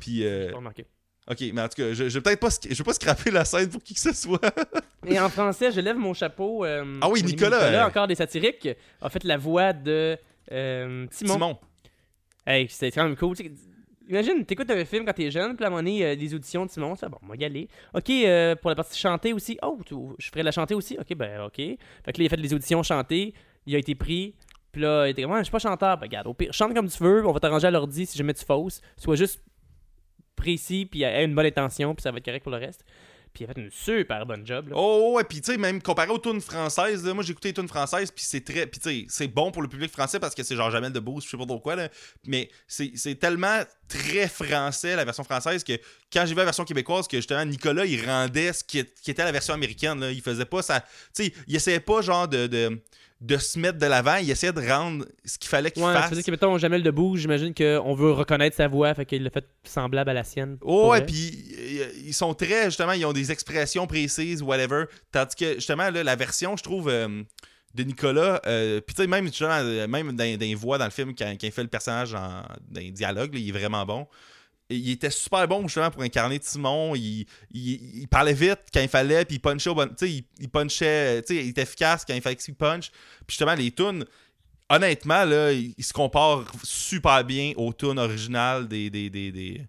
Puis, 0.00 0.24
euh, 0.24 0.52
remarqué. 0.54 0.86
ok, 1.28 1.40
mais 1.52 1.60
en 1.62 1.68
tout 1.68 1.82
cas, 1.82 1.92
je, 1.92 2.08
je 2.08 2.14
vais 2.18 2.20
peut-être 2.20 2.40
pas, 2.40 2.50
je 2.62 2.74
vais 2.74 2.84
pas 2.84 2.92
scraper 2.92 3.30
la 3.32 3.44
scène 3.44 3.68
pour 3.68 3.82
qui 3.82 3.94
que 3.94 4.00
ce 4.00 4.12
soit. 4.12 4.40
Et 5.06 5.18
en 5.18 5.28
français, 5.28 5.72
je 5.72 5.80
lève 5.80 5.96
mon 5.96 6.14
chapeau. 6.14 6.64
euh, 6.64 6.98
Ah 7.00 7.08
oui, 7.08 7.20
ami 7.20 7.32
Nicolas, 7.32 7.62
euh, 7.62 7.84
encore 7.86 8.06
des 8.06 8.14
satiriques, 8.14 8.68
a 9.00 9.08
fait 9.08 9.24
la 9.24 9.36
voix 9.36 9.72
de 9.72 10.16
euh, 10.52 11.06
Timon. 11.10 11.32
Simon. 11.34 11.58
Hey, 12.46 12.68
c'était 12.68 12.90
quand 12.92 13.04
même 13.04 13.16
cool. 13.16 13.34
Tu 14.08 14.14
Imagine, 14.14 14.44
t'écoutes 14.46 14.70
un 14.70 14.84
film 14.86 15.04
quand 15.04 15.12
t'es 15.12 15.30
jeune, 15.30 15.54
puis 15.54 15.64
à 15.64 15.68
un 15.68 15.70
moment 15.70 15.82
donné, 15.82 16.02
euh, 16.02 16.16
des 16.16 16.34
auditions 16.34 16.64
de 16.64 16.70
Simon, 16.70 16.96
ça, 16.96 17.10
bon, 17.10 17.18
on 17.22 17.26
va 17.26 17.36
y 17.36 17.44
aller. 17.44 17.68
Ok, 17.94 18.08
euh, 18.08 18.54
pour 18.56 18.70
la 18.70 18.76
partie 18.76 18.98
chantée 18.98 19.34
aussi, 19.34 19.58
oh, 19.62 19.78
tu- 19.84 19.94
je 20.18 20.28
ferais 20.30 20.42
la 20.42 20.50
chanter 20.50 20.74
aussi, 20.74 20.96
ok, 20.98 21.14
ben 21.14 21.42
ok. 21.42 21.56
Fait 21.56 21.76
que 22.06 22.18
là, 22.18 22.24
il 22.24 22.26
a 22.26 22.28
fait 22.30 22.36
des 22.38 22.54
auditions 22.54 22.82
chantées, 22.82 23.34
il 23.66 23.74
a 23.74 23.78
été 23.78 23.94
pris, 23.94 24.34
puis 24.72 24.80
là, 24.80 25.06
il 25.06 25.10
était 25.10 25.22
comme, 25.22 25.36
je 25.36 25.42
suis 25.42 25.52
pas 25.52 25.58
chanteur, 25.58 25.98
ben 25.98 26.06
regarde, 26.06 26.26
au 26.26 26.32
pire, 26.34 26.52
chante 26.54 26.72
comme 26.74 26.88
tu 26.88 27.02
veux, 27.02 27.26
on 27.26 27.32
va 27.32 27.40
t'arranger 27.40 27.66
à 27.66 27.70
l'ordi 27.70 28.06
si 28.06 28.16
jamais 28.16 28.32
tu 28.32 28.44
fausses, 28.46 28.80
sois 28.96 29.16
juste 29.16 29.42
précis, 30.36 30.86
puis 30.86 31.02
aie 31.02 31.24
une 31.24 31.34
bonne 31.34 31.46
intention, 31.46 31.94
puis 31.94 32.02
ça 32.02 32.10
va 32.10 32.18
être 32.18 32.24
correct 32.24 32.42
pour 32.44 32.52
le 32.52 32.58
reste. 32.58 32.84
Puis 33.34 33.44
il 33.44 33.50
a 33.50 33.52
fait 33.52 33.60
une 33.60 33.70
super 33.70 34.24
bonne 34.24 34.46
job, 34.46 34.68
là. 34.68 34.74
Oh, 34.78 35.12
ouais, 35.16 35.24
puis 35.24 35.42
tu 35.42 35.52
sais, 35.52 35.58
même 35.58 35.82
comparé 35.82 36.08
aux 36.10 36.18
tunes 36.18 36.40
françaises, 36.40 37.04
là, 37.04 37.12
moi 37.12 37.22
j'ai 37.22 37.32
écouté 37.32 37.48
les 37.48 37.54
tunes 37.54 37.68
françaises, 37.68 38.10
puis 38.10 38.24
c'est 38.24 38.40
très. 38.42 38.66
Puis 38.66 38.80
tu 38.80 38.88
sais, 38.88 39.06
c'est 39.08 39.28
bon 39.28 39.50
pour 39.50 39.60
le 39.60 39.68
public 39.68 39.90
français 39.92 40.18
parce 40.18 40.34
que 40.34 40.42
c'est 40.42 40.56
genre 40.56 40.70
Jamel 40.70 40.92
Debbouze, 40.92 41.24
je 41.24 41.28
sais 41.28 41.36
pas 41.36 41.44
trop 41.44 41.60
quoi, 41.60 41.76
là. 41.76 41.88
Mais 42.26 42.48
c'est 42.66 43.18
tellement 43.20 43.60
très 43.88 44.28
français, 44.28 44.94
la 44.96 45.04
version 45.04 45.24
française, 45.24 45.64
que 45.64 45.72
quand 46.12 46.24
j'ai 46.26 46.32
vu 46.32 46.36
la 46.38 46.44
version 46.44 46.64
québécoise, 46.64 47.08
que 47.08 47.16
justement 47.16 47.44
Nicolas, 47.44 47.84
il 47.86 48.04
rendait 48.04 48.52
ce 48.52 48.62
qui, 48.64 48.78
était 48.78 49.24
la 49.24 49.32
version 49.32 49.54
américaine. 49.54 50.00
Là. 50.00 50.10
Il 50.10 50.20
faisait 50.22 50.44
pas 50.44 50.62
ça. 50.62 50.80
Tu 51.14 51.24
sais, 51.24 51.32
il 51.46 51.56
essayait 51.56 51.80
pas 51.80 52.00
genre 52.02 52.28
de, 52.28 52.46
de, 52.46 52.80
de 53.20 53.36
se 53.36 53.58
mettre 53.58 53.78
de 53.78 53.86
l'avant, 53.86 54.16
il 54.16 54.30
essayait 54.30 54.52
de 54.52 54.60
rendre 54.66 55.04
ce 55.24 55.38
qu'il 55.38 55.48
fallait 55.48 55.70
qu'il 55.72 55.82
Ouais, 55.82 55.92
fasse. 55.92 56.12
dire 56.12 56.22
que 56.24 56.30
mettons 56.30 56.56
Jamel 56.58 56.82
Debout, 56.82 57.16
j'imagine 57.16 57.52
qu'on 57.52 57.94
veut 57.94 58.12
reconnaître 58.12 58.56
sa 58.56 58.68
voix, 58.68 58.94
fait 58.94 59.06
qu'il 59.06 59.24
l'a 59.24 59.30
fait 59.30 59.44
semblable 59.64 60.10
à 60.10 60.14
la 60.14 60.22
sienne. 60.24 60.56
Oh, 60.60 60.90
ouais, 60.90 60.98
elle. 60.98 61.06
puis 61.06 61.44
euh, 61.58 61.88
ils 62.04 62.14
sont 62.14 62.32
très, 62.34 62.66
justement, 62.66 62.92
ils 62.92 63.04
ont 63.04 63.12
des 63.12 63.32
expressions 63.32 63.86
précises, 63.88 64.42
whatever. 64.42 64.84
Tandis 65.10 65.34
que, 65.34 65.54
justement, 65.54 65.90
là, 65.90 66.04
la 66.04 66.16
version, 66.16 66.56
je 66.56 66.62
trouve, 66.62 66.88
euh, 66.88 67.22
de 67.78 67.84
Nicolas, 67.84 68.40
euh, 68.46 68.80
puis 68.80 68.94
tu 68.94 69.02
sais, 69.02 69.08
même, 69.08 69.30
euh, 69.40 69.86
même 69.86 70.16
dans, 70.16 70.24
les 70.24 70.54
voix 70.54 70.78
dans 70.78 70.84
le 70.84 70.90
film, 70.90 71.14
quand, 71.14 71.32
il 71.40 71.52
fait 71.52 71.62
le 71.62 71.68
personnage 71.68 72.12
en, 72.12 72.42
dans 72.68 72.80
les 72.80 72.90
dialogues, 72.90 73.34
il 73.34 73.48
est 73.48 73.52
vraiment 73.52 73.86
bon. 73.86 74.06
Il 74.68 74.90
était 74.90 75.10
super 75.10 75.48
bon, 75.48 75.62
justement, 75.62 75.90
pour 75.90 76.02
incarner 76.02 76.38
Timon. 76.40 76.94
Il, 76.94 77.24
il, 77.52 78.06
parlait 78.08 78.34
vite 78.34 78.58
quand 78.74 78.82
il 78.82 78.88
fallait, 78.88 79.24
puis 79.24 79.36
il 79.36 79.38
punchait 79.38 79.70
au 79.70 79.74
bon. 79.74 79.88
Tu 79.88 79.94
sais, 80.06 80.24
il, 80.40 80.48
punchait, 80.50 81.22
tu 81.22 81.34
sais, 81.34 81.42
il 81.42 81.48
était 81.50 81.62
efficace 81.62 82.04
quand 82.04 82.12
il 82.14 82.20
fallait 82.20 82.36
qu'il 82.36 82.54
punch. 82.54 82.90
Puis 82.90 83.30
justement, 83.30 83.54
les 83.54 83.70
tunes, 83.70 84.04
honnêtement, 84.68 85.24
là, 85.24 85.52
il, 85.52 85.82
se 85.82 85.92
compare 85.94 86.44
super 86.64 87.24
bien 87.24 87.52
aux 87.56 87.72
tunes 87.72 87.98
originales 87.98 88.68
des, 88.68 88.90
des, 88.90 89.08
des, 89.08 89.66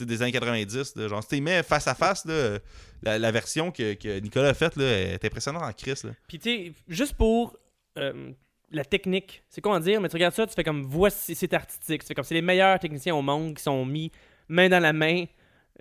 des 0.00 0.22
années 0.22 0.32
90. 0.32 0.96
là. 0.96 1.08
genre, 1.08 1.22
si 1.22 1.28
tu 1.28 1.40
mets 1.40 1.62
face 1.62 1.86
à 1.86 1.94
face, 1.94 2.24
là, 2.24 2.58
la, 3.02 3.18
la 3.18 3.30
version 3.30 3.70
que, 3.70 3.94
que 3.94 4.18
Nicolas 4.20 4.48
a 4.48 4.54
faite 4.54 4.76
est 4.78 5.24
impressionnante 5.24 5.62
en 5.62 5.72
Chris. 5.72 6.00
Puis 6.26 6.38
tu 6.38 6.50
sais, 6.50 6.72
juste 6.88 7.14
pour 7.14 7.56
euh, 7.98 8.32
la 8.72 8.84
technique, 8.84 9.42
c'est 9.48 9.60
comment 9.60 9.78
dire, 9.78 10.00
mais 10.00 10.08
tu 10.08 10.14
regardes 10.16 10.34
ça, 10.34 10.46
tu 10.46 10.54
fais 10.54 10.64
comme 10.64 10.82
voici, 10.82 11.34
c'est 11.34 11.52
artistique. 11.54 12.00
Tu 12.02 12.08
fais 12.08 12.14
comme 12.14 12.24
c'est 12.24 12.34
les 12.34 12.42
meilleurs 12.42 12.78
techniciens 12.80 13.14
au 13.14 13.22
monde 13.22 13.54
qui 13.54 13.62
sont 13.62 13.84
mis 13.86 14.10
main 14.48 14.68
dans 14.68 14.80
la 14.82 14.92
main, 14.92 15.24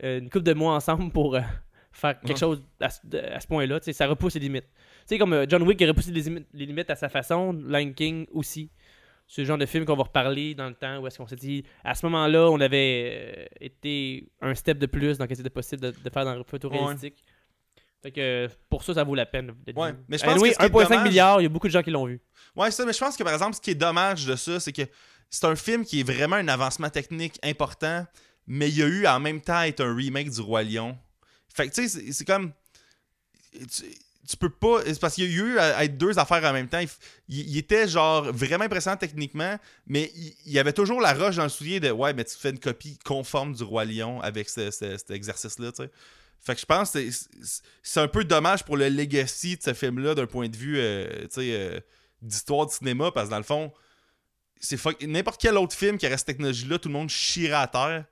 euh, 0.04 0.20
une 0.20 0.30
couple 0.30 0.44
de 0.46 0.54
mois 0.54 0.76
ensemble 0.76 1.12
pour 1.12 1.36
euh, 1.36 1.42
faire 1.92 2.20
quelque 2.20 2.34
Ouais. 2.34 2.40
chose 2.40 2.64
à, 2.80 2.90
ce- 2.90 3.00
de- 3.04 3.18
à 3.20 3.40
ce 3.40 3.48
point-là. 3.48 3.80
Ça 3.92 4.06
repousse 4.08 4.36
les 4.36 4.42
limites. 4.42 4.68
Tu 4.74 5.16
sais, 5.16 5.18
comme 5.18 5.46
John 5.50 5.64
Wick 5.64 5.78
qui 5.80 5.86
a 5.86 5.88
repoussé 5.88 6.12
les, 6.12 6.24
les 6.54 6.66
limites 6.66 6.90
à 6.90 6.96
sa 6.96 7.10
façon, 7.10 7.52
Lion 7.54 7.92
King 7.94 8.26
aussi. 8.32 8.70
C'est 9.28 9.42
le 9.42 9.48
genre 9.48 9.58
de 9.58 9.66
film 9.66 9.86
qu'on 9.86 9.96
va 9.96 10.04
reparler 10.04 10.54
dans 10.54 10.68
le 10.68 10.76
temps 10.76 11.00
où 11.00 11.08
est-ce 11.08 11.18
qu'on 11.18 11.28
s'est 11.28 11.36
dit, 11.36 11.64
à 11.84 11.96
ce 11.96 12.06
moment-là, 12.06 12.50
on 12.52 12.60
avait 12.60 13.36
euh, 13.38 13.46
été 13.62 14.30
un 14.42 14.54
step 14.54 14.78
de 14.78 14.86
plus 14.86 15.18
dans 15.18 15.26
ce 15.26 15.34
qui 15.34 15.40
était 15.40 15.50
possible 15.50 15.82
de, 15.82 15.92
de 15.92 16.10
faire 16.10 16.26
dans 16.26 16.36
le 16.36 16.44
photoréalistique. 16.44 17.24
Fait 18.04 18.12
que 18.12 18.50
pour 18.70 18.84
ça, 18.84 18.94
ça 18.94 19.04
vaut 19.04 19.16
la 19.16 19.26
peine. 19.26 19.56
Ouais, 19.76 19.94
vu. 19.94 19.98
mais 20.10 20.18
je 20.18 20.24
pense 20.24 20.34
Anyway, 20.34 20.50
que 20.50 20.56
ce 20.56 20.60
qui 20.60 20.66
est 20.66 20.70
1,5 20.70 20.90
dommage- 20.90 21.04
milliard, 21.08 21.40
il 21.42 21.44
y 21.44 21.46
a 21.46 21.50
beaucoup 21.50 21.68
de 21.68 21.72
gens 21.72 21.82
qui 21.82 21.90
l'ont 21.90 22.06
vu. 22.06 22.22
Ouais, 22.56 22.70
ça, 22.70 22.86
mais 22.86 22.94
je 22.94 23.00
pense 23.00 23.16
que 23.16 23.24
par 23.24 23.34
exemple, 23.34 23.56
ce 23.56 23.62
qui 23.62 23.72
est 23.72 23.76
dommage 23.76 24.26
de 24.26 24.36
ça, 24.36 24.60
c'est 24.60 24.74
que 24.74 24.82
c'est 25.30 25.46
un 25.46 25.56
film 25.56 25.84
qui 25.86 26.02
est 26.02 26.04
vraiment 26.04 26.36
un 26.36 26.48
avancement 26.50 26.90
technique 26.90 27.40
important, 27.44 28.06
mais 28.46 28.70
il 28.70 28.78
y 28.78 28.84
a 28.84 28.88
eu 28.88 29.08
en 29.08 29.20
même 29.22 29.40
temps 29.42 29.62
être 29.62 29.80
un 29.82 29.96
remake 29.96 30.30
du 30.30 30.42
Roi 30.42 30.64
Lion. 30.64 30.98
Fait 31.56 31.70
que 31.70 31.74
tu 31.74 31.88
sais, 31.88 31.88
c'est- 31.88 32.12
c'est 32.12 32.26
comme. 32.26 32.52
Tu, 33.54 33.84
tu 34.28 34.38
peux 34.38 34.50
pas. 34.50 34.82
C'est 34.86 35.00
parce 35.00 35.16
qu'il 35.16 35.26
y 35.30 35.34
a 35.34 35.44
eu 35.44 35.58
à, 35.58 35.84
être 35.84 35.98
deux 35.98 36.18
affaires 36.18 36.44
en 36.44 36.54
même 36.54 36.68
temps. 36.70 36.82
Il, 37.28 37.58
était 37.58 37.88
genre 37.88 38.24
vraiment 38.32 38.64
impressionnant 38.66 38.98
techniquement, 38.98 39.58
mais 39.86 40.12
il, 40.16 40.34
il 40.46 40.60
avait 40.60 40.74
toujours 40.74 41.02
la 41.02 41.14
roche 41.14 41.36
dans 41.36 41.44
le 41.44 41.50
soulier 41.50 41.80
de 41.80 41.92
ouais, 41.92 42.14
mais 42.14 42.24
tu 42.24 42.36
fais 42.38 42.52
une 42.52 42.60
copie 42.60 42.98
conforme 43.04 43.54
du 43.54 43.64
Roi 43.64 43.86
Lion 43.86 44.22
avec 44.22 44.50
ce- 44.50 44.72
ce- 44.72 44.98
cet 44.98 45.12
exercice-là, 45.12 45.72
tu 45.72 45.84
sais. 45.84 45.90
Fait 46.40 46.56
que 46.56 46.62
je 46.62 46.66
pense 46.66 46.92
que 46.92 47.10
c'est- 47.82 48.00
un 48.00 48.08
peu 48.08 48.24
dommage 48.26 48.64
pour 48.66 48.76
le 48.78 48.90
legacy 48.90 49.58
de 49.58 49.64
ce 49.64 49.74
film-là 49.74 50.14
d'un 50.16 50.26
point 50.28 50.50
de 50.50 50.58
vue, 50.58 50.78
euh, 50.78 51.28
euh, 51.38 51.80
d'histoire 52.22 52.66
du 52.66 52.74
cinéma, 52.76 53.12
parce 53.12 53.28
que 53.28 53.32
dans 53.32 53.38
le 53.38 53.44
fond, 53.44 53.72
c'est 54.60 54.80
n'importe 55.04 55.42
quel 55.42 55.58
autre 55.58 55.76
film 55.76 55.98
qui 55.98 56.06
aurait 56.06 56.18
cette 56.18 56.28
technologie-là, 56.28 56.80
tout 56.80 56.90
le 56.90 56.94
monde 56.94 57.10
chierait 57.10 57.56
à 57.56 57.68
terre. 57.68 58.06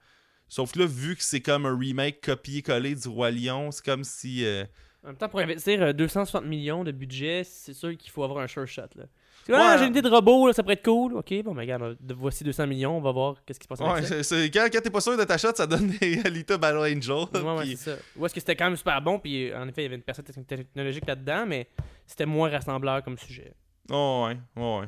Sauf 0.50 0.74
que 0.74 0.80
là, 0.80 0.86
vu 0.86 1.16
que 1.16 1.24
c'est 1.24 1.40
comme 1.40 1.66
un 1.66 1.78
remake 1.78 2.20
copié-collé 2.22 2.96
du 2.96 3.08
Roi 3.08 3.32
Lion, 3.32 3.72
c'est 3.72 3.84
comme 3.86 4.04
si. 4.04 4.46
euh, 4.46 4.66
En 5.04 5.08
même 5.08 5.18
temps, 5.18 5.30
pour 5.30 5.40
investir 5.40 5.82
euh, 5.82 5.94
260 5.94 6.46
millions 6.46 6.84
de 6.84 6.92
budget, 6.92 7.44
c'est 7.44 7.74
sûr 7.74 7.98
qu'il 7.98 8.12
faut 8.12 8.24
avoir 8.24 8.44
un 8.44 8.48
sure 8.48 8.68
shot. 8.68 8.84
Là. 8.96 9.06
Ouais. 9.50 9.56
ah, 9.58 9.76
j'ai 9.80 9.86
une 9.86 9.90
idée 9.92 10.04
de 10.04 10.10
robot, 10.10 10.46
là, 10.48 10.54
ça 10.54 10.62
pourrait 10.62 10.76
être 10.76 10.86
cool. 10.86 11.16
Ok, 11.16 11.34
bon, 11.44 11.56
mais 11.56 11.62
regarde, 11.64 11.82
euh, 11.82 11.96
voici 12.16 12.44
200 12.44 12.68
millions, 12.68 12.98
on 12.98 13.02
va 13.02 13.12
voir 13.12 13.38
qu'est-ce 13.44 13.60
qui 13.60 13.64
se 13.64 13.68
passe 13.68 13.80
Ouais, 13.80 14.50
quand, 14.54 14.68
quand 14.72 14.82
t'es 14.82 14.90
pas 14.92 15.02
sûr 15.02 15.18
de 15.18 15.24
ta 15.24 15.38
shot, 15.40 15.56
ça 15.56 15.66
donne 15.66 15.88
des 16.00 16.22
Alita 16.26 16.58
Battle 16.60 16.78
Angel. 16.96 17.12
Ouais, 17.34 17.42
ouais, 17.42 17.62
puis- 17.64 17.78
c'est 17.78 17.96
ça. 17.96 17.98
Ou 18.16 18.26
est-ce 18.28 18.36
que 18.36 18.40
c'était 18.40 18.56
quand 18.56 18.66
même 18.66 18.76
super 18.78 19.02
bon, 19.02 19.18
puis 19.18 19.50
euh, 19.50 19.60
en 19.60 19.68
effet, 19.68 19.82
il 19.82 19.86
y 19.86 19.88
avait 19.88 19.96
une 19.96 20.04
personne 20.04 20.26
techn- 20.26 20.46
technologique 20.46 21.08
là-dedans, 21.08 21.46
mais 21.48 21.68
c'était 22.06 22.28
moins 22.28 22.50
rassembleur 22.52 23.04
comme 23.04 23.18
sujet. 23.18 23.52
Oh, 23.90 24.28
ouais, 24.28 24.38
ouais, 24.62 24.80
ouais. 24.82 24.88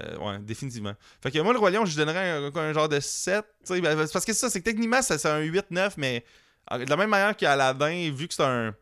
Euh, 0.00 0.16
ouais, 0.18 0.38
définitivement. 0.38 0.94
Fait 1.20 1.30
que 1.30 1.38
moi, 1.40 1.52
le 1.52 1.58
Roi 1.58 1.70
Lion, 1.70 1.84
je 1.84 1.96
donnerais 1.96 2.30
un, 2.30 2.50
un 2.56 2.72
genre 2.72 2.88
de 2.88 3.00
7. 3.00 3.44
tu 3.66 3.74
sais, 3.74 3.80
ben, 3.82 3.96
parce 4.10 4.24
que 4.24 4.32
ça, 4.32 4.48
c'est 4.48 4.60
que 4.60 4.64
techniquement, 4.64 5.02
c'est 5.02 5.26
un 5.26 5.40
8-9, 5.42 5.94
mais 5.96 6.24
euh, 6.72 6.84
de 6.84 6.88
la 6.88 6.96
même 6.96 7.10
manière 7.10 7.36
qu'Aladin, 7.36 8.10
vu 8.14 8.28
que 8.28 8.34
c'est 8.34 8.44
un. 8.44 8.74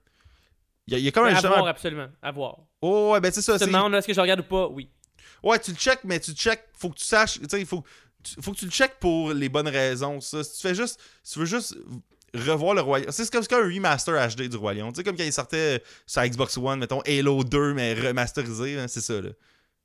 Il 0.89 0.93
y, 0.93 0.95
a- 0.95 0.99
il 0.99 1.05
y 1.05 1.09
a 1.09 1.11
comme 1.13 1.27
un 1.27 1.35
à 1.35 1.41
voir, 1.41 1.67
absolument. 1.67 2.09
À 2.23 2.33
voir. 2.33 2.59
Oh, 2.81 3.11
ouais, 3.13 3.21
ben 3.21 3.31
c'est 3.31 3.43
ça. 3.43 3.53
Tu 3.59 3.61
te 3.61 3.65
demandes, 3.67 3.95
est-ce 3.95 4.07
que 4.07 4.15
je 4.15 4.21
regarde 4.21 4.41
ou 4.41 4.45
pas? 4.45 4.69
Oui. 4.69 4.89
Ouais, 5.43 5.59
tu 5.59 5.71
le 5.73 5.77
check, 5.77 6.01
mais 6.05 6.19
tu 6.19 6.31
le 6.31 6.37
check, 6.37 6.65
faut 6.73 6.89
que 6.89 6.97
tu 6.97 7.05
saches, 7.05 7.39
tu 7.39 7.47
sais, 7.49 7.61
il 7.61 7.67
faut, 7.67 7.85
faut 8.41 8.53
que 8.53 8.57
tu 8.57 8.65
le 8.65 8.71
check 8.71 8.95
pour 8.99 9.33
les 9.33 9.49
bonnes 9.49 9.69
raisons. 9.69 10.21
Ça. 10.21 10.43
Si 10.43 10.57
tu 10.57 10.67
fais 10.67 10.75
juste, 10.75 10.99
si 11.23 11.35
tu 11.35 11.39
veux 11.41 11.45
juste 11.45 11.77
revoir 12.35 12.75
le 12.75 12.81
Royaume, 12.81 13.11
c'est 13.11 13.31
comme, 13.31 13.43
c'est 13.43 13.51
comme 13.51 13.65
un 13.71 13.73
remaster 13.75 14.15
HD 14.29 14.49
du 14.49 14.57
Royaume. 14.57 14.91
Tu 14.93 14.97
sais, 14.97 15.05
comme 15.05 15.17
quand 15.17 15.25
il 15.25 15.33
sortait 15.33 15.83
sur 16.07 16.23
Xbox 16.23 16.57
One, 16.57 16.79
mettons 16.81 17.01
Halo 17.03 17.45
2, 17.45 17.75
mais 17.75 17.95
remasterisé, 17.95 18.79
hein, 18.79 18.89
c'est 18.89 19.01
ça, 19.03 19.21
là. 19.21 19.31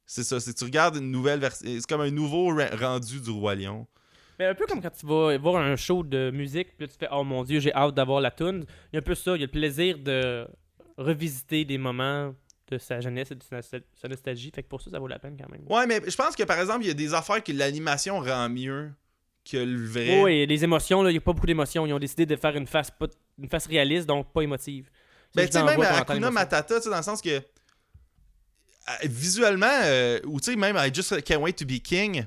C'est 0.06 0.24
ça, 0.24 0.40
c'est 0.40 0.54
tu 0.54 0.64
regardes 0.66 0.98
une 0.98 1.12
nouvelle 1.12 1.40
version, 1.40 1.66
c'est 1.66 1.86
comme 1.88 2.02
un 2.02 2.12
nouveau 2.12 2.54
rendu 2.80 3.20
du 3.22 3.30
Roi 3.30 3.56
Lion. 3.56 3.88
Mais 4.40 4.48
un 4.48 4.56
peu 4.56 4.66
comme 4.66 4.82
quand 4.82 4.90
tu 4.90 5.06
vas 5.06 5.38
voir 5.38 5.58
un 5.62 5.76
show 5.76 6.04
de 6.04 6.30
musique, 6.32 6.76
puis 6.76 6.88
là, 6.88 6.92
tu 6.92 6.98
fais 7.00 7.08
Oh 7.12 7.24
mon 7.24 7.44
dieu, 7.44 7.60
j'ai 7.60 7.74
hâte 7.74 7.94
d'avoir 7.96 8.20
la 8.20 8.32
tune. 8.32 8.66
Il 8.92 8.96
y 8.96 8.98
a 8.98 9.00
un 9.00 9.04
peu 9.04 9.16
ça, 9.16 9.36
il 9.36 9.40
y 9.42 9.44
a 9.44 9.46
le 9.46 9.52
plaisir 9.52 9.98
de 10.00 10.48
revisiter 10.98 11.66
des 11.66 11.78
moments 11.78 12.34
de 12.70 12.78
sa 12.78 13.02
jeunesse 13.02 13.32
et 13.32 13.36
de 13.36 13.44
sa, 13.44 14.08
nostalgie. 14.08 14.52
Fait 14.54 14.64
que 14.64 14.68
pour 14.68 14.82
ça, 14.82 14.90
ça 14.90 15.00
vaut 15.00 15.08
la 15.08 15.20
peine 15.20 15.38
quand 15.38 15.50
même. 15.50 15.62
Ouais, 15.70 15.86
mais 15.86 16.02
je 16.08 16.16
pense 16.16 16.36
que 16.36 16.44
par 16.44 16.60
exemple, 16.60 16.84
il 16.84 16.88
y 16.88 16.92
a 16.92 16.96
des 16.96 17.14
affaires 17.14 17.44
que 17.44 17.52
l'animation 17.52 18.20
rend 18.20 18.50
mieux 18.50 18.92
que 19.50 19.58
le 19.58 19.86
vrai. 19.86 20.22
Oui, 20.22 20.46
les 20.46 20.64
émotions, 20.64 21.04
là, 21.04 21.10
il 21.10 21.14
n'y 21.14 21.18
a 21.18 21.22
pas 21.22 21.34
beaucoup 21.34 21.48
d'émotions. 21.48 21.86
Ils 21.86 21.94
ont 21.94 22.00
décidé 22.00 22.26
de 22.26 22.36
faire 22.36 22.56
une 22.56 22.68
face, 22.68 22.90
pas- 22.92 23.08
une 23.38 23.50
face 23.50 23.68
réaliste, 23.68 24.08
donc 24.08 24.32
pas 24.32 24.42
émotive. 24.42 24.86
Ça, 24.86 24.92
Ben, 25.36 25.42
je 25.44 25.48
tu 25.48 25.54
sais, 25.54 25.64
même 25.64 25.82
à 25.82 26.06
l'émotion. 26.14 26.32
Matata, 26.32 26.78
tu 26.78 26.84
sais, 26.84 26.90
dans 26.90 26.98
le 26.98 27.04
sens 27.04 27.22
que 27.22 27.30
euh, 28.90 28.92
visuellement, 29.04 29.80
euh, 29.84 30.20
ou 30.26 30.40
tu 30.40 30.52
sais, 30.52 30.58
même 30.58 30.78
I 30.78 30.94
Just 30.94 31.22
Can't 31.24 31.42
Wait 31.42 31.54
to 31.54 31.66
Be 31.66 31.80
King, 31.80 32.26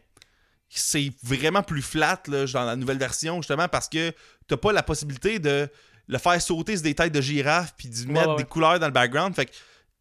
c'est 0.69 1.11
vraiment 1.23 1.63
plus 1.63 1.83
flat 1.83 2.21
là, 2.29 2.45
dans 2.47 2.65
la 2.65 2.77
nouvelle 2.77 2.99
version, 2.99 3.37
justement, 3.41 3.69
parce 3.69 3.89
que 3.89 4.13
t'as 4.47 4.57
pas 4.57 4.73
la 4.73 4.83
possibilité 4.83 5.39
de 5.39 5.69
le 6.09 6.19
faire 6.19 6.41
sauter 6.41 6.77
sur 6.77 6.83
des 6.85 6.95
têtes 6.95 7.13
de 7.13 7.21
girafe 7.21 7.75
puis 7.77 7.89
de 7.89 8.11
mettre 8.11 8.31
ouais, 8.31 8.37
des 8.37 8.43
ouais. 8.43 8.49
couleurs 8.49 8.79
dans 8.79 8.87
le 8.87 8.93
background. 8.93 9.35
Fait 9.35 9.47
que 9.47 9.53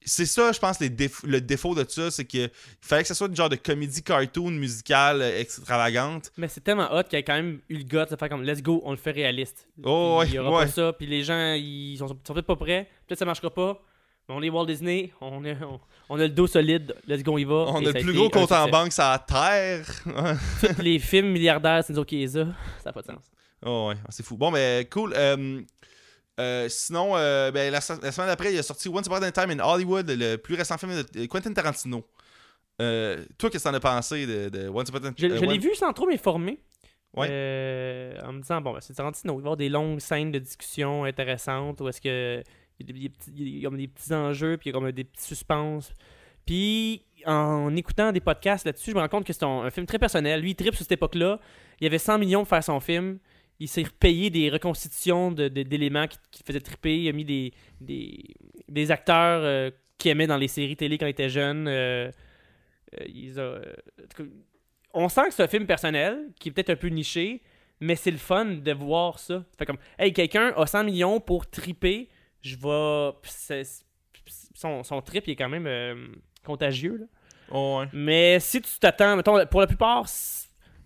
c'est 0.07 0.27
ça, 0.27 0.52
je 0.52 0.60
pense, 0.60 0.80
les 0.80 0.90
déf- 0.90 1.26
le 1.26 1.41
défaut 1.41 1.73
de 1.73 1.84
ça, 1.88 2.11
c'est 2.11 2.26
que 2.26 2.45
il 2.45 2.52
fallait 2.80 3.02
que 3.02 3.07
ce 3.07 3.15
soit 3.15 3.27
une 3.27 3.36
genre 3.36 3.49
de 3.49 3.56
comédie 3.56 4.03
cartoon 4.03 4.52
musicale 4.52 5.22
euh, 5.22 5.40
extravagante. 5.40 6.32
Mais 6.38 6.48
c'est 6.48 6.64
tellement 6.64 6.94
hot 6.94 7.03
qu'il 7.03 7.14
y 7.18 7.22
a 7.22 7.23
quand 7.23 7.34
même 7.34 7.60
eu 7.69 7.77
le 7.77 7.84
guts 7.84 8.10
de 8.10 8.15
faire 8.15 8.30
comme 8.30 8.44
let's 8.44 8.61
go, 8.61 8.82
on 8.86 8.91
le 8.91 8.98
fait 8.98 9.11
réaliste. 9.11 9.68
Oh, 9.84 10.19
Puis 10.22 10.30
il 10.30 10.36
y 10.36 10.40
ouais, 10.40 10.45
aura 10.45 10.60
ouais. 10.60 10.65
pas 10.65 10.72
ça, 10.72 10.94
puis 10.94 11.07
les 11.07 11.23
gens 11.23 11.53
ils 11.53 11.98
sont, 11.98 12.07
sont 12.07 12.34
peut-être 12.34 12.45
pas 12.45 12.56
prêts, 12.56 12.88
peut-être 13.07 13.19
ça 13.19 13.26
marchera 13.26 13.49
pas. 13.49 13.82
Mais 14.30 14.36
on 14.36 14.41
est 14.41 14.49
Walt 14.49 14.65
Disney, 14.65 15.11
on, 15.22 15.44
est, 15.45 15.57
on, 15.64 15.80
on 16.10 16.19
a 16.19 16.23
le 16.23 16.30
dos 16.30 16.48
solide, 16.48 16.95
let's 17.07 17.23
go, 17.23 17.34
on 17.34 17.38
y 17.38 17.44
va. 17.44 17.53
On 17.53 17.82
a 17.82 17.91
ça 17.91 17.99
le 17.99 18.02
plus 18.02 18.14
gros 18.14 18.30
compte 18.30 18.52
en 18.52 18.68
banque 18.69 18.91
sur 18.91 19.03
la 19.03 19.19
terre. 19.19 19.88
Tous 20.76 20.82
les 20.82 20.99
films 20.99 21.32
milliardaires, 21.32 21.84
c'est 21.84 21.94
nous 21.94 21.99
autres 21.99 22.10
qui 22.10 22.18
les 22.18 22.38
a, 22.38 22.45
ça 22.45 22.88
n'a 22.88 22.94
pas 22.94 23.02
de 23.02 23.07
sens. 23.07 23.32
Oh 23.64 23.88
ouais, 23.90 23.95
c'est 24.10 24.23
fou. 24.26 24.38
Bon, 24.38 24.52
ben 24.52 24.86
cool. 24.90 25.14
Euh, 25.15 25.61
euh, 26.39 26.67
sinon, 26.69 27.15
euh, 27.15 27.51
ben, 27.51 27.71
la, 27.71 27.81
se- 27.81 28.01
la 28.01 28.11
semaine 28.11 28.27
d'après, 28.29 28.53
il 28.53 28.57
a 28.59 28.63
sorti 28.63 28.89
Once 28.89 29.05
Upon 29.05 29.21
a 29.21 29.31
Time 29.31 29.51
in 29.51 29.59
Hollywood, 29.59 30.09
le 30.09 30.35
plus 30.37 30.55
récent 30.55 30.77
film 30.77 30.91
de 31.13 31.25
Quentin 31.27 31.53
Tarantino. 31.53 32.05
Euh, 32.81 33.23
toi, 33.37 33.49
qu'est-ce 33.49 33.63
que 33.63 33.69
t'en 33.69 33.75
as 33.75 33.79
pensé 33.79 34.25
de, 34.27 34.49
de 34.49 34.67
Once 34.69 34.89
Upon 34.89 34.97
a 35.07 35.11
Je, 35.17 35.27
euh, 35.27 35.37
je 35.37 35.45
l'ai 35.45 35.57
vu 35.57 35.73
sans 35.75 35.93
trop 35.93 36.07
m'informer. 36.07 36.59
Ouais. 37.15 37.27
En 38.25 38.33
me 38.33 38.41
disant, 38.41 38.59
bon, 38.59 38.73
ben, 38.73 38.81
c'est 38.81 38.93
Tarantino, 38.93 39.33
il 39.33 39.37
va 39.37 39.39
y 39.39 39.41
avoir 39.43 39.57
des 39.57 39.69
longues 39.69 39.99
scènes 40.01 40.31
de 40.31 40.39
discussion 40.39 41.05
intéressantes 41.05 41.79
où 41.79 41.87
est-ce 41.87 42.01
que 42.01 42.43
il 42.77 42.85
y 42.85 42.89
a 42.89 42.93
des, 42.93 42.99
des 42.99 43.09
petits, 43.09 43.31
il 43.37 43.59
y 43.59 43.65
a 43.65 43.69
comme 43.69 43.77
des 43.77 43.87
petits 43.87 44.13
enjeux, 44.13 44.57
puis 44.57 44.69
il 44.69 44.73
y 44.73 44.75
a 44.75 44.79
comme 44.79 44.91
des 44.91 45.03
petits 45.05 45.23
suspens. 45.23 45.79
Puis 46.45 47.05
en 47.25 47.73
écoutant 47.75 48.11
des 48.11 48.19
podcasts 48.19 48.65
là-dessus, 48.65 48.91
je 48.91 48.95
me 48.95 48.99
rends 49.01 49.07
compte 49.07 49.25
que 49.25 49.31
c'est 49.31 49.43
un, 49.45 49.61
un 49.63 49.69
film 49.69 49.85
très 49.85 49.97
personnel. 49.97 50.41
Lui, 50.41 50.51
il 50.51 50.55
tripe 50.55 50.75
sur 50.75 50.83
cette 50.83 50.91
époque-là. 50.91 51.39
Il 51.79 51.87
avait 51.87 51.97
100 51.97 52.17
millions 52.19 52.41
pour 52.41 52.49
faire 52.49 52.63
son 52.63 52.79
film. 52.81 53.19
Il 53.60 53.68
s'est 53.69 53.84
repayé 53.84 54.30
des 54.30 54.49
reconstitutions 54.49 55.32
de- 55.32 55.48
de- 55.48 55.64
d'éléments 55.64 56.07
qui, 56.07 56.18
qui 56.32 56.44
faisaient 56.45 56.60
triper. 56.60 56.98
Il 57.03 57.10
a 57.10 57.11
mis 57.14 57.23
des, 57.26 57.53
des, 57.80 58.23
des 58.68 58.91
acteurs 58.91 59.41
euh, 59.44 59.72
qu'il 59.98 60.11
aimait 60.11 60.27
dans 60.27 60.38
les 60.38 60.48
séries 60.49 60.76
télé 60.76 60.98
quand 60.98 61.06
il 61.06 61.10
était 61.11 61.30
jeune. 61.30 61.68
Euh, 61.68 62.11
euh, 62.99 63.06
il 63.07 63.40
a, 63.40 63.56
en 63.57 64.07
tout 64.10 64.23
cas, 64.23 64.30
on 64.94 65.10
sent 65.10 65.27
que 65.27 65.34
c'est 65.34 65.44
un 65.44 65.48
film 65.48 65.65
personnel, 65.65 66.27
qui 66.40 66.49
est 66.49 66.52
peut-être 66.52 66.69
un 66.72 66.76
peu 66.76 66.88
niché, 66.88 67.41
mais 67.80 67.95
c'est 67.95 68.11
le 68.11 68.18
fun 68.18 68.45
de 68.45 68.72
voir 68.73 69.19
ça. 69.19 69.44
Fait 69.57 69.65
comme, 69.65 69.77
hey, 69.99 70.11
quelqu'un 70.14 70.53
a 70.56 70.65
100 70.65 70.84
millions 70.86 71.19
pour 71.19 71.49
triper, 71.49 72.10
je 72.41 72.56
vais. 72.57 73.11
Son, 74.53 74.84
son 74.84 75.02
trip, 75.02 75.27
il 75.27 75.32
est 75.32 75.36
quand 75.36 75.49
même 75.49 75.68
euh, 75.68 76.07
contagieux. 76.44 76.98
là. 76.98 77.06
Oh, 77.52 77.80
ouais. 77.82 77.90
Mais 77.94 78.40
si 78.40 78.61
tu 78.61 78.69
t'attends, 78.80 79.15
mettons, 79.18 79.45
pour 79.48 79.60
la 79.61 79.68
plupart, 79.68 80.06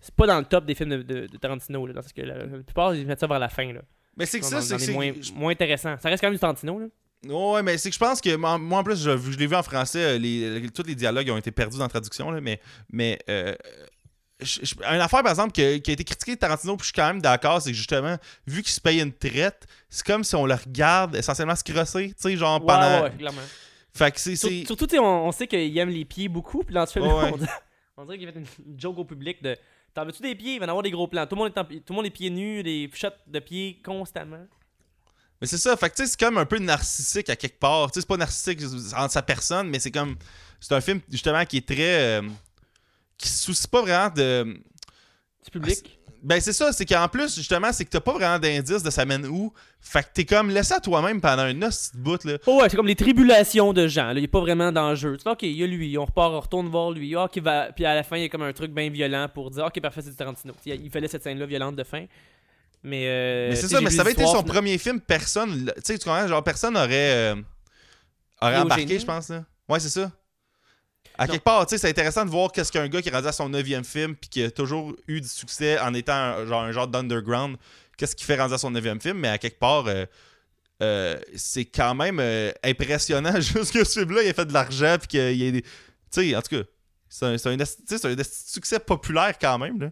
c'est 0.01 0.13
pas 0.15 0.27
dans 0.27 0.39
le 0.39 0.45
top 0.45 0.65
des 0.65 0.75
films 0.75 0.89
de, 0.89 1.01
de- 1.03 1.27
de 1.27 1.37
Tarantino. 1.37 1.85
Là, 1.87 1.93
parce 1.93 2.11
que 2.13 2.21
la, 2.21 2.37
la 2.45 2.57
plupart, 2.63 2.95
ils 2.95 3.05
mettent 3.05 3.19
ça 3.19 3.27
vers 3.27 3.39
la 3.39 3.49
fin. 3.49 3.71
Là. 3.73 3.81
Mais 4.17 4.25
c'est 4.25 4.39
que 4.39 4.45
ça, 4.45 4.61
c'est 4.61 4.77
que 4.77 4.91
moins, 4.91 5.11
moins 5.35 5.51
intéressant. 5.51 5.95
Ça 5.99 6.09
reste 6.09 6.21
quand 6.21 6.27
même 6.27 6.35
du 6.35 6.39
Tarantino. 6.39 6.79
Là. 6.79 6.87
Ouais, 7.27 7.61
mais 7.63 7.77
c'est 7.77 7.89
que 7.89 7.93
je 7.95 7.99
pense 7.99 8.21
que 8.21 8.33
moi, 8.35 8.51
en 8.53 8.83
plus, 8.83 9.01
je, 9.01 9.17
je 9.17 9.37
l'ai 9.37 9.47
vu 9.47 9.55
en 9.55 9.63
français, 9.63 10.15
euh, 10.15 10.17
les, 10.17 10.59
les- 10.61 10.69
tous 10.69 10.83
les 10.83 10.95
dialogues 10.95 11.29
ont 11.29 11.37
été 11.37 11.51
perdus 11.51 11.77
dans 11.77 11.83
la 11.83 11.89
traduction, 11.89 12.31
là, 12.31 12.39
mais, 12.39 12.61
mais 12.89 13.19
euh, 13.29 13.53
je- 14.39 14.59
je- 14.63 14.75
une 14.75 15.01
affaire, 15.01 15.21
par 15.21 15.31
exemple, 15.31 15.51
que- 15.51 15.77
qui 15.79 15.91
a 15.91 15.93
été 15.93 16.05
critiquée 16.05 16.35
de 16.35 16.39
Tarantino, 16.39 16.77
puis 16.77 16.83
je 16.83 16.87
suis 16.87 16.93
quand 16.93 17.07
même 17.07 17.21
d'accord, 17.21 17.61
c'est 17.61 17.71
que 17.71 17.75
justement, 17.77 18.15
vu 18.47 18.61
qu'il 18.63 18.71
se 18.71 18.79
paye 18.79 19.01
une 19.01 19.11
traite, 19.11 19.67
c'est 19.89 20.05
comme 20.05 20.23
si 20.23 20.33
on 20.35 20.45
le 20.45 20.53
regarde 20.53 21.17
essentiellement 21.17 21.55
se 21.57 21.63
crosser, 21.65 22.07
tu 22.09 22.13
sais, 22.19 22.37
genre 22.37 22.63
pendant. 22.65 23.01
ouais, 23.03 23.09
ouais, 23.09 23.17
clairement. 23.17 23.41
Fait 23.93 24.11
que 24.11 24.19
c'est. 24.19 24.37
Sur- 24.37 24.47
c'est- 24.49 24.65
surtout, 24.65 24.87
on, 24.97 25.03
on 25.27 25.31
sait 25.33 25.45
qu'il 25.47 25.77
aime 25.77 25.89
les 25.89 26.05
pieds 26.05 26.29
beaucoup. 26.29 26.63
Puis 26.63 26.73
dans 26.73 26.85
ce 26.85 26.93
film, 26.93 27.05
Ouais, 27.07 27.31
on, 27.97 28.05
dirait- 28.05 28.17
qu'il 28.17 28.31
fait 28.31 28.39
une 28.65 28.79
joke 28.79 28.97
au 28.97 29.03
public 29.03 29.43
de 29.43 29.57
T'en 29.99 30.05
veux-tu 30.05 30.21
des 30.21 30.33
pieds? 30.35 30.53
Il 30.53 30.59
va 30.59 30.65
y 30.65 30.67
en 30.67 30.69
avoir 30.69 30.83
des 30.83 30.91
gros 30.91 31.07
plans. 31.07 31.27
Tout 31.27 31.35
le 31.35 31.39
monde 31.41 31.51
est, 31.53 31.59
en- 31.59 31.65
tout 31.65 31.81
le 31.89 31.93
monde 31.95 32.05
est 32.05 32.09
pieds 32.09 32.29
nus, 32.29 32.63
des 32.63 32.89
shots 32.93 33.07
de 33.27 33.39
pieds 33.39 33.81
constamment. 33.83 34.45
Mais 35.41 35.47
c'est 35.47 35.57
ça, 35.57 35.75
fait 35.75 35.89
que 35.89 36.05
c'est 36.05 36.17
comme 36.17 36.37
un 36.37 36.45
peu 36.45 36.57
narcissique 36.57 37.29
à 37.29 37.35
quelque 37.35 37.59
part. 37.59 37.91
Tu 37.91 37.95
sais, 37.95 38.01
c'est 38.01 38.07
pas 38.07 38.15
narcissique 38.15 38.61
entre 38.95 39.11
sa 39.11 39.21
personne, 39.21 39.67
mais 39.69 39.79
c'est 39.79 39.91
comme. 39.91 40.15
C'est 40.61 40.73
un 40.73 40.79
film, 40.79 41.01
justement, 41.09 41.43
qui 41.45 41.57
est 41.57 41.67
très. 41.67 42.19
euh, 42.19 42.21
qui 43.17 43.27
se 43.27 43.43
soucie 43.43 43.67
pas 43.67 43.81
vraiment 43.81 44.13
de. 44.13 44.61
Du 45.43 45.51
public? 45.51 45.98
Ben 46.21 46.41
c'est 46.41 46.53
ça, 46.53 46.73
c'est 46.73 46.85
qu'en 46.85 47.07
plus, 47.07 47.35
justement, 47.35 47.71
c'est 47.71 47.85
que 47.85 47.89
t'as 47.89 48.01
pas 48.01 48.11
vraiment 48.13 48.39
d'indice 48.39 48.83
de 48.83 48.89
ça 48.89 49.05
mène 49.05 49.25
où. 49.25 49.53
Fait 49.79 50.03
que 50.03 50.09
t'es 50.13 50.25
comme 50.25 50.49
laissé 50.49 50.73
à 50.73 50.79
toi-même 50.79 51.21
pendant 51.21 51.43
un 51.43 51.61
os 51.61 51.91
de 51.93 51.99
bout, 51.99 52.23
là. 52.25 52.37
Oh 52.45 52.61
ouais, 52.61 52.69
c'est 52.69 52.75
comme 52.75 52.87
les 52.87 52.95
tribulations 52.95 53.71
de 53.71 53.87
gens. 53.87 54.07
Là. 54.07 54.15
Il 54.15 54.23
est 54.23 54.27
pas 54.27 54.41
vraiment 54.41 54.71
d'enjeu. 54.71 55.15
Tu 55.17 55.23
fais, 55.23 55.29
ok, 55.29 55.43
il 55.43 55.51
y 55.53 55.63
a 55.63 55.67
lui, 55.67 55.97
on 55.97 56.05
repart, 56.05 56.31
on 56.33 56.39
retourne 56.39 56.67
voir 56.67 56.91
lui. 56.91 57.15
Ah, 57.15 57.25
ok, 57.25 57.37
va... 57.39 57.71
Puis 57.71 57.85
à 57.85 57.95
la 57.95 58.03
fin, 58.03 58.17
il 58.17 58.23
y 58.23 58.25
a 58.25 58.29
comme 58.29 58.41
un 58.41 58.51
truc 58.51 58.73
bien 58.73 58.89
violent 58.89 59.27
pour 59.33 59.49
dire, 59.51 59.65
ok, 59.65 59.79
parfait, 59.81 60.01
c'est 60.01 60.09
du 60.09 60.15
Tarantino. 60.15 60.53
Il 60.65 60.89
fallait 60.91 61.07
cette 61.07 61.23
scène-là 61.23 61.45
violente 61.45 61.75
de 61.77 61.83
fin. 61.83 62.05
Mais, 62.83 63.05
euh, 63.07 63.49
mais 63.49 63.55
c'est 63.55 63.67
ça, 63.67 63.81
mais 63.81 63.89
ça 63.89 64.01
avait 64.01 64.11
été 64.11 64.25
son 64.25 64.43
premier 64.43 64.77
film, 64.77 64.99
personne. 65.01 65.71
Tu 65.77 65.81
sais, 65.83 65.97
tu 65.97 66.05
comprends, 66.05 66.27
genre, 66.27 66.43
personne 66.43 66.75
aurait. 66.77 67.33
euh, 67.33 67.35
aurait 68.41 68.57
embarqué, 68.57 68.99
je 68.99 69.05
pense, 69.05 69.29
là. 69.29 69.45
Ouais, 69.67 69.79
c'est 69.79 69.89
ça. 69.89 70.11
À 71.19 71.27
quelque 71.27 71.43
part, 71.43 71.65
tu 71.65 71.71
sais, 71.71 71.77
c'est 71.79 71.89
intéressant 71.89 72.23
de 72.23 72.29
voir 72.29 72.49
qu'est-ce 72.49 72.71
qu'un 72.71 72.87
gars 72.87 73.01
qui 73.01 73.09
est 73.09 73.11
rendu 73.11 73.27
à 73.27 73.33
son 73.33 73.49
neuvième 73.49 73.83
film 73.83 74.15
puis 74.15 74.29
qui 74.29 74.41
a 74.41 74.49
toujours 74.49 74.95
eu 75.05 75.19
du 75.19 75.27
succès 75.27 75.77
en 75.77 75.93
étant 75.93 76.13
un, 76.13 76.45
genre, 76.45 76.61
un 76.61 76.71
genre 76.71 76.87
d'underground, 76.87 77.57
qu'est-ce 77.97 78.15
qui 78.15 78.23
fait 78.23 78.39
rendu 78.39 78.53
à 78.53 78.57
son 78.57 78.71
neuvième 78.71 79.01
film, 79.01 79.17
mais 79.17 79.27
à 79.27 79.37
quelque 79.37 79.59
part, 79.59 79.87
euh, 79.87 80.05
euh, 80.81 81.19
c'est 81.35 81.65
quand 81.65 81.93
même 81.93 82.21
euh, 82.21 82.53
impressionnant 82.63 83.35
juste 83.41 83.73
que 83.73 83.83
ce 83.83 83.99
film-là, 83.99 84.23
il 84.23 84.29
a 84.29 84.33
fait 84.33 84.45
de 84.45 84.53
l'argent 84.53 84.95
puis 84.97 85.09
qu'il 85.09 85.35
y 85.35 85.47
a 85.49 85.51
des... 85.51 85.61
Tu 85.61 85.67
sais, 86.11 86.35
en 86.37 86.41
tout 86.41 86.55
cas, 86.55 86.63
c'est 87.09 87.25
un, 87.25 87.59
un, 87.59 88.23
succès 88.23 88.79
populaire 88.79 89.37
quand 89.37 89.57
même, 89.59 89.77
là. 89.77 89.89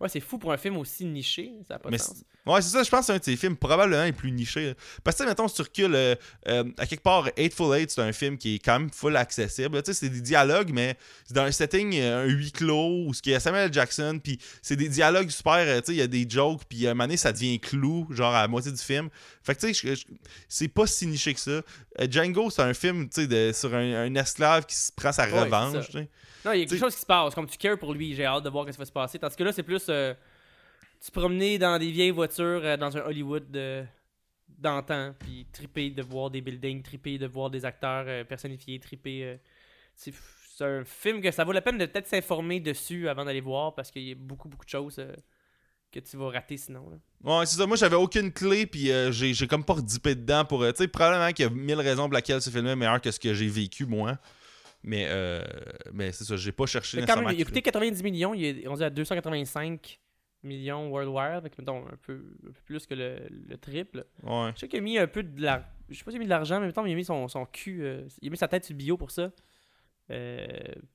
Ouais, 0.00 0.08
c'est 0.08 0.20
fou 0.20 0.38
pour 0.38 0.50
un 0.50 0.56
film 0.56 0.78
aussi 0.78 1.04
niché. 1.04 1.52
Ça 1.68 1.74
n'a 1.74 1.78
pas 1.78 1.90
de 1.90 1.96
sens. 1.98 2.24
Ouais, 2.46 2.62
c'est 2.62 2.70
ça, 2.70 2.82
je 2.82 2.88
pense 2.88 3.00
que 3.00 3.06
c'est 3.06 3.12
un 3.12 3.18
de 3.18 3.24
ses 3.24 3.36
films 3.36 3.54
probablement 3.54 4.02
les 4.02 4.12
plus 4.12 4.32
nichés. 4.32 4.68
là. 4.68 4.74
Parce 5.04 5.14
que, 5.16 5.22
tu 5.22 5.24
sais, 5.26 5.30
mettons, 5.30 5.46
si 5.46 5.56
tu 5.56 5.60
recules, 5.62 5.94
euh, 5.94 6.14
euh, 6.48 6.64
à 6.78 6.86
quelque 6.86 7.02
part, 7.02 7.28
Eightful 7.36 7.76
Eight, 7.76 7.90
c'est 7.90 8.00
un 8.00 8.12
film 8.12 8.38
qui 8.38 8.54
est 8.54 8.58
quand 8.60 8.80
même 8.80 8.90
full 8.90 9.14
accessible. 9.14 9.82
Tu 9.82 9.92
sais, 9.92 10.00
c'est 10.00 10.08
des 10.08 10.22
dialogues, 10.22 10.70
mais 10.72 10.96
c'est 11.26 11.34
dans 11.34 11.42
un 11.42 11.52
setting, 11.52 11.94
euh, 11.98 12.24
un 12.24 12.28
huis 12.28 12.50
clos, 12.50 13.08
où 13.08 13.12
il 13.26 13.32
y 13.32 13.34
a 13.34 13.40
Samuel. 13.40 13.70
Jackson, 13.70 14.18
puis 14.24 14.38
c'est 14.62 14.76
des 14.76 14.88
dialogues 14.88 15.28
super, 15.28 15.66
tu 15.82 15.86
sais, 15.88 15.92
il 15.92 15.98
y 15.98 16.02
a 16.02 16.06
des 16.06 16.24
jokes, 16.26 16.62
puis 16.66 16.86
à 16.86 16.92
un 16.92 16.94
moment 16.94 17.04
donné, 17.04 17.18
ça 17.18 17.30
devient 17.32 17.60
clou, 17.60 18.06
genre 18.10 18.34
à 18.34 18.40
la 18.40 18.48
moitié 18.48 18.72
du 18.72 18.78
film. 18.78 19.10
Fait 19.42 19.54
que, 19.54 19.66
tu 19.66 19.74
sais, 19.74 19.94
c'est 20.48 20.68
pas 20.68 20.86
si 20.86 21.06
niché 21.08 21.34
que 21.34 21.40
ça. 21.40 21.60
Django, 22.08 22.48
c'est 22.48 22.62
un 22.62 22.72
film, 22.72 23.06
tu 23.10 23.26
sais, 23.28 23.52
sur 23.52 23.74
un, 23.74 24.04
un 24.06 24.14
esclave 24.14 24.64
qui 24.64 24.76
se 24.76 24.90
prend 24.92 25.12
sa 25.12 25.28
Ouais, 25.28 25.40
revanche, 25.40 25.74
ça. 25.74 25.92
tu 25.92 25.92
sais. 25.98 26.08
Non, 26.44 26.52
il 26.52 26.60
y 26.60 26.62
a 26.62 26.66
quelque 26.66 26.78
chose 26.78 26.94
qui 26.94 27.00
se 27.00 27.06
passe. 27.06 27.34
Comme 27.34 27.46
tu 27.46 27.58
cares 27.58 27.78
pour 27.78 27.92
lui, 27.92 28.14
j'ai 28.14 28.24
hâte 28.24 28.44
de 28.44 28.48
voir 28.50 28.66
ce 28.66 28.72
qui 28.72 28.78
va 28.78 28.84
se 28.84 28.92
passer. 28.92 29.18
Tandis 29.18 29.36
que 29.36 29.44
là, 29.44 29.52
c'est 29.52 29.62
plus 29.62 29.84
euh, 29.88 30.14
se 30.98 31.10
promener 31.10 31.58
dans 31.58 31.78
des 31.78 31.90
vieilles 31.90 32.10
voitures 32.10 32.60
euh, 32.64 32.76
dans 32.76 32.96
un 32.96 33.00
Hollywood 33.00 33.50
de- 33.50 33.84
d'antan, 34.48 35.14
puis 35.18 35.46
triper 35.52 35.90
de 35.90 36.02
voir 36.02 36.30
des 36.30 36.40
buildings, 36.40 36.82
triper 36.82 37.18
de 37.18 37.26
voir 37.26 37.50
des 37.50 37.64
acteurs 37.64 38.04
euh, 38.06 38.24
personnifiés, 38.24 38.78
triper. 38.78 39.24
euh, 39.24 39.36
c'est 39.94 40.12
un 40.60 40.84
film 40.84 41.20
que 41.22 41.30
ça 41.30 41.44
vaut 41.44 41.52
la 41.52 41.62
peine 41.62 41.78
de 41.78 41.86
peut-être 41.86 42.06
s'informer 42.06 42.60
dessus 42.60 43.08
avant 43.08 43.24
d'aller 43.24 43.40
voir 43.40 43.74
parce 43.74 43.90
qu'il 43.90 44.02
y 44.02 44.12
a 44.12 44.14
beaucoup, 44.14 44.48
beaucoup 44.48 44.64
de 44.66 44.70
choses 44.70 44.96
euh, 44.98 45.14
que 45.92 46.00
tu 46.00 46.16
vas 46.18 46.28
rater 46.30 46.56
sinon. 46.56 46.88
là. 46.90 47.38
Ouais, 47.38 47.46
c'est 47.46 47.56
ça. 47.56 47.66
Moi, 47.66 47.76
j'avais 47.76 47.96
aucune 47.96 48.30
clé, 48.32 48.66
puis 48.66 48.90
j'ai 49.12 49.46
comme 49.46 49.64
pas 49.64 49.74
redipé 49.74 50.14
dedans 50.14 50.44
pour. 50.44 50.64
tu 50.66 50.72
sais, 50.76 50.88
probablement 50.88 51.32
qu'il 51.32 51.44
y 51.44 51.48
a 51.48 51.50
mille 51.50 51.80
raisons 51.80 52.04
pour 52.08 52.14
lesquelles 52.14 52.40
ce 52.42 52.48
film 52.50 52.66
est 52.66 52.76
meilleur 52.76 53.00
que 53.00 53.10
ce 53.10 53.18
que 53.20 53.32
j'ai 53.34 53.48
vécu, 53.48 53.86
moi. 53.86 54.18
Mais, 54.82 55.06
euh, 55.08 55.42
mais 55.92 56.10
c'est 56.12 56.24
ça, 56.24 56.36
j'ai 56.36 56.52
pas 56.52 56.66
cherché 56.66 56.96
Mais 56.96 57.02
nécessairement. 57.02 57.28
même, 57.28 57.38
il 57.38 57.42
a 57.42 57.44
coûté 57.44 57.60
90 57.62 58.02
millions, 58.02 58.32
il 58.34 58.44
est 58.64 58.66
rendu 58.66 58.82
à 58.82 58.88
285 58.90 59.98
millions 60.42 60.88
worldwide, 60.88 61.36
avec 61.36 61.58
mettons, 61.58 61.86
un, 61.86 61.96
peu, 62.02 62.14
un 62.44 62.52
peu 62.52 62.60
plus 62.64 62.86
que 62.86 62.94
le, 62.94 63.18
le 63.48 63.56
triple. 63.58 64.06
Ouais. 64.22 64.52
Je 64.54 64.60
sais 64.60 64.68
qu'il 64.68 64.78
a 64.78 64.82
mis 64.82 64.96
un 64.98 65.06
peu 65.06 65.22
de 65.22 65.42
l'argent. 65.42 65.66
Je 65.90 65.98
sais 65.98 66.04
pas 66.04 66.10
s'il 66.12 66.16
a 66.18 66.20
mis 66.20 66.24
de 66.24 66.30
l'argent, 66.30 66.60
mais 66.60 66.66
mettons, 66.66 66.86
il 66.86 66.92
a 66.92 66.94
mis 66.94 67.04
son, 67.04 67.28
son 67.28 67.44
cul. 67.44 67.80
euh, 67.82 68.06
il 68.22 68.28
a 68.28 68.30
mis 68.30 68.36
sa 68.38 68.48
tête 68.48 68.64
sur 68.64 68.72
le 68.72 68.78
bio 68.78 68.96
pour 68.96 69.10
ça. 69.10 69.30
Euh, 70.10 70.46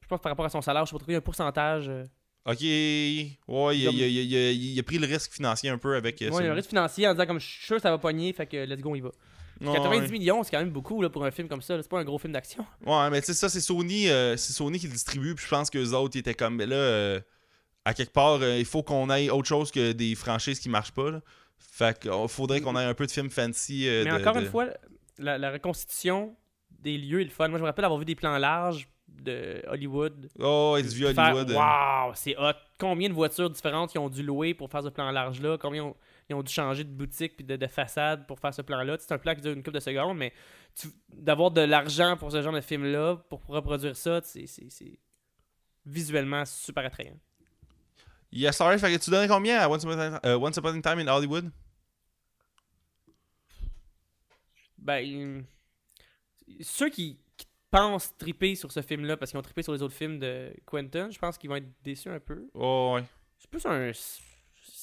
je 0.01 0.07
pense 0.07 0.19
que 0.19 0.23
par 0.23 0.31
rapport 0.31 0.45
à 0.45 0.49
son 0.49 0.61
salaire, 0.61 0.85
je 0.85 0.89
sais 0.89 0.95
pas 0.95 0.99
trop, 0.99 1.09
il 1.09 1.13
y 1.13 1.15
a 1.15 1.19
un 1.19 1.21
pourcentage. 1.21 1.87
euh, 1.87 2.03
Ok. 2.47 2.61
Ouais, 2.61 3.77
il 3.77 3.87
a, 3.87 3.91
il 3.91 4.03
a- 4.03 4.07
il 4.07 4.17
a- 4.19 4.21
il 4.21 4.35
a- 4.35 4.51
il 4.51 4.79
a 4.79 4.83
pris 4.83 4.97
le 4.99 5.07
risque 5.07 5.31
financier 5.31 5.69
un 5.69 5.77
peu 5.77 5.95
avec. 5.95 6.21
euh, 6.21 6.29
ouais, 6.31 6.43
il 6.45 6.49
un 6.49 6.53
risque 6.53 6.69
financier 6.69 7.07
en 7.07 7.13
disant 7.13 7.25
comme 7.25 7.39
je 7.39 7.45
suis 7.45 7.65
sûr 7.65 7.75
que 7.77 7.81
ça 7.81 7.91
va 7.91 7.97
pogner, 7.97 8.33
fait 8.33 8.45
que 8.45 8.57
let's 8.65 8.81
go, 8.81 8.91
on 8.91 8.95
y 8.95 9.01
va. 9.01 9.11
Ouais, 9.61 9.73
90 9.73 10.01
ouais. 10.05 10.11
millions, 10.11 10.43
c'est 10.43 10.51
quand 10.51 10.59
même 10.59 10.71
beaucoup 10.71 11.01
là, 11.01 11.09
pour 11.09 11.23
un 11.25 11.31
film 11.31 11.47
comme 11.47 11.61
ça. 11.61 11.81
C'est 11.81 11.87
pas 11.89 11.99
un 11.99 12.03
gros 12.03 12.17
film 12.19 12.33
d'action. 12.33 12.65
Ouais, 12.85 13.09
mais 13.09 13.21
tu 13.21 13.27
sais, 13.27 13.33
ça, 13.33 13.49
c'est 13.49 13.61
Sony, 13.61 14.09
euh, 14.09 14.35
c'est 14.37 14.53
Sony 14.53 14.79
qui 14.79 14.87
le 14.87 14.93
distribue, 14.93 15.33
puis 15.35 15.45
je 15.45 15.49
pense 15.49 15.69
qu'eux 15.69 15.91
autres, 15.93 16.15
ils 16.15 16.19
étaient 16.19 16.33
comme, 16.33 16.55
mais 16.55 16.65
là, 16.65 16.75
euh, 16.75 17.19
à 17.85 17.93
quelque 17.93 18.11
part, 18.13 18.39
euh, 18.41 18.57
il 18.57 18.65
faut 18.65 18.83
qu'on 18.83 19.09
ait 19.09 19.29
autre 19.29 19.47
chose 19.47 19.71
que 19.71 19.91
des 19.93 20.15
franchises 20.15 20.59
qui 20.59 20.69
marchent 20.69 20.91
pas, 20.93 21.11
là. 21.11 21.21
Fait 21.57 21.97
qu'il 21.99 22.11
faudrait 22.27 22.59
qu'on 22.61 22.77
ait 22.77 22.83
un 22.83 22.93
peu 22.93 23.05
de 23.05 23.11
films 23.11 23.29
fancy. 23.29 23.85
mais 23.87 24.05
de- 24.05 24.11
encore 24.11 24.35
de- 24.35 24.41
une 24.41 24.45
fois, 24.49 24.67
la, 25.17 25.37
la 25.37 25.51
reconstitution 25.51 26.35
des 26.81 26.97
lieux 26.97 27.21
est 27.21 27.25
le 27.25 27.29
fun. 27.29 27.47
Moi, 27.47 27.57
je 27.57 27.63
me 27.63 27.67
rappelle 27.67 27.85
avoir 27.85 27.99
vu 27.99 28.05
des 28.05 28.15
plans 28.15 28.37
larges 28.37 28.87
de 29.07 29.61
Hollywood. 29.67 30.29
Oh, 30.39 30.75
it's 30.77 30.93
vu 30.93 31.05
Faire, 31.13 31.33
Hollywood. 31.35 31.51
Wow, 31.51 32.11
c'est 32.15 32.35
hot. 32.37 32.51
Combien 32.79 33.07
de 33.09 33.13
voitures 33.13 33.49
différentes 33.49 33.93
ils 33.93 33.99
ont 33.99 34.09
dû 34.09 34.21
louer 34.23 34.53
pour 34.53 34.69
faire 34.69 34.83
ce 34.83 34.89
plan 34.89 35.09
large-là? 35.11 35.57
Combien 35.57 35.85
ont- 35.85 35.95
ils 36.29 36.35
ont 36.35 36.43
dû 36.43 36.51
changer 36.51 36.83
de 36.83 36.89
boutique 36.89 37.35
puis 37.35 37.45
de, 37.45 37.55
de 37.55 37.67
façade 37.67 38.25
pour 38.27 38.39
faire 38.39 38.53
ce 38.53 38.61
plan-là? 38.61 38.97
C'est 38.99 39.11
un 39.11 39.17
plan 39.17 39.35
qui 39.35 39.41
dure 39.41 39.53
une 39.53 39.63
couple 39.63 39.75
de 39.75 39.79
secondes, 39.79 40.17
mais 40.17 40.33
d'avoir 41.09 41.51
de 41.51 41.61
l'argent 41.61 42.17
pour 42.17 42.31
ce 42.31 42.41
genre 42.41 42.53
de 42.53 42.61
film-là, 42.61 43.17
pour 43.29 43.45
reproduire 43.45 43.95
ça, 43.95 44.21
c'est 44.23 44.99
visuellement 45.85 46.45
super 46.45 46.85
attrayant. 46.85 47.17
Yes, 48.31 48.57
sorry, 48.57 48.77
fait 48.79 48.91
que 48.91 49.01
tu 49.01 49.11
donnerais 49.11 49.27
combien 49.27 49.59
à 49.59 49.69
Once 49.69 49.83
Upon 49.83 49.99
a, 49.99 50.19
euh, 50.25 50.37
Once 50.37 50.57
Upon 50.57 50.77
a 50.77 50.81
Time 50.81 50.99
in 50.99 51.07
Hollywood? 51.07 51.51
Ben, 54.77 55.45
ceux 56.61 56.89
qui, 56.89 57.17
qui 57.37 57.47
pensent 57.71 58.15
triper 58.17 58.55
sur 58.55 58.71
ce 58.71 58.81
film-là 58.81 59.15
parce 59.15 59.31
qu'ils 59.31 59.39
ont 59.39 59.43
trippé 59.43 59.63
sur 59.63 59.73
les 59.73 59.81
autres 59.81 59.93
films 59.93 60.19
de 60.19 60.53
Quentin, 60.65 61.09
je 61.11 61.17
pense 61.17 61.37
qu'ils 61.37 61.49
vont 61.49 61.55
être 61.55 61.71
déçus 61.83 62.09
un 62.09 62.19
peu. 62.19 62.47
Oh, 62.53 62.93
ouais. 62.95 63.03
C'est 63.37 63.49
plus 63.49 63.65
un 63.65 63.91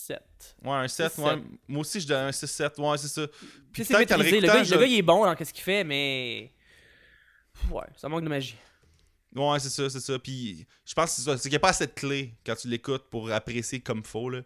7. 0.06 0.20
Ouais, 0.64 0.70
un 0.72 0.88
7, 0.88 1.12
Six, 1.12 1.20
ouais. 1.20 1.30
sept. 1.30 1.38
Moi 1.68 1.80
aussi, 1.80 2.00
je 2.00 2.06
donne 2.08 2.26
un 2.26 2.30
6-7, 2.30 2.80
ouais, 2.80 2.98
c'est 2.98 3.08
ça. 3.08 3.26
Puis 3.72 3.84
c'est 3.84 3.92
le 3.94 3.98
maîtrisé. 4.00 4.40
Le 4.40 4.46
gars, 4.46 4.52
réécoutant, 4.54 4.58
le 4.58 4.64
je- 4.64 4.74
gars, 4.74 4.86
il 4.86 4.98
est 4.98 5.02
bon 5.02 5.24
dans 5.24 5.36
ce 5.44 5.52
qu'il 5.52 5.62
fait, 5.62 5.84
mais. 5.84 6.52
Ouais, 7.70 7.84
ça 7.96 8.08
manque 8.08 8.24
de 8.24 8.28
magie. 8.28 8.56
Ouais, 9.34 9.58
c'est 9.60 9.70
ça, 9.70 9.88
c'est 9.88 10.00
ça. 10.00 10.18
Puis 10.18 10.66
je 10.84 10.94
pense 10.94 11.10
que 11.10 11.16
c'est 11.16 11.22
ça. 11.22 11.36
C'est 11.36 11.42
qu'il 11.44 11.50
n'y 11.52 11.56
a 11.56 11.60
pas 11.60 11.70
assez 11.70 11.86
de 11.86 11.92
clés 11.92 12.34
quand 12.44 12.54
tu 12.56 12.68
l'écoutes 12.68 13.08
pour 13.10 13.30
apprécier 13.30 13.80
comme 13.80 14.04
faut, 14.04 14.28
là. 14.28 14.40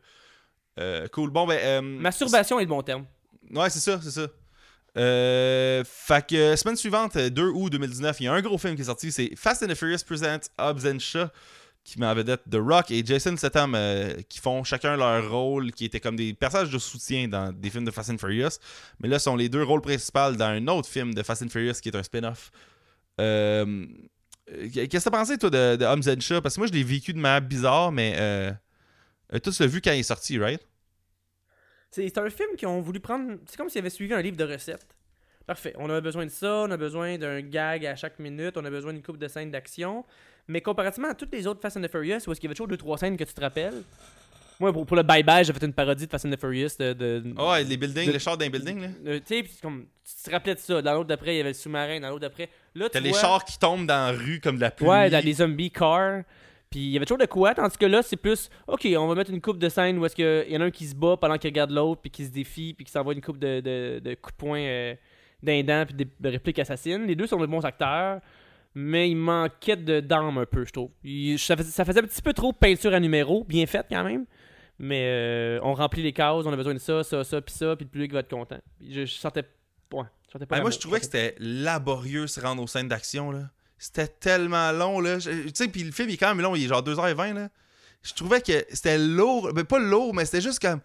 Euh, 0.78 1.08
cool. 1.08 1.30
Bon, 1.30 1.46
ben. 1.46 1.58
euh, 1.58 1.80
Masturbation 1.80 2.58
est 2.60 2.64
le 2.64 2.68
bon 2.68 2.82
terme. 2.82 3.06
Ouais, 3.50 3.70
c'est 3.70 3.80
ça, 3.80 3.98
c'est 4.02 4.10
ça. 4.10 4.28
Euh, 4.96 5.84
fait 5.86 6.26
que 6.26 6.34
euh, 6.36 6.56
semaine 6.56 6.76
suivante, 6.76 7.16
euh, 7.16 7.28
2 7.30 7.48
août 7.50 7.70
2019, 7.70 8.20
il 8.20 8.24
y 8.24 8.28
a 8.28 8.32
un 8.32 8.40
gros 8.40 8.56
film 8.58 8.74
qui 8.76 8.82
est 8.82 8.86
sorti, 8.86 9.12
c'est 9.12 9.34
Fast 9.36 9.62
and 9.62 9.66
the 9.68 9.74
Furious 9.74 9.98
Presents 10.06 10.48
Hobbs 10.58 10.86
and 10.86 10.98
Shaw, 11.00 11.26
qui 11.86 12.00
met 12.00 12.06
en 12.06 12.14
vedette 12.14 12.42
The 12.50 12.56
Rock 12.56 12.90
et 12.90 13.06
Jason 13.06 13.36
Statham, 13.36 13.74
euh, 13.76 14.14
qui 14.28 14.40
font 14.40 14.64
chacun 14.64 14.96
leur 14.96 15.30
rôle, 15.30 15.70
qui 15.70 15.84
étaient 15.84 16.00
comme 16.00 16.16
des 16.16 16.34
personnages 16.34 16.70
de 16.70 16.78
soutien 16.78 17.28
dans 17.28 17.52
des 17.52 17.70
films 17.70 17.84
de 17.84 17.92
Fast 17.92 18.10
and 18.10 18.18
Furious, 18.18 18.58
mais 18.98 19.08
là 19.08 19.20
sont 19.20 19.36
les 19.36 19.48
deux 19.48 19.62
rôles 19.62 19.80
principaux 19.80 20.32
dans 20.32 20.46
un 20.46 20.66
autre 20.66 20.88
film 20.88 21.14
de 21.14 21.22
Fast 21.22 21.42
and 21.42 21.48
Furious 21.48 21.74
qui 21.80 21.88
est 21.88 21.96
un 21.96 22.02
spin-off. 22.02 22.50
Euh, 23.20 23.86
Qu'est-ce 24.46 25.04
que 25.04 25.10
t'as 25.10 25.10
pensé, 25.10 25.38
toi, 25.38 25.50
de, 25.50 25.76
de 25.76 25.84
Hobbs 25.84 26.08
and 26.08 26.20
Shaw? 26.20 26.40
Parce 26.40 26.54
que 26.54 26.60
moi, 26.60 26.68
je 26.68 26.72
l'ai 26.72 26.84
vécu 26.84 27.12
de 27.12 27.18
manière 27.18 27.42
bizarre, 27.42 27.90
mais 27.90 28.14
euh, 28.16 28.52
euh, 29.32 29.38
l'as 29.44 29.66
vu 29.66 29.80
quand 29.80 29.92
il 29.92 30.00
est 30.00 30.04
sorti, 30.04 30.38
right? 30.38 30.60
C'est 31.90 32.18
un 32.18 32.30
film 32.30 32.50
qui 32.56 32.66
ont 32.66 32.80
voulu 32.80 33.00
prendre. 33.00 33.38
C'est 33.46 33.56
comme 33.56 33.68
s'ils 33.68 33.80
avaient 33.80 33.90
suivi 33.90 34.12
un 34.12 34.20
livre 34.20 34.36
de 34.36 34.44
recettes. 34.44 34.95
Parfait. 35.46 35.72
On 35.78 35.88
a 35.90 36.00
besoin 36.00 36.24
de 36.24 36.30
ça, 36.30 36.64
on 36.66 36.70
a 36.70 36.76
besoin 36.76 37.18
d'un 37.18 37.40
gag 37.40 37.86
à 37.86 37.94
chaque 37.96 38.18
minute, 38.18 38.56
on 38.56 38.64
a 38.64 38.70
besoin 38.70 38.92
d'une 38.92 39.02
coupe 39.02 39.18
de 39.18 39.28
scènes 39.28 39.50
d'action. 39.50 40.04
Mais 40.48 40.60
comparativement 40.60 41.08
à 41.10 41.14
toutes 41.14 41.32
les 41.32 41.46
autres 41.46 41.60
Fast 41.60 41.76
and 41.76 41.82
the 41.82 41.90
Furious, 41.90 42.18
où 42.26 42.32
est-ce 42.32 42.40
qu'il 42.40 42.44
y 42.44 42.46
avait 42.48 42.54
toujours 42.54 42.68
deux 42.68 42.76
trois 42.76 42.98
scènes 42.98 43.16
que 43.16 43.24
tu 43.24 43.32
te 43.34 43.40
rappelles? 43.40 43.82
Moi, 44.58 44.72
pour, 44.72 44.86
pour 44.86 44.96
le 44.96 45.02
Bye 45.02 45.22
Bye, 45.22 45.44
j'ai 45.44 45.52
fait 45.52 45.64
une 45.66 45.72
parodie 45.72 46.06
de 46.06 46.10
Fast 46.10 46.24
and 46.24 46.30
the 46.30 46.40
Furious. 46.40 46.70
De, 46.78 46.92
de- 46.94 47.22
Ah 47.36 47.50
ouais, 47.50 47.64
les 47.64 47.76
buildings, 47.76 48.06
de- 48.06 48.12
les 48.12 48.18
chars 48.18 48.38
d'un 48.38 48.48
building, 48.48 48.80
là. 48.80 48.88
Euh, 49.06 49.18
tu 49.18 49.36
sais, 49.36 49.42
puis 49.42 49.52
comme, 49.60 49.86
tu 50.04 50.24
te 50.24 50.30
rappelais 50.30 50.54
de 50.54 50.60
ça. 50.60 50.80
Dans 50.80 50.94
l'autre 50.94 51.08
d'après, 51.08 51.34
il 51.34 51.36
y 51.38 51.40
avait 51.40 51.50
le 51.50 51.54
sous-marin. 51.54 52.00
Dans 52.00 52.08
l'autre 52.08 52.20
d'après. 52.22 52.48
Là, 52.74 52.88
T'as 52.88 53.00
les 53.00 53.10
vois- 53.10 53.20
chars 53.20 53.44
qui 53.44 53.58
tombent 53.58 53.86
dans 53.86 54.12
la 54.12 54.18
rue 54.18 54.40
comme 54.40 54.56
de 54.56 54.62
la 54.62 54.70
pluie. 54.70 54.86
Ouais, 54.88 55.10
dans 55.10 55.22
les 55.24 55.32
zombies 55.34 55.70
cars. 55.70 56.22
Puis 56.70 56.80
il 56.80 56.90
y 56.90 56.96
avait 56.96 57.06
toujours 57.06 57.18
de 57.18 57.26
quoi, 57.26 57.54
tandis 57.54 57.76
que 57.76 57.86
là, 57.86 58.02
c'est 58.02 58.16
plus, 58.16 58.50
ok, 58.66 58.88
on 58.98 59.06
va 59.06 59.14
mettre 59.14 59.30
une 59.30 59.40
coupe 59.40 59.58
de 59.58 59.68
scène 59.68 59.98
où 59.98 60.04
est-ce 60.06 60.16
qu'il 60.16 60.46
y 60.52 60.56
en 60.56 60.60
a 60.60 60.64
un 60.64 60.70
qui 60.72 60.86
se 60.86 60.94
bat 60.96 61.16
pendant 61.16 61.38
qu'il 61.38 61.48
regarde 61.50 61.70
l'autre, 61.70 62.00
puis 62.00 62.10
qui 62.10 62.24
se 62.24 62.30
défie, 62.30 62.74
puis 62.74 62.84
qui 62.84 62.90
s'envoie 62.90 63.12
une 63.14 63.20
coupe 63.20 63.38
de, 63.38 63.60
de, 63.60 64.00
de 64.02 64.14
coups 64.14 64.32
de 64.34 64.36
poing 64.36 64.58
euh, 64.60 64.94
d'un 65.42 65.62
dent, 65.62 65.84
puis 65.86 65.94
des- 65.94 66.08
de 66.20 66.28
répliques 66.28 66.58
assassines. 66.58 67.06
Les 67.06 67.14
deux 67.14 67.26
sont 67.26 67.38
de 67.38 67.46
bons 67.46 67.64
acteurs, 67.64 68.20
mais 68.74 69.10
il 69.10 69.16
manquait 69.16 69.76
de 69.76 70.00
d'âme 70.00 70.38
un 70.38 70.46
peu, 70.46 70.64
je 70.64 70.72
trouve. 70.72 70.90
Il- 71.04 71.38
ça, 71.38 71.56
faisait, 71.56 71.70
ça 71.70 71.84
faisait 71.84 72.00
un 72.00 72.06
petit 72.06 72.22
peu 72.22 72.32
trop 72.32 72.52
peinture 72.52 72.92
à 72.94 73.00
numéro, 73.00 73.44
bien 73.44 73.66
faite 73.66 73.86
quand 73.90 74.04
même. 74.04 74.24
Mais 74.78 75.04
euh, 75.06 75.58
on 75.62 75.72
remplit 75.74 76.02
les 76.02 76.12
cases, 76.12 76.44
on 76.44 76.52
a 76.52 76.56
besoin 76.56 76.74
de 76.74 76.78
ça, 76.78 77.02
ça, 77.02 77.24
ça, 77.24 77.40
puis 77.40 77.54
ça, 77.54 77.74
puis 77.76 77.84
le 77.86 77.90
public 77.90 78.12
va 78.12 78.20
être 78.20 78.28
content. 78.28 78.58
Je, 78.86 79.06
je 79.06 79.14
sentais, 79.14 79.44
ouais, 79.92 80.04
je 80.26 80.32
sentais 80.32 80.44
pas 80.46 80.56
Ben, 80.56 80.62
moi, 80.62 80.70
je 80.70 80.78
trouvais 80.78 80.98
que 80.98 81.06
c'était 81.06 81.34
laborieux 81.38 82.26
se 82.26 82.40
rendre 82.40 82.62
aux 82.62 82.66
scènes 82.66 82.88
d'action, 82.88 83.30
là. 83.30 83.48
C'était 83.78 84.08
tellement 84.08 84.72
long, 84.72 85.00
là. 85.00 85.18
Tu 85.18 85.30
sais, 85.54 85.68
puis 85.68 85.82
le 85.82 85.92
film, 85.92 86.08
il 86.10 86.14
est 86.14 86.18
quand 86.18 86.28
même 86.34 86.40
long, 86.42 86.54
il 86.56 86.64
est 86.64 86.68
genre 86.68 86.82
2h20, 86.82 87.34
là. 87.34 87.48
Je 88.02 88.12
trouvais 88.14 88.40
que 88.40 88.52
c'était 88.70 88.98
lourd. 88.98 89.52
Ben, 89.54 89.64
pas 89.64 89.78
lourd, 89.78 90.14
mais 90.14 90.24
c'était 90.26 90.40
juste 90.40 90.60
comme. 90.60 90.80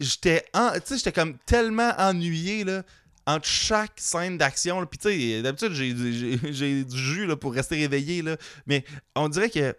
J'étais 0.00 0.44
en... 0.54 0.72
Tu 0.72 0.80
sais, 0.84 0.96
j'étais 0.98 1.12
comme 1.12 1.38
tellement 1.46 1.92
ennuyé, 1.98 2.64
là, 2.64 2.82
entre 3.26 3.46
chaque 3.46 3.92
scène 3.96 4.38
d'action. 4.38 4.84
Puis, 4.86 4.98
tu 4.98 5.08
sais, 5.10 5.42
d'habitude, 5.42 5.72
j'ai, 6.52 6.84
du 6.84 6.96
jus, 6.96 7.26
là, 7.26 7.36
pour 7.36 7.54
rester 7.54 7.76
réveillé, 7.76 8.22
là. 8.22 8.36
Mais 8.66 8.84
on 9.14 9.28
dirait 9.28 9.50
que 9.50 9.74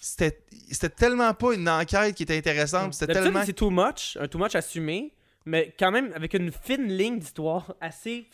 c'était, 0.00 0.40
c'était 0.70 0.90
tellement 0.90 1.34
pas 1.34 1.54
une 1.54 1.68
enquête 1.68 2.14
qui 2.14 2.22
était 2.22 2.36
intéressante. 2.36 2.94
C'était 2.94 3.14
tellement. 3.14 3.44
c'est 3.44 3.52
too 3.52 3.70
much, 3.70 4.16
un 4.20 4.28
too 4.28 4.38
much 4.38 4.54
assumé, 4.54 5.12
mais 5.44 5.74
quand 5.78 5.90
même 5.90 6.12
avec 6.14 6.34
une 6.34 6.52
fine 6.52 6.88
ligne 6.88 7.18
d'histoire 7.18 7.74
assez 7.80 8.28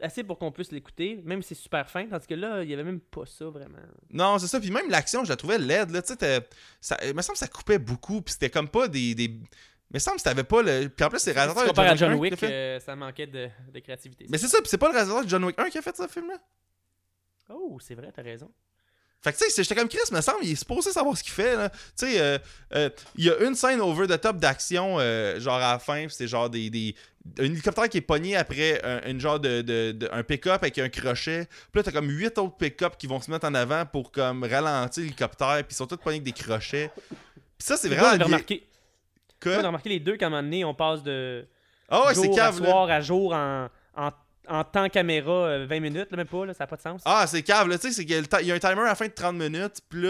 assez 0.00 0.24
pour 0.24 0.38
qu'on 0.38 0.52
puisse 0.52 0.72
l'écouter, 0.72 1.20
même 1.24 1.42
si 1.42 1.48
c'est 1.54 1.62
super 1.62 1.88
fin, 1.88 2.06
tandis 2.06 2.26
que 2.26 2.34
là, 2.34 2.62
il 2.62 2.70
y 2.70 2.74
avait 2.74 2.84
même 2.84 3.00
pas 3.00 3.26
ça 3.26 3.46
vraiment. 3.46 3.78
Non, 4.10 4.38
c'est 4.38 4.46
ça. 4.46 4.60
Puis 4.60 4.70
même 4.70 4.90
l'action, 4.90 5.24
je 5.24 5.30
la 5.30 5.36
trouvais 5.36 5.58
laide. 5.58 5.90
Là. 5.90 6.02
Tu 6.02 6.14
sais, 6.14 6.48
ça, 6.80 6.98
il 7.04 7.14
me 7.14 7.22
semble 7.22 7.34
que 7.34 7.38
ça 7.38 7.48
coupait 7.48 7.78
beaucoup. 7.78 8.20
Puis 8.20 8.32
c'était 8.32 8.50
comme 8.50 8.68
pas 8.68 8.88
des. 8.88 9.14
des... 9.14 9.30
Me 9.94 9.98
semble 10.00 10.18
que 10.18 10.22
t'avais 10.22 10.44
pas 10.44 10.60
le. 10.62 10.88
Puis 10.88 11.04
en 11.04 11.08
plus, 11.08 11.18
c'est 11.20 11.32
le 11.32 11.40
Si 11.40 11.46
tu 11.46 11.50
réalisateur 11.54 11.72
de 11.74 11.80
à 11.90 11.96
John 11.96 12.10
1 12.10 12.14
qui 12.14 12.20
Wick, 12.20 12.42
euh, 12.42 12.80
ça 12.80 12.96
manquait 12.96 13.26
de, 13.26 13.48
de 13.72 13.78
créativité. 13.78 14.26
Mais 14.28 14.36
c'est 14.38 14.48
ça, 14.48 14.58
puis 14.58 14.68
c'est 14.68 14.76
pas 14.78 14.88
le 14.88 14.92
réalisateur 14.94 15.24
de 15.24 15.28
John 15.28 15.44
Wick 15.44 15.58
1 15.58 15.70
qui 15.70 15.78
a 15.78 15.82
fait 15.82 15.96
ce 15.96 16.06
film-là. 16.08 16.36
Oh, 17.50 17.78
c'est 17.80 17.94
vrai, 17.94 18.10
t'as 18.14 18.22
raison. 18.22 18.50
Fait 19.22 19.32
que 19.32 19.38
tu 19.38 19.48
sais, 19.50 19.62
j'étais 19.62 19.74
comme 19.74 19.88
Chris, 19.88 20.00
me 20.12 20.20
semble, 20.20 20.38
il 20.42 20.52
est 20.52 20.56
supposé 20.56 20.92
savoir 20.92 21.16
ce 21.16 21.22
qu'il 21.22 21.32
fait. 21.32 21.56
là. 21.56 21.70
Tu 21.70 21.76
sais, 21.96 22.20
euh, 22.20 22.38
euh, 22.74 22.90
il 23.16 23.24
y 23.24 23.30
a 23.30 23.38
une 23.38 23.54
scène 23.54 23.80
over 23.80 24.06
the 24.06 24.20
top 24.20 24.36
d'action, 24.36 24.96
euh, 24.98 25.40
genre 25.40 25.54
à 25.56 25.72
la 25.72 25.78
fin, 25.78 26.06
c'est 26.10 26.26
genre 26.28 26.50
des, 26.50 26.68
des- 26.68 26.94
Un 27.38 27.44
hélicoptère 27.44 27.88
qui 27.88 27.98
est 27.98 28.02
pogné 28.02 28.36
après 28.36 28.84
un, 28.84 29.08
une 29.08 29.20
genre 29.20 29.40
de, 29.40 29.62
de- 29.62 29.92
de- 29.92 30.08
un 30.12 30.22
pick-up 30.22 30.62
avec 30.62 30.78
un 30.78 30.90
crochet. 30.90 31.46
Puis 31.72 31.78
là, 31.78 31.82
t'as 31.84 31.92
comme 31.92 32.10
huit 32.10 32.36
autres 32.36 32.56
pick-up 32.58 32.98
qui 32.98 33.06
vont 33.06 33.18
se 33.20 33.30
mettre 33.30 33.46
en 33.46 33.54
avant 33.54 33.86
pour 33.86 34.12
comme 34.12 34.44
ralentir 34.44 35.02
l'hélicoptère, 35.02 35.56
puis 35.58 35.68
ils 35.70 35.76
sont 35.76 35.86
tous 35.86 35.96
pognés 35.96 36.16
avec 36.16 36.24
des 36.24 36.32
crochets. 36.32 36.90
Puis 37.56 37.66
ça, 37.66 37.78
c'est 37.78 37.88
vraiment. 37.88 38.22
remarqué, 38.24 38.66
que- 39.44 39.50
moi, 39.50 39.60
j'ai 39.60 39.66
remarqué 39.66 39.88
les 39.90 40.00
deux 40.00 40.16
qu'à 40.16 40.26
un 40.26 40.30
moment 40.30 40.42
donné, 40.42 40.64
on 40.64 40.74
passe 40.74 41.02
de 41.02 41.46
Ah 41.88 42.06
ouais, 42.06 42.14
c'est 42.14 42.24
jour 42.24 42.34
à 42.34 42.36
cave, 42.36 42.60
là. 42.62 42.68
soir 42.70 42.90
à 42.90 43.00
jour 43.00 43.32
en, 43.34 43.68
en, 43.96 44.10
en 44.48 44.64
temps 44.64 44.88
caméra 44.88 45.30
euh, 45.32 45.66
20 45.68 45.80
minutes, 45.80 46.10
là, 46.10 46.16
même 46.16 46.26
pas, 46.26 46.46
là, 46.46 46.54
ça 46.54 46.64
n'a 46.64 46.66
pas 46.68 46.76
de 46.76 46.82
sens. 46.82 47.02
Ah, 47.04 47.26
c'est 47.26 47.42
cave, 47.42 47.68
là. 47.68 47.78
Tu 47.78 47.88
sais, 47.88 47.92
c'est 47.94 48.04
qu'il 48.04 48.14
y 48.14 48.18
a 48.18 48.52
a 48.54 48.56
un 48.56 48.58
timer 48.58 48.82
à 48.82 48.84
la 48.86 48.94
fin 48.94 49.06
de 49.06 49.12
30 49.12 49.36
minutes, 49.36 49.78
puis 49.88 50.02
là. 50.02 50.08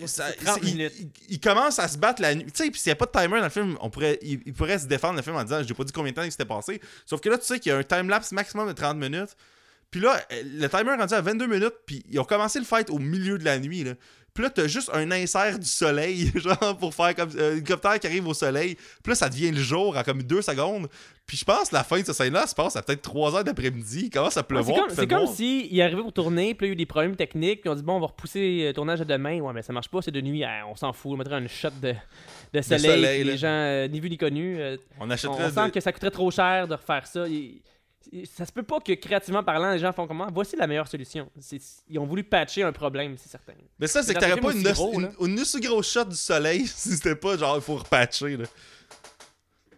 euh, 0.00 0.06
ça- 0.06 0.28
c'est 0.30 0.44
30 0.44 0.58
c'est- 0.62 0.68
il-. 0.70 0.80
Il, 1.00 1.10
il 1.30 1.40
commence 1.40 1.78
à 1.78 1.88
se 1.88 1.98
battre 1.98 2.22
la 2.22 2.34
nuit. 2.34 2.44
Tu 2.46 2.64
sais, 2.64 2.70
puis 2.70 2.78
s'il 2.80 2.90
n'y 2.90 2.92
a 2.92 2.96
pas 2.96 3.06
de 3.06 3.10
timer 3.10 3.38
dans 3.38 3.44
le 3.44 3.50
film, 3.50 3.76
on 3.80 3.90
pourrait, 3.90 4.18
il, 4.22 4.40
il 4.46 4.52
pourrait 4.52 4.78
se 4.78 4.86
défendre 4.86 5.16
le 5.16 5.22
film 5.22 5.36
en 5.36 5.42
disant 5.42 5.62
J'ai 5.66 5.74
pas 5.74 5.84
dit 5.84 5.92
combien 5.92 6.12
de 6.12 6.16
temps 6.16 6.22
il 6.22 6.30
s'était 6.30 6.44
passé. 6.44 6.80
Sauf 7.06 7.20
que 7.20 7.28
là, 7.28 7.38
tu 7.38 7.44
sais 7.44 7.58
qu'il 7.60 7.70
y 7.70 7.74
a 7.74 7.78
un 7.78 7.82
timelapse 7.82 8.32
maximum 8.32 8.68
de 8.68 8.72
30 8.72 8.96
minutes. 8.96 9.36
Puis 9.90 10.00
là, 10.00 10.20
euh, 10.32 10.42
le 10.44 10.68
timer 10.68 10.92
est 10.92 10.96
rendu 10.96 11.14
à 11.14 11.20
22 11.20 11.46
minutes, 11.46 11.74
puis 11.86 12.04
ils 12.10 12.18
ont 12.20 12.24
commencé 12.24 12.58
le 12.58 12.64
fight 12.64 12.90
au 12.90 12.98
milieu 12.98 13.38
de 13.38 13.44
la 13.44 13.58
nuit, 13.58 13.84
là. 13.84 13.92
Puis 14.32 14.44
là, 14.44 14.50
t'as 14.50 14.68
juste 14.68 14.90
un 14.94 15.10
insert 15.10 15.58
du 15.58 15.66
soleil, 15.66 16.30
genre, 16.36 16.76
pour 16.78 16.94
faire 16.94 17.16
comme 17.16 17.30
euh, 17.36 17.48
un 17.50 17.52
hélicoptère 17.56 17.98
qui 17.98 18.06
arrive 18.06 18.28
au 18.28 18.32
soleil. 18.34 18.76
Puis 19.02 19.10
là, 19.10 19.14
ça 19.16 19.28
devient 19.28 19.50
le 19.50 19.60
jour 19.60 19.96
en 19.96 20.04
comme 20.04 20.22
deux 20.22 20.40
secondes. 20.40 20.86
Puis 21.26 21.36
je 21.36 21.44
pense 21.44 21.70
que 21.70 21.74
la 21.74 21.82
fin 21.82 21.98
de 22.00 22.04
cette 22.06 22.14
scène-là 22.14 22.46
se 22.46 22.54
passe 22.54 22.76
à 22.76 22.82
peut-être 22.82 23.02
3 23.02 23.34
heures 23.34 23.42
d'après-midi. 23.44 24.02
Il 24.04 24.10
commence 24.10 24.36
à 24.36 24.40
Ouais, 24.42 24.46
pleuvoir. 24.46 24.86
c'est 24.90 25.08
comme, 25.08 25.24
comme 25.26 25.34
si 25.34 25.66
il 25.68 25.82
arrivé 25.82 26.00
pour 26.00 26.12
tourner, 26.12 26.54
puis 26.54 26.64
là, 26.64 26.68
il 26.68 26.70
y 26.70 26.70
a 26.70 26.74
eu 26.74 26.76
des 26.76 26.86
problèmes 26.86 27.16
techniques, 27.16 27.62
puis 27.62 27.70
on 27.70 27.74
dit 27.74 27.82
bon, 27.82 27.94
on 27.96 28.00
va 28.00 28.06
repousser 28.06 28.66
le 28.68 28.72
tournage 28.72 29.00
à 29.00 29.04
demain. 29.04 29.40
Ouais, 29.40 29.52
mais 29.52 29.62
ça 29.62 29.72
marche 29.72 29.88
pas, 29.88 30.00
c'est 30.00 30.12
de 30.12 30.20
nuit, 30.20 30.44
Ah, 30.44 30.62
on 30.68 30.76
s'en 30.76 30.92
fout, 30.92 31.10
on 31.12 31.16
mettrait 31.16 31.38
une 31.40 31.48
shot 31.48 31.70
de, 31.82 31.92
de 32.54 32.60
soleil, 32.62 33.24
les 33.24 33.36
gens, 33.36 33.48
euh, 33.48 33.88
ni 33.88 33.98
vu 33.98 34.08
ni 34.08 34.16
connu, 34.16 34.60
euh, 34.60 34.76
On 35.00 35.06
on, 35.08 35.10
achèterait 35.10 35.42
on 35.44 35.48
de- 35.48 35.52
sent 35.54 35.70
que 35.72 35.80
ça 35.80 35.90
coûterait 35.92 36.12
trop 36.12 36.30
cher 36.30 36.68
de 36.68 36.74
refaire 36.74 37.04
ça. 37.08 37.26
Il- 37.26 37.60
ça 38.24 38.44
se 38.44 38.52
peut 38.52 38.62
pas 38.62 38.80
que 38.80 38.92
créativement 38.92 39.42
parlant, 39.44 39.72
les 39.72 39.78
gens 39.78 39.92
font 39.92 40.06
comment? 40.06 40.28
Voici 40.32 40.56
la 40.56 40.66
meilleure 40.66 40.88
solution. 40.88 41.30
Ils 41.88 41.98
ont 41.98 42.06
voulu 42.06 42.24
patcher 42.24 42.62
un 42.62 42.72
problème, 42.72 43.16
c'est 43.16 43.28
certain. 43.28 43.52
Mais 43.78 43.86
ça, 43.86 44.02
c'est 44.02 44.14
que 44.14 44.18
t'aurais 44.18 44.40
pas 44.40 44.52
une, 44.52 44.66
aussi 44.66 44.72
gros, 44.72 44.92
une, 44.94 45.02
là. 45.02 45.10
une 45.20 45.40
aussi 45.40 45.60
grosse 45.60 45.90
shot 45.92 46.04
du 46.04 46.16
soleil 46.16 46.66
si 46.66 46.90
c'était 46.96 47.14
pas 47.14 47.36
genre 47.36 47.56
il 47.56 47.62
faut 47.62 47.76
repatcher 47.76 48.36
là. 48.36 48.46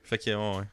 Fait 0.04 0.18
que 0.18 0.30
ouais. 0.30 0.58
ouais. 0.58 0.64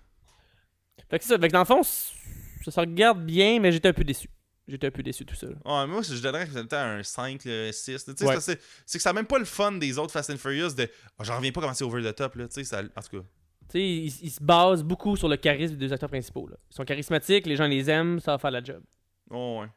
Fait 1.09 1.19
que 1.19 1.25
c'est 1.25 1.33
ça. 1.33 1.39
Fait 1.39 1.47
que 1.47 1.53
dans 1.53 1.59
le 1.59 1.65
fond, 1.65 1.83
ça 1.83 2.71
se 2.71 2.79
regarde 2.79 3.25
bien, 3.25 3.59
mais 3.59 3.71
j'étais 3.71 3.89
un 3.89 3.93
peu 3.93 4.03
déçu. 4.03 4.29
J'étais 4.67 4.87
un 4.87 4.91
peu 4.91 5.01
déçu 5.01 5.25
tout 5.25 5.35
ça. 5.35 5.47
là. 5.47 5.53
Ouais, 5.81 5.87
moi 5.87 6.01
je 6.03 6.21
donnerais 6.21 6.45
que 6.47 6.53
c'était 6.53 6.75
un 6.75 7.01
5, 7.01 7.43
là, 7.45 7.71
6. 7.71 8.05
Tu 8.05 8.13
sais, 8.15 8.25
Ouais. 8.25 8.39
c'est 8.39 8.61
c'est 8.85 8.99
que 8.99 9.01
ça 9.01 9.09
a 9.09 9.13
même 9.13 9.25
pas 9.25 9.39
le 9.39 9.45
fun 9.45 9.71
des 9.71 9.97
autres 9.97 10.11
Fast 10.13 10.29
and 10.29 10.37
Furious 10.37 10.73
de 10.73 10.87
oh, 11.17 11.23
j'en 11.23 11.37
reviens 11.37 11.51
pas 11.51 11.61
comment 11.61 11.73
c'est 11.73 11.83
over 11.83 12.03
the 12.03 12.15
top 12.15 12.35
là, 12.35 12.47
tu 12.47 12.53
sais, 12.55 12.63
ça 12.63 12.81
en 12.95 13.01
tout 13.01 13.17
cas. 13.21 13.25
Tu 13.71 13.77
sais, 13.79 13.81
ils, 13.85 14.23
ils 14.25 14.31
se 14.31 14.41
basent 14.43 14.83
beaucoup 14.83 15.15
sur 15.15 15.27
le 15.29 15.37
charisme 15.37 15.75
des 15.75 15.87
deux 15.87 15.93
acteurs 15.93 16.09
principaux. 16.09 16.47
là. 16.47 16.55
Ils 16.71 16.75
sont 16.75 16.85
charismatiques, 16.85 17.45
les 17.45 17.55
gens 17.55 17.67
les 17.67 17.89
aiment, 17.89 18.19
ça 18.19 18.31
va 18.31 18.37
faire 18.37 18.51
la 18.51 18.63
job. 18.63 18.81
Oh, 19.29 19.59
ouais. 19.61 19.67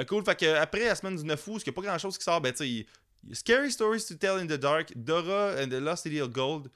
Euh, 0.00 0.04
cool, 0.04 0.24
fait 0.24 0.38
que 0.38 0.54
après 0.54 0.84
la 0.84 0.94
semaine 0.94 1.16
du 1.16 1.24
9 1.24 1.46
août, 1.48 1.52
parce 1.54 1.64
qu'il 1.64 1.72
n'y 1.72 1.78
a 1.78 1.82
pas 1.82 1.88
grand 1.88 1.98
chose 1.98 2.16
qui 2.16 2.22
sort, 2.24 2.40
ben 2.40 2.52
tu 2.52 2.64
il- 2.64 2.86
il 3.28 3.34
Scary 3.34 3.72
Stories 3.72 4.04
to 4.06 4.14
Tell 4.14 4.38
in 4.38 4.46
the 4.46 4.52
Dark, 4.58 4.92
Dora 4.94 5.54
and 5.60 5.68
the 5.68 5.80
Lost 5.80 6.04
City 6.04 6.20
of 6.20 6.30
Gold, 6.30 6.70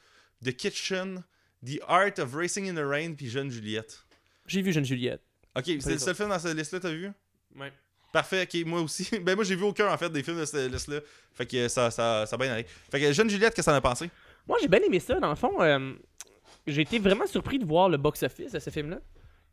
The 0.44 0.52
Kitchen, 0.56 1.23
The 1.64 1.78
Art 1.86 2.19
of 2.19 2.35
Racing 2.35 2.69
in 2.69 2.74
the 2.74 2.85
Rain, 2.85 3.14
puis 3.14 3.28
Jeune 3.28 3.48
Juliette. 3.48 4.02
J'ai 4.48 4.60
vu 4.62 4.73
Jeune 4.73 4.85
Juliette. 4.85 5.23
Ok, 5.56 5.66
c'est 5.78 5.93
le 5.93 5.98
seul 5.98 6.16
film 6.16 6.31
dans 6.31 6.39
cette 6.40 6.56
liste-là, 6.56 6.81
t'as 6.81 6.90
vu? 6.90 7.12
Ouais. 7.56 7.73
Parfait, 8.12 8.43
ok, 8.43 8.66
moi 8.66 8.81
aussi. 8.81 9.09
ben 9.23 9.36
moi 9.36 9.44
j'ai 9.44 9.55
vu 9.55 9.62
aucun 9.62 9.89
en 9.93 9.97
fait 9.97 10.10
des 10.10 10.24
films 10.24 10.40
de 10.40 10.44
cette 10.44 10.73
liste-là. 10.73 10.98
Fait 11.32 11.47
que 11.47 11.69
ça, 11.69 11.93
ça, 11.93 12.27
ça 12.27 12.35
a 12.35 12.39
bien 12.39 12.52
allé. 12.52 12.64
Fait 12.90 12.98
que 13.01 13.12
Jeune 13.12 13.31
Juliette, 13.31 13.55
qu'est-ce 13.55 13.66
que 13.66 13.70
t'en 13.70 13.77
as 13.77 13.81
pensé? 13.81 14.10
Moi, 14.48 14.59
j'ai 14.60 14.66
bien 14.66 14.81
aimé 14.81 14.98
ça. 14.98 15.20
Dans 15.20 15.31
le 15.31 15.36
fond, 15.36 15.62
euh, 15.62 15.94
j'ai 16.67 16.83
été 16.83 16.99
vraiment 16.99 17.27
surpris 17.27 17.59
de 17.59 17.65
voir 17.65 17.89
le 17.89 17.97
box-office 17.97 18.53
de 18.53 18.59
ce 18.59 18.71
film-là. 18.71 19.01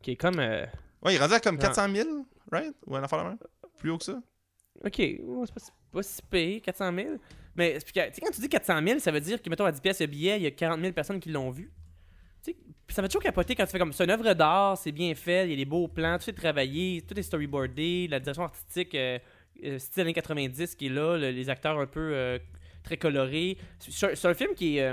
Qui 0.02 0.12
est 0.12 0.16
comme. 0.16 0.38
euh, 0.38 0.64
Ouais, 1.02 1.12
il 1.12 1.16
est 1.16 1.18
rendu 1.18 1.34
à 1.34 1.40
comme 1.40 1.56
Ouais. 1.56 1.60
400 1.62 1.88
000, 1.94 2.08
right? 2.52 2.74
Ou 2.86 2.96
un 2.96 3.02
affaire 3.02 3.18
la 3.22 3.30
même? 3.30 3.38
Plus 3.78 3.90
haut 3.90 3.98
que 3.98 4.04
ça? 4.04 4.20
Ok, 4.84 4.98
ouais, 4.98 5.18
c'est 5.46 5.54
pas, 5.54 5.60
si- 5.60 5.70
pas 5.92 6.02
si 6.02 6.22
payé, 6.22 6.60
400 6.60 6.92
000. 6.94 7.08
Mais 7.56 7.78
quand 7.94 8.30
tu 8.32 8.40
dis 8.40 8.48
400 8.48 8.80
000, 8.86 8.98
ça 9.00 9.10
veut 9.10 9.20
dire 9.20 9.42
que, 9.42 9.50
mettons, 9.50 9.64
à 9.64 9.72
10 9.72 9.80
pièces 9.80 10.00
le 10.00 10.06
billet, 10.06 10.36
il 10.36 10.42
y 10.42 10.46
a 10.46 10.50
40 10.50 10.80
000 10.80 10.92
personnes 10.92 11.20
qui 11.20 11.30
l'ont 11.30 11.50
vu. 11.50 11.70
Tu 12.42 12.52
sais, 12.52 12.56
puis 12.86 12.94
ça 12.94 13.02
va 13.02 13.08
toujours 13.08 13.22
capoter 13.22 13.54
quand 13.54 13.64
tu 13.66 13.72
fais 13.72 13.78
comme 13.78 13.92
c'est 13.92 14.04
une 14.04 14.10
œuvre 14.10 14.32
d'art, 14.32 14.78
c'est 14.78 14.92
bien 14.92 15.14
fait, 15.14 15.44
il 15.46 15.50
y 15.50 15.52
a 15.54 15.56
des 15.56 15.64
beaux 15.66 15.88
plans, 15.88 16.18
tout 16.18 16.30
est 16.30 16.32
travaillé, 16.32 17.02
tout 17.02 17.18
est 17.18 17.22
storyboardé, 17.22 18.08
la 18.08 18.20
direction 18.20 18.44
artistique 18.44 18.94
euh, 18.94 19.18
euh, 19.64 19.78
style 19.78 20.02
années 20.02 20.14
90 20.14 20.74
qui 20.76 20.86
est 20.86 20.90
là, 20.90 21.18
le- 21.18 21.30
les 21.30 21.50
acteurs 21.50 21.78
un 21.78 21.86
peu 21.86 22.12
euh, 22.14 22.38
très 22.82 22.96
colorés. 22.96 23.58
C'est 23.78 24.24
un 24.26 24.34
film 24.34 24.54
qui 24.54 24.78
est. 24.78 24.90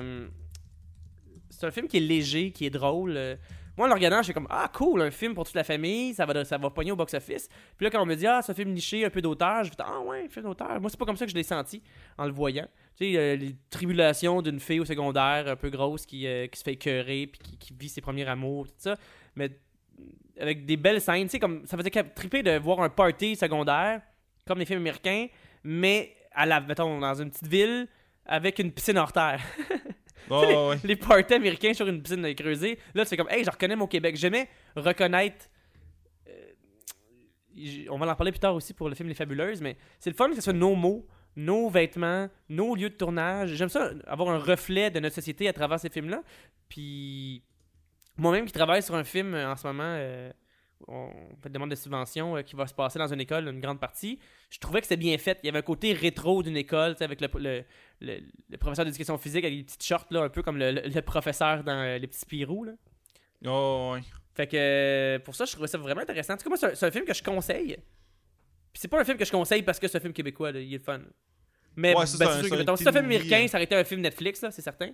c'est 1.58 1.66
un 1.66 1.72
film 1.72 1.88
qui 1.88 1.98
est 1.98 2.02
léger, 2.02 2.52
qui 2.52 2.66
est 2.66 2.70
drôle. 2.70 3.16
euh. 3.18 3.36
Moi, 3.78 3.86
en 3.86 3.90
le 3.90 3.96
regardant, 3.96 4.18
je 4.20 4.26
suis 4.26 4.34
comme 4.34 4.48
Ah, 4.50 4.70
cool, 4.74 5.02
un 5.02 5.12
film 5.12 5.34
pour 5.36 5.46
toute 5.46 5.56
la 5.56 5.64
famille, 5.64 6.14
ça 6.14 6.26
va, 6.26 6.44
ça 6.46 6.58
va 6.58 6.70
pogner 6.70 6.92
au 6.92 6.96
box-office. 6.96 7.48
Puis 7.76 7.84
là, 7.84 7.90
quand 7.92 8.02
on 8.02 8.06
me 8.06 8.16
dit, 8.16 8.26
ah, 8.26 8.42
un 8.48 8.54
film 8.54 8.72
niché, 8.72 9.06
un 9.06 9.10
peu 9.10 9.22
d'auteur, 9.22 9.64
je 9.64 9.70
fais, 9.70 9.76
ah 9.80 10.00
ouais, 10.02 10.26
un 10.26 10.30
film 10.30 10.46
d'auteur. 10.46 10.80
Moi, 10.82 10.90
c'est 10.90 10.98
pas 11.00 11.06
comme 11.06 11.18
ça 11.18 11.26
que 11.26 11.32
je 11.32 11.36
l'ai 11.36 11.44
senti 11.44 11.82
en 12.18 12.26
le 12.26 12.32
voyant. 12.32 12.68
Tu 12.96 13.12
sais, 13.12 13.18
euh, 13.18 13.36
les 13.36 13.56
tribulations 13.70 14.42
d'une 14.42 14.60
fille 14.60 14.80
au 14.80 14.86
secondaire 14.86 15.48
un 15.48 15.56
peu 15.56 15.70
grosse 15.70 16.06
qui, 16.08 16.26
euh, 16.26 16.48
qui 16.48 16.58
se 16.60 16.64
fait 16.64 16.74
écœurer, 16.74 17.28
puis 17.28 17.40
qui, 17.40 17.58
qui 17.58 17.74
vit 17.80 17.90
ses 17.90 18.02
premiers 18.02 18.28
amours, 18.28 18.68
tout 18.68 18.74
ça. 18.78 18.96
Mais 19.36 19.52
avec 20.40 20.66
des 20.66 20.78
belles 20.78 21.02
scènes, 21.02 21.24
tu 21.26 21.30
sais, 21.30 21.40
comme 21.40 21.66
ça 21.66 21.78
faisait 21.78 21.90
triper 21.90 22.42
de 22.42 22.58
voir 22.58 22.82
un 22.82 22.90
party 22.90 23.36
secondaire, 23.36 24.02
comme 24.48 24.60
les 24.60 24.66
films 24.66 24.80
américains, 24.80 25.28
mais 25.64 26.16
à 26.34 26.46
la, 26.46 26.62
mettons, 26.62 27.00
dans 27.00 27.16
une 27.16 27.30
petite 27.30 27.48
ville 27.48 27.88
avec 28.26 28.60
une 28.60 28.72
piscine 28.72 28.98
hors 28.98 29.12
terre. 29.12 29.42
Oh, 30.30 30.42
sais, 30.44 30.56
ouais. 30.56 30.76
les 30.84 30.96
parties 30.96 31.34
américains 31.34 31.74
sur 31.74 31.88
une 31.88 32.02
piscine 32.02 32.34
creusée. 32.36 32.80
Là, 32.94 33.04
tu 33.04 33.10
fais 33.10 33.18
comme, 33.18 33.30
hey, 33.30 33.44
je 33.44 33.50
reconnais 33.50 33.76
mon 33.76 33.88
Québec. 33.88 34.16
J'aimais 34.16 34.50
reconnaître. 34.76 35.46
euh, 36.28 37.86
on 37.90 37.98
va 37.98 38.12
en 38.12 38.16
parler 38.16 38.32
plus 38.32 38.40
tard 38.40 38.56
aussi 38.56 38.74
pour 38.74 38.90
le 38.90 38.96
film 38.96 39.10
Les 39.10 39.16
Fabuleuses, 39.16 39.62
mais 39.62 39.78
c'est 40.00 40.10
le 40.10 40.16
fun 40.16 40.30
que 40.30 40.36
ce 40.36 40.42
soit 40.42 40.54
nos 40.54 40.76
mots, 40.76 41.08
nos 41.36 41.70
vêtements, 41.70 42.30
nos 42.50 42.76
lieux 42.76 42.90
de 42.90 42.96
tournage. 42.96 43.54
J'aime 43.56 43.70
ça, 43.70 43.92
avoir 44.06 44.30
un 44.30 44.40
reflet 44.40 44.90
de 44.92 45.00
notre 45.00 45.16
société 45.16 45.48
à 45.48 45.54
travers 45.54 45.80
ces 45.80 45.90
films-là. 45.90 46.24
Puis, 46.70 47.44
moi-même 48.18 48.46
qui 48.46 48.54
travaille 48.54 48.82
sur 48.84 48.96
un 48.96 49.04
film 49.04 49.34
euh, 49.34 49.52
en 49.52 49.56
ce 49.56 49.66
moment, 49.68 49.84
euh, 49.86 50.32
on 50.88 51.10
fait 51.42 51.48
une 51.48 51.54
demande 51.54 51.70
de 51.72 51.76
subvention 51.76 52.38
euh, 52.38 52.42
qui 52.44 52.56
va 52.56 52.68
se 52.68 52.74
passer 52.74 53.00
dans 53.00 53.12
une 53.12 53.20
école, 53.22 53.48
une 53.48 53.60
grande 53.60 53.80
partie. 53.80 54.20
Je 54.50 54.60
trouvais 54.60 54.80
que 54.82 54.86
c'était 54.88 54.98
bien 54.98 55.18
fait. 55.18 55.40
Il 55.44 55.48
y 55.48 55.50
avait 55.50 55.60
un 55.60 55.64
côté 55.64 55.94
rétro 55.94 56.44
d'une 56.44 56.58
école, 56.58 56.96
avec 57.00 57.20
le, 57.22 57.28
le, 57.40 57.64
le- 58.02 58.20
le 58.50 58.58
professeur 58.58 58.86
d'éducation 58.86 59.18
physique 59.18 59.44
avec 59.44 59.58
des 59.58 59.64
petites 59.64 59.84
shorts, 59.84 60.06
là, 60.12 60.24
un 60.24 60.30
peu 60.30 60.44
comme 60.44 60.58
le, 60.58 61.02
professeur 61.02 61.64
dans 61.64 61.80
euh, 61.80 61.98
Les 61.98 62.08
Petits 62.08 62.20
Spirous. 62.20 62.64
Là. 62.66 62.74
Oh, 63.46 63.92
ouais. 63.94 64.02
Fait 64.36 64.48
que 64.48 64.56
euh, 64.58 65.20
pour 65.20 65.36
ça, 65.36 65.46
je 65.46 65.52
trouvais 65.52 65.68
ça 65.68 65.78
vraiment 65.78 66.02
intéressant. 66.02 66.34
En 66.34 66.38
tout 66.38 66.44
cas, 66.44 66.50
moi, 66.50 66.76
c'est 66.76 66.86
un, 66.86 66.92
film 66.92 67.06
que 67.06 67.14
je 67.14 67.24
conseille. 67.24 67.76
Puis 68.72 68.82
c'est 68.82 68.88
pas 68.88 69.00
un 69.02 69.04
film 69.04 69.18
que 69.18 69.26
je 69.26 69.32
conseille 69.32 69.64
parce 69.64 69.80
que 69.80 69.88
c'est 69.88 69.98
un 69.98 70.02
film 70.02 70.14
québécois, 70.14 70.52
là, 70.52 70.60
il 70.60 70.74
est 70.74 70.80
fun. 70.84 71.00
Mais 71.76 71.90
Ouais, 71.90 72.02
ben, 72.02 72.06
c'est 72.06 72.24
un- 72.24 72.30
un 72.74 72.76
film 72.76 72.98
américain, 72.98 73.48
ça 73.48 73.58
aurait 73.58 73.66
été 73.66 73.76
un 73.76 73.84
film 73.84 74.02
Netflix, 74.02 74.42
là, 74.42 74.52
c'est 74.52 74.62
certain. 74.62 74.92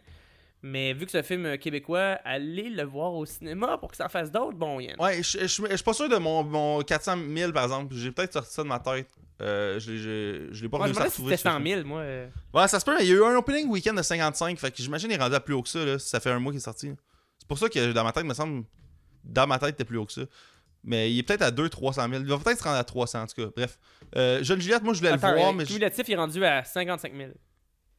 Mais 0.65 0.93
vu 0.93 1.05
que 1.05 1.11
c'est 1.11 1.19
un 1.19 1.23
film 1.23 1.57
québécois, 1.57 2.17
allez 2.23 2.69
le 2.69 2.83
voir 2.83 3.13
au 3.13 3.25
cinéma 3.25 3.77
pour 3.77 3.91
que 3.91 3.97
ça 3.97 4.05
en 4.05 4.09
fasse 4.09 4.31
d'autres, 4.31 4.57
bon 4.57 4.79
Yann. 4.79 4.95
Ouais, 4.97 5.21
je 5.21 5.39
je- 5.39 5.45
je 5.45 5.75
suis 5.75 5.83
pas 5.83 5.93
sûr 5.93 6.07
de 6.07 6.15
mon, 6.15 6.41
mon 6.43 6.81
400 6.81 7.17
000 7.35 7.51
par 7.51 7.63
exemple. 7.63 7.93
J'ai 7.95 8.11
peut-être 8.13 8.31
sorti 8.33 8.53
ça 8.53 8.63
de 8.63 8.67
ma 8.69 8.79
tête. 8.79 9.07
Euh, 9.41 9.77
je 9.79 9.91
l'ai- 9.91 9.97
je 9.97 10.47
je 10.53 10.63
l'ai 10.63 10.69
pas 10.69 10.77
je 10.77 10.83
réussi 10.83 10.99
à 11.01 11.03
retrouver. 11.03 11.35
c'était 11.35 11.49
ce 11.49 11.53
100 11.55 11.61
film. 11.61 11.77
000, 11.79 11.87
moi. 11.87 11.99
euh. 12.01 12.27
Ouais, 12.53 12.67
ça 12.69 12.79
se 12.79 12.85
peut, 12.85 12.95
il 13.01 13.07
y 13.07 13.11
a 13.11 13.15
eu 13.15 13.23
un 13.25 13.35
opening 13.35 13.67
week-end 13.67 13.93
de 13.93 14.01
55. 14.01 14.57
Fait 14.57 14.71
que 14.71 14.77
j'imagine 14.81 15.09
qu'il 15.09 15.19
est 15.19 15.21
rendu 15.21 15.35
à 15.35 15.41
plus 15.41 15.53
haut 15.53 15.63
que 15.63 15.67
ça. 15.69 15.83
Là, 15.83 15.99
si 15.99 16.07
ça 16.07 16.21
fait 16.21 16.29
un 16.31 16.39
mois 16.39 16.53
qu'il 16.53 16.59
est 16.59 16.63
sorti. 16.63 16.91
C'est 17.39 17.47
pour 17.47 17.57
ça 17.57 17.67
que 17.67 17.91
dans 17.91 18.03
ma 18.05 18.13
tête, 18.13 18.23
il 18.23 18.29
me 18.29 18.33
semble. 18.33 18.63
Dans 19.25 19.47
ma 19.47 19.59
tête, 19.59 19.69
il 19.69 19.73
était 19.73 19.83
plus 19.85 19.97
haut 19.97 20.05
que 20.05 20.13
ça. 20.13 20.21
Mais 20.85 21.11
il 21.11 21.19
est 21.19 21.23
peut-être 21.23 21.41
à 21.41 21.51
200-300 21.51 22.09
000. 22.09 22.21
Il 22.23 22.29
va 22.29 22.37
peut-être 22.37 22.59
se 22.59 22.63
rendre 22.63 22.77
à 22.77 22.83
300 22.85 23.21
en 23.23 23.27
tout 23.27 23.35
cas. 23.41 23.49
Bref. 23.55 23.77
Euh, 24.15 24.41
Jeune 24.43 24.61
Juliette, 24.61 24.83
moi 24.83 24.93
je 24.93 24.99
voulais 24.99 25.11
Attends, 25.11 25.31
le 25.31 25.37
voir, 25.39 25.53
mais. 25.53 25.63
je- 25.65 25.69
cumulatif, 25.69 26.07
il 26.07 26.13
est 26.13 26.17
rendu 26.17 26.43
à 26.45 26.63
55 26.63 27.13
000. 27.13 27.31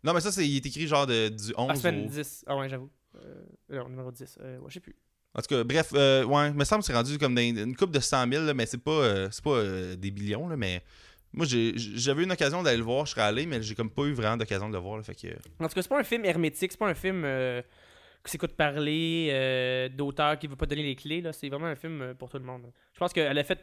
Non, 0.05 0.13
mais 0.15 0.21
ça, 0.21 0.31
c'est, 0.31 0.47
il 0.47 0.57
est 0.57 0.67
écrit 0.67 0.87
genre 0.87 1.07
de, 1.07 1.29
du 1.31 1.53
11 1.57 1.69
Ah, 1.71 1.75
semaine 1.77 2.05
au- 2.05 2.09
10. 2.09 2.45
Ah 2.47 2.57
ouais, 2.57 2.69
j'avoue. 2.69 2.91
Euh, 3.17 3.43
non, 3.71 3.89
numéro 3.89 4.13
10. 4.13 4.39
Euh, 4.41 4.59
ouais, 4.59 4.65
je 4.69 4.75
sais 4.75 4.81
plus. 4.81 4.95
En 5.35 5.41
tout 5.41 5.49
cas, 5.49 5.65
bref, 5.65 5.91
euh, 5.95 6.25
ouais, 6.25 6.49
il 6.51 6.55
me 6.55 6.65
semble 6.65 6.83
que 6.83 6.87
c'est 6.87 6.95
rendu 6.95 7.19
comme 7.19 7.37
une 7.39 7.75
coupe 7.75 7.91
de 7.91 7.99
100 8.01 8.31
000, 8.31 8.45
là, 8.45 8.55
mais 8.55 8.67
c'est 8.67 8.79
pas, 8.79 8.91
euh, 8.93 9.29
c'est 9.33 9.43
pas 9.43 9.63
des 9.97 10.11
billions, 10.13 10.47
là, 10.49 10.57
mais 10.57 10.83
moi, 11.33 11.45
j'ai- 11.47 11.73
j'avais 11.77 12.23
eu 12.23 12.25
une 12.25 12.31
occasion 12.33 12.63
d'aller 12.63 12.77
le 12.77 12.85
voir, 12.85 13.07
je 13.07 13.13
serais 13.13 13.23
allé, 13.23 13.45
mais 13.47 13.61
j'ai 13.61 13.75
comme 13.75 13.91
pas 13.91 14.03
eu 14.05 14.13
vraiment 14.13 14.37
d'occasion 14.37 14.69
de 14.69 14.75
le 14.75 14.79
voir, 14.81 14.99
là, 14.99 15.03
fait 15.03 15.15
que... 15.17 15.27
En 15.59 15.67
tout 15.69 15.75
cas, 15.75 15.83
c'est 15.83 15.89
pas 15.89 15.99
un 15.99 16.05
film 16.05 16.25
hermétique, 16.25 16.71
c'est 16.71 16.79
pas 16.79 16.87
un 16.89 16.95
film 16.95 17.27
qui 18.25 18.31
s'écoute 18.31 18.53
parler, 18.53 19.29
euh, 19.33 19.89
d'auteur 19.89 20.39
qui 20.39 20.47
veut 20.47 20.55
pas 20.57 20.67
donner 20.67 20.83
les 20.85 20.95
clés. 20.97 21.21
là. 21.21 21.33
C'est 21.33 21.49
vraiment 21.49 21.67
un 21.67 21.77
film 21.77 22.15
pour 22.19 22.29
tout 22.31 22.39
le 22.39 22.45
monde. 22.45 22.63
là. 22.63 22.69
Je 22.93 22.99
pense 22.99 23.13
qu'elle 23.13 23.37
a 23.37 23.45
fait. 23.45 23.59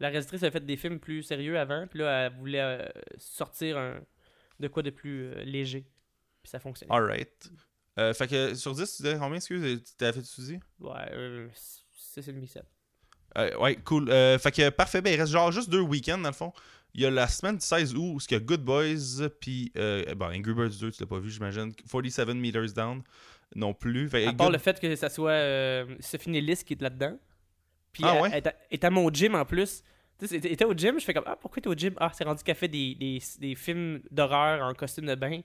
La 0.00 0.08
réalisatrice 0.08 0.42
a 0.42 0.50
fait 0.50 0.64
des 0.66 0.76
films 0.76 0.98
plus 0.98 1.22
sérieux 1.22 1.56
avant, 1.58 1.86
puis 1.86 2.00
là, 2.00 2.26
elle 2.26 2.32
voulait 2.38 2.92
sortir 3.16 3.78
un, 3.78 4.00
de 4.62 4.68
quoi 4.68 4.82
de 4.82 4.90
plus 4.90 5.24
euh, 5.26 5.42
léger. 5.44 5.84
Puis 6.42 6.50
ça 6.50 6.58
fonctionne. 6.58 6.90
Alright. 6.90 7.50
Euh, 7.98 8.14
fait 8.14 8.26
que 8.26 8.54
sur 8.54 8.74
10, 8.74 8.96
tu 8.96 9.02
dirais 9.02 9.16
combien, 9.18 9.36
excuse, 9.36 9.82
tu 9.84 9.94
t'avais 9.98 10.12
fait 10.20 10.24
Suzy? 10.24 10.58
Ouais, 10.80 11.08
euh, 11.12 11.48
6,5-7. 12.16 12.62
Euh, 13.38 13.56
ouais, 13.58 13.76
cool. 13.76 14.10
Euh, 14.10 14.38
fait 14.38 14.50
que 14.52 14.68
parfait, 14.70 15.00
ben 15.00 15.12
il 15.14 15.20
reste 15.20 15.32
genre 15.32 15.52
juste 15.52 15.68
deux 15.70 15.80
week-ends 15.80 16.18
dans 16.18 16.28
le 16.28 16.34
fond. 16.34 16.52
Il 16.94 17.00
y 17.00 17.06
a 17.06 17.10
la 17.10 17.26
semaine 17.28 17.56
du 17.56 17.64
16 17.64 17.94
août 17.94 18.14
où 18.14 18.18
il 18.28 18.32
y 18.32 18.34
a 18.34 18.40
Good 18.40 18.62
Boys, 18.62 19.28
puis 19.40 19.72
euh, 19.76 20.14
bon, 20.14 20.26
Angry 20.26 20.52
Birds 20.52 20.78
2, 20.80 20.90
tu 20.90 21.00
l'as 21.02 21.06
pas 21.06 21.18
vu, 21.18 21.30
j'imagine. 21.30 21.72
47 21.90 22.28
Meters 22.34 22.72
Down 22.74 23.02
non 23.54 23.72
plus. 23.72 24.08
Fait, 24.08 24.26
À 24.26 24.32
part 24.32 24.46
Good- 24.48 24.52
le 24.54 24.58
fait 24.58 24.78
que 24.80 24.94
ça 24.96 25.08
soit 25.08 25.86
Sophie 26.00 26.30
Nellis 26.30 26.62
qui 26.64 26.74
est 26.74 26.82
là-dedans. 26.82 27.18
Puis 27.92 28.04
Ah 28.06 28.14
elle, 28.16 28.22
ouais? 28.22 28.38
est 28.38 28.46
à- 28.46 28.54
est 28.70 28.84
à 28.84 28.90
mon 28.90 29.08
gym 29.10 29.34
en 29.34 29.44
plus. 29.44 29.82
Était 30.30 30.64
au 30.64 30.72
gym, 30.74 30.98
je 31.00 31.04
fais 31.04 31.14
comme 31.14 31.24
Ah, 31.26 31.36
pourquoi 31.40 31.60
t'es 31.60 31.68
au 31.68 31.74
gym? 31.74 31.94
Ah, 31.98 32.10
c'est 32.14 32.24
rendu 32.24 32.42
qu'elle 32.44 32.54
fait 32.54 32.68
des, 32.68 32.94
des, 32.94 33.20
des 33.40 33.54
films 33.54 34.00
d'horreur 34.10 34.64
en 34.66 34.72
costume 34.74 35.06
de 35.06 35.14
bain. 35.14 35.40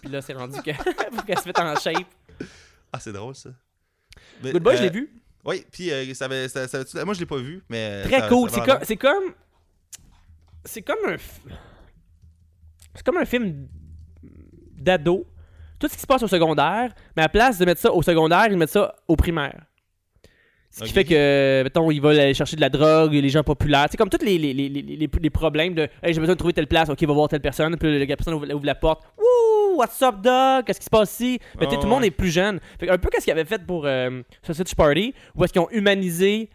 Puis 0.00 0.10
là, 0.10 0.20
c'est 0.22 0.32
rendu 0.34 0.60
que 0.62 0.70
qu'elle 1.26 1.38
se 1.38 1.46
mette 1.48 1.58
en 1.58 1.74
shape. 1.76 2.06
Ah, 2.92 3.00
c'est 3.00 3.12
drôle 3.12 3.34
ça. 3.34 3.50
Mais, 4.42 4.52
Good 4.52 4.62
Boy, 4.62 4.74
euh, 4.74 4.78
je 4.78 4.82
l'ai 4.84 4.90
vu. 4.90 5.10
Oui, 5.44 5.64
puis 5.72 5.90
euh, 5.90 6.14
ça 6.14 6.26
avait, 6.26 6.48
ça- 6.48 6.68
ça- 6.68 7.04
moi 7.04 7.14
je 7.14 7.20
l'ai 7.20 7.26
pas 7.26 7.38
vu, 7.38 7.62
mais. 7.68 8.02
Très 8.04 8.20
ça- 8.20 8.28
cool. 8.28 8.48
C'est 8.50 8.64
comme, 8.64 8.78
c'est 8.82 8.96
comme. 8.96 9.34
C'est 10.64 10.82
comme 10.82 10.98
un. 11.08 11.16
C'est 12.94 13.04
comme 13.04 13.16
un 13.16 13.24
film 13.24 13.66
d'ado. 14.78 15.26
Tout 15.78 15.88
ce 15.88 15.94
qui 15.94 16.00
se 16.00 16.06
passe 16.06 16.22
au 16.22 16.28
secondaire, 16.28 16.94
mais 17.16 17.22
à 17.22 17.24
la 17.24 17.28
place 17.28 17.58
de 17.58 17.64
mettre 17.64 17.80
ça 17.80 17.92
au 17.92 18.02
secondaire, 18.02 18.46
ils 18.48 18.56
mettent 18.56 18.70
ça 18.70 18.94
au 19.08 19.16
primaire. 19.16 19.64
Ce 20.72 20.84
qui 20.84 20.92
fait 20.92 21.04
que, 21.04 21.62
mettons, 21.64 21.90
ils 21.90 22.00
veulent 22.00 22.18
aller 22.18 22.32
chercher 22.32 22.56
de 22.56 22.62
la 22.62 22.70
drogue, 22.70 23.12
les 23.12 23.28
gens 23.28 23.42
populaires. 23.42 23.86
C'est 23.90 23.98
comme 23.98 24.08
tous 24.08 24.24
les, 24.24 24.38
les, 24.38 24.54
les, 24.54 24.68
les, 24.70 25.30
problèmes 25.30 25.74
de 25.74 25.82
Hey, 26.02 26.14
j'ai 26.14 26.20
besoin 26.20 26.34
de 26.34 26.38
trouver 26.38 26.54
telle 26.54 26.66
place, 26.66 26.88
ok, 26.88 27.02
va 27.02 27.12
voir 27.12 27.28
telle 27.28 27.42
personne. 27.42 27.76
Puis 27.76 27.98
la 28.06 28.16
personne 28.16 28.34
ouvre, 28.34 28.50
ouvre 28.54 28.64
la 28.64 28.74
porte. 28.74 29.02
Wouh, 29.18 29.76
what's 29.76 30.00
up, 30.00 30.22
dog? 30.22 30.64
Qu'est-ce 30.64 30.78
qui 30.80 30.86
se 30.86 30.90
passe 30.90 31.12
ici? 31.20 31.38
Mais 31.60 31.66
tu 31.66 31.72
sais, 31.72 31.76
Ah 31.76 31.80
tout 31.80 31.86
le 31.86 31.90
monde 31.92 32.04
est 32.06 32.10
plus 32.10 32.30
jeune. 32.30 32.58
Fait 32.80 32.88
un 32.88 32.96
peu 32.96 33.10
qu'est-ce 33.10 33.24
qu'ils 33.24 33.32
avaient 33.32 33.44
fait 33.44 33.62
pour 33.66 33.84
euh, 33.84 34.22
Sausage 34.42 34.74
Party, 34.74 35.12
où 35.34 35.44
est-ce 35.44 35.52
qu'ils 35.52 35.60
ont 35.60 35.70
humanisé 35.70 36.48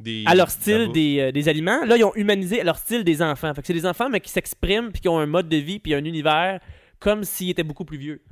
des- 0.00 0.24
à 0.26 0.34
leur 0.34 0.50
style 0.50 0.90
des, 0.92 1.18
euh, 1.20 1.32
des 1.32 1.48
aliments. 1.50 1.84
Là, 1.84 1.96
ils 1.98 2.04
ont 2.04 2.14
humanisé 2.14 2.62
à 2.62 2.64
leur 2.64 2.78
style 2.78 3.04
des 3.04 3.20
enfants. 3.20 3.52
Fait 3.52 3.60
que 3.60 3.66
c'est 3.66 3.74
des 3.74 3.84
enfants, 3.86 4.08
mais 4.08 4.20
qui 4.20 4.30
s'expriment, 4.30 4.90
puis 4.92 5.02
qui 5.02 5.08
ont 5.08 5.18
un 5.18 5.26
mode 5.26 5.48
de 5.48 5.56
vie, 5.58 5.78
puis 5.78 5.92
un 5.92 6.04
univers 6.04 6.60
comme 7.00 7.22
s'ils 7.24 7.50
étaient 7.50 7.64
beaucoup 7.64 7.84
plus 7.84 7.98
vieux. 7.98 8.22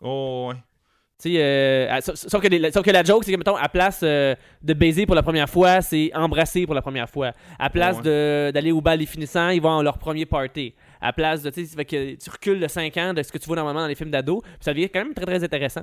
Oh, 0.00 0.48
ouais. 0.50 0.56
Euh, 1.26 2.00
sauf, 2.00 2.14
sauf 2.14 2.40
que 2.40 2.46
les- 2.48 2.70
sauf 2.70 2.84
que 2.84 2.90
la 2.92 3.02
joke, 3.02 3.24
c'est 3.24 3.32
que, 3.32 3.36
mettons, 3.36 3.56
à 3.56 3.68
place 3.68 4.00
euh, 4.04 4.36
de 4.62 4.72
baiser 4.72 5.04
pour 5.04 5.16
la 5.16 5.22
première 5.22 5.48
fois, 5.50 5.80
c'est 5.82 6.10
embrasser 6.14 6.64
pour 6.64 6.76
la 6.76 6.82
première 6.82 7.10
fois. 7.10 7.32
À 7.58 7.70
place 7.70 7.96
Ouais. 7.98 8.52
d'aller 8.52 8.70
au 8.70 8.80
bal 8.80 8.98
des 9.00 9.06
finissants, 9.06 9.48
ils 9.48 9.60
vont 9.60 9.78
à 9.78 9.82
leur 9.82 9.98
premier 9.98 10.26
party. 10.26 10.74
À 11.00 11.12
place 11.12 11.42
de, 11.42 11.50
tu 11.50 11.66
sais, 11.66 11.76
fait 11.76 11.84
que 11.84 12.14
tu 12.14 12.30
recules 12.30 12.60
de 12.60 12.68
5 12.68 12.96
ans 12.98 13.14
de 13.14 13.22
ce 13.22 13.32
que 13.32 13.38
tu 13.38 13.46
vois 13.46 13.56
normalement 13.56 13.80
dans 13.80 13.88
les 13.88 13.94
films 13.96 14.10
d'ados, 14.12 14.42
puis 14.42 14.52
ça 14.60 14.72
devient 14.72 14.88
quand 14.88 15.00
même 15.04 15.14
très 15.14 15.26
très 15.26 15.42
intéressant. 15.42 15.82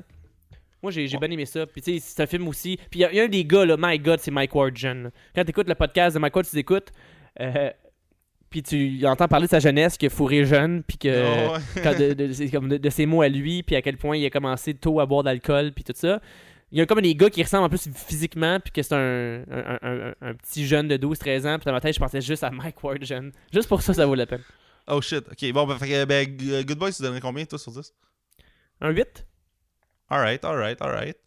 Moi, 0.82 0.92
j'ai 0.92 1.02
Ouais. 1.08 1.18
bien 1.20 1.32
aimé 1.32 1.46
ça. 1.46 1.66
Puis, 1.66 1.82
tu 1.82 2.00
sais, 2.00 2.00
c'est 2.02 2.24
un 2.24 2.28
film 2.28 2.48
aussi. 2.48 2.78
Puis, 2.90 3.00
il 3.00 3.02
y, 3.02 3.06
a- 3.06 3.12
il 3.12 3.18
y 3.18 3.20
a 3.20 3.24
un 3.24 3.28
des 3.28 3.44
gars, 3.44 3.66
là, 3.66 3.76
My 3.78 3.98
God, 4.00 4.20
c'est 4.20 4.32
Mike 4.32 4.54
Ward 4.56 4.78
Jeune. 4.78 5.12
Quand 5.36 5.44
tu 5.44 5.50
écoutes 5.50 5.68
le 5.68 5.76
podcast 5.76 6.16
de 6.16 6.20
Mike 6.20 6.36
Ward, 6.36 6.48
tu 6.48 6.56
l'écoutes. 6.56 6.90
euh, 7.42 7.70
puis, 8.64 9.00
tu 9.00 9.06
entends 9.06 9.28
parler 9.28 9.48
de 9.48 9.52
sa 9.52 9.60
jeunesse, 9.60 9.98
a 10.02 10.10
fourré 10.10 10.46
jeune, 10.46 10.82
puis 10.84 10.98
que 10.98 11.10
Oh, 11.50 11.54
ouais. 11.54 11.60
quand 11.84 11.98
de, 11.98 12.14
de- 12.14 12.52
comme 12.52 12.70
de- 12.70 12.78
de 12.78 12.90
ses 12.90 13.06
mots 13.06 13.22
à 13.22 13.28
lui, 13.28 13.64
puis 13.64 13.76
à 13.76 13.82
quel 13.82 13.98
point 13.98 14.16
il 14.18 14.26
a 14.26 14.30
commencé 14.30 14.74
tôt 14.74 15.00
à 15.00 15.06
boire 15.06 15.24
d'alcool, 15.24 15.72
puis 15.74 15.84
tout 15.84 15.94
ça. 15.96 16.22
Il 16.72 16.80
y 16.80 16.82
a 16.82 16.86
comme 16.86 17.02
des 17.02 17.16
gars 17.16 17.30
qui 17.30 17.44
ressemblent 17.44 17.66
en 17.66 17.70
plus 17.70 17.90
physiquement, 17.94 18.60
puis 18.60 18.72
que 18.72 18.82
c'est 18.82 18.96
un, 18.96 19.44
un, 19.52 19.78
un- 19.82 20.10
un- 20.10 20.14
un 20.22 20.34
petit 20.36 20.66
jeune 20.66 20.88
de 20.88 20.98
12-13 20.98 21.46
ans, 21.48 21.58
puis 21.60 21.66
dans 21.66 21.74
ma 21.74 21.82
tête, 21.82 21.94
je 21.96 22.00
pensais 22.00 22.22
juste 22.22 22.44
à 22.44 22.50
Mike 22.52 22.84
Ward 22.84 23.04
jeune. 23.04 23.32
Juste 23.54 23.68
pour 23.68 23.82
ça, 23.82 23.94
ça 23.94 24.06
vaut 24.06 24.16
la 24.16 24.26
peine. 24.26 24.44
Oh 24.88 25.02
shit. 25.02 25.24
Ok, 25.30 25.52
bon, 25.52 25.66
ben, 25.68 25.78
fait 25.78 25.88
que, 25.90 26.06
ben, 26.06 26.28
G- 26.40 26.64
Good 26.64 26.78
Boys, 26.78 26.92
tu 26.94 27.02
donnerais 27.02 27.20
combien, 27.22 27.44
toi, 27.46 27.60
sur 27.60 27.72
10 27.72 27.94
Un 28.82 28.92
8 28.92 29.26
Alright, 30.10 30.46
alright, 30.46 30.82
alright. 30.82 31.18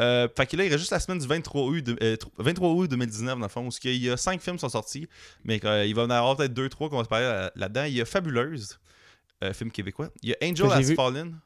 Euh, 0.00 0.26
fait 0.34 0.46
que 0.46 0.56
là, 0.56 0.64
il 0.64 0.68
reste 0.68 0.78
juste 0.80 0.90
la 0.92 0.98
semaine 1.00 1.18
du 1.18 1.26
23 1.26 1.62
août, 1.62 1.82
de- 1.84 1.96
euh, 2.02 2.16
tr- 2.16 2.30
23 2.38 2.70
août 2.70 2.88
2019, 2.90 3.38
dans 3.38 3.44
le 3.44 3.48
fond, 3.48 3.66
où 3.66 3.70
il 3.84 3.96
y 3.96 4.08
a 4.10 4.16
5 4.16 4.40
films 4.40 4.56
qui 4.56 4.60
sont 4.60 4.68
sortis, 4.70 5.06
mais 5.44 5.60
euh, 5.64 5.84
il 5.84 5.94
va 5.94 6.02
y 6.02 6.04
en 6.06 6.10
avoir 6.10 6.36
peut-être 6.36 6.54
2-3 6.54 6.88
qu'on 6.88 6.96
va 6.98 7.04
se 7.04 7.08
parler 7.08 7.26
là- 7.26 7.52
là-dedans. 7.54 7.84
Il 7.84 7.92
y 7.94 8.00
a 8.00 8.04
Fabuleuse, 8.04 8.80
euh, 9.44 9.52
film 9.52 9.70
québécois. 9.70 10.10
Il 10.22 10.30
y 10.30 10.32
a 10.32 10.36
Angel 10.42 10.70
Has 10.72 10.80
vu. 10.80 10.94
Fallen. 10.94 11.38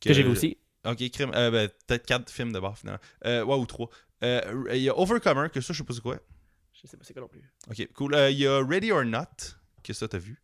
que 0.00 0.12
j'ai 0.14 0.22
vu 0.22 0.30
aussi. 0.30 0.56
Ok, 0.86 1.10
crime. 1.10 1.30
Euh, 1.34 1.50
ben, 1.50 1.68
peut-être 1.86 2.06
4 2.06 2.30
films 2.30 2.52
d'abord, 2.52 2.78
finalement. 2.78 3.00
Euh, 3.26 3.44
ouais, 3.44 3.56
ou 3.56 3.66
3. 3.66 3.88
il 4.22 4.76
y 4.82 4.88
a 4.88 4.96
Overcomer, 4.98 5.48
que 5.52 5.60
ça, 5.60 5.72
je 5.74 5.78
sais 5.78 5.84
pas 5.84 5.92
c'est 5.92 6.00
quoi. 6.00 6.18
Je 6.72 6.86
sais 6.88 6.96
pas 6.96 7.04
c'est 7.04 7.12
quoi 7.12 7.22
non 7.22 7.28
plus. 7.28 7.42
Ok, 7.70 7.88
cool. 7.94 8.14
Euh, 8.14 8.30
Il 8.30 8.38
y 8.38 8.46
a 8.46 8.64
Ready 8.64 8.90
or 8.92 9.04
Not, 9.04 9.26
que 9.82 9.92
ça, 9.92 10.08
t'as 10.08 10.16
vu. 10.18 10.40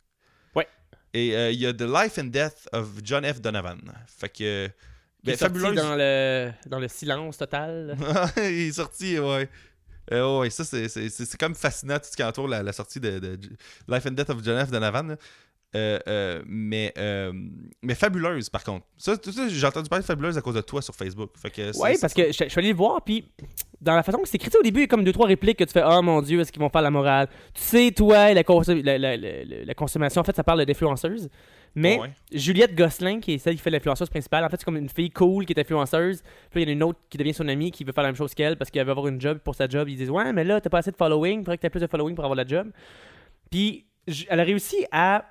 Ouais. 0.53 0.67
Et 1.13 1.35
euh, 1.35 1.49
il 1.51 1.59
y 1.59 1.65
a 1.65 1.73
The 1.73 1.81
Life 1.81 2.19
and 2.19 2.25
Death 2.25 2.67
of 2.73 2.87
John 3.03 3.23
F. 3.25 3.41
Donovan. 3.41 3.79
Fait 4.05 4.29
que. 4.29 4.69
Est 5.27 5.31
Ben, 5.31 5.37
sorti 5.37 5.59
fabuleuse. 5.59 5.75
dans 5.83 5.95
le, 5.95 6.51
dans 6.67 6.79
le 6.79 6.87
silence 6.87 7.37
total. 7.37 7.97
il 8.37 8.41
est 8.43 8.71
sorti, 8.71 9.19
ouais. 9.19 9.49
Euh, 10.13 10.39
ouais, 10.39 10.49
ça, 10.49 10.63
c'est, 10.63 10.87
c'est, 10.87 11.09
c'est, 11.09 11.25
c'est 11.25 11.37
comme 11.37 11.53
fascinant 11.55 11.97
tout 11.97 12.05
ce 12.09 12.15
qui 12.15 12.23
entoure 12.23 12.47
la, 12.47 12.63
la 12.63 12.71
sortie 12.73 12.99
de, 12.99 13.37
Life 13.89 14.05
and 14.05 14.11
Death 14.11 14.29
of 14.29 14.43
John 14.43 14.65
F. 14.65 14.71
Donovan. 14.71 15.17
Euh, 15.75 15.99
euh, 16.07 16.41
mais, 16.47 16.93
mais 17.83 17.93
fabuleuse, 17.93 18.49
par 18.49 18.63
contre. 18.63 18.85
Ça, 18.97 19.15
j'ai 19.49 19.65
entendu 19.67 19.89
parler 19.89 20.01
de 20.03 20.07
fabuleuse 20.07 20.37
à 20.37 20.41
cause 20.41 20.55
de 20.55 20.61
toi 20.61 20.81
sur 20.81 20.95
Facebook. 20.95 21.31
Fait 21.37 21.49
que 21.49 21.77
Ouais, 21.77 21.97
parce 21.99 22.13
que 22.13 22.27
je, 22.31 22.43
je 22.45 22.49
suis 22.49 22.59
allé 22.59 22.69
le 22.69 22.75
voir, 22.75 23.01
puis 23.03 23.29
dans 23.81 23.95
la 23.95 24.01
façon 24.01 24.19
que 24.19 24.29
c'est 24.29 24.35
écrit, 24.37 24.49
au 24.57 24.63
début, 24.63 24.79
il 24.79 24.83
y 24.83 24.85
a 24.85 24.87
comme 24.87 25.03
deux, 25.03 25.11
trois 25.11 25.27
répliques 25.27 25.59
que 25.59 25.65
tu 25.65 25.73
fais 25.73 25.83
Oh 25.85 26.01
mon 26.01 26.21
Dieu, 26.21 26.39
est-ce 26.39 26.53
qu'ils 26.53 26.61
vont 26.61 26.69
faire 26.69 26.81
la 26.81 26.89
morale 26.89 27.27
Tu 27.53 27.61
sais, 27.61 27.91
toi, 27.91 28.33
la- 28.33 29.17
la 29.17 29.73
consommation, 29.75 30.21
en 30.21 30.23
fait, 30.23 30.35
ça 30.37 30.43
parle 30.45 30.65
d'influenceuse. 30.65 31.29
Mais 31.79 31.99
Ouais. 31.99 32.11
Juliette 32.31 32.75
Gosselin, 32.75 33.19
qui 33.19 33.33
est 33.33 33.37
celle 33.37 33.55
qui 33.55 33.61
fait 33.61 33.69
l'influenceuse 33.69 34.09
principale, 34.09 34.43
en 34.43 34.49
fait, 34.49 34.57
c'est 34.57 34.65
comme 34.65 34.77
une 34.77 34.89
fille 34.89 35.11
cool 35.11 35.45
qui 35.45 35.53
est 35.53 35.59
influenceuse. 35.59 36.23
Puis 36.49 36.61
il 36.61 36.63
y 36.63 36.65
en 36.65 36.69
a 36.69 36.71
une 36.73 36.83
autre 36.83 36.99
qui 37.09 37.17
devient 37.17 37.33
son 37.33 37.47
amie 37.47 37.71
qui 37.71 37.83
veut 37.83 37.91
faire 37.91 38.03
la 38.03 38.09
même 38.09 38.15
chose 38.15 38.33
qu'elle 38.33 38.57
parce 38.57 38.71
qu'elle 38.71 38.85
veut 38.85 38.91
avoir 38.91 39.07
une 39.07 39.21
job. 39.21 39.37
Pour 39.39 39.53
sa 39.55 39.67
job, 39.67 39.87
ils 39.87 39.95
disent 39.95 40.09
Ouais, 40.09 40.33
mais 40.33 40.43
là, 40.43 40.59
t'as 40.59 40.69
pas 40.69 40.79
assez 40.79 40.91
de 40.91 40.97
following, 40.97 41.39
il 41.39 41.43
faudrait 41.43 41.57
que 41.57 41.61
t'aies 41.61 41.69
plus 41.69 41.79
de 41.81 41.87
following 41.87 42.15
pour 42.15 42.25
avoir 42.25 42.35
la 42.35 42.45
job. 42.45 42.71
Puis 43.51 43.85
elle 44.27 44.39
a 44.39 44.43
réussi 44.43 44.85
à 44.91 45.25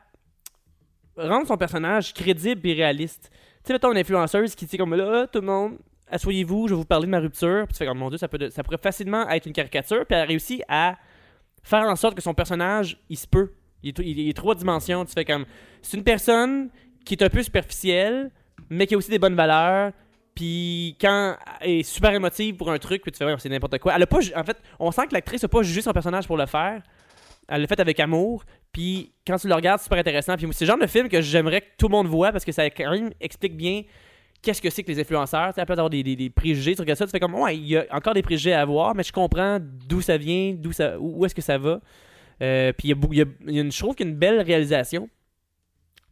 rendre 1.17 1.47
son 1.47 1.57
personnage 1.57 2.15
crédible 2.15 2.61
et 2.69 2.75
réaliste. 2.75 3.31
Tu 3.33 3.39
sais, 3.65 3.73
mettons 3.73 3.91
une 3.91 3.99
influenceuse 3.99 4.55
qui 4.55 4.67
dit 4.67 4.77
comme 4.77 4.95
là, 4.95 5.27
tout 5.27 5.41
le 5.41 5.47
monde, 5.47 5.79
asseyez-vous, 6.09 6.69
je 6.69 6.75
vais 6.75 6.79
vous 6.79 6.85
parler 6.85 7.07
de 7.07 7.11
ma 7.11 7.19
rupture. 7.19 7.65
Puis 7.67 7.73
tu 7.73 7.79
fais 7.79 7.87
comme 7.87 7.99
mon 7.99 8.09
Dieu, 8.09 8.19
ça, 8.19 8.29
peut, 8.29 8.51
ça 8.51 8.63
pourrait 8.63 8.79
facilement 8.79 9.29
être 9.31 9.47
une 9.47 9.53
caricature. 9.53 10.07
Puis 10.07 10.15
elle 10.15 10.23
a 10.23 10.27
réussi 10.27 10.63
à 10.69 10.97
faire 11.63 11.85
en 11.85 11.97
sorte 11.97 12.15
que 12.15 12.23
son 12.23 12.35
personnage, 12.35 12.99
il 13.09 13.17
se 13.19 13.27
peut. 13.27 13.51
Il 13.87 14.19
il 14.19 14.29
est 14.29 14.33
trois 14.33 14.55
dimensions. 14.55 15.05
Tu 15.05 15.13
fais 15.13 15.25
comme. 15.25 15.45
C'est 15.83 15.97
une 15.97 16.05
personne 16.05 16.71
qui 17.05 17.15
est 17.15 17.23
un 17.23 17.29
peu 17.29 17.43
superficielle, 17.43 18.31
mais 18.69 18.87
qui 18.87 18.95
a 18.95 18.99
aussi 18.99 19.11
des 19.11 19.19
bonnes 19.19 19.35
valeurs. 19.35 19.93
Puis 20.35 20.97
quand 21.01 21.37
elle 21.61 21.71
est 21.71 21.83
super 21.83 22.13
émotive 22.13 22.57
pour 22.57 22.71
un 22.71 22.79
truc, 22.79 23.03
puis 23.03 23.11
tu 23.11 23.19
fais, 23.19 23.35
c'est 23.39 23.49
n'importe 23.49 23.79
quoi. 23.79 23.95
Elle 23.97 24.03
a 24.03 24.07
pas, 24.07 24.19
en 24.19 24.45
fait, 24.45 24.59
on 24.79 24.91
sent 24.91 25.07
que 25.09 25.15
l'actrice 25.15 25.43
a 25.45 25.49
pas 25.49 25.63
jugé 25.63 25.81
son 25.81 25.93
personnage 25.93 26.27
pour 26.27 26.37
le 26.37 26.47
faire. 26.47 26.83
Elle 27.49 27.63
l'a 27.63 27.67
fait 27.67 27.81
avec 27.81 27.99
amour. 28.01 28.45
Puis 28.73 29.13
quand 29.27 29.39
tu 29.39 29.49
le 29.49 29.55
regardes, 29.55 29.79
c'est 29.79 29.85
super 29.85 29.99
intéressant. 29.99 30.37
Puis 30.37 30.47
c'est 30.53 30.65
le 30.65 30.69
genre 30.69 30.79
de 30.79 30.87
film 30.87 31.09
que 31.09 31.23
j'aimerais 31.23 31.63
que 31.63 31.67
tout 31.79 31.89
le 31.89 31.93
monde 31.93 32.07
voit 32.07 32.33
parce 32.33 32.45
que 32.45 32.53
ça 32.53 32.67
explique 32.67 33.57
bien 33.57 33.83
qu'est-ce 34.43 34.61
que 34.61 34.69
c'est 34.69 34.83
que 34.83 34.93
les 34.93 35.01
influenceurs. 35.01 35.55
Tu 35.55 35.61
sais, 35.61 35.65
d'avoir 35.67 35.89
des, 35.89 36.03
des, 36.03 36.17
des 36.17 36.29
préjugés, 36.29 36.75
tu 36.75 36.83
regardes 36.83 36.99
ça, 36.99 37.07
tu 37.07 37.11
fais 37.11 37.21
comme, 37.21 37.35
ouais, 37.35 37.57
il 37.57 37.67
y 37.67 37.77
a 37.77 37.87
encore 37.91 38.13
des 38.13 38.23
préjugés 38.23 38.53
à 38.53 38.61
avoir, 38.61 38.95
mais 38.95 39.03
je 39.03 39.13
comprends 39.13 39.59
d'où 39.61 40.03
ça 40.03 40.17
vient, 40.17 40.55
d'où 40.55 40.71
où 41.01 41.25
est-ce 41.25 41.35
que 41.35 41.43
ça 41.43 41.57
va. 41.57 41.81
Euh, 42.43 42.73
puis 42.73 42.89
il 42.89 43.17
y 43.17 43.23
a, 43.23 43.25
y 43.51 43.55
y 43.57 43.61
une, 43.61 43.73
je 43.73 43.79
trouve 43.79 43.95
qu'il 43.95 44.07
y 44.07 44.09
a 44.09 44.13
une 44.13 44.19
belle 44.19 44.41
réalisation. 44.41 45.09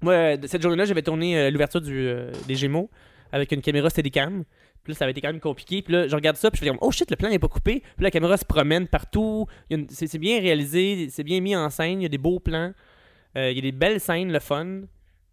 Moi, 0.01 0.12
euh, 0.14 0.36
cette 0.46 0.62
journée-là, 0.62 0.84
j'avais 0.84 1.02
tourné 1.02 1.38
euh, 1.38 1.51
l'ouverture 1.51 1.80
des 1.80 2.55
Gémeaux 2.55 2.90
avec 3.32 3.52
une 3.52 3.60
caméra 3.62 3.90
Steadicam. 3.90 4.44
Puis 4.82 4.92
là, 4.92 4.98
ça 4.98 5.05
avait 5.05 5.12
été 5.12 5.20
quand 5.22 5.28
même 5.28 5.40
compliqué. 5.40 5.80
Puis 5.82 5.94
là, 5.94 6.09
je 6.09 6.14
regarde 6.14 6.36
ça, 6.36 6.51
puis 6.51 6.59
je 6.59 6.64
fais 6.64 6.68
comme, 6.68 6.78
oh 6.82 6.90
shit, 6.90 7.10
le 7.10 7.16
plan 7.16 7.30
n'est 7.30 7.38
pas 7.38 7.48
coupé. 7.48 7.80
Puis 7.96 8.05
la 8.05 8.10
caméra 8.10 8.36
se 8.36 8.44
promène 8.44 8.86
partout. 8.86 9.46
Une- 9.70 9.86
C'est 9.88 10.18
bien 10.18 10.40
réalisé, 10.40 11.09
c'est 11.10 11.24
bien 11.24 11.40
mis 11.40 11.56
en 11.56 11.70
scène. 11.70 12.01
Il 12.01 12.02
y 12.02 12.06
a 12.06 12.10
des 12.10 12.18
beaux 12.18 12.38
plans. 12.38 12.72
Euh, 13.36 13.51
il 13.51 13.56
y 13.56 13.59
a 13.59 13.62
des 13.62 13.72
belles 13.72 13.98
scènes, 14.01 14.30
le 14.30 14.40
fun. 14.40 14.82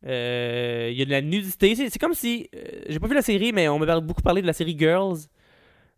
Euh, 0.07 0.89
il 0.91 0.97
y 0.97 1.01
a 1.01 1.05
de 1.05 1.11
la 1.11 1.21
nudité. 1.21 1.75
C'est 1.75 1.99
comme 1.99 2.13
si. 2.13 2.49
euh, 2.55 2.59
J'ai 2.89 2.99
pas 2.99 3.07
vu 3.07 3.13
la 3.13 3.21
série, 3.21 3.51
mais 3.51 3.67
on 3.67 3.77
m'a 3.77 3.99
beaucoup 3.99 4.21
parlé 4.21 4.41
de 4.41 4.47
la 4.47 4.53
série 4.53 4.75
Girls. 4.77 5.19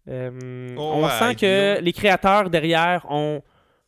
Oh, 0.07 0.11
on 0.11 1.03
ouais, 1.05 1.11
sent 1.19 1.35
que 1.35 1.79
les 1.81 1.93
créateurs 1.93 2.49
derrière 2.49 3.05
ont 3.09 3.41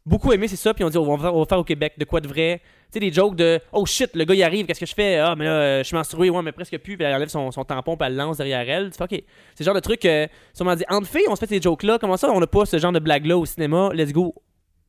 beaucoup 0.06 0.32
aimé, 0.34 0.48
c'est 0.48 0.56
ça. 0.56 0.74
Puis 0.74 0.84
on 0.84 0.90
dit, 0.90 0.98
on 0.98 1.16
va, 1.16 1.34
on 1.34 1.40
va 1.40 1.46
faire 1.46 1.60
au 1.60 1.64
Québec 1.64 1.94
de 1.98 2.06
quoi 2.06 2.22
de 2.22 2.28
vrai. 2.28 2.62
Tu 2.92 2.94
sais, 2.94 3.00
des 3.00 3.12
jokes 3.12 3.36
de 3.36 3.60
Oh 3.72 3.86
shit, 3.86 4.16
le 4.16 4.24
gars 4.24 4.36
il 4.36 4.44
arrive, 4.44 4.66
qu'est-ce 4.66 4.80
que 4.80 4.86
je 4.86 4.94
fais? 4.94 5.18
Ah, 5.18 5.36
mais 5.36 5.46
là, 5.46 5.52
euh, 5.52 5.78
je 5.80 5.84
suis 5.88 5.96
menstruée, 5.96 6.30
ouais, 6.30 6.42
mais 6.42 6.52
presque 6.52 6.78
plus. 6.78 6.96
Puis 6.98 7.06
elle 7.06 7.14
enlève 7.16 7.30
son, 7.30 7.52
son 7.52 7.64
tampon, 7.66 7.98
puis 7.98 8.06
elle 8.08 8.14
le 8.14 8.20
lance 8.20 8.38
derrière 8.38 8.70
elle. 8.70 8.92
Tu 8.92 8.98
fais 8.98 9.04
OK. 9.04 9.24
C'est 9.56 9.60
le 9.62 9.66
genre 9.66 9.76
de 9.76 9.80
truc, 9.80 10.06
euh, 10.06 10.28
sûrement 10.54 10.76
dit, 10.76 10.84
entre 10.90 11.08
filles, 11.08 11.26
on 11.28 11.36
se 11.36 11.40
fait 11.40 11.48
ces 11.56 11.62
jokes-là. 11.62 11.98
Comment 12.00 12.18
ça, 12.18 12.30
on 12.32 12.40
n'a 12.40 12.48
pas 12.48 12.66
ce 12.66 12.78
genre 12.78 12.92
de 12.92 13.00
blague-là 13.00 13.38
au 13.38 13.46
cinéma? 13.46 13.90
Let's 13.94 14.14
go. 14.14 14.36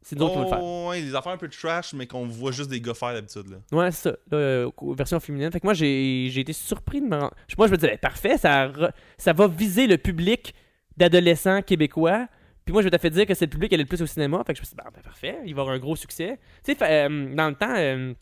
C'est 0.02 0.16
nous 0.16 0.24
autres 0.26 0.34
qui 0.36 0.40
le 0.42 0.46
faire. 0.46 0.60
Oh, 0.62 0.86
ouais, 0.90 1.02
des 1.02 1.14
affaires 1.16 1.32
un 1.32 1.36
peu 1.36 1.48
trash, 1.48 1.92
mais 1.92 2.06
qu'on 2.06 2.26
voit 2.26 2.52
juste 2.52 2.70
des 2.70 2.80
gars 2.80 2.94
faire 2.94 3.12
d'habitude. 3.14 3.46
là. 3.50 3.56
Ouais, 3.76 3.90
c'est 3.90 4.10
ça. 4.10 4.16
Euh, 4.34 4.70
version 4.96 5.18
féminine. 5.18 5.50
Fait 5.50 5.58
que 5.58 5.66
moi, 5.66 5.74
j'ai 5.74 6.28
j'ai 6.30 6.42
été 6.42 6.52
surpris 6.52 7.00
de 7.00 7.06
me 7.06 7.16
rendre. 7.16 7.34
Moi, 7.58 7.66
je 7.66 7.72
me 7.72 7.76
disais, 7.76 7.88
ben, 7.92 7.98
parfait, 7.98 8.38
ça, 8.38 8.68
re- 8.68 8.90
ça 9.18 9.32
va 9.32 9.48
viser 9.48 9.88
le 9.88 9.98
public 9.98 10.54
d'adolescents 10.96 11.60
québécois. 11.62 12.26
Puis 12.66 12.72
moi, 12.72 12.82
je 12.82 12.88
m'étais 12.88 12.98
fait 12.98 13.10
dire 13.10 13.26
que 13.26 13.34
c'est 13.34 13.46
le 13.46 13.50
public 13.50 13.68
qui 13.68 13.76
allait 13.76 13.84
le 13.84 13.88
plus 13.88 14.02
au 14.02 14.06
cinéma. 14.06 14.42
Fait 14.44 14.52
que 14.52 14.56
je 14.56 14.62
me 14.62 14.66
suis 14.66 14.74
dit, 14.74 14.82
ben, 14.84 14.90
ben, 14.92 15.00
parfait, 15.00 15.38
il 15.46 15.54
va 15.54 15.62
avoir 15.62 15.76
un 15.76 15.78
gros 15.78 15.94
succès. 15.94 16.36
Tu 16.64 16.74
sais, 16.74 16.78
euh, 16.82 17.32
dans 17.32 17.48
le 17.48 17.54
temps, 17.54 17.72
euh, 17.76 18.12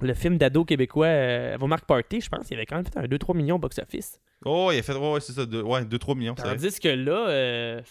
le 0.00 0.14
film 0.14 0.38
d'ado 0.38 0.64
québécois, 0.64 1.06
euh, 1.06 1.58
marques 1.66 1.84
Party, 1.84 2.22
je 2.22 2.30
pense, 2.30 2.48
il 2.50 2.54
avait 2.54 2.64
quand 2.64 2.76
même 2.76 2.86
fait 2.86 2.96
un 2.96 3.04
2-3 3.04 3.36
millions 3.36 3.56
au 3.56 3.58
box-office. 3.58 4.18
Oh, 4.46 4.70
il 4.72 4.78
a 4.78 4.82
fait, 4.82 4.94
ouais, 4.94 5.12
ouais, 5.12 5.20
c'est 5.20 5.34
ça, 5.34 5.44
deux- 5.44 5.60
ouais, 5.60 5.84
2-3 5.84 6.16
millions. 6.16 6.32
vrai. 6.32 6.56
Tandis 6.56 6.80
que 6.80 6.88
là, 6.88 7.28
euh, 7.28 7.82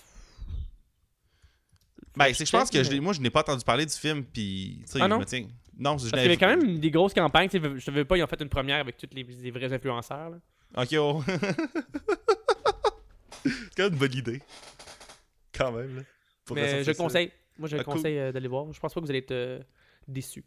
Ben, 2.18 2.34
c'est 2.34 2.46
que 2.46 2.50
je 2.50 2.52
pense 2.52 2.72
que 2.72 2.84
je 2.84 2.96
moi, 3.00 3.14
je 3.14 3.22
n'ai 3.22 3.30
pas 3.30 3.42
entendu 3.42 3.64
parler 3.64 3.86
du 3.86 3.94
film, 3.94 4.24
puis, 4.24 4.80
tu 4.86 4.94
sais, 4.94 5.00
Ah 5.04 5.08
je 5.08 5.16
me 5.16 5.26
tiens. 5.26 5.48
Non, 5.78 6.00
je 6.00 6.10
parce 6.10 6.14
qu'il 6.14 6.22
y 6.24 6.26
avait 6.26 6.38
quand 6.38 6.48
même 6.48 6.80
des 6.80 6.90
grosses 6.90 7.14
campagnes. 7.14 7.48
Je 7.54 7.86
te 7.86 7.92
veux 7.92 8.06
pas, 8.06 8.18
ils 8.18 8.24
ont 8.24 8.28
fait 8.28 8.42
une 8.42 8.50
première 8.50 8.80
avec 8.80 8.98
tous 8.98 9.08
les, 9.14 9.22
les 9.24 9.52
vrais 9.52 9.72
influenceurs. 9.72 10.32
là. 10.32 10.38
Ok, 10.82 10.96
oh. 11.00 11.24
c'est 13.46 13.52
quand 13.78 13.84
même 13.84 13.94
une 13.94 14.00
bonne 14.00 14.14
idée. 14.16 14.42
Quand 15.60 15.72
même, 15.72 15.98
là. 15.98 16.02
Mais 16.56 16.84
je 16.84 16.92
conseille. 16.94 17.32
Moi, 17.60 17.68
je 17.70 17.78
Ah, 17.78 17.84
cool. 17.84 17.94
conseille 17.96 18.18
euh, 18.18 18.32
d'aller 18.32 18.48
voir. 18.48 18.72
Je 18.74 18.80
pense 18.80 18.94
pas 18.94 19.00
que 19.02 19.06
vous 19.06 19.12
allez 19.12 19.20
être 19.20 19.32
euh, 19.32 19.60
déçus. 20.08 20.44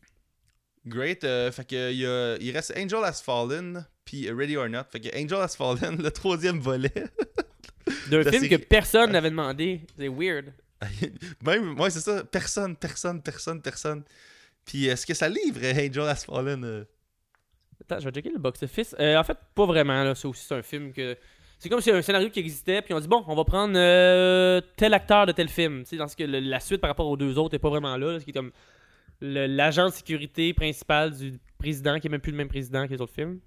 Great. 0.86 1.22
euh, 1.24 1.52
fait 1.52 1.64
que 1.68 1.92
il, 1.92 1.98
y 1.98 2.06
a- 2.06 2.36
il 2.40 2.50
reste 2.50 2.72
Angel 2.76 3.04
Has 3.04 3.22
Fallen, 3.22 3.86
puis 4.04 4.28
Ready 4.30 4.56
or 4.56 4.68
Not. 4.68 4.84
Fait 4.90 4.98
que 5.00 5.08
Angel 5.16 5.38
Has 5.38 5.54
Fallen, 5.56 5.96
le 6.02 6.10
troisième 6.10 6.58
volet. 6.58 6.90
D'un 8.10 8.24
film 8.24 8.48
que 8.48 8.56
personne 8.56 9.12
n'avait 9.12 9.30
demandé. 9.30 9.82
C'est 9.96 10.08
weird. 10.08 10.52
Même, 11.44 11.78
ouais, 11.78 11.90
c'est 11.90 12.00
ça. 12.00 12.24
Personne, 12.24 12.74
personne, 12.76 13.22
personne, 13.22 13.62
personne. 13.62 14.02
Puis 14.64 14.86
est-ce 14.86 15.06
que 15.06 15.14
ça 15.14 15.28
livre 15.28 15.60
Angel 15.64 16.02
Has 16.08 16.24
Fallen 16.24 16.64
euh? 16.64 16.84
Attends, 17.82 18.00
je 18.00 18.04
vais 18.06 18.12
checker 18.12 18.30
le 18.30 18.38
box-office. 18.38 18.94
Euh, 18.98 19.16
en 19.16 19.24
fait, 19.24 19.36
pas 19.54 19.66
vraiment. 19.66 20.02
Là. 20.04 20.14
C'est 20.14 20.26
aussi 20.26 20.44
c'est 20.46 20.54
un 20.54 20.62
film 20.62 20.92
que. 20.92 21.16
C'est 21.62 21.68
comme 21.68 21.80
si 21.80 21.92
un 21.92 22.02
scénario 22.02 22.28
qui 22.28 22.40
existait, 22.40 22.82
puis 22.82 22.92
on 22.92 22.98
dit 22.98 23.06
bon, 23.06 23.22
on 23.28 23.36
va 23.36 23.44
prendre 23.44 23.74
euh, 23.76 24.60
tel 24.74 24.92
acteur 24.94 25.26
de 25.26 25.30
tel 25.30 25.48
film. 25.48 25.84
Dans 25.92 26.08
ce 26.08 26.16
que 26.16 26.24
la 26.24 26.58
suite 26.58 26.80
par 26.80 26.90
rapport 26.90 27.06
aux 27.06 27.16
deux 27.16 27.38
autres 27.38 27.54
est 27.54 27.60
pas 27.60 27.68
vraiment 27.68 27.96
là. 27.96 28.18
ce 28.18 28.24
qui 28.24 28.30
est 28.30 28.32
comme 28.32 28.50
l'agent 29.20 29.86
de 29.86 29.92
sécurité 29.92 30.52
principal 30.54 31.16
du 31.16 31.38
président, 31.58 32.00
qui 32.00 32.08
est 32.08 32.10
même 32.10 32.20
plus 32.20 32.32
le 32.32 32.38
même 32.38 32.48
président 32.48 32.84
que 32.88 32.92
les 32.92 33.00
autres 33.00 33.14
films. 33.14 33.38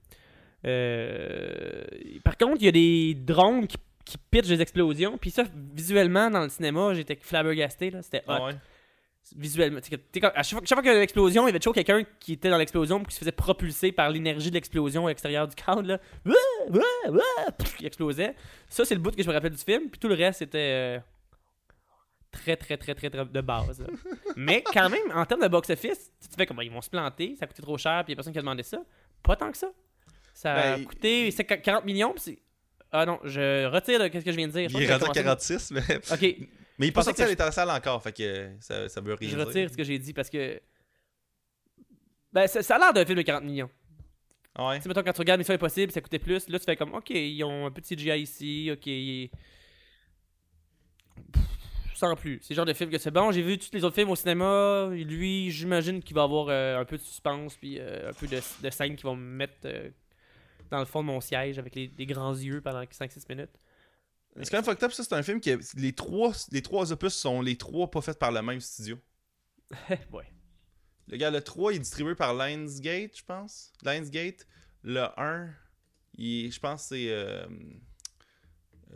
Euh, 0.66 1.84
par 2.24 2.38
contre, 2.38 2.56
il 2.62 2.66
y 2.66 2.68
a 2.70 2.72
des 2.72 3.16
drones 3.16 3.68
qui, 3.68 3.76
qui 4.06 4.18
pitchent 4.32 4.48
des 4.48 4.62
explosions. 4.62 5.18
Puis 5.18 5.32
ça, 5.32 5.44
visuellement, 5.74 6.32
dans 6.32 6.44
le 6.44 6.50
cinéma, 6.50 6.94
j'étais 6.94 7.18
flabbergasté. 7.20 7.92
C'était 8.02 8.24
hot. 8.30 8.32
Ah. 8.32 8.50
Visuellement. 9.36 9.80
tu 9.80 9.90
sais, 9.90 9.98
que- 9.98 10.02
tu 10.02 10.08
sais, 10.14 10.20
quand- 10.22 10.32
à 10.36 10.44
chaque 10.44 10.60
fois, 10.60 10.62
chaque 10.68 10.76
fois 10.78 10.82
qu'il 10.84 10.92
y 10.92 10.94
a 10.94 10.98
une 10.98 11.04
explosion, 11.04 11.44
il 11.44 11.48
y 11.48 11.50
avait 11.50 11.60
toujours 11.60 11.74
quelqu'un 11.74 12.04
qui 12.20 12.34
était 12.34 12.50
dans 12.50 12.58
l'explosion 12.58 13.04
qui 13.04 13.14
se 13.14 13.20
faisait 13.20 13.32
propulser 13.32 13.92
par 13.92 14.10
l'énergie 14.10 14.50
de 14.50 14.56
l'explosion 14.56 15.06
à 15.06 15.10
l'extérieur 15.10 15.48
du 15.48 15.56
cadre. 15.56 15.82
Là. 15.84 16.00
Il 17.80 17.86
explosait. 17.86 18.36
Ça, 18.70 18.86
c'est 18.86 18.96
le 18.96 19.02
bout 19.02 19.16
que 19.16 19.22
je 19.24 19.28
me 19.28 19.34
rappelle 19.34 19.52
du 19.52 19.64
film. 19.64 19.90
Puis 19.90 20.00
tout 20.00 20.08
le 20.08 20.16
reste, 20.16 20.40
c'était 20.40 20.58
euh, 20.60 21.00
très, 22.32 22.56
très, 22.56 22.78
très, 22.78 22.94
très, 22.96 23.10
très 23.10 23.26
de 23.26 23.42
base. 23.42 23.80
là. 23.80 23.88
Mais 24.36 24.64
quand 24.74 24.90
même, 24.90 25.12
en 25.14 25.26
termes 25.26 25.42
de 25.42 25.48
box-office, 25.48 26.12
tu 26.22 26.28
te 26.30 26.36
fais 26.36 26.46
comment 26.46 26.62
ils 26.62 26.72
vont 26.72 26.82
se 26.82 26.90
planter, 26.90 27.36
ça 27.40 27.46
a 27.46 27.48
coûté 27.48 27.62
trop 27.62 27.78
cher, 27.78 28.04
puis 28.04 28.12
il 28.12 28.14
y 28.14 28.16
a 28.16 28.18
personne 28.18 28.34
qui 28.34 28.40
a 28.40 28.42
demandé 28.42 28.64
ça. 28.64 28.80
Pas 29.24 29.36
tant 29.36 29.52
que 29.52 29.58
ça. 29.58 29.72
Ça 30.34 30.54
a 30.54 30.78
Ben, 30.78 30.86
coûté 30.86 31.32
c'est 31.32 31.46
40 31.46 31.86
millions, 31.86 32.14
puis. 32.14 32.40
Ah 32.92 33.06
non, 33.06 33.20
je 33.24 33.66
retire 33.66 34.00
de- 34.00 34.08
qu'est-ce 34.08 34.24
que 34.24 34.32
je 34.32 34.38
viens 34.38 34.48
de 34.48 34.54
dire. 34.54 34.70
Je 34.70 34.78
Il 34.78 34.84
est 34.84 34.92
rendu 34.92 35.04
à 35.04 35.06
ça 35.08 35.12
a 35.20 35.24
commencé- 35.24 35.24
46, 35.24 35.72
mais. 35.72 35.82
Ok, 36.12 36.48
Mais 36.78 36.88
il 36.88 36.94
pensait 36.94 37.12
que 37.12 37.18
que 37.18 37.24
ça 37.24 37.26
allait 37.30 37.42
à 37.42 37.46
la 37.46 37.52
salle 37.52 37.70
encore, 37.70 38.02
fait 38.04 38.12
que 38.12 38.52
ça, 38.60 38.90
ça 38.90 39.00
veut 39.02 39.14
rien 39.14 39.30
Je 39.30 39.36
dire. 39.36 39.46
retire 39.48 39.70
ce 39.72 39.78
que 39.78 39.84
j'ai 39.84 39.98
dit 40.00 40.14
parce 40.14 40.30
que. 40.30 40.60
Ben, 42.34 42.48
ça, 42.48 42.62
ça 42.62 42.76
a 42.76 42.80
l'air 42.80 42.94
d'un 42.94 43.06
film 43.06 43.18
de 43.18 43.22
40 43.24 43.44
millions. 43.46 43.70
Ouais. 44.60 44.78
Tu 44.78 44.84
sais, 44.84 44.90
mettons, 44.90 45.04
quand 45.04 45.14
tu 45.14 45.20
regardes 45.22 45.40
Mission 45.40 45.54
Impossible, 45.54 45.92
ça 45.92 46.02
coûtait 46.02 46.20
plus. 46.20 46.48
Là, 46.50 46.60
tu 46.60 46.66
fais 46.66 46.76
comme, 46.76 46.94
ok, 46.94 47.10
ils 47.12 47.44
ont 47.44 47.66
un 47.66 47.72
peu 47.72 47.82
de 47.82 47.86
CGI 47.88 48.22
ici, 48.22 48.70
ok. 48.74 48.86
il- 48.88 49.30
Pff, 51.32 51.42
Sans 51.96 52.16
plus. 52.16 52.40
C'est 52.42 52.54
le 52.54 52.56
genre 52.58 52.66
de 52.66 52.74
film 52.74 52.90
que 52.90 52.98
c'est 52.98 53.12
bon. 53.12 53.32
J'ai 53.32 53.42
vu 53.42 53.58
tous 53.58 53.70
les 53.74 53.84
autres 53.86 53.96
films 53.96 54.10
au 54.10 54.16
cinéma. 54.16 54.90
Lui, 54.92 55.52
j'imagine 55.52 56.02
qu'il 56.02 56.16
va 56.16 56.24
avoir 56.24 56.48
euh, 56.50 56.78
un 56.80 56.86
peu 56.86 56.98
de 56.98 57.02
suspense, 57.02 57.56
puis 57.56 57.78
euh, 57.80 58.10
un 58.10 58.14
peu 58.14 58.28
de, 58.28 58.40
de 58.62 58.70
scène 58.70 58.96
qui 58.96 59.04
vont 59.04 59.16
me 59.16 59.22
mettre 59.38 59.54
euh, 59.66 59.90
dans 60.72 60.80
le 60.80 60.86
fond 60.86 61.02
de 61.02 61.08
mon 61.08 61.22
siège 61.22 61.58
avec 61.58 61.74
les, 61.76 61.90
les 61.98 62.06
grands 62.06 62.34
yeux 62.36 62.60
pendant 62.62 62.82
5-6 62.84 63.26
minutes. 63.30 63.52
C'est 64.38 64.50
quand 64.50 64.58
même 64.58 64.66
fucked 64.66 64.84
up, 64.84 64.92
ça. 64.92 65.04
C'est 65.04 65.14
un 65.14 65.24
film 65.24 65.40
que 65.40 65.60
les 65.78 65.94
trois, 65.94 66.34
les 66.52 66.62
trois 66.62 66.92
opus 66.92 67.14
sont 67.14 67.42
les 67.42 67.58
trois 67.58 67.90
pas 67.90 68.02
faits 68.02 68.20
par 68.20 68.32
le 68.32 68.42
même 68.42 68.60
studio. 68.60 68.98
ouais. 70.12 70.32
Le 71.08 71.18
gars, 71.18 71.30
le 71.30 71.42
3 71.42 71.74
il 71.74 71.76
est 71.76 71.80
distribué 71.80 72.16
par 72.16 72.34
Lionsgate, 72.34 73.16
je 73.18 73.24
pense. 73.24 73.72
Lionsgate. 73.84 74.48
Le 74.84 75.08
1, 75.20 75.50
il, 76.18 76.52
je 76.52 76.60
pense 76.60 76.86
c'est. 76.88 77.10
euh, 77.10 77.46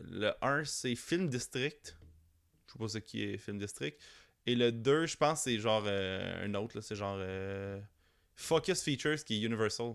le 0.10 0.32
1, 0.42 0.64
c'est 0.66 0.96
Film 0.96 1.30
District. 1.30 1.96
Je 2.68 2.74
sais 2.74 2.80
pas 2.80 2.88
ce 2.88 2.98
qui 2.98 3.24
est 3.24 3.38
Film 3.38 3.60
District. 3.60 4.00
Et 4.46 4.56
le 4.56 4.72
2, 4.72 5.06
je 5.06 5.18
pense 5.18 5.44
c'est 5.44 5.60
genre 5.60 5.84
euh, 5.86 6.46
un 6.46 6.54
autre, 6.56 6.78
là, 6.78 6.82
c'est 6.82 6.96
genre 6.96 7.18
euh, 7.20 7.80
Focus 8.36 8.82
Features 8.82 9.24
qui 9.24 9.36
est 9.36 9.46
Universal. 9.46 9.94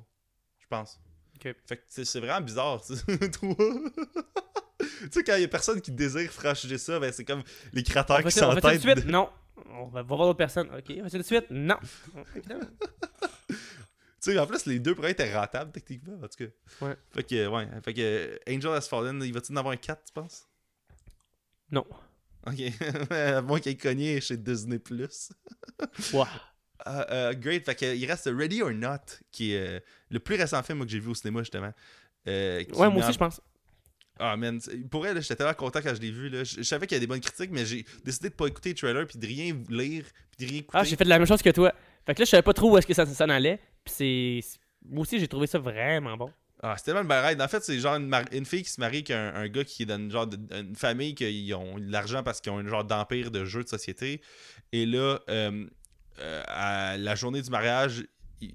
Je 0.61 0.66
pense. 0.69 1.01
Ok. 1.37 1.55
Fait 1.66 1.77
que 1.77 1.83
c'est 1.89 2.21
vraiment 2.21 2.41
bizarre. 2.41 2.81
tu 5.02 5.09
sais, 5.11 5.24
quand 5.24 5.35
il 5.36 5.43
y 5.43 5.44
a 5.44 5.48
personne 5.48 5.81
qui 5.81 5.90
désire 5.90 6.31
franchir 6.31 6.78
ça, 6.78 6.98
ben 7.01 7.12
c'est 7.12 7.24
comme 7.24 7.43
les 7.73 7.82
créateurs 7.82 8.19
qui 8.19 8.24
de 8.24 8.31
s'entêtent. 8.31 8.81
suite? 8.81 9.06
Non. 9.06 9.28
On 9.77 9.86
va 9.86 10.02
voir 10.02 10.20
d'autres 10.20 10.36
personnes. 10.39 10.69
Ok, 10.77 10.93
on 11.02 11.09
tout 11.09 11.19
de 11.19 11.23
suite? 11.23 11.47
Non. 11.51 11.77
Tu 14.23 14.32
sais, 14.32 14.39
en 14.39 14.47
plus, 14.47 14.65
les 14.65 14.78
deux 14.78 14.94
pourraient 14.94 15.11
être 15.19 15.35
rentables, 15.35 15.70
techniquement, 15.70 16.15
en 16.15 16.28
tout 16.28 16.47
cas. 16.47 16.86
Ouais. 16.86 16.97
Fait 17.11 17.23
que, 17.24 17.47
ouais. 17.47 17.69
Fait 17.85 17.93
que 17.93 18.39
Angel 18.48 18.73
Has 18.73 18.89
Fallen, 18.89 19.23
il 19.23 19.35
va-tu 19.35 19.52
en 19.52 19.56
avoir 19.56 19.74
un 19.74 19.77
4, 19.77 20.02
tu 20.02 20.12
penses? 20.15 20.47
Non. 21.70 21.85
Ok. 22.47 22.55
à 23.11 23.43
moins 23.43 23.61
qu'il 23.61 23.73
ait 23.73 23.77
cogné 23.77 24.20
chez 24.23 24.39
Disney+. 24.39 24.81
Ouah. 26.15 26.27
Euh, 26.86 27.05
euh, 27.11 27.35
great. 27.35 27.66
Fait 27.66 27.74
que, 27.74 27.94
il 27.94 28.06
reste 28.06 28.31
Ready 28.35 28.62
or 28.62 28.70
Not, 28.70 28.97
qui 29.31 29.52
est 29.52 29.77
euh, 29.77 29.81
le 30.11 30.19
plus 30.20 30.36
récent 30.36 30.62
film 30.62 30.82
que 30.85 30.90
j'ai 30.90 31.01
vu 31.01 31.11
au 31.11 31.15
cinéma, 31.15 31.40
justement. 31.40 31.74
Euh, 32.27 32.65
Ouais, 32.73 32.89
moi 32.89 32.89
en- 32.89 32.97
aussi, 33.01 33.12
je 33.12 33.19
pense. 33.19 33.43
Ah, 34.19 34.36
man. 34.36 34.61
Pour 34.91 35.07
elle, 35.07 35.20
j'étais 35.20 35.36
tellement 35.36 35.55
content 35.55 35.81
quand 35.82 35.95
je 35.95 36.01
l'ai 36.01 36.11
vu. 36.11 36.28
Là. 36.28 36.45
Je, 36.45 36.57
je 36.59 36.62
savais 36.62 36.86
qu'il 36.86 36.95
y 36.97 36.99
a 36.99 37.01
des 37.01 37.07
bonnes 37.07 37.20
critiques, 37.20 37.51
mais 37.51 37.66
j'ai 37.66 37.85
décidé 38.05 38.28
de 38.28 38.35
pas 38.35 38.47
écouter 38.47 38.69
le 38.70 38.74
trailer, 38.77 39.07
puis 39.07 39.19
de 39.19 39.27
rien 39.27 39.57
lire, 39.69 40.05
puis 40.36 40.47
de 40.47 40.51
rien 40.51 40.61
écouter. 40.61 40.78
Ah, 40.78 40.85
j'ai 40.85 40.97
fait 40.97 41.05
la 41.05 41.19
même 41.19 41.27
chose 41.27 41.43
que 41.43 41.51
toi. 41.51 41.73
Fait 42.07 42.15
que 42.15 42.20
là, 42.20 42.24
je 42.24 42.31
savais 42.31 42.43
pas 42.43 42.53
trop 42.53 42.70
où 42.73 42.78
est-ce 42.78 42.86
que 42.86 42.95
ça 42.95 43.05
s'en 43.07 43.28
allait. 43.28 43.59
Puis 43.85 43.95
c'est. 43.97 44.59
Moi 44.86 45.03
aussi, 45.03 45.19
j'ai 45.19 45.27
trouvé 45.28 45.47
ça 45.47 45.59
vraiment 45.59 46.16
bon. 46.16 46.31
Ah, 46.62 46.74
c'est 46.78 46.85
tellement 46.85 47.03
une 47.03 47.09
belle 47.09 47.24
ride. 47.27 47.43
En 47.43 47.49
fait, 47.49 47.62
c'est 47.65 47.78
genre 47.78 47.97
une, 47.97 48.07
mar- 48.07 48.24
une 48.32 48.47
fille 48.47 48.62
qui 48.62 48.70
se 48.70 48.81
marie 48.81 48.99
avec 48.99 49.11
un, 49.11 49.35
un 49.35 49.49
gars 49.49 49.65
qui 49.65 49.82
est 49.82 49.86
dans 49.86 49.99
une, 49.99 50.11
genre 50.11 50.27
de, 50.27 50.39
une 50.55 50.77
famille 50.77 51.15
qui 51.15 51.53
ont 51.55 51.78
de 51.78 51.91
l'argent 51.91 52.23
parce 52.23 52.41
qu'ils 52.41 52.53
ont 52.53 52.59
un 52.59 52.69
genre 52.69 52.85
d'empire 52.85 53.31
de 53.31 53.45
jeux 53.45 53.65
de 53.65 53.69
société. 53.69 54.23
Et 54.73 54.86
là, 54.86 55.19
euh, 55.28 55.66
euh, 56.20 56.43
à 56.47 56.97
la 56.97 57.15
journée 57.16 57.43
du 57.43 57.51
mariage, 57.51 58.05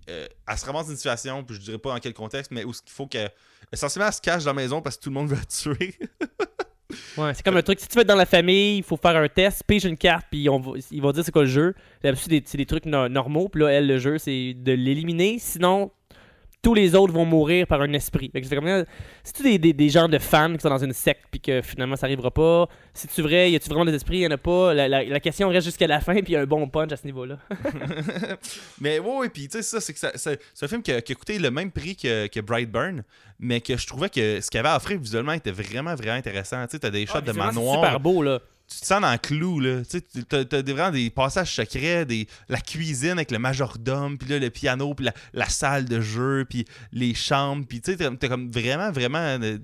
euh, 0.09 0.27
elle 0.47 0.57
se 0.57 0.65
ramasse 0.65 0.85
dans 0.85 0.91
une 0.91 0.97
situation, 0.97 1.43
puis 1.43 1.55
je 1.57 1.61
dirais 1.61 1.77
pas 1.77 1.93
dans 1.93 1.99
quel 1.99 2.13
contexte, 2.13 2.51
mais 2.51 2.63
où 2.63 2.71
il 2.71 2.91
faut 2.91 3.05
qu'elle. 3.07 3.31
Essentiellement, 3.71 4.07
elle 4.07 4.13
se 4.13 4.21
cache 4.21 4.43
dans 4.43 4.51
la 4.51 4.61
maison 4.61 4.81
parce 4.81 4.97
que 4.97 5.03
tout 5.03 5.09
le 5.09 5.13
monde 5.15 5.29
veut 5.33 5.45
tuer. 5.45 5.95
Ouais, 7.17 7.33
c'est 7.33 7.43
comme 7.43 7.57
un 7.57 7.61
truc. 7.61 7.79
Si 7.79 7.87
tu 7.87 7.95
veux 7.95 8.01
être 8.01 8.07
dans 8.07 8.15
la 8.15 8.25
famille, 8.25 8.77
il 8.77 8.83
faut 8.83 8.97
faire 8.97 9.15
un 9.15 9.27
test, 9.27 9.63
pige 9.67 9.85
une 9.85 9.97
carte, 9.97 10.25
puis 10.31 10.49
on 10.49 10.59
va, 10.59 10.71
ils 10.89 11.01
vont 11.01 11.11
dire 11.11 11.23
c'est 11.23 11.31
quoi 11.31 11.43
le 11.43 11.47
jeu. 11.49 11.75
D'habitude, 12.01 12.43
c'est 12.47 12.57
des, 12.57 12.65
trucs 12.65 12.85
no- 12.85 13.07
normaux. 13.07 13.47
Puis 13.49 13.61
là, 13.61 13.69
elle, 13.69 13.87
le 13.87 13.99
jeu, 13.99 14.17
c'est 14.17 14.53
de 14.55 14.71
l'éliminer. 14.71 15.37
Sinon, 15.39 15.91
tous 16.61 16.73
les 16.73 16.93
autres 16.93 17.13
vont 17.13 17.23
mourir 17.25 17.65
par 17.67 17.79
un 17.81 17.93
esprit. 17.93 18.29
Fait 18.33 18.41
que 18.41 18.55
comme, 18.55 18.67
euh, 18.67 18.83
c'est-tu 19.23 19.43
des, 19.43 19.57
des, 19.57 19.71
des 19.73 19.89
gens 19.89 20.09
de 20.09 20.17
fans 20.19 20.53
qui 20.53 20.59
sont 20.59 20.69
dans 20.69 20.77
une 20.83 20.91
secte 20.91 21.23
puis 21.31 21.39
que 21.39 21.61
finalement 21.61 21.95
ça 21.95 22.05
arrivera 22.05 22.31
pas? 22.31 22.67
C'est-tu 22.93 23.21
vrai? 23.21 23.49
Y 23.51 23.55
a-tu 23.55 23.69
vraiment 23.69 23.85
des 23.85 23.93
esprits? 23.93 24.19
Y 24.19 24.27
en 24.27 24.31
a 24.31 24.37
pas? 24.37 24.73
La, 24.73 24.87
la- 24.89 25.03
la 25.05 25.19
question 25.21 25.47
reste 25.49 25.65
jusqu'à 25.65 25.87
la 25.87 26.01
fin 26.01 26.15
puis 26.21 26.33
y 26.33 26.35
a 26.35 26.41
un 26.41 26.45
bon 26.45 26.67
punch 26.67 26.91
à 26.91 26.97
ce 26.97 27.05
niveau-là. 27.05 27.37
mais 28.81 28.99
ouais, 28.99 29.17
ouais, 29.17 29.29
puis 29.29 29.47
tu 29.47 29.57
sais, 29.57 29.63
ça, 29.63 29.79
c'est 29.81 29.93
que 29.93 29.99
ça- 29.99 30.17
ça- 30.17 30.31
c'est 30.53 30.65
un 30.65 30.69
film 30.69 30.81
qui 30.81 30.91
a, 30.91 31.01
qui 31.01 31.11
a 31.13 31.15
coûté 31.15 31.39
le 31.39 31.51
même 31.51 31.71
prix 31.71 31.95
que, 31.95 32.27
que 32.27 32.39
Brightburn, 32.39 33.03
mais 33.39 33.61
que 33.61 33.77
je 33.77 33.87
trouvais 33.87 34.09
que 34.09 34.41
ce 34.41 34.49
qu'il 34.49 34.59
avait 34.59 34.69
à 34.69 34.75
offrir 34.77 34.99
visuellement 34.99 35.33
était 35.33 35.51
vraiment, 35.51 35.95
vraiment 35.95 36.15
intéressant. 36.17 36.63
Tu 36.65 36.71
sais, 36.71 36.79
t'as 36.79 36.89
des 36.89 37.05
shots 37.05 37.13
Ah, 37.15 37.21
de 37.21 37.27
visuellement, 37.31 37.51
c'est 37.51 37.59
manoir. 37.59 37.83
super 37.85 37.99
beau, 37.99 38.21
là. 38.23 38.39
Tu 38.71 38.81
te 38.81 38.85
sens 38.85 39.01
dans 39.01 39.11
le 39.11 39.17
clou, 39.17 39.59
là. 39.59 39.77
Tu 39.89 39.99
sais, 39.99 40.23
t'as, 40.45 40.61
vraiment 40.61 40.91
des 40.91 41.09
passages 41.09 41.53
secrets, 41.55 42.05
des, 42.05 42.27
la 42.49 42.59
cuisine 42.61 43.11
avec 43.13 43.31
le 43.31 43.39
majordome, 43.39 44.17
puis 44.17 44.29
là, 44.29 44.37
le 44.39 44.49
piano, 44.49 44.93
puis 44.93 45.05
la, 45.05 45.13
la 45.33 45.45
salle 45.49 45.85
de 45.85 45.99
jeu, 45.99 46.45
puis 46.49 46.65
les 46.91 47.13
chambres, 47.15 47.65
puis 47.67 47.81
tu 47.81 47.95
sais, 47.95 47.97
t'as, 47.97 48.27
comme 48.27 48.49
vraiment, 48.51 48.91
vraiment... 48.91 49.17
euh, 49.41 49.57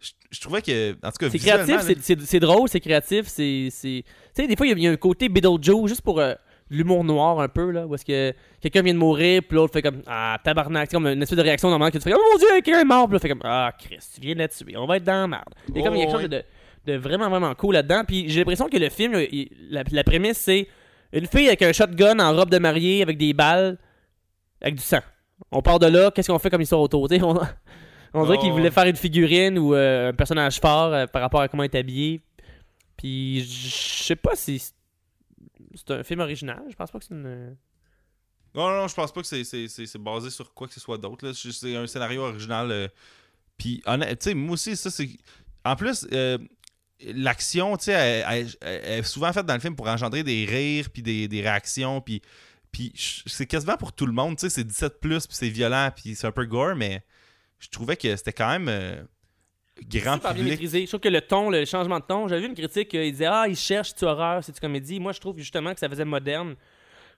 je, 0.00 0.10
je 0.30 0.40
trouvais 0.40 0.62
que, 0.62 0.92
en 1.02 1.10
tout 1.10 1.18
cas, 1.18 1.30
C'est 1.30 1.38
créatif, 1.38 1.80
c'est- 1.82 2.00
c'est 2.00 2.20
c'est 2.22 2.40
drôle, 2.40 2.68
c'est 2.68 2.80
créatif, 2.80 3.26
c'est. 3.26 3.68
c'est- 3.70 4.04
Tu 4.34 4.42
sais, 4.42 4.46
des 4.48 4.56
fois, 4.56 4.66
il 4.66 4.70
y 4.70 4.72
a- 4.72 4.76
il 4.76 4.82
y, 4.84 4.88
a 4.88 4.90
un 4.92 4.96
côté 4.96 5.28
Beetlejuice, 5.28 5.88
juste 5.88 6.00
pour 6.02 6.18
euh, 6.20 6.34
l'humour 6.70 7.04
noir 7.04 7.38
un 7.40 7.48
peu, 7.48 7.70
là, 7.70 7.86
où 7.86 7.94
est-ce 7.94 8.04
que 8.04 8.32
quelqu'un 8.60 8.82
vient 8.82 8.94
de 8.94 8.98
mourir, 8.98 9.42
puis 9.46 9.56
l'autre 9.56 9.72
fait 9.72 9.82
comme 9.82 10.02
Ah, 10.06 10.38
tabarnak, 10.42 10.88
c'est 10.90 10.96
comme 10.96 11.06
une 11.06 11.22
espèce 11.22 11.36
de 11.36 11.42
réaction 11.42 11.68
normale 11.68 11.90
que 11.92 11.98
tu 11.98 12.04
fais 12.04 12.14
Oh 12.14 12.22
mon 12.32 12.38
dieu, 12.38 12.48
quelqu'un 12.62 12.80
est 12.80 12.84
mort, 12.84 13.06
puis 13.06 13.14
là, 13.14 13.18
fait 13.20 13.28
comme 13.28 13.42
Ah, 13.44 13.72
Chris, 13.78 13.98
tu 14.14 14.20
viens 14.20 14.34
de 14.34 14.38
la 14.40 14.48
tuer, 14.48 14.76
on 14.76 14.86
va 14.86 14.96
être 14.96 15.04
dans 15.04 15.12
la 15.22 15.26
merde. 15.28 15.54
A 15.68 15.80
comme 15.82 15.94
il 15.96 16.00
y 16.00 16.02
a 16.02 16.06
quelque 16.06 16.20
chose 16.20 16.30
de, 16.30 16.42
de 16.86 16.94
vraiment, 16.94 17.28
vraiment 17.30 17.54
cool 17.54 17.74
là-dedans, 17.74 18.04
puis 18.06 18.28
j'ai 18.28 18.40
l'impression 18.40 18.68
que 18.68 18.76
le 18.76 18.88
film, 18.90 19.14
il- 19.30 19.50
la, 19.70 19.84
la 19.90 20.04
prémisse, 20.04 20.38
c'est 20.38 20.68
une 21.12 21.26
fille 21.26 21.46
avec 21.46 21.62
un 21.62 21.72
shotgun 21.72 22.18
en 22.18 22.34
robe 22.34 22.50
de 22.50 22.58
mariée, 22.58 23.02
avec 23.02 23.18
des 23.18 23.32
balles, 23.32 23.78
avec 24.60 24.74
du 24.76 24.82
sang. 24.82 25.00
On 25.50 25.62
part 25.62 25.78
de 25.78 25.86
là, 25.86 26.10
qu'est-ce 26.10 26.30
qu'on 26.30 26.38
fait 26.38 26.50
comme 26.50 26.62
histoire 26.62 26.80
autour, 26.80 27.08
tu 27.08 27.16
sais, 27.16 27.22
on, 27.22 27.38
on 28.14 28.24
dirait 28.24 28.36
Oh, 28.38 28.40
qu'il 28.40 28.50
ouais. 28.50 28.56
voulait 28.58 28.70
faire 28.70 28.86
une 28.86 28.96
figurine 28.96 29.58
ou 29.58 29.74
euh, 29.74 30.10
un 30.10 30.12
personnage 30.12 30.58
fort 30.60 30.92
euh, 30.92 31.06
par 31.06 31.22
rapport 31.22 31.40
à 31.40 31.48
comment 31.48 31.62
il 31.62 31.66
est 31.70 31.76
habillé. 31.78 32.20
Puis 32.96 33.42
je 33.42 34.04
sais 34.04 34.16
pas 34.16 34.34
si 34.36 34.58
c'est- 34.58 34.74
un 35.90 36.04
film 36.04 36.20
original. 36.20 36.62
Je 36.70 36.74
pense 36.76 36.90
pas 36.90 36.98
que 36.98 37.04
c'est 37.04 37.14
une. 37.14 37.56
Non, 38.54 38.68
non, 38.68 38.76
non, 38.82 38.88
je 38.88 38.94
pense 38.94 39.10
pas 39.12 39.22
que 39.22 39.26
c'est, 39.26 39.98
basé 39.98 40.28
sur 40.30 40.52
quoi 40.52 40.68
que 40.68 40.74
ce 40.74 40.80
soit 40.80 40.98
d'autre. 40.98 41.32
C'est 41.32 41.74
un 41.74 41.86
scénario 41.86 42.22
original. 42.22 42.70
euh, 42.70 42.88
Puis, 43.56 43.82
honnête- 43.86 44.18
tu 44.18 44.28
sais, 44.30 44.34
moi 44.34 44.52
aussi, 44.54 44.76
ça, 44.76 44.90
c'est. 44.90 45.08
En 45.64 45.74
plus, 45.74 46.06
euh, 46.12 46.36
l'action, 47.14 47.76
tu 47.76 47.84
sais, 47.84 47.92
elle, 47.92 48.24
elle- 48.60 48.80
elle 48.84 48.98
est 49.00 49.02
souvent 49.02 49.32
faite 49.32 49.46
dans 49.46 49.54
le 49.54 49.60
film 49.60 49.74
pour 49.76 49.88
engendrer 49.88 50.22
des 50.22 50.44
rires, 50.44 50.88
puis 50.92 51.02
des, 51.02 51.28
des 51.28 51.40
réactions, 51.40 52.00
puis. 52.00 52.22
Puis, 52.70 52.90
c'est 53.26 53.44
quasiment 53.44 53.76
pour 53.76 53.92
tout 53.92 54.06
le 54.06 54.14
monde, 54.14 54.36
tu 54.38 54.40
sais, 54.42 54.48
c'est 54.48 54.64
17, 54.64 54.94
puis 54.98 55.18
c'est 55.28 55.50
violent, 55.50 55.90
puis 55.94 56.14
c'est 56.14 56.26
un 56.26 56.32
peu 56.32 56.46
gore, 56.46 56.74
mais 56.74 57.02
je 57.58 57.68
trouvais 57.68 57.96
que 57.96 58.16
c'était 58.16 58.32
quand 58.32 58.48
même 58.48 58.66
euh, 58.70 59.02
grand 59.90 60.14
super 60.14 60.32
bien 60.32 60.44
maîtrisé. 60.44 60.80
Je 60.82 60.86
trouve 60.86 61.00
que 61.00 61.10
le 61.10 61.20
ton, 61.20 61.50
le 61.50 61.66
changement 61.66 61.98
de 62.00 62.04
ton, 62.04 62.28
j'avais 62.28 62.40
vu 62.40 62.46
une 62.48 62.54
critique, 62.54 62.94
euh, 62.94 63.04
il 63.04 63.12
disait 63.12 63.26
Ah, 63.26 63.44
il 63.46 63.56
cherche, 63.56 63.90
c'est-tu 63.90 64.06
horreur, 64.06 64.42
c'est-tu 64.42 64.58
comédie. 64.58 65.00
Moi, 65.00 65.12
je 65.12 65.20
trouve 65.20 65.36
justement 65.36 65.74
que 65.74 65.80
ça 65.80 65.88
faisait 65.90 66.06
moderne 66.06 66.54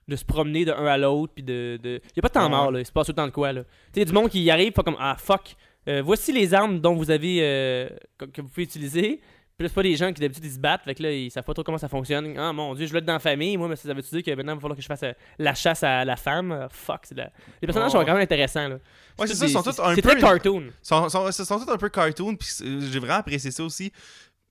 de 0.09 0.15
se 0.17 0.25
promener 0.25 0.65
de 0.65 0.73
un 0.73 0.87
à 0.87 0.97
l'autre. 0.97 1.31
Puis 1.33 1.43
de. 1.43 1.79
de... 1.81 2.01
Il 2.07 2.17
y 2.17 2.19
a 2.19 2.21
pas 2.21 2.27
de 2.27 2.33
temps 2.33 2.49
mort, 2.49 2.71
là. 2.71 2.79
Il 2.81 2.85
se 2.85 2.91
passe 2.91 3.07
temps 3.15 3.25
de 3.25 3.31
quoi, 3.31 3.53
là. 3.53 3.63
Tu 3.93 4.01
sais, 4.01 4.05
du 4.05 4.11
monde 4.11 4.29
qui 4.29 4.43
y 4.43 4.51
arrive, 4.51 4.73
pas 4.73 4.83
comme 4.83 4.97
Ah, 4.99 5.15
fuck. 5.17 5.55
euh, 5.87 6.01
voici 6.03 6.33
les 6.33 6.53
armes 6.53 6.81
dont 6.81 6.95
vous 6.95 7.11
avez. 7.11 7.37
euh, 7.41 7.87
que 8.33 8.41
vous 8.41 8.49
pouvez 8.49 8.63
utiliser. 8.63 9.21
Puis 9.57 9.63
là, 9.63 9.69
c'est 9.69 9.75
pas 9.75 9.83
des 9.83 9.95
gens 9.95 10.11
qui 10.11 10.19
d'habitude 10.19 10.43
ils 10.43 10.51
se 10.51 10.59
battent, 10.59 10.83
fait 10.83 10.95
que 10.95 11.03
là, 11.03 11.11
ils 11.13 11.31
savent 11.31 11.45
pas 11.45 11.53
trop 11.53 11.63
comment 11.63 11.77
ça 11.77 11.87
fonctionne. 11.87 12.37
Ah 12.37 12.51
mon 12.51 12.75
dieu, 12.75 12.85
je 12.87 12.91
veux 12.91 12.97
être 12.97 13.05
dans 13.05 13.13
la 13.13 13.19
famille, 13.19 13.55
moi, 13.55 13.69
mais 13.69 13.77
ça 13.77 13.93
veut-tu 13.93 14.09
dire 14.09 14.21
que 14.23 14.31
maintenant 14.35 14.51
il 14.51 14.55
va 14.55 14.59
falloir 14.61 14.75
que 14.75 14.81
je 14.81 14.87
fasse 14.87 15.03
euh, 15.03 15.13
la 15.39 15.53
chasse 15.55 15.81
à 15.83 16.03
la 16.03 16.17
femme 16.17 16.51
Euh, 16.51 16.67
Fuck, 16.69 17.01
c'est 17.03 17.15
de 17.15 17.21
la- 17.21 17.31
les 17.61 17.65
personnages 17.65 17.93
Ouais. 17.93 17.99
sont 18.01 18.05
quand 18.05 18.13
même 18.13 18.21
intéressants, 18.23 18.67
là. 18.67 18.75
Ouais, 19.17 19.27
c'est 19.27 19.35
ça, 19.35 19.45
ils 19.45 19.51
sont 19.51 19.63
tous 19.63 19.79
un 19.79 19.95
C'est 19.95 20.01
peu. 20.01 20.09
très 20.09 20.19
cartoon. 20.19 20.71
sont, 20.81 21.07
sont, 21.07 21.31
sont 21.31 21.59
tous 21.59 21.71
un 21.71 21.77
peu 21.77 21.87
cartoon, 21.87 22.35
puis 22.35 22.49
c'est- 22.51 22.65
j'ai 22.91 22.99
vraiment 22.99 23.19
apprécié 23.19 23.49
ça 23.49 23.63
aussi. 23.63 23.93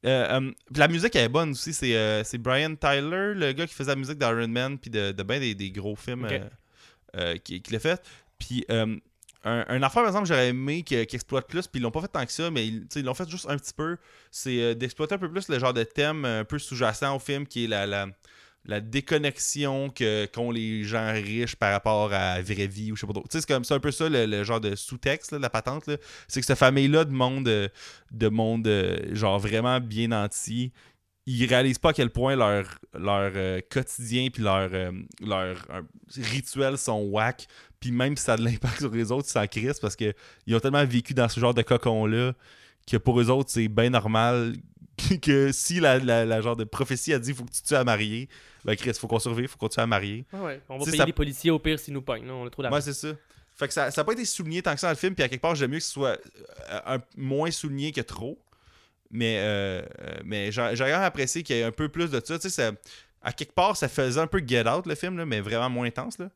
Euh, 0.06 0.39
euh, 0.40 0.51
puis 0.72 0.81
la 0.81 0.89
musique 0.89 1.14
elle 1.16 1.24
est 1.24 1.28
bonne 1.28 1.51
aussi, 1.51 1.74
c'est 1.74 1.94
euh, 1.97 2.24
c'est 2.24 2.39
Brian 2.39 2.74
Tyler, 2.74 3.35
le 3.35 3.52
gars 3.52 3.66
qui 3.66 3.74
faisait 3.74 3.90
la 3.90 3.97
musique 3.97 4.18
d'Iron 4.18 4.48
Man, 4.48 4.78
puis 4.78 4.90
de, 4.90 5.12
de 5.12 5.22
bien 5.22 5.39
des, 5.39 5.55
des 5.55 5.70
gros 5.70 5.97
films 5.97 6.24
Ok. 6.24 6.32
euh, 6.32 6.40
euh, 7.16 7.36
qui, 7.44 7.60
qui 7.60 7.72
l'a 7.74 7.78
fait. 7.78 8.02
Puis 8.39 8.64
euh, 8.70 8.97
un, 9.45 9.65
un 9.69 9.83
affaire, 9.83 10.03
par 10.03 10.07
exemple, 10.07 10.27
j'aurais 10.27 10.49
aimé 10.49 10.83
qu'ils 10.83 10.99
exploitent 10.99 11.47
plus, 11.47 11.66
puis 11.66 11.79
ils 11.79 11.83
l'ont 11.83 11.91
pas 11.91 12.01
fait 12.01 12.09
tant 12.09 12.25
que 12.25 12.33
ça, 12.33 12.51
mais 12.51 12.66
ils 12.66 13.05
l'ont 13.05 13.15
fait 13.15 13.29
juste 13.29 13.47
un 13.49 13.57
petit 13.57 13.75
peu. 13.75 13.97
C'est 14.31 14.61
euh, 14.61 14.75
d'exploiter 14.75 15.15
un 15.15 15.19
peu 15.19 15.31
plus 15.31 15.49
le 15.49 15.59
genre 15.59 15.75
de 15.75 15.83
thème 15.85 16.25
un 16.25 16.45
peu 16.45 16.59
sous-jacent 16.59 17.15
au 17.15 17.19
film, 17.19 17.47
qui 17.47 17.65
est 17.65 17.69
la, 17.69 17.87
la, 18.65 18.81
déconnexion 18.81 19.91
qu'ont 19.91 20.51
les 20.51 20.85
gens 20.85 21.12
riches 21.12 21.57
par 21.57 21.73
rapport 21.73 22.12
à 22.12 22.37
la 22.37 22.43
vraie 22.43 22.66
vie 22.66 22.91
ou 22.91 22.97
je 22.97 23.03
sais 23.03 23.07
pas 23.07 23.12
trop. 23.12 23.23
Tu 23.23 23.29
sais, 23.33 23.41
c'est 23.41 23.47
comme 23.47 23.65
un 23.69 23.81
peu 23.81 23.91
ça 23.91 24.09
le, 24.09 24.25
le 24.25 24.45
genre 24.45 24.61
de 24.61 24.75
sous-texte 24.75 25.33
la 25.33 25.51
patente. 25.51 25.91
C'est 26.27 26.41
que 26.41 26.47
cette 26.47 26.59
famille-là 26.59 27.05
de 27.05 27.12
monde, 27.12 27.47
euh, 27.49 27.69
de 28.12 28.29
monde 28.29 28.66
euh, 28.66 29.15
genre 29.15 29.39
vraiment 29.39 29.79
bien 29.81 30.09
nanti, 30.09 30.73
ils 31.27 31.47
réalisent 31.47 31.79
pas 31.79 31.91
à 31.91 31.93
quel 31.93 32.11
point 32.11 32.37
leur, 32.37 32.66
leur 32.93 33.33
euh, 33.35 33.61
quotidien 33.71 34.29
puis 34.31 34.43
leur, 34.43 34.69
euh, 34.73 34.93
leur 35.21 35.57
euh, 35.71 35.83
rituels 36.16 36.79
sont 36.79 37.01
whack. 37.03 37.47
Puis 37.85 37.93
même 37.93 38.16
si 38.16 38.24
ça 38.24 38.32
a 38.32 38.36
de 38.39 38.43
l'impact 38.43 38.78
sur 38.78 38.90
les 38.90 39.12
autres, 39.12 39.28
ça 39.28 39.47
crisse 39.47 39.78
parce 39.78 39.94
que 39.94 40.15
ils 40.47 40.56
ont 40.56 40.61
tellement 40.61 40.86
vécu 40.86 41.12
dans 41.12 41.28
ce 41.28 41.39
genre 41.39 41.52
de 41.52 41.61
cocon-là 41.61 42.32
que 42.90 42.97
pour 42.97 43.20
eux 43.20 43.28
autres, 43.28 43.51
c'est 43.51 43.69
bien 43.69 43.90
normal 43.90 44.55
que 45.20 45.52
si 45.52 45.81
la, 45.81 45.98
la, 45.98 46.24
la 46.24 46.40
genre 46.40 46.56
de 46.56 46.65
prophétie 46.65 47.12
a 47.12 47.19
dit 47.19 47.35
faut 47.35 47.44
que 47.44 47.51
tu 47.52 47.61
tues 47.61 47.74
à 47.74 47.85
marier, 47.85 48.31
ben 48.65 48.74
Chris, 48.74 48.94
faut 48.98 49.06
qu'on 49.06 49.19
survive, 49.19 49.48
faut 49.48 49.59
qu'on 49.59 49.69
tue 49.69 49.81
à 49.81 49.86
marier. 49.86 50.24
Ouais, 50.32 50.40
ouais. 50.40 50.61
On 50.70 50.78
va 50.78 50.85
payer 50.86 50.97
ça- 50.97 51.05
les 51.05 51.12
policiers 51.12 51.51
au 51.51 51.59
pire 51.59 51.78
s'ils 51.78 51.93
nous 51.93 52.01
pognent. 52.01 52.27
là, 52.27 52.32
On 52.32 52.47
a 52.47 52.48
trop 52.51 52.62
d'argent. 52.62 52.74
Ouais, 52.74 52.81
c'est 52.81 52.94
ça. 52.94 53.09
Fait 53.55 53.69
que 53.69 53.74
ça 53.74 53.90
n'a 53.94 54.05
pas 54.05 54.12
été 54.15 54.24
souligné 54.24 54.62
tant 54.62 54.73
que 54.73 54.81
ça 54.81 54.86
dans 54.86 54.93
le 54.93 54.97
film, 54.97 55.15
puis 55.15 55.23
à 55.23 55.28
quelque 55.28 55.43
part, 55.43 55.55
j'aime 55.55 55.73
mieux 55.73 55.78
que 55.78 55.85
ce 55.85 55.93
soit 55.93 56.16
euh, 56.70 56.81
un, 56.86 56.98
moins 57.19 57.51
souligné 57.51 57.93
que 57.93 58.01
trop. 58.01 58.39
Mais, 59.11 59.40
euh, 59.40 59.82
euh, 60.01 60.15
mais 60.24 60.52
j'ai 60.52 60.62
quand 60.74 61.02
apprécié 61.02 61.43
qu'il 61.43 61.56
y 61.56 61.59
ait 61.59 61.65
un 61.65 61.70
peu 61.70 61.90
plus 61.90 62.11
de 62.11 62.20
ça. 62.24 62.39
Tu 62.39 62.48
sais, 62.48 62.73
à 63.20 63.32
quelque 63.35 63.52
part, 63.52 63.77
ça 63.77 63.89
faisait 63.89 64.20
un 64.20 64.27
peu 64.27 64.43
Get 64.44 64.66
Out, 64.66 64.86
le 64.86 64.94
film, 64.94 65.19
là, 65.19 65.27
mais 65.27 65.40
vraiment 65.43 65.69
moins 65.69 65.86
intense, 65.86 66.19
là, 66.19 66.31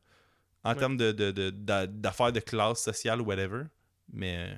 en 0.63 0.71
Ouais. 0.71 0.75
termes 0.75 0.97
de, 0.97 1.11
de- 1.11 1.31
de- 1.31 1.85
d'affaires 1.85 2.31
de, 2.31 2.39
classe 2.39 2.83
sociale 2.83 3.21
ou 3.21 3.25
whatever. 3.25 3.63
Mais 4.11 4.57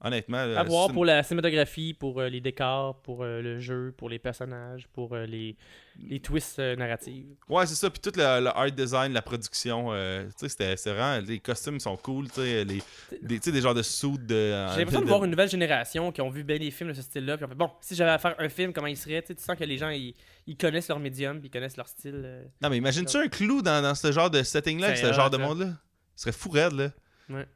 honnêtement... 0.00 0.38
À 0.38 0.62
voir 0.62 0.84
c'est 0.84 0.88
une- 0.88 0.94
pour 0.94 1.04
la 1.04 1.22
cinématographie, 1.22 1.94
pour 1.94 2.20
euh, 2.20 2.28
les 2.28 2.40
décors, 2.40 3.00
pour 3.02 3.22
euh, 3.22 3.40
le 3.40 3.58
jeu, 3.58 3.94
pour 3.96 4.08
les 4.08 4.18
personnages, 4.18 4.86
pour 4.92 5.14
euh, 5.14 5.26
les, 5.26 5.56
les 5.98 6.20
twists 6.20 6.58
euh, 6.58 6.76
narratifs. 6.76 7.24
Ouais, 7.48 7.66
c'est 7.66 7.74
ça. 7.74 7.90
Puis 7.90 8.00
tout 8.00 8.12
le, 8.16 8.40
le 8.40 8.48
art 8.48 8.70
design, 8.72 9.12
la 9.12 9.22
production, 9.22 9.92
euh, 9.92 10.24
tu 10.26 10.32
sais, 10.36 10.48
c'était 10.48 10.76
c'est 10.76 10.92
vraiment... 10.92 11.24
Les 11.26 11.38
costumes 11.38 11.80
sont 11.80 11.96
cool, 11.96 12.28
tu 12.28 12.40
sais, 12.40 12.64
les, 12.64 12.82
des, 13.22 13.38
des 13.38 13.60
genres 13.60 13.74
de 13.74 13.82
suits 13.82 14.18
de... 14.18 14.66
J'ai 14.72 14.78
l'impression 14.78 15.00
de 15.00 15.06
voir 15.06 15.24
une 15.24 15.30
nouvelle 15.30 15.50
génération 15.50 16.12
qui 16.12 16.20
ont 16.20 16.30
vu 16.30 16.44
bien 16.44 16.58
des 16.58 16.70
films 16.70 16.90
de 16.90 16.94
ce 16.94 17.02
style-là. 17.02 17.36
Puis 17.36 17.46
on 17.46 17.48
fait, 17.48 17.54
bon, 17.54 17.70
si 17.80 17.94
j'avais 17.94 18.12
à 18.12 18.18
faire 18.18 18.34
un 18.38 18.48
film, 18.48 18.72
comment 18.72 18.86
il 18.86 18.96
serait? 18.96 19.22
Tu 19.22 19.34
sens 19.38 19.56
que 19.56 19.64
les 19.64 19.78
gens, 19.78 19.90
ils, 19.90 20.14
ils 20.46 20.56
connaissent 20.56 20.88
leur 20.88 21.00
médium, 21.00 21.40
puis 21.40 21.48
ils 21.48 21.50
connaissent 21.50 21.76
leur 21.76 21.88
style. 21.88 22.22
euh. 22.24 22.44
Non, 22.62 22.70
mais 22.70 22.76
imagine-tu 22.76 23.16
un 23.16 23.28
clou 23.28 23.62
dans, 23.62 23.82
dans 23.82 23.94
ce 23.94 24.12
genre 24.12 24.30
de 24.30 24.42
setting-là, 24.42 24.94
ce 24.94 25.12
genre 25.12 25.30
de 25.30 25.38
là. 25.38 25.46
monde-là? 25.46 25.66
Ce 26.14 26.22
serait 26.22 26.32
fou 26.32 26.50
raide, 26.50 26.72
là. 26.72 26.90
Ouais. 27.28 27.46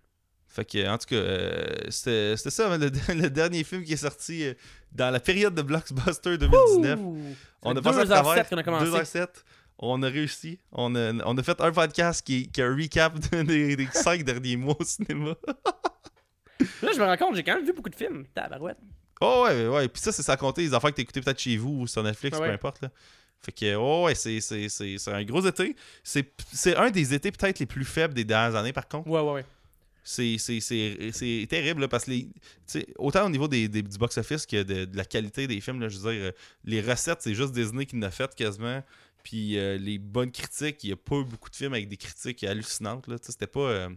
Fait 0.50 0.64
que, 0.64 0.88
en 0.88 0.98
tout 0.98 1.06
cas, 1.06 1.14
euh, 1.14 1.76
c'était 1.90 2.36
ça, 2.36 2.76
le, 2.76 2.90
le 3.14 3.30
dernier 3.30 3.62
film 3.62 3.84
qui 3.84 3.92
est 3.92 3.98
sorti 3.98 4.44
euh, 4.44 4.54
dans 4.90 5.10
la 5.10 5.20
période 5.20 5.54
de 5.54 5.62
Blockbuster 5.62 6.36
2019. 6.38 6.98
Ouh! 7.00 7.18
on 7.62 7.70
a 7.70 7.74
Ça 7.76 7.82
passé 7.82 7.98
à 8.00 8.04
2h07 8.04 8.22
travers 8.22 8.48
qu'on 8.48 8.58
a 8.58 8.62
commencé. 8.64 8.86
2h07. 8.86 9.28
On 9.78 10.02
a 10.02 10.08
réussi. 10.08 10.58
On 10.72 10.96
a, 10.96 11.12
on 11.24 11.38
a 11.38 11.42
fait 11.44 11.60
un 11.60 11.70
podcast 11.70 12.26
qui, 12.26 12.50
qui 12.50 12.60
a 12.60 12.66
un 12.66 12.74
recap 12.76 13.16
des, 13.44 13.76
des 13.76 13.88
cinq 13.92 14.24
derniers 14.24 14.56
mois 14.56 14.74
au 14.78 14.84
cinéma. 14.84 15.36
Là, 16.82 16.90
je 16.92 16.98
me 16.98 17.04
rends 17.04 17.16
compte, 17.16 17.36
j'ai 17.36 17.44
quand 17.44 17.54
même 17.54 17.64
vu 17.64 17.72
beaucoup 17.72 17.88
de 17.88 17.94
films. 17.94 18.26
Tabarouette. 18.34 18.76
Oh 19.20 19.44
ouais, 19.46 19.68
ouais. 19.68 19.88
Puis 19.88 20.02
ça, 20.02 20.10
c'est 20.10 20.22
sans 20.24 20.36
compter 20.36 20.62
les 20.62 20.74
affaires 20.74 20.90
que 20.90 20.96
t'as 20.96 21.02
écoutées 21.02 21.20
peut-être 21.20 21.38
chez 21.38 21.56
vous 21.56 21.82
ou 21.82 21.86
sur 21.86 22.02
Netflix, 22.02 22.36
Ah 22.40 22.44
peu 22.44 22.50
importe. 22.50 22.82
Là. 22.82 22.90
Fait 23.40 23.52
que, 23.52 23.74
oh 23.76 24.04
ouais, 24.04 24.14
c'est, 24.16 24.40
un 25.06 25.24
gros 25.24 25.46
été. 25.46 25.76
C'est, 26.02 26.32
c'est 26.52 26.76
un 26.76 26.90
des 26.90 27.14
étés 27.14 27.30
peut-être 27.30 27.60
les 27.60 27.66
plus 27.66 27.84
faibles 27.84 28.14
des 28.14 28.24
dernières 28.24 28.56
années, 28.56 28.72
par 28.72 28.88
contre. 28.88 29.08
Ouais, 29.08 29.20
ouais, 29.20 29.32
ouais. 29.32 29.44
C'est, 30.02 31.46
terrible, 31.48 31.82
là, 31.82 31.88
parce 31.88 32.04
que 32.06 32.10
les, 32.12 32.28
autant 32.98 33.26
au 33.26 33.28
niveau 33.30 33.48
des, 33.48 33.68
des- 33.68 33.82
du 33.82 33.98
box-office 33.98 34.46
que 34.46 34.62
de, 34.62 34.84
de 34.86 34.96
la 34.96 35.04
qualité 35.04 35.46
des 35.46 35.60
films, 35.60 35.80
là, 35.80 35.88
je 35.88 35.98
veux 35.98 36.12
dire, 36.12 36.22
euh, 36.24 36.32
les 36.64 36.80
recettes, 36.80 37.22
c'est 37.22 37.34
juste 37.34 37.52
Disney 37.52 37.86
qui 37.86 37.98
l'a 37.98 38.10
fait 38.10 38.34
quasiment. 38.34 38.82
Puis 39.22 39.58
euh, 39.58 39.76
les 39.76 39.98
bonnes 39.98 40.32
critiques, 40.32 40.82
il 40.82 40.86
n'y 40.88 40.92
a 40.94 40.96
pas 40.96 41.16
eu 41.16 41.24
beaucoup 41.24 41.50
de 41.50 41.56
films 41.56 41.74
avec 41.74 41.88
des 41.88 41.98
critiques 41.98 42.42
hallucinantes. 42.44 43.06
C'était 43.22 43.46
pas. 43.46 43.60
euh, 43.60 43.88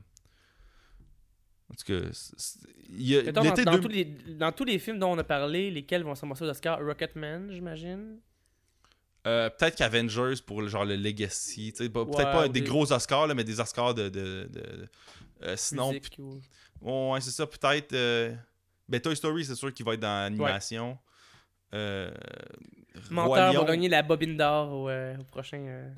En 1.72 1.76
tout 1.76 1.86
cas, 1.86 2.08
c'est- 2.12 2.34
c'est- 2.38 2.60
il 2.90 3.08
y 3.08 3.18
a, 3.18 3.24
Mettons, 3.24 3.42
dans, 3.42 3.50
l'été 3.50 3.64
dans 3.66 3.72
deux- 3.72 3.80
tous 3.82 3.88
les, 3.88 4.06
dans 4.06 4.52
tous 4.52 4.66
les 4.66 4.80
films 4.80 5.00
dont 5.00 5.12
on 5.14 5.18
a 5.18 5.24
parlé, 5.24 5.72
lesquels 5.72 6.04
vont 6.04 6.14
s'amasser 6.14 6.44
aux 6.44 6.50
Oscars? 6.50 6.80
Rocketman, 6.86 7.52
j'imagine? 7.52 8.20
Euh, 9.26 9.50
peut-être 9.50 9.78
qu'Avengers 9.78 10.42
pour 10.46 10.62
le 10.62 10.68
genre 10.68 10.84
le 10.84 10.98
Legacy. 10.98 11.72
Peut-être 11.76 11.96
Ouais, 11.96 12.24
pas 12.24 12.50
des 12.50 12.60
des- 12.60 12.68
gros 12.68 12.92
Oscars, 12.92 13.26
là, 13.28 13.34
mais 13.34 13.46
des 13.46 13.60
Oscars 13.62 13.94
de. 13.96 14.10
de, 14.10 14.50
de- 14.52 14.90
euh, 15.44 15.56
sinon, 15.58 15.90
Musique 15.90 16.18
ou- 16.20 16.40
ouais, 17.12 17.22
c'est 17.22 17.32
ça, 17.32 17.46
peut-être. 17.48 17.94
euh, 17.94 18.34
Ben, 18.90 19.00
Toy 19.00 19.16
Story, 19.16 19.46
c'est 19.46 19.56
sûr 19.56 19.74
qu'il 19.74 19.86
va 19.86 19.94
être 19.94 20.00
dans 20.02 20.24
l'animation. 20.24 20.98
Euh, 21.74 22.12
Roi 22.96 23.04
Menteur 23.10 23.54
va 23.66 23.72
gagner 23.72 23.90
la 23.90 24.04
bobine 24.04 24.38
d'or 24.38 24.72
au, 24.72 24.90
euh, 24.90 25.18
au 25.18 25.24
prochain. 25.24 25.92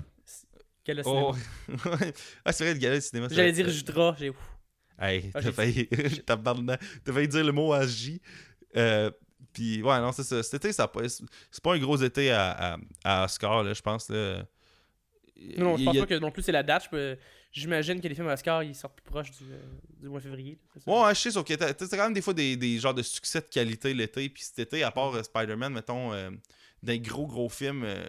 Quel 0.84 1.02
Oh, 1.06 1.36
ah, 2.46 2.52
c'est 2.54 2.64
vrai, 2.64 2.74
le 2.76 2.80
gala 2.80 2.96
de 2.96 3.00
cinéma. 3.02 3.28
J'allais 3.32 3.52
dire 3.52 3.68
Jutra. 3.70 4.16
J'ai. 4.20 4.30
ouf. 4.30 4.38
Hey, 5.00 5.32
Ah, 5.34 5.42
t'as 5.42 5.52
failli... 5.52 5.90
failli 7.14 7.28
dire 7.28 7.44
le 7.44 7.52
mot. 7.52 7.74
Euh, 8.78 9.12
puis, 9.52 9.82
ouais, 9.82 10.00
non, 10.00 10.12
c'est 10.12 10.24
ça. 10.24 10.44
Cet 10.44 10.54
été, 10.66 10.72
ça 10.74 10.90
c'est 11.52 11.64
pas 11.64 11.74
un 11.74 11.80
gros 11.80 11.98
été 11.98 12.32
à, 12.32 12.52
à, 12.52 12.78
à 13.04 13.26
Oscar, 13.26 13.64
là, 13.64 13.74
je 13.74 13.82
pense. 13.82 14.10
Là. 14.10 14.46
Non, 15.58 15.76
je 15.78 15.84
pense 15.86 15.98
pas 15.98 16.06
que 16.06 16.20
non 16.20 16.32
plus 16.32 16.44
c'est 16.44 16.52
la 16.52 16.64
date. 16.64 16.84
Je 16.86 16.90
peux- 16.90 17.18
J'imagine 17.56 18.02
que 18.02 18.08
les 18.10 18.16
films 18.16 18.28
Oscar 18.28 18.64
ils 18.64 18.76
sortent 18.76 18.96
plus 18.96 19.10
proches 19.10 19.32
du, 19.32 19.46
euh, 19.50 19.58
du 20.02 20.10
mois 20.10 20.20
de 20.20 20.24
février. 20.26 20.60
c'est? 20.78 20.90
Ouais, 20.92 21.16
je 21.16 21.20
sais, 21.20 21.32
sauf 21.32 21.46
que 21.46 21.54
t'as 21.54 21.74
quand 21.74 22.04
même 22.04 22.14
des 22.14 22.22
fois 22.22 22.34
des, 22.34 22.58
des 22.58 22.80
genres 22.80 22.94
de 22.94 23.02
succès 23.02 23.40
de 23.40 23.46
qualité 23.46 23.94
l'été. 23.94 24.28
Puis 24.28 24.44
cet 24.44 24.60
été, 24.60 24.84
à 24.84 24.92
part 24.92 25.16
euh, 25.16 25.24
Spider-Man, 25.24 25.72
mettons, 25.72 26.12
euh, 26.12 26.32
des 26.84 27.00
gros 27.00 27.26
gros 27.26 27.48
films, 27.48 27.84
euh, 27.86 28.06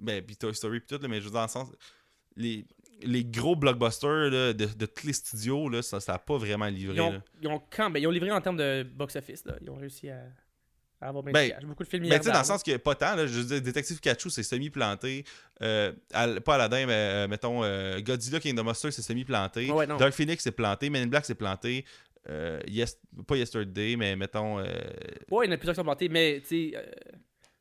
ben, 0.00 0.24
puis 0.24 0.36
Toy 0.36 0.54
Story, 0.54 0.80
puis 0.80 0.96
tout, 0.96 1.02
là, 1.02 1.06
mais 1.06 1.18
je 1.20 1.24
veux 1.24 1.30
dire, 1.30 1.40
dans 1.40 1.42
le 1.42 1.48
sens. 1.48 1.68
Les, 2.34 2.64
les 3.02 3.24
gros 3.24 3.56
blockbusters 3.56 4.30
là, 4.30 4.52
de, 4.54 4.64
de 4.64 4.86
tous 4.86 5.06
les 5.06 5.12
studios, 5.12 5.68
là, 5.68 5.82
ça 5.82 5.98
n'a 6.08 6.18
pas 6.18 6.38
vraiment 6.38 6.66
livré. 6.66 6.96
Ils 6.96 7.00
ont, 7.02 7.12
là. 7.12 7.22
ils 7.42 7.48
ont 7.48 7.62
quand 7.70 7.90
ben, 7.90 8.00
ils 8.00 8.06
ont 8.06 8.10
livré 8.10 8.30
en 8.30 8.40
termes 8.40 8.56
de 8.56 8.86
box-office. 8.94 9.44
là. 9.44 9.56
Ils 9.60 9.68
ont 9.68 9.76
réussi 9.76 10.08
à 10.08 10.22
avoir 11.00 11.22
bien 11.22 11.32
Ben, 11.32 11.50
cash. 11.50 11.64
Beaucoup 11.64 11.84
de 11.84 11.88
films 11.88 12.06
Mais 12.08 12.18
tu 12.18 12.24
sais, 12.26 12.32
dans 12.32 12.38
le 12.40 12.44
sens 12.44 12.62
que 12.62 12.76
pas 12.76 12.94
tant, 12.94 13.14
là, 13.14 13.26
je 13.26 13.38
veux 13.38 13.44
dire, 13.44 13.62
Détective 13.62 13.96
Pikachu, 14.00 14.30
c'est 14.30 14.42
semi-planté. 14.42 15.24
Euh, 15.62 15.92
Al- 16.12 16.40
pas 16.40 16.56
Aladdin, 16.56 16.86
mais 16.86 16.92
euh, 16.94 17.28
mettons, 17.28 17.62
euh, 17.62 18.00
Godzilla 18.00 18.40
King 18.40 18.58
of 18.58 18.64
Monsters, 18.64 18.92
c'est 18.92 19.02
semi-planté. 19.02 19.70
Ouais. 19.70 19.86
Dark 19.86 20.12
Phoenix, 20.12 20.42
c'est 20.42 20.52
planté. 20.52 20.90
Men 20.90 21.04
in 21.04 21.06
Black, 21.06 21.24
c'est 21.24 21.34
planté. 21.36 21.84
Euh, 22.28 22.60
yes, 22.66 22.98
pas 23.26 23.36
Yesterday, 23.36 23.96
mais 23.96 24.16
mettons. 24.16 24.58
euh. 24.58 24.64
Ouais, 25.30 25.46
il 25.46 25.48
y 25.48 25.52
en 25.52 25.54
a 25.54 25.56
plusieurs 25.56 25.74
qui 25.74 25.78
sont 25.78 25.84
plantés, 25.84 26.08
mais 26.08 26.40
tu 26.46 26.72
sais, 26.72 26.84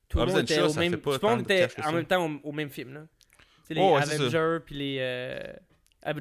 tout 0.10 0.18
le 0.20 0.26
monde 0.26 0.40
était 0.40 0.62
au 0.62 0.74
même. 0.74 0.98
Tout 1.00 1.12
le 1.12 1.20
monde 1.28 1.44
de 1.46 1.54
était 1.54 1.68
en 1.86 1.92
même 1.94 2.06
temps 2.06 2.26
au, 2.44 2.50
au 2.50 2.52
même 2.52 2.70
film. 2.70 2.94
Là. 2.94 3.02
Tu 3.38 3.46
sais, 3.70 3.74
les 3.76 3.82
ouais, 3.82 4.02
ça. 4.04 4.14
Avengers, 4.14 4.58
puis 4.66 4.76
les. 4.76 5.54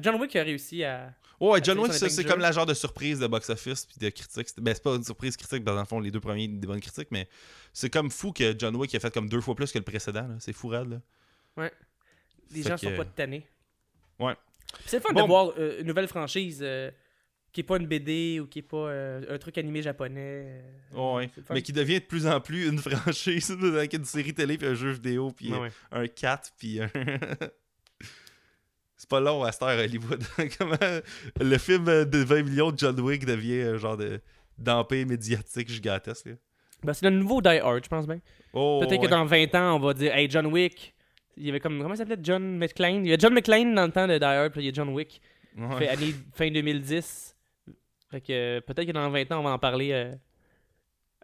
John 0.01 0.15
Wick 0.21 0.35
a 0.35 0.43
réussi 0.43 0.83
à. 0.83 1.13
Ouais, 1.39 1.59
John 1.63 1.77
Wick, 1.79 1.93
c'est 1.93 2.23
comme 2.23 2.39
la 2.39 2.51
genre 2.51 2.65
de 2.65 2.73
surprise 2.73 3.19
de 3.19 3.27
box-office 3.27 3.85
puis 3.85 3.97
de 3.99 4.09
critique. 4.09 4.47
Ben, 4.59 4.73
c'est 4.73 4.81
pas 4.83 4.95
une 4.95 5.03
surprise 5.03 5.37
critique, 5.37 5.63
dans 5.63 5.77
le 5.77 5.85
fond, 5.85 5.99
les 5.99 6.09
deux 6.11 6.19
premiers, 6.19 6.47
des 6.47 6.65
bonnes 6.67 6.81
critiques, 6.81 7.09
mais 7.11 7.29
c'est 7.73 7.89
comme 7.91 8.09
fou 8.09 8.31
que 8.31 8.55
John 8.57 8.75
Wick 8.75 8.95
a 8.95 8.99
fait 8.99 9.13
comme 9.13 9.29
deux 9.29 9.41
fois 9.41 9.53
plus 9.55 9.71
que 9.71 9.77
le 9.77 9.83
précédent. 9.83 10.27
C'est 10.39 10.53
fou, 10.53 10.69
rad, 10.69 10.89
là. 10.89 11.69
Les 12.51 12.63
Fait 12.63 12.69
gens 12.69 12.75
que- 12.75 12.81
sont 12.89 12.95
pas 12.95 13.05
tannés. 13.05 13.45
Ouais. 14.19 14.33
C'est 14.85 14.97
le 14.97 15.01
fun 15.03 15.13
Bon. 15.13 15.21
de 15.23 15.27
voir 15.27 15.51
euh, 15.57 15.79
une 15.81 15.87
nouvelle 15.87 16.07
franchise 16.07 16.59
euh, 16.61 16.89
qui 17.53 17.61
est 17.61 17.63
pas 17.63 17.77
une 17.77 17.87
BD 17.87 18.39
ou 18.39 18.47
qui 18.47 18.59
est 18.59 18.63
pas 18.63 18.77
euh, 18.89 19.35
un 19.35 19.37
truc 19.37 19.57
animé 19.57 19.81
japonais. 19.81 20.63
Ouais, 20.93 21.29
mais 21.51 21.61
qui 21.61 21.71
devient 21.73 21.99
de 21.99 22.05
plus 22.05 22.25
en 22.25 22.39
plus 22.41 22.67
une 22.67 22.79
franchise 22.79 23.51
avec 23.51 23.93
une 23.93 24.05
série 24.05 24.33
télé, 24.33 24.57
puis 24.57 24.67
un 24.67 24.73
jeu 24.75 24.91
vidéo, 24.91 25.31
puis 25.31 25.51
Ouais, 25.53 25.59
ouais. 25.59 25.71
un 25.91 26.07
4, 26.07 26.51
puis 26.57 26.81
un. 26.81 26.89
c'est 28.97 29.09
pas 29.09 29.19
long 29.19 29.43
à 29.43 29.51
cette 29.51 29.63
heure 29.63 29.79
Hollywood. 29.79 30.23
Comment 30.57 30.75
le 31.39 31.57
film 31.57 31.85
de 31.85 32.17
20 32.17 32.43
millions 32.43 32.71
de 32.71 32.77
John 32.79 32.99
Wick 32.99 33.25
devient 33.25 33.61
un 33.61 33.77
genre 33.77 33.95
de 33.97 34.19
d'empire 34.57 35.05
médiatique 35.07 35.69
gigantesque. 35.69 36.25
là. 36.25 36.33
Ben, 36.83 36.93
c'est 36.93 37.09
le 37.09 37.15
nouveau 37.15 37.41
Die 37.41 37.49
Hard, 37.59 37.83
je 37.83 37.89
pense 37.89 38.05
bien. 38.07 38.19
Oh, 38.53 38.83
Peut-être 38.85 39.01
que 39.01 39.07
dans 39.07 39.25
20 39.25 39.53
ans, 39.55 39.75
on 39.75 39.79
va 39.79 39.93
dire 39.93 40.13
Hey, 40.15 40.29
John 40.29 40.47
Wick. 40.47 40.93
Il 41.35 41.45
y 41.45 41.49
avait 41.49 41.59
comme. 41.59 41.79
Comment 41.81 41.93
il 41.93 41.97
s'appelait? 41.97 42.17
John 42.21 42.57
McClane? 42.57 43.05
Il 43.05 43.09
y 43.09 43.13
a 43.13 43.17
John 43.17 43.33
McClane 43.33 43.73
dans 43.75 43.85
le 43.85 43.91
temps 43.91 44.07
de 44.07 44.17
Die 44.17 44.23
Hard, 44.23 44.51
puis 44.51 44.61
il 44.61 44.65
y 44.65 44.69
a 44.69 44.73
John 44.73 44.89
Wick. 44.89 45.21
Ouais. 45.55 45.77
Fait 45.77 45.87
année, 45.89 46.13
fin 46.33 46.49
2010. 46.51 47.35
Fait 48.09 48.21
que 48.21 48.31
euh, 48.31 48.61
peut-être 48.61 48.87
que 48.87 48.91
dans 48.91 49.09
20 49.09 49.31
ans, 49.31 49.39
on 49.39 49.43
va 49.43 49.51
en 49.51 49.59
parler. 49.59 49.91
euh. 49.91 50.15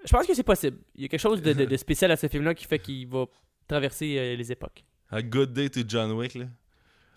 Je 0.05 0.11
pense 0.11 0.27
que 0.27 0.33
c'est 0.33 0.43
possible. 0.43 0.77
Il 0.95 1.01
y 1.03 1.05
a 1.05 1.07
quelque 1.07 1.19
chose 1.19 1.41
de, 1.41 1.53
de- 1.53 1.65
de 1.65 1.77
spécial 1.77 2.11
à 2.11 2.17
ce 2.17 2.27
film-là 2.27 2.53
qui 2.53 2.65
fait 2.65 2.77
qu'il 2.79 3.07
va 3.07 3.25
traverser 3.67 4.17
euh, 4.19 4.35
les 4.35 4.51
époques. 4.51 4.83
A 5.09 5.21
good 5.21 5.53
day 5.53 5.69
to 5.69 5.81
John 5.87 6.11
Wick, 6.11 6.35
là. 6.35 6.45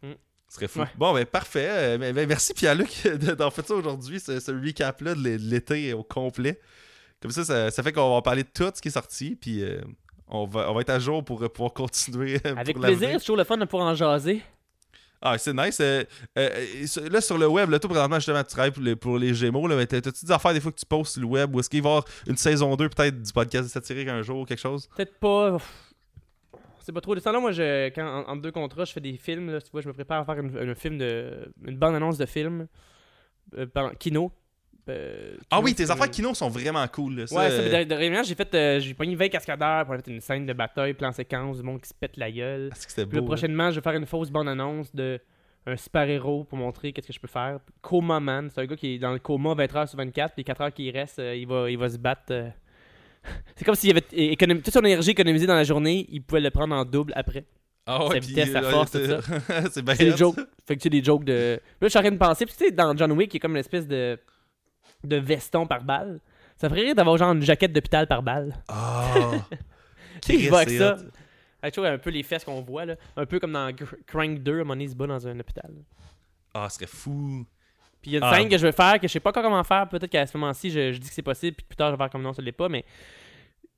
Mm. 0.02 0.12
Ce 0.48 0.54
serait 0.56 0.68
fou. 0.68 0.80
Ouais. 0.80 0.86
Bon, 0.96 1.12
ben 1.12 1.24
parfait. 1.26 1.68
Euh, 1.70 1.98
ben, 1.98 2.14
ben, 2.14 2.28
merci 2.28 2.54
Pierre-Luc 2.54 3.02
de- 3.04 3.16
d'avoir 3.16 3.52
fait 3.52 3.66
ça 3.66 3.74
aujourd'hui, 3.74 4.20
ce, 4.20 4.38
ce 4.40 4.50
recap-là 4.52 5.14
de 5.14 5.20
l'é- 5.22 5.38
de 5.38 5.42
l'été 5.50 5.92
au 5.92 6.02
complet. 6.04 6.60
Comme 7.20 7.30
ça, 7.32 7.44
ça, 7.44 7.70
ça 7.70 7.82
fait 7.82 7.92
qu'on 7.92 8.14
va 8.14 8.22
parler 8.22 8.42
de 8.44 8.48
tout 8.52 8.70
ce 8.74 8.80
qui 8.80 8.88
est 8.88 8.92
sorti, 8.92 9.36
puis 9.36 9.62
euh, 9.62 9.80
on, 10.28 10.46
va, 10.46 10.70
on 10.70 10.74
va 10.74 10.80
être 10.82 10.90
à 10.90 10.98
jour 10.98 11.24
pour 11.24 11.42
euh, 11.42 11.48
pouvoir 11.48 11.72
continuer. 11.72 12.38
Avec 12.44 12.78
plaisir, 12.78 13.08
c'est 13.12 13.18
toujours 13.20 13.36
le 13.38 13.44
fun 13.44 13.56
de 13.56 13.64
pouvoir 13.64 13.88
en 13.88 13.94
jaser. 13.94 14.42
Ah, 15.22 15.38
c'est 15.38 15.54
nice. 15.54 15.78
Euh, 15.80 16.04
euh, 16.38 16.66
là, 17.10 17.20
sur 17.22 17.38
le 17.38 17.48
web, 17.48 17.70
là, 17.70 17.78
toi, 17.78 17.88
présentement, 17.88 18.16
justement, 18.16 18.44
tu 18.44 18.50
travailles 18.50 18.70
pour 18.70 18.82
les, 18.82 18.94
pour 18.96 19.18
les 19.18 19.32
Gémeaux. 19.34 19.66
Là, 19.66 19.84
t'as-tu 19.86 20.26
des 20.26 20.30
affaires 20.30 20.52
des 20.52 20.60
fois 20.60 20.70
que 20.70 20.78
tu 20.78 20.84
postes 20.86 21.12
sur 21.14 21.22
le 21.22 21.26
web 21.26 21.54
ou 21.56 21.60
est-ce 21.60 21.70
qu'il 21.70 21.82
va 21.82 21.88
y 21.88 21.92
avoir 21.92 22.04
une 22.26 22.36
saison 22.36 22.76
2 22.76 22.88
peut-être 22.90 23.20
du 23.22 23.32
podcast 23.32 23.68
satirique 23.70 24.08
un 24.08 24.20
jour 24.22 24.40
ou 24.40 24.44
quelque 24.44 24.60
chose? 24.60 24.86
Peut-être 24.94 25.18
pas. 25.18 25.56
C'est 26.86 26.92
pas 26.92 27.00
trop. 27.00 27.16
De 27.16 27.18
ce 27.18 27.24
temps-là, 27.24 27.40
moi, 27.40 27.50
je, 27.50 27.88
quand, 27.88 28.24
en, 28.28 28.36
deux 28.36 28.52
contrats, 28.52 28.84
je 28.84 28.92
fais 28.92 29.00
des 29.00 29.16
films. 29.16 29.50
Là, 29.50 29.60
tu 29.60 29.68
vois, 29.72 29.80
je 29.80 29.88
me 29.88 29.92
prépare 29.92 30.20
à 30.20 30.24
faire 30.24 30.38
une, 30.38 30.56
un 30.56 30.74
film 30.76 30.98
de, 30.98 31.52
une 31.66 31.76
bande-annonce 31.76 32.16
de 32.16 32.26
film. 32.26 32.68
Euh, 33.58 33.66
pardon, 33.66 33.92
Kino. 33.98 34.30
Euh, 34.88 35.34
Ah 35.50 35.58
oui, 35.60 35.74
tes 35.74 35.90
affaires 35.90 36.08
Kino 36.08 36.32
sont 36.32 36.48
vraiment 36.48 36.86
cool. 36.86 37.16
Là. 37.16 37.26
Ça, 37.26 37.36
Ouais, 37.36 37.50
ça, 37.50 37.84
de, 37.84 37.88
de 37.88 37.94
réunion, 37.96 38.22
j'ai 38.22 38.36
fait. 38.36 38.54
euh, 38.54 38.78
j'ai 38.78 38.94
pogné 38.94 39.16
20 39.16 39.30
cascadeurs 39.30 39.84
pour 39.84 39.96
mettre 39.96 40.08
une 40.08 40.20
scène 40.20 40.46
de 40.46 40.52
bataille, 40.52 40.94
plan 40.94 41.10
séquence, 41.10 41.56
du 41.56 41.64
monde 41.64 41.80
qui 41.80 41.88
se 41.88 41.94
pète 41.94 42.16
la 42.16 42.30
gueule. 42.30 42.70
que 42.70 42.76
c'était 42.78 43.04
Puis 43.04 43.16
là, 43.16 43.20
beau. 43.20 43.26
prochainement, 43.26 43.70
je 43.72 43.80
vais 43.80 43.82
faire 43.82 43.94
une 43.98 44.06
fausse 44.06 44.30
bande-annonce 44.30 44.94
de 44.94 45.18
un 45.66 45.76
super-héros 45.76 46.44
pour 46.44 46.56
montrer 46.58 46.92
qu'est-ce 46.92 47.08
que 47.08 47.12
je 47.12 47.18
peux 47.18 47.26
faire. 47.26 47.58
Coma 47.82 48.20
Man, 48.20 48.48
c'est 48.54 48.60
un 48.60 48.66
gars 48.66 48.76
qui 48.76 48.94
est 48.94 48.98
dans 49.00 49.12
le 49.12 49.18
coma 49.18 49.54
20h 49.54 49.88
sur 49.88 49.98
24, 49.98 50.34
puis 50.34 50.40
les 50.42 50.44
4 50.44 50.60
heures 50.60 50.72
qu'il 50.72 50.88
reste, 50.96 51.18
euh, 51.18 51.34
il, 51.34 51.48
va, 51.48 51.68
il 51.68 51.76
va 51.76 51.88
se 51.88 51.98
battre. 51.98 52.32
C'est 53.56 53.64
comme 53.64 53.74
s'il 53.74 53.90
avait 53.90 54.02
toute 54.62 54.72
son 54.72 54.80
énergie 54.80 55.10
économisée 55.10 55.46
dans 55.46 55.54
la 55.54 55.64
journée, 55.64 56.06
il 56.10 56.22
pouvait 56.22 56.40
le 56.40 56.50
prendre 56.50 56.74
en 56.74 56.84
double 56.84 57.12
après. 57.16 57.44
Ah 57.86 58.00
sa 58.10 58.18
vitesse, 58.18 58.50
sa 58.50 58.62
force, 58.62 58.90
c'est- 58.90 59.06
tout 59.06 59.22
c'est 59.70 59.82
bien 59.82 59.94
C'est 59.94 60.04
des 60.10 60.16
jokes. 60.16 60.36
Fait 60.66 60.76
que 60.76 60.82
tu 60.82 60.90
des 60.90 61.04
jokes 61.04 61.24
de. 61.24 61.54
Là, 61.54 61.60
je 61.82 61.88
suis 61.88 61.98
en 61.98 62.02
train 62.02 62.10
de 62.10 62.16
penser, 62.16 62.44
puis 62.44 62.54
tu 62.58 62.64
sais, 62.64 62.70
dans 62.72 62.96
John 62.96 63.12
Wick, 63.12 63.32
il 63.32 63.36
y 63.36 63.38
a 63.38 63.40
comme 63.40 63.52
une 63.52 63.58
espèce 63.58 63.86
de, 63.86 64.18
de 65.04 65.16
veston 65.16 65.66
par 65.66 65.84
balle. 65.84 66.20
Ça 66.56 66.68
ferait 66.68 66.80
rire 66.82 66.94
d'avoir 66.96 67.16
genre 67.16 67.32
une 67.32 67.42
jaquette 67.42 67.72
d'hôpital 67.72 68.08
par 68.08 68.22
balle. 68.22 68.56
Ah! 68.68 69.14
Sais, 70.24 70.34
il 70.34 70.50
va 70.50 70.58
avec 70.58 70.70
ça? 70.70 70.96
Avec, 71.62 71.78
un 71.78 71.98
peu 71.98 72.10
les 72.10 72.22
fesses 72.22 72.44
qu'on 72.44 72.60
voit, 72.62 72.86
là. 72.86 72.96
Un 73.16 73.26
peu 73.26 73.38
comme 73.38 73.52
dans 73.52 73.70
Crank 74.06 74.38
2, 74.40 74.60
à 74.60 74.64
donné, 74.64 74.84
il 74.84 74.90
se 74.90 74.96
bat 74.96 75.06
dans 75.06 75.26
un 75.28 75.38
hôpital. 75.38 75.70
Ah, 76.54 76.68
ce 76.68 76.76
serait 76.76 76.86
fou. 76.86 77.44
Puis 78.06 78.12
il 78.12 78.20
y 78.20 78.22
a 78.22 78.24
une 78.24 78.32
Ah. 78.32 78.36
scène 78.38 78.48
que 78.48 78.56
je 78.56 78.62
vais 78.64 78.70
faire 78.70 79.00
que 79.00 79.08
je 79.08 79.12
sais 79.12 79.18
pas 79.18 79.30
encore 79.30 79.42
comment 79.42 79.64
faire. 79.64 79.88
Peut-être 79.88 80.08
qu'à 80.08 80.24
ce 80.28 80.38
moment-ci, 80.38 80.70
je, 80.70 80.92
je 80.92 80.98
dis 80.98 81.08
que 81.08 81.12
c'est 81.14 81.22
possible, 81.22 81.56
puis 81.56 81.66
plus 81.66 81.74
tard, 81.74 81.88
je 81.88 81.96
vais 81.96 81.98
faire 81.98 82.08
comme 82.10 82.22
non, 82.22 82.32
ça 82.32 82.40
l'est 82.40 82.52
pas, 82.52 82.68
mais 82.68 82.84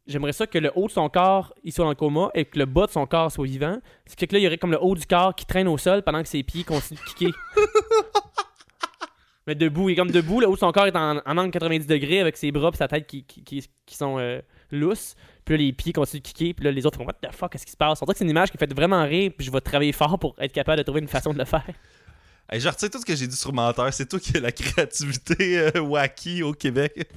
j'aimerais 0.06 0.34
ça 0.34 0.46
que 0.46 0.58
le 0.58 0.70
haut 0.74 0.86
de 0.86 0.92
son 0.92 1.08
corps, 1.08 1.54
il 1.64 1.72
soit 1.72 1.84
dans 1.84 1.88
le 1.88 1.94
coma 1.94 2.28
et 2.34 2.44
que 2.44 2.58
le 2.58 2.66
bas 2.66 2.84
de 2.84 2.90
son 2.90 3.06
corps 3.06 3.32
soit 3.32 3.46
vivant. 3.46 3.78
Ce 4.06 4.14
qui 4.14 4.20
fait 4.20 4.26
que 4.26 4.34
là, 4.34 4.40
il 4.40 4.42
y 4.42 4.46
aurait 4.46 4.58
comme 4.58 4.72
le 4.72 4.82
haut 4.82 4.94
du 4.94 5.06
corps 5.06 5.34
qui 5.34 5.46
traîne 5.46 5.66
au 5.66 5.78
sol 5.78 6.02
pendant 6.02 6.20
que 6.22 6.28
ses 6.28 6.42
pieds 6.42 6.62
continuent 6.62 6.98
de 7.00 7.04
kicker. 7.14 7.32
mais 9.46 9.54
debout, 9.54 9.88
il 9.88 9.94
est 9.94 9.96
comme 9.96 10.10
debout, 10.10 10.40
le 10.40 10.46
haut 10.48 10.54
de 10.54 10.58
son 10.58 10.72
corps 10.72 10.86
est 10.86 10.96
en, 10.96 11.18
en 11.24 11.38
angle 11.38 11.50
90 11.52 11.86
degrés 11.86 12.20
avec 12.20 12.36
ses 12.36 12.52
bras 12.52 12.70
et 12.72 12.76
sa 12.76 12.86
tête 12.86 13.06
qui, 13.06 13.24
qui, 13.24 13.42
qui, 13.42 13.66
qui 13.86 13.96
sont 13.96 14.18
euh, 14.18 14.42
lousses. 14.70 15.14
Puis 15.46 15.56
là, 15.56 15.64
les 15.64 15.72
pieds 15.72 15.94
continuent 15.94 16.20
de 16.20 16.26
kicker, 16.28 16.52
puis 16.52 16.64
là, 16.66 16.70
les 16.70 16.84
autres 16.84 16.98
font 16.98 17.06
What 17.06 17.14
the 17.22 17.32
fuck, 17.32 17.52
qu'est-ce 17.52 17.64
qui 17.64 17.72
se 17.72 17.76
passe? 17.78 18.02
On 18.02 18.04
dirait 18.04 18.12
que 18.12 18.18
c'est 18.18 18.24
une 18.24 18.30
image 18.30 18.50
qui 18.50 18.58
fait 18.58 18.70
vraiment 18.74 19.02
rire, 19.04 19.32
puis 19.34 19.46
je 19.46 19.50
vais 19.50 19.62
travailler 19.62 19.92
fort 19.92 20.18
pour 20.18 20.34
être 20.38 20.52
capable 20.52 20.76
de 20.76 20.82
trouver 20.82 21.00
une 21.00 21.08
façon 21.08 21.32
de 21.32 21.38
le 21.38 21.46
faire. 21.46 21.64
Hey, 22.50 22.60
je 22.60 22.68
retiens 22.68 22.88
tout 22.88 22.98
ce 22.98 23.04
que 23.04 23.14
j'ai 23.14 23.26
dit 23.26 23.36
sur 23.36 23.52
Menteur. 23.52 23.92
C'est 23.92 24.06
toi 24.06 24.18
qui 24.18 24.36
as 24.36 24.40
la 24.40 24.52
créativité 24.52 25.58
euh, 25.58 25.80
wacky 25.80 26.42
au 26.42 26.52
Québec. 26.52 27.10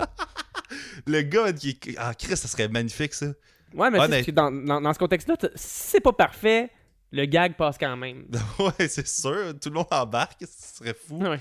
le 1.07 1.21
gars 1.21 1.53
qui 1.53 1.69
est. 1.69 1.95
Ah, 1.97 2.13
Chris, 2.13 2.35
ça 2.35 2.47
serait 2.47 2.67
magnifique, 2.67 3.13
ça. 3.13 3.27
Ouais, 3.73 3.89
mais 3.89 3.99
Honnête. 3.99 4.25
que 4.25 4.31
dans, 4.31 4.51
dans, 4.51 4.81
dans 4.81 4.93
ce 4.93 4.99
contexte-là, 4.99 5.35
si 5.55 5.89
c'est 5.91 6.01
pas 6.01 6.11
parfait, 6.11 6.69
le 7.11 7.25
gag 7.25 7.55
passe 7.55 7.77
quand 7.77 7.95
même. 7.95 8.25
ouais, 8.59 8.87
c'est 8.89 9.07
sûr. 9.07 9.53
Tout 9.61 9.69
le 9.69 9.75
monde 9.75 9.87
embarque. 9.91 10.41
Ce 10.41 10.77
serait 10.79 10.93
fou. 10.93 11.17
Ouais. 11.17 11.39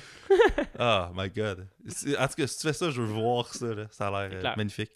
Oh 0.79 1.07
my 1.17 1.29
god. 1.29 1.67
En 2.19 2.29
tout 2.29 2.35
cas, 2.37 2.47
si 2.47 2.59
tu 2.59 2.67
fais 2.69 2.73
ça, 2.73 2.91
je 2.91 3.03
veux 3.03 3.09
voir 3.09 3.53
ça. 3.53 3.75
Là. 3.75 3.87
Ça 3.91 4.07
a 4.07 4.29
l'air 4.29 4.41
euh, 4.45 4.57
magnifique. 4.57 4.93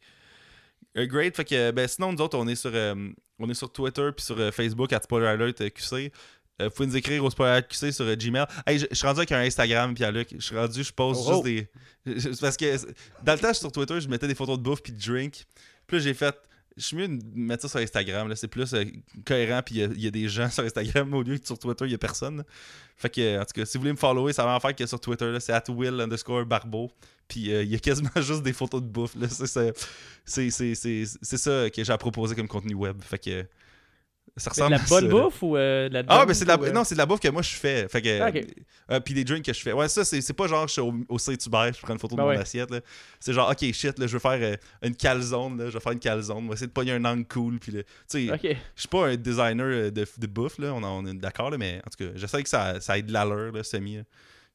Euh, 0.97 1.07
great. 1.07 1.37
Fait 1.37 1.45
que, 1.45 1.71
ben, 1.71 1.89
sinon, 1.89 2.13
nous 2.13 2.21
autres, 2.21 2.39
on 2.39 2.47
est 2.47 2.55
sur, 2.55 2.71
euh, 2.73 2.95
on 3.39 3.49
est 3.51 3.55
sur 3.55 3.73
Twitter 3.73 4.11
puis 4.17 4.25
sur 4.25 4.39
euh, 4.39 4.51
Facebook, 4.51 4.93
à 4.93 5.01
Spoiler 5.01 5.27
Alert 5.27 5.71
QC. 5.73 6.13
Euh, 6.63 6.67
vous 6.69 6.71
pouvez 6.75 6.87
nous 6.89 6.97
écrire 6.97 7.25
au 7.25 7.31
Spoiler 7.31 7.53
Alert 7.53 7.69
QC 7.69 7.93
sur 7.93 8.05
euh, 8.05 8.15
Gmail. 8.15 8.47
Hey, 8.67 8.79
je 8.79 8.87
je 8.91 8.95
suis 8.95 9.07
rendu 9.07 9.19
avec 9.21 9.33
un 9.33 9.41
Instagram, 9.41 9.93
Pierre-Luc. 9.95 10.29
Je 10.39 10.45
suis 10.45 10.57
rendu, 10.57 10.85
je 10.85 10.93
pose 10.93 11.19
Oh, 11.21 11.43
oh. 11.43 11.45
juste 11.45 11.69
des. 12.07 12.21
c'est 12.21 12.41
Parce 12.41 12.57
que 12.57 12.77
dans 13.25 13.33
le 13.33 13.39
temps, 13.41 13.53
sur 13.55 13.73
Twitter, 13.73 14.01
je 14.01 14.09
mettais 14.09 14.29
des 14.29 14.35
photos 14.37 14.57
de 14.59 14.63
bouffe 14.63 14.83
puis 14.83 14.93
de 14.93 15.01
drink. 15.01 15.45
Puis 15.87 15.97
là, 15.97 16.03
j'ai 16.03 16.15
fait. 16.15 16.37
Je 16.77 16.83
suis 16.83 16.97
mieux 16.97 17.07
de 17.07 17.21
mettre 17.35 17.63
ça 17.63 17.69
sur 17.69 17.79
Instagram. 17.81 18.33
C'est 18.37 18.49
plus 18.49 18.73
euh, 18.75 18.85
cohérent. 19.25 19.63
Puis 19.65 19.77
il 19.77 19.81
y 19.81 19.85
a- 19.85 19.87
il 19.95 20.01
y, 20.03 20.07
a 20.07 20.11
des 20.11 20.29
gens 20.29 20.49
sur 20.51 20.65
Instagram 20.65 21.13
au 21.15 21.23
lieu 21.23 21.39
que 21.39 21.47
sur 21.47 21.59
Twitter, 21.59 21.85
il 21.87 21.89
n'y 21.89 21.95
a 21.95 21.99
personne. 21.99 22.45
Fait 22.97 23.11
que, 23.11 23.41
en 23.41 23.45
tout 23.45 23.53
cas, 23.55 23.65
si 23.65 23.77
vous 23.77 23.83
voulez 23.83 23.93
me 23.93 23.99
follower, 23.99 24.33
ça 24.33 24.45
va 24.45 24.55
en 24.57 24.61
faire 24.61 24.75
que 24.75 24.87
sur 24.87 24.99
Twitter, 25.01 25.37
c'est 25.41 25.53
at 25.53 25.65
will 25.69 26.01
underscore 26.01 26.45
barbeau. 26.47 26.91
Puis 27.29 27.53
euh, 27.53 27.63
il 27.65 27.71
y 27.71 27.75
a 27.75 27.79
quasiment 27.79 28.11
juste 28.17 28.43
des 28.43 28.53
photos 28.53 28.81
de 28.83 28.87
bouffe. 28.87 29.17
c'est 30.25 30.47
ça 31.37 31.71
que 31.71 31.85
j'ai 31.85 31.93
à 31.93 31.99
proposer 31.99 32.35
comme 32.35 32.49
contenu 32.49 32.75
web. 32.75 33.01
Fait 33.03 33.19
que 33.19 33.45
ça 34.37 34.51
C'est 34.53 34.61
de 34.61 34.65
ressemble 34.67 34.71
la 34.77 34.83
à 34.83 34.87
bonne 35.01 35.09
bouffe 35.09 35.43
ou 35.43 35.57
euh, 35.57 35.89
de 35.89 35.95
la 35.95 36.03
Ah, 36.09 36.25
mais 36.27 36.35
c'est 36.35 36.45
de 36.45 36.49
la... 36.51 36.59
ou, 36.59 36.65
euh, 36.65 36.73
Non, 36.73 36.83
c'est 36.85 36.95
de 36.97 36.99
la 36.99 37.07
bouffe 37.07 37.21
que 37.21 37.29
moi 37.29 37.43
je 37.43 37.55
fais. 37.55 37.87
Fait 37.89 38.03
que, 38.03 38.21
Ah, 38.21 38.31
euh, 38.95 39.01
puis 39.01 39.15
des 39.15 39.23
drinks 39.25 39.45
que 39.45 39.53
je 39.53 39.61
fais. 39.61 39.73
Ouais, 39.73 39.89
ça, 39.89 40.05
c'est, 40.05 40.33
pas 40.33 40.47
genre 40.49 40.67
je 40.67 40.73
suis 40.73 40.81
au, 40.81 40.93
au 41.09 41.19
Saint-Hubert, 41.19 41.73
je 41.73 41.81
prends 41.81 41.93
une 41.93 41.99
photo 42.01 42.17
de 42.17 42.21
Ben 42.21 42.25
mon 42.27 42.31
ouais. 42.31 42.39
assiette. 42.39 42.71
là. 42.71 42.81
C'est 43.21 43.33
genre, 43.33 43.49
ok, 43.51 43.73
shit, 43.73 43.99
là, 43.99 44.07
je 44.07 44.13
veux 44.13 44.19
faire 44.19 44.57
une 44.83 44.97
calzone. 44.97 45.59
Là, 45.59 45.67
je 45.69 45.75
vais 45.75 45.81
faire 45.81 45.93
une 45.93 45.99
calzone. 46.01 46.45
On 46.45 46.49
va 46.49 46.55
essayer 46.55 46.67
de 46.67 46.73
pogner 46.73 46.93
un 46.93 47.05
angle 47.05 47.27
cool. 47.29 47.59
Puis, 47.61 47.73
tu 47.73 47.83
sais, 48.09 48.27
je 48.43 48.81
suis 48.81 48.89
pas 48.89 49.07
un 49.07 49.17
designer 49.17 49.93
de, 49.93 50.07
de 50.19 50.27
bouffe, 50.27 50.59
là, 50.59 50.73
on, 50.75 50.83
on 50.83 51.07
est 51.07 51.15
d'accord, 51.15 51.51
mais 51.59 51.81
en 51.87 51.91
tout 51.91 52.05
cas, 52.05 52.11
j'essaie 52.17 52.43
que 52.43 52.49
ça, 52.49 52.81
ça 52.81 52.99
ait 52.99 53.03
de 53.03 53.13
l'allure, 53.13 53.53
là, 53.53 53.63
semi. 53.63 53.97
là. 53.99 54.03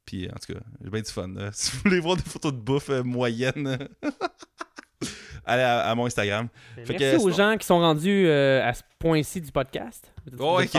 Puis 0.05 0.27
en 0.27 0.35
tout 0.39 0.53
cas, 0.53 0.59
j'ai 0.83 0.89
bien 0.89 1.01
du 1.01 1.11
fun. 1.11 1.27
là. 1.27 1.51
Si 1.53 1.71
vous 1.71 1.81
voulez 1.85 1.99
voir 1.99 2.15
des 2.17 2.23
photos 2.23 2.51
de 2.51 2.57
bouffe 2.57 2.89
moyenne, 2.89 3.87
allez 5.45 5.63
à, 5.63 5.79
à 5.89 5.95
mon 5.95 6.05
Instagram. 6.05 6.47
Fait 6.85 6.97
Merci 6.97 6.97
que, 6.97 7.15
aux 7.17 7.19
sinon- 7.31 7.35
gens 7.51 7.57
qui 7.57 7.65
sont 7.65 7.79
rendus 7.79 8.25
euh, 8.27 8.67
à 8.67 8.73
ce 8.73 8.81
point-ci 8.99 9.41
du 9.41 9.51
podcast. 9.51 10.11
Oh, 10.37 10.57
ouais, 10.57 10.67
qui 10.67 10.77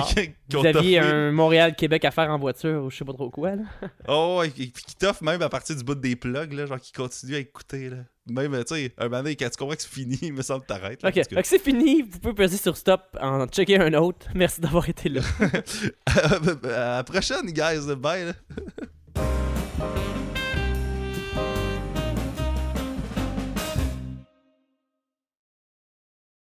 Vous 0.50 0.64
aviez 0.66 0.98
un 1.00 1.32
Montréal-Québec 1.32 2.04
à 2.04 2.10
faire 2.10 2.30
en 2.30 2.38
voiture 2.38 2.84
ou 2.84 2.90
je 2.90 2.96
sais 2.98 3.04
pas 3.04 3.12
trop 3.12 3.30
quoi. 3.30 3.56
Là. 3.56 3.62
Oh, 4.08 4.38
ouais, 4.40 4.50
qui 4.50 4.70
qui 4.72 4.94
t'offre 4.96 5.22
même 5.24 5.42
à 5.42 5.48
partir 5.48 5.74
du 5.76 5.82
bout 5.84 5.94
des 5.94 6.16
plugs, 6.16 6.52
là, 6.52 6.66
genre 6.66 6.78
qui 6.80 6.92
continue 6.92 7.34
à 7.34 7.38
écouter. 7.38 7.88
Là. 7.90 7.96
Même, 8.28 8.52
tu 8.64 8.74
sais, 8.74 8.92
un 8.98 9.04
moment 9.08 9.22
donné, 9.22 9.34
quand 9.36 9.48
tu 9.50 9.56
comprends 9.56 9.74
que 9.74 9.82
c'est 9.82 9.90
fini, 9.92 10.18
il 10.22 10.32
me 10.34 10.42
semble 10.42 10.62
que 10.62 10.66
t'arrêtes. 10.66 11.04
Ok, 11.04 11.14
que 11.14 11.46
c'est 11.46 11.58
fini. 11.58 12.02
Vous 12.02 12.18
pouvez 12.20 12.34
peser 12.34 12.58
sur 12.58 12.76
stop, 12.76 13.02
en 13.20 13.46
checker 13.46 13.78
un 13.80 13.92
autre. 13.94 14.26
Merci 14.34 14.60
d'avoir 14.60 14.88
été 14.88 15.08
là. 15.08 15.20
à 16.06 16.96
la 16.98 17.04
prochaine, 17.04 17.46
guys. 17.46 17.94
Bye. 17.96 18.26
là. 18.26 18.32